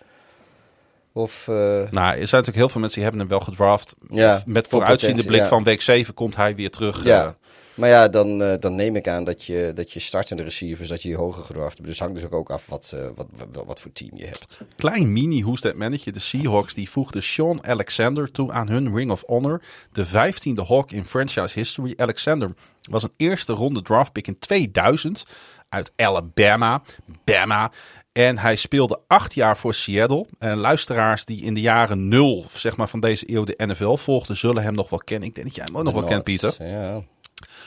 Of, 1.16 1.47
uh... 1.51 1.56
Nou, 1.56 1.86
er 1.90 1.90
zijn 1.90 2.18
natuurlijk 2.20 2.56
heel 2.56 2.68
veel 2.68 2.80
mensen 2.80 3.01
die 3.01 3.02
hebben 3.02 3.20
hem 3.20 3.28
wel 3.28 3.40
gedraft. 3.40 3.94
Ja, 4.09 4.43
met 4.47 4.68
vooruitziende 4.68 5.24
blik 5.24 5.40
ja. 5.40 5.48
van 5.48 5.64
week 5.64 5.82
7 5.82 6.14
komt 6.14 6.36
hij 6.36 6.55
weer 6.55 6.70
terug. 6.70 7.05
Ja. 7.05 7.24
Uh, 7.24 7.30
maar 7.74 7.88
ja, 7.88 8.09
dan, 8.09 8.43
uh, 8.43 8.55
dan 8.60 8.74
neem 8.74 8.97
ik 8.97 9.09
aan 9.09 9.24
dat 9.24 9.44
je, 9.44 9.72
dat 9.74 9.93
je 9.93 10.01
startende 10.01 10.43
receivers, 10.43 10.88
dat 10.88 11.02
je 11.02 11.09
die 11.09 11.16
hoger 11.16 11.44
gedraft 11.44 11.76
hebt. 11.76 11.88
Dus 11.88 11.98
hangt 11.98 12.14
dus 12.14 12.30
ook, 12.30 12.51
af 12.51 12.66
wat, 12.66 12.97
wat, 13.14 13.26
wat, 13.52 13.64
wat, 13.66 13.80
voor 13.80 13.93
team 13.93 14.10
je 14.14 14.26
hebt. 14.26 14.60
Klein 14.76 15.12
mini 15.12 15.55
that 15.60 15.74
mannetje. 15.74 16.12
De 16.12 16.20
Seahawks 16.20 16.74
die 16.74 16.90
voegde 16.90 17.20
Sean 17.20 17.66
Alexander 17.66 18.30
toe 18.30 18.52
aan 18.52 18.68
hun 18.68 18.94
Ring 18.94 19.10
of 19.10 19.22
Honor. 19.26 19.62
De 19.93 20.05
vijftiende 20.05 20.64
Hawk 20.64 20.90
in 20.90 21.06
franchise 21.06 21.59
history. 21.59 21.94
Alexander 21.97 22.55
was 22.90 23.02
een 23.02 23.12
eerste 23.16 23.52
ronde 23.52 23.82
draft 23.82 24.12
pick 24.12 24.26
in 24.26 24.38
2000 24.38 25.24
uit 25.68 25.93
Alabama. 25.97 26.82
Bama. 27.24 27.70
En 28.16 28.38
hij 28.38 28.56
speelde 28.56 29.01
acht 29.06 29.34
jaar 29.34 29.56
voor 29.56 29.74
Seattle. 29.74 30.26
En 30.38 30.56
luisteraars 30.56 31.24
die 31.24 31.43
in 31.43 31.55
de 31.55 31.60
jaren 31.60 32.09
nul 32.09 32.47
zeg 32.51 32.76
maar, 32.76 32.88
van 32.88 33.01
deze 33.01 33.32
eeuw 33.32 33.44
de 33.44 33.55
NFL 33.66 33.94
volgden, 33.94 34.36
zullen 34.36 34.62
hem 34.62 34.74
nog 34.74 34.90
wel 34.90 34.98
kennen. 34.98 35.28
Ik 35.28 35.34
denk 35.34 35.47
dat 35.47 35.56
jij 35.56 35.64
hem 35.66 35.76
ook 35.76 35.84
nog 35.84 35.94
wel 35.94 36.05
kent, 36.05 36.24
Pieter. 36.24 36.55
Ja. 36.59 37.02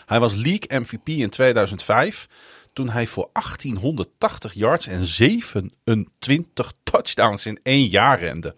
Hij 0.05 0.19
was 0.19 0.35
league 0.35 0.79
MVP 0.79 1.07
in 1.07 1.29
2005. 1.29 2.27
Toen 2.73 2.89
hij 2.89 3.07
voor 3.07 3.29
1880 3.33 4.53
yards 4.53 4.87
en 4.87 5.05
27 5.05 6.73
touchdowns 6.83 7.45
in 7.45 7.59
één 7.63 7.87
jaar 7.87 8.19
rende. 8.19 8.55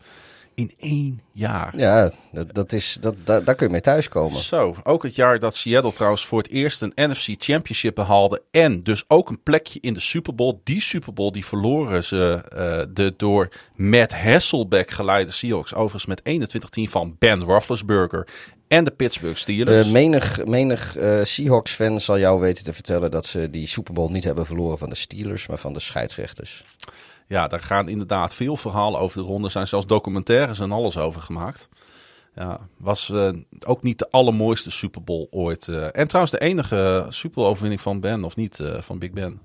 In 0.55 0.71
één 0.79 1.21
jaar. 1.31 1.77
Ja, 1.77 2.11
dat, 2.31 2.53
dat 2.53 2.71
is, 2.73 2.97
dat, 2.99 3.15
dat, 3.23 3.45
daar 3.45 3.55
kun 3.55 3.65
je 3.65 3.71
mee 3.71 3.81
thuiskomen. 3.81 4.39
Zo, 4.39 4.75
ook 4.83 5.03
het 5.03 5.15
jaar 5.15 5.39
dat 5.39 5.55
Seattle 5.55 5.93
trouwens 5.93 6.25
voor 6.25 6.37
het 6.37 6.49
eerst 6.49 6.81
een 6.81 6.93
NFC 6.95 7.27
Championship 7.37 7.95
behaalde. 7.95 8.41
En 8.51 8.83
dus 8.83 9.03
ook 9.07 9.29
een 9.29 9.43
plekje 9.43 9.79
in 9.79 9.93
de 9.93 9.99
Super 9.99 10.35
Bowl. 10.35 10.59
Die 10.63 10.81
Super 10.81 11.13
Bowl 11.13 11.31
die 11.31 11.45
verloren 11.45 12.03
ze 12.03 12.43
uh, 12.55 12.93
de 12.93 13.13
door 13.17 13.49
Matt 13.75 14.13
Hasselbeck 14.13 14.91
geleide 14.91 15.31
Seahawks. 15.31 15.73
Overigens 15.73 16.05
met 16.05 16.21
21-10 16.87 16.91
van 16.91 17.15
Ben 17.19 17.41
Roethlisberger 17.41 18.27
en 18.71 18.83
de 18.83 18.91
Pittsburgh 18.91 19.37
Steelers. 19.37 19.85
Uh, 19.85 19.91
menig 19.91 20.45
menig 20.45 20.97
uh, 20.97 21.23
Seahawks-fan 21.23 21.99
zal 21.99 22.19
jou 22.19 22.39
weten 22.39 22.63
te 22.63 22.73
vertellen 22.73 23.11
dat 23.11 23.25
ze 23.25 23.49
die 23.49 23.67
Super 23.67 23.93
Bowl 23.93 24.11
niet 24.11 24.23
hebben 24.23 24.45
verloren 24.45 24.77
van 24.77 24.89
de 24.89 24.95
Steelers, 24.95 25.47
maar 25.47 25.57
van 25.57 25.73
de 25.73 25.79
scheidsrechters. 25.79 26.63
Ja, 27.31 27.47
daar 27.47 27.61
gaan 27.61 27.89
inderdaad 27.89 28.33
veel 28.33 28.57
verhalen 28.57 28.99
over 28.99 29.21
de 29.21 29.27
ronde. 29.27 29.45
Er 29.45 29.51
zijn 29.51 29.67
zelfs 29.67 29.85
documentaires 29.85 30.59
en 30.59 30.71
alles 30.71 30.97
over 30.97 31.21
gemaakt. 31.21 31.69
Ja, 32.35 32.59
was 32.77 33.09
uh, 33.09 33.29
ook 33.65 33.83
niet 33.83 33.99
de 33.99 34.07
allermooiste 34.09 34.71
Super 34.71 35.03
Bowl 35.03 35.27
ooit. 35.29 35.67
Uh, 35.67 35.83
en 35.91 36.07
trouwens 36.07 36.31
de 36.31 36.39
enige 36.39 37.05
Super 37.09 37.35
Bowl 37.35 37.47
overwinning 37.47 37.81
van 37.81 37.99
Ben, 37.99 38.23
of 38.23 38.35
niet, 38.35 38.59
uh, 38.59 38.81
van 38.81 38.99
Big 38.99 39.11
Ben. 39.11 39.41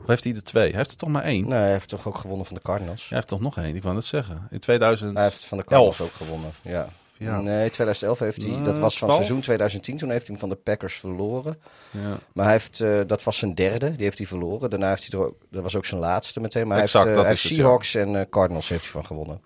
Of 0.00 0.06
heeft 0.06 0.24
hij 0.24 0.34
er 0.34 0.42
twee? 0.42 0.68
Hij 0.68 0.76
heeft 0.76 0.90
er 0.90 0.96
toch 0.96 1.08
maar 1.08 1.22
één? 1.22 1.48
Nee, 1.48 1.58
hij 1.58 1.70
heeft 1.70 1.88
toch 1.88 2.08
ook 2.08 2.18
gewonnen 2.18 2.46
van 2.46 2.54
de 2.54 2.62
Cardinals? 2.62 3.08
Hij 3.08 3.16
heeft 3.16 3.28
toch 3.28 3.40
nog 3.40 3.56
één, 3.56 3.76
ik 3.76 3.82
wou 3.82 3.96
het 3.96 4.04
zeggen. 4.04 4.46
In 4.50 4.58
2000. 4.58 5.14
Hij 5.14 5.24
heeft 5.24 5.44
van 5.44 5.58
de 5.58 5.64
Cardinals 5.64 6.00
ook 6.00 6.12
gewonnen, 6.12 6.50
ja. 6.62 6.88
Ja. 7.24 7.40
Nee, 7.40 7.70
2011 7.70 8.18
heeft 8.18 8.42
hij. 8.42 8.62
Dat 8.62 8.78
was 8.78 8.98
van 8.98 9.08
12? 9.08 9.14
seizoen 9.14 9.40
2010. 9.40 9.96
Toen 9.96 10.10
heeft 10.10 10.26
hij 10.26 10.36
hem 10.36 10.48
van 10.48 10.48
de 10.48 10.62
Packers 10.62 10.94
verloren. 10.94 11.60
Ja. 11.90 12.18
Maar 12.32 12.44
hij 12.44 12.54
heeft, 12.54 12.80
uh, 12.80 13.00
dat 13.06 13.22
was 13.22 13.38
zijn 13.38 13.54
derde. 13.54 13.92
Die 13.92 14.04
heeft 14.04 14.18
hij 14.18 14.26
verloren. 14.26 14.70
Daarna 14.70 14.88
heeft 14.88 15.10
hij 15.10 15.20
er 15.20 15.26
ook. 15.26 15.36
Dat 15.50 15.62
was 15.62 15.76
ook 15.76 15.84
zijn 15.84 16.00
laatste 16.00 16.40
meteen. 16.40 16.68
Maar 16.68 16.78
exact, 16.78 17.04
hij 17.04 17.12
heeft, 17.12 17.26
uh, 17.26 17.30
dat 17.30 17.38
hij 17.38 17.50
heeft 17.50 17.60
Seahawks 17.60 17.94
en 17.94 18.28
Cardinals 18.28 18.68
heeft 18.68 18.82
hij 18.82 18.90
van 18.90 19.06
gewonnen. 19.06 19.40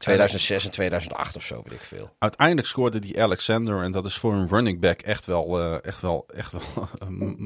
2006 0.00 0.64
en 0.64 0.70
2008 0.70 1.36
of 1.36 1.44
zo, 1.44 1.62
weet 1.64 1.72
ik 1.72 1.84
veel. 1.84 2.10
Uiteindelijk 2.18 2.66
scoorde 2.66 2.98
die 2.98 3.22
Alexander, 3.22 3.82
en 3.82 3.92
dat 3.92 4.04
is 4.04 4.18
voor 4.18 4.32
een 4.32 4.48
running 4.48 4.80
back 4.80 5.00
echt 5.00 5.24
wel, 5.24 5.60
uh, 5.60 5.84
echt 5.84 6.00
wel, 6.00 6.26
echt 6.34 6.52
wel 6.52 6.88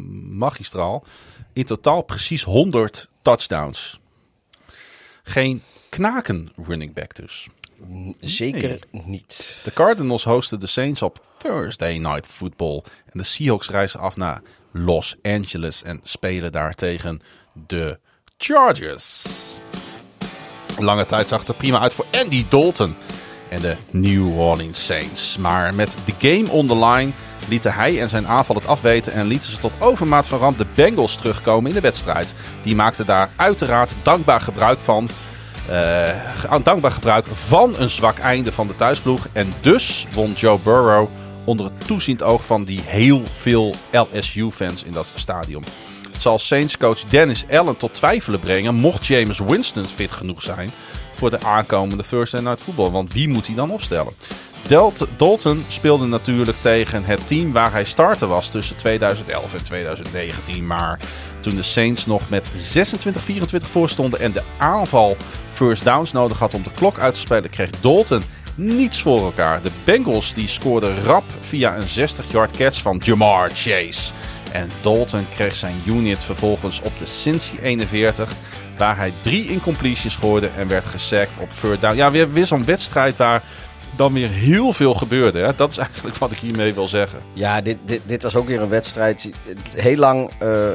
magistraal. 0.45 1.05
In 1.53 1.65
totaal 1.65 2.03
precies 2.03 2.43
100 2.43 3.09
touchdowns. 3.23 4.01
Geen 5.23 5.63
knaken 5.89 6.53
running 6.57 6.95
back 6.95 7.15
dus. 7.15 7.49
Zeker 8.21 8.79
nee. 8.91 9.03
niet. 9.07 9.61
De 9.65 9.73
Cardinals 9.73 10.25
hosten 10.25 10.61
de 10.61 10.67
Saints 10.67 11.03
op 11.03 11.27
Thursday 11.39 11.99
Night 11.99 12.27
Football. 12.27 12.83
En 13.05 13.19
de 13.19 13.23
Seahawks 13.23 13.71
reizen 13.71 14.01
af 14.01 14.17
naar 14.17 14.43
Los 14.73 15.17
Angeles 15.23 15.83
en 15.83 16.01
spelen 16.03 16.53
daar 16.53 16.75
tegen 16.75 17.23
de 17.67 17.99
Chargers. 18.39 19.27
Lange 20.79 21.07
tijd 21.07 21.29
zag 21.29 21.41
het 21.41 21.49
er 21.49 21.55
prima 21.55 21.81
uit 21.81 21.93
voor 21.93 22.07
Andy 22.11 22.45
Dalton 22.49 22.95
en 23.49 23.61
de 23.61 23.77
New 23.91 24.39
Orleans 24.39 24.87
Saints. 24.87 25.39
Maar 25.39 25.75
met 25.75 25.97
de 26.05 26.13
game 26.19 26.51
on 26.51 26.67
the 26.67 26.77
line 26.77 27.11
lieten 27.49 27.75
hij 27.75 28.01
en 28.01 28.09
zijn 28.09 28.27
aanval 28.27 28.57
het 28.57 28.67
afweten 28.67 29.13
en 29.13 29.27
lieten 29.27 29.51
ze 29.51 29.59
tot 29.59 29.73
overmaat 29.79 30.27
van 30.27 30.39
ramp 30.39 30.59
de 30.59 30.67
Bengals 30.75 31.17
terugkomen 31.17 31.69
in 31.69 31.75
de 31.75 31.81
wedstrijd. 31.81 32.35
Die 32.63 32.75
maakten 32.75 33.07
daar 33.07 33.31
uiteraard 33.37 33.95
dankbaar 34.03 34.41
gebruik 34.41 34.79
van. 34.79 35.09
Uh, 35.71 36.63
dankbaar 36.63 36.91
gebruik 36.91 37.27
van 37.33 37.79
een 37.79 37.91
zwak 37.91 38.19
einde 38.19 38.53
van 38.53 38.67
de 38.67 38.77
thuisploeg. 38.77 39.27
En 39.33 39.53
dus 39.61 40.07
won 40.13 40.33
Joe 40.33 40.59
Burrow 40.59 41.09
onder 41.45 41.67
het 41.67 41.87
toeziend 41.87 42.23
oog 42.23 42.45
van 42.47 42.65
die 42.65 42.81
heel 42.85 43.23
veel 43.39 43.75
LSU-fans 43.93 44.85
in 44.85 44.93
dat 44.93 45.13
stadion. 45.15 45.65
Het 46.13 46.23
zal 46.23 46.39
Saints 46.39 46.77
coach 46.77 47.01
Dennis 47.01 47.45
Allen 47.51 47.77
tot 47.77 47.95
twijfelen 47.95 48.41
brengen 48.41 48.75
mocht 48.75 49.07
James 49.07 49.39
Winston 49.39 49.87
fit 49.87 50.13
genoeg 50.13 50.43
zijn 50.43 50.71
voor 51.15 51.31
de 51.31 51.41
aankomende 51.41 52.05
Thursday 52.09 52.41
Night 52.41 52.61
Football. 52.61 52.91
Want 52.91 53.13
wie 53.13 53.29
moet 53.29 53.47
hij 53.47 53.55
dan 53.55 53.71
opstellen? 53.71 54.13
Delt 54.67 55.07
Dalton 55.17 55.65
speelde 55.69 56.07
natuurlijk 56.07 56.57
tegen 56.61 57.05
het 57.05 57.27
team 57.27 57.53
waar 57.53 57.73
hij 57.73 57.85
starter 57.85 58.29
was 58.29 58.49
tussen 58.49 58.77
2011 58.77 59.55
en 59.55 59.65
2019. 59.65 60.67
Maar 60.67 60.99
toen 61.41 61.57
de 61.57 61.63
Saints 61.63 62.07
nog 62.07 62.29
met 62.29 62.51
26-24 62.51 62.51
voor 63.57 63.89
stonden 63.89 64.21
en 64.21 64.33
de 64.33 64.43
aanval 64.57 65.17
first 65.53 65.85
downs 65.85 66.13
nodig 66.13 66.39
had 66.39 66.55
om 66.55 66.63
de 66.63 66.73
klok 66.75 66.99
uit 66.99 67.15
te 67.15 67.21
spelen, 67.21 67.51
kreeg 67.51 67.71
Dalton 67.71 68.23
niets 68.55 69.03
voor 69.03 69.21
elkaar. 69.21 69.63
De 69.63 69.71
Bengals 69.85 70.35
die 70.35 70.49
scoorden 70.49 71.05
rap 71.05 71.25
via 71.41 71.77
een 71.77 72.09
60-yard 72.09 72.57
catch 72.57 72.83
van 72.83 73.01
Jamar 73.05 73.51
Chase. 73.51 74.13
En 74.53 74.71
Dalton 74.81 75.27
kreeg 75.35 75.55
zijn 75.55 75.83
unit 75.87 76.23
vervolgens 76.23 76.81
op 76.81 76.99
de 76.99 77.07
Cincy 77.07 77.57
41. 77.63 78.33
Waar 78.77 78.97
hij 78.97 79.13
drie 79.21 79.49
incompletions 79.49 80.17
gooide 80.17 80.51
en 80.57 80.69
werd 80.69 80.87
gesackt 80.87 81.39
op 81.39 81.49
third 81.61 81.81
down. 81.81 81.97
Ja, 81.97 82.11
weer, 82.11 82.33
weer 82.33 82.47
zo'n 82.47 82.65
wedstrijd 82.65 83.17
waar 83.17 83.43
dan 83.97 84.13
weer 84.13 84.29
heel 84.29 84.73
veel 84.73 84.95
gebeurde. 84.95 85.39
Hè? 85.39 85.55
Dat 85.55 85.71
is 85.71 85.79
eigenlijk 85.79 86.17
wat 86.17 86.31
ik 86.31 86.39
hiermee 86.39 86.75
wil 86.75 86.89
zeggen. 86.89 87.19
Ja, 87.33 87.61
dit, 87.61 87.77
dit, 87.85 88.01
dit 88.07 88.23
was 88.23 88.37
ook 88.37 88.47
weer 88.47 88.63
een 88.63 88.69
wedstrijd. 88.69 89.31
Heel 89.77 89.97
lang 89.97 90.31
eh, 90.39 90.69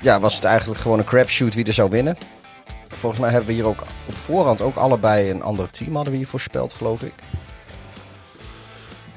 ja, 0.00 0.20
was 0.20 0.34
het 0.34 0.44
eigenlijk 0.44 0.80
gewoon 0.80 0.98
een 0.98 1.04
crapshoot 1.04 1.54
wie 1.54 1.64
er 1.64 1.72
zou 1.72 1.90
winnen. 1.90 2.16
Volgens 2.88 3.20
mij 3.20 3.30
hebben 3.30 3.48
we 3.48 3.54
hier 3.54 3.66
ook 3.66 3.80
op 4.08 4.14
voorhand 4.14 4.60
ook 4.60 4.76
allebei 4.76 5.30
een 5.30 5.42
ander 5.42 5.70
team 5.70 5.94
hadden 5.94 6.12
we 6.12 6.18
hier 6.18 6.28
voorspeld, 6.28 6.72
geloof 6.72 7.02
ik. 7.02 7.14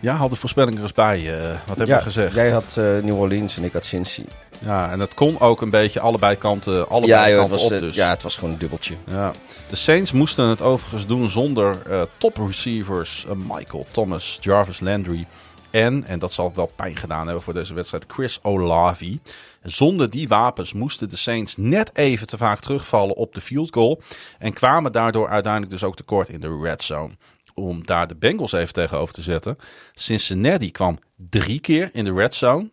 Ja, 0.01 0.15
haal 0.15 0.29
de 0.29 0.35
voorspelling 0.35 0.75
er 0.75 0.81
eens 0.81 0.93
bij. 0.93 1.49
eh, 1.49 1.57
wat 1.67 1.77
heb 1.77 1.87
je 1.87 2.01
gezegd? 2.01 2.35
Jij 2.35 2.51
had 2.51 2.77
eh, 2.77 2.83
New 2.83 3.19
Orleans 3.19 3.57
en 3.57 3.63
ik 3.63 3.73
had 3.73 3.85
Cincy. 3.85 4.23
Ja, 4.59 4.91
en 4.91 4.99
dat 4.99 5.13
kon 5.13 5.39
ook 5.39 5.61
een 5.61 5.69
beetje 5.69 5.99
allebei 5.99 6.35
kanten, 6.35 6.89
allebei 6.89 7.11
Ja, 7.11 7.29
joh, 7.29 7.37
kanten 7.37 7.53
was, 7.53 7.63
op. 7.63 7.79
Dus. 7.79 7.95
ja, 7.95 8.09
het 8.09 8.23
was 8.23 8.35
gewoon 8.35 8.53
een 8.53 8.59
dubbeltje. 8.59 8.95
Ja. 9.05 9.31
De 9.69 9.75
Saints 9.75 10.11
moesten 10.11 10.45
het 10.45 10.61
overigens 10.61 11.05
doen 11.05 11.29
zonder 11.29 11.81
eh, 11.89 12.01
top 12.17 12.37
receivers 12.37 13.25
Michael 13.35 13.85
Thomas, 13.91 14.37
Jarvis 14.41 14.79
Landry 14.79 15.27
en, 15.71 16.03
en 16.03 16.19
dat 16.19 16.33
zal 16.33 16.51
wel 16.55 16.71
pijn 16.75 16.95
gedaan 16.97 17.25
hebben 17.25 17.43
voor 17.43 17.53
deze 17.53 17.73
wedstrijd, 17.73 18.05
Chris 18.07 18.39
Olavi. 18.41 19.19
Zonder 19.63 20.09
die 20.09 20.27
wapens 20.27 20.73
moesten 20.73 21.09
de 21.09 21.15
Saints 21.15 21.57
net 21.57 21.91
even 21.93 22.27
te 22.27 22.37
vaak 22.37 22.59
terugvallen 22.59 23.15
op 23.15 23.33
de 23.33 23.41
field 23.41 23.73
goal 23.73 24.01
en 24.39 24.53
kwamen 24.53 24.91
daardoor 24.91 25.29
uiteindelijk 25.29 25.71
dus 25.71 25.83
ook 25.83 25.95
tekort 25.95 26.29
in 26.29 26.39
de 26.39 26.59
red 26.63 26.83
zone. 26.83 27.13
Om 27.61 27.85
daar 27.85 28.07
de 28.07 28.15
Bengals 28.15 28.51
even 28.51 28.73
tegenover 28.73 29.13
te 29.13 29.21
zetten. 29.21 29.57
Cincinnati 29.93 30.71
kwam 30.71 30.99
drie 31.15 31.59
keer 31.59 31.89
in 31.93 32.03
de 32.03 32.13
red 32.13 32.35
zone 32.35 32.69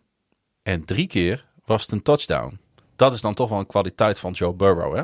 en 0.62 0.84
drie 0.84 1.06
keer 1.06 1.44
was 1.64 1.82
het 1.82 1.92
een 1.92 2.02
touchdown. 2.02 2.58
Dat 2.96 3.12
is 3.12 3.20
dan 3.20 3.34
toch 3.34 3.48
wel 3.48 3.58
een 3.58 3.66
kwaliteit 3.66 4.18
van 4.18 4.32
Joe 4.32 4.52
Burrow, 4.52 4.96
hè? 4.96 5.02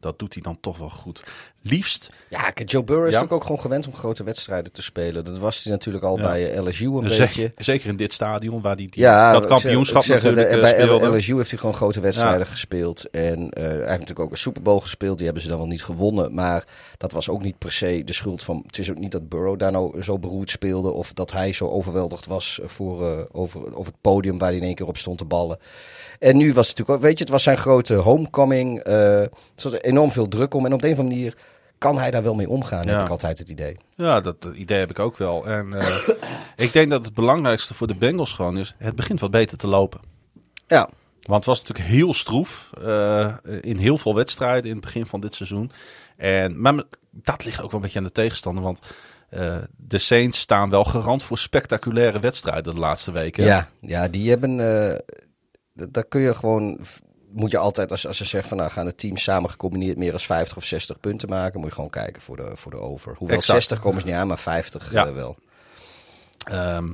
Dat 0.00 0.18
doet 0.18 0.34
hij 0.34 0.42
dan 0.42 0.60
toch 0.60 0.78
wel 0.78 0.90
goed. 0.90 1.22
Liefst 1.68 2.14
Ja, 2.28 2.52
Joe 2.64 2.84
Burrow 2.84 3.06
is 3.06 3.12
Ja. 3.12 3.18
natuurlijk 3.18 3.32
ook 3.32 3.42
gewoon 3.42 3.60
gewend 3.60 3.86
om 3.86 3.94
grote 3.94 4.24
wedstrijden 4.24 4.72
te 4.72 4.82
spelen. 4.82 5.24
Dat 5.24 5.38
was 5.38 5.64
hij 5.64 5.72
natuurlijk 5.72 6.04
al 6.04 6.16
Ja. 6.16 6.22
bij 6.22 6.52
eh, 6.52 6.62
LSU 6.64 6.86
een 6.86 7.10
zeker, 7.10 7.26
beetje. 7.26 7.52
zeker 7.56 7.88
in 7.88 7.96
dit 7.96 8.12
stadion 8.12 8.60
waar 8.60 8.74
hij 8.76 8.86
Ja, 8.90 9.32
dat 9.32 9.46
kampioenschap 9.46 10.02
ik 10.02 10.06
zeg, 10.06 10.16
natuurlijk 10.22 10.48
de- 10.48 10.54
eh, 10.54 10.60
Bij 10.60 10.72
speelde. 10.72 11.16
LSU 11.16 11.36
heeft 11.36 11.50
hij 11.50 11.58
gewoon 11.58 11.74
grote 11.74 12.00
wedstrijden 12.00 12.46
gespeeld. 12.46 13.10
En 13.10 13.50
eh, 13.50 13.62
hij 13.62 13.72
heeft 13.76 13.88
natuurlijk 13.88 14.20
ook 14.20 14.30
een 14.30 14.36
Super 14.36 14.62
Bowl 14.62 14.78
gespeeld. 14.80 15.16
Die 15.16 15.24
hebben 15.24 15.42
ze 15.42 15.48
dan 15.48 15.58
wel 15.58 15.66
niet 15.66 15.82
gewonnen. 15.84 16.34
Maar 16.34 16.64
dat 16.96 17.12
was 17.12 17.28
ook 17.28 17.42
niet 17.42 17.58
per 17.58 17.72
se 17.72 18.02
de 18.04 18.12
schuld 18.12 18.42
van... 18.42 18.62
Het 18.66 18.78
is 18.78 18.90
ook 18.90 18.98
niet 18.98 19.12
dat 19.12 19.28
Burrow 19.28 19.58
daar 19.58 19.72
nou 19.72 20.02
zo 20.02 20.18
beroerd 20.18 20.50
speelde... 20.50 20.90
of 20.90 21.12
dat 21.12 21.32
hij 21.32 21.52
zo 21.52 21.68
overweldigd 21.68 22.26
was 22.26 22.60
voor, 22.64 23.06
eh, 23.06 23.24
over, 23.32 23.60
over 23.76 23.92
het 23.92 24.00
podium 24.00 24.38
waar 24.38 24.48
hij 24.48 24.58
in 24.58 24.64
één 24.64 24.74
keer 24.74 24.86
op 24.86 24.96
stond 24.96 25.18
te 25.18 25.24
ballen. 25.24 25.58
En 26.18 26.36
nu 26.36 26.52
was 26.52 26.68
het 26.68 26.76
natuurlijk 26.78 26.98
ook... 26.98 27.04
Weet 27.08 27.18
je, 27.18 27.24
het 27.24 27.32
was 27.32 27.42
zijn 27.42 27.58
grote 27.58 27.94
homecoming. 27.94 28.78
eh 28.80 29.20
er 29.20 29.30
zat 29.62 29.82
enorm 29.82 30.12
veel 30.12 30.28
druk 30.28 30.54
om. 30.54 30.66
En 30.66 30.72
op 30.72 30.80
de 30.80 30.86
een 30.86 30.92
of 30.92 30.98
andere 30.98 31.16
manier 31.18 31.36
kan 31.78 31.98
hij 31.98 32.10
daar 32.10 32.22
wel 32.22 32.34
mee 32.34 32.48
omgaan, 32.48 32.82
Ja. 32.82 32.92
heb 32.94 33.00
ik 33.04 33.08
altijd 33.10 33.38
het 33.38 33.48
idee. 33.48 33.76
Ja, 33.94 34.20
dat 34.20 34.48
idee 34.54 34.78
heb 34.78 34.90
ik 34.90 34.98
ook 34.98 35.16
wel. 35.16 35.46
En 35.46 35.72
eh, 35.72 35.96
ik 36.66 36.72
denk 36.72 36.90
dat 36.90 37.04
het 37.04 37.14
belangrijkste 37.14 37.74
voor 37.74 37.86
de 37.86 37.94
Bengals 37.94 38.32
gewoon 38.32 38.58
is, 38.58 38.74
het 38.78 38.94
begint 38.96 39.20
wat 39.20 39.30
beter 39.30 39.58
te 39.58 39.66
lopen. 39.66 40.00
Ja, 40.66 40.88
Want 41.22 41.36
het 41.36 41.44
was 41.44 41.58
natuurlijk 41.62 41.88
heel 41.88 42.14
stroef 42.14 42.70
eh, 42.84 43.32
in 43.60 43.76
heel 43.76 43.98
veel 43.98 44.14
wedstrijden 44.14 44.64
in 44.70 44.76
het 44.76 44.84
begin 44.84 45.06
van 45.06 45.20
dit 45.20 45.34
seizoen. 45.34 45.70
En, 46.16 46.60
maar 46.60 46.82
dat 47.10 47.44
ligt 47.44 47.56
ook 47.62 47.70
wel 47.70 47.74
een 47.80 47.80
beetje 47.82 47.98
aan 47.98 48.04
de 48.04 48.12
tegenstander, 48.12 48.64
want 48.64 48.80
eh, 49.30 49.56
de 49.76 49.98
Saints 49.98 50.38
staan 50.40 50.70
wel 50.70 50.84
garant 50.84 51.22
voor 51.22 51.38
spectaculaire 51.38 52.20
wedstrijden 52.20 52.74
de 52.74 52.80
laatste 52.80 53.12
weken. 53.12 53.44
Ja, 53.44 53.68
ja 53.80 54.08
die 54.08 54.30
hebben. 54.30 54.56
d- 55.76 55.94
daar 55.94 56.04
kun 56.04 56.20
je 56.20 56.34
gewoon. 56.34 56.78
Moet 57.36 57.50
je 57.50 57.58
altijd, 57.58 57.90
als, 57.90 58.06
als 58.06 58.16
ze 58.16 58.24
zeggen 58.24 58.48
van 58.48 58.58
nou 58.58 58.70
gaan 58.70 58.86
de 58.86 58.94
teams 58.94 59.22
samen 59.22 59.50
gecombineerd 59.50 59.96
meer 59.96 60.10
dan 60.10 60.20
50 60.20 60.56
of 60.56 60.64
60 60.64 61.00
punten 61.00 61.28
maken, 61.28 61.60
moet 61.60 61.68
je 61.68 61.74
gewoon 61.74 61.90
kijken 61.90 62.22
voor 62.22 62.36
de, 62.36 62.50
voor 62.54 62.70
de 62.70 62.76
over. 62.76 63.14
Hoewel 63.18 63.36
Exact. 63.36 63.58
60 63.58 63.80
komen 63.80 64.00
ze 64.00 64.06
niet 64.06 64.16
aan, 64.16 64.26
maar 64.26 64.38
50 64.38 64.92
Ja. 64.92 65.06
eh, 65.06 65.14
wel. 65.14 65.36
Ehm, 66.44 66.92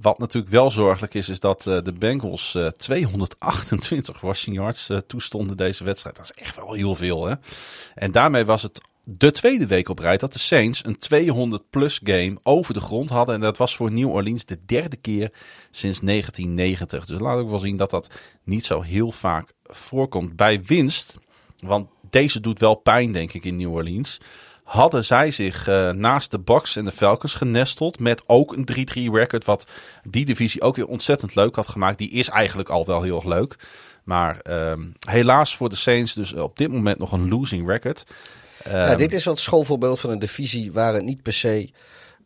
wat 0.00 0.18
natuurlijk 0.18 0.52
wel 0.52 0.70
zorgelijk 0.70 1.14
is, 1.14 1.28
is 1.28 1.40
dat 1.40 1.66
eh, 1.66 1.78
de 1.82 1.92
Bengals 1.92 2.54
eh, 2.54 2.66
228 2.66 4.20
rushing 4.20 4.56
yards 4.56 4.90
toestonden 5.06 5.56
deze 5.56 5.84
wedstrijd. 5.84 6.16
Dat 6.16 6.24
is 6.24 6.42
echt 6.42 6.56
wel 6.56 6.72
heel 6.72 6.94
veel, 6.94 7.26
hè? 7.26 7.34
En 7.94 8.12
daarmee 8.12 8.44
was 8.44 8.62
het 8.62 8.80
de 9.10 9.30
tweede 9.30 9.66
week 9.66 9.88
op 9.88 9.98
rij 9.98 10.16
dat 10.16 10.32
de 10.32 10.38
Saints 10.38 10.82
een 10.84 10.98
200-plus 11.60 12.00
game 12.04 12.38
over 12.42 12.74
de 12.74 12.80
grond 12.80 13.10
hadden. 13.10 13.34
En 13.34 13.40
dat 13.40 13.56
was 13.56 13.76
voor 13.76 13.92
New 13.92 14.08
Orleans 14.10 14.44
de 14.44 14.58
derde 14.66 14.96
keer 14.96 15.32
sinds 15.70 16.00
1990. 16.00 17.06
Dus 17.06 17.20
laat 17.20 17.38
ook 17.38 17.50
wel 17.50 17.58
zien 17.58 17.76
dat 17.76 17.90
dat 17.90 18.10
niet 18.44 18.64
zo 18.64 18.82
heel 18.82 19.12
vaak 19.12 19.52
voorkomt 19.64 20.36
bij 20.36 20.62
winst. 20.62 21.18
Want 21.58 21.88
deze 22.10 22.40
doet 22.40 22.58
wel 22.58 22.74
pijn, 22.74 23.12
denk 23.12 23.32
ik, 23.32 23.44
in 23.44 23.56
New 23.56 23.72
Orleans 23.72 24.20
hadden 24.62 25.04
zij 25.04 25.30
zich 25.30 25.68
eh, 25.68 25.90
naast 25.90 26.30
de 26.30 26.38
Bucks 26.38 26.76
en 26.76 26.84
de 26.84 26.92
Falcons 26.92 27.34
genesteld. 27.34 27.98
Met 27.98 28.22
ook 28.26 28.56
een 28.56 28.68
3-3 29.10 29.12
record. 29.12 29.44
Wat 29.44 29.66
die 30.02 30.24
divisie 30.24 30.62
ook 30.62 30.76
weer 30.76 30.86
ontzettend 30.86 31.34
leuk 31.34 31.54
had 31.54 31.68
gemaakt. 31.68 31.98
Die 31.98 32.10
is 32.10 32.28
eigenlijk 32.28 32.68
al 32.68 32.86
wel 32.86 33.02
heel 33.02 33.16
erg 33.16 33.24
leuk. 33.24 33.56
Maar 34.04 34.38
ehm, 34.40 34.86
helaas 35.08 35.56
voor 35.56 35.68
de 35.68 35.76
Saints 35.76 36.14
dus 36.14 36.32
op 36.34 36.56
dit 36.56 36.72
moment 36.72 36.98
nog 36.98 37.12
een 37.12 37.28
losing 37.28 37.68
record. 37.68 38.04
Ja, 38.64 38.88
Ehm, 38.88 38.96
dit 38.96 39.12
is 39.12 39.24
wel 39.24 39.34
het 39.34 39.42
schoolvoorbeeld 39.42 40.00
van 40.00 40.10
een 40.10 40.18
divisie 40.18 40.72
waar 40.72 40.94
het 40.94 41.04
niet 41.04 41.22
per 41.22 41.32
se 41.32 41.70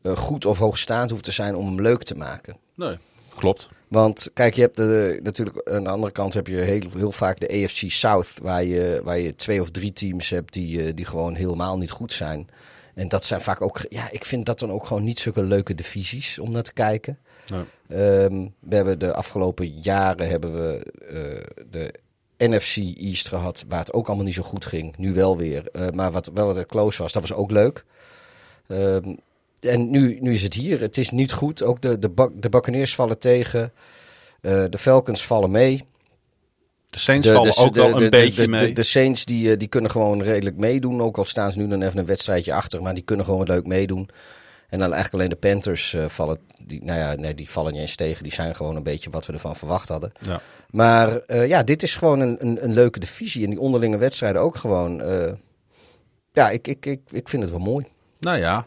eh, 0.02 0.16
goed 0.16 0.44
of 0.46 0.58
hoogstaand 0.58 1.10
hoeft 1.10 1.24
te 1.24 1.32
zijn 1.32 1.56
om 1.56 1.66
hem 1.66 1.80
leuk 1.80 2.02
te 2.02 2.14
maken. 2.14 2.56
Nee, 2.74 2.98
klopt. 3.34 3.68
Want 3.88 4.30
kijk, 4.34 4.54
je 4.54 4.60
hebt 4.60 4.76
de, 4.76 5.20
natuurlijk 5.22 5.68
aan 5.70 5.84
de 5.84 5.90
andere 5.90 6.12
kant 6.12 6.34
heb 6.34 6.46
je 6.46 6.56
heel, 6.56 6.82
heel 6.96 7.12
vaak 7.12 7.40
de 7.40 7.64
AFC 7.64 7.90
South, 7.90 8.28
waar 8.42 8.64
je, 8.64 9.00
waar 9.04 9.18
je 9.18 9.34
twee 9.34 9.60
of 9.60 9.70
drie 9.70 9.92
teams 9.92 10.30
hebt 10.30 10.52
die, 10.52 10.84
eh, 10.84 10.94
die 10.94 11.04
gewoon 11.04 11.34
helemaal 11.34 11.78
niet 11.78 11.90
goed 11.90 12.12
zijn. 12.12 12.48
En 12.94 13.08
dat 13.08 13.24
zijn 13.24 13.40
vaak 13.40 13.60
ook, 13.60 13.80
ja, 13.88 14.10
ik 14.10 14.24
vind 14.24 14.46
dat 14.46 14.58
dan 14.58 14.70
ook 14.70 14.86
gewoon 14.86 15.04
niet 15.04 15.18
zulke 15.18 15.42
leuke 15.42 15.74
divisies 15.74 16.38
om 16.38 16.50
naar 16.50 16.62
te 16.62 16.72
kijken. 16.72 17.18
Nee. 17.46 17.64
Ehm, 17.88 18.48
we 18.58 18.76
hebben 18.76 18.98
de 18.98 19.14
afgelopen 19.14 19.68
jaren 19.68 20.28
hebben 20.28 20.52
we 20.52 20.92
eh, 21.08 21.64
de 21.70 21.94
NFC 22.48 22.76
East 22.98 23.28
gehad, 23.28 23.64
waar 23.68 23.78
het 23.78 23.92
ook 23.92 24.06
allemaal 24.06 24.24
niet 24.24 24.34
zo 24.34 24.42
goed 24.42 24.64
ging. 24.64 24.96
Nu 24.96 25.14
wel 25.14 25.36
weer. 25.36 25.68
Eh, 25.72 25.86
maar 25.94 26.12
wat 26.12 26.30
wel 26.34 26.46
altijd 26.48 26.66
close 26.66 27.02
was, 27.02 27.12
dat 27.12 27.22
was 27.28 27.32
ook 27.32 27.50
leuk. 27.50 27.84
Ehm, 28.66 29.14
en 29.60 29.90
nu, 29.90 30.18
nu 30.20 30.34
is 30.34 30.42
het 30.42 30.54
hier. 30.54 30.80
Het 30.80 30.96
is 30.96 31.10
niet 31.10 31.32
goed. 31.32 31.62
Ook 31.62 31.80
de, 31.80 31.98
de, 31.98 32.10
Buc- 32.10 32.30
de 32.34 32.48
Buccaneers 32.48 32.94
vallen 32.94 33.18
tegen. 33.18 33.72
Eh, 34.40 34.64
de 34.70 34.78
Falcons 34.78 35.26
vallen 35.26 35.50
mee. 35.50 35.84
De 36.90 36.98
Saints 36.98 37.26
De, 37.26 37.32
vallen 37.34 37.50
de- 37.50 37.56
ook 37.60 37.74
wel 37.74 37.92
een 37.92 37.98
de- 37.98 38.08
beetje 38.08 38.44
de, 38.44 38.50
mee. 38.50 38.66
De, 38.66 38.72
de 38.72 38.82
Saints 38.82 39.24
die, 39.24 39.50
eh, 39.52 39.58
die 39.58 39.68
kunnen 39.68 39.90
gewoon 39.90 40.22
redelijk 40.22 40.56
meedoen. 40.56 41.02
Ook 41.02 41.18
al 41.18 41.24
staan 41.24 41.52
ze 41.52 41.58
nu 41.58 41.68
dan 41.68 41.82
even 41.82 41.98
een 41.98 42.06
wedstrijdje 42.06 42.52
achter. 42.54 42.82
Maar 42.82 42.94
die 42.94 43.02
kunnen 43.02 43.24
gewoon 43.24 43.46
leuk 43.46 43.66
meedoen. 43.66 44.08
En 44.72 44.78
dan 44.78 44.92
eigenlijk 44.92 45.14
alleen 45.14 45.28
de 45.40 45.48
Panthers 45.48 45.94
eh, 45.94 46.08
vallen. 46.08 46.38
Die, 46.62 46.84
nou 46.84 46.98
ja, 46.98 47.14
nee, 47.14 47.34
die 47.34 47.50
vallen 47.50 47.72
niet 47.72 47.80
eens 47.80 47.96
tegen. 47.96 48.22
Die 48.22 48.32
zijn 48.32 48.54
gewoon 48.54 48.76
een 48.76 48.82
beetje 48.82 49.10
wat 49.10 49.26
we 49.26 49.32
ervan 49.32 49.56
verwacht 49.56 49.88
hadden. 49.88 50.12
ja. 50.20 50.40
Maar 50.70 51.16
eh, 51.18 51.48
ja, 51.48 51.62
dit 51.62 51.82
is 51.82 51.96
gewoon 51.96 52.20
een, 52.20 52.36
een, 52.40 52.64
een 52.64 52.72
leuke 52.72 52.98
divisie. 52.98 53.44
En 53.44 53.50
die 53.50 53.60
onderlinge 53.60 53.96
wedstrijden 53.96 54.42
ook 54.42 54.56
gewoon. 54.56 55.00
eh, 55.00 55.32
ja, 56.32 56.50
ik, 56.50 56.68
ik, 56.68 56.86
ik, 56.86 57.00
ik 57.10 57.28
vind 57.28 57.42
het 57.42 57.50
wel 57.50 57.60
mooi. 57.60 57.86
Nou 58.20 58.38
ja, 58.38 58.66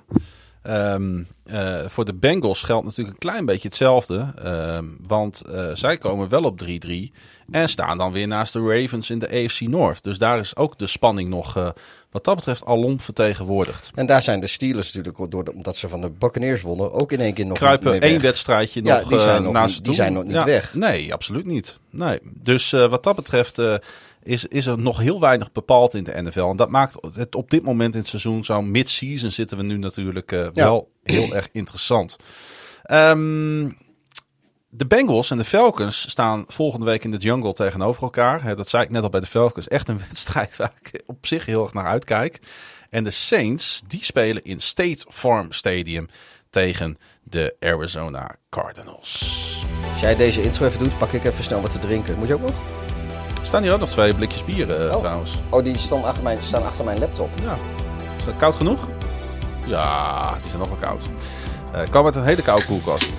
ehm, 0.61 1.23
eh, 1.43 1.85
voor 1.87 2.05
de 2.05 2.13
Bengals 2.13 2.61
geldt 2.63 2.85
natuurlijk 2.85 3.13
een 3.13 3.29
klein 3.29 3.45
beetje 3.45 3.67
hetzelfde. 3.67 4.33
ehm, 4.43 4.85
want 5.07 5.41
zij 5.73 5.97
komen 5.97 6.29
wel 6.29 6.43
op 6.43 6.57
3-3 6.57 7.11
en 7.51 7.69
staan 7.69 7.97
dan 7.97 8.11
weer 8.11 8.27
naast 8.27 8.53
de 8.53 8.59
Ravens 8.59 9.09
in 9.09 9.19
de 9.19 9.29
AFC 9.29 9.61
North. 9.61 10.03
Dus 10.03 10.17
daar 10.17 10.39
is 10.39 10.55
ook 10.55 10.77
de 10.79 10.87
spanning 10.87 11.29
nog 11.29 11.73
wat 12.15 12.23
dat 12.23 12.35
betreft 12.35 12.65
alom 12.65 12.99
vertegenwoordigd. 12.99 13.91
En 13.95 14.05
daar 14.05 14.21
zijn 14.21 14.39
de 14.39 14.47
Steelers 14.47 14.93
natuurlijk, 14.93 15.31
door, 15.31 15.43
omdat 15.55 15.75
ze 15.75 15.89
van 15.89 16.01
de 16.01 16.09
Buccaneers 16.09 16.61
wonnen, 16.61 16.93
ook 16.93 17.11
in 17.11 17.19
één 17.19 17.33
keer 17.33 17.45
nog 17.45 17.57
Kruipen 17.57 17.89
mee 17.91 17.99
weg. 17.99 18.09
één 18.09 18.21
wedstrijdje 18.21 18.83
Ja, 18.83 18.99
nog 18.99 19.07
die 19.07 19.19
zijn 19.19 19.37
eh, 19.37 19.43
nog 19.43 19.53
naast 19.53 19.75
niet- 19.75 19.85
die 19.85 19.93
zijn 19.93 20.13
nog 20.13 20.23
niet 20.23 20.31
Ja, 20.33 20.45
weg. 20.45 20.73
Nee, 20.73 21.13
absoluut 21.13 21.45
niet. 21.45 21.79
Nee. 21.89 22.19
Dus 22.23 22.73
eh, 22.73 22.89
wat 22.89 23.03
dat 23.03 23.15
betreft 23.15 23.57
eh, 23.59 23.73
is, 24.23 24.45
is 24.45 24.65
er 24.65 24.79
nog 24.79 24.97
heel 24.99 25.19
weinig 25.19 25.51
bepaald 25.51 25.93
in 25.93 26.03
de 26.03 26.21
NFL. 26.21 26.39
En 26.49 26.55
dat 26.57 26.69
maakt 26.69 26.95
het 27.15 27.35
op 27.35 27.49
dit 27.49 27.63
moment 27.63 27.93
in 27.93 27.99
het 27.99 28.09
seizoen, 28.09 28.43
zo'n 28.45 28.71
mid-season 28.71 29.29
zitten 29.31 29.57
we 29.57 29.63
nu 29.63 29.77
natuurlijk 29.77 30.35
wel 30.53 30.89
heel 31.03 31.35
erg 31.35 31.49
interessant. 31.51 32.15
Ehm, 32.83 33.69
de 34.77 34.85
Bengals 34.85 35.31
en 35.31 35.37
de 35.37 35.43
Falcons 35.43 36.09
staan 36.09 36.43
volgende 36.47 36.85
week 36.85 37.03
in 37.03 37.11
de 37.11 37.17
jungle 37.17 37.53
tegenover 37.53 38.03
elkaar. 38.03 38.55
Dat 38.55 38.69
zei 38.69 38.83
ik 38.83 38.89
net 38.89 39.03
al 39.03 39.09
bij 39.09 39.19
de 39.19 39.25
Falcons. 39.25 39.67
Echt 39.67 39.89
een 39.89 40.01
wedstrijd 40.09 40.55
waar 40.55 40.73
ik 40.81 41.01
op 41.05 41.27
zich 41.27 41.45
heel 41.45 41.63
erg 41.63 41.73
naar 41.73 41.85
uitkijk. 41.85 42.39
En 42.89 43.03
de 43.03 43.09
Saints, 43.09 43.81
die 43.87 44.03
spelen 44.03 44.43
in 44.43 44.59
State 44.59 45.05
Farm 45.09 45.51
Stadium 45.51 46.07
tegen 46.49 46.97
de 47.23 47.55
Arizona 47.59 48.35
Cardinals. 48.49 49.19
Als 49.91 50.01
jij 50.01 50.15
deze 50.15 50.43
intro 50.43 50.65
even 50.65 50.79
doet, 50.79 50.97
pak 50.97 51.11
ik 51.11 51.23
even 51.23 51.43
snel 51.43 51.61
wat 51.61 51.71
te 51.71 51.79
drinken. 51.79 52.17
Moet 52.17 52.27
je 52.27 52.33
ook 52.33 52.41
nog? 52.41 52.55
Er 53.39 53.45
staan 53.45 53.63
hier 53.63 53.73
ook 53.73 53.79
nog 53.79 53.89
twee 53.89 54.13
blikjes 54.13 54.45
bieren 54.45 54.89
eh, 54.89 54.95
Oh. 54.95 54.99
trouwens. 54.99 55.31
Oh, 55.49 55.63
die 55.63 55.77
staan 55.77 56.03
achter 56.03 56.23
mijn, 56.23 56.37
staan 56.43 56.63
achter 56.63 56.85
mijn 56.85 56.99
laptop. 56.99 57.29
Ja. 57.41 57.57
Is 58.17 58.25
dat 58.25 58.37
koud 58.37 58.55
genoeg? 58.55 58.87
Ja, 59.65 60.31
die 60.41 60.47
zijn 60.49 60.59
nog 60.59 60.67
wel 60.67 60.89
koud. 60.89 61.03
Eh 61.71 61.89
komen 61.89 62.05
uit 62.05 62.15
een 62.15 62.23
hele 62.29 62.41
koude 62.41 62.65
koelkast. 62.65 63.09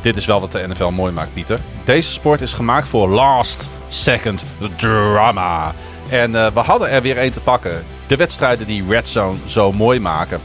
Dit 0.00 0.16
is 0.16 0.26
wel 0.26 0.40
wat 0.40 0.52
de 0.52 0.66
NFL 0.68 0.88
mooi 0.88 1.12
maakt, 1.12 1.34
Pieter. 1.34 1.58
Deze 1.84 2.12
sport 2.12 2.40
is 2.40 2.52
gemaakt 2.52 2.88
voor 2.88 3.08
last 3.08 3.68
second 3.88 4.44
drama. 4.76 5.74
En 6.08 6.34
eh, 6.34 6.52
we 6.52 6.60
hadden 6.60 6.90
er 6.90 7.02
weer 7.02 7.16
één 7.16 7.32
te 7.32 7.40
pakken. 7.40 7.84
De 8.06 8.16
wedstrijden 8.16 8.66
die 8.66 8.84
Red 8.88 9.08
Zone 9.08 9.38
zo 9.46 9.72
mooi 9.72 10.00
maken. 10.00 10.40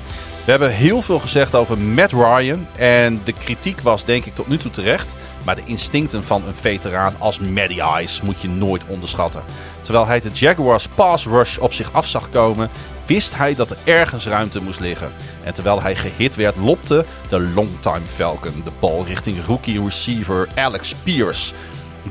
We 0.46 0.52
hebben 0.52 0.72
heel 0.72 1.02
veel 1.02 1.20
gezegd 1.20 1.56
over 1.56 1.78
Matt 1.78 2.12
Ryan. 2.12 2.68
En 2.76 3.22
de 3.24 3.34
kritiek 3.34 3.82
was 3.82 4.06
denk 4.06 4.26
ik 4.26 4.36
tot 4.36 4.48
nu 4.48 4.58
toe 4.58 4.72
terecht. 4.72 5.16
Maar 5.44 5.56
de 5.56 5.62
instincten 5.66 6.24
van 6.24 6.44
een 6.48 6.56
veteraan 6.56 7.16
als 7.18 7.40
Matty 7.40 7.80
Ice 8.02 8.26
moet 8.26 8.42
je 8.42 8.50
nooit 8.50 8.84
onderschatten. 8.88 9.44
Terwijl 9.82 10.06
hij 10.06 10.20
de 10.20 10.30
Jaguars 10.34 10.88
pass 10.88 11.26
rush 11.26 11.58
op 11.58 11.74
zich 11.74 11.94
af 11.94 12.08
zag 12.08 12.30
komen, 12.30 12.70
wist 13.14 13.36
hij 13.36 13.56
dat 13.56 13.72
er 13.72 13.78
ergens 13.84 14.28
ruimte 14.28 14.62
moest 14.62 14.80
liggen. 14.80 15.12
En 15.44 15.54
terwijl 15.54 15.82
hij 15.82 15.96
gehit 15.96 16.36
werd, 16.36 16.56
lopte 16.56 17.06
de 17.30 17.40
longtime 17.40 18.06
Falcon 18.06 18.62
de 18.64 18.72
bal 18.80 19.06
richting 19.06 19.46
rookie 19.46 19.84
receiver 19.84 20.48
Alex 20.56 20.96
Pierce. 21.04 21.54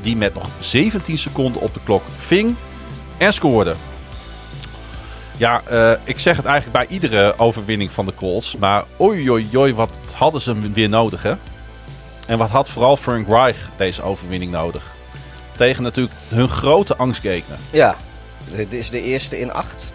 Die 0.01 0.15
met 0.15 0.33
nog 0.33 0.49
17 0.59 1.17
seconden 1.17 1.61
op 1.61 1.73
de 1.73 1.79
klok 1.83 2.03
ving 2.17 2.55
en 3.17 3.33
scoorde. 3.33 3.75
Ja, 5.37 5.61
eh, 5.65 5.91
ik 6.03 6.19
zeg 6.19 6.37
het 6.37 6.45
eigenlijk 6.45 6.77
bij 6.77 6.95
iedere 6.95 7.37
overwinning 7.37 7.91
van 7.91 8.05
de 8.05 8.13
Colts. 8.13 8.57
Maar 8.57 8.83
oei 8.99 9.31
oei 9.31 9.49
oei, 9.55 9.73
wat 9.73 9.99
hadden 10.13 10.41
ze 10.41 10.71
weer 10.71 10.89
nodig 10.89 11.23
hè? 11.23 11.33
En 12.27 12.37
wat 12.37 12.49
had 12.49 12.69
vooral 12.69 12.97
Frank 12.97 13.27
Reich 13.27 13.69
deze 13.77 14.01
overwinning 14.01 14.51
nodig? 14.51 14.95
Tegen 15.55 15.83
natuurlijk 15.83 16.15
hun 16.27 16.49
grote 16.49 16.95
angstgekner. 16.95 17.57
Ja, 17.71 17.95
dit 18.55 18.73
is 18.73 18.89
de 18.89 19.01
eerste 19.01 19.39
in 19.39 19.53
acht. 19.53 19.93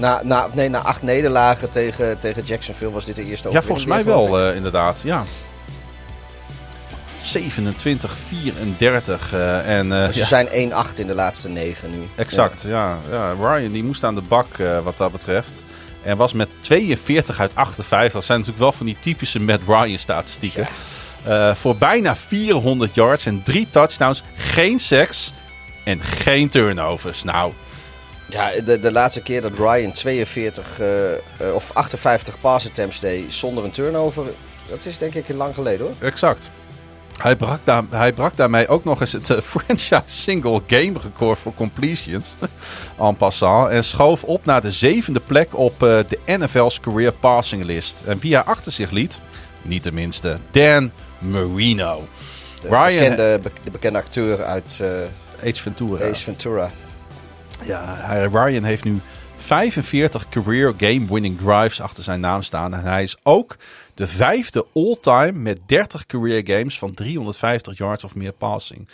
Na, 0.00 0.20
na, 0.24 0.48
nee, 0.52 0.68
na 0.68 0.78
acht 0.78 1.02
nederlagen 1.02 1.70
tegen, 1.70 2.18
tegen 2.18 2.42
Jacksonville 2.42 2.90
was 2.90 3.04
dit 3.04 3.16
de 3.16 3.24
eerste 3.24 3.50
Ja, 3.50 3.62
volgens 3.62 3.86
mij 3.86 3.98
overwinning, 3.98 4.30
wel 4.30 4.48
eh, 4.48 4.56
inderdaad. 4.56 5.00
Ja. 5.04 5.24
27, 7.22 8.16
34 8.28 9.32
eh, 9.32 9.78
en 9.78 9.92
eh, 9.92 10.08
Ze 10.12 10.18
ja, 10.18 10.24
zijn 10.24 10.48
1-8 10.48 10.98
in 10.98 11.06
de 11.06 11.14
laatste 11.14 11.48
negen 11.48 11.90
nu. 11.90 12.08
exact. 12.16 12.64
Ja. 12.66 12.98
Ja, 13.10 13.32
Ryan 13.40 13.72
die 13.72 13.84
moest 13.84 14.04
aan 14.04 14.14
de 14.14 14.20
bak 14.20 14.58
eh, 14.58 14.78
wat 14.82 14.98
dat 14.98 15.12
betreft. 15.12 15.62
En 16.02 16.16
was 16.16 16.32
met 16.32 16.48
42 16.60 17.40
uit 17.40 17.54
58. 17.54 18.12
Dat 18.12 18.24
zijn 18.24 18.38
natuurlijk 18.38 18.64
wel 18.64 18.72
van 18.72 18.86
die 18.86 18.96
typische 19.00 19.40
Matt 19.40 19.62
Ryan 19.66 19.98
statistieken. 19.98 20.68
Voor 21.54 21.76
bijna 21.76 22.16
400 22.16 22.94
yards 22.94 23.26
en 23.26 23.42
drie 23.42 23.68
touchdowns. 23.70 24.22
Geen 24.36 24.78
sacks 24.78 25.32
en 25.84 26.02
geen 26.02 26.48
turnovers. 26.48 27.24
Nou, 27.24 27.52
Ja, 28.30 28.50
de, 28.64 28.78
de 28.78 28.92
laatste 28.92 29.20
keer 29.20 29.42
dat 29.42 29.52
Ryan 29.58 29.92
42 29.92 30.80
eh, 30.80 31.12
eh, 31.12 31.18
of 31.54 31.70
58 31.72 32.40
pass 32.40 32.68
attempts 32.68 33.00
deed 33.00 33.34
zonder 33.34 33.64
een 33.64 33.70
turnover, 33.70 34.24
dat 34.68 34.84
is 34.84 34.98
denk 34.98 35.14
ik 35.14 35.26
heel 35.26 35.36
lang 35.36 35.54
geleden 35.54 35.86
hoor. 35.86 36.08
Exact. 36.08 36.50
Hij 37.22 37.36
brak, 37.36 37.58
daar, 37.64 37.82
hij 37.90 38.12
brak 38.12 38.36
daarmee 38.36 38.68
ook 38.68 38.84
nog 38.84 39.00
eens 39.00 39.12
het 39.12 39.30
eh, 39.30 39.40
franchise 39.56 40.02
single 40.06 40.60
game 40.66 40.92
record 41.02 41.38
voor 41.38 41.54
completions. 41.54 42.34
en 42.98 43.16
passant. 43.16 43.70
En 43.70 43.84
schoof 43.84 44.24
op 44.24 44.44
naar 44.44 44.60
de 44.60 44.70
zevende 44.72 45.20
plek 45.20 45.56
op 45.56 45.78
de 45.78 46.18
NFL's 46.26 46.80
career 46.80 47.12
passing 47.12 47.64
list. 47.64 48.02
En 48.06 48.18
wie 48.18 48.34
hij 48.34 48.44
achter 48.44 48.72
zich 48.72 48.90
liet, 48.90 49.18
niet 49.62 49.84
de 49.84 49.92
minste, 49.92 50.38
Dan 50.50 50.90
Marino. 51.18 52.06
De, 52.60 52.68
Ryan- 52.68 52.96
bekende, 52.96 53.38
be- 53.42 53.50
de 53.64 53.70
bekende 53.70 53.98
acteur 53.98 54.42
uit 54.44 54.80
Ace 55.44 55.62
Ventura. 55.62 56.08
Ace 56.10 56.22
Ventura. 56.22 56.70
Ja, 57.64 58.22
Ryan 58.32 58.64
heeft 58.64 58.84
nu 58.84 59.00
45 59.36 60.28
career 60.28 60.74
game 60.76 61.06
winning 61.08 61.38
drives 61.38 61.80
achter 61.80 62.02
zijn 62.04 62.20
naam 62.20 62.42
staan. 62.42 62.74
En 62.74 62.84
hij 62.84 63.02
is 63.02 63.16
ook 63.22 63.56
de 63.94 64.06
vijfde 64.06 64.66
all-time 64.74 65.32
met 65.32 65.60
30 65.66 66.06
career 66.06 66.42
games 66.46 66.78
van 66.78 66.94
350 66.94 67.78
yards 67.78 68.04
of 68.04 68.14
meer 68.14 68.32
passing. 68.32 68.88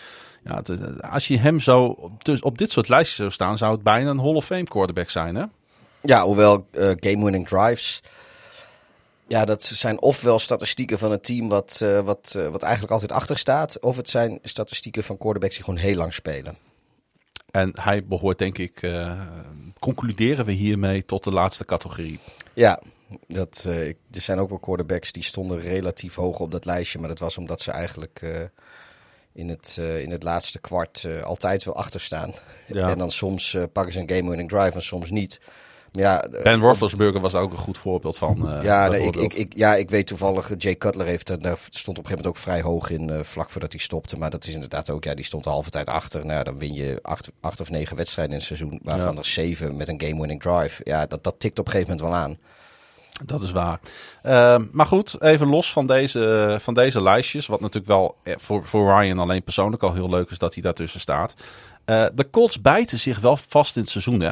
Ja, 0.44 0.56
het- 0.64 1.02
als 1.02 1.28
je 1.28 1.38
hem 1.38 1.60
zo 1.60 1.84
op, 1.84 2.12
op 2.40 2.58
dit 2.58 2.70
soort 2.70 2.88
lijstjes 2.88 3.16
zou 3.16 3.30
staan, 3.30 3.58
zou 3.58 3.72
het 3.72 3.82
bijna 3.82 4.10
een 4.10 4.18
Hall 4.20 4.34
of 4.34 4.44
Fame 4.44 4.64
quarterback 4.64 5.10
zijn, 5.10 5.34
hè? 5.34 5.44
Ja, 6.02 6.24
hoewel 6.24 6.66
eh, 6.70 6.80
game-winning 7.00 7.48
drives. 7.48 8.02
Ja, 9.28 9.44
dat 9.44 9.64
zijn 9.64 10.00
ofwel 10.00 10.38
statistieken 10.38 10.98
van 10.98 11.12
een 11.12 11.20
team 11.20 11.48
wat, 11.48 11.78
eh, 11.82 12.00
wat, 12.00 12.32
eh, 12.36 12.48
wat 12.48 12.62
eigenlijk 12.62 12.92
altijd 12.92 13.12
achter 13.12 13.38
staat. 13.38 13.80
Of 13.80 13.96
het 13.96 14.08
zijn 14.08 14.38
statistieken 14.42 15.04
van 15.04 15.18
quarterbacks 15.18 15.54
die 15.54 15.64
gewoon 15.64 15.80
heel 15.80 15.96
lang 15.96 16.12
spelen. 16.14 16.56
En 17.50 17.70
hij 17.80 18.04
behoort, 18.04 18.38
denk 18.38 18.58
ik, 18.58 18.82
eh, 18.82 19.20
concluderen 19.78 20.44
we 20.44 20.52
hiermee 20.52 21.04
tot 21.04 21.24
de 21.24 21.32
laatste 21.32 21.64
categorie. 21.64 22.18
Ja, 22.54 22.80
dat, 23.28 23.64
eh, 23.66 23.88
er 23.88 23.96
zijn 24.10 24.38
ook 24.38 24.48
wel 24.48 24.58
quarterbacks 24.58 25.12
die 25.12 25.22
stonden 25.22 25.60
relatief 25.60 26.14
hoog 26.14 26.38
op 26.38 26.50
dat 26.50 26.64
lijstje. 26.64 26.98
Maar 26.98 27.08
dat 27.08 27.18
was 27.18 27.38
omdat 27.38 27.60
ze 27.60 27.70
eigenlijk 27.70 28.18
eh, 28.22 28.40
in, 29.32 29.48
het, 29.48 29.76
in 29.76 30.10
het 30.10 30.22
laatste 30.22 30.60
kwart 30.60 31.06
altijd 31.24 31.64
wel 31.64 31.76
achter 31.76 32.00
staan. 32.00 32.34
Ja. 32.66 32.88
En 32.88 32.98
dan 32.98 33.10
soms 33.10 33.56
pakken 33.72 33.92
ze 33.92 34.00
een 34.00 34.10
game-winning 34.10 34.48
drive 34.48 34.74
en 34.74 34.82
soms 34.82 35.10
niet. 35.10 35.40
Ja, 35.96 36.22
eh, 36.24 36.42
Ben 36.42 36.60
Roethlisberger 36.60 37.20
was 37.20 37.34
ook 37.34 37.52
een 37.52 37.58
goed 37.58 37.78
voorbeeld 37.78 38.18
van. 38.18 38.50
eh, 38.50 38.62
Ja, 38.62 38.88
nee, 38.88 39.02
ik, 39.02 39.16
ik, 39.16 39.32
ik, 39.34 39.52
ja, 39.56 39.74
ik 39.74 39.90
weet 39.90 40.06
toevallig, 40.06 40.50
eh, 40.50 40.56
Jay 40.58 40.74
Cutler 40.76 41.06
heeft, 41.06 41.26
daar 41.42 41.58
stond 41.70 41.98
op 41.98 42.04
een 42.04 42.10
gegeven 42.10 42.10
moment 42.10 42.26
ook 42.26 42.36
vrij 42.36 42.60
hoog 42.62 42.90
in, 42.90 43.10
eh, 43.10 43.22
vlak 43.22 43.50
voordat 43.50 43.72
hij 43.72 43.80
stopte. 43.80 44.18
Maar 44.18 44.30
dat 44.30 44.46
is 44.46 44.54
inderdaad 44.54 44.90
ook, 44.90 45.04
ja, 45.04 45.14
die 45.14 45.24
stond 45.24 45.44
de 45.44 45.50
halve 45.50 45.70
tijd 45.70 45.88
achter. 45.88 46.26
Nou, 46.26 46.44
dan 46.44 46.58
win 46.58 46.74
je 46.74 46.98
acht, 47.02 47.28
acht 47.40 47.60
of 47.60 47.70
negen 47.70 47.96
wedstrijden 47.96 48.32
in 48.34 48.38
het 48.38 48.46
seizoen, 48.48 48.80
waarvan 48.82 49.12
Ja. 49.12 49.18
er 49.18 49.24
zeven 49.26 49.76
met 49.76 49.88
een 49.88 50.00
game-winning 50.00 50.42
drive. 50.42 50.80
Ja, 50.84 51.06
dat, 51.06 51.24
dat 51.24 51.34
tikt 51.38 51.58
op 51.58 51.66
een 51.66 51.72
gegeven 51.72 51.96
moment 51.96 52.10
wel 52.12 52.20
aan. 52.22 52.38
Dat 53.24 53.42
is 53.42 53.50
waar. 53.52 53.80
Ehm, 54.22 54.64
maar 54.72 54.86
goed, 54.86 55.22
even 55.22 55.46
los 55.48 55.72
van 55.72 55.86
deze, 55.86 56.56
van 56.60 56.74
deze 56.74 57.02
lijstjes. 57.02 57.46
Wat 57.46 57.60
natuurlijk 57.60 57.86
wel 57.86 58.16
voor, 58.24 58.66
voor 58.66 59.00
Ryan 59.00 59.18
alleen 59.18 59.42
persoonlijk 59.42 59.82
al 59.82 59.94
heel 59.94 60.08
leuk 60.10 60.30
is 60.30 60.38
dat 60.38 60.54
hij 60.54 60.62
daartussen 60.62 61.00
staat. 61.00 61.34
De 62.14 62.26
Colts 62.30 62.60
bijten 62.60 62.98
zich 62.98 63.20
wel 63.20 63.36
vast 63.48 63.76
in 63.76 63.82
het 63.82 63.90
seizoen, 63.90 64.20
hè? 64.20 64.30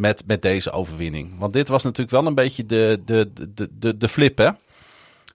Met, 0.00 0.22
met 0.26 0.42
deze 0.42 0.70
overwinning. 0.70 1.38
Want 1.38 1.52
dit 1.52 1.68
was 1.68 1.82
natuurlijk 1.82 2.10
wel 2.10 2.26
een 2.26 2.34
beetje 2.34 2.66
de, 2.66 3.00
de, 3.04 3.30
de, 3.54 3.68
de, 3.78 3.96
de 3.96 4.08
flip, 4.08 4.38
hè? 4.38 4.50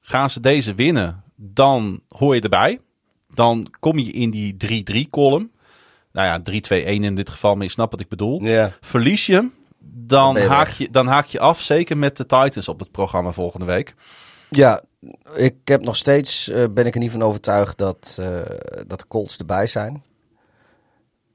Gaan 0.02 0.30
ze 0.30 0.40
deze 0.40 0.76
winnen, 0.76 1.24
dan 1.36 2.02
hoor 2.10 2.36
je 2.36 2.42
erbij. 2.42 2.80
Dan 3.34 3.68
kom 3.80 4.00
je 4.00 4.12
in 4.12 4.30
die 4.30 4.56
3-3 5.06 5.10
column. 5.10 5.52
Nou 6.12 6.28
ja, 6.28 6.62
3-2-1 6.84 6.86
in 6.86 7.16
dit 7.16 7.30
geval, 7.30 7.56
maar 7.56 7.64
je 7.64 7.72
snapt 7.72 7.92
wat 7.92 8.00
ik 8.00 8.10
bedoel. 8.10 8.44
Ja. 8.44 8.72
Verlies 8.82 9.26
je 9.26 9.36
Dan 9.36 9.52
dan, 9.80 10.34
ben 10.34 10.44
je 10.44 10.50
haak 10.50 10.66
weg. 10.66 10.78
je, 10.78 10.90
dan 10.92 11.08
haak 11.08 11.26
je 11.26 11.40
af. 11.40 11.62
Zeker 11.62 11.98
met 11.98 12.18
de 12.18 12.26
Titans 12.26 12.68
op 12.68 12.80
het 12.80 12.92
programma 12.92 13.32
volgende 13.32 13.66
week. 13.66 13.96
Ja, 14.50 14.82
ik 15.36 15.56
heb 15.64 15.82
nog 15.82 15.96
steeds, 15.96 16.50
eh, 16.50 16.64
ben 16.72 16.86
ik 16.86 16.94
er 16.94 17.00
niet 17.00 17.12
van 17.12 17.22
overtuigd 17.22 17.78
dat, 17.78 18.18
eh, 18.20 18.42
dat 18.88 19.00
de 19.00 19.08
Colts 19.08 19.38
erbij 19.38 19.68
zijn. 19.68 20.04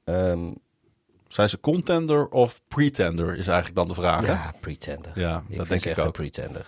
Ehm, 0.03 0.39
Zijn 1.31 1.49
ze 1.49 1.59
contender 1.59 2.27
of 2.27 2.61
pretender, 2.67 3.37
is 3.37 3.47
eigenlijk 3.47 3.75
dan 3.75 3.87
de 3.87 3.93
vraag. 3.93 4.25
hè? 4.25 4.31
ja, 4.31 4.53
pretender. 4.59 5.11
Ja, 5.15 5.43
ik 5.47 5.57
dat 5.57 5.67
denk 5.67 5.81
ik 5.81 5.87
echt 5.87 5.99
ook. 5.99 6.05
een 6.05 6.11
pretender. 6.11 6.65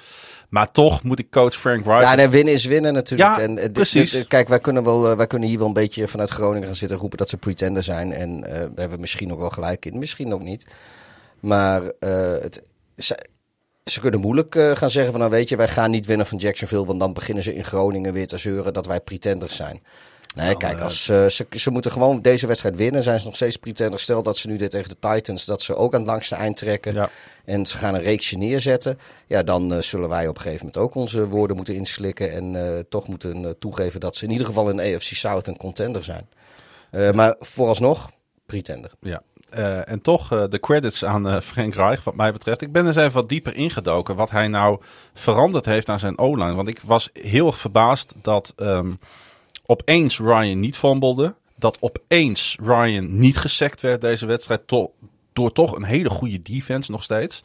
Maar 0.49 0.71
toch 0.71 1.03
moet 1.03 1.19
ik 1.19 1.29
coach 1.31 1.55
Frank 1.55 1.85
Reich... 1.85 2.01
Ja, 2.01 2.15
nee, 2.15 2.27
winnen 2.27 2.53
is 2.53 2.65
winnen 2.65 2.93
natuurlijk. 2.93 3.29
Ja, 3.29 3.39
en, 3.39 3.57
eh, 3.57 3.63
dit- 3.63 3.73
precies. 3.73 4.11
dit- 4.11 4.27
kijk, 4.27 4.47
wij 4.47 4.59
kunnen, 4.59 4.83
wel, 4.83 5.09
eh, 5.09 5.17
wij 5.17 5.27
kunnen 5.27 5.49
hier 5.49 5.57
wel 5.57 5.67
een 5.67 5.73
beetje 5.73 6.07
vanuit 6.07 6.29
Groningen 6.29 6.67
gaan 6.67 6.75
zitten 6.75 6.97
roepen 6.97 7.17
dat 7.17 7.29
ze 7.29 7.37
pretender 7.37 7.83
zijn. 7.83 8.11
En 8.13 8.43
eh 8.43 8.51
daar 8.53 8.59
hebben 8.59 8.89
we 8.91 8.97
misschien 8.99 9.31
ook 9.31 9.39
wel 9.39 9.49
gelijk 9.49 9.85
in, 9.85 9.97
misschien 9.97 10.33
ook 10.33 10.41
niet. 10.43 10.65
Maar 11.39 11.81
het, 11.99 12.61
ze, 12.97 13.25
ze 13.83 13.99
kunnen 13.99 14.19
moeilijk 14.19 14.55
gaan 14.73 14.89
zeggen 14.89 15.11
van 15.11 15.19
nou 15.19 15.31
weet 15.31 15.49
je, 15.49 15.55
wij 15.55 15.67
gaan 15.67 15.91
niet 15.91 16.05
winnen 16.05 16.25
van 16.25 16.37
Jacksonville. 16.37 16.85
Want 16.85 16.99
dan 16.99 17.13
beginnen 17.13 17.43
ze 17.43 17.55
in 17.55 17.63
Groningen 17.63 18.13
weer 18.13 18.27
te 18.27 18.37
zeuren 18.37 18.73
dat 18.73 18.85
wij 18.85 18.99
pretenders 19.01 19.55
zijn. 19.55 19.81
Nee, 20.35 20.45
Nou, 20.45 20.57
kijk, 20.57 20.77
eh, 20.77 20.83
als, 20.83 21.09
eh, 21.09 21.25
ze, 21.25 21.45
ze 21.49 21.71
moeten 21.71 21.91
gewoon 21.91 22.21
deze 22.21 22.47
wedstrijd 22.47 22.75
winnen. 22.75 23.03
Zijn 23.03 23.19
ze 23.19 23.25
nog 23.25 23.35
steeds 23.35 23.57
pretender. 23.57 23.99
Stel 23.99 24.23
dat 24.23 24.37
ze 24.37 24.47
nu 24.47 24.57
dit 24.57 24.71
tegen 24.71 24.89
de 24.89 24.99
Titans, 24.99 25.45
dat 25.45 25.61
ze 25.61 25.75
ook 25.75 25.93
aan 25.93 25.99
het 25.99 26.09
langste 26.09 26.35
eind 26.35 26.57
trekken. 26.57 26.93
Ja. 26.93 27.09
En 27.45 27.65
ze 27.65 27.77
gaan 27.77 27.95
een 27.95 28.01
reeksje 28.01 28.37
neerzetten. 28.37 28.99
Ja, 29.27 29.43
dan 29.43 29.73
eh, 29.73 29.81
zullen 29.81 30.09
wij 30.09 30.27
op 30.27 30.35
een 30.35 30.41
gegeven 30.41 30.65
moment 30.65 30.83
ook 30.83 30.95
onze 30.95 31.27
woorden 31.27 31.55
moeten 31.55 31.75
inslikken. 31.75 32.31
En 32.31 32.85
toch 32.89 33.07
moeten 33.07 33.55
toegeven 33.59 33.99
dat 33.99 34.15
ze 34.15 34.25
in 34.25 34.31
ieder 34.31 34.45
geval 34.45 34.69
in 34.69 34.79
AFC 34.79 35.13
South 35.13 35.47
een 35.47 35.57
contender 35.57 36.03
zijn. 36.03 36.27
Maar 37.15 37.35
vooralsnog, 37.39 38.11
pretender. 38.45 38.91
Ja. 38.99 39.21
En 39.85 40.01
toch 40.01 40.47
de 40.47 40.59
credits 40.59 41.05
aan 41.05 41.41
Frank 41.41 41.73
Reich, 41.73 42.03
wat 42.03 42.15
mij 42.15 42.31
betreft. 42.31 42.61
Ik 42.61 42.71
ben 42.71 42.87
eens 42.87 42.95
even 42.95 43.11
wat 43.11 43.29
dieper 43.29 43.55
ingedoken 43.55 44.15
wat 44.15 44.29
hij 44.29 44.47
nou 44.47 44.79
veranderd 45.13 45.65
heeft 45.65 45.89
aan 45.89 45.99
zijn 45.99 46.17
O-line. 46.17 46.55
Want 46.55 46.67
ik 46.67 46.79
was 46.79 47.09
heel 47.13 47.47
erg 47.47 47.57
verbaasd 47.57 48.13
dat 48.21 48.53
ehm, 48.55 48.91
opeens 49.65 50.19
Ryan 50.19 50.59
niet 50.59 50.77
fumblede. 50.77 51.35
Dat 51.55 51.77
opeens 51.79 52.57
Ryan 52.63 53.19
niet 53.19 53.37
gesekt 53.37 53.81
werd 53.81 54.01
deze 54.01 54.25
wedstrijd. 54.25 54.61
door 55.33 55.51
toch 55.51 55.75
een 55.75 55.83
hele 55.83 56.09
goede 56.09 56.41
defense 56.41 56.91
nog 56.91 57.03
steeds. 57.03 57.43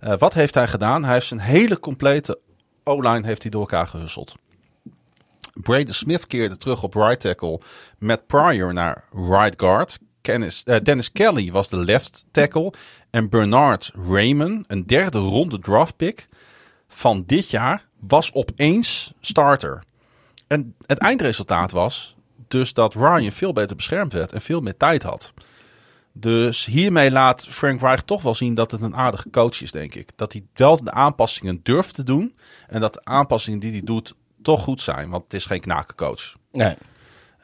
Eh, 0.00 0.18
wat 0.18 0.34
heeft 0.34 0.54
hij 0.54 0.68
gedaan? 0.68 1.04
Hij 1.04 1.12
heeft 1.12 1.26
zijn 1.26 1.40
hele 1.40 1.80
complete 1.80 2.38
O-line 2.84 3.26
heeft 3.26 3.42
hij 3.42 3.50
door 3.50 3.60
elkaar 3.60 3.86
gehusseld. 3.86 4.34
Braden 5.54 5.94
Smith 5.94 6.26
keerde 6.26 6.56
terug 6.56 6.82
op 6.82 6.94
right 6.94 7.20
tackle. 7.20 7.60
Matt 7.98 8.26
Pryor 8.26 8.72
naar 8.72 9.04
right 9.12 9.60
guard. 9.60 9.98
Kennis, 10.20 10.62
eh, 10.64 10.76
Dennis 10.82 11.12
Kelly 11.12 11.52
was 11.52 11.68
de 11.68 11.76
left 11.76 12.26
tackle. 12.30 12.72
En 13.10 13.28
Bernard 13.28 13.92
Raymond, 14.08 14.64
een 14.68 14.86
derde 14.86 15.18
ronde 15.18 15.58
draft 15.58 15.96
pick 15.96 16.28
van 16.88 17.24
dit 17.26 17.50
jaar, 17.50 17.86
was 18.00 18.32
opeens 18.32 19.12
starter. 19.20 19.82
En 20.48 20.74
het 20.86 20.98
eindresultaat 20.98 21.70
was 21.70 22.16
dus 22.48 22.72
dat 22.72 22.94
Ryan 22.94 23.32
veel 23.32 23.52
beter 23.52 23.76
beschermd 23.76 24.12
werd 24.12 24.32
en 24.32 24.40
veel 24.40 24.60
meer 24.60 24.76
tijd 24.76 25.02
had. 25.02 25.32
Dus 26.12 26.64
hiermee 26.64 27.10
laat 27.10 27.46
Frank 27.46 27.80
Reich 27.80 28.02
toch 28.02 28.22
wel 28.22 28.34
zien 28.34 28.54
dat 28.54 28.70
het 28.70 28.80
een 28.80 28.96
aardige 28.96 29.30
coach 29.30 29.62
is, 29.62 29.70
denk 29.70 29.94
ik. 29.94 30.10
Dat 30.16 30.32
hij 30.32 30.42
wel 30.54 30.84
de 30.84 30.90
aanpassingen 30.90 31.60
durft 31.62 31.94
te 31.94 32.04
doen. 32.04 32.36
En 32.66 32.80
dat 32.80 32.94
de 32.94 33.04
aanpassingen 33.04 33.58
die 33.58 33.70
hij 33.70 33.82
doet 33.84 34.14
toch 34.42 34.62
goed 34.62 34.82
zijn. 34.82 35.10
Want 35.10 35.24
het 35.24 35.34
is 35.34 35.46
geen 35.46 35.60
knakencoach. 35.60 36.34
Nee. 36.52 36.74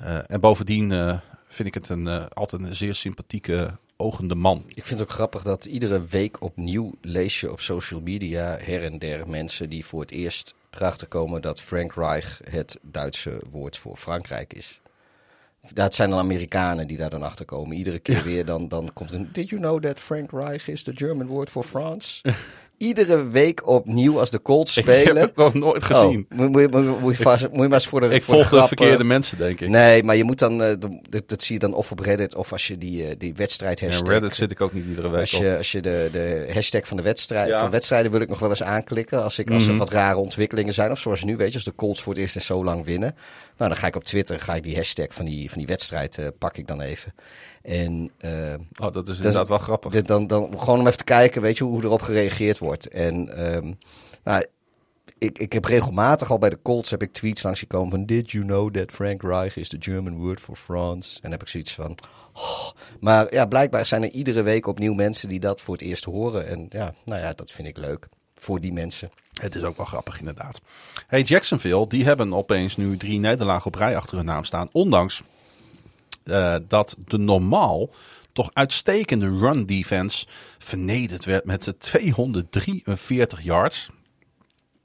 Uh, 0.02 0.30
en 0.30 0.40
bovendien 0.40 0.90
uh, 0.90 1.18
vind 1.48 1.68
ik 1.68 1.74
het 1.74 1.88
een, 1.88 2.06
uh, 2.06 2.24
altijd 2.32 2.62
een 2.62 2.74
zeer 2.74 2.94
sympathieke, 2.94 3.76
ogende 3.96 4.34
man. 4.34 4.62
Ik 4.66 4.84
vind 4.84 4.98
het 4.98 5.08
ook 5.08 5.14
grappig 5.14 5.42
dat 5.42 5.64
iedere 5.64 6.04
week 6.06 6.42
opnieuw 6.42 6.92
lees 7.00 7.40
je 7.40 7.52
op 7.52 7.60
social 7.60 8.00
media 8.00 8.56
her 8.60 8.84
en 8.84 8.98
der 8.98 9.28
mensen 9.28 9.70
die 9.70 9.84
voor 9.84 10.00
het 10.00 10.10
eerst 10.10 10.54
erachter 10.74 11.06
komen 11.06 11.42
dat 11.42 11.60
Frank 11.60 11.94
Reich 11.94 12.40
het 12.50 12.78
Duitse 12.82 13.42
woord 13.50 13.76
voor 13.78 13.96
Frankrijk 13.96 14.52
is. 14.52 14.80
Dat 15.72 15.94
zijn 15.94 16.10
dan 16.10 16.18
Amerikanen 16.18 16.86
die 16.86 16.96
daar 16.96 17.10
dan 17.10 17.22
achter 17.22 17.44
komen. 17.44 17.76
Iedere 17.76 17.98
keer 17.98 18.22
weer 18.22 18.44
dan, 18.44 18.68
dan 18.68 18.90
komt 18.92 19.10
er 19.10 19.16
een... 19.16 19.28
Did 19.32 19.48
you 19.48 19.60
know 19.60 19.82
that 19.82 20.00
Frank 20.00 20.30
Reich 20.30 20.68
is 20.68 20.82
the 20.82 20.92
German 20.94 21.26
word 21.26 21.50
for 21.50 21.62
France? 21.62 22.22
Iedere 22.78 23.28
week 23.28 23.66
opnieuw 23.68 24.18
als 24.18 24.30
de 24.30 24.42
Colts 24.42 24.72
spelen. 24.72 25.06
Ik 25.08 25.14
heb 25.18 25.26
het 25.26 25.36
nog 25.36 25.54
nooit 25.54 25.82
gezien. 25.82 26.26
Oh, 26.32 26.38
moet, 26.38 26.50
moet, 26.52 26.70
moet, 26.70 27.00
moet, 27.00 27.16
je 27.16 27.22
vast, 27.22 27.42
moet 27.42 27.52
je 27.52 27.68
maar 27.68 27.72
eens 27.72 27.86
voor 27.86 28.00
de 28.00 28.06
Ik 28.08 28.22
voor 28.22 28.34
volg 28.34 28.48
de 28.62 28.66
verkeerde 28.66 28.96
eh, 29.02 29.04
mensen, 29.08 29.38
denk 29.38 29.60
ik. 29.60 29.68
Nee, 29.68 30.02
maar 30.02 30.16
je 30.16 30.24
moet 30.24 30.38
dan... 30.38 30.62
eh, 30.62 30.74
dat, 31.08 31.22
dat 31.28 31.42
zie 31.42 31.54
je 31.54 31.60
dan 31.60 31.74
of 31.74 31.90
op 31.90 31.98
Reddit 32.00 32.34
of 32.34 32.52
als 32.52 32.66
je 32.66 32.78
die, 32.78 33.06
eh, 33.06 33.14
die 33.18 33.34
wedstrijd 33.34 33.80
En 33.80 33.86
hashtag... 33.86 34.08
Reddit 34.08 34.34
zit 34.34 34.50
ik 34.50 34.60
ook 34.60 34.72
niet 34.72 34.84
iedere 34.88 35.08
week 35.08 35.20
Als 35.20 35.34
op. 35.34 35.42
je, 35.42 35.56
als 35.56 35.72
je 35.72 35.80
de, 35.80 36.08
de 36.12 36.50
hashtag 36.52 36.86
van 36.86 36.96
de 36.96 37.02
wedstrijd, 37.02 37.48
Ja. 37.48 37.60
van 37.60 37.70
wedstrijden 37.70 38.10
wil 38.10 38.20
ik 38.20 38.28
nog 38.28 38.38
wel 38.38 38.50
eens 38.50 38.62
aanklikken. 38.62 39.22
Als, 39.22 39.38
ik, 39.38 39.50
als 39.50 39.62
Mhm. 39.62 39.72
er 39.72 39.78
wat 39.78 39.90
rare 39.90 40.16
ontwikkelingen 40.18 40.74
zijn. 40.74 40.90
Of 40.90 40.98
zoals 40.98 41.24
nu, 41.24 41.36
weet 41.36 41.48
je, 41.48 41.54
als 41.54 41.64
de 41.64 41.74
Colts 41.74 42.02
voor 42.02 42.12
het 42.12 42.22
eerst 42.22 42.34
in 42.34 42.40
zo 42.40 42.64
lang 42.64 42.84
winnen. 42.84 43.14
Nou, 43.56 43.70
dan 43.70 43.76
ga 43.76 43.86
ik 43.86 43.96
op 43.96 44.04
Twitter, 44.04 44.40
ga 44.40 44.54
ik 44.54 44.62
die 44.62 44.76
hashtag 44.76 45.06
van 45.14 45.24
die, 45.24 45.48
van 45.48 45.58
die 45.58 45.66
wedstrijd, 45.66 46.18
eh, 46.18 46.28
pak 46.38 46.56
ik 46.56 46.66
dan 46.66 46.80
even. 46.80 47.14
En 47.62 48.10
eh, 48.18 48.54
Oh, 48.76 48.92
dat 48.92 49.08
is 49.08 49.16
inderdaad 49.16 49.48
wel 49.48 49.58
grappig. 49.58 49.92
dit 49.92 50.06
dan, 50.06 50.26
dan 50.26 50.60
gewoon 50.60 50.78
om 50.80 50.86
even 50.86 50.98
te 50.98 51.04
kijken, 51.04 51.42
weet 51.42 51.58
je, 51.58 51.64
hoe 51.64 51.84
erop 51.84 52.02
gereageerd 52.02 52.58
wordt. 52.58 52.88
En 52.88 53.36
ehm, 53.36 53.72
nou, 54.24 54.44
ik, 55.18 55.38
ik 55.38 55.52
heb 55.52 55.64
regelmatig 55.64 56.30
al 56.30 56.38
bij 56.38 56.50
de 56.50 56.58
Colts 56.62 56.90
heb 56.90 57.02
ik 57.02 57.12
tweets 57.12 57.42
langs 57.42 57.58
gekomen 57.60 57.90
van 57.90 58.06
Did 58.06 58.30
you 58.30 58.44
know 58.44 58.70
that 58.74 58.92
Frank 58.92 59.22
Reich 59.22 59.56
is 59.56 59.68
the 59.68 59.76
German 59.80 60.16
word 60.18 60.40
for 60.40 60.56
France? 60.56 61.14
En 61.14 61.20
dan 61.22 61.30
heb 61.30 61.42
ik 61.42 61.48
zoiets 61.48 61.72
van. 61.74 61.98
oh. 62.32 62.68
Maar 63.00 63.34
ja, 63.34 63.46
blijkbaar 63.46 63.86
zijn 63.86 64.02
er 64.02 64.10
iedere 64.10 64.42
week 64.42 64.66
opnieuw 64.66 64.94
mensen 64.94 65.28
die 65.28 65.40
dat 65.40 65.60
voor 65.60 65.74
het 65.74 65.82
eerst 65.82 66.04
horen. 66.04 66.46
En 66.46 66.66
ja, 66.68 66.94
nou 67.04 67.20
ja, 67.20 67.32
dat 67.32 67.50
vind 67.50 67.68
ik 67.68 67.76
leuk 67.76 68.08
voor 68.34 68.60
die 68.60 68.72
mensen. 68.72 69.10
Het 69.40 69.54
is 69.54 69.62
ook 69.62 69.76
wel 69.76 69.86
grappig, 69.86 70.18
inderdaad. 70.18 70.60
Hey, 71.06 71.22
Jacksonville, 71.22 71.88
die 71.88 72.04
hebben 72.04 72.34
opeens 72.34 72.76
nu 72.76 72.96
drie 72.96 73.18
nederlagen 73.18 73.66
op 73.66 73.74
rij 73.74 73.96
achter 73.96 74.16
hun 74.16 74.26
naam 74.26 74.44
staan. 74.44 74.68
Ondanks 74.72 75.22
eh, 76.24 76.56
dat 76.68 76.96
de 77.06 77.18
normaal 77.18 77.90
toch 78.32 78.50
uitstekende 78.52 79.38
run 79.38 79.66
defense 79.66 80.26
vernederd 80.58 81.24
werd 81.24 81.44
met 81.44 81.64
z'n 81.64 81.74
243 81.78 83.42
yards. 83.42 83.88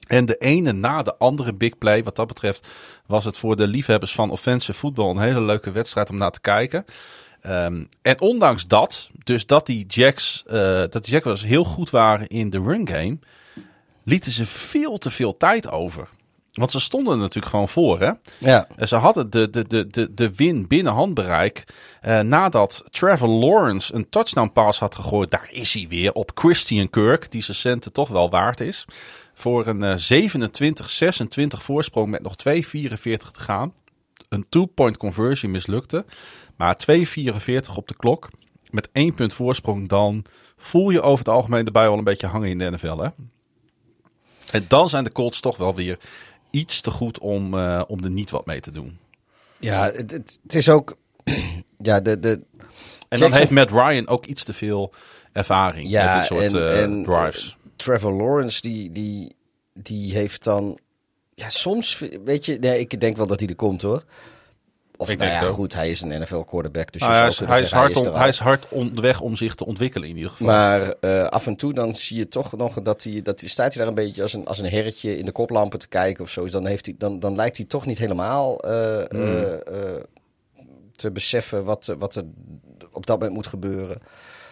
En 0.06 0.26
de 0.26 0.36
ene 0.36 0.72
na 0.72 1.02
de 1.02 1.16
andere 1.16 1.54
big 1.54 1.78
play. 1.78 2.02
Wat 2.02 2.16
dat 2.16 2.26
betreft 2.26 2.66
was 3.06 3.24
het 3.24 3.38
voor 3.38 3.56
de 3.56 3.66
liefhebbers 3.66 4.12
van 4.12 4.30
offensive 4.30 4.78
voetbal 4.78 5.10
een 5.10 5.18
hele 5.18 5.40
leuke 5.40 5.70
wedstrijd 5.70 6.10
om 6.10 6.16
naar 6.16 6.30
te 6.30 6.40
kijken. 6.40 6.84
Ehm, 7.40 7.84
en 8.02 8.20
ondanks 8.20 8.66
dat, 8.66 9.10
dus 9.24 9.46
dat 9.46 9.66
die 9.66 9.86
Jacks, 9.86 10.42
eh, 10.46 10.54
dat 10.88 11.04
die 11.04 11.12
Jaguars 11.12 11.44
heel 11.44 11.64
goed 11.64 11.90
waren 11.90 12.26
in 12.26 12.50
de 12.50 12.60
run 12.62 12.88
game, 12.88 13.18
lieten 14.04 14.32
ze 14.32 14.46
veel 14.46 14.98
te 14.98 15.10
veel 15.10 15.36
tijd 15.36 15.70
over. 15.70 16.08
Want 16.50 16.70
ze 16.70 16.80
stonden 16.80 17.12
er 17.12 17.18
natuurlijk 17.18 17.52
gewoon 17.52 17.68
voor, 17.68 18.00
hè? 18.00 18.10
Ja, 18.38 18.66
En 18.76 18.88
Ze 18.88 18.96
hadden 18.96 19.30
de, 19.30 19.50
de, 19.50 19.66
de, 19.66 19.86
de, 19.86 20.14
de 20.14 20.34
win 20.34 20.66
binnen 20.66 20.92
handbereik. 20.92 21.64
eh, 22.00 22.20
nadat 22.20 22.84
Trevor 22.90 23.28
Lawrence 23.28 23.94
een 23.94 24.08
touchdown 24.08 24.50
pass 24.52 24.78
had 24.78 24.94
gegooid. 24.94 25.30
Daar 25.30 25.48
is 25.52 25.72
hij 25.74 25.86
weer 25.88 26.12
op 26.12 26.30
Christian 26.34 26.90
Kirk. 26.90 27.30
Die 27.30 27.42
zijn 27.42 27.56
centen 27.56 27.92
toch 27.92 28.08
wel 28.08 28.30
waard 28.30 28.60
is. 28.60 28.84
Voor 29.34 29.66
een 29.66 29.82
eh, 29.82 30.28
27-26 31.56 31.60
voorsprong 31.62 32.08
met 32.10 32.22
nog 32.22 32.34
2,44 32.48 32.62
te 33.02 33.40
gaan. 33.40 33.72
Een 34.28 34.46
two-point 34.48 34.96
conversion 34.96 35.50
mislukte. 35.52 36.04
Maar 36.56 36.76
2,44 36.90 37.74
op 37.74 37.88
de 37.88 37.96
klok. 37.96 38.28
Met 38.70 38.88
één 38.92 39.14
punt 39.14 39.34
voorsprong. 39.34 39.88
Dan 39.88 40.24
voel 40.56 40.90
je 40.90 41.00
over 41.00 41.18
het 41.18 41.28
algemeen 41.34 41.64
bui 41.72 41.88
al 41.88 41.98
een 41.98 42.04
beetje 42.04 42.26
hangen 42.26 42.48
in 42.48 42.58
de 42.58 42.70
NFL, 42.70 42.98
hè? 42.98 43.08
En 44.52 44.64
dan 44.68 44.88
zijn 44.88 45.04
de 45.04 45.12
Colts 45.12 45.40
toch 45.40 45.56
wel 45.56 45.74
weer 45.74 45.98
iets 46.50 46.80
te 46.80 46.90
goed 46.90 47.18
om, 47.18 47.58
eh, 47.58 47.82
om 47.86 48.04
er 48.04 48.10
niet 48.10 48.30
wat 48.30 48.46
mee 48.46 48.60
te 48.60 48.70
doen. 48.70 48.98
ja 49.58 49.90
het, 49.94 50.10
het, 50.10 50.54
is 50.54 50.68
ook. 50.68 50.96
ja, 51.78 52.00
de, 52.00 52.18
de, 52.20 52.40
En 53.08 53.20
dan 53.20 53.32
heeft 53.32 53.50
Matt 53.50 53.70
Ryan 53.70 54.08
ook 54.08 54.26
iets 54.26 54.44
te 54.44 54.52
veel 54.52 54.92
ervaring 55.32 55.90
Ja, 55.90 56.04
met 56.06 56.16
dit 56.18 56.26
soort 56.26 56.54
en- 56.54 56.68
eh, 56.68 56.82
en, 56.82 57.02
drives. 57.02 57.56
Trevor 57.76 58.12
Lawrence, 58.12 58.60
die, 58.60 58.92
die, 58.92 59.34
die 59.74 60.12
heeft 60.12 60.44
dan. 60.44 60.78
Ja, 61.34 61.48
soms, 61.48 62.02
weet 62.24 62.44
je, 62.46 62.58
nee, 62.58 62.78
ik 62.78 63.00
denk 63.00 63.16
wel 63.16 63.26
dat 63.26 63.40
hij 63.40 63.48
er 63.48 63.54
komt 63.56 63.82
hoor. 63.82 64.04
Of 65.00 65.10
Ik 65.10 65.18
nou 65.18 65.30
denk 65.30 65.42
ja, 65.42 65.48
goed, 65.48 65.74
hij 65.74 65.90
is 65.90 66.00
een 66.00 66.20
NFL 66.20 66.40
quarterback. 66.40 66.92
Dus 66.92 67.00
Nou, 67.00 67.14
je 67.14 67.20
hij, 67.20 67.30
zou 67.30 67.50
is, 67.50 67.54
hij, 67.54 67.60
is 67.60 67.70
hard 67.70 67.96
om, 67.96 68.14
hij 68.14 68.28
is 68.28 68.38
hard 68.38 68.68
onderweg 68.68 69.20
om 69.20 69.36
zich 69.36 69.54
te 69.54 69.66
ontwikkelen 69.66 70.08
in 70.08 70.16
ieder 70.16 70.30
geval. 70.30 70.46
Maar 70.46 70.94
eh, 71.00 71.22
af 71.22 71.46
en 71.46 71.56
toe 71.56 71.74
dan 71.74 71.94
zie 71.94 72.16
je 72.18 72.28
toch 72.28 72.56
nog 72.56 72.82
dat 72.82 73.02
hij, 73.02 73.22
dat 73.22 73.40
hij 73.40 73.48
staat 73.48 73.74
hij 73.74 73.78
daar 73.84 73.88
een 73.88 74.04
beetje 74.04 74.22
als 74.22 74.32
een, 74.32 74.46
als 74.46 74.58
een 74.58 74.70
herretje 74.70 75.18
in 75.18 75.24
de 75.24 75.32
koplampen 75.32 75.78
te 75.78 75.88
kijken 75.88 76.24
of 76.24 76.30
zo. 76.30 76.48
Dan, 76.48 76.66
heeft 76.66 76.86
hij, 76.86 76.94
dan, 76.98 77.20
dan 77.20 77.36
lijkt 77.36 77.56
hij 77.56 77.66
toch 77.66 77.86
niet 77.86 77.98
helemaal 77.98 78.60
eh, 78.60 79.04
Hmm. 79.08 79.20
eh, 79.20 79.54
eh, 79.54 80.02
te 80.96 81.10
beseffen 81.10 81.64
wat, 81.64 81.94
wat 81.98 82.14
er 82.14 82.24
op 82.92 83.06
dat 83.06 83.18
moment 83.18 83.34
moet 83.34 83.46
gebeuren. 83.46 83.98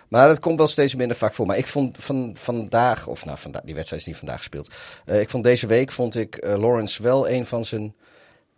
Maar 0.09 0.29
dat 0.29 0.39
komt 0.39 0.59
wel 0.59 0.67
steeds 0.67 0.95
minder 0.95 1.17
vaak 1.17 1.35
voor. 1.35 1.47
Maar 1.47 1.59
ik 1.59 1.67
vond 1.67 1.97
van, 2.01 2.31
vandaag, 2.35 3.07
of 3.07 3.25
nou, 3.25 3.39
vandaag, 3.39 3.63
die 3.63 3.75
wedstrijd 3.75 4.03
is 4.03 4.09
niet 4.09 4.17
vandaag 4.17 4.39
gespeeld. 4.39 4.71
Eh, 5.05 5.21
ik 5.21 5.31
vond 5.31 5.45
deze 5.45 5.67
week 5.67 5.93
vond 5.93 6.15
ik 6.17 6.47
Lawrence 6.47 7.03
wel 7.03 7.29
een 7.29 7.47
van 7.47 7.65
zijn 7.65 7.95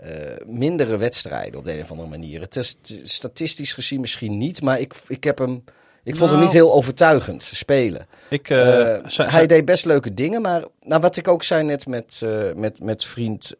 eh, 0.01 0.47
mindere 0.47 0.97
wedstrijden 0.97 1.59
op 1.59 1.64
de 1.64 1.72
een 1.74 1.82
of 1.82 1.90
andere 1.90 2.09
manier. 2.09 2.40
Het 2.40 2.56
is 2.56 2.77
statistisch 3.02 3.72
gezien 3.72 4.01
misschien 4.01 4.39
niet, 4.39 4.62
maar 4.62 4.81
ik, 4.81 4.94
ik 5.09 5.24
heb 5.24 5.39
hem. 5.39 5.64
Ik 6.05 6.16
vond 6.16 6.31
hem 6.31 6.39
Nou. 6.39 6.43
niet 6.43 6.52
heel 6.60 6.72
overtuigend 6.72 7.43
spelen. 7.43 8.06
ik, 8.28 8.51
eh, 8.51 8.94
Eh, 8.97 9.02
hij 9.31 9.47
deed 9.47 9.64
best 9.64 9.85
leuke 9.85 10.14
dingen, 10.14 10.43
maar 10.43 10.64
nou, 10.82 11.01
wat 11.01 11.16
ik 11.16 11.28
ook 11.28 11.43
zei 11.43 11.64
net 11.64 11.86
met, 11.86 12.22
met, 12.56 12.82
met 12.82 13.05
vriend 13.05 13.55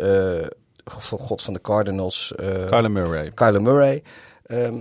God 1.19 1.43
van 1.43 1.53
de 1.55 1.61
Cardinals, 1.61 2.33
Kyler 2.67 2.91
Murray. 2.91 3.31
Kyler 3.35 3.63
Murray. 3.63 4.03
Ehm, 4.47 4.79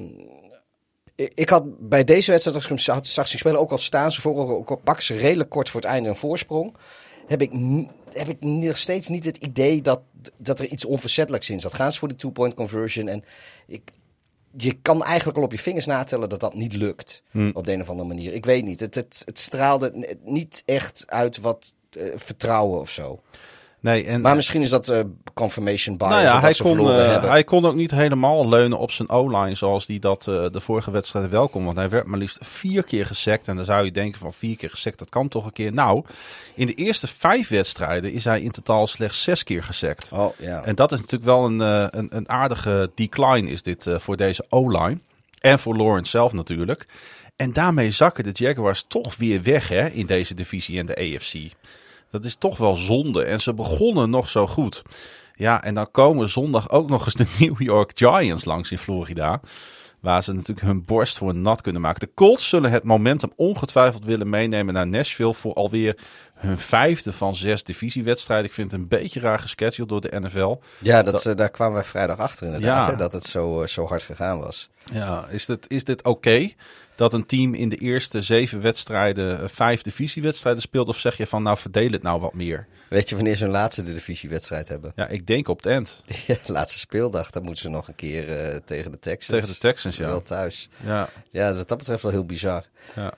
ik, 1.16 1.32
ik 1.36 1.50
had 1.50 1.90
bij 1.90 2.04
deze 2.04 2.32
wedstrijd, 2.32 2.56
als 2.56 2.66
ik 2.66 2.70
hem 2.72 2.80
zag, 2.80 3.06
zag 3.06 3.28
zien 3.28 3.40
spelen, 3.40 3.60
ook 3.60 3.72
al 3.72 3.78
staan 3.78 4.12
ze 4.12 4.22
voor, 4.22 4.50
ook 4.50 4.70
al 4.70 4.82
pakken 4.84 5.04
ze 5.04 5.16
redelijk 5.16 5.50
kort 5.50 5.70
voor 5.70 5.82
het 5.82 5.90
einde 5.90 6.10
een 6.10 6.16
voorsprong, 6.16 6.76
heb 7.28 7.42
ik, 7.42 7.52
heb 8.14 8.30
ik 8.30 8.42
nog 8.42 8.78
steeds 8.78 9.08
niet 9.08 9.26
het 9.26 9.38
idee 9.38 9.82
dat, 9.82 10.02
dat 10.38 10.60
er 10.60 10.68
iets 10.68 10.86
onverzettelijks 10.86 11.50
in 11.50 11.60
zat. 11.60 11.74
Gaan 11.74 11.92
ze 11.92 12.00
voor 12.00 12.08
de 12.08 12.16
two-point 12.16 12.54
conversion 12.54 13.08
en 13.08 13.24
ik, 13.68 13.92
je 14.58 14.74
kan 14.82 15.04
eigenlijk 15.04 15.38
al 15.38 15.44
op 15.44 15.52
je 15.52 15.60
vingers 15.60 15.86
natellen 15.86 16.30
dat 16.30 16.40
dat 16.40 16.54
niet 16.54 16.74
lukt. 16.74 17.24
Hm. 17.32 17.52
Op 17.54 17.66
de 17.66 17.74
een 17.74 17.82
of 17.82 17.90
andere 17.90 18.08
manier. 18.08 18.34
Ik 18.34 18.46
weet 18.46 18.66
niet. 18.66 18.80
Het, 18.80 18.96
het, 18.96 19.22
het 19.26 19.40
straalde 19.40 20.18
niet 20.24 20.64
echt 20.66 21.04
uit 21.08 21.38
wat 21.38 21.76
eh, 21.90 22.04
vertrouwen 22.16 22.80
of 22.80 22.90
zo. 22.90 23.22
Nee, 23.82 24.06
en, 24.06 24.22
Maar 24.22 24.36
misschien 24.36 24.62
is 24.62 24.70
dat 24.70 24.90
eh, 24.90 25.00
confirmation 25.34 25.98
bias. 25.98 26.10
nou 26.10 26.22
ja, 26.22 26.40
hij 26.40 26.54
kon, 26.54 26.92
eh, 26.92 27.24
hij 27.24 27.44
kon 27.44 27.66
ook 27.66 27.76
niet 27.76 27.92
helemaal 27.92 28.50
leunen 28.50 28.78
op 28.78 28.92
zijn 28.92 29.10
O-line 29.10 29.56
zoals 29.56 29.88
hij 29.88 30.00
dat 30.00 30.28
eh, 30.28 30.46
de 30.52 30.60
vorige 30.60 30.92
wedstrijd 30.92 31.30
wel 31.30 31.48
kon. 31.48 31.66
Want 31.66 31.78
hij 31.78 31.90
werd 31.90 32.06
maar 32.06 32.20
liefst 32.20 32.38
vier 32.42 32.84
keer 32.84 33.06
gesekt. 33.06 33.48
En 33.48 33.56
dan 33.56 33.66
zou 33.66 33.86
je 33.86 33.92
denken 33.92 34.20
van 34.20 34.34
vier 34.34 34.56
keer 34.56 34.70
gesekt, 34.70 35.00
dat 35.00 35.10
kan 35.10 35.28
toch 35.28 35.46
een 35.46 35.52
keer. 35.52 35.74
Nou, 35.74 36.04
in 36.54 36.66
de 36.66 36.74
eerste 36.74 37.08
vijf 37.08 37.48
wedstrijden 37.48 38.12
is 38.12 38.24
hij 38.24 38.42
in 38.42 38.52
totaal 38.52 38.88
slechts 38.88 39.24
zes 39.24 39.44
keer 39.44 39.64
gesekt. 39.64 40.10
Oh, 40.14 40.34
ja. 40.38 40.64
En 40.64 40.76
dat 40.76 40.92
is 40.92 40.98
natuurlijk 40.98 41.26
wel 41.26 41.46
een, 41.46 41.60
een, 41.60 42.08
een 42.10 42.30
aardige 42.30 42.92
decline 42.96 43.50
is 43.50 43.62
dit 43.62 43.90
voor 43.98 44.18
deze 44.18 44.46
O-line. 44.50 44.98
En 45.40 45.60
voor 45.60 45.76
Lawrence 45.76 46.10
zelf 46.10 46.34
natuurlijk. 46.34 46.86
En 47.36 47.54
daarmee 47.54 47.92
zakken 47.92 48.24
de 48.24 48.32
Jaguars 48.34 48.86
toch 48.88 49.16
weer 49.16 49.44
weg 49.44 49.68
hè, 49.68 49.88
in 49.88 50.06
deze 50.06 50.34
divisie 50.34 50.80
en 50.80 50.86
de 50.86 50.96
AFC. 50.96 51.34
Dat 52.12 52.26
is 52.26 52.36
toch 52.36 52.58
wel 52.58 52.76
zonde. 52.76 53.24
En 53.24 53.42
ze 53.42 53.54
begonnen 53.54 54.10
nog 54.10 54.30
zo 54.30 54.48
goed. 54.48 54.82
Ja, 55.36 55.64
en 55.64 55.74
dan 55.74 55.92
komen 55.92 56.30
zondag 56.30 56.70
ook 56.70 56.90
nog 56.90 57.06
eens 57.06 57.14
de 57.14 57.26
New 57.40 57.62
York 57.62 57.92
Giants 57.96 58.46
langs 58.46 58.72
in 58.72 58.78
Florida. 58.78 59.40
Waar 60.00 60.24
ze 60.24 60.34
natuurlijk 60.34 60.68
hun 60.68 60.86
borst 60.86 61.18
voor 61.18 61.36
nat 61.36 61.62
kunnen 61.62 61.82
maken. 61.82 62.00
De 62.00 62.14
Colts 62.14 62.50
zullen 62.50 62.72
het 62.72 62.84
momentum 62.84 63.32
ongetwijfeld 63.36 64.06
willen 64.06 64.30
meenemen 64.30 64.74
naar 64.74 64.88
Nashville 64.88 65.34
voor 65.34 65.54
alweer 65.54 65.98
hun 66.34 66.58
vijfde 66.58 67.14
van 67.14 67.36
zes 67.36 67.64
divisiewedstrijden. 67.64 68.46
Ik 68.46 68.54
vind 68.54 68.72
het 68.72 68.80
een 68.80 68.88
beetje 68.88 69.20
raar 69.20 69.40
gescheduled 69.40 69.90
door 69.90 70.02
de 70.02 70.20
NFL. 70.20 70.58
Ja, 70.78 71.04
dat, 71.04 71.26
eh, 71.26 71.36
daar 71.36 71.50
kwamen 71.50 71.74
wij 71.74 71.84
vrijdag 71.84 72.18
achter 72.18 72.46
inderdaad. 72.46 72.86
Ja. 72.86 72.92
Hè, 72.92 72.98
dat 72.98 73.14
het 73.14 73.24
zo, 73.24 73.62
eh, 73.62 73.68
zo 73.68 73.88
hard 73.88 74.04
gegaan 74.04 74.40
was. 74.40 74.70
Ja, 74.92 75.28
is 75.28 75.46
dit, 75.46 75.70
is 75.70 75.84
dit 75.84 76.04
oké 76.04 76.50
dat 77.00 77.14
een 77.14 77.26
team 77.26 77.54
in 77.54 77.70
de 77.70 77.76
eerste 77.76 78.22
zeven 78.22 78.62
wedstrijden 78.62 79.42
eh, 79.42 79.48
vijf 79.48 79.82
divisiewedstrijden 79.82 80.62
speelt? 80.62 80.88
Of 80.88 80.98
zeg 80.98 81.18
je 81.18 81.28
van 81.28 81.44
nou 81.44 81.58
verdeel 81.58 81.90
het 81.90 82.04
nou 82.04 82.20
wat 82.22 82.34
meer? 82.34 82.68
Weet 82.90 83.10
je 83.10 83.16
wanneer 83.16 83.36
ze 83.36 83.44
hun 83.44 83.52
laatste 83.54 83.84
de 83.84 83.94
divisiewedstrijd 83.94 84.68
hebben? 84.68 84.92
Ja, 84.96 85.08
ik 85.08 85.28
denk 85.28 85.48
op 85.48 85.58
het 85.58 85.66
eind. 85.66 86.04
Ja, 86.28 86.36
laatste 86.46 86.80
speeldag. 86.80 87.30
Dan 87.30 87.44
moeten 87.44 87.62
ze 87.62 87.70
nog 87.70 87.88
een 87.88 87.96
keer 87.96 88.30
eh, 88.30 88.56
tegen 88.66 88.92
de 88.92 89.00
Texans. 89.00 89.40
Tegen 89.40 89.54
de 89.54 89.60
Texans, 89.60 89.98
ja. 89.98 90.06
Wel 90.06 90.22
thuis. 90.22 90.70
Ja, 90.86 91.10
Ja, 91.30 91.54
wat 91.56 91.68
dat 91.68 91.78
betreft 91.78 92.02
wel 92.02 92.12
heel 92.12 92.26
bizar. 92.26 92.66
ja. 92.96 93.14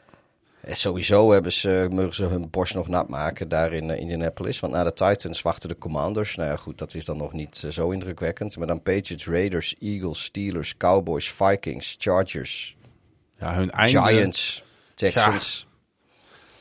En 0.61 0.75
sowieso 0.75 1.31
hebben 1.31 1.53
ze, 1.53 1.87
mogen 1.91 2.15
ze 2.15 2.25
hun 2.25 2.49
borst 2.49 2.73
nog 2.75 2.87
nat 2.87 3.09
maken 3.09 3.49
daar 3.49 3.73
in 3.73 3.89
eh, 3.91 3.99
Indianapolis. 3.99 4.59
Want 4.59 4.73
na 4.73 4.83
de 4.83 4.93
Titans 4.93 5.41
wachten 5.41 5.69
de 5.69 5.77
Commanders. 5.77 6.35
Nou 6.35 6.49
ja, 6.49 6.55
goed, 6.55 6.77
dat 6.77 6.93
is 6.95 7.05
dan 7.05 7.17
nog 7.17 7.33
niet 7.33 7.67
zo 7.69 7.89
indrukwekkend. 7.89 8.57
Maar 8.57 8.67
dan 8.67 8.81
Patriots, 8.81 9.27
Raiders, 9.27 9.75
Eagles, 9.79 10.23
Steelers, 10.23 10.77
Cowboys, 10.77 11.31
Vikings, 11.31 11.95
Chargers, 11.99 12.75
ja 13.41 13.53
hun 13.53 13.71
einde. 13.71 14.01
Giants, 14.01 14.63
Texans. 14.95 15.67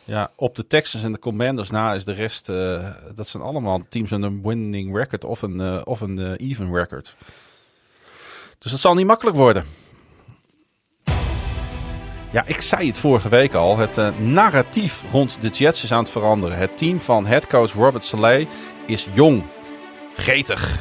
Ja, 0.05 0.31
op 0.37 0.57
de 0.57 0.67
Texans 0.67 1.05
en 1.05 1.13
de 1.13 1.19
Commanders 1.19 1.71
na 1.71 1.95
is 1.95 2.05
de 2.05 2.13
rest. 2.13 2.49
eh, 2.49 2.89
dat 3.15 3.29
zijn 3.29 3.43
allemaal 3.43 3.81
teams 3.89 4.11
met 4.11 4.23
een 4.23 4.43
winning 4.43 4.97
record 4.97 5.25
of 5.25 5.43
een, 5.43 5.61
eh, 5.61 5.81
of 5.85 6.01
een 6.01 6.19
eh, 6.19 6.49
even 6.49 6.75
record. 6.75 7.15
Dus 8.59 8.71
dat 8.71 8.81
zal 8.81 8.95
niet 8.95 9.07
makkelijk 9.07 9.37
worden. 9.37 9.65
Ja, 12.33 12.47
ik 12.47 12.61
zei 12.61 12.87
het 12.87 12.99
vorige 12.99 13.29
week 13.29 13.55
al. 13.55 13.79
Het 13.79 14.19
narratief 14.19 15.05
rond 15.11 15.41
de 15.41 15.49
Jets 15.49 15.83
is 15.83 15.93
aan 15.93 16.03
het 16.03 16.11
veranderen. 16.11 16.59
Het 16.59 16.79
team 16.79 17.01
van 17.01 17.27
headcoach 17.27 17.73
Robert 17.73 18.05
Saleh 18.05 18.47
is 18.87 19.09
jong, 19.13 19.45
gretig 20.17 20.81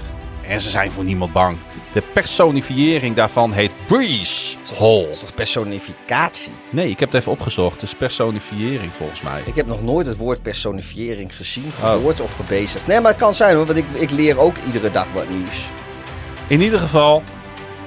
en 0.49 0.61
ze 0.61 0.69
zijn 0.69 0.91
voor 0.91 1.03
niemand 1.03 1.33
bang. 1.33 1.57
De 1.93 2.01
personifiëring 2.13 3.15
daarvan 3.15 3.51
heet 3.51 3.71
Breeze 3.85 4.55
Hall. 4.77 5.01
Dat 5.01 5.13
is 5.13 5.19
toch 5.19 5.33
personificatie? 5.33 6.51
Nee, 6.69 6.89
ik 6.89 6.99
heb 6.99 7.11
het 7.11 7.19
even 7.21 7.31
opgezocht. 7.31 7.73
Het 7.73 7.83
is 7.83 7.95
personifiëring 7.95 8.91
volgens 8.97 9.21
mij. 9.21 9.41
Ik 9.45 9.55
heb 9.55 9.65
nog 9.67 9.81
nooit 9.83 10.07
het 10.07 10.17
woord 10.17 10.41
personifiëring 10.41 11.35
gezien, 11.35 11.65
Oh. 11.65 11.89
gehoord 11.89 12.21
of 12.21 12.35
gebezigd. 12.35 12.87
Nee, 12.87 13.01
maar 13.01 13.11
het 13.11 13.19
kan 13.19 13.33
zijn 13.35 13.55
hoor, 13.55 13.65
want 13.65 13.77
ik, 13.77 13.85
ik 13.93 14.11
leer 14.11 14.39
ook 14.39 14.55
iedere 14.65 14.91
dag 14.91 15.07
wat 15.13 15.29
nieuws. 15.29 15.71
In 16.47 16.61
ieder 16.61 16.79
geval, 16.79 17.23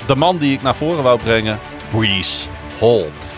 de 0.06 0.14
man 0.16 0.38
die 0.38 0.52
ik 0.54 0.62
naar 0.62 0.76
voren 0.76 1.02
wou 1.02 1.18
brengen, 1.18 1.58
Breeze 1.90 2.48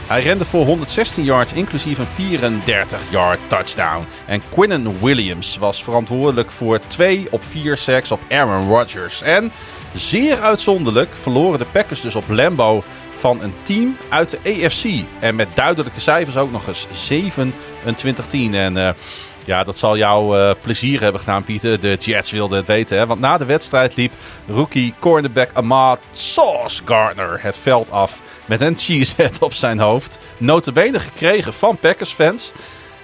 Hij 0.06 0.22
rende 0.22 0.44
voor 0.44 0.64
116 0.64 1.24
yards, 1.24 1.52
inclusief 1.52 1.98
een 1.98 2.36
34-yard 2.36 3.38
touchdown. 3.46 4.06
En 4.26 4.42
Quinnen 4.50 5.00
Williams 5.00 5.58
was 5.58 5.82
verantwoordelijk 5.82 6.50
voor 6.50 6.78
2 6.86 7.26
op 7.30 7.44
4 7.44 7.76
sacks 7.76 8.10
op 8.10 8.20
Aaron 8.28 8.68
Rodgers. 8.68 9.22
En 9.22 9.52
zeer 9.94 10.40
uitzonderlijk 10.40 11.14
verloren 11.20 11.58
de 11.58 11.64
Packers 11.72 12.00
dus 12.00 12.14
op 12.14 12.28
Lambeau 12.28 12.82
van 13.18 13.42
een 13.42 13.54
team 13.62 13.96
uit 14.08 14.30
de 14.30 14.38
AFC. 14.64 15.04
En 15.20 15.34
met 15.34 15.48
duidelijke 15.54 16.00
cijfers 16.00 16.36
ook 16.36 16.50
nog 16.50 16.66
eens 16.66 16.86
27-10. 17.12 18.54
En 18.54 18.96
ja, 19.44 19.64
dat 19.64 19.78
zal 19.78 19.96
jou 19.96 20.38
eh, 20.38 20.50
plezier 20.62 21.00
hebben 21.00 21.20
gedaan, 21.20 21.44
Pieter. 21.44 21.80
De 21.80 21.94
Jets 21.98 22.30
wilden 22.30 22.56
het 22.56 22.66
weten. 22.66 22.98
Hè? 22.98 23.06
Want 23.06 23.20
na 23.20 23.38
de 23.38 23.44
wedstrijd 23.44 23.96
liep 23.96 24.12
rookie 24.48 24.94
cornerback 25.00 25.50
Ahmad 25.52 25.98
Sauce 26.12 26.82
Gardner 26.84 27.38
het 27.42 27.56
veld 27.56 27.90
af. 27.90 28.20
Met 28.46 28.60
een 28.60 28.78
cheesehead 28.78 29.38
op 29.38 29.52
zijn 29.52 29.78
hoofd. 29.80 30.18
Notabene 30.38 31.00
gekregen 31.00 31.54
van 31.54 31.76
Packers-fans. 31.78 32.52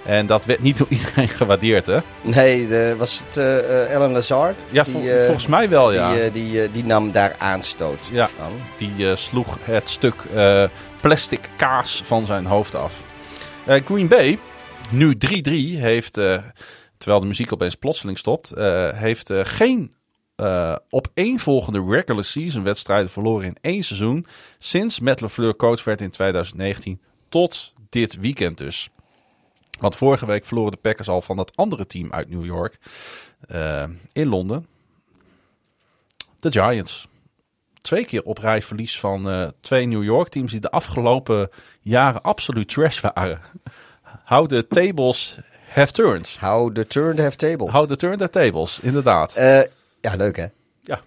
En 0.05 0.25
dat 0.25 0.45
werd 0.45 0.61
niet 0.61 0.77
door 0.77 0.87
iedereen 0.89 1.27
gewaardeerd, 1.39 1.87
hè? 1.87 1.97
Nee, 2.21 2.67
de, 2.67 2.95
was 2.97 3.21
het 3.25 3.37
eh 3.37 3.57
eh, 3.83 3.91
Ellen 3.93 4.11
Lazard? 4.11 4.55
Ja, 4.71 4.83
Die, 4.83 4.93
vol- 4.93 5.07
eh, 5.09 5.23
volgens 5.25 5.47
mij 5.47 5.69
wel, 5.69 5.91
ja. 5.93 6.13
Die, 6.13 6.31
die, 6.31 6.71
die 6.71 6.83
nam 6.85 7.11
daar 7.11 7.35
aanstoot 7.37 8.09
Ja. 8.11 8.29
van. 8.37 8.51
Die 8.77 9.15
sloeg 9.15 9.57
het 9.63 9.89
stuk 9.89 10.15
plastic 11.01 11.49
kaas 11.55 12.01
van 12.05 12.25
zijn 12.25 12.45
hoofd 12.45 12.75
af. 12.75 12.93
Green 13.85 14.07
Bay, 14.07 14.39
nu 14.91 15.15
3-3, 15.15 15.77
heeft, 15.77 16.17
eh, 16.17 16.43
terwijl 16.97 17.21
de 17.21 17.27
muziek 17.27 17.53
opeens 17.53 17.75
plotseling 17.75 18.17
stopt, 18.17 18.51
eh, 18.51 18.89
heeft 18.93 19.29
eh, 19.29 19.39
geen 19.43 19.93
eh 20.35 20.75
opeenvolgende 20.89 21.83
regular 21.89 22.23
season 22.23 22.63
wedstrijden 22.63 23.09
verloren 23.09 23.45
in 23.45 23.57
één 23.61 23.83
seizoen. 23.83 24.25
Sinds 24.57 24.99
Matt 24.99 25.21
LaFleur 25.21 25.55
coach 25.55 25.83
werd 25.83 26.01
in 26.01 26.09
2019 26.09 27.01
tot 27.29 27.73
dit 27.89 28.15
weekend 28.15 28.57
dus. 28.57 28.89
Want 29.79 29.95
vorige 29.95 30.25
week 30.25 30.45
verloren 30.45 30.71
de 30.71 30.77
Packers 30.77 31.07
al 31.07 31.21
van 31.21 31.37
dat 31.37 31.55
andere 31.57 31.85
team 31.87 32.11
uit 32.11 32.29
New 32.29 32.45
York 32.45 32.77
in 34.11 34.27
Londen. 34.27 34.67
De 36.39 36.51
Giants 36.51 37.07
twee 37.81 38.05
keer 38.05 38.23
op 38.23 38.37
rij 38.37 38.61
verlies 38.61 38.99
van 38.99 39.51
twee 39.59 39.85
New 39.85 40.03
York 40.03 40.27
teams 40.27 40.51
die 40.51 40.59
de 40.59 40.71
afgelopen 40.71 41.49
jaren 41.81 42.21
absoluut 42.21 42.69
trash 42.69 42.99
waren. 42.99 43.41
How 44.31 44.47
the 44.47 44.67
tables 44.67 45.37
have 45.67 45.91
turned. 45.91 46.37
How 46.39 46.73
the 46.73 46.87
turn 46.87 47.19
have 47.19 47.35
tables. 47.35 47.71
How 47.71 47.87
the 47.87 47.95
turn 47.95 48.17
the 48.17 48.29
tables, 48.29 48.79
inderdaad. 48.79 49.35
Eh, 49.35 49.61
ja, 50.01 50.15
leuk 50.15 50.35
hè? 50.37 50.45
Ja. 50.81 51.01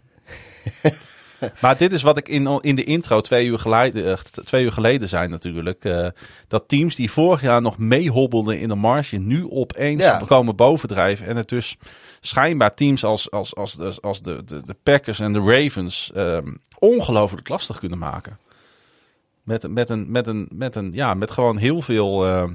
maar 1.63 1.77
dit 1.77 1.93
is 1.93 2.03
wat 2.03 2.17
ik 2.17 2.29
in, 2.29 2.59
in 2.61 2.75
de 2.77 2.85
intro 2.85 3.21
twee 3.21 3.47
uur, 3.47 3.59
geleden, 3.59 4.07
eh, 4.07 4.19
twee 4.45 4.65
uur 4.65 4.73
geleden 4.73 5.09
zei 5.09 5.29
natuurlijk. 5.29 5.85
eh, 5.85 6.07
dat 6.49 6.69
teams 6.69 6.95
die 6.95 7.11
vorig 7.11 7.41
jaar 7.41 7.63
nog 7.63 7.79
meehobbelden 7.79 8.59
in 8.61 8.69
de 8.69 8.75
marge 8.75 9.17
nu 9.17 9.51
opeens 9.51 10.03
Ja. 10.03 10.23
komen 10.27 10.57
bovendrijven. 10.57 11.27
En 11.27 11.37
het 11.37 11.49
dus 11.49 11.77
schijnbaar 12.21 12.75
teams 12.75 13.05
als, 13.05 13.31
als, 13.31 13.57
als, 13.57 13.75
de, 13.75 13.95
als 14.01 14.23
de, 14.23 14.45
de, 14.45 14.63
de 14.65 14.77
Packers 14.83 15.19
en 15.21 15.33
de 15.33 15.41
Ravens 15.41 16.11
ehm, 16.15 16.53
ongelooflijk 16.79 17.49
lastig 17.49 17.79
kunnen 17.79 17.99
maken. 17.99 18.39
Met, 19.43 19.69
met, 19.69 19.91
een, 19.91 20.11
met, 20.11 20.27
een, 20.27 20.49
met, 20.53 20.75
een, 20.75 20.91
ja, 20.93 21.15
met 21.15 21.31
gewoon 21.31 21.57
heel 21.57 21.81
veel, 21.81 22.27
ehm, 22.27 22.53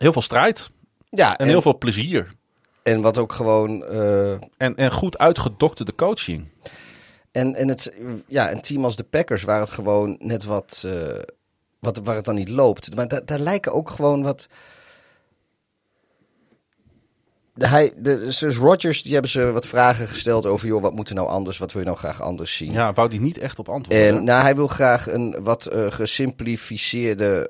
heel 0.00 0.12
veel 0.12 0.22
strijd 0.22 0.70
Ja, 1.10 1.36
en, 1.38 1.46
heel 1.46 1.62
veel 1.62 1.78
plezier. 1.78 2.34
en 2.82 3.00
wat 3.00 3.18
ook 3.18 3.32
gewoon... 3.32 3.84
eh, 3.84 4.32
En, 4.56 4.76
en 4.76 4.92
goed 4.92 5.18
uitgedokterde 5.18 5.94
coaching. 5.94 6.48
En, 7.32 7.54
en 7.54 7.68
het, 7.68 7.94
ja, 8.26 8.52
een 8.52 8.60
team 8.60 8.84
als 8.84 8.96
de 8.96 9.04
Packers, 9.04 9.42
waar 9.42 9.60
het 9.60 9.70
gewoon 9.70 10.16
net 10.18 10.44
wat, 10.44 10.84
eh, 10.86 11.22
wat 11.78 12.00
waar 12.04 12.16
het 12.16 12.24
dan 12.24 12.34
niet 12.34 12.48
loopt. 12.48 12.94
Maar 12.94 13.08
da- 13.08 13.20
daar 13.24 13.38
lijken 13.38 13.72
ook 13.72 13.90
gewoon 13.90 14.22
wat. 14.22 14.48
De, 17.54 17.66
hij, 17.66 17.92
de, 17.96 18.18
dus 18.18 18.42
Rodgers, 18.42 19.02
die 19.02 19.12
hebben 19.12 19.30
ze 19.30 19.50
wat 19.50 19.66
vragen 19.66 20.08
gesteld 20.08 20.46
over, 20.46 20.66
joh, 20.66 20.82
wat 20.82 20.94
moet 20.94 21.08
er 21.08 21.14
nou 21.14 21.28
anders? 21.28 21.58
Wat 21.58 21.72
wil 21.72 21.80
je 21.82 21.86
nou 21.88 21.98
graag 22.00 22.22
anders 22.22 22.56
zien? 22.56 22.72
Ja, 22.72 22.92
wou 22.92 23.08
die 23.08 23.20
niet 23.20 23.38
echt 23.38 23.58
op 23.58 23.68
antwoorden. 23.68 24.06
En 24.16 24.24
nou, 24.24 24.42
hij 24.42 24.54
wil 24.54 24.66
graag 24.68 25.12
een 25.12 25.36
wat 25.42 25.66
eh, 25.66 25.86
gesimplificeerde 25.90 27.48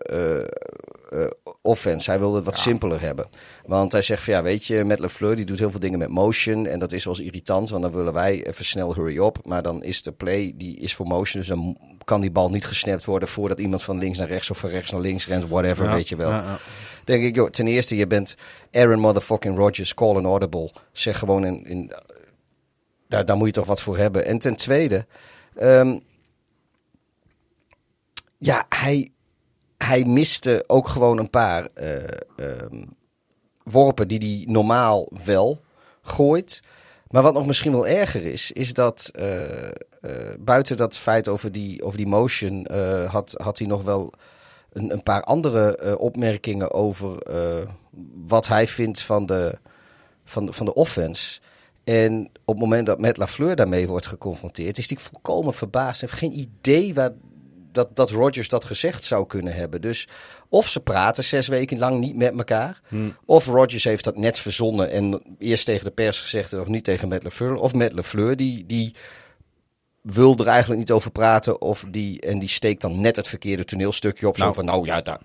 eh, 1.10 1.26
offense. 1.62 2.10
Hij 2.10 2.18
wil 2.18 2.34
het 2.34 2.44
wat 2.44 2.56
simpeler 2.56 3.00
hebben. 3.00 3.28
Want 3.66 3.92
hij 3.92 4.02
zegt 4.02 4.24
van 4.24 4.34
ja, 4.34 4.42
weet 4.42 4.64
je, 4.64 4.84
met 4.84 4.98
LeFleur 4.98 5.36
die 5.36 5.44
doet 5.44 5.58
heel 5.58 5.70
veel 5.70 5.80
dingen 5.80 5.98
met 5.98 6.08
motion. 6.08 6.66
En 6.66 6.78
dat 6.78 6.92
is 6.92 7.04
wel 7.04 7.14
eens 7.14 7.24
irritant, 7.24 7.70
want 7.70 7.82
dan 7.82 7.92
willen 7.92 8.12
wij 8.12 8.46
even 8.46 8.64
snel 8.64 8.94
hurry 8.94 9.18
up. 9.18 9.38
Maar 9.44 9.62
dan 9.62 9.82
is 9.82 10.02
de 10.02 10.12
play, 10.12 10.52
die 10.56 10.76
is 10.76 10.94
voor 10.94 11.06
motion. 11.06 11.40
Dus 11.40 11.48
dan 11.48 11.78
kan 12.04 12.20
die 12.20 12.30
bal 12.30 12.50
niet 12.50 12.66
gesnapt 12.66 13.04
worden 13.04 13.28
voordat 13.28 13.58
iemand 13.58 13.82
van 13.82 13.98
links 13.98 14.18
naar 14.18 14.28
rechts 14.28 14.50
of 14.50 14.58
van 14.58 14.70
rechts 14.70 14.90
naar 14.90 15.00
links 15.00 15.26
rent. 15.26 15.48
Whatever, 15.48 15.84
Ja, 15.84 15.94
weet 15.94 16.08
je 16.08 16.16
wel. 16.16 16.30
ja. 16.30 16.58
Denk 17.04 17.24
ik, 17.24 17.34
joh, 17.34 17.48
ten 17.50 17.66
eerste, 17.66 17.96
je 17.96 18.06
bent 18.06 18.36
Aaron 18.72 19.00
motherfucking 19.00 19.56
Rodgers, 19.56 19.94
call 19.94 20.16
an 20.16 20.24
audible. 20.24 20.72
Zeg 20.92 21.18
gewoon 21.18 21.44
in, 21.44 21.64
in 21.66 21.92
daar, 23.08 23.24
daar 23.24 23.36
moet 23.36 23.46
je 23.46 23.52
toch 23.52 23.66
wat 23.66 23.80
voor 23.80 23.96
hebben. 23.96 24.24
En 24.24 24.38
ten 24.38 24.54
tweede, 24.54 25.06
ehm, 25.54 25.98
ja, 28.38 28.66
hij, 28.68 29.10
hij 29.84 30.04
miste 30.04 30.64
ook 30.66 30.88
gewoon 30.88 31.18
een 31.18 31.30
paar 31.30 31.66
eh, 31.74 32.02
ehm, 32.36 32.84
worpen 33.62 34.08
die 34.08 34.18
hij 34.18 34.52
normaal 34.52 35.08
wel 35.24 35.60
gooit. 36.02 36.60
Maar 37.08 37.22
wat 37.22 37.34
nog 37.34 37.46
misschien 37.46 37.72
wel 37.72 37.86
erger 37.86 38.22
is, 38.22 38.52
is 38.52 38.72
dat 38.72 39.10
eh, 39.12 39.68
eh, 39.68 39.72
buiten 40.38 40.76
dat 40.76 40.96
feit 40.96 41.28
over 41.28 41.52
die, 41.52 41.82
over 41.82 41.96
die 41.96 42.06
motion 42.06 42.66
had, 43.06 43.34
had 43.36 43.58
hij 43.58 43.66
nog 43.66 43.82
wel 43.82 44.12
een, 44.72 44.92
een 44.92 45.02
paar 45.02 45.22
andere 45.22 45.98
opmerkingen 45.98 46.72
over 46.72 47.18
wat 48.26 48.48
hij 48.48 48.66
vindt 48.66 49.00
van 49.02 49.26
de, 49.26 49.58
van, 50.24 50.46
de, 50.46 50.52
van 50.52 50.66
de 50.66 50.74
offense. 50.74 51.40
En 51.84 52.30
op 52.44 52.54
het 52.54 52.58
moment 52.58 52.86
dat 52.86 53.00
Matt 53.00 53.16
LaFleur 53.16 53.56
daarmee 53.56 53.88
wordt 53.88 54.06
geconfronteerd, 54.06 54.78
is 54.78 54.88
hij 54.88 54.98
volkomen 54.98 55.54
verbaasd. 55.54 56.00
Hij 56.00 56.08
heeft 56.10 56.22
geen 56.22 56.38
idee 56.38 56.94
waar, 56.94 57.12
dat, 57.72 57.96
dat 57.96 58.10
Rodgers 58.10 58.48
dat 58.48 58.64
gezegd 58.64 59.04
zou 59.04 59.26
kunnen 59.26 59.54
hebben. 59.54 59.80
Dus 59.80 60.08
of 60.48 60.68
ze 60.68 60.80
praten 60.80 61.24
zes 61.24 61.48
weken 61.48 61.78
lang 61.78 62.00
niet 62.00 62.16
met 62.16 62.36
elkaar. 62.38 62.80
Of 63.24 63.46
Rodgers 63.46 63.84
heeft 63.84 64.04
dat 64.04 64.16
net 64.16 64.38
verzonnen 64.38 64.90
en 64.90 65.22
eerst 65.38 65.64
tegen 65.64 65.84
de 65.84 65.90
pers 65.90 66.20
gezegd 66.20 66.52
en 66.52 66.58
nog 66.58 66.68
niet 66.68 66.84
tegen 66.84 67.08
Matt 67.08 67.22
LaFleur. 67.24 67.54
Of 67.56 67.72
Matt 67.74 67.92
LaFleur 67.92 68.36
die, 68.36 68.66
die 68.66 68.94
wil 70.02 70.36
er 70.36 70.46
eigenlijk 70.46 70.78
niet 70.80 70.90
over 70.90 71.10
praten. 71.10 71.60
Of 71.60 71.84
die, 71.88 72.20
en 72.20 72.38
die 72.38 72.48
steekt 72.48 72.80
dan 72.80 73.00
net 73.00 73.16
het 73.16 73.28
verkeerde 73.28 73.64
toneelstukje 73.64 74.28
op. 74.28 74.36
Nou. 74.36 74.48
zo 74.48 74.54
van, 74.54 74.64
nou 74.64 74.86
ja, 74.86 75.00
daar- 75.00 75.20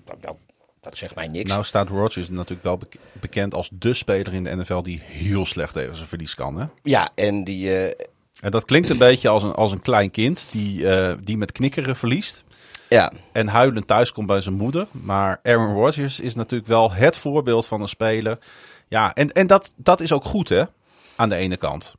Dat 0.81 0.97
zegt 0.97 1.15
mij 1.15 1.27
niks. 1.27 1.51
Nou 1.51 1.63
staat 1.63 1.89
Rodgers 1.89 2.29
natuurlijk 2.29 2.63
wel 2.63 2.77
bek- 2.77 2.95
bekend 3.11 3.53
als 3.53 3.69
de 3.73 3.93
speler 3.93 4.33
in 4.33 4.43
de 4.43 4.55
NFL 4.55 4.81
die 4.81 5.01
heel 5.03 5.45
slecht 5.45 5.73
tegen 5.73 5.95
zijn 5.95 6.07
verlies 6.07 6.35
kan. 6.35 6.59
Hè? 6.59 6.65
ja, 6.83 7.09
en 7.15 7.43
die... 7.43 7.77
eh, 7.77 8.05
En 8.41 8.51
dat 8.51 8.65
klinkt 8.65 8.89
een 8.89 8.97
beetje 8.97 9.29
als 9.29 9.43
een, 9.43 9.53
als 9.53 9.71
een 9.71 9.81
klein 9.81 10.11
kind 10.11 10.47
die, 10.51 10.89
eh, 10.89 11.15
die 11.23 11.37
met 11.37 11.51
knikkeren 11.51 11.95
verliest. 11.95 12.43
ja, 12.89 13.11
En 13.31 13.47
huilend 13.47 13.87
thuis 13.87 14.11
komt 14.11 14.27
bij 14.27 14.41
zijn 14.41 14.55
moeder. 14.55 14.87
Maar 14.91 15.39
Aaron 15.43 15.73
Rodgers 15.73 16.19
is 16.19 16.35
natuurlijk 16.35 16.69
wel 16.69 16.91
het 16.91 17.17
voorbeeld 17.17 17.65
van 17.65 17.81
een 17.81 17.87
speler. 17.87 18.37
Ja, 18.87 19.13
en, 19.13 19.31
en 19.31 19.47
dat, 19.47 19.73
dat 19.75 19.99
is 19.99 20.11
ook 20.11 20.25
goed 20.25 20.49
hè, 20.49 20.63
aan 21.15 21.29
de 21.29 21.35
ene 21.35 21.57
kant. 21.57 21.95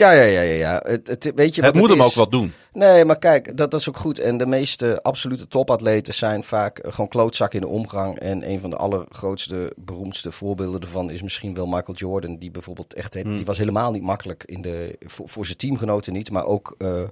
Ja, 0.00 0.12
ja, 0.12 0.22
ja, 0.22 0.40
ja. 0.40 0.54
ja. 0.54 0.82
Het, 0.84 1.06
het, 1.08 1.32
weet 1.34 1.54
je 1.54 1.62
Het 1.62 1.70
wat 1.70 1.80
moet 1.80 1.88
hem 1.88 1.98
is? 2.00 2.04
ook 2.04 2.14
wat 2.14 2.30
doen. 2.30 2.52
Nee, 2.72 3.04
maar 3.04 3.18
kijk, 3.18 3.56
dat, 3.56 3.70
dat 3.70 3.80
is 3.80 3.88
ook 3.88 3.96
goed. 3.96 4.18
En 4.18 4.36
de 4.36 4.46
meeste 4.46 5.02
absolute 5.02 5.48
topatleten 5.48 6.14
zijn 6.14 6.44
vaak 6.44 6.78
eh, 6.78 6.92
gewoon 6.92 7.08
klootzak 7.08 7.54
in 7.54 7.60
de 7.60 7.66
omgang. 7.66 8.18
En 8.18 8.50
een 8.50 8.60
van 8.60 8.70
de 8.70 8.76
allergrootste, 8.76 9.72
beroemdste 9.76 10.32
voorbeelden 10.32 10.80
ervan 10.80 11.10
is 11.10 11.22
misschien 11.22 11.54
wel 11.54 11.66
Michael 11.66 11.94
Jordan. 11.94 12.36
Die 12.36 12.50
bijvoorbeeld 12.50 12.94
echt, 12.94 13.14
Hmm. 13.14 13.36
die 13.36 13.46
was 13.46 13.58
helemaal 13.58 13.92
niet 13.92 14.02
makkelijk 14.02 14.44
in 14.44 14.62
de, 14.62 14.96
voor, 15.00 15.28
voor 15.28 15.46
zijn 15.46 15.58
teamgenoten 15.58 16.12
niet. 16.12 16.30
Maar 16.30 16.44
ook 16.46 16.74
eh, 16.78 17.02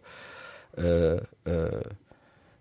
eh, 1.43 1.81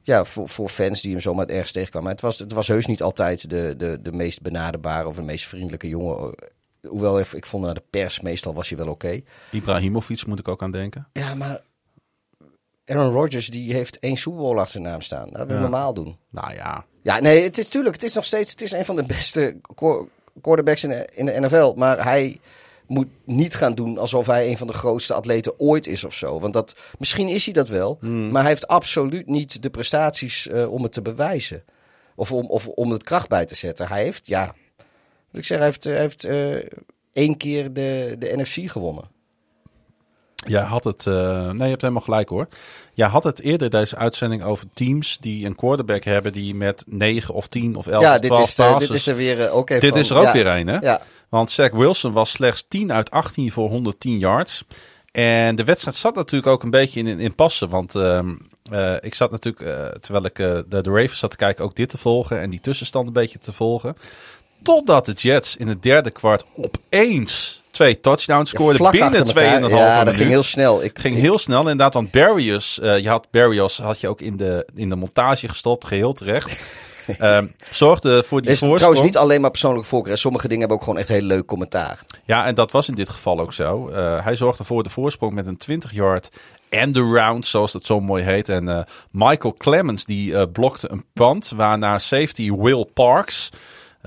ja, 0.02 0.26
voor, 0.26 0.50
voor 0.50 0.70
fans 0.70 1.02
die 1.02 1.12
hem 1.12 1.22
zomaar 1.22 1.46
ergens 1.46 1.72
tegenkwamen. 1.72 2.08
Maar 2.08 2.18
het 2.18 2.26
was, 2.26 2.40
het 2.40 2.54
was 2.54 2.68
heus 2.68 2.86
niet 2.86 3.02
altijd 3.02 3.50
de, 3.50 3.74
de, 3.78 4.00
de 4.02 4.12
meest 4.12 4.42
benaderbare 4.42 5.08
of 5.08 5.16
de 5.16 5.22
meest 5.22 5.48
vriendelijke 5.48 5.88
jongen. 5.88 6.36
Hoewel, 6.88 7.20
ik 7.20 7.46
vond 7.46 7.64
naar 7.66 7.74
de 7.74 7.84
pers 7.90 8.20
meestal 8.22 8.54
was 8.54 8.70
hij 8.70 8.78
wel 8.78 8.88
oké. 8.88 9.22
Ibrahimovic 9.52 10.26
moet 10.26 10.40
ik 10.40 10.48
ook 10.48 10.62
aan 10.62 10.72
denken. 10.72 11.08
Ja, 11.14 11.36
maar 11.36 11.62
Aaron 12.86 13.12
Rodgers 13.14 13.48
die 13.48 13.74
heeft 13.74 14.00
één 14.00 14.18
Super 14.18 14.40
Bowl 14.40 14.56
achter 14.58 14.72
zijn 14.72 14.84
naam 14.84 15.02
staan. 15.02 15.30
Dat 15.32 15.48
wil 15.48 15.56
Ja. 15.56 15.62
normaal 15.62 15.94
doen. 15.94 16.18
Nou 16.30 16.54
ja, 16.54 16.86
Ja, 17.04 17.20
nee, 17.20 17.44
het 17.44 17.58
is 17.58 17.68
tuurlijk. 17.70 17.96
Het 17.96 18.04
is 18.04 18.14
nog 18.14 18.24
steeds 18.26 18.52
het 18.52 18.62
is 18.62 18.72
een 18.72 18.86
van 18.86 18.96
de 18.96 19.04
beste 19.04 19.56
qu- 19.76 20.06
quarterbacks 20.42 20.84
in 20.84 20.90
de, 20.90 21.10
in 21.14 21.26
de 21.26 21.40
NFL. 21.40 21.74
Maar 21.76 22.04
hij 22.04 22.40
moet 22.88 23.08
niet 23.24 23.56
gaan 23.56 23.76
doen 23.76 23.98
alsof 23.98 24.26
hij 24.26 24.48
een 24.50 24.58
van 24.58 24.68
de 24.68 24.74
grootste 24.74 25.14
atleten 25.14 25.60
ooit 25.60 25.88
is 25.88 26.04
of 26.04 26.14
zo. 26.14 26.40
Want 26.40 26.54
dat, 26.54 26.76
misschien 26.98 27.28
is 27.28 27.46
hij 27.46 27.54
dat 27.54 27.68
wel. 27.68 27.98
Maar 28.02 28.42
hij 28.42 28.52
heeft 28.52 28.68
absoluut 28.68 29.28
niet 29.28 29.62
de 29.62 29.70
prestaties 29.70 30.48
eh, 30.48 30.72
om 30.74 30.84
het 30.84 30.92
te 30.92 31.02
bewijzen. 31.02 31.64
Of 32.16 32.32
om, 32.32 32.46
of 32.46 32.68
om 32.68 32.92
het 32.92 33.04
kracht 33.04 33.28
bij 33.30 33.46
te 33.46 33.56
zetten. 33.56 33.88
Hij 33.88 34.04
heeft, 34.04 34.28
ja... 34.28 34.54
Ik 35.32 35.46
zeg, 35.46 35.58
hij 35.58 35.66
heeft, 35.68 35.84
hij 35.84 35.98
heeft 36.00 36.24
eh, 36.24 36.56
één 37.14 37.38
keer 37.38 37.74
de, 37.74 38.16
de 38.20 38.34
NFC 38.36 38.72
gewonnen. 38.72 39.04
Jij 40.46 40.62
had 40.64 40.84
het. 40.84 41.06
eh, 41.08 41.46
nee, 41.50 41.64
je 41.64 41.70
hebt 41.70 41.82
helemaal 41.82 42.02
gelijk 42.04 42.30
hoor. 42.30 42.48
Jij 42.94 43.08
had 43.08 43.24
het 43.24 43.40
eerder 43.40 43.70
deze 43.70 43.96
uitzending 43.96 44.44
over 44.44 44.66
teams 44.74 45.18
die 45.22 45.46
een 45.46 45.56
quarterback 45.56 46.04
hebben 46.04 46.34
die 46.34 46.56
met 46.56 46.84
9 46.88 47.34
of 47.34 47.48
10 47.48 47.76
of 47.76 47.88
11 47.88 48.04
ja, 48.04 48.18
dit 48.20 48.32
12 48.32 48.48
is, 48.48 48.58
eh, 48.60 48.66
passes. 48.72 48.90
dit 48.90 48.98
is 49.00 49.08
er 49.08 49.16
weer 49.16 49.50
ook 49.50 49.70
even 49.70 49.82
Dit 49.82 49.90
van- 49.92 50.00
is 50.00 50.10
er 50.10 50.18
ook 50.18 50.24
ja, 50.24 50.34
weer 50.34 50.48
een, 50.48 50.68
hè? 50.68 50.78
Ja, 50.80 51.02
Want 51.30 51.52
Zach 51.52 51.72
Wilson 51.72 52.12
was 52.12 52.30
slechts 52.32 52.66
10 52.68 52.92
uit 52.92 53.12
18 53.12 53.52
voor 53.52 53.70
110 53.70 54.18
yards. 54.20 54.64
En 55.12 55.56
de 55.56 55.64
wedstrijd 55.64 55.96
zat 55.98 56.16
natuurlijk 56.16 56.52
ook 56.52 56.64
een 56.64 56.70
beetje 56.70 57.00
in, 57.00 57.20
in 57.20 57.36
passen. 57.36 57.70
Want 57.70 57.96
ehm, 57.96 58.36
eh, 58.72 58.94
ik 59.00 59.16
zat 59.16 59.32
natuurlijk, 59.32 60.00
terwijl 60.02 60.26
ik 60.26 60.36
de, 60.36 60.66
de 60.68 60.82
Ravens 60.92 61.20
zat 61.20 61.32
te 61.32 61.38
kijken, 61.38 61.64
ook 61.66 61.76
dit 61.76 61.90
te 61.90 61.98
volgen. 61.98 62.40
En 62.40 62.50
die 62.50 62.60
tussenstand 62.60 63.08
een 63.08 63.14
beetje 63.14 63.40
te 63.40 63.54
volgen. 63.54 63.96
Totdat 64.68 65.06
de 65.06 65.12
Jets 65.14 65.58
in 65.58 65.68
het 65.68 65.84
derde 65.84 66.12
kwart 66.12 66.46
opeens 66.56 67.62
twee 67.72 68.00
touchdowns 68.00 68.50
scoorden 68.50 68.92
binnen 68.92 69.10
achter 69.22 69.28
elkaar. 69.38 69.62
2,5 69.62 69.70
Ja, 69.70 69.96
dat 69.96 70.04
minuut. 70.06 70.20
ging 70.20 70.30
heel 70.30 70.44
snel. 70.44 70.84
Ik, 70.84 71.00
ging 71.00 71.16
ik- 71.16 71.22
heel 71.22 71.38
snel 71.38 71.60
inderdaad, 71.60 71.94
want 71.94 72.12
Barrios, 72.12 72.80
eh, 72.80 72.98
je 72.98 73.10
had 73.10 73.28
Barrios 73.32 73.78
had 73.78 74.00
je 74.00 74.08
ook 74.08 74.22
in 74.22 74.38
de, 74.38 74.68
in 74.76 74.90
de 74.90 74.96
montage 74.96 75.48
gestopt, 75.48 75.86
geheel 75.86 76.14
terecht. 76.14 76.52
Ehm, 77.18 77.48
zorgde 77.72 78.24
voor 78.28 78.42
die 78.42 78.52
is 78.52 78.60
voorsprong. 78.60 78.76
trouwens 78.78 79.02
niet 79.04 79.18
alleen 79.18 79.42
maar 79.42 79.50
persoonlijke 79.52 79.88
voorkeur. 79.88 80.18
Sommige 80.18 80.44
dingen 80.48 80.60
hebben 80.60 80.78
ook 80.78 80.84
gewoon 80.84 81.00
echt 81.00 81.08
heel 81.10 81.22
leuk 81.22 81.46
commentaar. 81.46 82.00
Ja, 82.26 82.46
en 82.46 82.56
dat 82.56 82.72
was 82.72 82.88
in 82.88 82.96
dit 82.96 83.10
geval 83.10 83.40
ook 83.40 83.54
zo. 83.54 83.90
Eh, 83.90 84.24
hij 84.24 84.36
zorgde 84.36 84.64
voor 84.64 84.84
de 84.84 84.90
voorsprong 84.90 85.34
met 85.34 85.48
een 85.48 85.58
20-yard 85.58 86.30
end-around, 86.70 87.48
zoals 87.48 87.72
dat 87.72 87.86
zo 87.86 88.00
mooi 88.00 88.24
heet. 88.24 88.50
En 88.50 88.68
eh, 88.68 88.80
Michael 89.12 89.54
Clemens 89.58 90.06
die 90.06 90.48
blokte 90.48 90.92
een 90.92 91.06
punt, 91.14 91.52
waarna 91.56 92.00
safety 92.00 92.52
Will 92.52 92.86
Parks... 92.94 93.50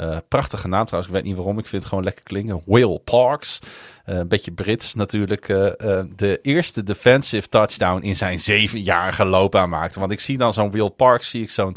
eh, 0.01 0.17
prachtige 0.29 0.69
naam 0.69 0.85
trouwens, 0.85 1.13
ik 1.13 1.19
weet 1.19 1.29
niet 1.29 1.37
waarom, 1.37 1.59
ik 1.59 1.67
vind 1.67 1.83
het 1.83 1.91
gewoon 1.91 2.05
lekker 2.05 2.25
klingen. 2.25 2.63
Will 2.67 2.99
Parks, 3.05 3.59
eh, 4.05 4.17
een 4.17 4.29
beetje 4.29 4.53
Brits 4.53 4.95
natuurlijk. 4.95 5.49
eh, 5.49 6.01
de 6.17 6.39
eerste 6.43 6.83
defensive 6.83 7.49
touchdown 7.49 8.03
in 8.03 8.17
zijn 8.17 8.41
zevenjarige 8.41 9.25
loopbaan 9.25 9.69
maakte. 9.69 10.01
Want 10.01 10.13
ik 10.13 10.21
zie 10.21 10.39
dan 10.39 10.53
zo'n 10.53 10.71
Will 10.71 10.91
Parks, 10.91 11.31
zie 11.31 11.43
ik 11.43 11.51
zo'n 11.51 11.77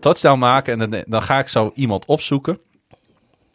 touchdown 0.00 0.38
maken 0.38 0.80
en 0.80 0.90
dan, 0.90 1.04
dan 1.06 1.22
ga 1.22 1.38
ik 1.38 1.48
zo 1.48 1.70
iemand 1.74 2.04
opzoeken. 2.04 2.58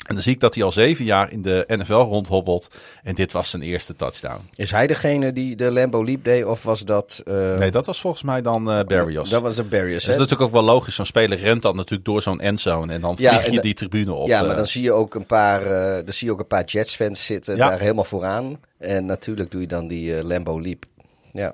En 0.08 0.14
dan 0.14 0.24
zie 0.24 0.34
ik 0.34 0.40
dat 0.40 0.56
hij 0.56 0.64
al 0.64 0.72
zeven 0.72 1.06
jaar 1.06 1.32
in 1.32 1.42
de 1.42 1.64
NFL 1.68 1.94
rondhobbelt. 1.94 2.68
En 3.04 3.16
dit 3.16 3.32
was 3.32 3.50
zijn 3.50 3.62
eerste 3.62 3.96
touchdown. 3.96 4.42
Is 4.56 4.72
hij 4.72 4.88
degene 4.88 5.34
die 5.34 5.56
de 5.56 5.72
Lambo 5.72 6.04
Leap 6.06 6.24
deed 6.24 6.46
of 6.46 6.64
was 6.64 6.82
dat... 6.82 7.22
eh, 7.26 7.56
Nee, 7.58 7.72
dat 7.72 7.86
was 7.86 8.02
volgens 8.02 8.24
mij 8.24 8.42
dan 8.42 8.72
eh 8.72 8.86
Barrios. 8.86 9.30
Dat 9.30 9.42
was 9.42 9.56
de 9.56 9.64
Barriers, 9.64 10.04
Dat 10.04 10.14
is 10.14 10.20
natuurlijk 10.20 10.42
ook 10.48 10.52
wel 10.56 10.64
logisch. 10.74 10.96
Zo'n 10.96 11.06
speler 11.06 11.38
rent 11.38 11.62
dan 11.62 11.76
natuurlijk 11.76 12.06
door 12.06 12.22
zo'n 12.22 12.40
endzone. 12.42 12.94
En 12.94 13.02
dan 13.02 13.16
Ja, 13.20 13.40
vlieg 13.40 13.54
je 13.54 13.62
die 13.62 13.74
tribune 13.74 14.14
op. 14.14 14.28
Ja, 14.28 14.42
maar 14.42 14.50
eh. 14.50 14.56
dan 14.58 14.68
zie 14.68 14.84
je 14.84 14.92
ook 14.92 15.16
een 15.16 15.26
paar, 15.26 15.64
dan 16.06 16.14
zie 16.14 16.28
je 16.28 16.34
ook 16.34 16.40
een 16.40 16.48
paar 16.48 16.64
Jets-fans 16.66 17.26
zitten 17.26 17.56
Ja. 17.56 17.70
daar 17.70 17.80
helemaal 17.80 18.04
vooraan. 18.04 18.60
En 18.78 19.06
natuurlijk 19.06 19.52
doe 19.52 19.62
je 19.62 19.68
dan 19.68 19.88
die 19.88 20.24
Lambo 20.24 20.62
Leap. 20.62 20.86
Ja. 21.34 21.54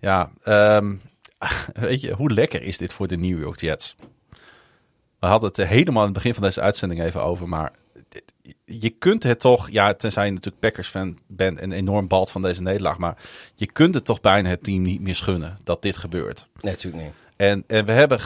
Ja, 0.00 0.30
ehm, 0.42 0.94
weet 1.74 2.00
je, 2.00 2.12
hoe 2.12 2.30
lekker 2.30 2.62
is 2.62 2.78
dit 2.78 2.92
voor 2.92 3.08
de 3.08 3.16
New 3.16 3.40
York 3.40 3.60
Jets? 3.60 3.96
We 5.24 5.30
hadden 5.30 5.48
het 5.48 5.68
helemaal 5.68 6.00
aan 6.00 6.08
het 6.08 6.14
begin 6.14 6.34
van 6.34 6.42
deze 6.42 6.60
uitzending 6.60 7.02
even 7.02 7.22
over, 7.22 7.48
maar 7.48 7.72
je 8.64 8.90
kunt 8.90 9.22
het 9.22 9.40
toch, 9.40 9.70
ja, 9.70 9.94
tenzij 9.94 10.24
je 10.24 10.30
natuurlijk 10.30 10.60
Packers 10.60 10.88
fan 10.88 11.18
bent 11.26 11.58
en 11.58 11.72
enorm 11.72 12.08
balt 12.08 12.30
van 12.30 12.42
deze 12.42 12.62
nederlaag, 12.62 12.98
maar 12.98 13.16
je 13.54 13.66
kunt 13.66 13.94
het 13.94 14.04
toch 14.04 14.20
bijna 14.20 14.48
het 14.48 14.64
team 14.64 14.82
niet 14.82 15.00
meer 15.00 15.14
schunnen 15.14 15.58
dat 15.64 15.82
dit 15.82 15.96
gebeurt. 15.96 16.46
Nee, 16.60 16.72
natuurlijk 16.72 17.04
niet. 17.04 17.12
En, 17.36 17.64
en 17.66 17.84
we 17.84 17.92
hebben, 17.92 18.20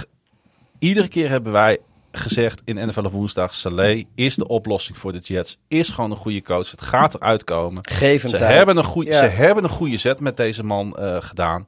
iedere 0.79 1.09
keer 1.09 1.29
hebben 1.29 1.53
wij 1.53 1.79
gezegd 2.13 2.63
in 2.65 2.87
NFL 2.87 3.05
op 3.05 3.13
woensdag, 3.13 3.55
Saleh 3.55 4.05
is 4.15 4.35
de 4.35 4.49
oplossing 4.49 4.99
voor 4.99 5.13
de 5.13 5.19
Jets, 5.19 5.59
is 5.69 5.89
gewoon 5.89 6.11
een 6.11 6.17
goede 6.17 6.43
coach, 6.43 6.71
het 6.71 6.83
gaat 6.83 7.15
eruit 7.15 7.45
komen. 7.45 7.87
Geef 7.89 8.23
hem 8.23 8.31
Ze 8.31 8.37
tijd. 8.37 8.55
hebben, 8.55 8.77
een 8.77 8.85
goede, 8.85 9.11
Ja. 9.11 9.19
ze 9.19 9.25
hebben 9.31 9.65
een 9.65 9.71
goede 9.71 9.97
zet 9.97 10.21
met 10.21 10.37
deze 10.37 10.65
man 10.65 10.97
eh, 10.97 11.17
gedaan. 11.21 11.65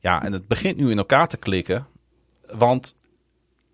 Ja, 0.00 0.22
en 0.22 0.32
het 0.32 0.48
begint 0.48 0.76
nu 0.76 0.90
in 0.90 0.98
elkaar 0.98 1.28
te 1.28 1.36
klikken. 1.36 1.86
Want 2.54 2.94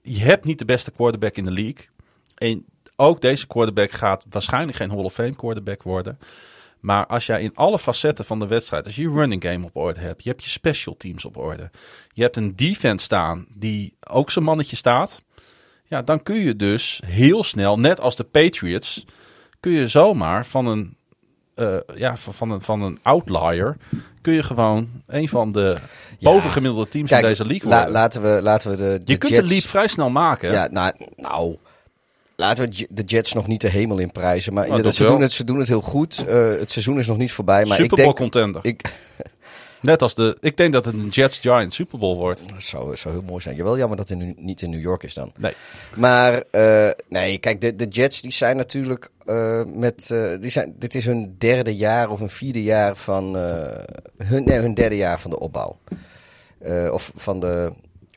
je 0.02 0.20
hebt 0.20 0.44
niet 0.44 0.58
de 0.58 0.64
beste 0.64 0.90
quarterback 0.90 1.36
in 1.36 1.44
de 1.44 1.50
league. 1.50 1.88
En 2.34 2.64
ook 2.96 3.20
deze 3.20 3.46
quarterback 3.46 3.90
gaat 3.90 4.26
waarschijnlijk 4.30 4.76
geen 4.76 4.90
Hall 4.90 5.04
of 5.04 5.14
Fame 5.14 5.36
quarterback 5.36 5.82
worden. 5.82 6.18
Maar 6.80 7.06
als 7.06 7.26
jij 7.26 7.42
in 7.42 7.54
alle 7.54 7.78
facetten 7.78 8.24
van 8.24 8.38
de 8.38 8.46
wedstrijd, 8.46 8.86
als 8.86 8.96
je 8.96 9.10
running 9.10 9.42
game 9.42 9.64
op 9.64 9.76
orde 9.76 10.00
hebt, 10.00 10.22
je 10.22 10.28
hebt 10.30 10.44
je 10.44 10.50
special 10.50 10.96
teams 10.96 11.24
op 11.24 11.36
orde, 11.36 11.70
je 12.12 12.22
hebt 12.22 12.36
een 12.36 12.56
defense 12.56 13.04
staan 13.04 13.46
die 13.56 13.96
ook 14.00 14.30
zijn 14.30 14.44
mannetje 14.44 14.76
staat, 14.76 15.22
ja, 15.84 16.02
dan 16.02 16.22
kun 16.22 16.36
je 16.36 16.56
dus 16.56 17.02
heel 17.06 17.44
snel, 17.44 17.78
net 17.78 18.00
als 18.00 18.16
de 18.16 18.24
Patriots, 18.24 19.04
kun 19.60 19.72
je 19.72 19.86
zomaar 19.86 20.46
van 20.46 20.66
een, 20.66 20.96
eh, 21.62 21.96
ja, 21.98 22.16
van, 22.16 22.34
van, 22.34 22.50
een, 22.50 22.60
van 22.60 22.82
een 22.82 22.98
outlier, 23.02 23.76
kun 24.20 24.32
je 24.32 24.42
gewoon 24.42 24.88
een 25.06 25.28
van 25.28 25.52
de 25.52 25.76
bovengemiddelde 26.20 26.88
teams 26.88 27.10
in 27.10 27.22
deze 27.22 27.46
league 27.46 27.68
la- 27.68 27.76
worden. 27.76 27.92
laten, 27.92 28.22
we, 28.22 28.42
laten 28.42 28.70
we 28.70 28.76
de, 28.76 28.82
de 29.04 29.12
je 29.12 29.18
kunt 29.18 29.34
de 29.36 29.42
leap 29.42 29.62
vrij 29.62 29.86
snel 29.88 30.10
maken. 30.10 30.52
Ja, 30.52 30.68
nou, 30.70 30.92
nou, 31.16 31.56
laten 32.36 32.68
we 32.68 32.86
de 32.90 33.02
Jets 33.02 33.32
nog 33.32 33.46
niet 33.46 33.60
de 33.60 33.68
hemel 33.68 33.98
in 33.98 34.12
prijzen. 34.12 34.52
Maar 34.54 34.68
Nou, 34.68 34.82
dat 34.82 34.94
ze, 34.94 35.02
wel. 35.02 35.12
doen 35.12 35.20
het, 35.20 35.32
ze 35.32 35.44
doen 35.44 35.58
het 35.58 35.68
heel 35.68 35.80
goed. 35.80 36.24
Eh, 36.28 36.48
het 36.58 36.70
seizoen 36.70 36.98
is 36.98 37.06
nog 37.06 37.16
niet 37.16 37.32
voorbij. 37.32 37.64
Maar 37.64 37.76
Super 37.76 37.98
ik 37.98 38.04
denk... 38.04 38.16
contender. 38.16 38.60
Ik, 38.64 38.80
Net 39.82 40.02
als 40.02 40.14
de, 40.14 40.36
ik 40.40 40.56
denk 40.56 40.72
dat 40.72 40.84
het 40.84 40.94
een 40.94 41.08
Jets 41.08 41.38
Giants 41.38 41.76
Super 41.76 41.98
Bowl 41.98 42.16
wordt. 42.16 42.42
dat 42.48 42.62
zou, 42.62 42.96
zou 42.96 43.14
heel 43.14 43.24
mooi 43.24 43.40
zijn. 43.40 43.56
Je 43.56 43.62
wel 43.62 43.78
jammer 43.78 43.96
dat 43.96 44.08
het 44.08 44.18
nu 44.18 44.34
niet 44.36 44.62
in 44.62 44.70
New 44.70 44.80
York 44.80 45.02
is 45.02 45.14
dan. 45.14 45.32
Nee. 45.38 45.52
Maar 45.96 46.42
eh, 46.50 46.90
nee, 47.08 47.38
kijk, 47.38 47.60
de, 47.60 47.76
de 47.76 47.88
Jets 47.88 48.20
die 48.20 48.32
zijn 48.32 48.56
natuurlijk 48.56 49.10
eh, 49.26 49.62
met. 49.64 50.10
eh, 50.10 50.30
die 50.40 50.50
zijn, 50.50 50.74
dit 50.78 50.94
is 50.94 51.04
hun 51.04 51.34
derde 51.38 51.76
jaar 51.76 52.10
of 52.10 52.20
een 52.20 52.28
vierde 52.28 52.62
jaar 52.62 52.96
van. 52.96 53.34
hun, 54.16 54.44
nee, 54.44 54.58
hun 54.58 54.74
derde 54.74 54.96
jaar 54.96 55.20
van 55.20 55.30
de 55.30 55.38
opbouw. 55.38 55.78
Of 56.90 57.12
van, 57.14 57.40
de, 57.40 57.72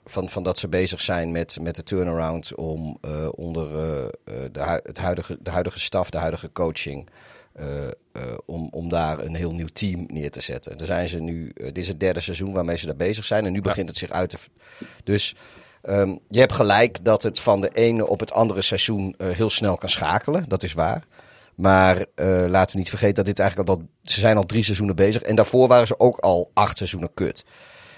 van, 0.05 0.29
van 0.29 0.43
dat 0.43 0.57
ze 0.57 0.67
bezig 0.67 1.01
zijn 1.01 1.31
met, 1.31 1.57
met 1.61 1.75
de 1.75 1.83
turnaround 1.83 2.55
om 2.55 2.99
onder 3.31 3.69
de, 3.69 4.79
het 4.83 4.97
huidige, 4.97 5.37
de 5.41 5.49
huidige 5.49 5.79
staf, 5.79 6.09
de 6.09 6.17
huidige 6.17 6.51
coaching. 6.51 7.09
Eh, 7.55 7.87
eh, 7.87 7.91
om, 8.45 8.67
om 8.71 8.89
daar 8.89 9.19
een 9.19 9.35
heel 9.35 9.53
nieuw 9.53 9.67
team 9.73 10.05
neer 10.07 10.31
te 10.31 10.41
zetten. 10.41 10.77
Daar 10.77 10.87
zijn 10.87 11.07
ze 11.07 11.19
nu, 11.19 11.51
eh, 11.55 11.65
dit 11.65 11.77
is 11.77 11.87
het 11.87 11.99
derde 11.99 12.19
seizoen 12.19 12.53
waarmee 12.53 12.77
ze 12.77 12.85
daar 12.85 12.95
bezig 12.95 13.25
zijn. 13.25 13.45
En 13.45 13.51
nu 13.51 13.61
begint 13.61 13.89
het 13.89 13.97
zich 13.97 14.09
uit 14.09 14.29
te. 14.29 14.37
Dus 15.03 15.35
Ehm, 15.81 16.15
je 16.29 16.39
hebt 16.39 16.51
gelijk 16.53 17.03
dat 17.03 17.23
het 17.23 17.39
van 17.39 17.61
de 17.61 17.69
ene 17.69 18.07
op 18.07 18.19
het 18.19 18.31
andere 18.31 18.61
seizoen 18.61 19.15
heel 19.17 19.49
snel 19.49 19.77
kan 19.77 19.89
schakelen. 19.89 20.45
Dat 20.47 20.63
is 20.63 20.73
waar. 20.73 21.05
Maar 21.55 22.05
laten 22.47 22.71
we 22.71 22.77
niet 22.77 22.89
vergeten 22.89 23.15
dat 23.15 23.25
dit 23.25 23.39
eigenlijk 23.39 23.69
al, 23.69 23.81
ze 24.03 24.19
zijn 24.19 24.37
al 24.37 24.45
drie 24.45 24.63
seizoenen 24.63 24.95
bezig. 24.95 25.21
En 25.21 25.35
daarvoor 25.35 25.67
waren 25.67 25.87
ze 25.87 25.99
ook 25.99 26.19
al 26.19 26.51
acht 26.53 26.77
seizoenen 26.77 27.13
kut. 27.13 27.45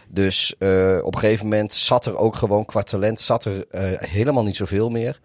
Dus 0.07 0.53
op 1.01 1.13
een 1.13 1.19
gegeven 1.19 1.45
moment 1.45 1.73
zat 1.73 2.05
er 2.05 2.17
ook 2.17 2.35
gewoon 2.35 2.65
qua 2.65 2.83
talent 2.83 3.19
zat 3.19 3.45
er, 3.45 3.65
helemaal 3.99 4.43
niet 4.43 4.55
zoveel 4.55 4.89
meer. 4.89 5.19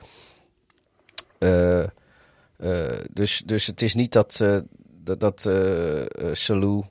Eh, 2.62 2.70
dus, 3.12 3.42
dus 3.46 3.66
het 3.66 3.82
is 3.82 3.94
niet 3.94 4.12
dat, 4.12 4.38
eh, 4.42 4.56
dat, 5.04 5.20
dat 5.20 5.44
eh, 5.44 6.02
Salou 6.32 6.84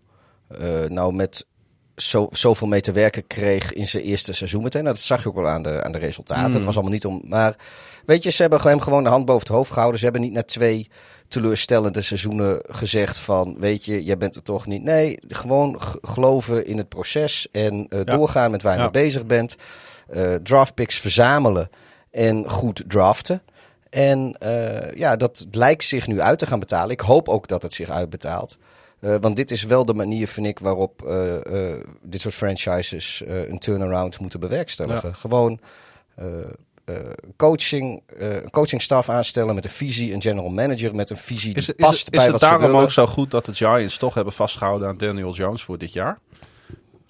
nou 0.88 1.14
met 1.14 1.46
zo, 1.96 2.28
zoveel 2.32 2.68
mee 2.68 2.82
te 2.82 2.92
werken 2.92 3.28
kreeg 3.28 3.74
in 3.74 3.88
zijn 3.88 4.04
eerste 4.04 4.34
seizoen 4.34 4.64
meteen. 4.64 4.84
Nou, 4.84 4.96
dat 4.96 5.04
zag 5.04 5.24
je 5.24 5.30
ook 5.30 5.36
wel 5.36 5.48
aan 5.48 5.62
de, 5.64 5.84
aan 5.84 5.92
de 5.92 5.98
resultaten. 5.98 6.54
Het 6.54 6.64
was 6.64 6.74
allemaal 6.74 6.94
niet 6.94 7.06
om. 7.06 7.22
Maar 7.26 7.56
weet 8.06 8.24
je, 8.24 8.30
ze 8.30 8.42
hebben 8.42 8.62
hem 8.62 8.80
gewoon 8.80 9.04
de 9.04 9.10
hand 9.10 9.26
boven 9.26 9.48
het 9.48 9.56
hoofd 9.56 9.72
gehouden. 9.72 10.00
Ze 10.00 10.06
hebben 10.06 10.24
niet 10.24 10.34
na 10.34 10.44
twee 10.44 10.90
teleurstellende 11.28 12.02
seizoenen 12.02 12.64
gezegd 12.68 13.20
van, 13.20 13.56
weet 13.60 13.86
je, 13.86 14.04
jij 14.04 14.18
bent 14.18 14.36
er 14.36 14.44
toch 14.44 14.66
niet. 14.68 14.84
Nee, 14.84 15.18
gewoon 15.28 15.82
geloven 16.02 16.66
in 16.66 16.78
het 16.78 16.90
proces 16.90 17.48
en 17.52 17.86
Ja. 17.90 18.04
doorgaan 18.04 18.52
met 18.52 18.62
waar 18.62 18.74
je 18.74 18.78
Ja. 18.78 18.84
mee 18.84 19.04
bezig 19.04 19.26
bent. 19.26 19.56
Eh 20.08 20.34
draftpicks 20.36 21.00
verzamelen 21.00 21.70
en 22.12 22.50
goed 22.50 22.84
draften. 22.88 23.42
En 23.92 24.36
eh, 24.40 24.98
ja, 24.98 25.16
dat 25.16 25.46
lijkt 25.52 25.84
zich 25.84 26.08
nu 26.08 26.22
uit 26.22 26.40
te 26.40 26.46
gaan 26.46 26.60
betalen. 26.60 26.90
Ik 26.92 27.00
hoop 27.00 27.30
ook 27.30 27.48
dat 27.48 27.62
het 27.62 27.74
zich 27.74 27.90
uitbetaalt. 27.90 28.58
Eh, 29.00 29.16
want 29.22 29.36
dit 29.36 29.52
is 29.52 29.64
wel 29.64 29.86
de 29.86 29.94
manier, 29.94 30.28
vind 30.28 30.48
ik, 30.48 30.60
waarop 30.60 31.02
eh, 31.02 31.74
dit 32.02 32.22
soort 32.22 32.34
franchises 32.36 33.24
een 33.28 33.60
turnaround 33.60 34.20
moeten 34.20 34.40
bewerkstelligen. 34.40 35.16
Gewoon 35.16 35.60
coaching, 37.38 38.02
een 38.18 38.50
coachingstaf 38.50 39.10
aanstellen 39.10 39.56
met 39.56 39.64
een 39.64 39.70
visie, 39.70 40.14
een 40.14 40.22
general 40.22 40.50
manager 40.50 40.96
met 40.96 41.10
een 41.10 41.18
visie 41.18 41.50
die 41.54 41.62
Is, 41.62 41.68
het- 41.68 41.80
is, 41.80 41.86
past 41.86 42.06
het- 42.06 42.14
is 42.14 42.16
bij 42.16 42.24
het 42.24 42.32
wat 42.32 42.42
ze 42.42 42.46
daarom 42.48 42.66
willen. 42.68 42.82
ook 42.84 42.92
zo 42.92 43.08
goed 43.08 43.32
dat 43.32 43.46
de 43.46 43.54
Giants 43.54 43.98
toch 43.98 44.14
hebben 44.14 44.34
vastgehouden 44.34 44.88
aan 44.88 44.98
Daniel 44.98 45.34
Jones 45.34 45.64
voor 45.64 45.78
dit 45.78 45.94
jaar? 45.94 46.18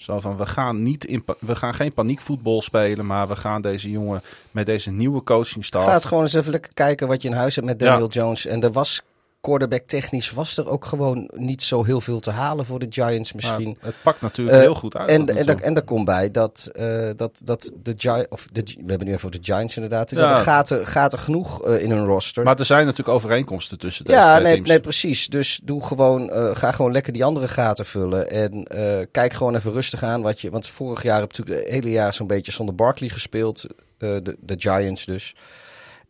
Zo 0.01 0.19
van, 0.19 0.37
we 0.37 0.45
gaan, 0.45 0.83
niet 0.83 1.05
in, 1.05 1.25
we 1.39 1.55
gaan 1.55 1.73
geen 1.73 1.93
paniekvoetbal 1.93 2.61
spelen, 2.61 3.05
maar 3.05 3.27
we 3.27 3.35
gaan 3.35 3.61
deze 3.61 3.91
jongen 3.91 4.21
met 4.51 4.65
deze 4.65 4.91
nieuwe 4.91 5.23
coachingstaf... 5.23 5.83
Ga 5.83 5.93
het 5.93 6.05
gewoon 6.05 6.23
eens 6.23 6.33
even 6.33 6.51
lekker 6.51 6.73
kijken 6.73 7.07
wat 7.07 7.21
je 7.21 7.27
in 7.27 7.33
huis 7.33 7.55
hebt 7.55 7.67
met 7.67 7.79
Daniel 7.79 8.09
Ja. 8.11 8.21
Jones. 8.21 8.45
En 8.45 8.63
er 8.63 8.71
was 8.71 9.01
quarterback 9.41 9.81
technisch 9.87 10.31
was 10.31 10.57
er 10.57 10.69
ook 10.69 10.85
gewoon 10.85 11.29
niet 11.35 11.63
zo 11.63 11.83
heel 11.83 12.01
veel 12.01 12.19
te 12.19 12.31
halen 12.31 12.65
voor 12.65 12.79
de 12.79 12.85
Giants 12.89 13.33
misschien. 13.33 13.77
Maar 13.81 13.89
het 13.91 14.01
pakt 14.03 14.21
natuurlijk 14.21 14.57
Eh, 14.57 14.63
heel 14.63 14.75
goed 14.75 14.97
uit. 14.97 15.09
En, 15.09 15.27
en, 15.37 15.59
en 15.61 15.73
daar 15.73 15.83
komt 15.83 16.05
bij 16.05 16.31
dat, 16.31 16.69
eh, 16.73 17.09
dat, 17.15 17.41
dat 17.43 17.73
de 17.83 17.93
Giants, 17.97 18.27
of 18.29 18.47
de, 18.51 18.61
we 18.63 18.83
hebben 18.89 19.07
nu 19.07 19.13
even 19.13 19.27
over 19.27 19.39
de 19.41 19.53
Giants 19.53 19.75
inderdaad, 19.75 20.11
Ja. 20.11 20.29
er 20.29 20.35
gaat 20.37 20.69
er, 20.69 20.87
gaat 20.87 21.13
er 21.13 21.19
genoeg 21.19 21.63
eh, 21.65 21.81
in 21.83 21.91
hun 21.91 22.05
roster. 22.05 22.43
Maar 22.43 22.59
er 22.59 22.65
zijn 22.65 22.85
natuurlijk 22.85 23.15
overeenkomsten 23.17 23.79
tussen 23.79 24.05
deze 24.05 24.17
ja, 24.17 24.39
nee, 24.39 24.53
teams. 24.53 24.67
nee, 24.67 24.79
precies. 24.79 25.27
Dus 25.27 25.59
doe 25.63 25.83
gewoon, 25.83 26.29
ga 26.55 26.71
gewoon 26.71 26.91
lekker 26.91 27.13
die 27.13 27.23
andere 27.23 27.47
gaten 27.47 27.85
vullen. 27.85 28.29
En 28.29 28.67
kijk 29.11 29.33
gewoon 29.33 29.55
even 29.55 29.71
rustig 29.71 30.03
aan 30.03 30.21
wat 30.21 30.41
je. 30.41 30.49
Want 30.49 30.67
vorig 30.67 31.03
jaar 31.03 31.19
heb 31.19 31.31
je 31.31 31.37
natuurlijk 31.37 31.65
het 31.67 31.75
hele 31.83 31.91
jaar 31.93 32.13
zo'n 32.13 32.27
beetje 32.27 32.51
zonder 32.51 32.75
Barkley 32.75 33.09
gespeeld. 33.09 33.65
de, 33.97 34.35
de 34.39 34.55
Giants 34.57 35.05
dus. 35.05 35.35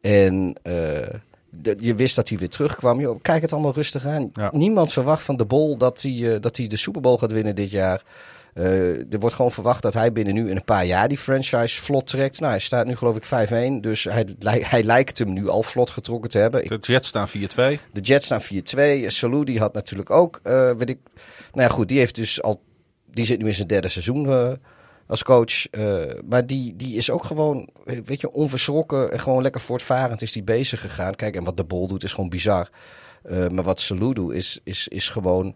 En 0.01 0.55
de- 1.51 1.75
je 1.79 1.95
wist 1.95 2.15
dat 2.15 2.29
hij 2.29 2.37
weer 2.37 2.49
terugkwam. 2.49 3.21
Kijk 3.21 3.41
het 3.41 3.53
allemaal 3.53 3.73
rustig 3.73 4.05
aan. 4.05 4.29
Ja. 4.33 4.49
Niemand 4.53 4.93
verwacht 4.93 5.23
van 5.23 5.37
de 5.37 5.45
Bol 5.45 5.77
dat 5.77 6.01
hij, 6.01 6.33
eh, 6.33 6.39
dat 6.39 6.57
hij 6.57 6.67
de 6.67 6.77
Super 6.77 7.01
Bowl 7.01 7.17
gaat 7.17 7.31
winnen 7.31 7.55
dit 7.55 7.71
jaar. 7.71 8.01
Eh, 8.53 9.13
er 9.13 9.19
wordt 9.19 9.35
gewoon 9.35 9.51
verwacht 9.51 9.81
dat 9.81 9.93
hij 9.93 10.11
binnen 10.11 10.33
nu 10.33 10.49
in 10.49 10.55
een 10.55 10.63
paar 10.63 10.85
jaar 10.85 11.07
die 11.07 11.17
franchise 11.17 11.81
vlot 11.81 12.07
trekt. 12.07 12.39
Nou, 12.39 12.51
hij 12.51 12.61
staat 12.61 12.85
nu 12.85 12.95
geloof 12.95 13.15
ik 13.15 13.25
5-1. 13.25 13.81
Dus 13.81 14.03
hij, 14.03 14.25
hij 14.43 14.83
lijkt 14.83 15.17
hem 15.17 15.33
nu 15.33 15.47
al 15.49 15.63
vlot 15.63 15.89
getrokken 15.89 16.29
te 16.29 16.37
hebben. 16.37 16.67
De 16.67 16.77
Jets 16.81 17.07
staan 17.07 17.27
4-2. 17.29 17.79
de 17.93 18.01
Jets 18.01 18.25
staan 18.25 18.41
4-2. 18.41 19.09
Salou 19.09 19.45
die 19.45 19.59
had 19.59 19.73
natuurlijk 19.73 20.09
ook, 20.09 20.39
eh, 20.43 20.71
weet 20.77 20.89
ik. 20.89 20.97
Nou 21.53 21.67
ja, 21.67 21.73
goed, 21.73 21.87
die 21.87 21.97
heeft 21.97 22.15
dus 22.15 22.41
al. 22.41 22.61
Die 23.11 23.25
zit 23.25 23.41
nu 23.41 23.47
in 23.47 23.53
zijn 23.53 23.67
derde 23.67 23.89
seizoen 23.89 24.29
eh, 24.29 24.51
als 25.07 25.23
coach. 25.23 25.67
eh, 25.67 26.03
maar 26.29 26.47
die, 26.47 26.75
die 26.75 26.95
is 26.95 27.09
ook 27.09 27.23
gewoon, 27.23 27.69
weet 28.05 28.21
je, 28.21 28.31
onverschrokken 28.31 29.11
en 29.11 29.19
gewoon 29.19 29.41
lekker 29.41 29.61
voortvarend 29.61 30.21
is 30.21 30.31
die 30.31 30.43
bezig 30.43 30.81
gegaan. 30.81 31.15
Kijk, 31.15 31.35
en 31.35 31.43
wat 31.43 31.57
de 31.57 31.63
Bol 31.63 31.87
doet 31.87 32.03
is 32.03 32.13
gewoon 32.13 32.29
bizar. 32.29 32.69
Eh, 33.23 33.47
maar 33.47 33.63
wat 33.63 33.79
Salou 33.79 34.13
doet 34.13 34.33
is, 34.33 34.59
is, 34.63 34.87
is 34.87 35.09
gewoon 35.09 35.55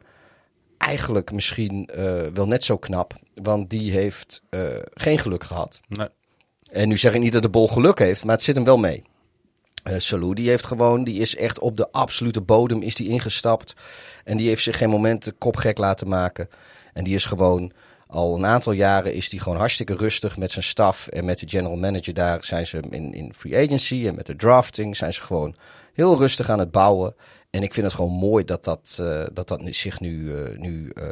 eigenlijk 0.78 1.32
misschien 1.32 1.86
eh, 1.86 2.28
wel 2.34 2.48
net 2.48 2.64
zo 2.64 2.78
knap. 2.78 3.14
Want 3.34 3.70
die 3.70 3.92
heeft 3.92 4.42
geen 4.94 5.20
geluk 5.20 5.44
gehad. 5.44 5.82
Nee. 5.88 6.08
En 6.72 6.88
nu 6.88 6.98
zeg 6.98 7.14
ik 7.14 7.22
niet 7.22 7.34
dat 7.34 7.42
de 7.42 7.50
bol 7.50 7.68
geluk 7.68 8.00
heeft, 8.00 8.24
maar 8.24 8.36
het 8.36 8.44
zit 8.44 8.56
hem 8.56 8.64
wel 8.64 8.78
mee. 8.78 9.04
Eh 9.84 9.96
Salou, 9.98 10.34
die 10.34 10.50
heeft 10.50 10.66
gewoon, 10.66 11.04
die 11.04 11.20
is 11.20 11.36
echt 11.36 11.60
op 11.60 11.78
de 11.78 11.92
absolute 11.92 12.42
bodem 12.42 12.82
is 12.82 12.96
die 12.96 13.08
ingestapt. 13.08 13.74
En 14.24 14.38
die 14.38 14.48
heeft 14.48 14.64
zich 14.64 14.78
geen 14.78 14.90
moment 14.90 15.24
de 15.24 15.32
kop 15.32 15.56
gek 15.56 15.78
laten 15.78 16.08
maken. 16.08 16.50
En 16.94 17.04
die 17.04 17.16
is 17.16 17.26
gewoon, 17.26 17.72
al 18.16 18.36
een 18.36 18.46
aantal 18.46 18.74
jaren 18.74 19.14
is 19.14 19.30
die 19.30 19.40
gewoon 19.40 19.58
hartstikke 19.58 19.96
rustig 19.96 20.38
met 20.38 20.52
zijn 20.52 20.66
staf. 20.66 21.08
En 21.08 21.26
met 21.26 21.40
de 21.40 21.50
general 21.50 21.78
manager 21.78 22.14
daar 22.14 22.44
zijn 22.44 22.68
ze 22.68 22.84
in, 22.90 23.14
in 23.14 23.34
free 23.34 23.66
agency 23.66 24.08
en 24.08 24.16
met 24.16 24.26
de 24.26 24.36
drafting 24.36 24.96
zijn 24.96 25.14
ze 25.14 25.22
gewoon 25.22 25.56
heel 25.94 26.18
rustig 26.18 26.50
aan 26.50 26.60
het 26.60 26.72
bouwen. 26.72 27.16
En 27.50 27.64
ik 27.64 27.74
vind 27.74 27.86
het 27.86 27.96
gewoon 27.96 28.12
mooi 28.12 28.46
dat 28.46 28.64
dat, 28.64 28.98
eh, 29.00 29.26
dat, 29.34 29.48
dat 29.48 29.62
zich 29.64 30.00
nu, 30.00 30.34
eh, 30.34 30.58
nu 30.58 30.90
eh, 30.90 31.06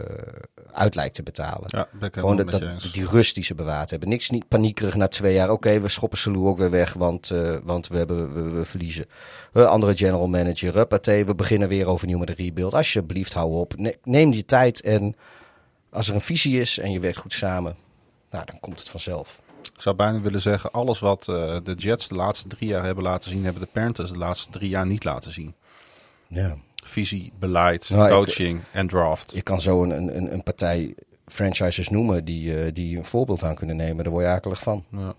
uit 0.72 0.96
lijkt 0.96 1.16
te 1.16 1.24
betalen. 1.24 1.68
Ja, 1.68 1.88
Gewoon 2.12 2.38
dat, 2.38 2.52
je 2.52 2.60
dat, 2.60 2.90
die 2.94 3.06
rust 3.06 3.36
die 3.36 3.44
ze 3.44 3.56
bewaard 3.56 3.90
hebben. 3.90 4.10
Niks 4.10 4.30
niet 4.30 4.48
paniekerig 4.48 4.96
na 4.96 5.08
twee 5.08 5.34
jaar. 5.34 5.50
Oké, 5.50 5.80
we 5.80 5.90
schoppen 5.90 6.18
Salou 6.18 6.48
ook 6.48 6.58
weer 6.58 6.70
weg, 6.70 6.94
want, 6.94 7.32
want 7.64 7.88
we, 7.88 7.98
hebben, 7.98 8.34
we, 8.34 8.42
we 8.42 8.66
verliezen. 8.66 9.06
Uh, 9.54 9.66
andere 9.66 9.96
general 9.96 10.28
manager, 10.28 10.74
huppatee, 10.74 11.26
we 11.26 11.36
beginnen 11.36 11.68
weer 11.68 11.88
overnieuw 11.88 12.18
met 12.18 12.30
een 12.30 12.36
rebuild. 12.36 12.74
Alsjeblieft, 12.74 13.34
hou 13.34 13.52
op. 13.52 13.78
Ne- 13.78 13.98
neem 14.04 14.32
die 14.32 14.46
tijd 14.46 14.82
en 14.82 15.16
als 15.94 16.10
er 16.10 16.16
een 16.16 16.22
visie 16.22 16.60
is 16.62 16.78
en 16.80 16.92
je 16.92 17.00
werkt 17.00 17.18
goed 17.18 17.34
samen, 17.34 17.76
nou, 18.32 18.46
dan 18.46 18.60
komt 18.60 18.80
het 18.80 18.90
vanzelf. 18.90 19.42
Ik 19.76 19.82
zou 19.82 19.96
bijna 19.96 20.20
willen 20.22 20.42
zeggen, 20.42 20.72
alles 20.72 21.00
wat 21.00 21.28
eh, 21.28 21.58
de 21.64 21.74
Jets 21.74 22.08
de 22.08 22.16
laatste 22.16 22.48
drie 22.48 22.70
jaar 22.70 22.84
hebben 22.84 23.04
laten 23.04 23.30
zien, 23.30 23.44
hebben 23.44 23.62
de 23.62 23.68
Panthers 23.72 24.12
de 24.12 24.18
laatste 24.18 24.50
drie 24.52 24.70
jaar 24.70 24.86
niet 24.86 25.04
laten 25.04 25.32
zien. 25.32 25.54
Ja. 26.28 26.56
Visie, 26.84 27.32
beleid, 27.40 27.90
Nou, 27.90 28.04
ik- 28.08 28.14
coaching 28.14 28.62
en 28.72 28.88
draft. 28.88 29.32
Je 29.36 29.42
kan 29.42 29.62
zo 29.62 29.84
een, 29.84 29.92
een, 30.18 30.34
een- 30.34 30.44
partij 30.44 30.96
franchises 31.28 31.90
noemen 31.90 32.26
die, 32.26 32.56
eh, 32.64 32.74
die 32.74 32.98
een 32.98 33.06
voorbeeld 33.06 33.44
aan 33.44 33.56
kunnen 33.56 33.76
nemen. 33.76 34.04
Daar 34.04 34.14
word 34.14 34.26
je 34.26 34.32
akelig 34.32 34.60
van. 34.60 34.84
Ja. 34.92 35.14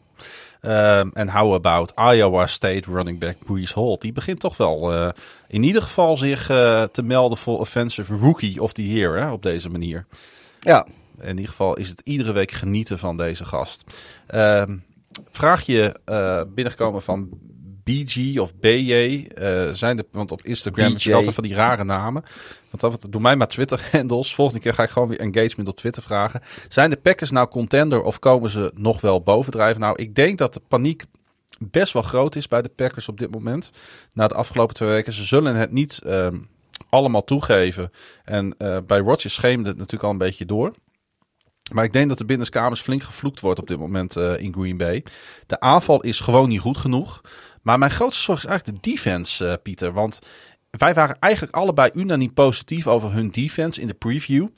Ehm, 0.61 1.09
En 1.15 1.31
how 1.31 1.55
about 1.55 1.93
Iowa 2.15 2.47
State 2.47 2.91
running 2.91 3.19
back 3.19 3.37
Brees 3.45 3.75
Hall? 3.75 3.97
Die 3.99 4.13
begint 4.13 4.41
toch 4.41 4.57
wel 4.57 4.93
eh, 4.93 5.09
in 5.49 5.63
ieder 5.63 5.83
geval 5.83 6.17
zich 6.17 6.47
te 6.47 7.03
melden 7.03 7.39
voor 7.39 7.59
Offensive 7.59 8.15
Rookie 8.17 8.63
of 8.63 8.73
the 8.73 8.93
Year 8.93 9.17
hè, 9.21 9.31
op 9.31 9.43
deze 9.43 9.71
manier. 9.71 10.07
Ja, 10.65 10.87
In 11.21 11.29
ieder 11.29 11.49
geval 11.49 11.77
is 11.77 11.89
het 11.89 12.01
iedere 12.05 12.33
week 12.33 12.51
genieten 12.51 12.99
van 12.99 13.17
deze 13.17 13.45
gast. 13.45 13.85
Ehm 14.27 14.77
vraagje 15.31 15.97
eh 16.05 16.43
binnengekomen 16.55 17.03
van 17.03 17.29
BG 17.85 18.39
of 18.39 18.55
BJ. 18.55 19.27
eh, 19.35 19.71
zijn 19.73 19.97
de, 19.97 20.07
want 20.11 20.33
op 20.33 20.43
Instagram 20.43 20.85
heb 20.85 20.95
BJ. 20.95 21.09
je 21.09 21.15
altijd 21.15 21.35
van 21.35 21.45
die 21.45 21.55
rare 21.55 21.85
namen. 21.85 22.25
Want 22.71 23.01
dat, 23.01 23.13
doe 23.13 23.21
mij 23.21 23.37
maar 23.37 23.49
Twitter-handles. 23.49 24.35
Volgende 24.35 24.61
keer 24.61 24.75
ga 24.75 24.83
ik 24.83 24.91
gewoon 24.91 25.09
weer 25.09 25.21
engagement 25.21 25.69
op 25.69 25.77
Twitter 25.77 26.03
vragen. 26.03 26.41
Zijn 26.69 26.91
de 26.91 26.97
Packers 26.97 27.31
nou 27.31 27.49
contender 27.49 28.03
of 28.03 28.19
komen 28.19 28.51
ze 28.51 28.73
nog 28.75 29.01
wel 29.01 29.23
bovendrijven? 29.23 29.81
Nou, 29.81 29.97
ik 30.03 30.15
denk 30.15 30.39
dat 30.39 30.55
de 30.55 30.61
paniek 30.69 31.05
best 31.59 31.93
wel 31.93 32.03
groot 32.03 32.37
is 32.37 32.49
bij 32.49 32.63
de 32.63 32.69
Packers 32.69 33.09
op 33.09 33.19
dit 33.19 33.31
moment. 33.31 33.71
Na 34.13 34.29
de 34.29 34.35
afgelopen 34.35 34.75
twee 34.75 34.89
weken. 34.89 35.13
Ze 35.13 35.25
zullen 35.25 35.57
het 35.57 35.73
niet 35.73 36.01
ehm, 36.03 36.39
allemaal 36.95 37.25
toegeven. 37.25 37.91
En 38.25 38.55
eh, 38.59 38.79
bij 38.87 38.99
Rodgers 38.99 39.35
scheemde 39.35 39.69
het 39.69 39.77
natuurlijk 39.77 40.05
al 40.05 40.11
een 40.11 40.19
beetje 40.19 40.45
door. 40.45 40.75
Maar 41.73 41.85
ik 41.85 41.93
denk 41.93 42.09
dat 42.09 42.19
de 42.19 42.25
binnenkamers 42.25 42.81
flink 42.81 43.03
gevloekt 43.03 43.41
wordt 43.41 43.61
op 43.61 43.69
dit 43.69 43.79
moment 43.79 44.17
eh, 44.17 44.39
in 44.39 44.53
Green 44.53 44.77
Bay. 44.77 45.05
De 45.47 45.61
aanval 45.61 46.01
is 46.01 46.21
gewoon 46.21 46.49
niet 46.49 46.61
goed 46.61 46.77
genoeg. 46.77 47.21
Maar 47.63 47.79
mijn 47.79 47.91
grootste 47.91 48.23
zorg 48.23 48.39
is 48.39 48.45
eigenlijk 48.45 48.83
de 48.83 48.91
defense, 48.91 49.47
eh, 49.47 49.55
Pieter. 49.63 49.93
Want 49.93 50.19
wij 50.71 50.95
waren 50.95 51.17
eigenlijk 51.19 51.55
allebei 51.55 51.91
unaniem 51.95 52.35
positief 52.35 52.87
over 52.87 53.13
hun 53.13 53.31
defense 53.31 53.81
in 53.81 53.87
de 53.87 53.95
preview. 53.95 54.49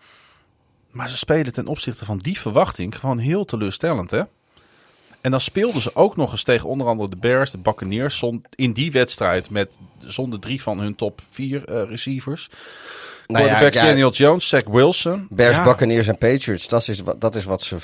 Maar 0.91 1.09
ze 1.09 1.17
spelen 1.17 1.53
ten 1.53 1.67
opzichte 1.67 2.05
van 2.05 2.19
die 2.19 2.41
verwachting 2.41 2.99
gewoon 2.99 3.19
heel 3.19 3.45
teleurstellend, 3.45 4.11
hè? 4.11 4.23
En 5.27 5.33
dan 5.33 5.41
speelden 5.41 5.83
ze 5.83 5.91
ook 5.95 6.17
nog 6.17 6.33
eens 6.33 6.43
tegen 6.43 6.69
onder 6.69 6.87
andere 6.87 7.09
de 7.11 7.17
Bears, 7.17 7.51
de 7.51 7.59
Buccaneers. 7.59 8.25
In 8.55 8.73
die 8.73 8.93
wedstrijd 8.93 9.51
met 9.51 9.77
zonder 9.99 10.41
drie 10.41 10.63
van 10.63 10.79
hun 10.81 10.95
top 10.95 11.21
vier 11.31 11.65
eh, 11.65 11.89
receivers. 11.89 12.49
Nou 13.27 13.45
ja, 13.45 13.49
Quarterback 13.49 13.83
ja, 13.83 13.89
Daniel 13.89 14.11
Jones, 14.11 14.49
Zach 14.49 14.65
Wilson. 14.65 15.27
Bears, 15.31 15.57
Ja. 15.57 15.65
Buccaneers 15.65 16.07
en 16.09 16.19
Patriots, 16.19 16.69
dat 16.69 16.89
is 16.89 17.01
wat, 17.01 17.21
dat 17.21 17.35
is 17.35 17.45
wat 17.45 17.63
ze 17.63 17.77
eh, 17.77 17.81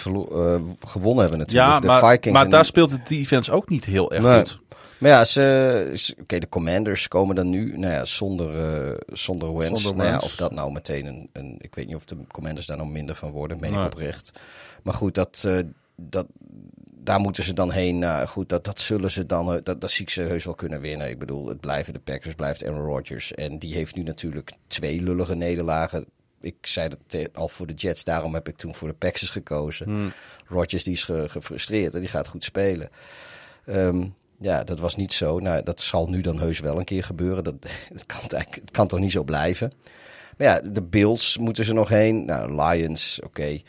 gewonnen 0.88 1.20
hebben 1.20 1.38
natuurlijk. 1.38 1.50
Ja, 1.70 1.80
de 1.80 1.86
maar, 1.86 1.98
Vikings 2.10 2.38
maar 2.38 2.48
daar 2.48 2.60
die- 2.60 2.68
speelt 2.68 2.90
de 2.90 3.00
defense 3.04 3.52
ook 3.52 3.68
niet 3.68 3.84
heel 3.84 4.12
erg 4.12 4.22
Nee. 4.22 4.38
goed. 4.38 4.58
Maar 4.98 5.10
ja, 5.10 5.24
ze, 5.24 5.92
ze- 5.96 6.16
oké, 6.20 6.38
de 6.38 6.48
Commanders 6.48 7.08
komen 7.08 7.34
dan 7.36 7.50
nu, 7.50 7.78
nou 7.78 7.92
ja, 7.92 8.04
zonder, 8.04 8.48
eh 8.58 8.96
zonder. 9.12 9.48
Zonder 9.76 9.96
Nou 9.96 10.08
ja, 10.08 10.18
of 10.18 10.36
dat 10.36 10.52
nou 10.52 10.72
meteen 10.72 11.06
een, 11.06 11.28
een, 11.32 11.56
ik 11.60 11.74
weet 11.74 11.86
niet 11.86 11.96
of 11.96 12.04
de 12.04 12.16
Commanders 12.32 12.66
daar 12.66 12.76
nou 12.76 12.88
minder 12.88 13.14
van 13.14 13.30
worden, 13.30 13.60
meen 13.60 13.70
Nee. 13.72 13.80
ik 13.80 13.86
oprecht. 13.86 14.32
Maar 14.82 14.94
goed, 14.94 15.14
dat, 15.14 15.48
dat, 15.96 16.26
daar 17.05 17.20
moeten 17.20 17.44
ze 17.44 17.52
dan 17.52 17.70
heen. 17.70 17.98
Nou, 17.98 18.26
goed, 18.26 18.48
dat, 18.48 18.64
dat 18.64 18.81
zullen 18.81 19.10
ze 19.10 19.26
dan, 19.26 19.52
eh, 19.55 19.58
dat, 19.62 19.81
dat 19.81 19.90
zie 19.90 20.02
ik 20.05 20.10
ze 20.10 20.20
heus 20.22 20.44
wel 20.44 20.55
kunnen 20.55 20.81
winnen. 20.81 21.08
Ik 21.08 21.18
bedoel, 21.18 21.47
het 21.48 21.60
blijven 21.60 21.92
de 21.92 22.00
Packers, 22.00 22.34
blijft 22.34 22.64
Aaron 22.64 22.84
Rodgers. 22.86 23.32
En 23.32 23.58
die 23.58 23.74
heeft 23.74 23.94
nu 23.94 24.02
natuurlijk 24.02 24.50
twee 24.66 25.00
lullige 25.02 25.34
nederlagen. 25.34 26.06
Ik 26.40 26.56
zei 26.60 26.89
dat 26.89 27.28
al 27.34 27.48
voor 27.48 27.66
de 27.66 27.72
Jets, 27.74 28.05
daarom 28.05 28.34
heb 28.34 28.48
ik 28.48 28.56
toen 28.56 28.74
voor 28.74 28.89
de 28.89 28.94
Packers 28.94 29.31
gekozen. 29.31 29.86
Hmm. 29.86 30.12
Rodgers 30.47 30.84
die 30.84 30.92
is 30.92 31.05
ge- 31.05 31.28
gefrustreerd 31.28 31.94
en 31.94 32.00
die 32.00 32.08
gaat 32.08 32.28
goed 32.28 32.44
spelen. 32.44 32.89
Ehm, 33.64 34.06
Ja, 34.40 34.64
dat 34.64 34.78
was 34.78 34.97
niet 34.97 35.12
zo. 35.12 35.39
Nou, 35.39 35.62
dat 35.62 35.81
zal 35.81 36.08
nu 36.08 36.20
dan 36.20 36.39
heus 36.39 36.60
wel 36.60 36.78
een 36.78 36.84
keer 36.84 37.05
gebeuren. 37.05 37.44
Dat, 37.44 37.55
dat 37.92 38.06
kan, 38.06 38.20
het 38.39 38.70
kan 38.70 38.86
toch 38.86 39.00
niet 39.00 39.12
zo 39.12 39.22
blijven. 39.24 39.72
Maar 40.36 40.47
ja, 40.47 40.60
de 40.70 40.82
Bills 40.82 41.39
moeten 41.39 41.64
ze 41.64 41.72
nog 41.74 41.89
heen. 41.89 42.24
Nou, 42.24 42.62
Lions, 42.62 43.20
oké. 43.24 43.60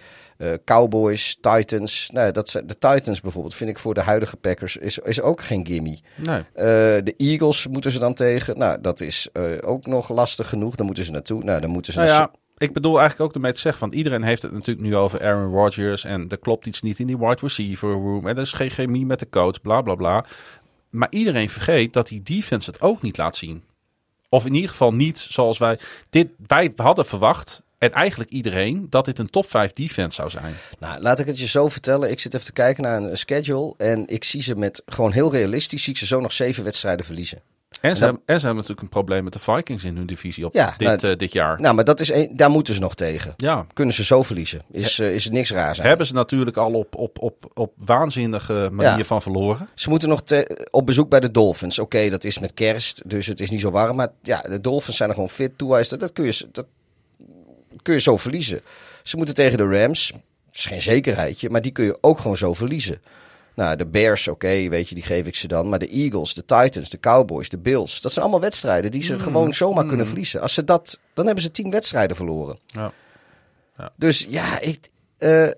Eh, 0.44 0.54
Cowboys, 0.66 1.38
Titans. 1.42 2.10
Nou, 2.14 2.32
dat 2.32 2.50
zijn, 2.50 2.68
de 2.68 2.78
Titans 2.78 3.22
bijvoorbeeld 3.22 3.56
vind 3.56 3.70
ik 3.70 3.80
voor 3.80 3.94
de 3.94 4.02
huidige 4.02 4.38
Packers 4.38 4.78
is, 4.78 5.00
is 5.00 5.22
ook 5.22 5.42
geen 5.42 5.66
gimme. 5.66 6.00
Nee. 6.16 6.40
Eh, 6.54 6.66
de 7.04 7.14
Eagles 7.18 7.68
moeten 7.68 7.92
ze 7.92 8.00
dan 8.00 8.14
tegen. 8.14 8.58
Nou, 8.58 8.82
dat 8.82 9.02
is 9.02 9.28
eh, 9.34 9.44
ook 9.62 9.86
nog 9.86 10.10
lastig 10.10 10.50
genoeg. 10.50 10.76
Dan 10.76 10.86
moeten 10.86 11.06
ze 11.06 11.12
naartoe. 11.12 11.44
Nou, 11.44 11.62
dan 11.62 11.70
moeten 11.70 11.94
ze 11.94 12.00
Nou 12.00 12.12
ja, 12.12 12.32
ik 12.58 12.74
bedoel 12.74 13.00
eigenlijk 13.00 13.30
ook 13.30 13.36
ermee 13.36 13.54
te 13.54 13.60
zeggen, 13.60 13.82
want 13.82 13.94
iedereen 13.94 14.24
heeft 14.24 14.42
het 14.42 14.52
natuurlijk 14.52 14.88
nu 14.88 14.96
over 14.96 15.24
Aaron 15.24 15.54
Rodgers 15.54 16.04
en 16.04 16.30
er 16.30 16.40
klopt 16.40 16.66
iets 16.66 16.82
niet 16.82 17.00
in 17.00 17.08
die 17.08 17.18
wide 17.18 17.42
receiver 17.42 17.92
room 17.92 18.28
en 18.28 18.36
er 18.36 18.42
is 18.42 18.54
geen 18.54 18.70
chemie 18.70 19.06
met 19.06 19.20
de 19.20 19.30
coach, 19.30 19.62
bla 19.62 19.82
bla 19.82 19.96
bla. 19.96 20.26
Maar 20.90 21.08
iedereen 21.10 21.50
vergeet 21.50 21.94
dat 21.94 22.08
die 22.08 22.24
defense 22.24 22.70
het 22.70 22.82
ook 22.82 23.02
niet 23.02 23.18
laat 23.18 23.36
zien. 23.36 23.64
Of 24.30 24.46
in 24.46 24.54
ieder 24.54 24.70
geval 24.70 24.94
niet 24.94 25.20
zoals 25.20 25.58
wij 25.58 25.80
dit 26.10 26.28
wij 26.48 26.74
hadden 26.76 27.06
verwacht. 27.06 27.64
En 27.84 27.92
eigenlijk 27.92 28.30
iedereen 28.30 28.88
dat 28.90 29.06
dit 29.06 29.20
een 29.20 29.30
top 29.30 29.50
5 29.50 29.74
defense 29.74 30.16
zou 30.16 30.30
zijn. 30.30 30.54
Nou, 30.80 31.02
laat 31.02 31.20
ik 31.20 31.26
het 31.26 31.40
je 31.40 31.48
zo 31.48 31.68
vertellen. 31.68 32.12
Ik 32.12 32.20
zit 32.20 32.34
even 32.34 32.46
te 32.46 32.54
kijken 32.54 32.84
naar 32.84 33.02
een 33.04 33.18
schedule. 33.18 33.74
En 33.78 34.04
ik 34.08 34.24
zie 34.24 34.42
ze 34.42 34.56
met 34.56 34.82
gewoon 34.86 35.12
heel 35.12 35.32
realistisch. 35.32 35.84
Zie 35.84 35.94
ik 35.94 36.00
ze 36.00 36.06
zo 36.06 36.20
nog 36.20 36.32
zeven 36.32 36.64
wedstrijden 36.64 37.06
verliezen. 37.06 37.42
En 37.82 37.94
ze, 37.96 38.00
dat- 38.00 38.10
hebben, 38.10 38.22
en 38.26 38.40
ze 38.40 38.46
hebben 38.46 38.56
natuurlijk 38.64 38.82
een 38.82 38.90
probleem 39.02 39.24
met 39.24 39.34
de 39.34 39.40
Vikings 39.40 39.84
in 39.84 39.96
hun 39.98 40.06
divisie 40.06 40.46
op 40.46 40.54
Ja, 40.54 40.74
dit, 40.78 40.88
maar- 40.88 41.12
eh, 41.12 41.18
dit 41.18 41.34
jaar. 41.34 41.62
Nou, 41.62 41.76
maar 41.76 41.84
dat 41.84 42.00
is 42.00 42.12
een, 42.12 42.30
daar 42.36 42.50
moeten 42.50 42.74
ze 42.74 42.80
nog 42.80 42.96
tegen. 42.96 43.34
ja, 43.38 43.66
Kunnen 43.74 43.94
ze 43.94 44.04
zo 44.04 44.24
verliezen? 44.24 44.62
Is, 44.72 45.00
eh, 45.00 45.14
is 45.14 45.30
niks 45.30 45.52
raars 45.52 45.80
aan. 45.82 45.88
hebben 45.88 46.06
ze 46.08 46.14
natuurlijk 46.14 46.58
al 46.58 46.74
op, 46.74 46.96
op, 46.96 47.20
op, 47.22 47.52
op 47.54 47.74
waanzinnige 47.78 48.70
manier 48.72 48.98
Ja. 48.98 49.04
van 49.04 49.22
verloren. 49.22 49.68
Ze 49.76 49.90
moeten 49.90 50.10
nog 50.10 50.24
te- 50.24 50.68
op 50.72 50.86
bezoek 50.86 51.10
bij 51.10 51.20
de 51.20 51.32
Dolphins. 51.32 51.80
Oké, 51.80 52.10
dat 52.10 52.24
is 52.24 52.40
met 52.40 52.54
kerst, 52.54 53.02
dus 53.10 53.28
het 53.28 53.40
is 53.40 53.50
niet 53.50 53.60
zo 53.62 53.72
warm. 53.72 53.96
Maar 53.96 54.08
ja, 54.22 54.42
de 54.42 54.62
Dolphins 54.62 54.98
zijn 54.98 55.10
er 55.10 55.16
gewoon 55.16 55.30
fit 55.30 55.58
toe. 55.58 55.86
Dat, 55.90 56.00
dat, 56.00 56.14
kun 56.14 56.26
je, 56.26 56.48
dat 56.52 56.66
kun 57.84 57.94
je 57.94 58.00
zo 58.00 58.18
verliezen. 58.18 58.62
Ze 59.04 59.18
moeten 59.18 59.36
tegen 59.36 59.58
de 59.58 59.80
Rams. 59.80 60.12
Dat 60.12 60.22
is 60.54 60.66
geen 60.66 60.82
zekerheidje, 60.82 61.50
maar 61.50 61.62
die 61.62 61.72
kun 61.72 61.86
je 61.86 61.98
ook 62.02 62.20
gewoon 62.20 62.38
zo 62.38 62.54
verliezen. 62.54 63.02
Nou, 63.56 63.76
de 63.76 63.86
Bears, 63.86 64.28
oké, 64.28 64.70
weet 64.70 64.90
je, 64.90 64.96
die 64.96 65.04
geef 65.04 65.26
ik 65.26 65.36
ze 65.36 65.48
dan. 65.48 65.70
Maar 65.70 65.80
de 65.80 65.90
Eagles, 65.90 66.34
de 66.34 66.46
Titans, 66.46 66.90
de 66.90 67.00
Cowboys, 67.00 67.50
de 67.50 67.58
Bills. 67.58 68.02
Dat 68.02 68.12
zijn 68.12 68.26
allemaal 68.26 68.44
wedstrijden 68.44 68.92
die 68.92 69.04
ze 69.04 69.20
gewoon 69.20 69.54
zomaar 69.54 69.86
kunnen 69.86 70.06
verliezen. 70.06 70.42
Als 70.42 70.54
ze 70.54 70.64
dat, 70.64 71.00
dan 71.14 71.26
hebben 71.26 71.44
ze 71.44 71.52
tien 71.52 71.70
wedstrijden 71.72 72.16
verloren. 72.16 72.60
Ja. 72.66 72.92
Dus 73.96 74.26
ja, 74.30 74.60
ik, 74.60 74.90
eh, 75.18 75.50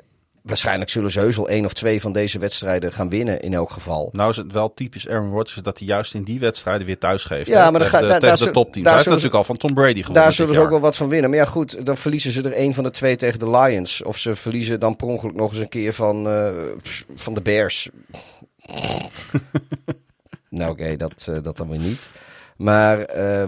waarschijnlijk 0.45 0.89
zullen 0.89 1.11
ze 1.11 1.19
heus 1.19 1.35
wel 1.35 1.49
één 1.49 1.65
of 1.65 1.73
twee 1.73 2.01
van 2.01 2.11
deze 2.11 2.39
wedstrijden 2.39 2.93
gaan 2.93 3.09
winnen 3.09 3.39
in 3.41 3.53
elk 3.53 3.71
geval. 3.71 4.09
Nou 4.11 4.29
is 4.29 4.37
het 4.37 4.51
wel 4.51 4.73
typisch 4.73 5.09
Aaron 5.09 5.31
Rodgers 5.31 5.63
dat 5.63 5.77
hij 5.79 5.87
juist 5.87 6.13
in 6.13 6.23
die 6.23 6.39
wedstrijden 6.39 6.85
weer 6.87 6.97
thuis 6.97 7.23
geeft. 7.23 7.47
Ja, 7.47 7.63
hè, 7.65 7.71
maar 7.71 7.79
dan 7.79 7.89
ga- 7.89 7.99
de, 7.99 8.07
daar- 8.07 8.19
tegen 8.19 8.37
daar 8.37 8.47
de 8.47 8.53
topteams. 8.53 8.87
daar 8.87 9.01
ze- 9.03 9.09
natuurlijk 9.09 9.35
al 9.35 9.43
van 9.43 9.57
Tom 9.57 9.73
Brady 9.73 9.93
gewonnen 9.93 10.13
Daar 10.23 10.33
zullen 10.33 10.53
ze 10.53 10.59
ook 10.59 10.69
wel 10.69 10.79
wat 10.79 10.95
van 10.97 11.09
winnen. 11.09 11.29
Maar 11.29 11.39
ja, 11.39 11.45
goed, 11.45 11.85
dan 11.85 11.97
verliezen 11.97 12.31
ze 12.31 12.41
er 12.41 12.59
een 12.59 12.73
van 12.73 12.83
de 12.83 12.91
twee 12.91 13.15
tegen 13.15 13.39
de 13.39 13.49
Lions. 13.49 14.03
Of 14.03 14.17
ze 14.17 14.35
verliezen 14.35 14.79
dan 14.79 14.95
per 14.95 15.07
ongeluk 15.07 15.35
nog 15.35 15.51
eens 15.51 15.59
een 15.59 15.69
keer 15.69 15.93
van, 15.93 16.27
eh, 16.29 16.51
van 17.15 17.33
de 17.33 17.41
Bears. 17.41 17.89
nou, 20.49 20.71
oké, 20.71 20.95
dat, 20.95 21.27
eh, 21.29 21.37
dat 21.41 21.57
dan 21.57 21.69
weer 21.69 21.79
niet. 21.79 22.09
Maar 22.57 22.99
eh, 22.99 23.47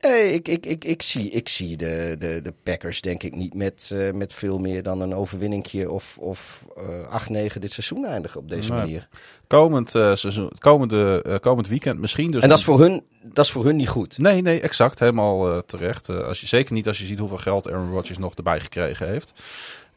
nee, 0.00 0.32
ik, 0.32 0.48
ik, 0.48 0.66
ik, 0.66 0.84
ik 0.84 1.02
zie, 1.02 1.30
ik 1.30 1.48
zie 1.48 1.76
de, 1.76 2.16
de, 2.18 2.40
de 2.42 2.54
Packers 2.62 3.00
denk 3.00 3.22
ik 3.22 3.36
niet 3.36 3.54
met, 3.54 3.90
eh, 3.92 4.12
met 4.12 4.32
veel 4.34 4.58
meer 4.58 4.82
dan 4.82 5.00
een 5.00 5.14
overwinningje 5.14 5.90
of, 5.90 6.16
of 6.18 6.64
eh 6.76 7.50
8-9 7.52 7.58
dit 7.58 7.72
seizoen 7.72 8.04
eindigen 8.04 8.40
op 8.40 8.48
deze 8.48 8.68
Nee. 8.68 8.78
manier. 8.78 9.08
Komend, 9.46 9.94
eh, 9.94 10.14
seizoen, 10.14 10.50
komende, 10.58 11.38
komend 11.40 11.68
weekend 11.68 11.98
misschien. 12.00 12.30
Dus 12.30 12.42
En 12.42 12.48
dat 12.48 12.58
is, 12.58 12.64
voor 12.64 12.80
hun, 12.80 13.02
dat 13.22 13.44
is 13.44 13.50
voor 13.50 13.64
hun 13.64 13.76
niet 13.76 13.88
goed. 13.88 14.18
Nee, 14.18 14.42
nee, 14.42 14.60
exact. 14.60 14.98
Helemaal 14.98 15.64
terecht. 15.64 16.08
Als 16.08 16.40
je, 16.40 16.46
zeker 16.46 16.74
niet 16.74 16.86
als 16.86 16.98
je 16.98 17.04
ziet 17.06 17.18
hoeveel 17.18 17.38
geld 17.38 17.70
Aaron 17.70 17.90
Rodgers 17.92 18.18
nog 18.18 18.34
erbij 18.34 18.60
gekregen 18.60 19.08
heeft. 19.08 19.32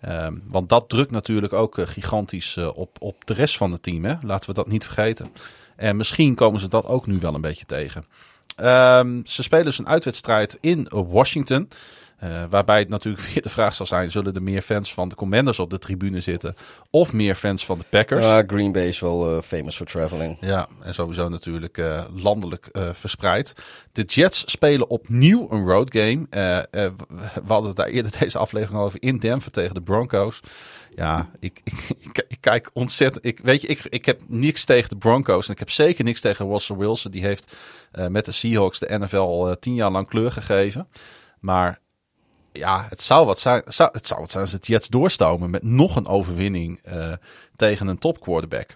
Ehm, 0.02 0.34
want 0.48 0.70
dat 0.70 0.90
drukt 0.90 1.12
natuurlijk 1.12 1.54
ook 1.54 1.78
gigantisch 1.80 2.58
op, 2.58 2.98
op 3.00 3.26
de 3.26 3.34
rest 3.34 3.58
van 3.58 3.72
het 3.72 3.84
team. 3.84 4.06
Hè? 4.06 4.16
Laten 4.22 4.50
we 4.50 4.56
dat 4.56 4.68
niet 4.68 4.84
vergeten. 4.84 5.32
En 5.76 5.98
misschien 5.98 6.36
komen 6.36 6.60
ze 6.60 6.68
dat 6.68 6.86
ook 6.86 7.08
nu 7.08 7.20
wel 7.20 7.34
een 7.36 7.42
beetje 7.42 7.66
tegen. 7.66 8.06
Ehm, 8.56 9.22
ze 9.26 9.44
spelen 9.44 9.66
dus 9.66 9.78
een 9.78 9.88
uitwedstrijd 9.88 10.58
in 10.62 10.88
Washington. 10.90 11.70
Eh, 12.24 12.44
waarbij 12.50 12.80
het 12.80 12.90
natuurlijk 12.90 13.24
weer 13.34 13.42
de 13.42 13.50
vraag 13.50 13.74
zal 13.74 13.86
zijn: 13.86 14.12
zullen 14.12 14.34
er 14.34 14.44
meer 14.44 14.62
fans 14.62 14.94
van 14.94 15.10
de 15.10 15.16
Commanders 15.16 15.60
op 15.60 15.70
de 15.70 15.80
tribune 15.80 16.20
zitten? 16.20 16.56
Of 16.90 17.14
meer 17.14 17.36
fans 17.36 17.66
van 17.66 17.78
de 17.78 17.86
Packers? 17.90 18.26
Ah, 18.26 18.48
Green 18.48 18.72
Bay 18.72 18.88
is 18.88 19.00
wel 19.00 19.36
eh, 19.36 19.42
famous 19.42 19.76
for 19.76 19.86
traveling. 19.86 20.38
Ja, 20.42 20.68
en 20.82 20.94
sowieso 20.94 21.30
natuurlijk 21.30 21.78
eh, 21.78 22.04
landelijk 22.16 22.70
verspreid. 22.92 23.54
De 23.92 24.02
Jets 24.02 24.52
spelen 24.52 24.90
opnieuw 24.90 25.48
een 25.52 25.66
road 25.66 25.92
game. 25.92 26.28
We 27.34 27.48
hadden 27.48 27.68
het 27.68 27.76
daar 27.76 27.88
eerder 27.88 28.12
deze 28.20 28.38
aflevering 28.38 28.80
over 28.80 29.02
in 29.02 29.18
Denver 29.18 29.52
tegen 29.52 29.74
de 29.74 29.82
Broncos. 29.82 30.40
Ja, 30.96 31.30
ik, 31.40 31.62
ik, 31.98 32.38
kijk 32.40 32.70
ontzettend. 32.74 33.26
Ik, 33.26 33.40
weet 33.40 33.62
je, 33.62 33.68
ik, 33.68 33.86
ik 33.90 34.06
heb 34.06 34.22
niks 34.28 34.66
tegen 34.66 34.90
de 34.90 34.96
Broncos. 34.96 35.46
En 35.48 35.54
ik 35.54 35.60
heb 35.60 35.70
zeker 35.70 36.04
niks 36.04 36.20
tegen 36.20 36.48
Russell 36.48 36.76
Wilson. 36.76 37.12
Die 37.12 37.24
heeft 37.24 37.56
eh, 37.92 38.08
met 38.08 38.26
de 38.26 38.32
Seahawks 38.32 38.80
de 38.80 38.98
NFL 38.98 39.48
eh, 39.48 39.56
tien 39.60 39.76
jaar 39.76 39.92
lang 39.92 40.08
kleur 40.08 40.32
gegeven. 40.32 40.88
Maar 41.40 41.80
ja, 42.52 42.86
het 42.90 43.02
zou 43.02 43.26
wat 43.26 43.40
zijn, 43.40 43.64
zou, 43.68 43.90
het 43.94 44.08
zou 44.08 44.20
wat 44.20 44.32
zijn 44.32 44.44
als 44.44 44.52
de 44.52 44.60
Jets 44.62 44.88
doorstomen 44.88 45.50
met 45.50 45.64
nog 45.64 45.96
een 45.96 46.08
overwinning 46.08 46.80
eh, 46.84 47.14
tegen 47.56 47.88
een 47.88 48.00
top 48.00 48.20
quarterback. 48.20 48.76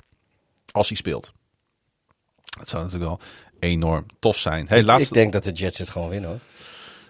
Als 0.71 0.87
hij 0.87 0.97
speelt. 0.97 1.31
Het 2.59 2.69
zou 2.69 2.83
natuurlijk 2.83 3.09
wel 3.09 3.19
enorm 3.59 4.05
tof 4.19 4.37
zijn. 4.37 4.67
Hey, 4.67 4.83
laatste, 4.83 5.07
Ik 5.07 5.13
denk 5.13 5.33
dat 5.33 5.43
de 5.43 5.51
Jets 5.51 5.77
het 5.77 5.89
gewoon 5.89 6.09
winnen 6.09 6.29
hoor. 6.29 6.39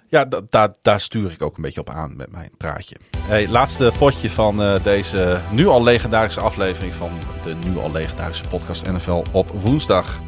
Ja, 0.10 0.26
da- 0.26 0.42
da- 0.50 0.74
daar 0.82 1.00
stuur 1.02 1.32
ik 1.32 1.42
ook 1.42 1.56
een 1.56 1.61
beetje 1.61 1.80
op 1.80 1.90
aan 1.90 2.16
met 2.16 2.32
mijn 2.32 2.50
praatje. 2.58 2.95
Laatste 3.50 3.92
potje 3.98 4.30
van 4.30 4.61
eh, 4.64 4.84
deze 4.84 5.40
nu 5.52 5.68
al 5.68 5.84
legendarische 5.84 6.40
aflevering 6.40 6.94
van 6.94 7.10
de 7.44 7.56
nu 7.66 7.77
al 7.77 7.92
legendarische 7.92 8.44
podcast 8.48 8.86
NFL 8.92 9.24
op 9.32 9.50
woensdag. 9.61 10.19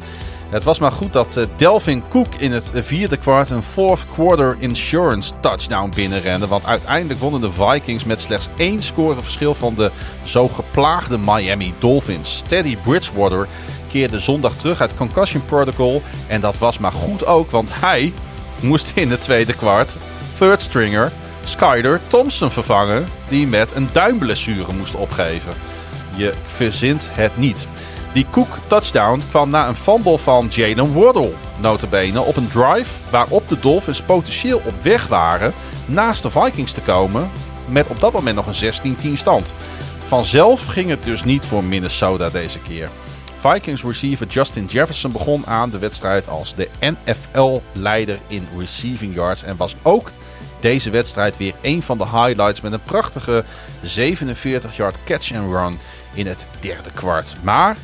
Het 0.48 0.62
was 0.62 0.78
maar 0.78 0.92
goed 0.92 1.12
dat 1.12 1.36
eh, 1.36 1.44
Delvin 1.56 2.02
Cook 2.08 2.34
in 2.34 2.52
het 2.52 2.70
vierde 2.74 3.16
kwart 3.16 3.50
een 3.50 3.62
fourth 3.62 4.04
quarter 4.14 4.56
insurance 4.58 5.32
touchdown 5.40 5.92
binnenrende. 5.94 6.46
Want 6.46 6.64
uiteindelijk 6.64 7.20
wonnen 7.20 7.40
de 7.40 7.52
Vikings 7.52 8.04
met 8.04 8.20
slechts 8.20 8.48
één 8.56 8.82
score 8.82 9.20
verschil 9.22 9.54
van 9.54 9.74
de 9.74 9.90
zo 10.22 10.48
geplaagde 10.48 11.18
Miami 11.18 11.74
Dolphins. 11.78 12.42
Teddy 12.48 12.76
Bridgewater 12.76 13.48
keerde 13.88 14.20
zondag 14.20 14.54
terug 14.54 14.80
uit 14.80 14.96
concussion 14.96 15.44
protocol. 15.44 16.02
En 16.26 16.40
dat 16.40 16.58
was 16.58 16.78
maar 16.78 16.92
goed 16.92 17.26
ook, 17.26 17.50
want 17.50 17.68
hij 17.72 18.12
moest 18.62 18.92
in 18.94 19.10
het 19.10 19.20
tweede 19.20 19.54
kwart 19.54 19.96
third 20.38 20.62
stringer 20.62 21.12
Skyler 21.44 22.00
Thompson 22.06 22.50
vervangen, 22.50 23.08
die 23.28 23.46
met 23.46 23.74
een 23.74 23.88
duimblessure 23.92 24.72
moest 24.72 24.94
opgeven. 24.94 25.52
Je 26.16 26.32
verzint 26.46 27.08
het 27.10 27.36
niet. 27.36 27.66
Die 28.12 28.26
Cook 28.30 28.58
touchdown 28.66 29.22
kwam 29.28 29.50
na 29.50 29.68
een 29.68 29.76
fumble 29.76 30.18
van 30.18 30.46
Jalen 30.50 30.92
Waddle, 30.94 31.32
notabene 31.60 32.20
op 32.20 32.36
een 32.36 32.48
drive 32.48 32.90
waarop 33.10 33.48
de 33.48 33.58
Dolphins 33.60 34.02
potentieel 34.02 34.62
op 34.64 34.82
weg 34.82 35.06
waren 35.06 35.52
naast 35.86 36.22
de 36.22 36.30
Vikings 36.30 36.72
te 36.72 36.80
komen 36.80 37.30
met 37.68 37.88
op 37.88 38.00
dat 38.00 38.12
moment 38.12 38.36
nog 38.36 38.46
een 38.46 38.96
16-10 38.96 39.12
stand. 39.12 39.54
Vanzelf 40.06 40.66
ging 40.66 40.90
het 40.90 41.04
dus 41.04 41.24
niet 41.24 41.46
voor 41.46 41.64
Minnesota 41.64 42.28
deze 42.28 42.58
keer. 42.58 42.88
Vikings 43.40 43.82
receiver 43.82 44.26
Justin 44.26 44.64
Jefferson 44.64 45.12
begon 45.12 45.46
aan 45.46 45.70
de 45.70 45.78
wedstrijd 45.78 46.28
als 46.28 46.54
de 46.54 46.68
NFL-leider 46.80 48.18
in 48.26 48.48
receiving 48.58 49.14
yards 49.14 49.42
en 49.42 49.56
was 49.56 49.76
ook 49.82 50.10
deze 50.60 50.90
wedstrijd 50.90 51.36
weer 51.36 51.54
een 51.62 51.82
van 51.82 51.98
de 51.98 52.04
highlights 52.04 52.60
met 52.60 52.72
een 52.72 52.82
prachtige 52.82 53.44
47-yard 53.82 55.04
catch 55.04 55.34
and 55.34 55.52
run 55.52 55.78
in 56.14 56.26
het 56.26 56.46
derde 56.60 56.90
kwart. 56.94 57.36
Maar 57.42 57.76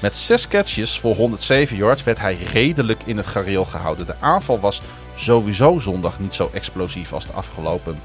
met 0.00 0.16
zes 0.16 0.48
catches 0.48 0.98
voor 0.98 1.14
107 1.14 1.76
yards 1.76 2.04
werd 2.04 2.18
hij 2.18 2.34
redelijk 2.34 3.02
in 3.04 3.16
het 3.16 3.26
gareel 3.26 3.64
gehouden. 3.64 4.06
De 4.06 4.20
aanval 4.20 4.60
was 4.60 4.82
sowieso 5.14 5.78
zondag 5.78 6.20
niet 6.20 6.34
zo 6.34 6.50
explosief 6.52 7.12
als 7.12 7.26
de 7.26 7.32
afgelopen 7.32 8.00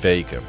weken. 0.00 0.42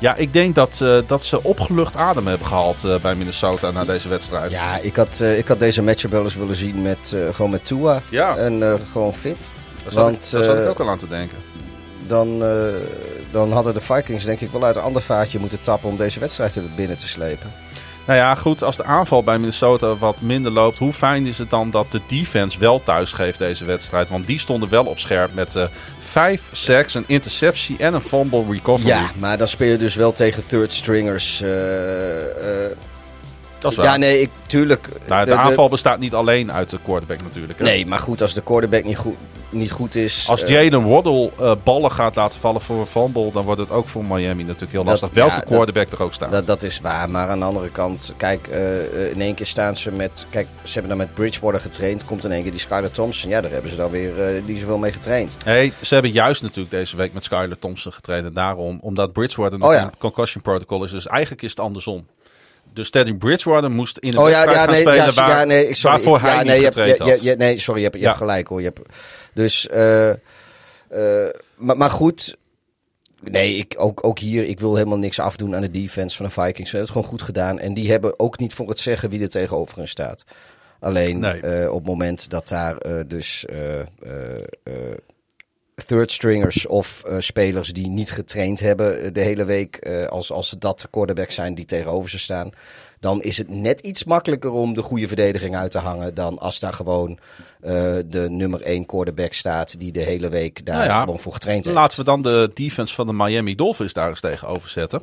Ja, 0.00 0.14
ik 0.16 0.32
denk 0.32 0.54
dat, 0.54 0.80
eh, 0.82 0.98
dat 1.06 1.24
ze 1.24 1.42
opgelucht 1.42 1.96
adem 1.96 2.26
hebben 2.26 2.46
gehaald 2.46 2.84
eh, 2.84 2.96
bij 2.96 3.14
Minnesota 3.14 3.70
na 3.70 3.84
deze 3.84 4.08
wedstrijd. 4.08 4.52
Ja, 4.52 4.78
ik 4.78 4.96
had, 4.96 5.20
eh, 5.20 5.38
ik 5.38 5.48
had 5.48 5.58
deze 5.58 5.82
matchup 5.82 6.10
wel 6.10 6.22
eens 6.22 6.34
willen 6.34 6.56
zien 6.56 6.82
met, 6.82 7.16
gewoon 7.32 7.50
met 7.50 7.64
Tua. 7.64 8.02
Ja. 8.10 8.36
En 8.36 8.78
gewoon 8.92 9.14
fit. 9.14 9.50
daar 9.82 9.92
zat, 9.92 10.04
want, 10.04 10.24
ik, 10.24 10.30
daar 10.30 10.42
zat 10.42 10.58
ik 10.58 10.68
ook 10.68 10.80
al 10.80 10.88
aan 10.88 10.98
te 10.98 11.08
denken. 11.08 11.38
Dan, 12.06 12.38
dan 13.30 13.52
hadden 13.52 13.74
de 13.74 13.80
Vikings 13.80 14.24
denk 14.24 14.40
ik 14.40 14.50
wel 14.50 14.64
uit 14.64 14.76
een 14.76 14.82
ander 14.82 15.02
vaatje 15.02 15.38
moeten 15.38 15.60
tappen 15.60 15.90
om 15.90 15.96
deze 15.96 16.20
wedstrijd 16.20 16.54
er 16.54 16.62
binnen 16.76 16.96
te 16.96 17.08
slepen. 17.08 17.52
Nou 18.06 18.18
ja, 18.18 18.34
goed, 18.34 18.62
als 18.62 18.76
de 18.76 18.84
aanval 18.84 19.22
bij 19.22 19.38
Minnesota 19.38 19.96
wat 19.96 20.20
minder 20.20 20.52
loopt, 20.52 20.78
hoe 20.78 20.92
fijn 20.92 21.26
is 21.26 21.38
het 21.38 21.50
dan 21.50 21.70
dat 21.70 21.92
de 21.92 22.00
defense 22.06 22.58
wel 22.58 22.82
thuis 22.82 23.12
geeft 23.12 23.38
deze 23.38 23.64
wedstrijd? 23.64 24.08
Want 24.08 24.26
die 24.26 24.38
stonden 24.38 24.68
wel 24.68 24.84
op 24.84 24.98
scherp 24.98 25.34
met 25.34 25.56
eh 25.56 25.64
vijf 26.10 26.42
sacks, 26.52 26.94
een 26.94 27.04
interceptie 27.06 27.76
en 27.78 27.94
een 27.94 28.00
fumble 28.00 28.44
recovery. 28.50 28.88
Ja, 28.88 29.10
maar 29.18 29.38
dan 29.38 29.48
speel 29.48 29.70
je 29.70 29.76
dus 29.78 29.94
wel 29.94 30.12
tegen 30.12 30.46
third 30.46 30.72
stringers. 30.72 31.42
eh, 31.42 31.50
Dat 33.60 33.70
is 33.70 33.76
waar. 33.76 33.86
Ja, 33.86 33.96
nee, 33.96 34.20
ik, 34.20 34.30
tuurlijk. 34.46 34.88
Nou, 35.06 35.24
de, 35.24 35.34
aanval 35.34 35.68
bestaat 35.68 35.98
niet 35.98 36.14
alleen 36.14 36.52
uit 36.52 36.70
de 36.70 36.78
quarterback 36.84 37.22
natuurlijk. 37.22 37.58
Hè? 37.58 37.64
Nee, 37.64 37.86
maar 37.86 37.98
goed, 37.98 38.22
als 38.22 38.34
de 38.34 38.42
quarterback 38.42 38.84
niet 38.84 38.96
goed, 38.96 39.14
niet 39.50 39.70
goed 39.70 39.94
is... 39.94 40.26
Als 40.28 40.42
eh, 40.42 40.48
Jalen 40.48 40.88
Waddle 40.88 41.30
eh, 41.38 41.52
ballen 41.64 41.92
gaat 41.92 42.16
laten 42.16 42.40
vallen 42.40 42.60
voor 42.60 42.80
een 42.80 42.86
fumble, 42.86 43.32
dan 43.32 43.44
wordt 43.44 43.60
het 43.60 43.70
ook 43.70 43.88
voor 43.88 44.04
Miami 44.04 44.42
natuurlijk 44.42 44.72
heel 44.72 44.84
Dat- 44.84 44.90
lastig. 45.00 45.10
Welke 45.10 45.32
ja, 45.34 45.38
dat- 45.40 45.48
quarterback 45.48 45.92
er 45.92 46.02
ook 46.02 46.14
staat. 46.14 46.30
Dat, 46.30 46.46
dat 46.46 46.62
is 46.62 46.80
waar, 46.80 47.10
maar 47.10 47.28
aan 47.28 47.38
de 47.38 47.44
andere 47.44 47.68
kant, 47.70 48.14
kijk, 48.16 48.46
eh, 48.46 49.10
in 49.10 49.20
één 49.20 49.34
keer 49.34 49.46
staan 49.46 49.76
ze 49.76 49.90
met, 49.92 50.26
kijk, 50.30 50.46
ze 50.62 50.72
hebben 50.72 50.88
dan 50.88 51.06
met 51.06 51.14
Bridgewater 51.14 51.60
getraind, 51.60 52.04
komt 52.04 52.24
in 52.24 52.32
één 52.32 52.42
keer 52.42 52.50
die 52.50 52.60
Skyler 52.60 52.90
Thompson, 52.90 53.30
ja, 53.30 53.40
daar 53.40 53.50
hebben 53.50 53.70
ze 53.70 53.76
dan 53.76 53.90
weer 53.90 54.22
eh, 54.36 54.42
die 54.46 54.58
zoveel 54.58 54.78
mee 54.78 54.92
getraind. 54.92 55.36
Hey, 55.44 55.72
ze 55.82 55.94
hebben 55.94 56.12
juist 56.12 56.42
natuurlijk 56.42 56.70
deze 56.70 56.96
week 56.96 57.12
met 57.12 57.24
Skyler 57.24 57.58
Thompson 57.58 57.92
getraind. 57.92 58.26
En 58.26 58.32
daarom, 58.32 58.78
omdat 58.82 59.12
Bridgewater 59.12 59.60
Oh 59.60 59.72
ja. 59.72 59.82
in 59.82 59.90
concussion 59.98 60.42
protocol 60.42 60.84
is. 60.84 60.90
Dus 60.90 61.06
eigenlijk 61.06 61.42
is 61.42 61.50
het 61.50 61.60
andersom. 61.60 62.06
Dus 62.72 62.90
Teddy 62.90 63.14
Bridgewater 63.14 63.70
moest 63.70 63.98
in 63.98 64.12
een 64.12 64.18
Oh 64.18 64.28
ja, 64.28 64.44
wedstrijd 64.44 64.56
ja, 64.58 64.64
gaan 64.64 64.72
nee, 64.72 64.80
spelen 64.82 65.04
ja, 65.04 65.12
waar, 65.12 65.38
ja, 65.38 65.44
nee, 65.44 65.68
ik- 65.68 65.76
sorry, 65.76 65.96
waarvoor 65.96 66.16
ik- 66.16 66.22
hij 66.22 66.30
ja, 66.32 66.38
niet 66.38 66.46
nee, 66.46 66.58
je 66.58 66.64
hebt- 66.64 66.98
je- 66.98 67.10
had. 67.10 67.20
je- 67.22 67.34
nee, 67.36 67.58
sorry, 67.58 67.80
je 67.80 67.86
hebt, 67.86 67.98
je 68.00 68.04
hebt 68.06 68.16
gelijk 68.18 68.46
hoor. 68.48 68.58
Je 68.60 68.72
hebt, 68.74 68.80
dus, 69.34 69.68
eh, 69.68 70.10
eh, 70.10 71.30
maar, 71.56 71.76
maar 71.76 71.90
goed, 71.90 72.36
nee, 73.20 73.54
ik, 73.56 73.74
ook, 73.78 74.04
ook 74.06 74.18
hier, 74.18 74.44
ik 74.44 74.60
wil 74.60 74.74
helemaal 74.76 74.98
niks 74.98 75.20
afdoen 75.20 75.54
aan 75.54 75.60
de 75.62 75.70
defense 75.70 76.16
van 76.16 76.26
de 76.26 76.32
Vikings. 76.32 76.70
Ze 76.70 76.76
hebben 76.76 76.80
het 76.80 76.90
gewoon 76.90 77.08
goed 77.08 77.22
gedaan 77.22 77.58
en 77.58 77.74
die 77.74 77.90
hebben 77.90 78.18
ook 78.18 78.38
niet 78.38 78.54
voor 78.54 78.68
het 78.68 78.78
zeggen 78.78 79.10
wie 79.10 79.22
er 79.22 79.28
tegenover 79.28 79.76
hen 79.78 79.88
staat. 79.88 80.24
Alleen 80.80 81.18
Nee. 81.18 81.40
eh, 81.40 81.68
op 81.70 81.78
het 81.78 81.86
moment 81.86 82.30
dat 82.30 82.48
daar 82.48 82.76
dus 83.06 83.44
third 85.86 86.12
stringers 86.12 86.66
of 86.66 87.02
eh, 87.06 87.16
spelers 87.18 87.72
die 87.72 87.88
niet 87.88 88.10
getraind 88.10 88.60
hebben 88.60 89.00
eh, 89.00 89.12
de 89.12 89.20
hele 89.20 89.44
week, 89.44 89.76
eh, 89.76 90.06
als, 90.06 90.32
als 90.32 90.54
dat 90.58 90.80
de 90.80 90.88
quarterbacks 90.90 91.34
zijn 91.34 91.54
die 91.54 91.64
tegenover 91.64 92.10
ze 92.10 92.18
staan, 92.18 92.50
dan 93.00 93.22
is 93.22 93.38
het 93.38 93.48
net 93.48 93.80
iets 93.80 94.04
makkelijker 94.04 94.50
om 94.50 94.74
de 94.74 94.82
goede 94.82 95.06
verdediging 95.06 95.56
uit 95.56 95.70
te 95.70 95.78
hangen 95.78 96.14
dan 96.14 96.38
als 96.38 96.60
daar 96.60 96.72
gewoon 96.72 97.18
de 97.60 98.26
nummer 98.30 98.60
1 98.62 98.86
quarterback 98.86 99.32
staat 99.32 99.80
die 99.80 99.92
de 99.92 100.02
hele 100.02 100.28
week 100.28 100.66
daar 100.66 100.76
Nou 100.76 100.88
ja, 100.88 101.00
gewoon 101.00 101.18
voor 101.18 101.32
getraind 101.32 101.64
heeft. 101.64 101.76
Laten 101.76 101.98
we 101.98 102.04
dan 102.04 102.22
de 102.22 102.50
defense 102.54 102.94
van 102.94 103.06
de 103.06 103.12
Miami 103.12 103.54
Dolphins 103.54 103.92
daar 103.92 104.08
eens 104.08 104.20
tegenover 104.20 104.68
zetten. 104.68 105.02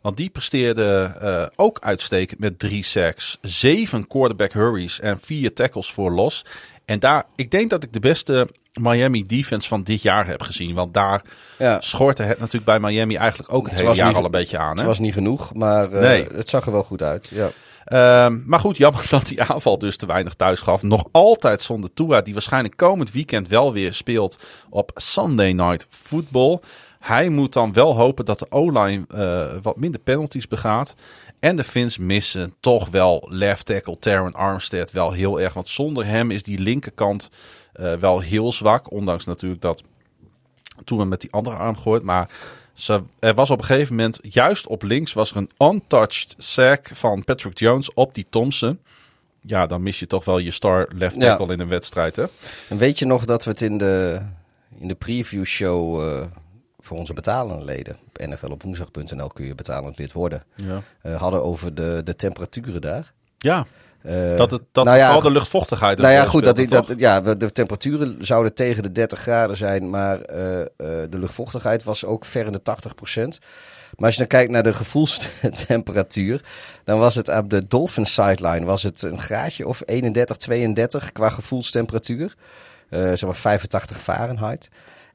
Want 0.00 0.16
die 0.16 0.30
presteerde 0.30 1.52
ook 1.56 1.78
uitstekend 1.80 2.40
met 2.40 2.58
drie 2.58 2.82
sacks, 2.82 3.38
zeven 3.40 4.06
quarterback 4.06 4.52
hurries 4.52 5.00
en 5.00 5.20
vier 5.20 5.54
tackles 5.54 5.92
voor 5.92 6.12
los. 6.12 6.44
En 6.88 6.98
daar, 6.98 7.24
ik 7.36 7.50
denk 7.50 7.70
dat 7.70 7.82
ik 7.82 7.92
de 7.92 8.00
beste 8.00 8.48
Miami 8.80 9.26
defense 9.26 9.68
van 9.68 9.82
dit 9.82 10.02
jaar 10.02 10.26
heb 10.26 10.42
gezien. 10.42 10.74
Want 10.74 10.94
daar 10.94 11.22
Ja. 11.58 11.80
schortte 11.80 12.22
het 12.22 12.38
natuurlijk 12.38 12.64
bij 12.64 12.80
Miami 12.80 13.16
eigenlijk 13.16 13.52
ook 13.52 13.62
het, 13.62 13.70
Het 13.70 13.78
hele 13.78 13.88
was 13.90 13.98
jaar 13.98 14.08
niet- 14.08 14.16
al 14.16 14.24
een 14.24 14.30
beetje 14.30 14.58
aan. 14.58 14.70
Het 14.70 14.80
Hè? 14.80 14.86
was 14.86 14.98
niet 14.98 15.12
genoeg, 15.14 15.54
maar 15.54 15.92
eh, 15.92 16.00
Nee. 16.00 16.26
het 16.34 16.48
zag 16.48 16.66
er 16.66 16.72
wel 16.72 16.82
goed 16.82 17.02
uit. 17.02 17.32
Ja. 17.34 17.50
Ehm, 17.84 18.38
maar 18.46 18.60
goed, 18.60 18.76
jammer 18.76 19.06
dat 19.10 19.26
die 19.26 19.42
aanval 19.42 19.78
dus 19.78 19.96
te 19.96 20.06
weinig 20.06 20.34
thuis 20.34 20.60
gaf. 20.60 20.82
Nog 20.82 21.04
altijd 21.12 21.62
zonder 21.62 21.92
Tua, 21.94 22.20
die 22.20 22.32
waarschijnlijk 22.32 22.76
komend 22.76 23.10
weekend 23.12 23.48
wel 23.48 23.72
weer 23.72 23.94
speelt 23.94 24.44
op 24.70 24.90
Sunday 24.94 25.52
Night 25.52 25.86
Football. 25.90 26.58
Hij 26.98 27.28
moet 27.28 27.52
dan 27.52 27.72
wel 27.72 27.96
hopen 27.96 28.24
dat 28.24 28.38
de 28.38 28.46
O-line 28.50 29.04
eh, 29.14 29.46
wat 29.62 29.76
minder 29.76 30.00
penalties 30.00 30.48
begaat. 30.48 30.94
En 31.40 31.56
de 31.56 31.64
Fins 31.64 31.98
missen 31.98 32.54
toch 32.60 32.88
wel 32.88 33.26
left 33.30 33.66
tackle 33.66 33.98
Taron 33.98 34.34
Armstead 34.34 34.90
wel 34.90 35.12
heel 35.12 35.40
erg. 35.40 35.52
Want 35.52 35.68
zonder 35.68 36.06
hem 36.06 36.30
is 36.30 36.42
die 36.42 36.58
linkerkant 36.58 37.28
eh, 37.72 37.94
wel 37.94 38.20
heel 38.20 38.52
zwak. 38.52 38.90
Ondanks 38.92 39.24
natuurlijk 39.24 39.60
dat 39.60 39.82
toen 40.84 40.98
we 40.98 41.04
met 41.04 41.20
die 41.20 41.32
andere 41.32 41.56
arm 41.56 41.76
gooit. 41.76 42.02
Maar 42.02 42.28
ze, 42.72 43.02
er 43.18 43.34
was 43.34 43.50
op 43.50 43.58
een 43.58 43.64
gegeven 43.64 43.94
moment, 43.96 44.18
juist 44.22 44.66
op 44.66 44.82
links, 44.82 45.12
was 45.12 45.30
er 45.30 45.36
een 45.36 45.50
untouched 45.58 46.34
sack 46.38 46.90
van 46.92 47.24
Patrick 47.24 47.58
Jones 47.58 47.92
op 47.94 48.14
die 48.14 48.26
Thompson. 48.30 48.78
Ja, 49.40 49.66
dan 49.66 49.82
mis 49.82 49.98
je 49.98 50.06
toch 50.06 50.24
wel 50.24 50.38
je 50.38 50.50
star 50.50 50.88
left 50.94 51.22
Ja. 51.22 51.36
tackle 51.36 51.52
in 51.52 51.60
een 51.60 51.68
wedstrijd, 51.68 52.16
hè? 52.16 52.24
En 52.68 52.76
weet 52.78 52.98
je 52.98 53.06
nog 53.06 53.24
dat 53.24 53.44
we 53.44 53.50
het 53.50 53.60
in 53.60 53.78
de, 53.78 54.20
in 54.78 54.88
de 54.88 54.94
preview 54.94 55.44
show 55.44 56.00
eh, 56.02 56.26
voor 56.88 56.98
onze 56.98 57.12
betalende 57.12 57.64
leden, 57.64 57.96
op 58.08 58.26
nflopwoensdag.nl 58.26 59.28
kun 59.28 59.44
je 59.44 59.54
betalend 59.54 59.98
lid 59.98 60.12
worden, 60.12 60.42
Ja. 60.56 60.82
eh, 61.02 61.20
hadden 61.20 61.42
over 61.44 61.74
de, 61.74 62.00
de 62.04 62.16
temperaturen 62.16 62.80
daar. 62.80 63.12
Ja, 63.38 63.66
Eh, 64.02 64.36
dat 64.36 64.50
het 64.50 64.62
dat 64.72 64.84
nou 64.84 64.96
ja, 64.96 65.04
vooral 65.04 65.22
de 65.22 65.30
luchtvochtigheid. 65.30 65.98
Nou 65.98 66.12
ja, 66.12 66.24
goed, 66.24 66.44
dat, 66.44 66.58
speelde, 66.58 66.86
dat, 66.86 66.98
ja, 66.98 67.20
de 67.20 67.52
temperaturen 67.52 68.16
zouden 68.26 68.54
tegen 68.54 68.82
de 68.82 68.92
30 68.92 69.20
graden 69.20 69.56
zijn, 69.56 69.90
maar 69.90 70.20
eh, 70.20 70.36
de 70.76 71.08
luchtvochtigheid 71.18 71.84
was 71.84 72.04
ook 72.04 72.24
ver 72.24 72.46
in 72.46 72.52
de 72.52 72.62
80% 72.62 73.38
Maar 73.96 74.06
als 74.06 74.12
je 74.12 74.18
dan 74.18 74.26
kijkt 74.28 74.50
naar 74.50 74.62
de 74.62 74.74
gevoelstemperatuur, 74.74 76.40
dan 76.84 76.98
was 76.98 77.14
het 77.14 77.28
op 77.28 77.50
de 77.50 77.66
Dolphins 77.68 78.12
sideline 78.14 78.64
was 78.66 78.82
het 78.82 79.02
een 79.02 79.20
graadje 79.20 79.66
of 79.66 79.82
31, 79.84 80.36
32 80.36 81.12
qua 81.12 81.28
gevoelstemperatuur. 81.28 82.34
Eh 82.88 83.00
zeg 83.00 83.22
maar 83.22 83.36
85 83.36 83.98
Fahrenheit. 84.00 84.68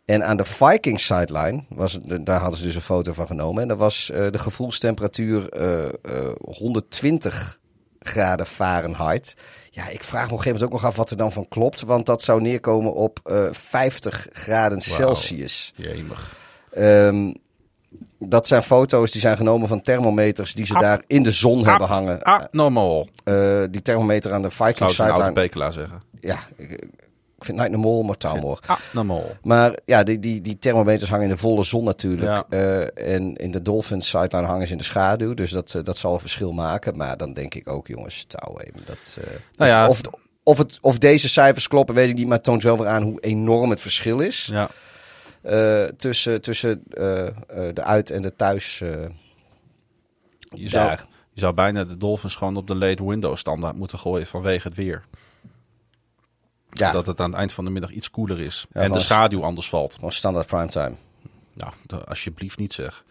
En 0.06 0.26
aan 0.26 0.38
de 0.38 0.46
Vikings 0.46 1.06
sideline, 1.06 1.64
was 1.70 2.00
daar 2.02 2.40
hadden 2.40 2.60
ze 2.60 2.66
dus 2.66 2.76
een 2.76 2.82
foto 2.82 3.14
van 3.14 3.28
genomen. 3.28 3.62
En 3.62 3.68
dat 3.68 3.78
was 3.78 4.10
eh, 4.10 4.32
de 4.32 4.40
gevoelstemperatuur 4.40 5.50
eh, 5.50 5.86
eh, 5.86 5.92
120 6.42 7.60
graden 8.00 8.46
Fahrenheit. 8.46 9.36
Ja, 9.70 9.88
ik 9.88 10.04
vraag 10.04 10.28
me 10.28 10.32
op 10.32 10.38
een 10.38 10.44
gegeven 10.44 10.52
moment 10.52 10.64
ook 10.64 10.82
nog 10.82 10.86
af 10.86 10.96
wat 10.96 11.10
er 11.10 11.18
dan 11.18 11.32
van 11.32 11.48
klopt. 11.48 11.82
Want 11.82 12.06
dat 12.06 12.22
zou 12.22 12.42
neerkomen 12.42 12.94
op 12.94 13.20
eh 13.24 13.46
50 13.52 14.28
graden 14.32 14.82
Celsius. 14.82 15.74
Jemig. 15.76 16.36
Ehm, 16.72 17.32
dat 18.20 18.48
zijn 18.48 18.64
foto's 18.64 19.12
die 19.12 19.22
zijn 19.22 19.38
genomen 19.38 19.68
van 19.68 19.82
thermometers 19.82 20.54
die 20.54 20.66
ze 20.66 20.74
daar 20.74 21.04
in 21.08 21.24
de 21.24 21.32
zon 21.32 21.66
hebben 21.68 21.88
hangen. 21.88 22.22
Ah, 22.22 22.44
normaal. 22.52 23.08
Eh, 23.24 23.64
die 23.70 23.82
thermometer 23.82 24.34
aan 24.34 24.42
de 24.42 24.50
Zou 24.50 24.70
Vikings 24.70 24.96
ze 24.96 25.04
een 25.04 25.10
oude 25.10 25.26
sideline. 25.26 25.48
Pekela 25.48 25.72
zeggen. 25.72 26.02
Ja, 26.20 26.40
ik, 27.44 27.50
vind 27.56 27.70
Night 27.70 27.84
Mol, 27.84 28.04
maar 28.04 28.18
Talmor. 28.18 28.60
Ah, 28.66 28.78
normaal. 28.94 29.24
Maar 29.44 29.78
ja, 29.86 30.04
die, 30.04 30.20
die, 30.20 30.42
die 30.42 30.60
thermometers 30.60 31.10
hangen 31.10 31.26
in 31.26 31.32
de 31.32 31.38
volle 31.38 31.64
zon 31.64 31.84
natuurlijk. 31.84 32.30
Ja. 32.30 32.46
Eh, 32.50 33.14
en 33.16 33.36
in 33.36 33.52
de 33.52 33.62
Dolphins 33.62 34.10
sideline 34.10 34.48
hangen 34.48 34.66
ze 34.68 34.72
in 34.72 34.78
de 34.78 34.84
schaduw. 34.84 35.34
Dus 35.34 35.52
dat, 35.52 35.74
eh, 35.76 35.84
dat 35.84 35.98
zal 35.98 36.14
een 36.14 36.20
verschil 36.20 36.52
maken. 36.54 36.98
Maar 36.98 37.18
dan 37.18 37.34
denk 37.34 37.54
ik 37.54 37.70
ook, 37.70 37.88
jongens, 37.88 38.26
touw 38.28 38.60
even. 38.60 38.82
Dat, 38.86 39.18
eh, 39.22 39.28
Nou 39.56 39.72
ja. 39.72 39.88
of, 39.88 40.02
of, 40.44 40.58
het, 40.58 40.78
of 40.82 40.98
deze 40.98 41.30
cijfers 41.30 41.68
kloppen, 41.68 41.96
weet 41.96 42.10
ik 42.10 42.16
niet. 42.16 42.28
Maar 42.28 42.36
het 42.36 42.44
toont 42.46 42.64
wel 42.64 42.78
weer 42.78 42.88
aan 42.88 43.04
hoe 43.04 43.20
enorm 43.20 43.70
het 43.70 43.82
verschil 43.82 44.20
is. 44.20 44.52
Ja. 44.52 44.70
tussen 45.98 46.42
tussen 46.42 46.84
de 47.74 47.84
uit- 47.84 48.10
en 48.10 48.22
de 48.22 48.36
thuis. 48.36 48.78
Je 50.56 50.70
zou, 50.70 50.92
je 51.34 51.40
zou 51.40 51.54
bijna 51.54 51.84
de 51.84 51.98
Dolphins 51.98 52.36
gewoon 52.36 52.58
op 52.58 52.68
de 52.68 52.76
late 52.76 53.08
window 53.08 53.36
standaard 53.36 53.76
moeten 53.76 54.00
gooien 54.00 54.28
vanwege 54.28 54.68
het 54.68 54.78
weer. 54.78 55.04
Ja, 56.74 56.92
Dat 56.92 57.06
het 57.06 57.20
aan 57.20 57.30
het 57.30 57.40
eind 57.40 57.54
van 57.54 57.66
de 57.66 57.72
middag 57.72 57.92
iets 57.92 58.10
koeler 58.10 58.40
is. 58.40 58.66
Ja, 58.72 58.82
en 58.82 58.92
de 58.92 59.00
schaduw 59.00 59.44
anders 59.44 59.70
valt. 59.70 59.94
gewoon 59.96 60.12
standaard 60.12 60.48
primetime. 60.48 60.96
Nou, 61.54 61.74
alsjeblieft 62.08 62.58
niet 62.58 62.74
zeg. 62.74 63.04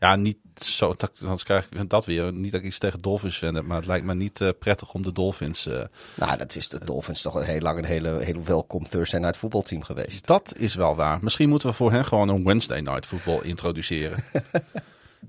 Ja, 0.00 0.16
niet 0.16 0.36
zo, 0.56 0.94
dat- 0.96 1.20
anders 1.22 1.42
krijg 1.42 1.68
ik 1.70 1.90
dat 1.90 2.04
weer. 2.04 2.32
Niet 2.32 2.52
dat 2.52 2.60
ik 2.60 2.66
iets 2.66 2.78
tegen 2.78 3.00
Dolphins 3.00 3.38
vind, 3.38 3.62
maar 3.62 3.76
het 3.76 3.86
lijkt 3.86 4.06
me 4.06 4.14
niet 4.14 4.40
eh, 4.40 4.48
prettig 4.58 4.94
om 4.94 5.02
de 5.02 5.12
Dolphins... 5.12 5.66
eh, 5.66 5.84
Nou, 6.14 6.36
dat 6.38 6.56
is 6.56 6.68
de 6.68 6.84
Dolphins 6.84 7.22
toch 7.22 7.34
al 7.34 7.40
heel 7.42 7.60
lang 7.60 7.78
een 7.78 7.84
hele, 7.84 8.08
hele 8.24 8.42
welkom 8.42 8.88
Thursday 8.88 9.20
Night 9.20 9.36
voetbalteam 9.36 9.82
geweest. 9.82 10.26
dat 10.26 10.54
is 10.56 10.74
wel 10.74 10.96
waar. 10.96 11.18
Misschien 11.22 11.48
moeten 11.48 11.68
we 11.68 11.74
voor 11.74 11.92
hen 11.92 12.04
gewoon 12.04 12.28
een 12.28 12.44
Wednesday 12.44 12.80
Night 12.80 13.06
voetbal 13.06 13.42
introduceren. 13.42 14.24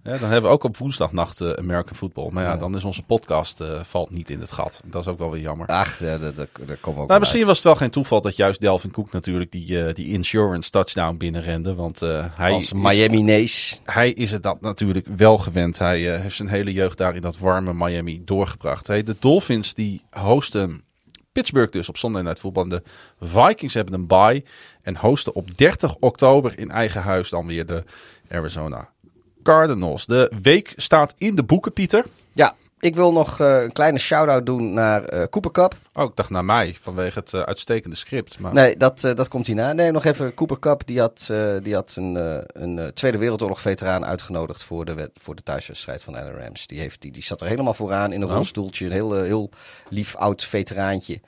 Ja, 0.04 0.18
dan 0.18 0.30
hebben 0.30 0.50
we 0.50 0.56
ook 0.56 0.64
op 0.64 0.78
woensdagnacht 0.78 1.42
eh, 1.42 1.50
American 1.52 1.96
football. 1.96 2.30
Maar 2.32 2.44
ja, 2.44 2.50
Ja. 2.50 2.58
dan 2.58 2.76
is 2.76 2.84
onze 2.84 3.04
podcast 3.04 3.62
eh, 3.62 3.84
valt 3.84 4.10
niet 4.10 4.30
in 4.30 4.40
het 4.40 4.52
gat. 4.52 4.82
Dat 4.86 5.02
is 5.02 5.08
ook 5.08 5.18
wel 5.18 5.32
weer 5.32 5.42
jammer. 5.42 5.68
Ach, 5.68 6.00
ja, 6.00 6.18
dat, 6.18 6.36
dat, 6.36 6.48
dat 6.66 6.80
komt 6.80 6.98
ook 6.98 7.08
Nou, 7.08 7.20
misschien 7.20 7.40
uit. 7.40 7.48
was 7.50 7.58
het 7.58 7.66
wel 7.66 7.76
geen 7.76 7.90
toeval 7.90 8.22
dat 8.22 8.36
juist 8.36 8.60
Delvin 8.60 8.92
Cook 8.92 9.12
natuurlijk 9.12 9.52
die, 9.52 9.84
eh, 9.86 9.94
die 9.94 10.08
insurance 10.08 10.70
touchdown 10.70 11.18
binnenrende. 11.18 11.76
Want 11.76 12.00
hij, 12.00 12.52
Als 12.52 12.64
is, 12.64 12.74
Miami 12.74 13.22
Nees. 13.22 13.82
hij 13.86 14.12
is 14.12 14.32
het 14.32 14.44
dat 14.44 14.62
natuurlijk 14.62 15.08
wel 15.16 15.38
gewend. 15.38 15.80
Hij 15.80 16.00
heeft 16.20 16.36
zijn 16.36 16.50
hele 16.50 16.74
jeugd 16.74 16.98
daar 16.98 17.16
in 17.16 17.22
dat 17.22 17.38
warme 17.38 17.74
Miami 17.74 18.22
doorgebracht. 18.26 18.88
Hey, 18.88 19.04
de 19.04 19.16
Dolphins 19.20 19.74
die 19.74 20.02
hosten 20.12 20.84
Pittsburgh 21.32 21.72
dus 21.72 21.90
op 21.90 21.98
Sunday 21.98 22.22
Night 22.22 22.40
Football. 22.40 22.64
En 22.64 22.70
de 22.70 22.84
Vikings 23.22 23.74
hebben 23.74 23.94
een 23.94 24.08
bye 24.08 24.44
en 24.82 24.98
hosten 24.98 25.36
op 25.36 25.58
30 25.58 25.96
oktober 26.00 26.60
in 26.60 26.72
eigen 26.72 27.02
huis 27.02 27.30
dan 27.30 27.46
weer 27.48 27.66
de 27.66 27.84
Arizona 28.32 28.90
Cardinals. 29.44 30.06
De 30.06 30.32
week 30.42 30.74
staat 30.76 31.14
in 31.18 31.36
de 31.36 31.44
boeken, 31.44 31.74
Pieter. 31.74 32.06
Ja, 32.32 32.56
ik 32.80 32.96
wil 32.96 33.12
nog 33.12 33.40
eh, 33.40 33.62
een 33.62 33.72
kleine 33.72 33.98
shout-out 33.98 34.46
doen 34.46 34.74
naar 34.74 35.04
eh 35.04 35.24
Cooper 35.30 35.52
Cup. 35.52 35.76
Oh, 35.94 36.04
ik 36.04 36.16
dacht 36.16 36.30
naar 36.30 36.46
mij 36.46 36.76
vanwege 36.82 37.20
het 37.20 37.34
eh, 37.34 37.42
uitstekende 37.42 37.96
script. 37.96 38.40
Maar 38.40 38.54
Nee, 38.54 38.78
dat, 38.78 39.00
dat 39.02 39.28
komt 39.28 39.48
hierna. 39.48 39.74
Nee, 39.74 39.92
nog 39.92 40.06
even 40.06 40.34
Cooper 40.34 40.60
Cup. 40.60 40.82
Die 40.86 41.00
had, 41.00 41.34
die 41.64 41.74
had 41.74 41.94
een, 41.98 42.16
een 42.64 42.94
Tweede 42.94 43.18
Wereldoorlog 43.18 43.62
veteraan 43.62 44.06
uitgenodigd 44.06 44.64
voor 44.64 44.86
de, 44.86 45.12
voor 45.20 45.36
de 45.36 45.44
thuiswedstrijd 45.44 46.04
van 46.04 46.14
de 46.14 46.32
Rams. 46.32 46.68
Die, 46.68 46.80
heeft, 46.80 47.02
die, 47.02 47.12
die 47.12 47.24
zat 47.24 47.42
er 47.42 47.48
helemaal 47.48 47.74
vooraan 47.74 48.12
in 48.12 48.22
een 48.22 48.28
Oh. 48.28 48.34
rolstoeltje. 48.34 48.86
Een 48.86 48.92
heel, 48.92 49.14
heel 49.24 49.50
lief 49.90 50.16
oud 50.16 50.44
veteraantje. 50.44 51.22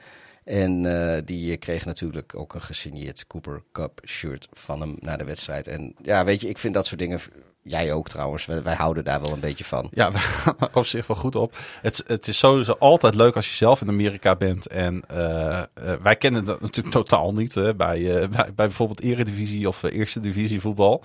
En 0.43 0.83
die 1.25 1.57
kreeg 1.57 1.85
natuurlijk 1.85 2.35
ook 2.35 2.53
een 2.53 2.61
gesigneerd 2.61 3.27
Cooper 3.27 3.63
Cup 3.71 4.01
shirt 4.05 4.47
van 4.53 4.81
hem 4.81 4.95
na 4.99 5.17
de 5.17 5.23
wedstrijd. 5.23 5.67
En 5.67 5.95
ja, 6.01 6.25
weet 6.25 6.41
je, 6.41 6.49
ik 6.49 6.57
vind 6.57 6.73
dat 6.73 6.85
soort 6.85 6.99
dingen... 6.99 7.19
Jij 7.63 7.93
ook 7.93 8.09
trouwens. 8.09 8.45
Wij, 8.45 8.63
wij 8.63 8.75
houden 8.75 9.03
daar 9.03 9.21
wel 9.21 9.33
een 9.33 9.39
beetje 9.39 9.63
van. 9.63 9.87
Ja, 9.91 10.11
we 10.11 10.17
gaan 10.17 10.55
op 10.73 10.85
zich 10.85 11.07
wel 11.07 11.17
goed 11.17 11.35
op. 11.35 11.57
Het, 11.81 12.03
het 12.07 12.27
is 12.27 12.37
sowieso 12.37 12.71
altijd 12.71 13.15
leuk 13.15 13.35
als 13.35 13.49
je 13.49 13.55
zelf 13.55 13.81
in 13.81 13.87
Amerika 13.87 14.35
bent. 14.35 14.67
En 14.67 15.03
eh, 15.07 15.59
eh, 15.59 15.65
wij 16.01 16.15
kennen 16.15 16.43
dat 16.43 16.61
natuurlijk 16.61 16.95
totaal 17.03 17.33
niet 17.33 17.55
hè, 17.55 17.75
bij, 17.75 17.97
eh, 17.97 18.29
bij, 18.29 18.29
bij 18.29 18.53
bijvoorbeeld 18.53 19.01
Eredivisie 19.01 19.67
of 19.67 19.83
Eerste 19.83 20.19
Divisie 20.19 20.61
voetbal. 20.61 21.03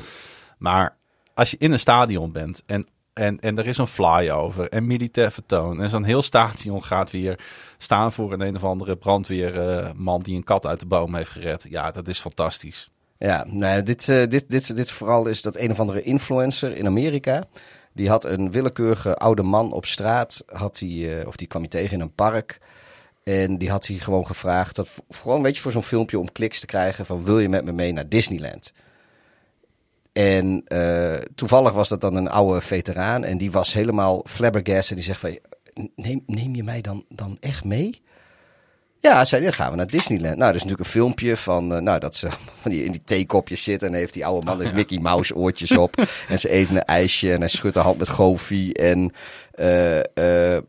Maar 0.59 0.97
als 1.35 1.51
je 1.51 1.57
in 1.57 1.73
een 1.73 1.79
stadion 1.79 2.33
bent 2.33 2.63
en, 2.67 2.87
en, 3.13 3.41
en 3.41 3.59
er 3.59 3.67
is 3.67 3.79
een 3.79 3.87
flyover 3.87 4.69
en 4.69 4.87
militair 4.87 5.33
vertoon. 5.33 5.83
En 5.83 5.89
zo'n 5.89 6.05
heel 6.05 6.23
stadion 6.23 6.85
gaat 6.85 7.11
weer 7.11 7.39
staan 7.79 8.13
voor 8.13 8.33
een 8.33 8.41
een 8.41 8.57
of 8.57 8.65
andere 8.65 8.97
brandweerman 8.97 10.21
die 10.21 10.37
een 10.37 10.45
kat 10.45 10.67
uit 10.67 10.81
de 10.81 10.87
boom 10.87 11.15
heeft 11.15 11.31
gered. 11.31 11.67
Ja, 11.69 11.91
dat 11.91 12.09
is 12.09 12.21
fantastisch. 12.21 12.91
Ja, 13.19 13.45
nou, 13.49 13.83
dit, 13.83 14.09
eh, 14.09 14.27
dit, 14.29 14.51
dit, 14.51 14.77
dit 14.77 14.91
vooral 14.91 15.27
is 15.27 15.43
dat 15.43 15.57
een 15.57 15.71
of 15.71 15.81
andere 15.81 16.03
influencer 16.03 16.77
in 16.77 16.87
Amerika. 16.87 17.45
Die 17.93 18.09
had 18.09 18.25
een 18.25 18.51
willekeurige 18.51 19.17
oude 19.17 19.43
man 19.43 19.73
op 19.73 19.87
straat. 19.87 20.45
Had 20.47 20.79
die, 20.79 21.19
eh, 21.19 21.27
of 21.27 21.37
die 21.37 21.47
kwam 21.47 21.61
hij 21.61 21.71
tegen 21.71 21.93
in 21.93 22.01
een 22.01 22.15
park. 22.15 22.59
En 23.25 23.59
die 23.59 23.71
had 23.71 23.87
hij 23.87 23.97
gewoon 23.97 24.27
gevraagd. 24.27 24.77
Dat, 24.77 24.89
gewoon 25.11 25.43
weet 25.43 25.57
je, 25.57 25.63
voor 25.63 25.73
zo'n 25.73 25.83
filmpje 25.83 26.19
om 26.19 26.33
kliks 26.33 26.61
te 26.61 26.67
krijgen. 26.67 27.07
Van 27.07 27.25
wil 27.25 27.39
je 27.39 27.49
met 27.49 27.65
me 27.65 27.73
mee 27.73 27.93
naar 27.93 28.09
Disneyland? 28.09 28.73
En 30.13 30.63
eh, 30.67 31.21
toevallig 31.35 31.73
was 31.73 31.89
dat 31.89 32.01
dan 32.01 32.15
een 32.15 32.29
oude 32.29 32.61
veteraan. 32.61 33.25
En 33.25 33.39
die 33.39 33.51
was 33.51 33.73
helemaal 33.73 34.25
flabbergasted. 34.29 34.91
En 34.91 34.97
die 34.97 35.05
zegt 35.05 35.21
van, 35.21 35.39
neem, 35.95 36.23
neem 36.27 36.55
je 36.55 36.63
mij 36.63 36.81
dan, 36.81 37.05
dan 37.09 37.37
echt 37.41 37.65
mee? 37.65 38.03
Ja, 38.99 39.25
zei 39.25 39.43
dan 39.43 39.53
gaan 39.53 39.71
we 39.71 39.77
naar 39.77 39.87
Disneyland. 39.87 40.37
Nou, 40.37 40.49
er 40.49 40.57
is 40.57 40.63
natuurlijk 40.63 40.89
een 40.89 40.95
filmpje 40.95 41.37
van, 41.37 41.75
eh, 41.75 41.81
nou, 41.81 41.99
dat 41.99 42.15
ze 42.15 42.29
van 42.63 42.71
die, 42.71 42.85
in 42.85 42.93
die 42.93 43.05
theekopjes 43.05 43.63
zitten. 43.63 43.89
En 43.89 43.95
heeft 43.95 44.13
die 44.13 44.27
oude 44.27 44.47
man 44.47 44.61
heeft 44.61 44.75
Mickey 44.75 44.99
Mouse 44.99 45.35
oortjes 45.35 45.77
op. 45.77 46.07
en 46.29 46.39
ze 46.39 46.49
eten 46.49 46.77
een 46.77 46.85
ijsje 46.85 47.33
en 47.33 47.41
hij 47.41 47.49
schudt 47.49 47.75
de 47.75 47.81
hand 47.81 47.99
met 47.99 48.09
Goofy. 48.09 48.71
En 48.73 49.13
eh, 49.51 49.99
eh, 49.99 50.63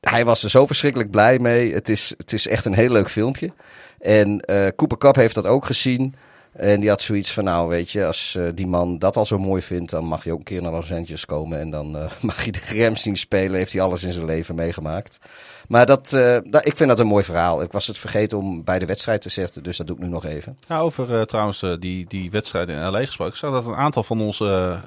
hij 0.00 0.24
was 0.24 0.42
er 0.42 0.50
zo 0.50 0.66
verschrikkelijk 0.66 1.10
blij 1.10 1.38
mee. 1.38 1.74
Het 1.74 1.88
is, 1.88 2.14
het 2.16 2.32
is 2.32 2.46
echt 2.48 2.64
een 2.64 2.74
heel 2.74 2.90
leuk 2.90 3.10
filmpje. 3.10 3.52
En 3.98 4.44
Cooper 4.76 4.98
Cup 4.98 5.14
heeft 5.14 5.34
dat 5.34 5.46
ook 5.46 5.64
gezien. 5.64 6.14
En 6.52 6.80
die 6.80 6.88
had 6.88 7.00
zoiets 7.00 7.32
van, 7.32 7.44
nou 7.44 7.68
weet 7.68 7.90
je, 7.90 8.06
als 8.06 8.38
die 8.54 8.66
man 8.66 8.98
dat 8.98 9.16
al 9.16 9.26
zo 9.26 9.38
mooi 9.38 9.62
vindt, 9.62 9.90
dan 9.90 10.04
mag 10.04 10.24
je 10.24 10.32
ook 10.32 10.38
een 10.38 10.44
keer 10.44 10.62
naar 10.62 10.72
Los 10.72 10.92
Angeles 10.92 11.24
komen. 11.24 11.60
En 11.60 11.70
dan 11.70 11.90
mag 12.20 12.44
je 12.44 12.52
de 12.52 12.60
Rams 12.68 13.02
zien 13.02 13.16
spelen. 13.16 13.56
Heeft 13.56 13.72
hij 13.72 13.82
alles 13.82 14.02
in 14.02 14.12
zijn 14.12 14.24
leven 14.24 14.54
meegemaakt. 14.54 15.18
Maar 15.68 15.86
dat, 15.86 16.12
eh, 16.12 16.38
dat, 16.44 16.66
ik 16.66 16.76
vind 16.76 16.88
dat 16.88 16.98
een 16.98 17.06
mooi 17.06 17.24
verhaal. 17.24 17.62
Ik 17.62 17.72
was 17.72 17.86
het 17.86 17.98
vergeten 17.98 18.38
om 18.38 18.64
bij 18.64 18.78
de 18.78 18.86
wedstrijd 18.86 19.22
te 19.22 19.28
zetten, 19.28 19.62
dus 19.62 19.76
dat 19.76 19.86
doe 19.86 19.96
ik 19.96 20.02
nu 20.02 20.08
nog 20.08 20.24
even. 20.24 20.56
Ja, 20.68 20.78
over 20.78 21.18
eh, 21.18 21.22
trouwens 21.22 21.62
eh, 21.62 21.72
die, 21.78 22.04
die 22.08 22.30
wedstrijden 22.30 22.76
in 22.76 22.90
LA 22.90 23.04
gesproken. 23.04 23.32
Ik 23.32 23.38
zag 23.38 23.52
dat 23.52 23.66
een 23.66 23.74
aantal 23.74 24.02
van 24.02 24.20
onze, 24.20 24.78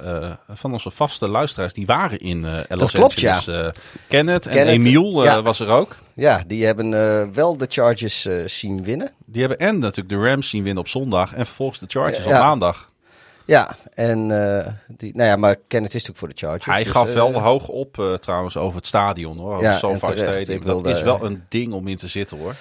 van 0.53 0.71
onze 0.71 0.91
vaste 0.91 1.27
luisteraars, 1.27 1.73
die 1.73 1.85
waren 1.85 2.19
in 2.19 2.45
eh 2.45 2.77
Los 2.77 2.91
klopt, 2.91 3.19
ja. 3.19 3.41
Kenneth 4.07 4.45
en 4.45 4.53
Kenneth, 4.53 4.85
Emiel 4.85 5.23
ja. 5.23 5.41
was 5.41 5.59
er 5.59 5.69
ook. 5.69 5.95
Ja, 6.13 6.43
die 6.47 6.65
hebben 6.65 6.89
wel 7.33 7.57
de 7.57 7.65
Chargers 7.69 8.27
zien 8.45 8.83
winnen. 8.83 9.11
Die 9.25 9.39
hebben 9.41 9.59
en 9.59 9.79
natuurlijk 9.79 10.09
de 10.09 10.29
Rams 10.29 10.49
zien 10.49 10.63
winnen 10.63 10.83
op 10.83 10.89
zondag 10.89 11.33
en 11.33 11.45
vervolgens 11.45 11.79
de 11.79 11.85
Chargers 11.87 12.25
Ja. 12.25 12.35
op 12.37 12.43
maandag. 12.43 12.89
Ja, 13.45 13.75
en 13.93 14.31
eh, 14.57 14.67
die, 14.87 15.15
nou 15.15 15.29
ja, 15.29 15.35
maar 15.35 15.55
Kenneth 15.67 15.93
is 15.93 16.05
natuurlijk 16.05 16.19
voor 16.19 16.27
de 16.27 16.35
Chargers. 16.37 16.65
Hij 16.75 16.83
dus, 16.83 16.91
gaf 16.91 17.07
eh, 17.07 17.13
wel 17.13 17.33
hoog 17.41 17.67
op 17.67 17.99
eh, 17.99 18.13
trouwens 18.13 18.57
over 18.57 18.77
het 18.77 18.87
stadion 18.87 19.37
hoor. 19.37 19.51
Over 19.53 19.63
Ja, 19.63 19.77
SoFi. 19.77 19.97
Stadium. 20.17 20.45
Dat 20.45 20.63
wilde- 20.63 20.89
is 20.91 21.01
wel 21.01 21.25
een 21.25 21.43
ding 21.49 21.73
om 21.73 21.87
in 21.87 21.97
te 21.97 22.07
zitten 22.07 22.37
hoor. 22.37 22.55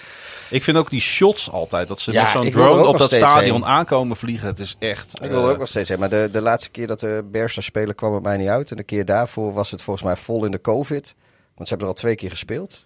Ik 0.50 0.62
vind 0.62 0.76
ook 0.76 0.90
die 0.90 1.00
shots 1.00 1.50
altijd, 1.50 1.88
dat 1.88 2.00
ze 2.00 2.12
Ja, 2.12 2.22
met 2.22 2.30
zo'n 2.32 2.50
drone 2.50 2.86
op 2.86 2.98
dat 2.98 3.12
stadion 3.12 3.60
heen. 3.60 3.64
aankomen 3.70 4.16
vliegen. 4.16 4.48
Het 4.48 4.60
is 4.60 4.76
echt... 4.78 5.12
Ik 5.22 5.30
wil 5.30 5.38
er 5.38 5.44
eh, 5.44 5.50
ook 5.50 5.58
nog 5.58 5.68
steeds 5.68 5.86
zijn, 5.86 5.98
maar 5.98 6.08
de, 6.10 6.28
de 6.32 6.40
laatste 6.40 6.70
keer 6.70 6.86
dat 6.86 7.00
de 7.00 7.24
Bears 7.30 7.54
daar 7.54 7.64
spelen 7.64 7.94
kwam 7.94 8.14
het 8.14 8.22
mij 8.22 8.36
niet 8.36 8.48
uit. 8.48 8.70
En 8.70 8.76
de 8.76 8.82
keer 8.82 9.04
daarvoor 9.04 9.52
was 9.52 9.70
het 9.70 9.82
volgens 9.82 10.04
mij 10.06 10.16
vol 10.16 10.44
in 10.44 10.50
de 10.50 10.60
COVID. 10.60 11.14
Want 11.54 11.68
ze 11.68 11.74
hebben 11.74 11.86
er 11.86 11.92
al 11.94 11.98
twee 12.00 12.14
keer 12.14 12.30
gespeeld. 12.30 12.84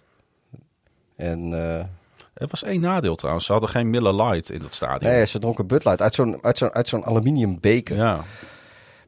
En 1.15 1.53
eh, 1.77 1.83
Er 2.39 2.47
was 2.49 2.63
één 2.63 2.81
nadeel 2.81 3.15
trouwens. 3.15 3.45
Ze 3.45 3.51
hadden 3.51 3.69
geen 3.69 3.89
Miller 3.89 4.23
Lite 4.23 4.53
in 4.53 4.61
dat 4.61 4.73
stadion. 4.73 5.11
nee, 5.11 5.25
ze 5.25 5.39
dronken 5.39 5.67
Bud 5.67 5.83
Light 5.83 6.01
uit 6.01 6.13
zo'n 6.13 6.37
uit 6.41 6.57
zo'n 6.57 6.73
uit 6.73 6.87
zo'n 6.87 7.05
aluminium 7.05 7.57
beker. 7.59 7.95
Ja. 7.95 8.23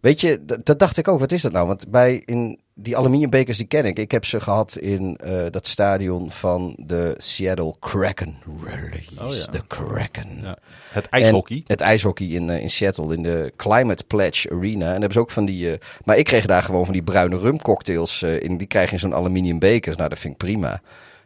Weet 0.02 0.22
je, 0.22 0.46
dat, 0.64 0.80
dacht 0.80 0.98
ik 0.98 1.08
ook. 1.08 1.20
Wat 1.20 1.32
is 1.32 1.42
dat 1.42 1.52
nou? 1.52 1.68
Want 1.68 1.88
bij 1.88 2.22
in 2.26 2.60
die 2.74 2.98
aluminiumbekers 2.98 3.58
die 3.58 3.66
ken 3.68 3.86
ik. 3.86 4.00
Ik 4.00 4.12
heb 4.12 4.26
ze 4.26 4.40
gehad 4.40 4.76
in 4.76 5.18
eh, 5.18 5.46
dat 5.50 5.68
stadion 5.68 6.32
van 6.32 6.76
de 6.78 7.14
Seattle 7.18 7.76
Kraken 7.80 8.38
Release. 8.64 9.26
Oh 9.26 9.46
ja. 9.46 9.52
De 9.52 9.68
Kraken. 9.68 10.40
ja. 10.42 10.58
Het 10.92 11.06
ijshockey. 11.10 11.58
En 11.58 11.64
het 11.68 11.82
ijshockey 11.82 12.28
in, 12.28 12.50
eh, 12.50 12.62
in 12.62 12.70
Seattle, 12.70 13.14
in 13.16 13.24
de 13.24 13.54
Climate 13.56 14.04
Pledge 14.04 14.50
Arena. 14.50 14.72
En 14.72 14.80
daar 14.80 14.92
hebben 14.92 15.12
ze 15.14 15.20
ook 15.20 15.32
van 15.32 15.46
die... 15.46 15.72
eh, 15.72 15.78
maar 16.06 16.18
ik 16.18 16.26
kreeg 16.26 16.46
daar 16.46 16.64
gewoon 16.64 16.84
van 16.84 16.94
die 16.94 17.04
bruine 17.04 17.38
rumcocktails 17.38 18.22
eh, 18.22 18.40
in. 18.42 18.58
Die 18.58 18.68
krijg 18.68 18.88
je 18.88 18.94
in 18.94 19.00
zo'n 19.00 19.14
aluminium 19.16 19.60
beker. 19.60 19.98
Nou, 19.98 20.10
dat 20.10 20.20
vind 20.20 20.34
ik 20.34 20.40
prima. 20.40 20.82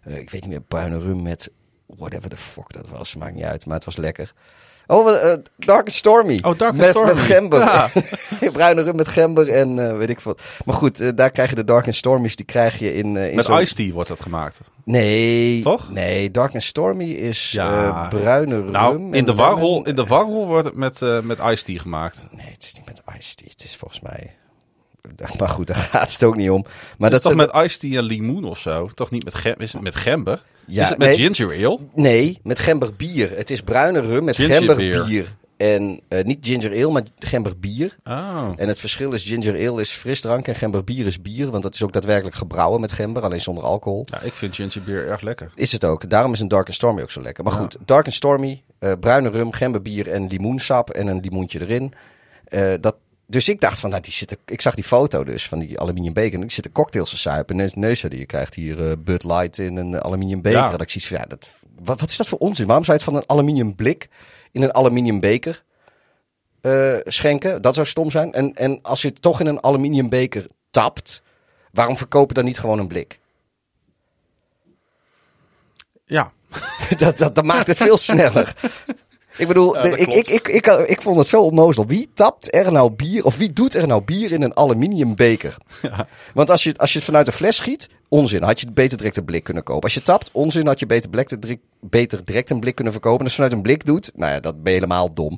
Ik 0.06 0.30
weet 0.30 0.42
niet 0.42 0.50
meer, 0.50 0.62
bruine 0.62 1.00
rum 1.00 1.22
met... 1.22 1.52
Whatever 1.98 2.30
the 2.30 2.38
fuck 2.38 2.74
dat 2.74 2.86
was, 2.90 3.16
maakt 3.16 3.34
niet 3.36 3.44
uit. 3.44 3.66
Maar 3.66 3.76
het 3.76 3.86
was 3.86 3.96
lekker. 3.98 4.34
Oh, 4.88 5.10
eh, 5.32 5.38
Dark 5.58 5.80
and 5.86 5.92
Stormy. 5.92 6.40
Oh, 6.44 6.58
Dark 6.58 6.62
and 6.72 6.76
met, 6.76 6.90
Stormy. 6.90 7.14
Met 7.14 7.20
gember. 7.20 7.60
Ja. 7.60 7.90
bruine 8.52 8.82
rum 8.82 8.96
met 8.96 9.08
gember 9.08 9.50
en 9.50 9.90
eh, 9.90 9.98
weet 9.98 10.10
ik 10.10 10.20
wat. 10.20 10.42
Maar 10.66 10.76
goed, 10.76 11.00
eh, 11.00 11.10
daar 11.16 11.32
krijg 11.32 11.50
je 11.50 11.56
de 11.56 11.64
Dark 11.64 11.86
and 11.86 11.96
Stormies. 11.96 12.36
Die 12.36 12.46
krijg 12.46 12.80
je 12.80 12.94
in... 12.94 13.18
eh, 13.18 13.30
in 13.30 13.36
Met 13.36 13.48
Ice 13.48 13.74
Tea 13.76 13.92
wordt 13.92 14.10
dat 14.10 14.22
gemaakt. 14.22 14.60
Nee. 14.84 15.62
Toch? 15.62 15.92
Nee, 15.92 16.32
Dark 16.32 16.54
and 16.54 16.64
Stormy 16.64 17.12
is 17.12 17.52
Ja. 17.52 17.86
eh, 17.86 18.10
bruine 18.10 18.56
rum. 18.56 18.72
Nou, 18.72 19.12
in 19.12 19.26
de, 19.26 19.34
warhol, 19.34 19.86
in 19.86 19.96
de 19.96 20.06
warhol 20.06 20.48
wordt 20.48 20.66
het 20.66 20.76
met, 20.76 21.02
eh 21.02 21.20
met 21.22 21.40
Ice 21.40 21.64
Tea 21.64 21.80
gemaakt. 21.80 22.24
Nee, 22.32 22.50
het 22.52 22.64
is 22.64 22.74
niet 22.74 22.86
met 22.86 23.02
Ice 23.20 23.36
Tea. 23.36 23.48
Het 23.50 23.64
is 23.64 23.76
volgens 23.76 24.02
mij... 24.02 24.34
Maar 25.40 25.50
goed, 25.50 25.68
daar 25.68 25.76
gaat 25.76 26.12
het 26.12 26.24
ook 26.24 26.36
niet 26.36 26.50
om. 26.50 26.62
Maar 26.98 27.10
dat 27.10 27.24
dat 27.24 27.32
is 27.32 27.38
toch 27.38 27.54
met 27.54 27.66
Ice 27.66 27.80
Tea 27.80 27.98
en 27.98 28.04
limoen 28.04 28.44
of 28.44 28.60
zo? 28.60 28.88
Toch 28.94 29.12
niet 29.12 29.24
met, 29.24 29.34
gem 29.34 29.56
is 29.58 29.74
het 29.74 29.82
met 29.82 29.96
gember? 29.96 30.44
Ja, 30.68 30.84
is 30.84 30.90
het 30.90 30.98
met 30.98 31.08
nee. 31.18 31.18
ginger 31.34 31.66
ale? 31.68 31.80
Nee, 31.94 32.40
met 32.44 32.60
gember 32.60 32.94
bier. 32.94 33.32
Het 33.38 33.50
is 33.52 33.62
bruine 33.62 34.00
rum 34.00 34.24
met 34.24 34.36
Ginger 34.36 34.56
gember 34.56 34.76
beer. 34.76 35.06
bier. 35.06 35.36
En 35.58 36.00
eh, 36.08 36.24
niet 36.24 36.38
ginger 36.46 36.72
ale, 36.72 36.92
maar 36.92 37.04
gember 37.20 37.60
bier. 37.60 37.96
Oh. 38.04 38.50
En 38.56 38.68
het 38.68 38.80
verschil 38.80 39.12
is 39.12 39.24
ginger 39.24 39.70
ale 39.70 39.82
is 39.82 39.92
frisdrank 39.92 40.48
en 40.48 40.56
gember 40.56 40.84
bier 40.84 41.06
is 41.06 41.22
bier. 41.22 41.50
Want 41.52 41.64
dat 41.64 41.74
is 41.74 41.84
ook 41.84 41.94
daadwerkelijk 41.94 42.36
gebrouwen 42.36 42.82
met 42.82 42.92
gember, 42.92 43.24
alleen 43.24 43.42
zonder 43.42 43.64
alcohol. 43.64 44.04
Ja, 44.06 44.22
ik 44.22 44.34
vind 44.34 44.56
ginger 44.56 44.82
beer 44.86 45.08
erg 45.08 45.22
lekker. 45.22 45.52
Is 45.56 45.72
het 45.72 45.86
ook. 45.86 46.10
Daarom 46.10 46.34
is 46.34 46.40
een 46.40 46.48
Dark 46.48 46.66
and 46.66 46.76
Stormy 46.76 47.02
ook 47.02 47.12
zo 47.12 47.22
lekker. 47.22 47.44
Maar 47.44 47.54
Ja. 47.54 47.60
goed, 47.60 47.78
Dark 47.86 48.06
and 48.06 48.14
Stormy, 48.14 48.62
eh, 48.80 48.92
bruine 49.00 49.30
rum, 49.30 49.52
gemberbier 49.52 50.08
en 50.10 50.28
limoensap 50.28 50.90
en 50.90 51.08
een 51.08 51.20
limoentje 51.20 51.62
erin. 51.62 51.94
Eh, 52.46 52.74
dat, 52.82 52.96
dus 53.28 53.50
ik 53.50 53.62
dacht 53.62 53.80
van, 53.80 53.90
nou, 53.90 54.02
die 54.02 54.14
zitten, 54.14 54.38
ik 54.46 54.62
zag 54.62 54.76
die 54.76 54.84
foto 54.84 55.24
dus 55.24 55.48
van 55.48 55.60
die 55.60 55.80
aluminium 55.80 56.14
beker. 56.14 56.34
En 56.34 56.42
die 56.42 56.52
zitten 56.52 56.72
cocktails 56.72 57.10
te 57.10 57.18
suipen. 57.18 57.60
En 57.60 57.72
neus 57.74 58.02
die 58.02 58.20
je 58.20 58.26
krijgt 58.26 58.56
hier 58.56 58.90
eh, 58.90 58.98
Bud 59.00 59.24
Light 59.24 59.58
in 59.58 59.78
een 59.78 60.02
aluminium 60.02 60.42
beker. 60.42 60.60
Ja. 60.60 60.70
Dat 60.70 60.82
ik 60.82 60.90
zoiets 60.90 61.10
van, 61.10 61.18
ja, 61.18 61.26
dat, 61.26 61.48
wat, 61.80 62.00
wat 62.00 62.10
is 62.10 62.18
dat 62.18 62.28
voor 62.28 62.38
onzin? 62.38 62.66
Waarom 62.66 62.86
zou 62.86 62.98
je 62.98 63.04
het 63.04 63.14
van 63.14 63.22
een 63.22 63.30
aluminium 63.30 63.76
blik 63.76 64.10
in 64.52 64.62
een 64.62 64.74
aluminium 64.74 65.20
beker 65.20 65.64
eh, 66.62 66.96
schenken? 67.04 67.62
Dat 67.62 67.74
zou 67.74 67.88
stom 67.88 68.12
zijn. 68.12 68.34
En, 68.34 68.54
en 68.54 68.80
als 68.82 69.02
je 69.02 69.08
het 69.08 69.22
toch 69.22 69.40
in 69.40 69.46
een 69.46 69.64
aluminium 69.64 70.10
beker 70.10 70.46
tapt, 70.72 71.22
waarom 71.72 71.98
verkopen 71.98 72.36
dan 72.36 72.46
niet 72.46 72.60
gewoon 72.60 72.80
een 72.80 72.88
blik? 72.88 73.20
Ja, 76.06 76.32
dat, 76.98 77.18
dat, 77.18 77.36
dat 77.36 77.44
maakt 77.44 77.68
het 77.68 77.78
veel 77.78 77.98
sneller. 78.10 78.56
Ik 79.38 79.48
bedoel, 79.48 79.72
de- 79.72 79.98
ik, 79.98 80.14
ik, 80.14 80.28
ik, 80.28 80.48
ik, 80.48 80.66
ik 80.68 81.02
vond 81.02 81.18
het 81.18 81.28
zo 81.28 81.42
onnozel. 81.42 81.86
Wie 81.86 82.10
tapt 82.14 82.56
er 82.56 82.72
nou 82.72 82.90
bier, 82.92 83.26
of 83.26 83.38
wie 83.38 83.54
doet 83.54 83.74
er 83.76 83.88
nou 83.88 84.02
bier 84.04 84.32
in 84.32 84.42
een 84.42 84.56
aluminium 84.58 85.16
beker? 85.16 85.58
Want 86.34 86.50
als 86.50 86.64
je, 86.64 86.74
als 86.78 86.92
je 86.92 86.98
het 86.98 87.08
vanuit 87.08 87.28
een 87.28 87.34
fles 87.34 87.56
schiet, 87.56 87.90
onzin. 88.10 88.44
Had 88.44 88.60
je 88.60 88.72
beter 88.72 88.98
direct 88.98 89.18
een 89.18 89.26
blik 89.26 89.44
kunnen 89.44 89.64
kopen. 89.64 89.84
Als 89.84 89.94
je 89.94 90.02
tapt, 90.02 90.30
onzin. 90.32 90.68
Had 90.68 90.80
je 90.80 90.86
beter, 90.86 91.10
blik, 91.10 91.58
beter 91.80 92.26
direct 92.26 92.50
een 92.50 92.60
blik 92.60 92.76
kunnen 92.76 92.94
verkopen. 92.94 93.20
En 93.20 93.24
als 93.26 93.36
je 93.36 93.42
vanuit 93.42 93.58
een 93.58 93.64
blik 93.64 93.86
doet, 93.86 94.12
nou 94.16 94.32
ja, 94.34 94.40
dat 94.40 94.64
ben 94.64 94.74
je 94.74 94.80
helemaal 94.80 95.14
dom. 95.14 95.38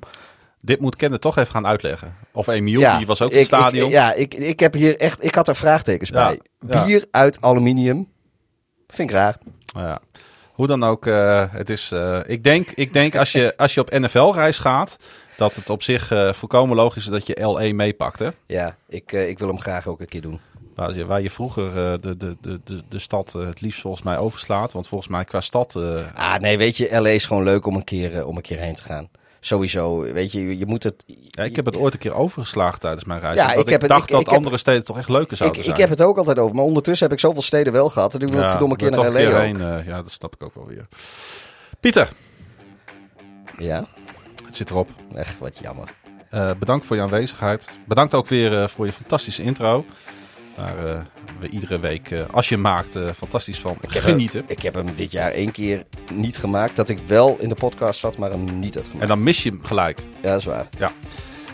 dit 0.61 0.79
moet 0.79 0.95
Kenneth 0.95 1.21
toch 1.21 1.37
even 1.37 1.51
gaan 1.51 1.67
uitleggen. 1.67 2.15
Of 2.33 2.47
Emiel, 2.47 2.97
die 2.97 3.05
was 3.07 3.21
ook 3.21 3.31
in 3.31 3.37
het 3.37 3.45
stadion. 3.47 3.85
Ik, 3.87 3.91
ja, 3.93 4.13
ik, 4.13 4.33
ik 4.33 4.59
heb 4.59 4.73
hier 4.73 4.97
echt, 4.99 5.23
ik 5.23 5.35
had 5.35 5.47
er 5.47 5.55
vraagtekens 5.55 6.09
Ja, 6.09 6.35
bij. 6.59 6.85
Bier 6.85 7.05
uit 7.11 7.41
aluminium, 7.41 8.07
vind 8.87 9.09
ik 9.09 9.15
raar. 9.15 9.37
Ja. 9.75 9.99
Hoe 10.57 10.67
dan 10.67 10.83
ook, 10.83 11.05
eh, 11.05 11.43
het 11.51 11.69
is, 11.69 11.91
eh, 11.91 12.19
ik 12.25 12.43
denk, 12.43 12.69
ik 12.69 12.93
denk 12.93 13.15
als, 13.15 13.31
je, 13.31 13.53
als 13.57 13.73
je 13.73 13.79
op 13.79 13.89
NFL-reis 13.89 14.59
gaat, 14.59 14.97
dat 15.35 15.55
het 15.55 15.69
op 15.69 15.83
zich 15.83 16.11
eh, 16.11 16.33
volkomen 16.33 16.75
logisch 16.75 17.05
is 17.05 17.11
dat 17.11 17.27
je 17.27 17.47
LE 17.47 17.73
meepakt. 17.73 18.19
Hè? 18.19 18.29
Ja, 18.45 18.75
ik, 18.87 19.11
ik 19.11 19.39
wil 19.39 19.47
hem 19.47 19.59
graag 19.59 19.87
ook 19.87 19.99
een 19.99 20.07
keer 20.07 20.21
doen. 20.21 20.39
Waar 20.75 20.93
je, 20.93 21.05
waar 21.05 21.21
je 21.21 21.29
vroeger 21.29 21.73
de, 22.01 22.17
de, 22.17 22.37
de, 22.41 22.59
de, 22.63 22.81
de 22.89 22.99
stad 22.99 23.33
het 23.33 23.61
liefst 23.61 23.81
volgens 23.81 24.03
mij 24.03 24.17
overslaat. 24.17 24.71
Want 24.71 24.87
volgens 24.87 25.11
mij 25.11 25.25
qua 25.25 25.41
stad... 25.41 25.75
Ah, 26.15 26.35
nee, 26.35 26.57
weet 26.57 26.77
je, 26.77 27.01
LA 27.01 27.09
is 27.09 27.25
gewoon 27.25 27.43
leuk 27.43 27.65
om 27.65 27.75
een 27.75 27.83
keer, 27.83 28.25
om 28.25 28.35
een 28.35 28.41
keer 28.41 28.59
heen 28.59 28.75
te 28.75 28.83
gaan. 28.83 29.09
Sowieso, 29.47 30.01
weet 30.01 30.31
je, 30.31 30.57
je, 30.57 30.65
moet 30.65 30.83
het... 30.83 31.03
ja, 31.29 31.43
ik 31.43 31.55
heb 31.55 31.65
het 31.65 31.75
ooit 31.75 31.93
een 31.93 31.99
keer 31.99 32.13
overgeslagen 32.13 32.79
tijdens 32.79 33.03
mijn 33.03 33.19
reis. 33.19 33.37
Ja, 33.37 33.53
ik 33.53 33.59
ik, 33.59 33.69
het- 33.69 33.87
dacht 33.89 34.03
ik- 34.03 34.09
dat 34.11 34.19
ik 34.21 34.25
heb- 34.27 34.35
andere 34.35 34.57
steden 34.57 34.83
toch 34.83 34.97
echt 34.97 35.09
leuker 35.09 35.31
Ik, 35.31 35.37
zouden 35.37 35.59
ik 35.59 35.65
zijn. 35.65 35.79
heb 35.79 35.89
het 35.89 36.01
ook 36.01 36.17
altijd 36.17 36.39
over, 36.39 36.55
maar 36.55 36.63
ondertussen 36.65 37.07
heb 37.07 37.15
ik 37.15 37.21
zoveel 37.23 37.41
steden 37.41 37.73
wel 37.73 37.89
gehad. 37.89 38.13
En 38.13 38.19
ik 38.19 38.29
wil 38.29 38.39
Ja, 38.39 38.49
verdomme 38.49 38.73
een 38.73 38.79
keer 38.79 38.91
naar 38.91 39.11
LA 39.11 39.39
heen, 39.39 39.61
eh, 39.61 39.85
ja, 39.87 39.95
dat 40.01 40.11
snap 40.11 40.33
ik 40.35 40.43
ook 40.43 40.55
wel 40.55 40.67
weer. 40.67 40.87
Pieter, 41.79 42.09
Ja, 43.57 43.85
het 44.45 44.55
zit 44.55 44.69
erop. 44.69 44.89
echt 45.15 45.39
wat 45.39 45.57
jammer. 45.61 45.89
Eh, 46.29 46.51
bedankt 46.59 46.85
voor 46.85 46.95
je 46.95 47.01
aanwezigheid. 47.01 47.67
Bedankt 47.85 48.13
ook 48.13 48.27
weer 48.27 48.61
eh, 48.61 48.67
voor 48.67 48.85
je 48.85 48.93
fantastische 48.93 49.43
intro. 49.43 49.85
Waar 50.57 50.85
eh, 50.85 50.99
we 51.39 51.49
iedere 51.49 51.79
week, 51.79 52.11
eh, 52.11 52.21
als 52.31 52.47
je 52.49 52.53
hem 52.53 52.63
maakt, 52.63 52.95
eh, 52.95 53.03
fantastisch 53.17 53.59
van 53.59 53.77
Ik 53.81 53.91
heb 53.91 54.03
genieten. 54.03 54.39
Hem, 54.39 54.49
ik 54.49 54.61
heb 54.61 54.73
hem 54.73 54.95
dit 54.95 55.11
jaar 55.11 55.31
één 55.31 55.51
keer 55.51 55.83
niet 56.13 56.37
gemaakt. 56.37 56.75
Dat 56.75 56.89
ik 56.89 56.99
wel 57.05 57.37
in 57.39 57.49
de 57.49 57.55
podcast 57.55 57.99
zat, 57.99 58.17
maar 58.17 58.29
hem 58.31 58.59
niet 58.59 58.75
had 58.75 58.83
gemaakt. 58.83 59.01
En 59.01 59.07
dan 59.07 59.23
mis 59.23 59.43
je 59.43 59.49
hem 59.49 59.63
gelijk. 59.63 59.99
Ja, 60.21 60.29
dat 60.29 60.39
is 60.39 60.45
waar. 60.45 60.67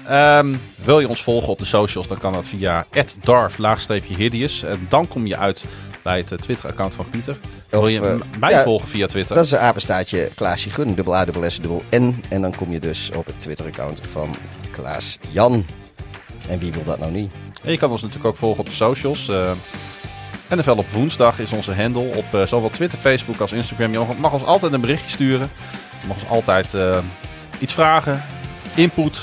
Ehm, 0.08 0.56
wil 0.84 1.00
je 1.00 1.08
ons 1.08 1.24
volgen 1.24 1.50
op 1.50 1.58
de 1.58 1.66
socials, 1.66 2.08
dan 2.08 2.18
kan 2.18 2.34
dat 2.34 2.48
via 2.48 2.86
darf-hideous. 3.22 4.64
En 4.64 4.86
dan 4.90 5.08
kom 5.08 5.26
je 5.28 5.38
uit 5.38 5.66
bij 6.04 6.18
het 6.28 6.42
Twitter-account 6.42 6.94
van 6.94 7.10
Pieter. 7.10 7.38
wil 7.70 7.88
je 7.88 8.00
m- 8.00 8.40
mij 8.40 8.52
ja, 8.52 8.64
volgen 8.64 8.88
via 8.88 9.08
Twitter? 9.08 9.36
Dat 9.36 9.46
is 9.46 9.52
een 9.52 9.60
apenstaartje 9.60 10.30
Klaasje 10.36 10.70
Gun, 10.70 10.94
dubbel 10.94 11.16
A, 11.16 11.26
dubbel 11.26 11.50
S, 11.50 11.60
dubbel 11.60 11.84
N. 11.96 12.24
En 12.30 12.42
dan 12.42 12.56
kom 12.56 12.72
je 12.72 12.80
dus 12.80 13.12
op 13.16 13.26
het 13.26 13.40
Twitter-account 13.40 14.02
van 14.08 14.36
Klaas 14.72 15.18
Jan. 15.30 15.66
En 16.48 16.60
wie 16.60 16.72
wil 16.72 16.84
dat 16.84 17.00
nou 17.00 17.12
niet? 17.12 17.32
En 17.64 17.72
je 17.72 17.78
kan 17.78 17.92
ons 17.92 18.02
natuurlijk 18.02 18.28
ook 18.30 18.38
volgen 18.38 18.60
op 18.60 18.66
de 18.66 18.72
socials. 18.76 19.30
Eh 19.30 19.52
NFL 20.50 20.72
op 20.72 20.92
woensdag 20.92 21.40
is 21.40 21.52
onze 21.52 21.74
handle 21.76 22.02
op 22.16 22.26
eh, 22.34 22.42
zowel 22.46 22.70
Twitter, 22.70 23.00
Facebook 23.00 23.40
als 23.40 23.52
Instagram. 23.52 23.92
Je 23.92 24.06
mag- 24.20 24.34
ons 24.34 24.44
altijd 24.44 24.74
een 24.74 24.82
berichtje 24.82 25.10
sturen. 25.10 25.50
Je 26.02 26.08
mag 26.08 26.16
ons 26.18 26.28
altijd 26.30 26.74
eh, 26.74 26.98
iets 27.60 27.74
vragen, 27.74 28.24
input. 28.76 29.20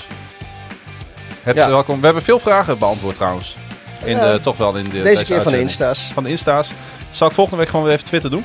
Het 1.43 1.57
Ja. 1.57 1.69
welkom. 1.69 1.99
We 1.99 2.05
hebben 2.05 2.23
veel 2.23 2.39
vragen 2.39 2.79
beantwoord 2.79 3.15
trouwens. 3.15 3.57
In 4.05 4.17
de, 4.19 4.39
toch 4.43 4.57
wel 4.57 4.77
in 4.77 4.89
de, 4.89 5.03
Deze, 5.03 5.25
keer 5.25 5.43
van 5.43 5.53
de. 5.53 5.61
Insta's. 5.61 6.11
Van 6.15 6.23
de 6.23 6.31
Insta's. 6.31 6.73
Zal 7.11 7.29
ik 7.29 7.35
volgende 7.35 7.59
week 7.61 7.69
gewoon 7.71 7.85
weer 7.85 7.95
even 7.95 8.07
Twitter 8.07 8.31
doen? 8.31 8.45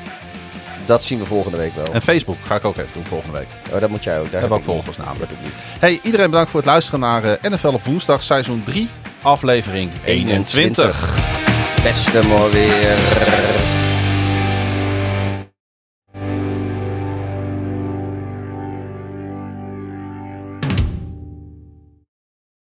Dat 0.85 1.03
zien 1.03 1.19
we 1.19 1.25
volgende 1.25 1.57
week 1.57 1.75
wel. 1.75 1.93
En 1.93 2.01
Facebook 2.01 2.37
ga 2.45 2.55
ik 2.55 2.65
ook 2.65 2.77
even 2.77 2.93
doen 2.93 3.05
volgende 3.05 3.37
week. 3.37 3.47
Oh, 3.73 3.79
dat 3.79 3.89
moet 3.89 4.03
jij 4.03 4.19
ook. 4.19 4.31
Daar 4.31 4.41
heb 4.41 4.51
ook 4.51 4.59
ik 4.59 4.65
niet. 4.65 4.75
volgers 4.75 4.97
namelijk. 4.97 5.19
Dat 5.19 5.29
heb 5.29 5.37
ik 5.39 5.43
niet. 5.45 5.63
Hey, 5.79 5.99
iedereen 6.03 6.29
bedankt 6.29 6.51
voor 6.51 6.59
het 6.59 6.69
luisteren 6.69 6.99
naar 6.99 7.37
NFL 7.41 7.67
op 7.67 7.83
woensdag, 7.85 8.23
seizoen 8.23 8.63
3, 8.65 8.89
aflevering 9.25 9.91
21. 10.03 10.53
21. 10.53 11.83
Beste 11.83 12.27
mooi 12.27 12.51
weer. 12.51 13.84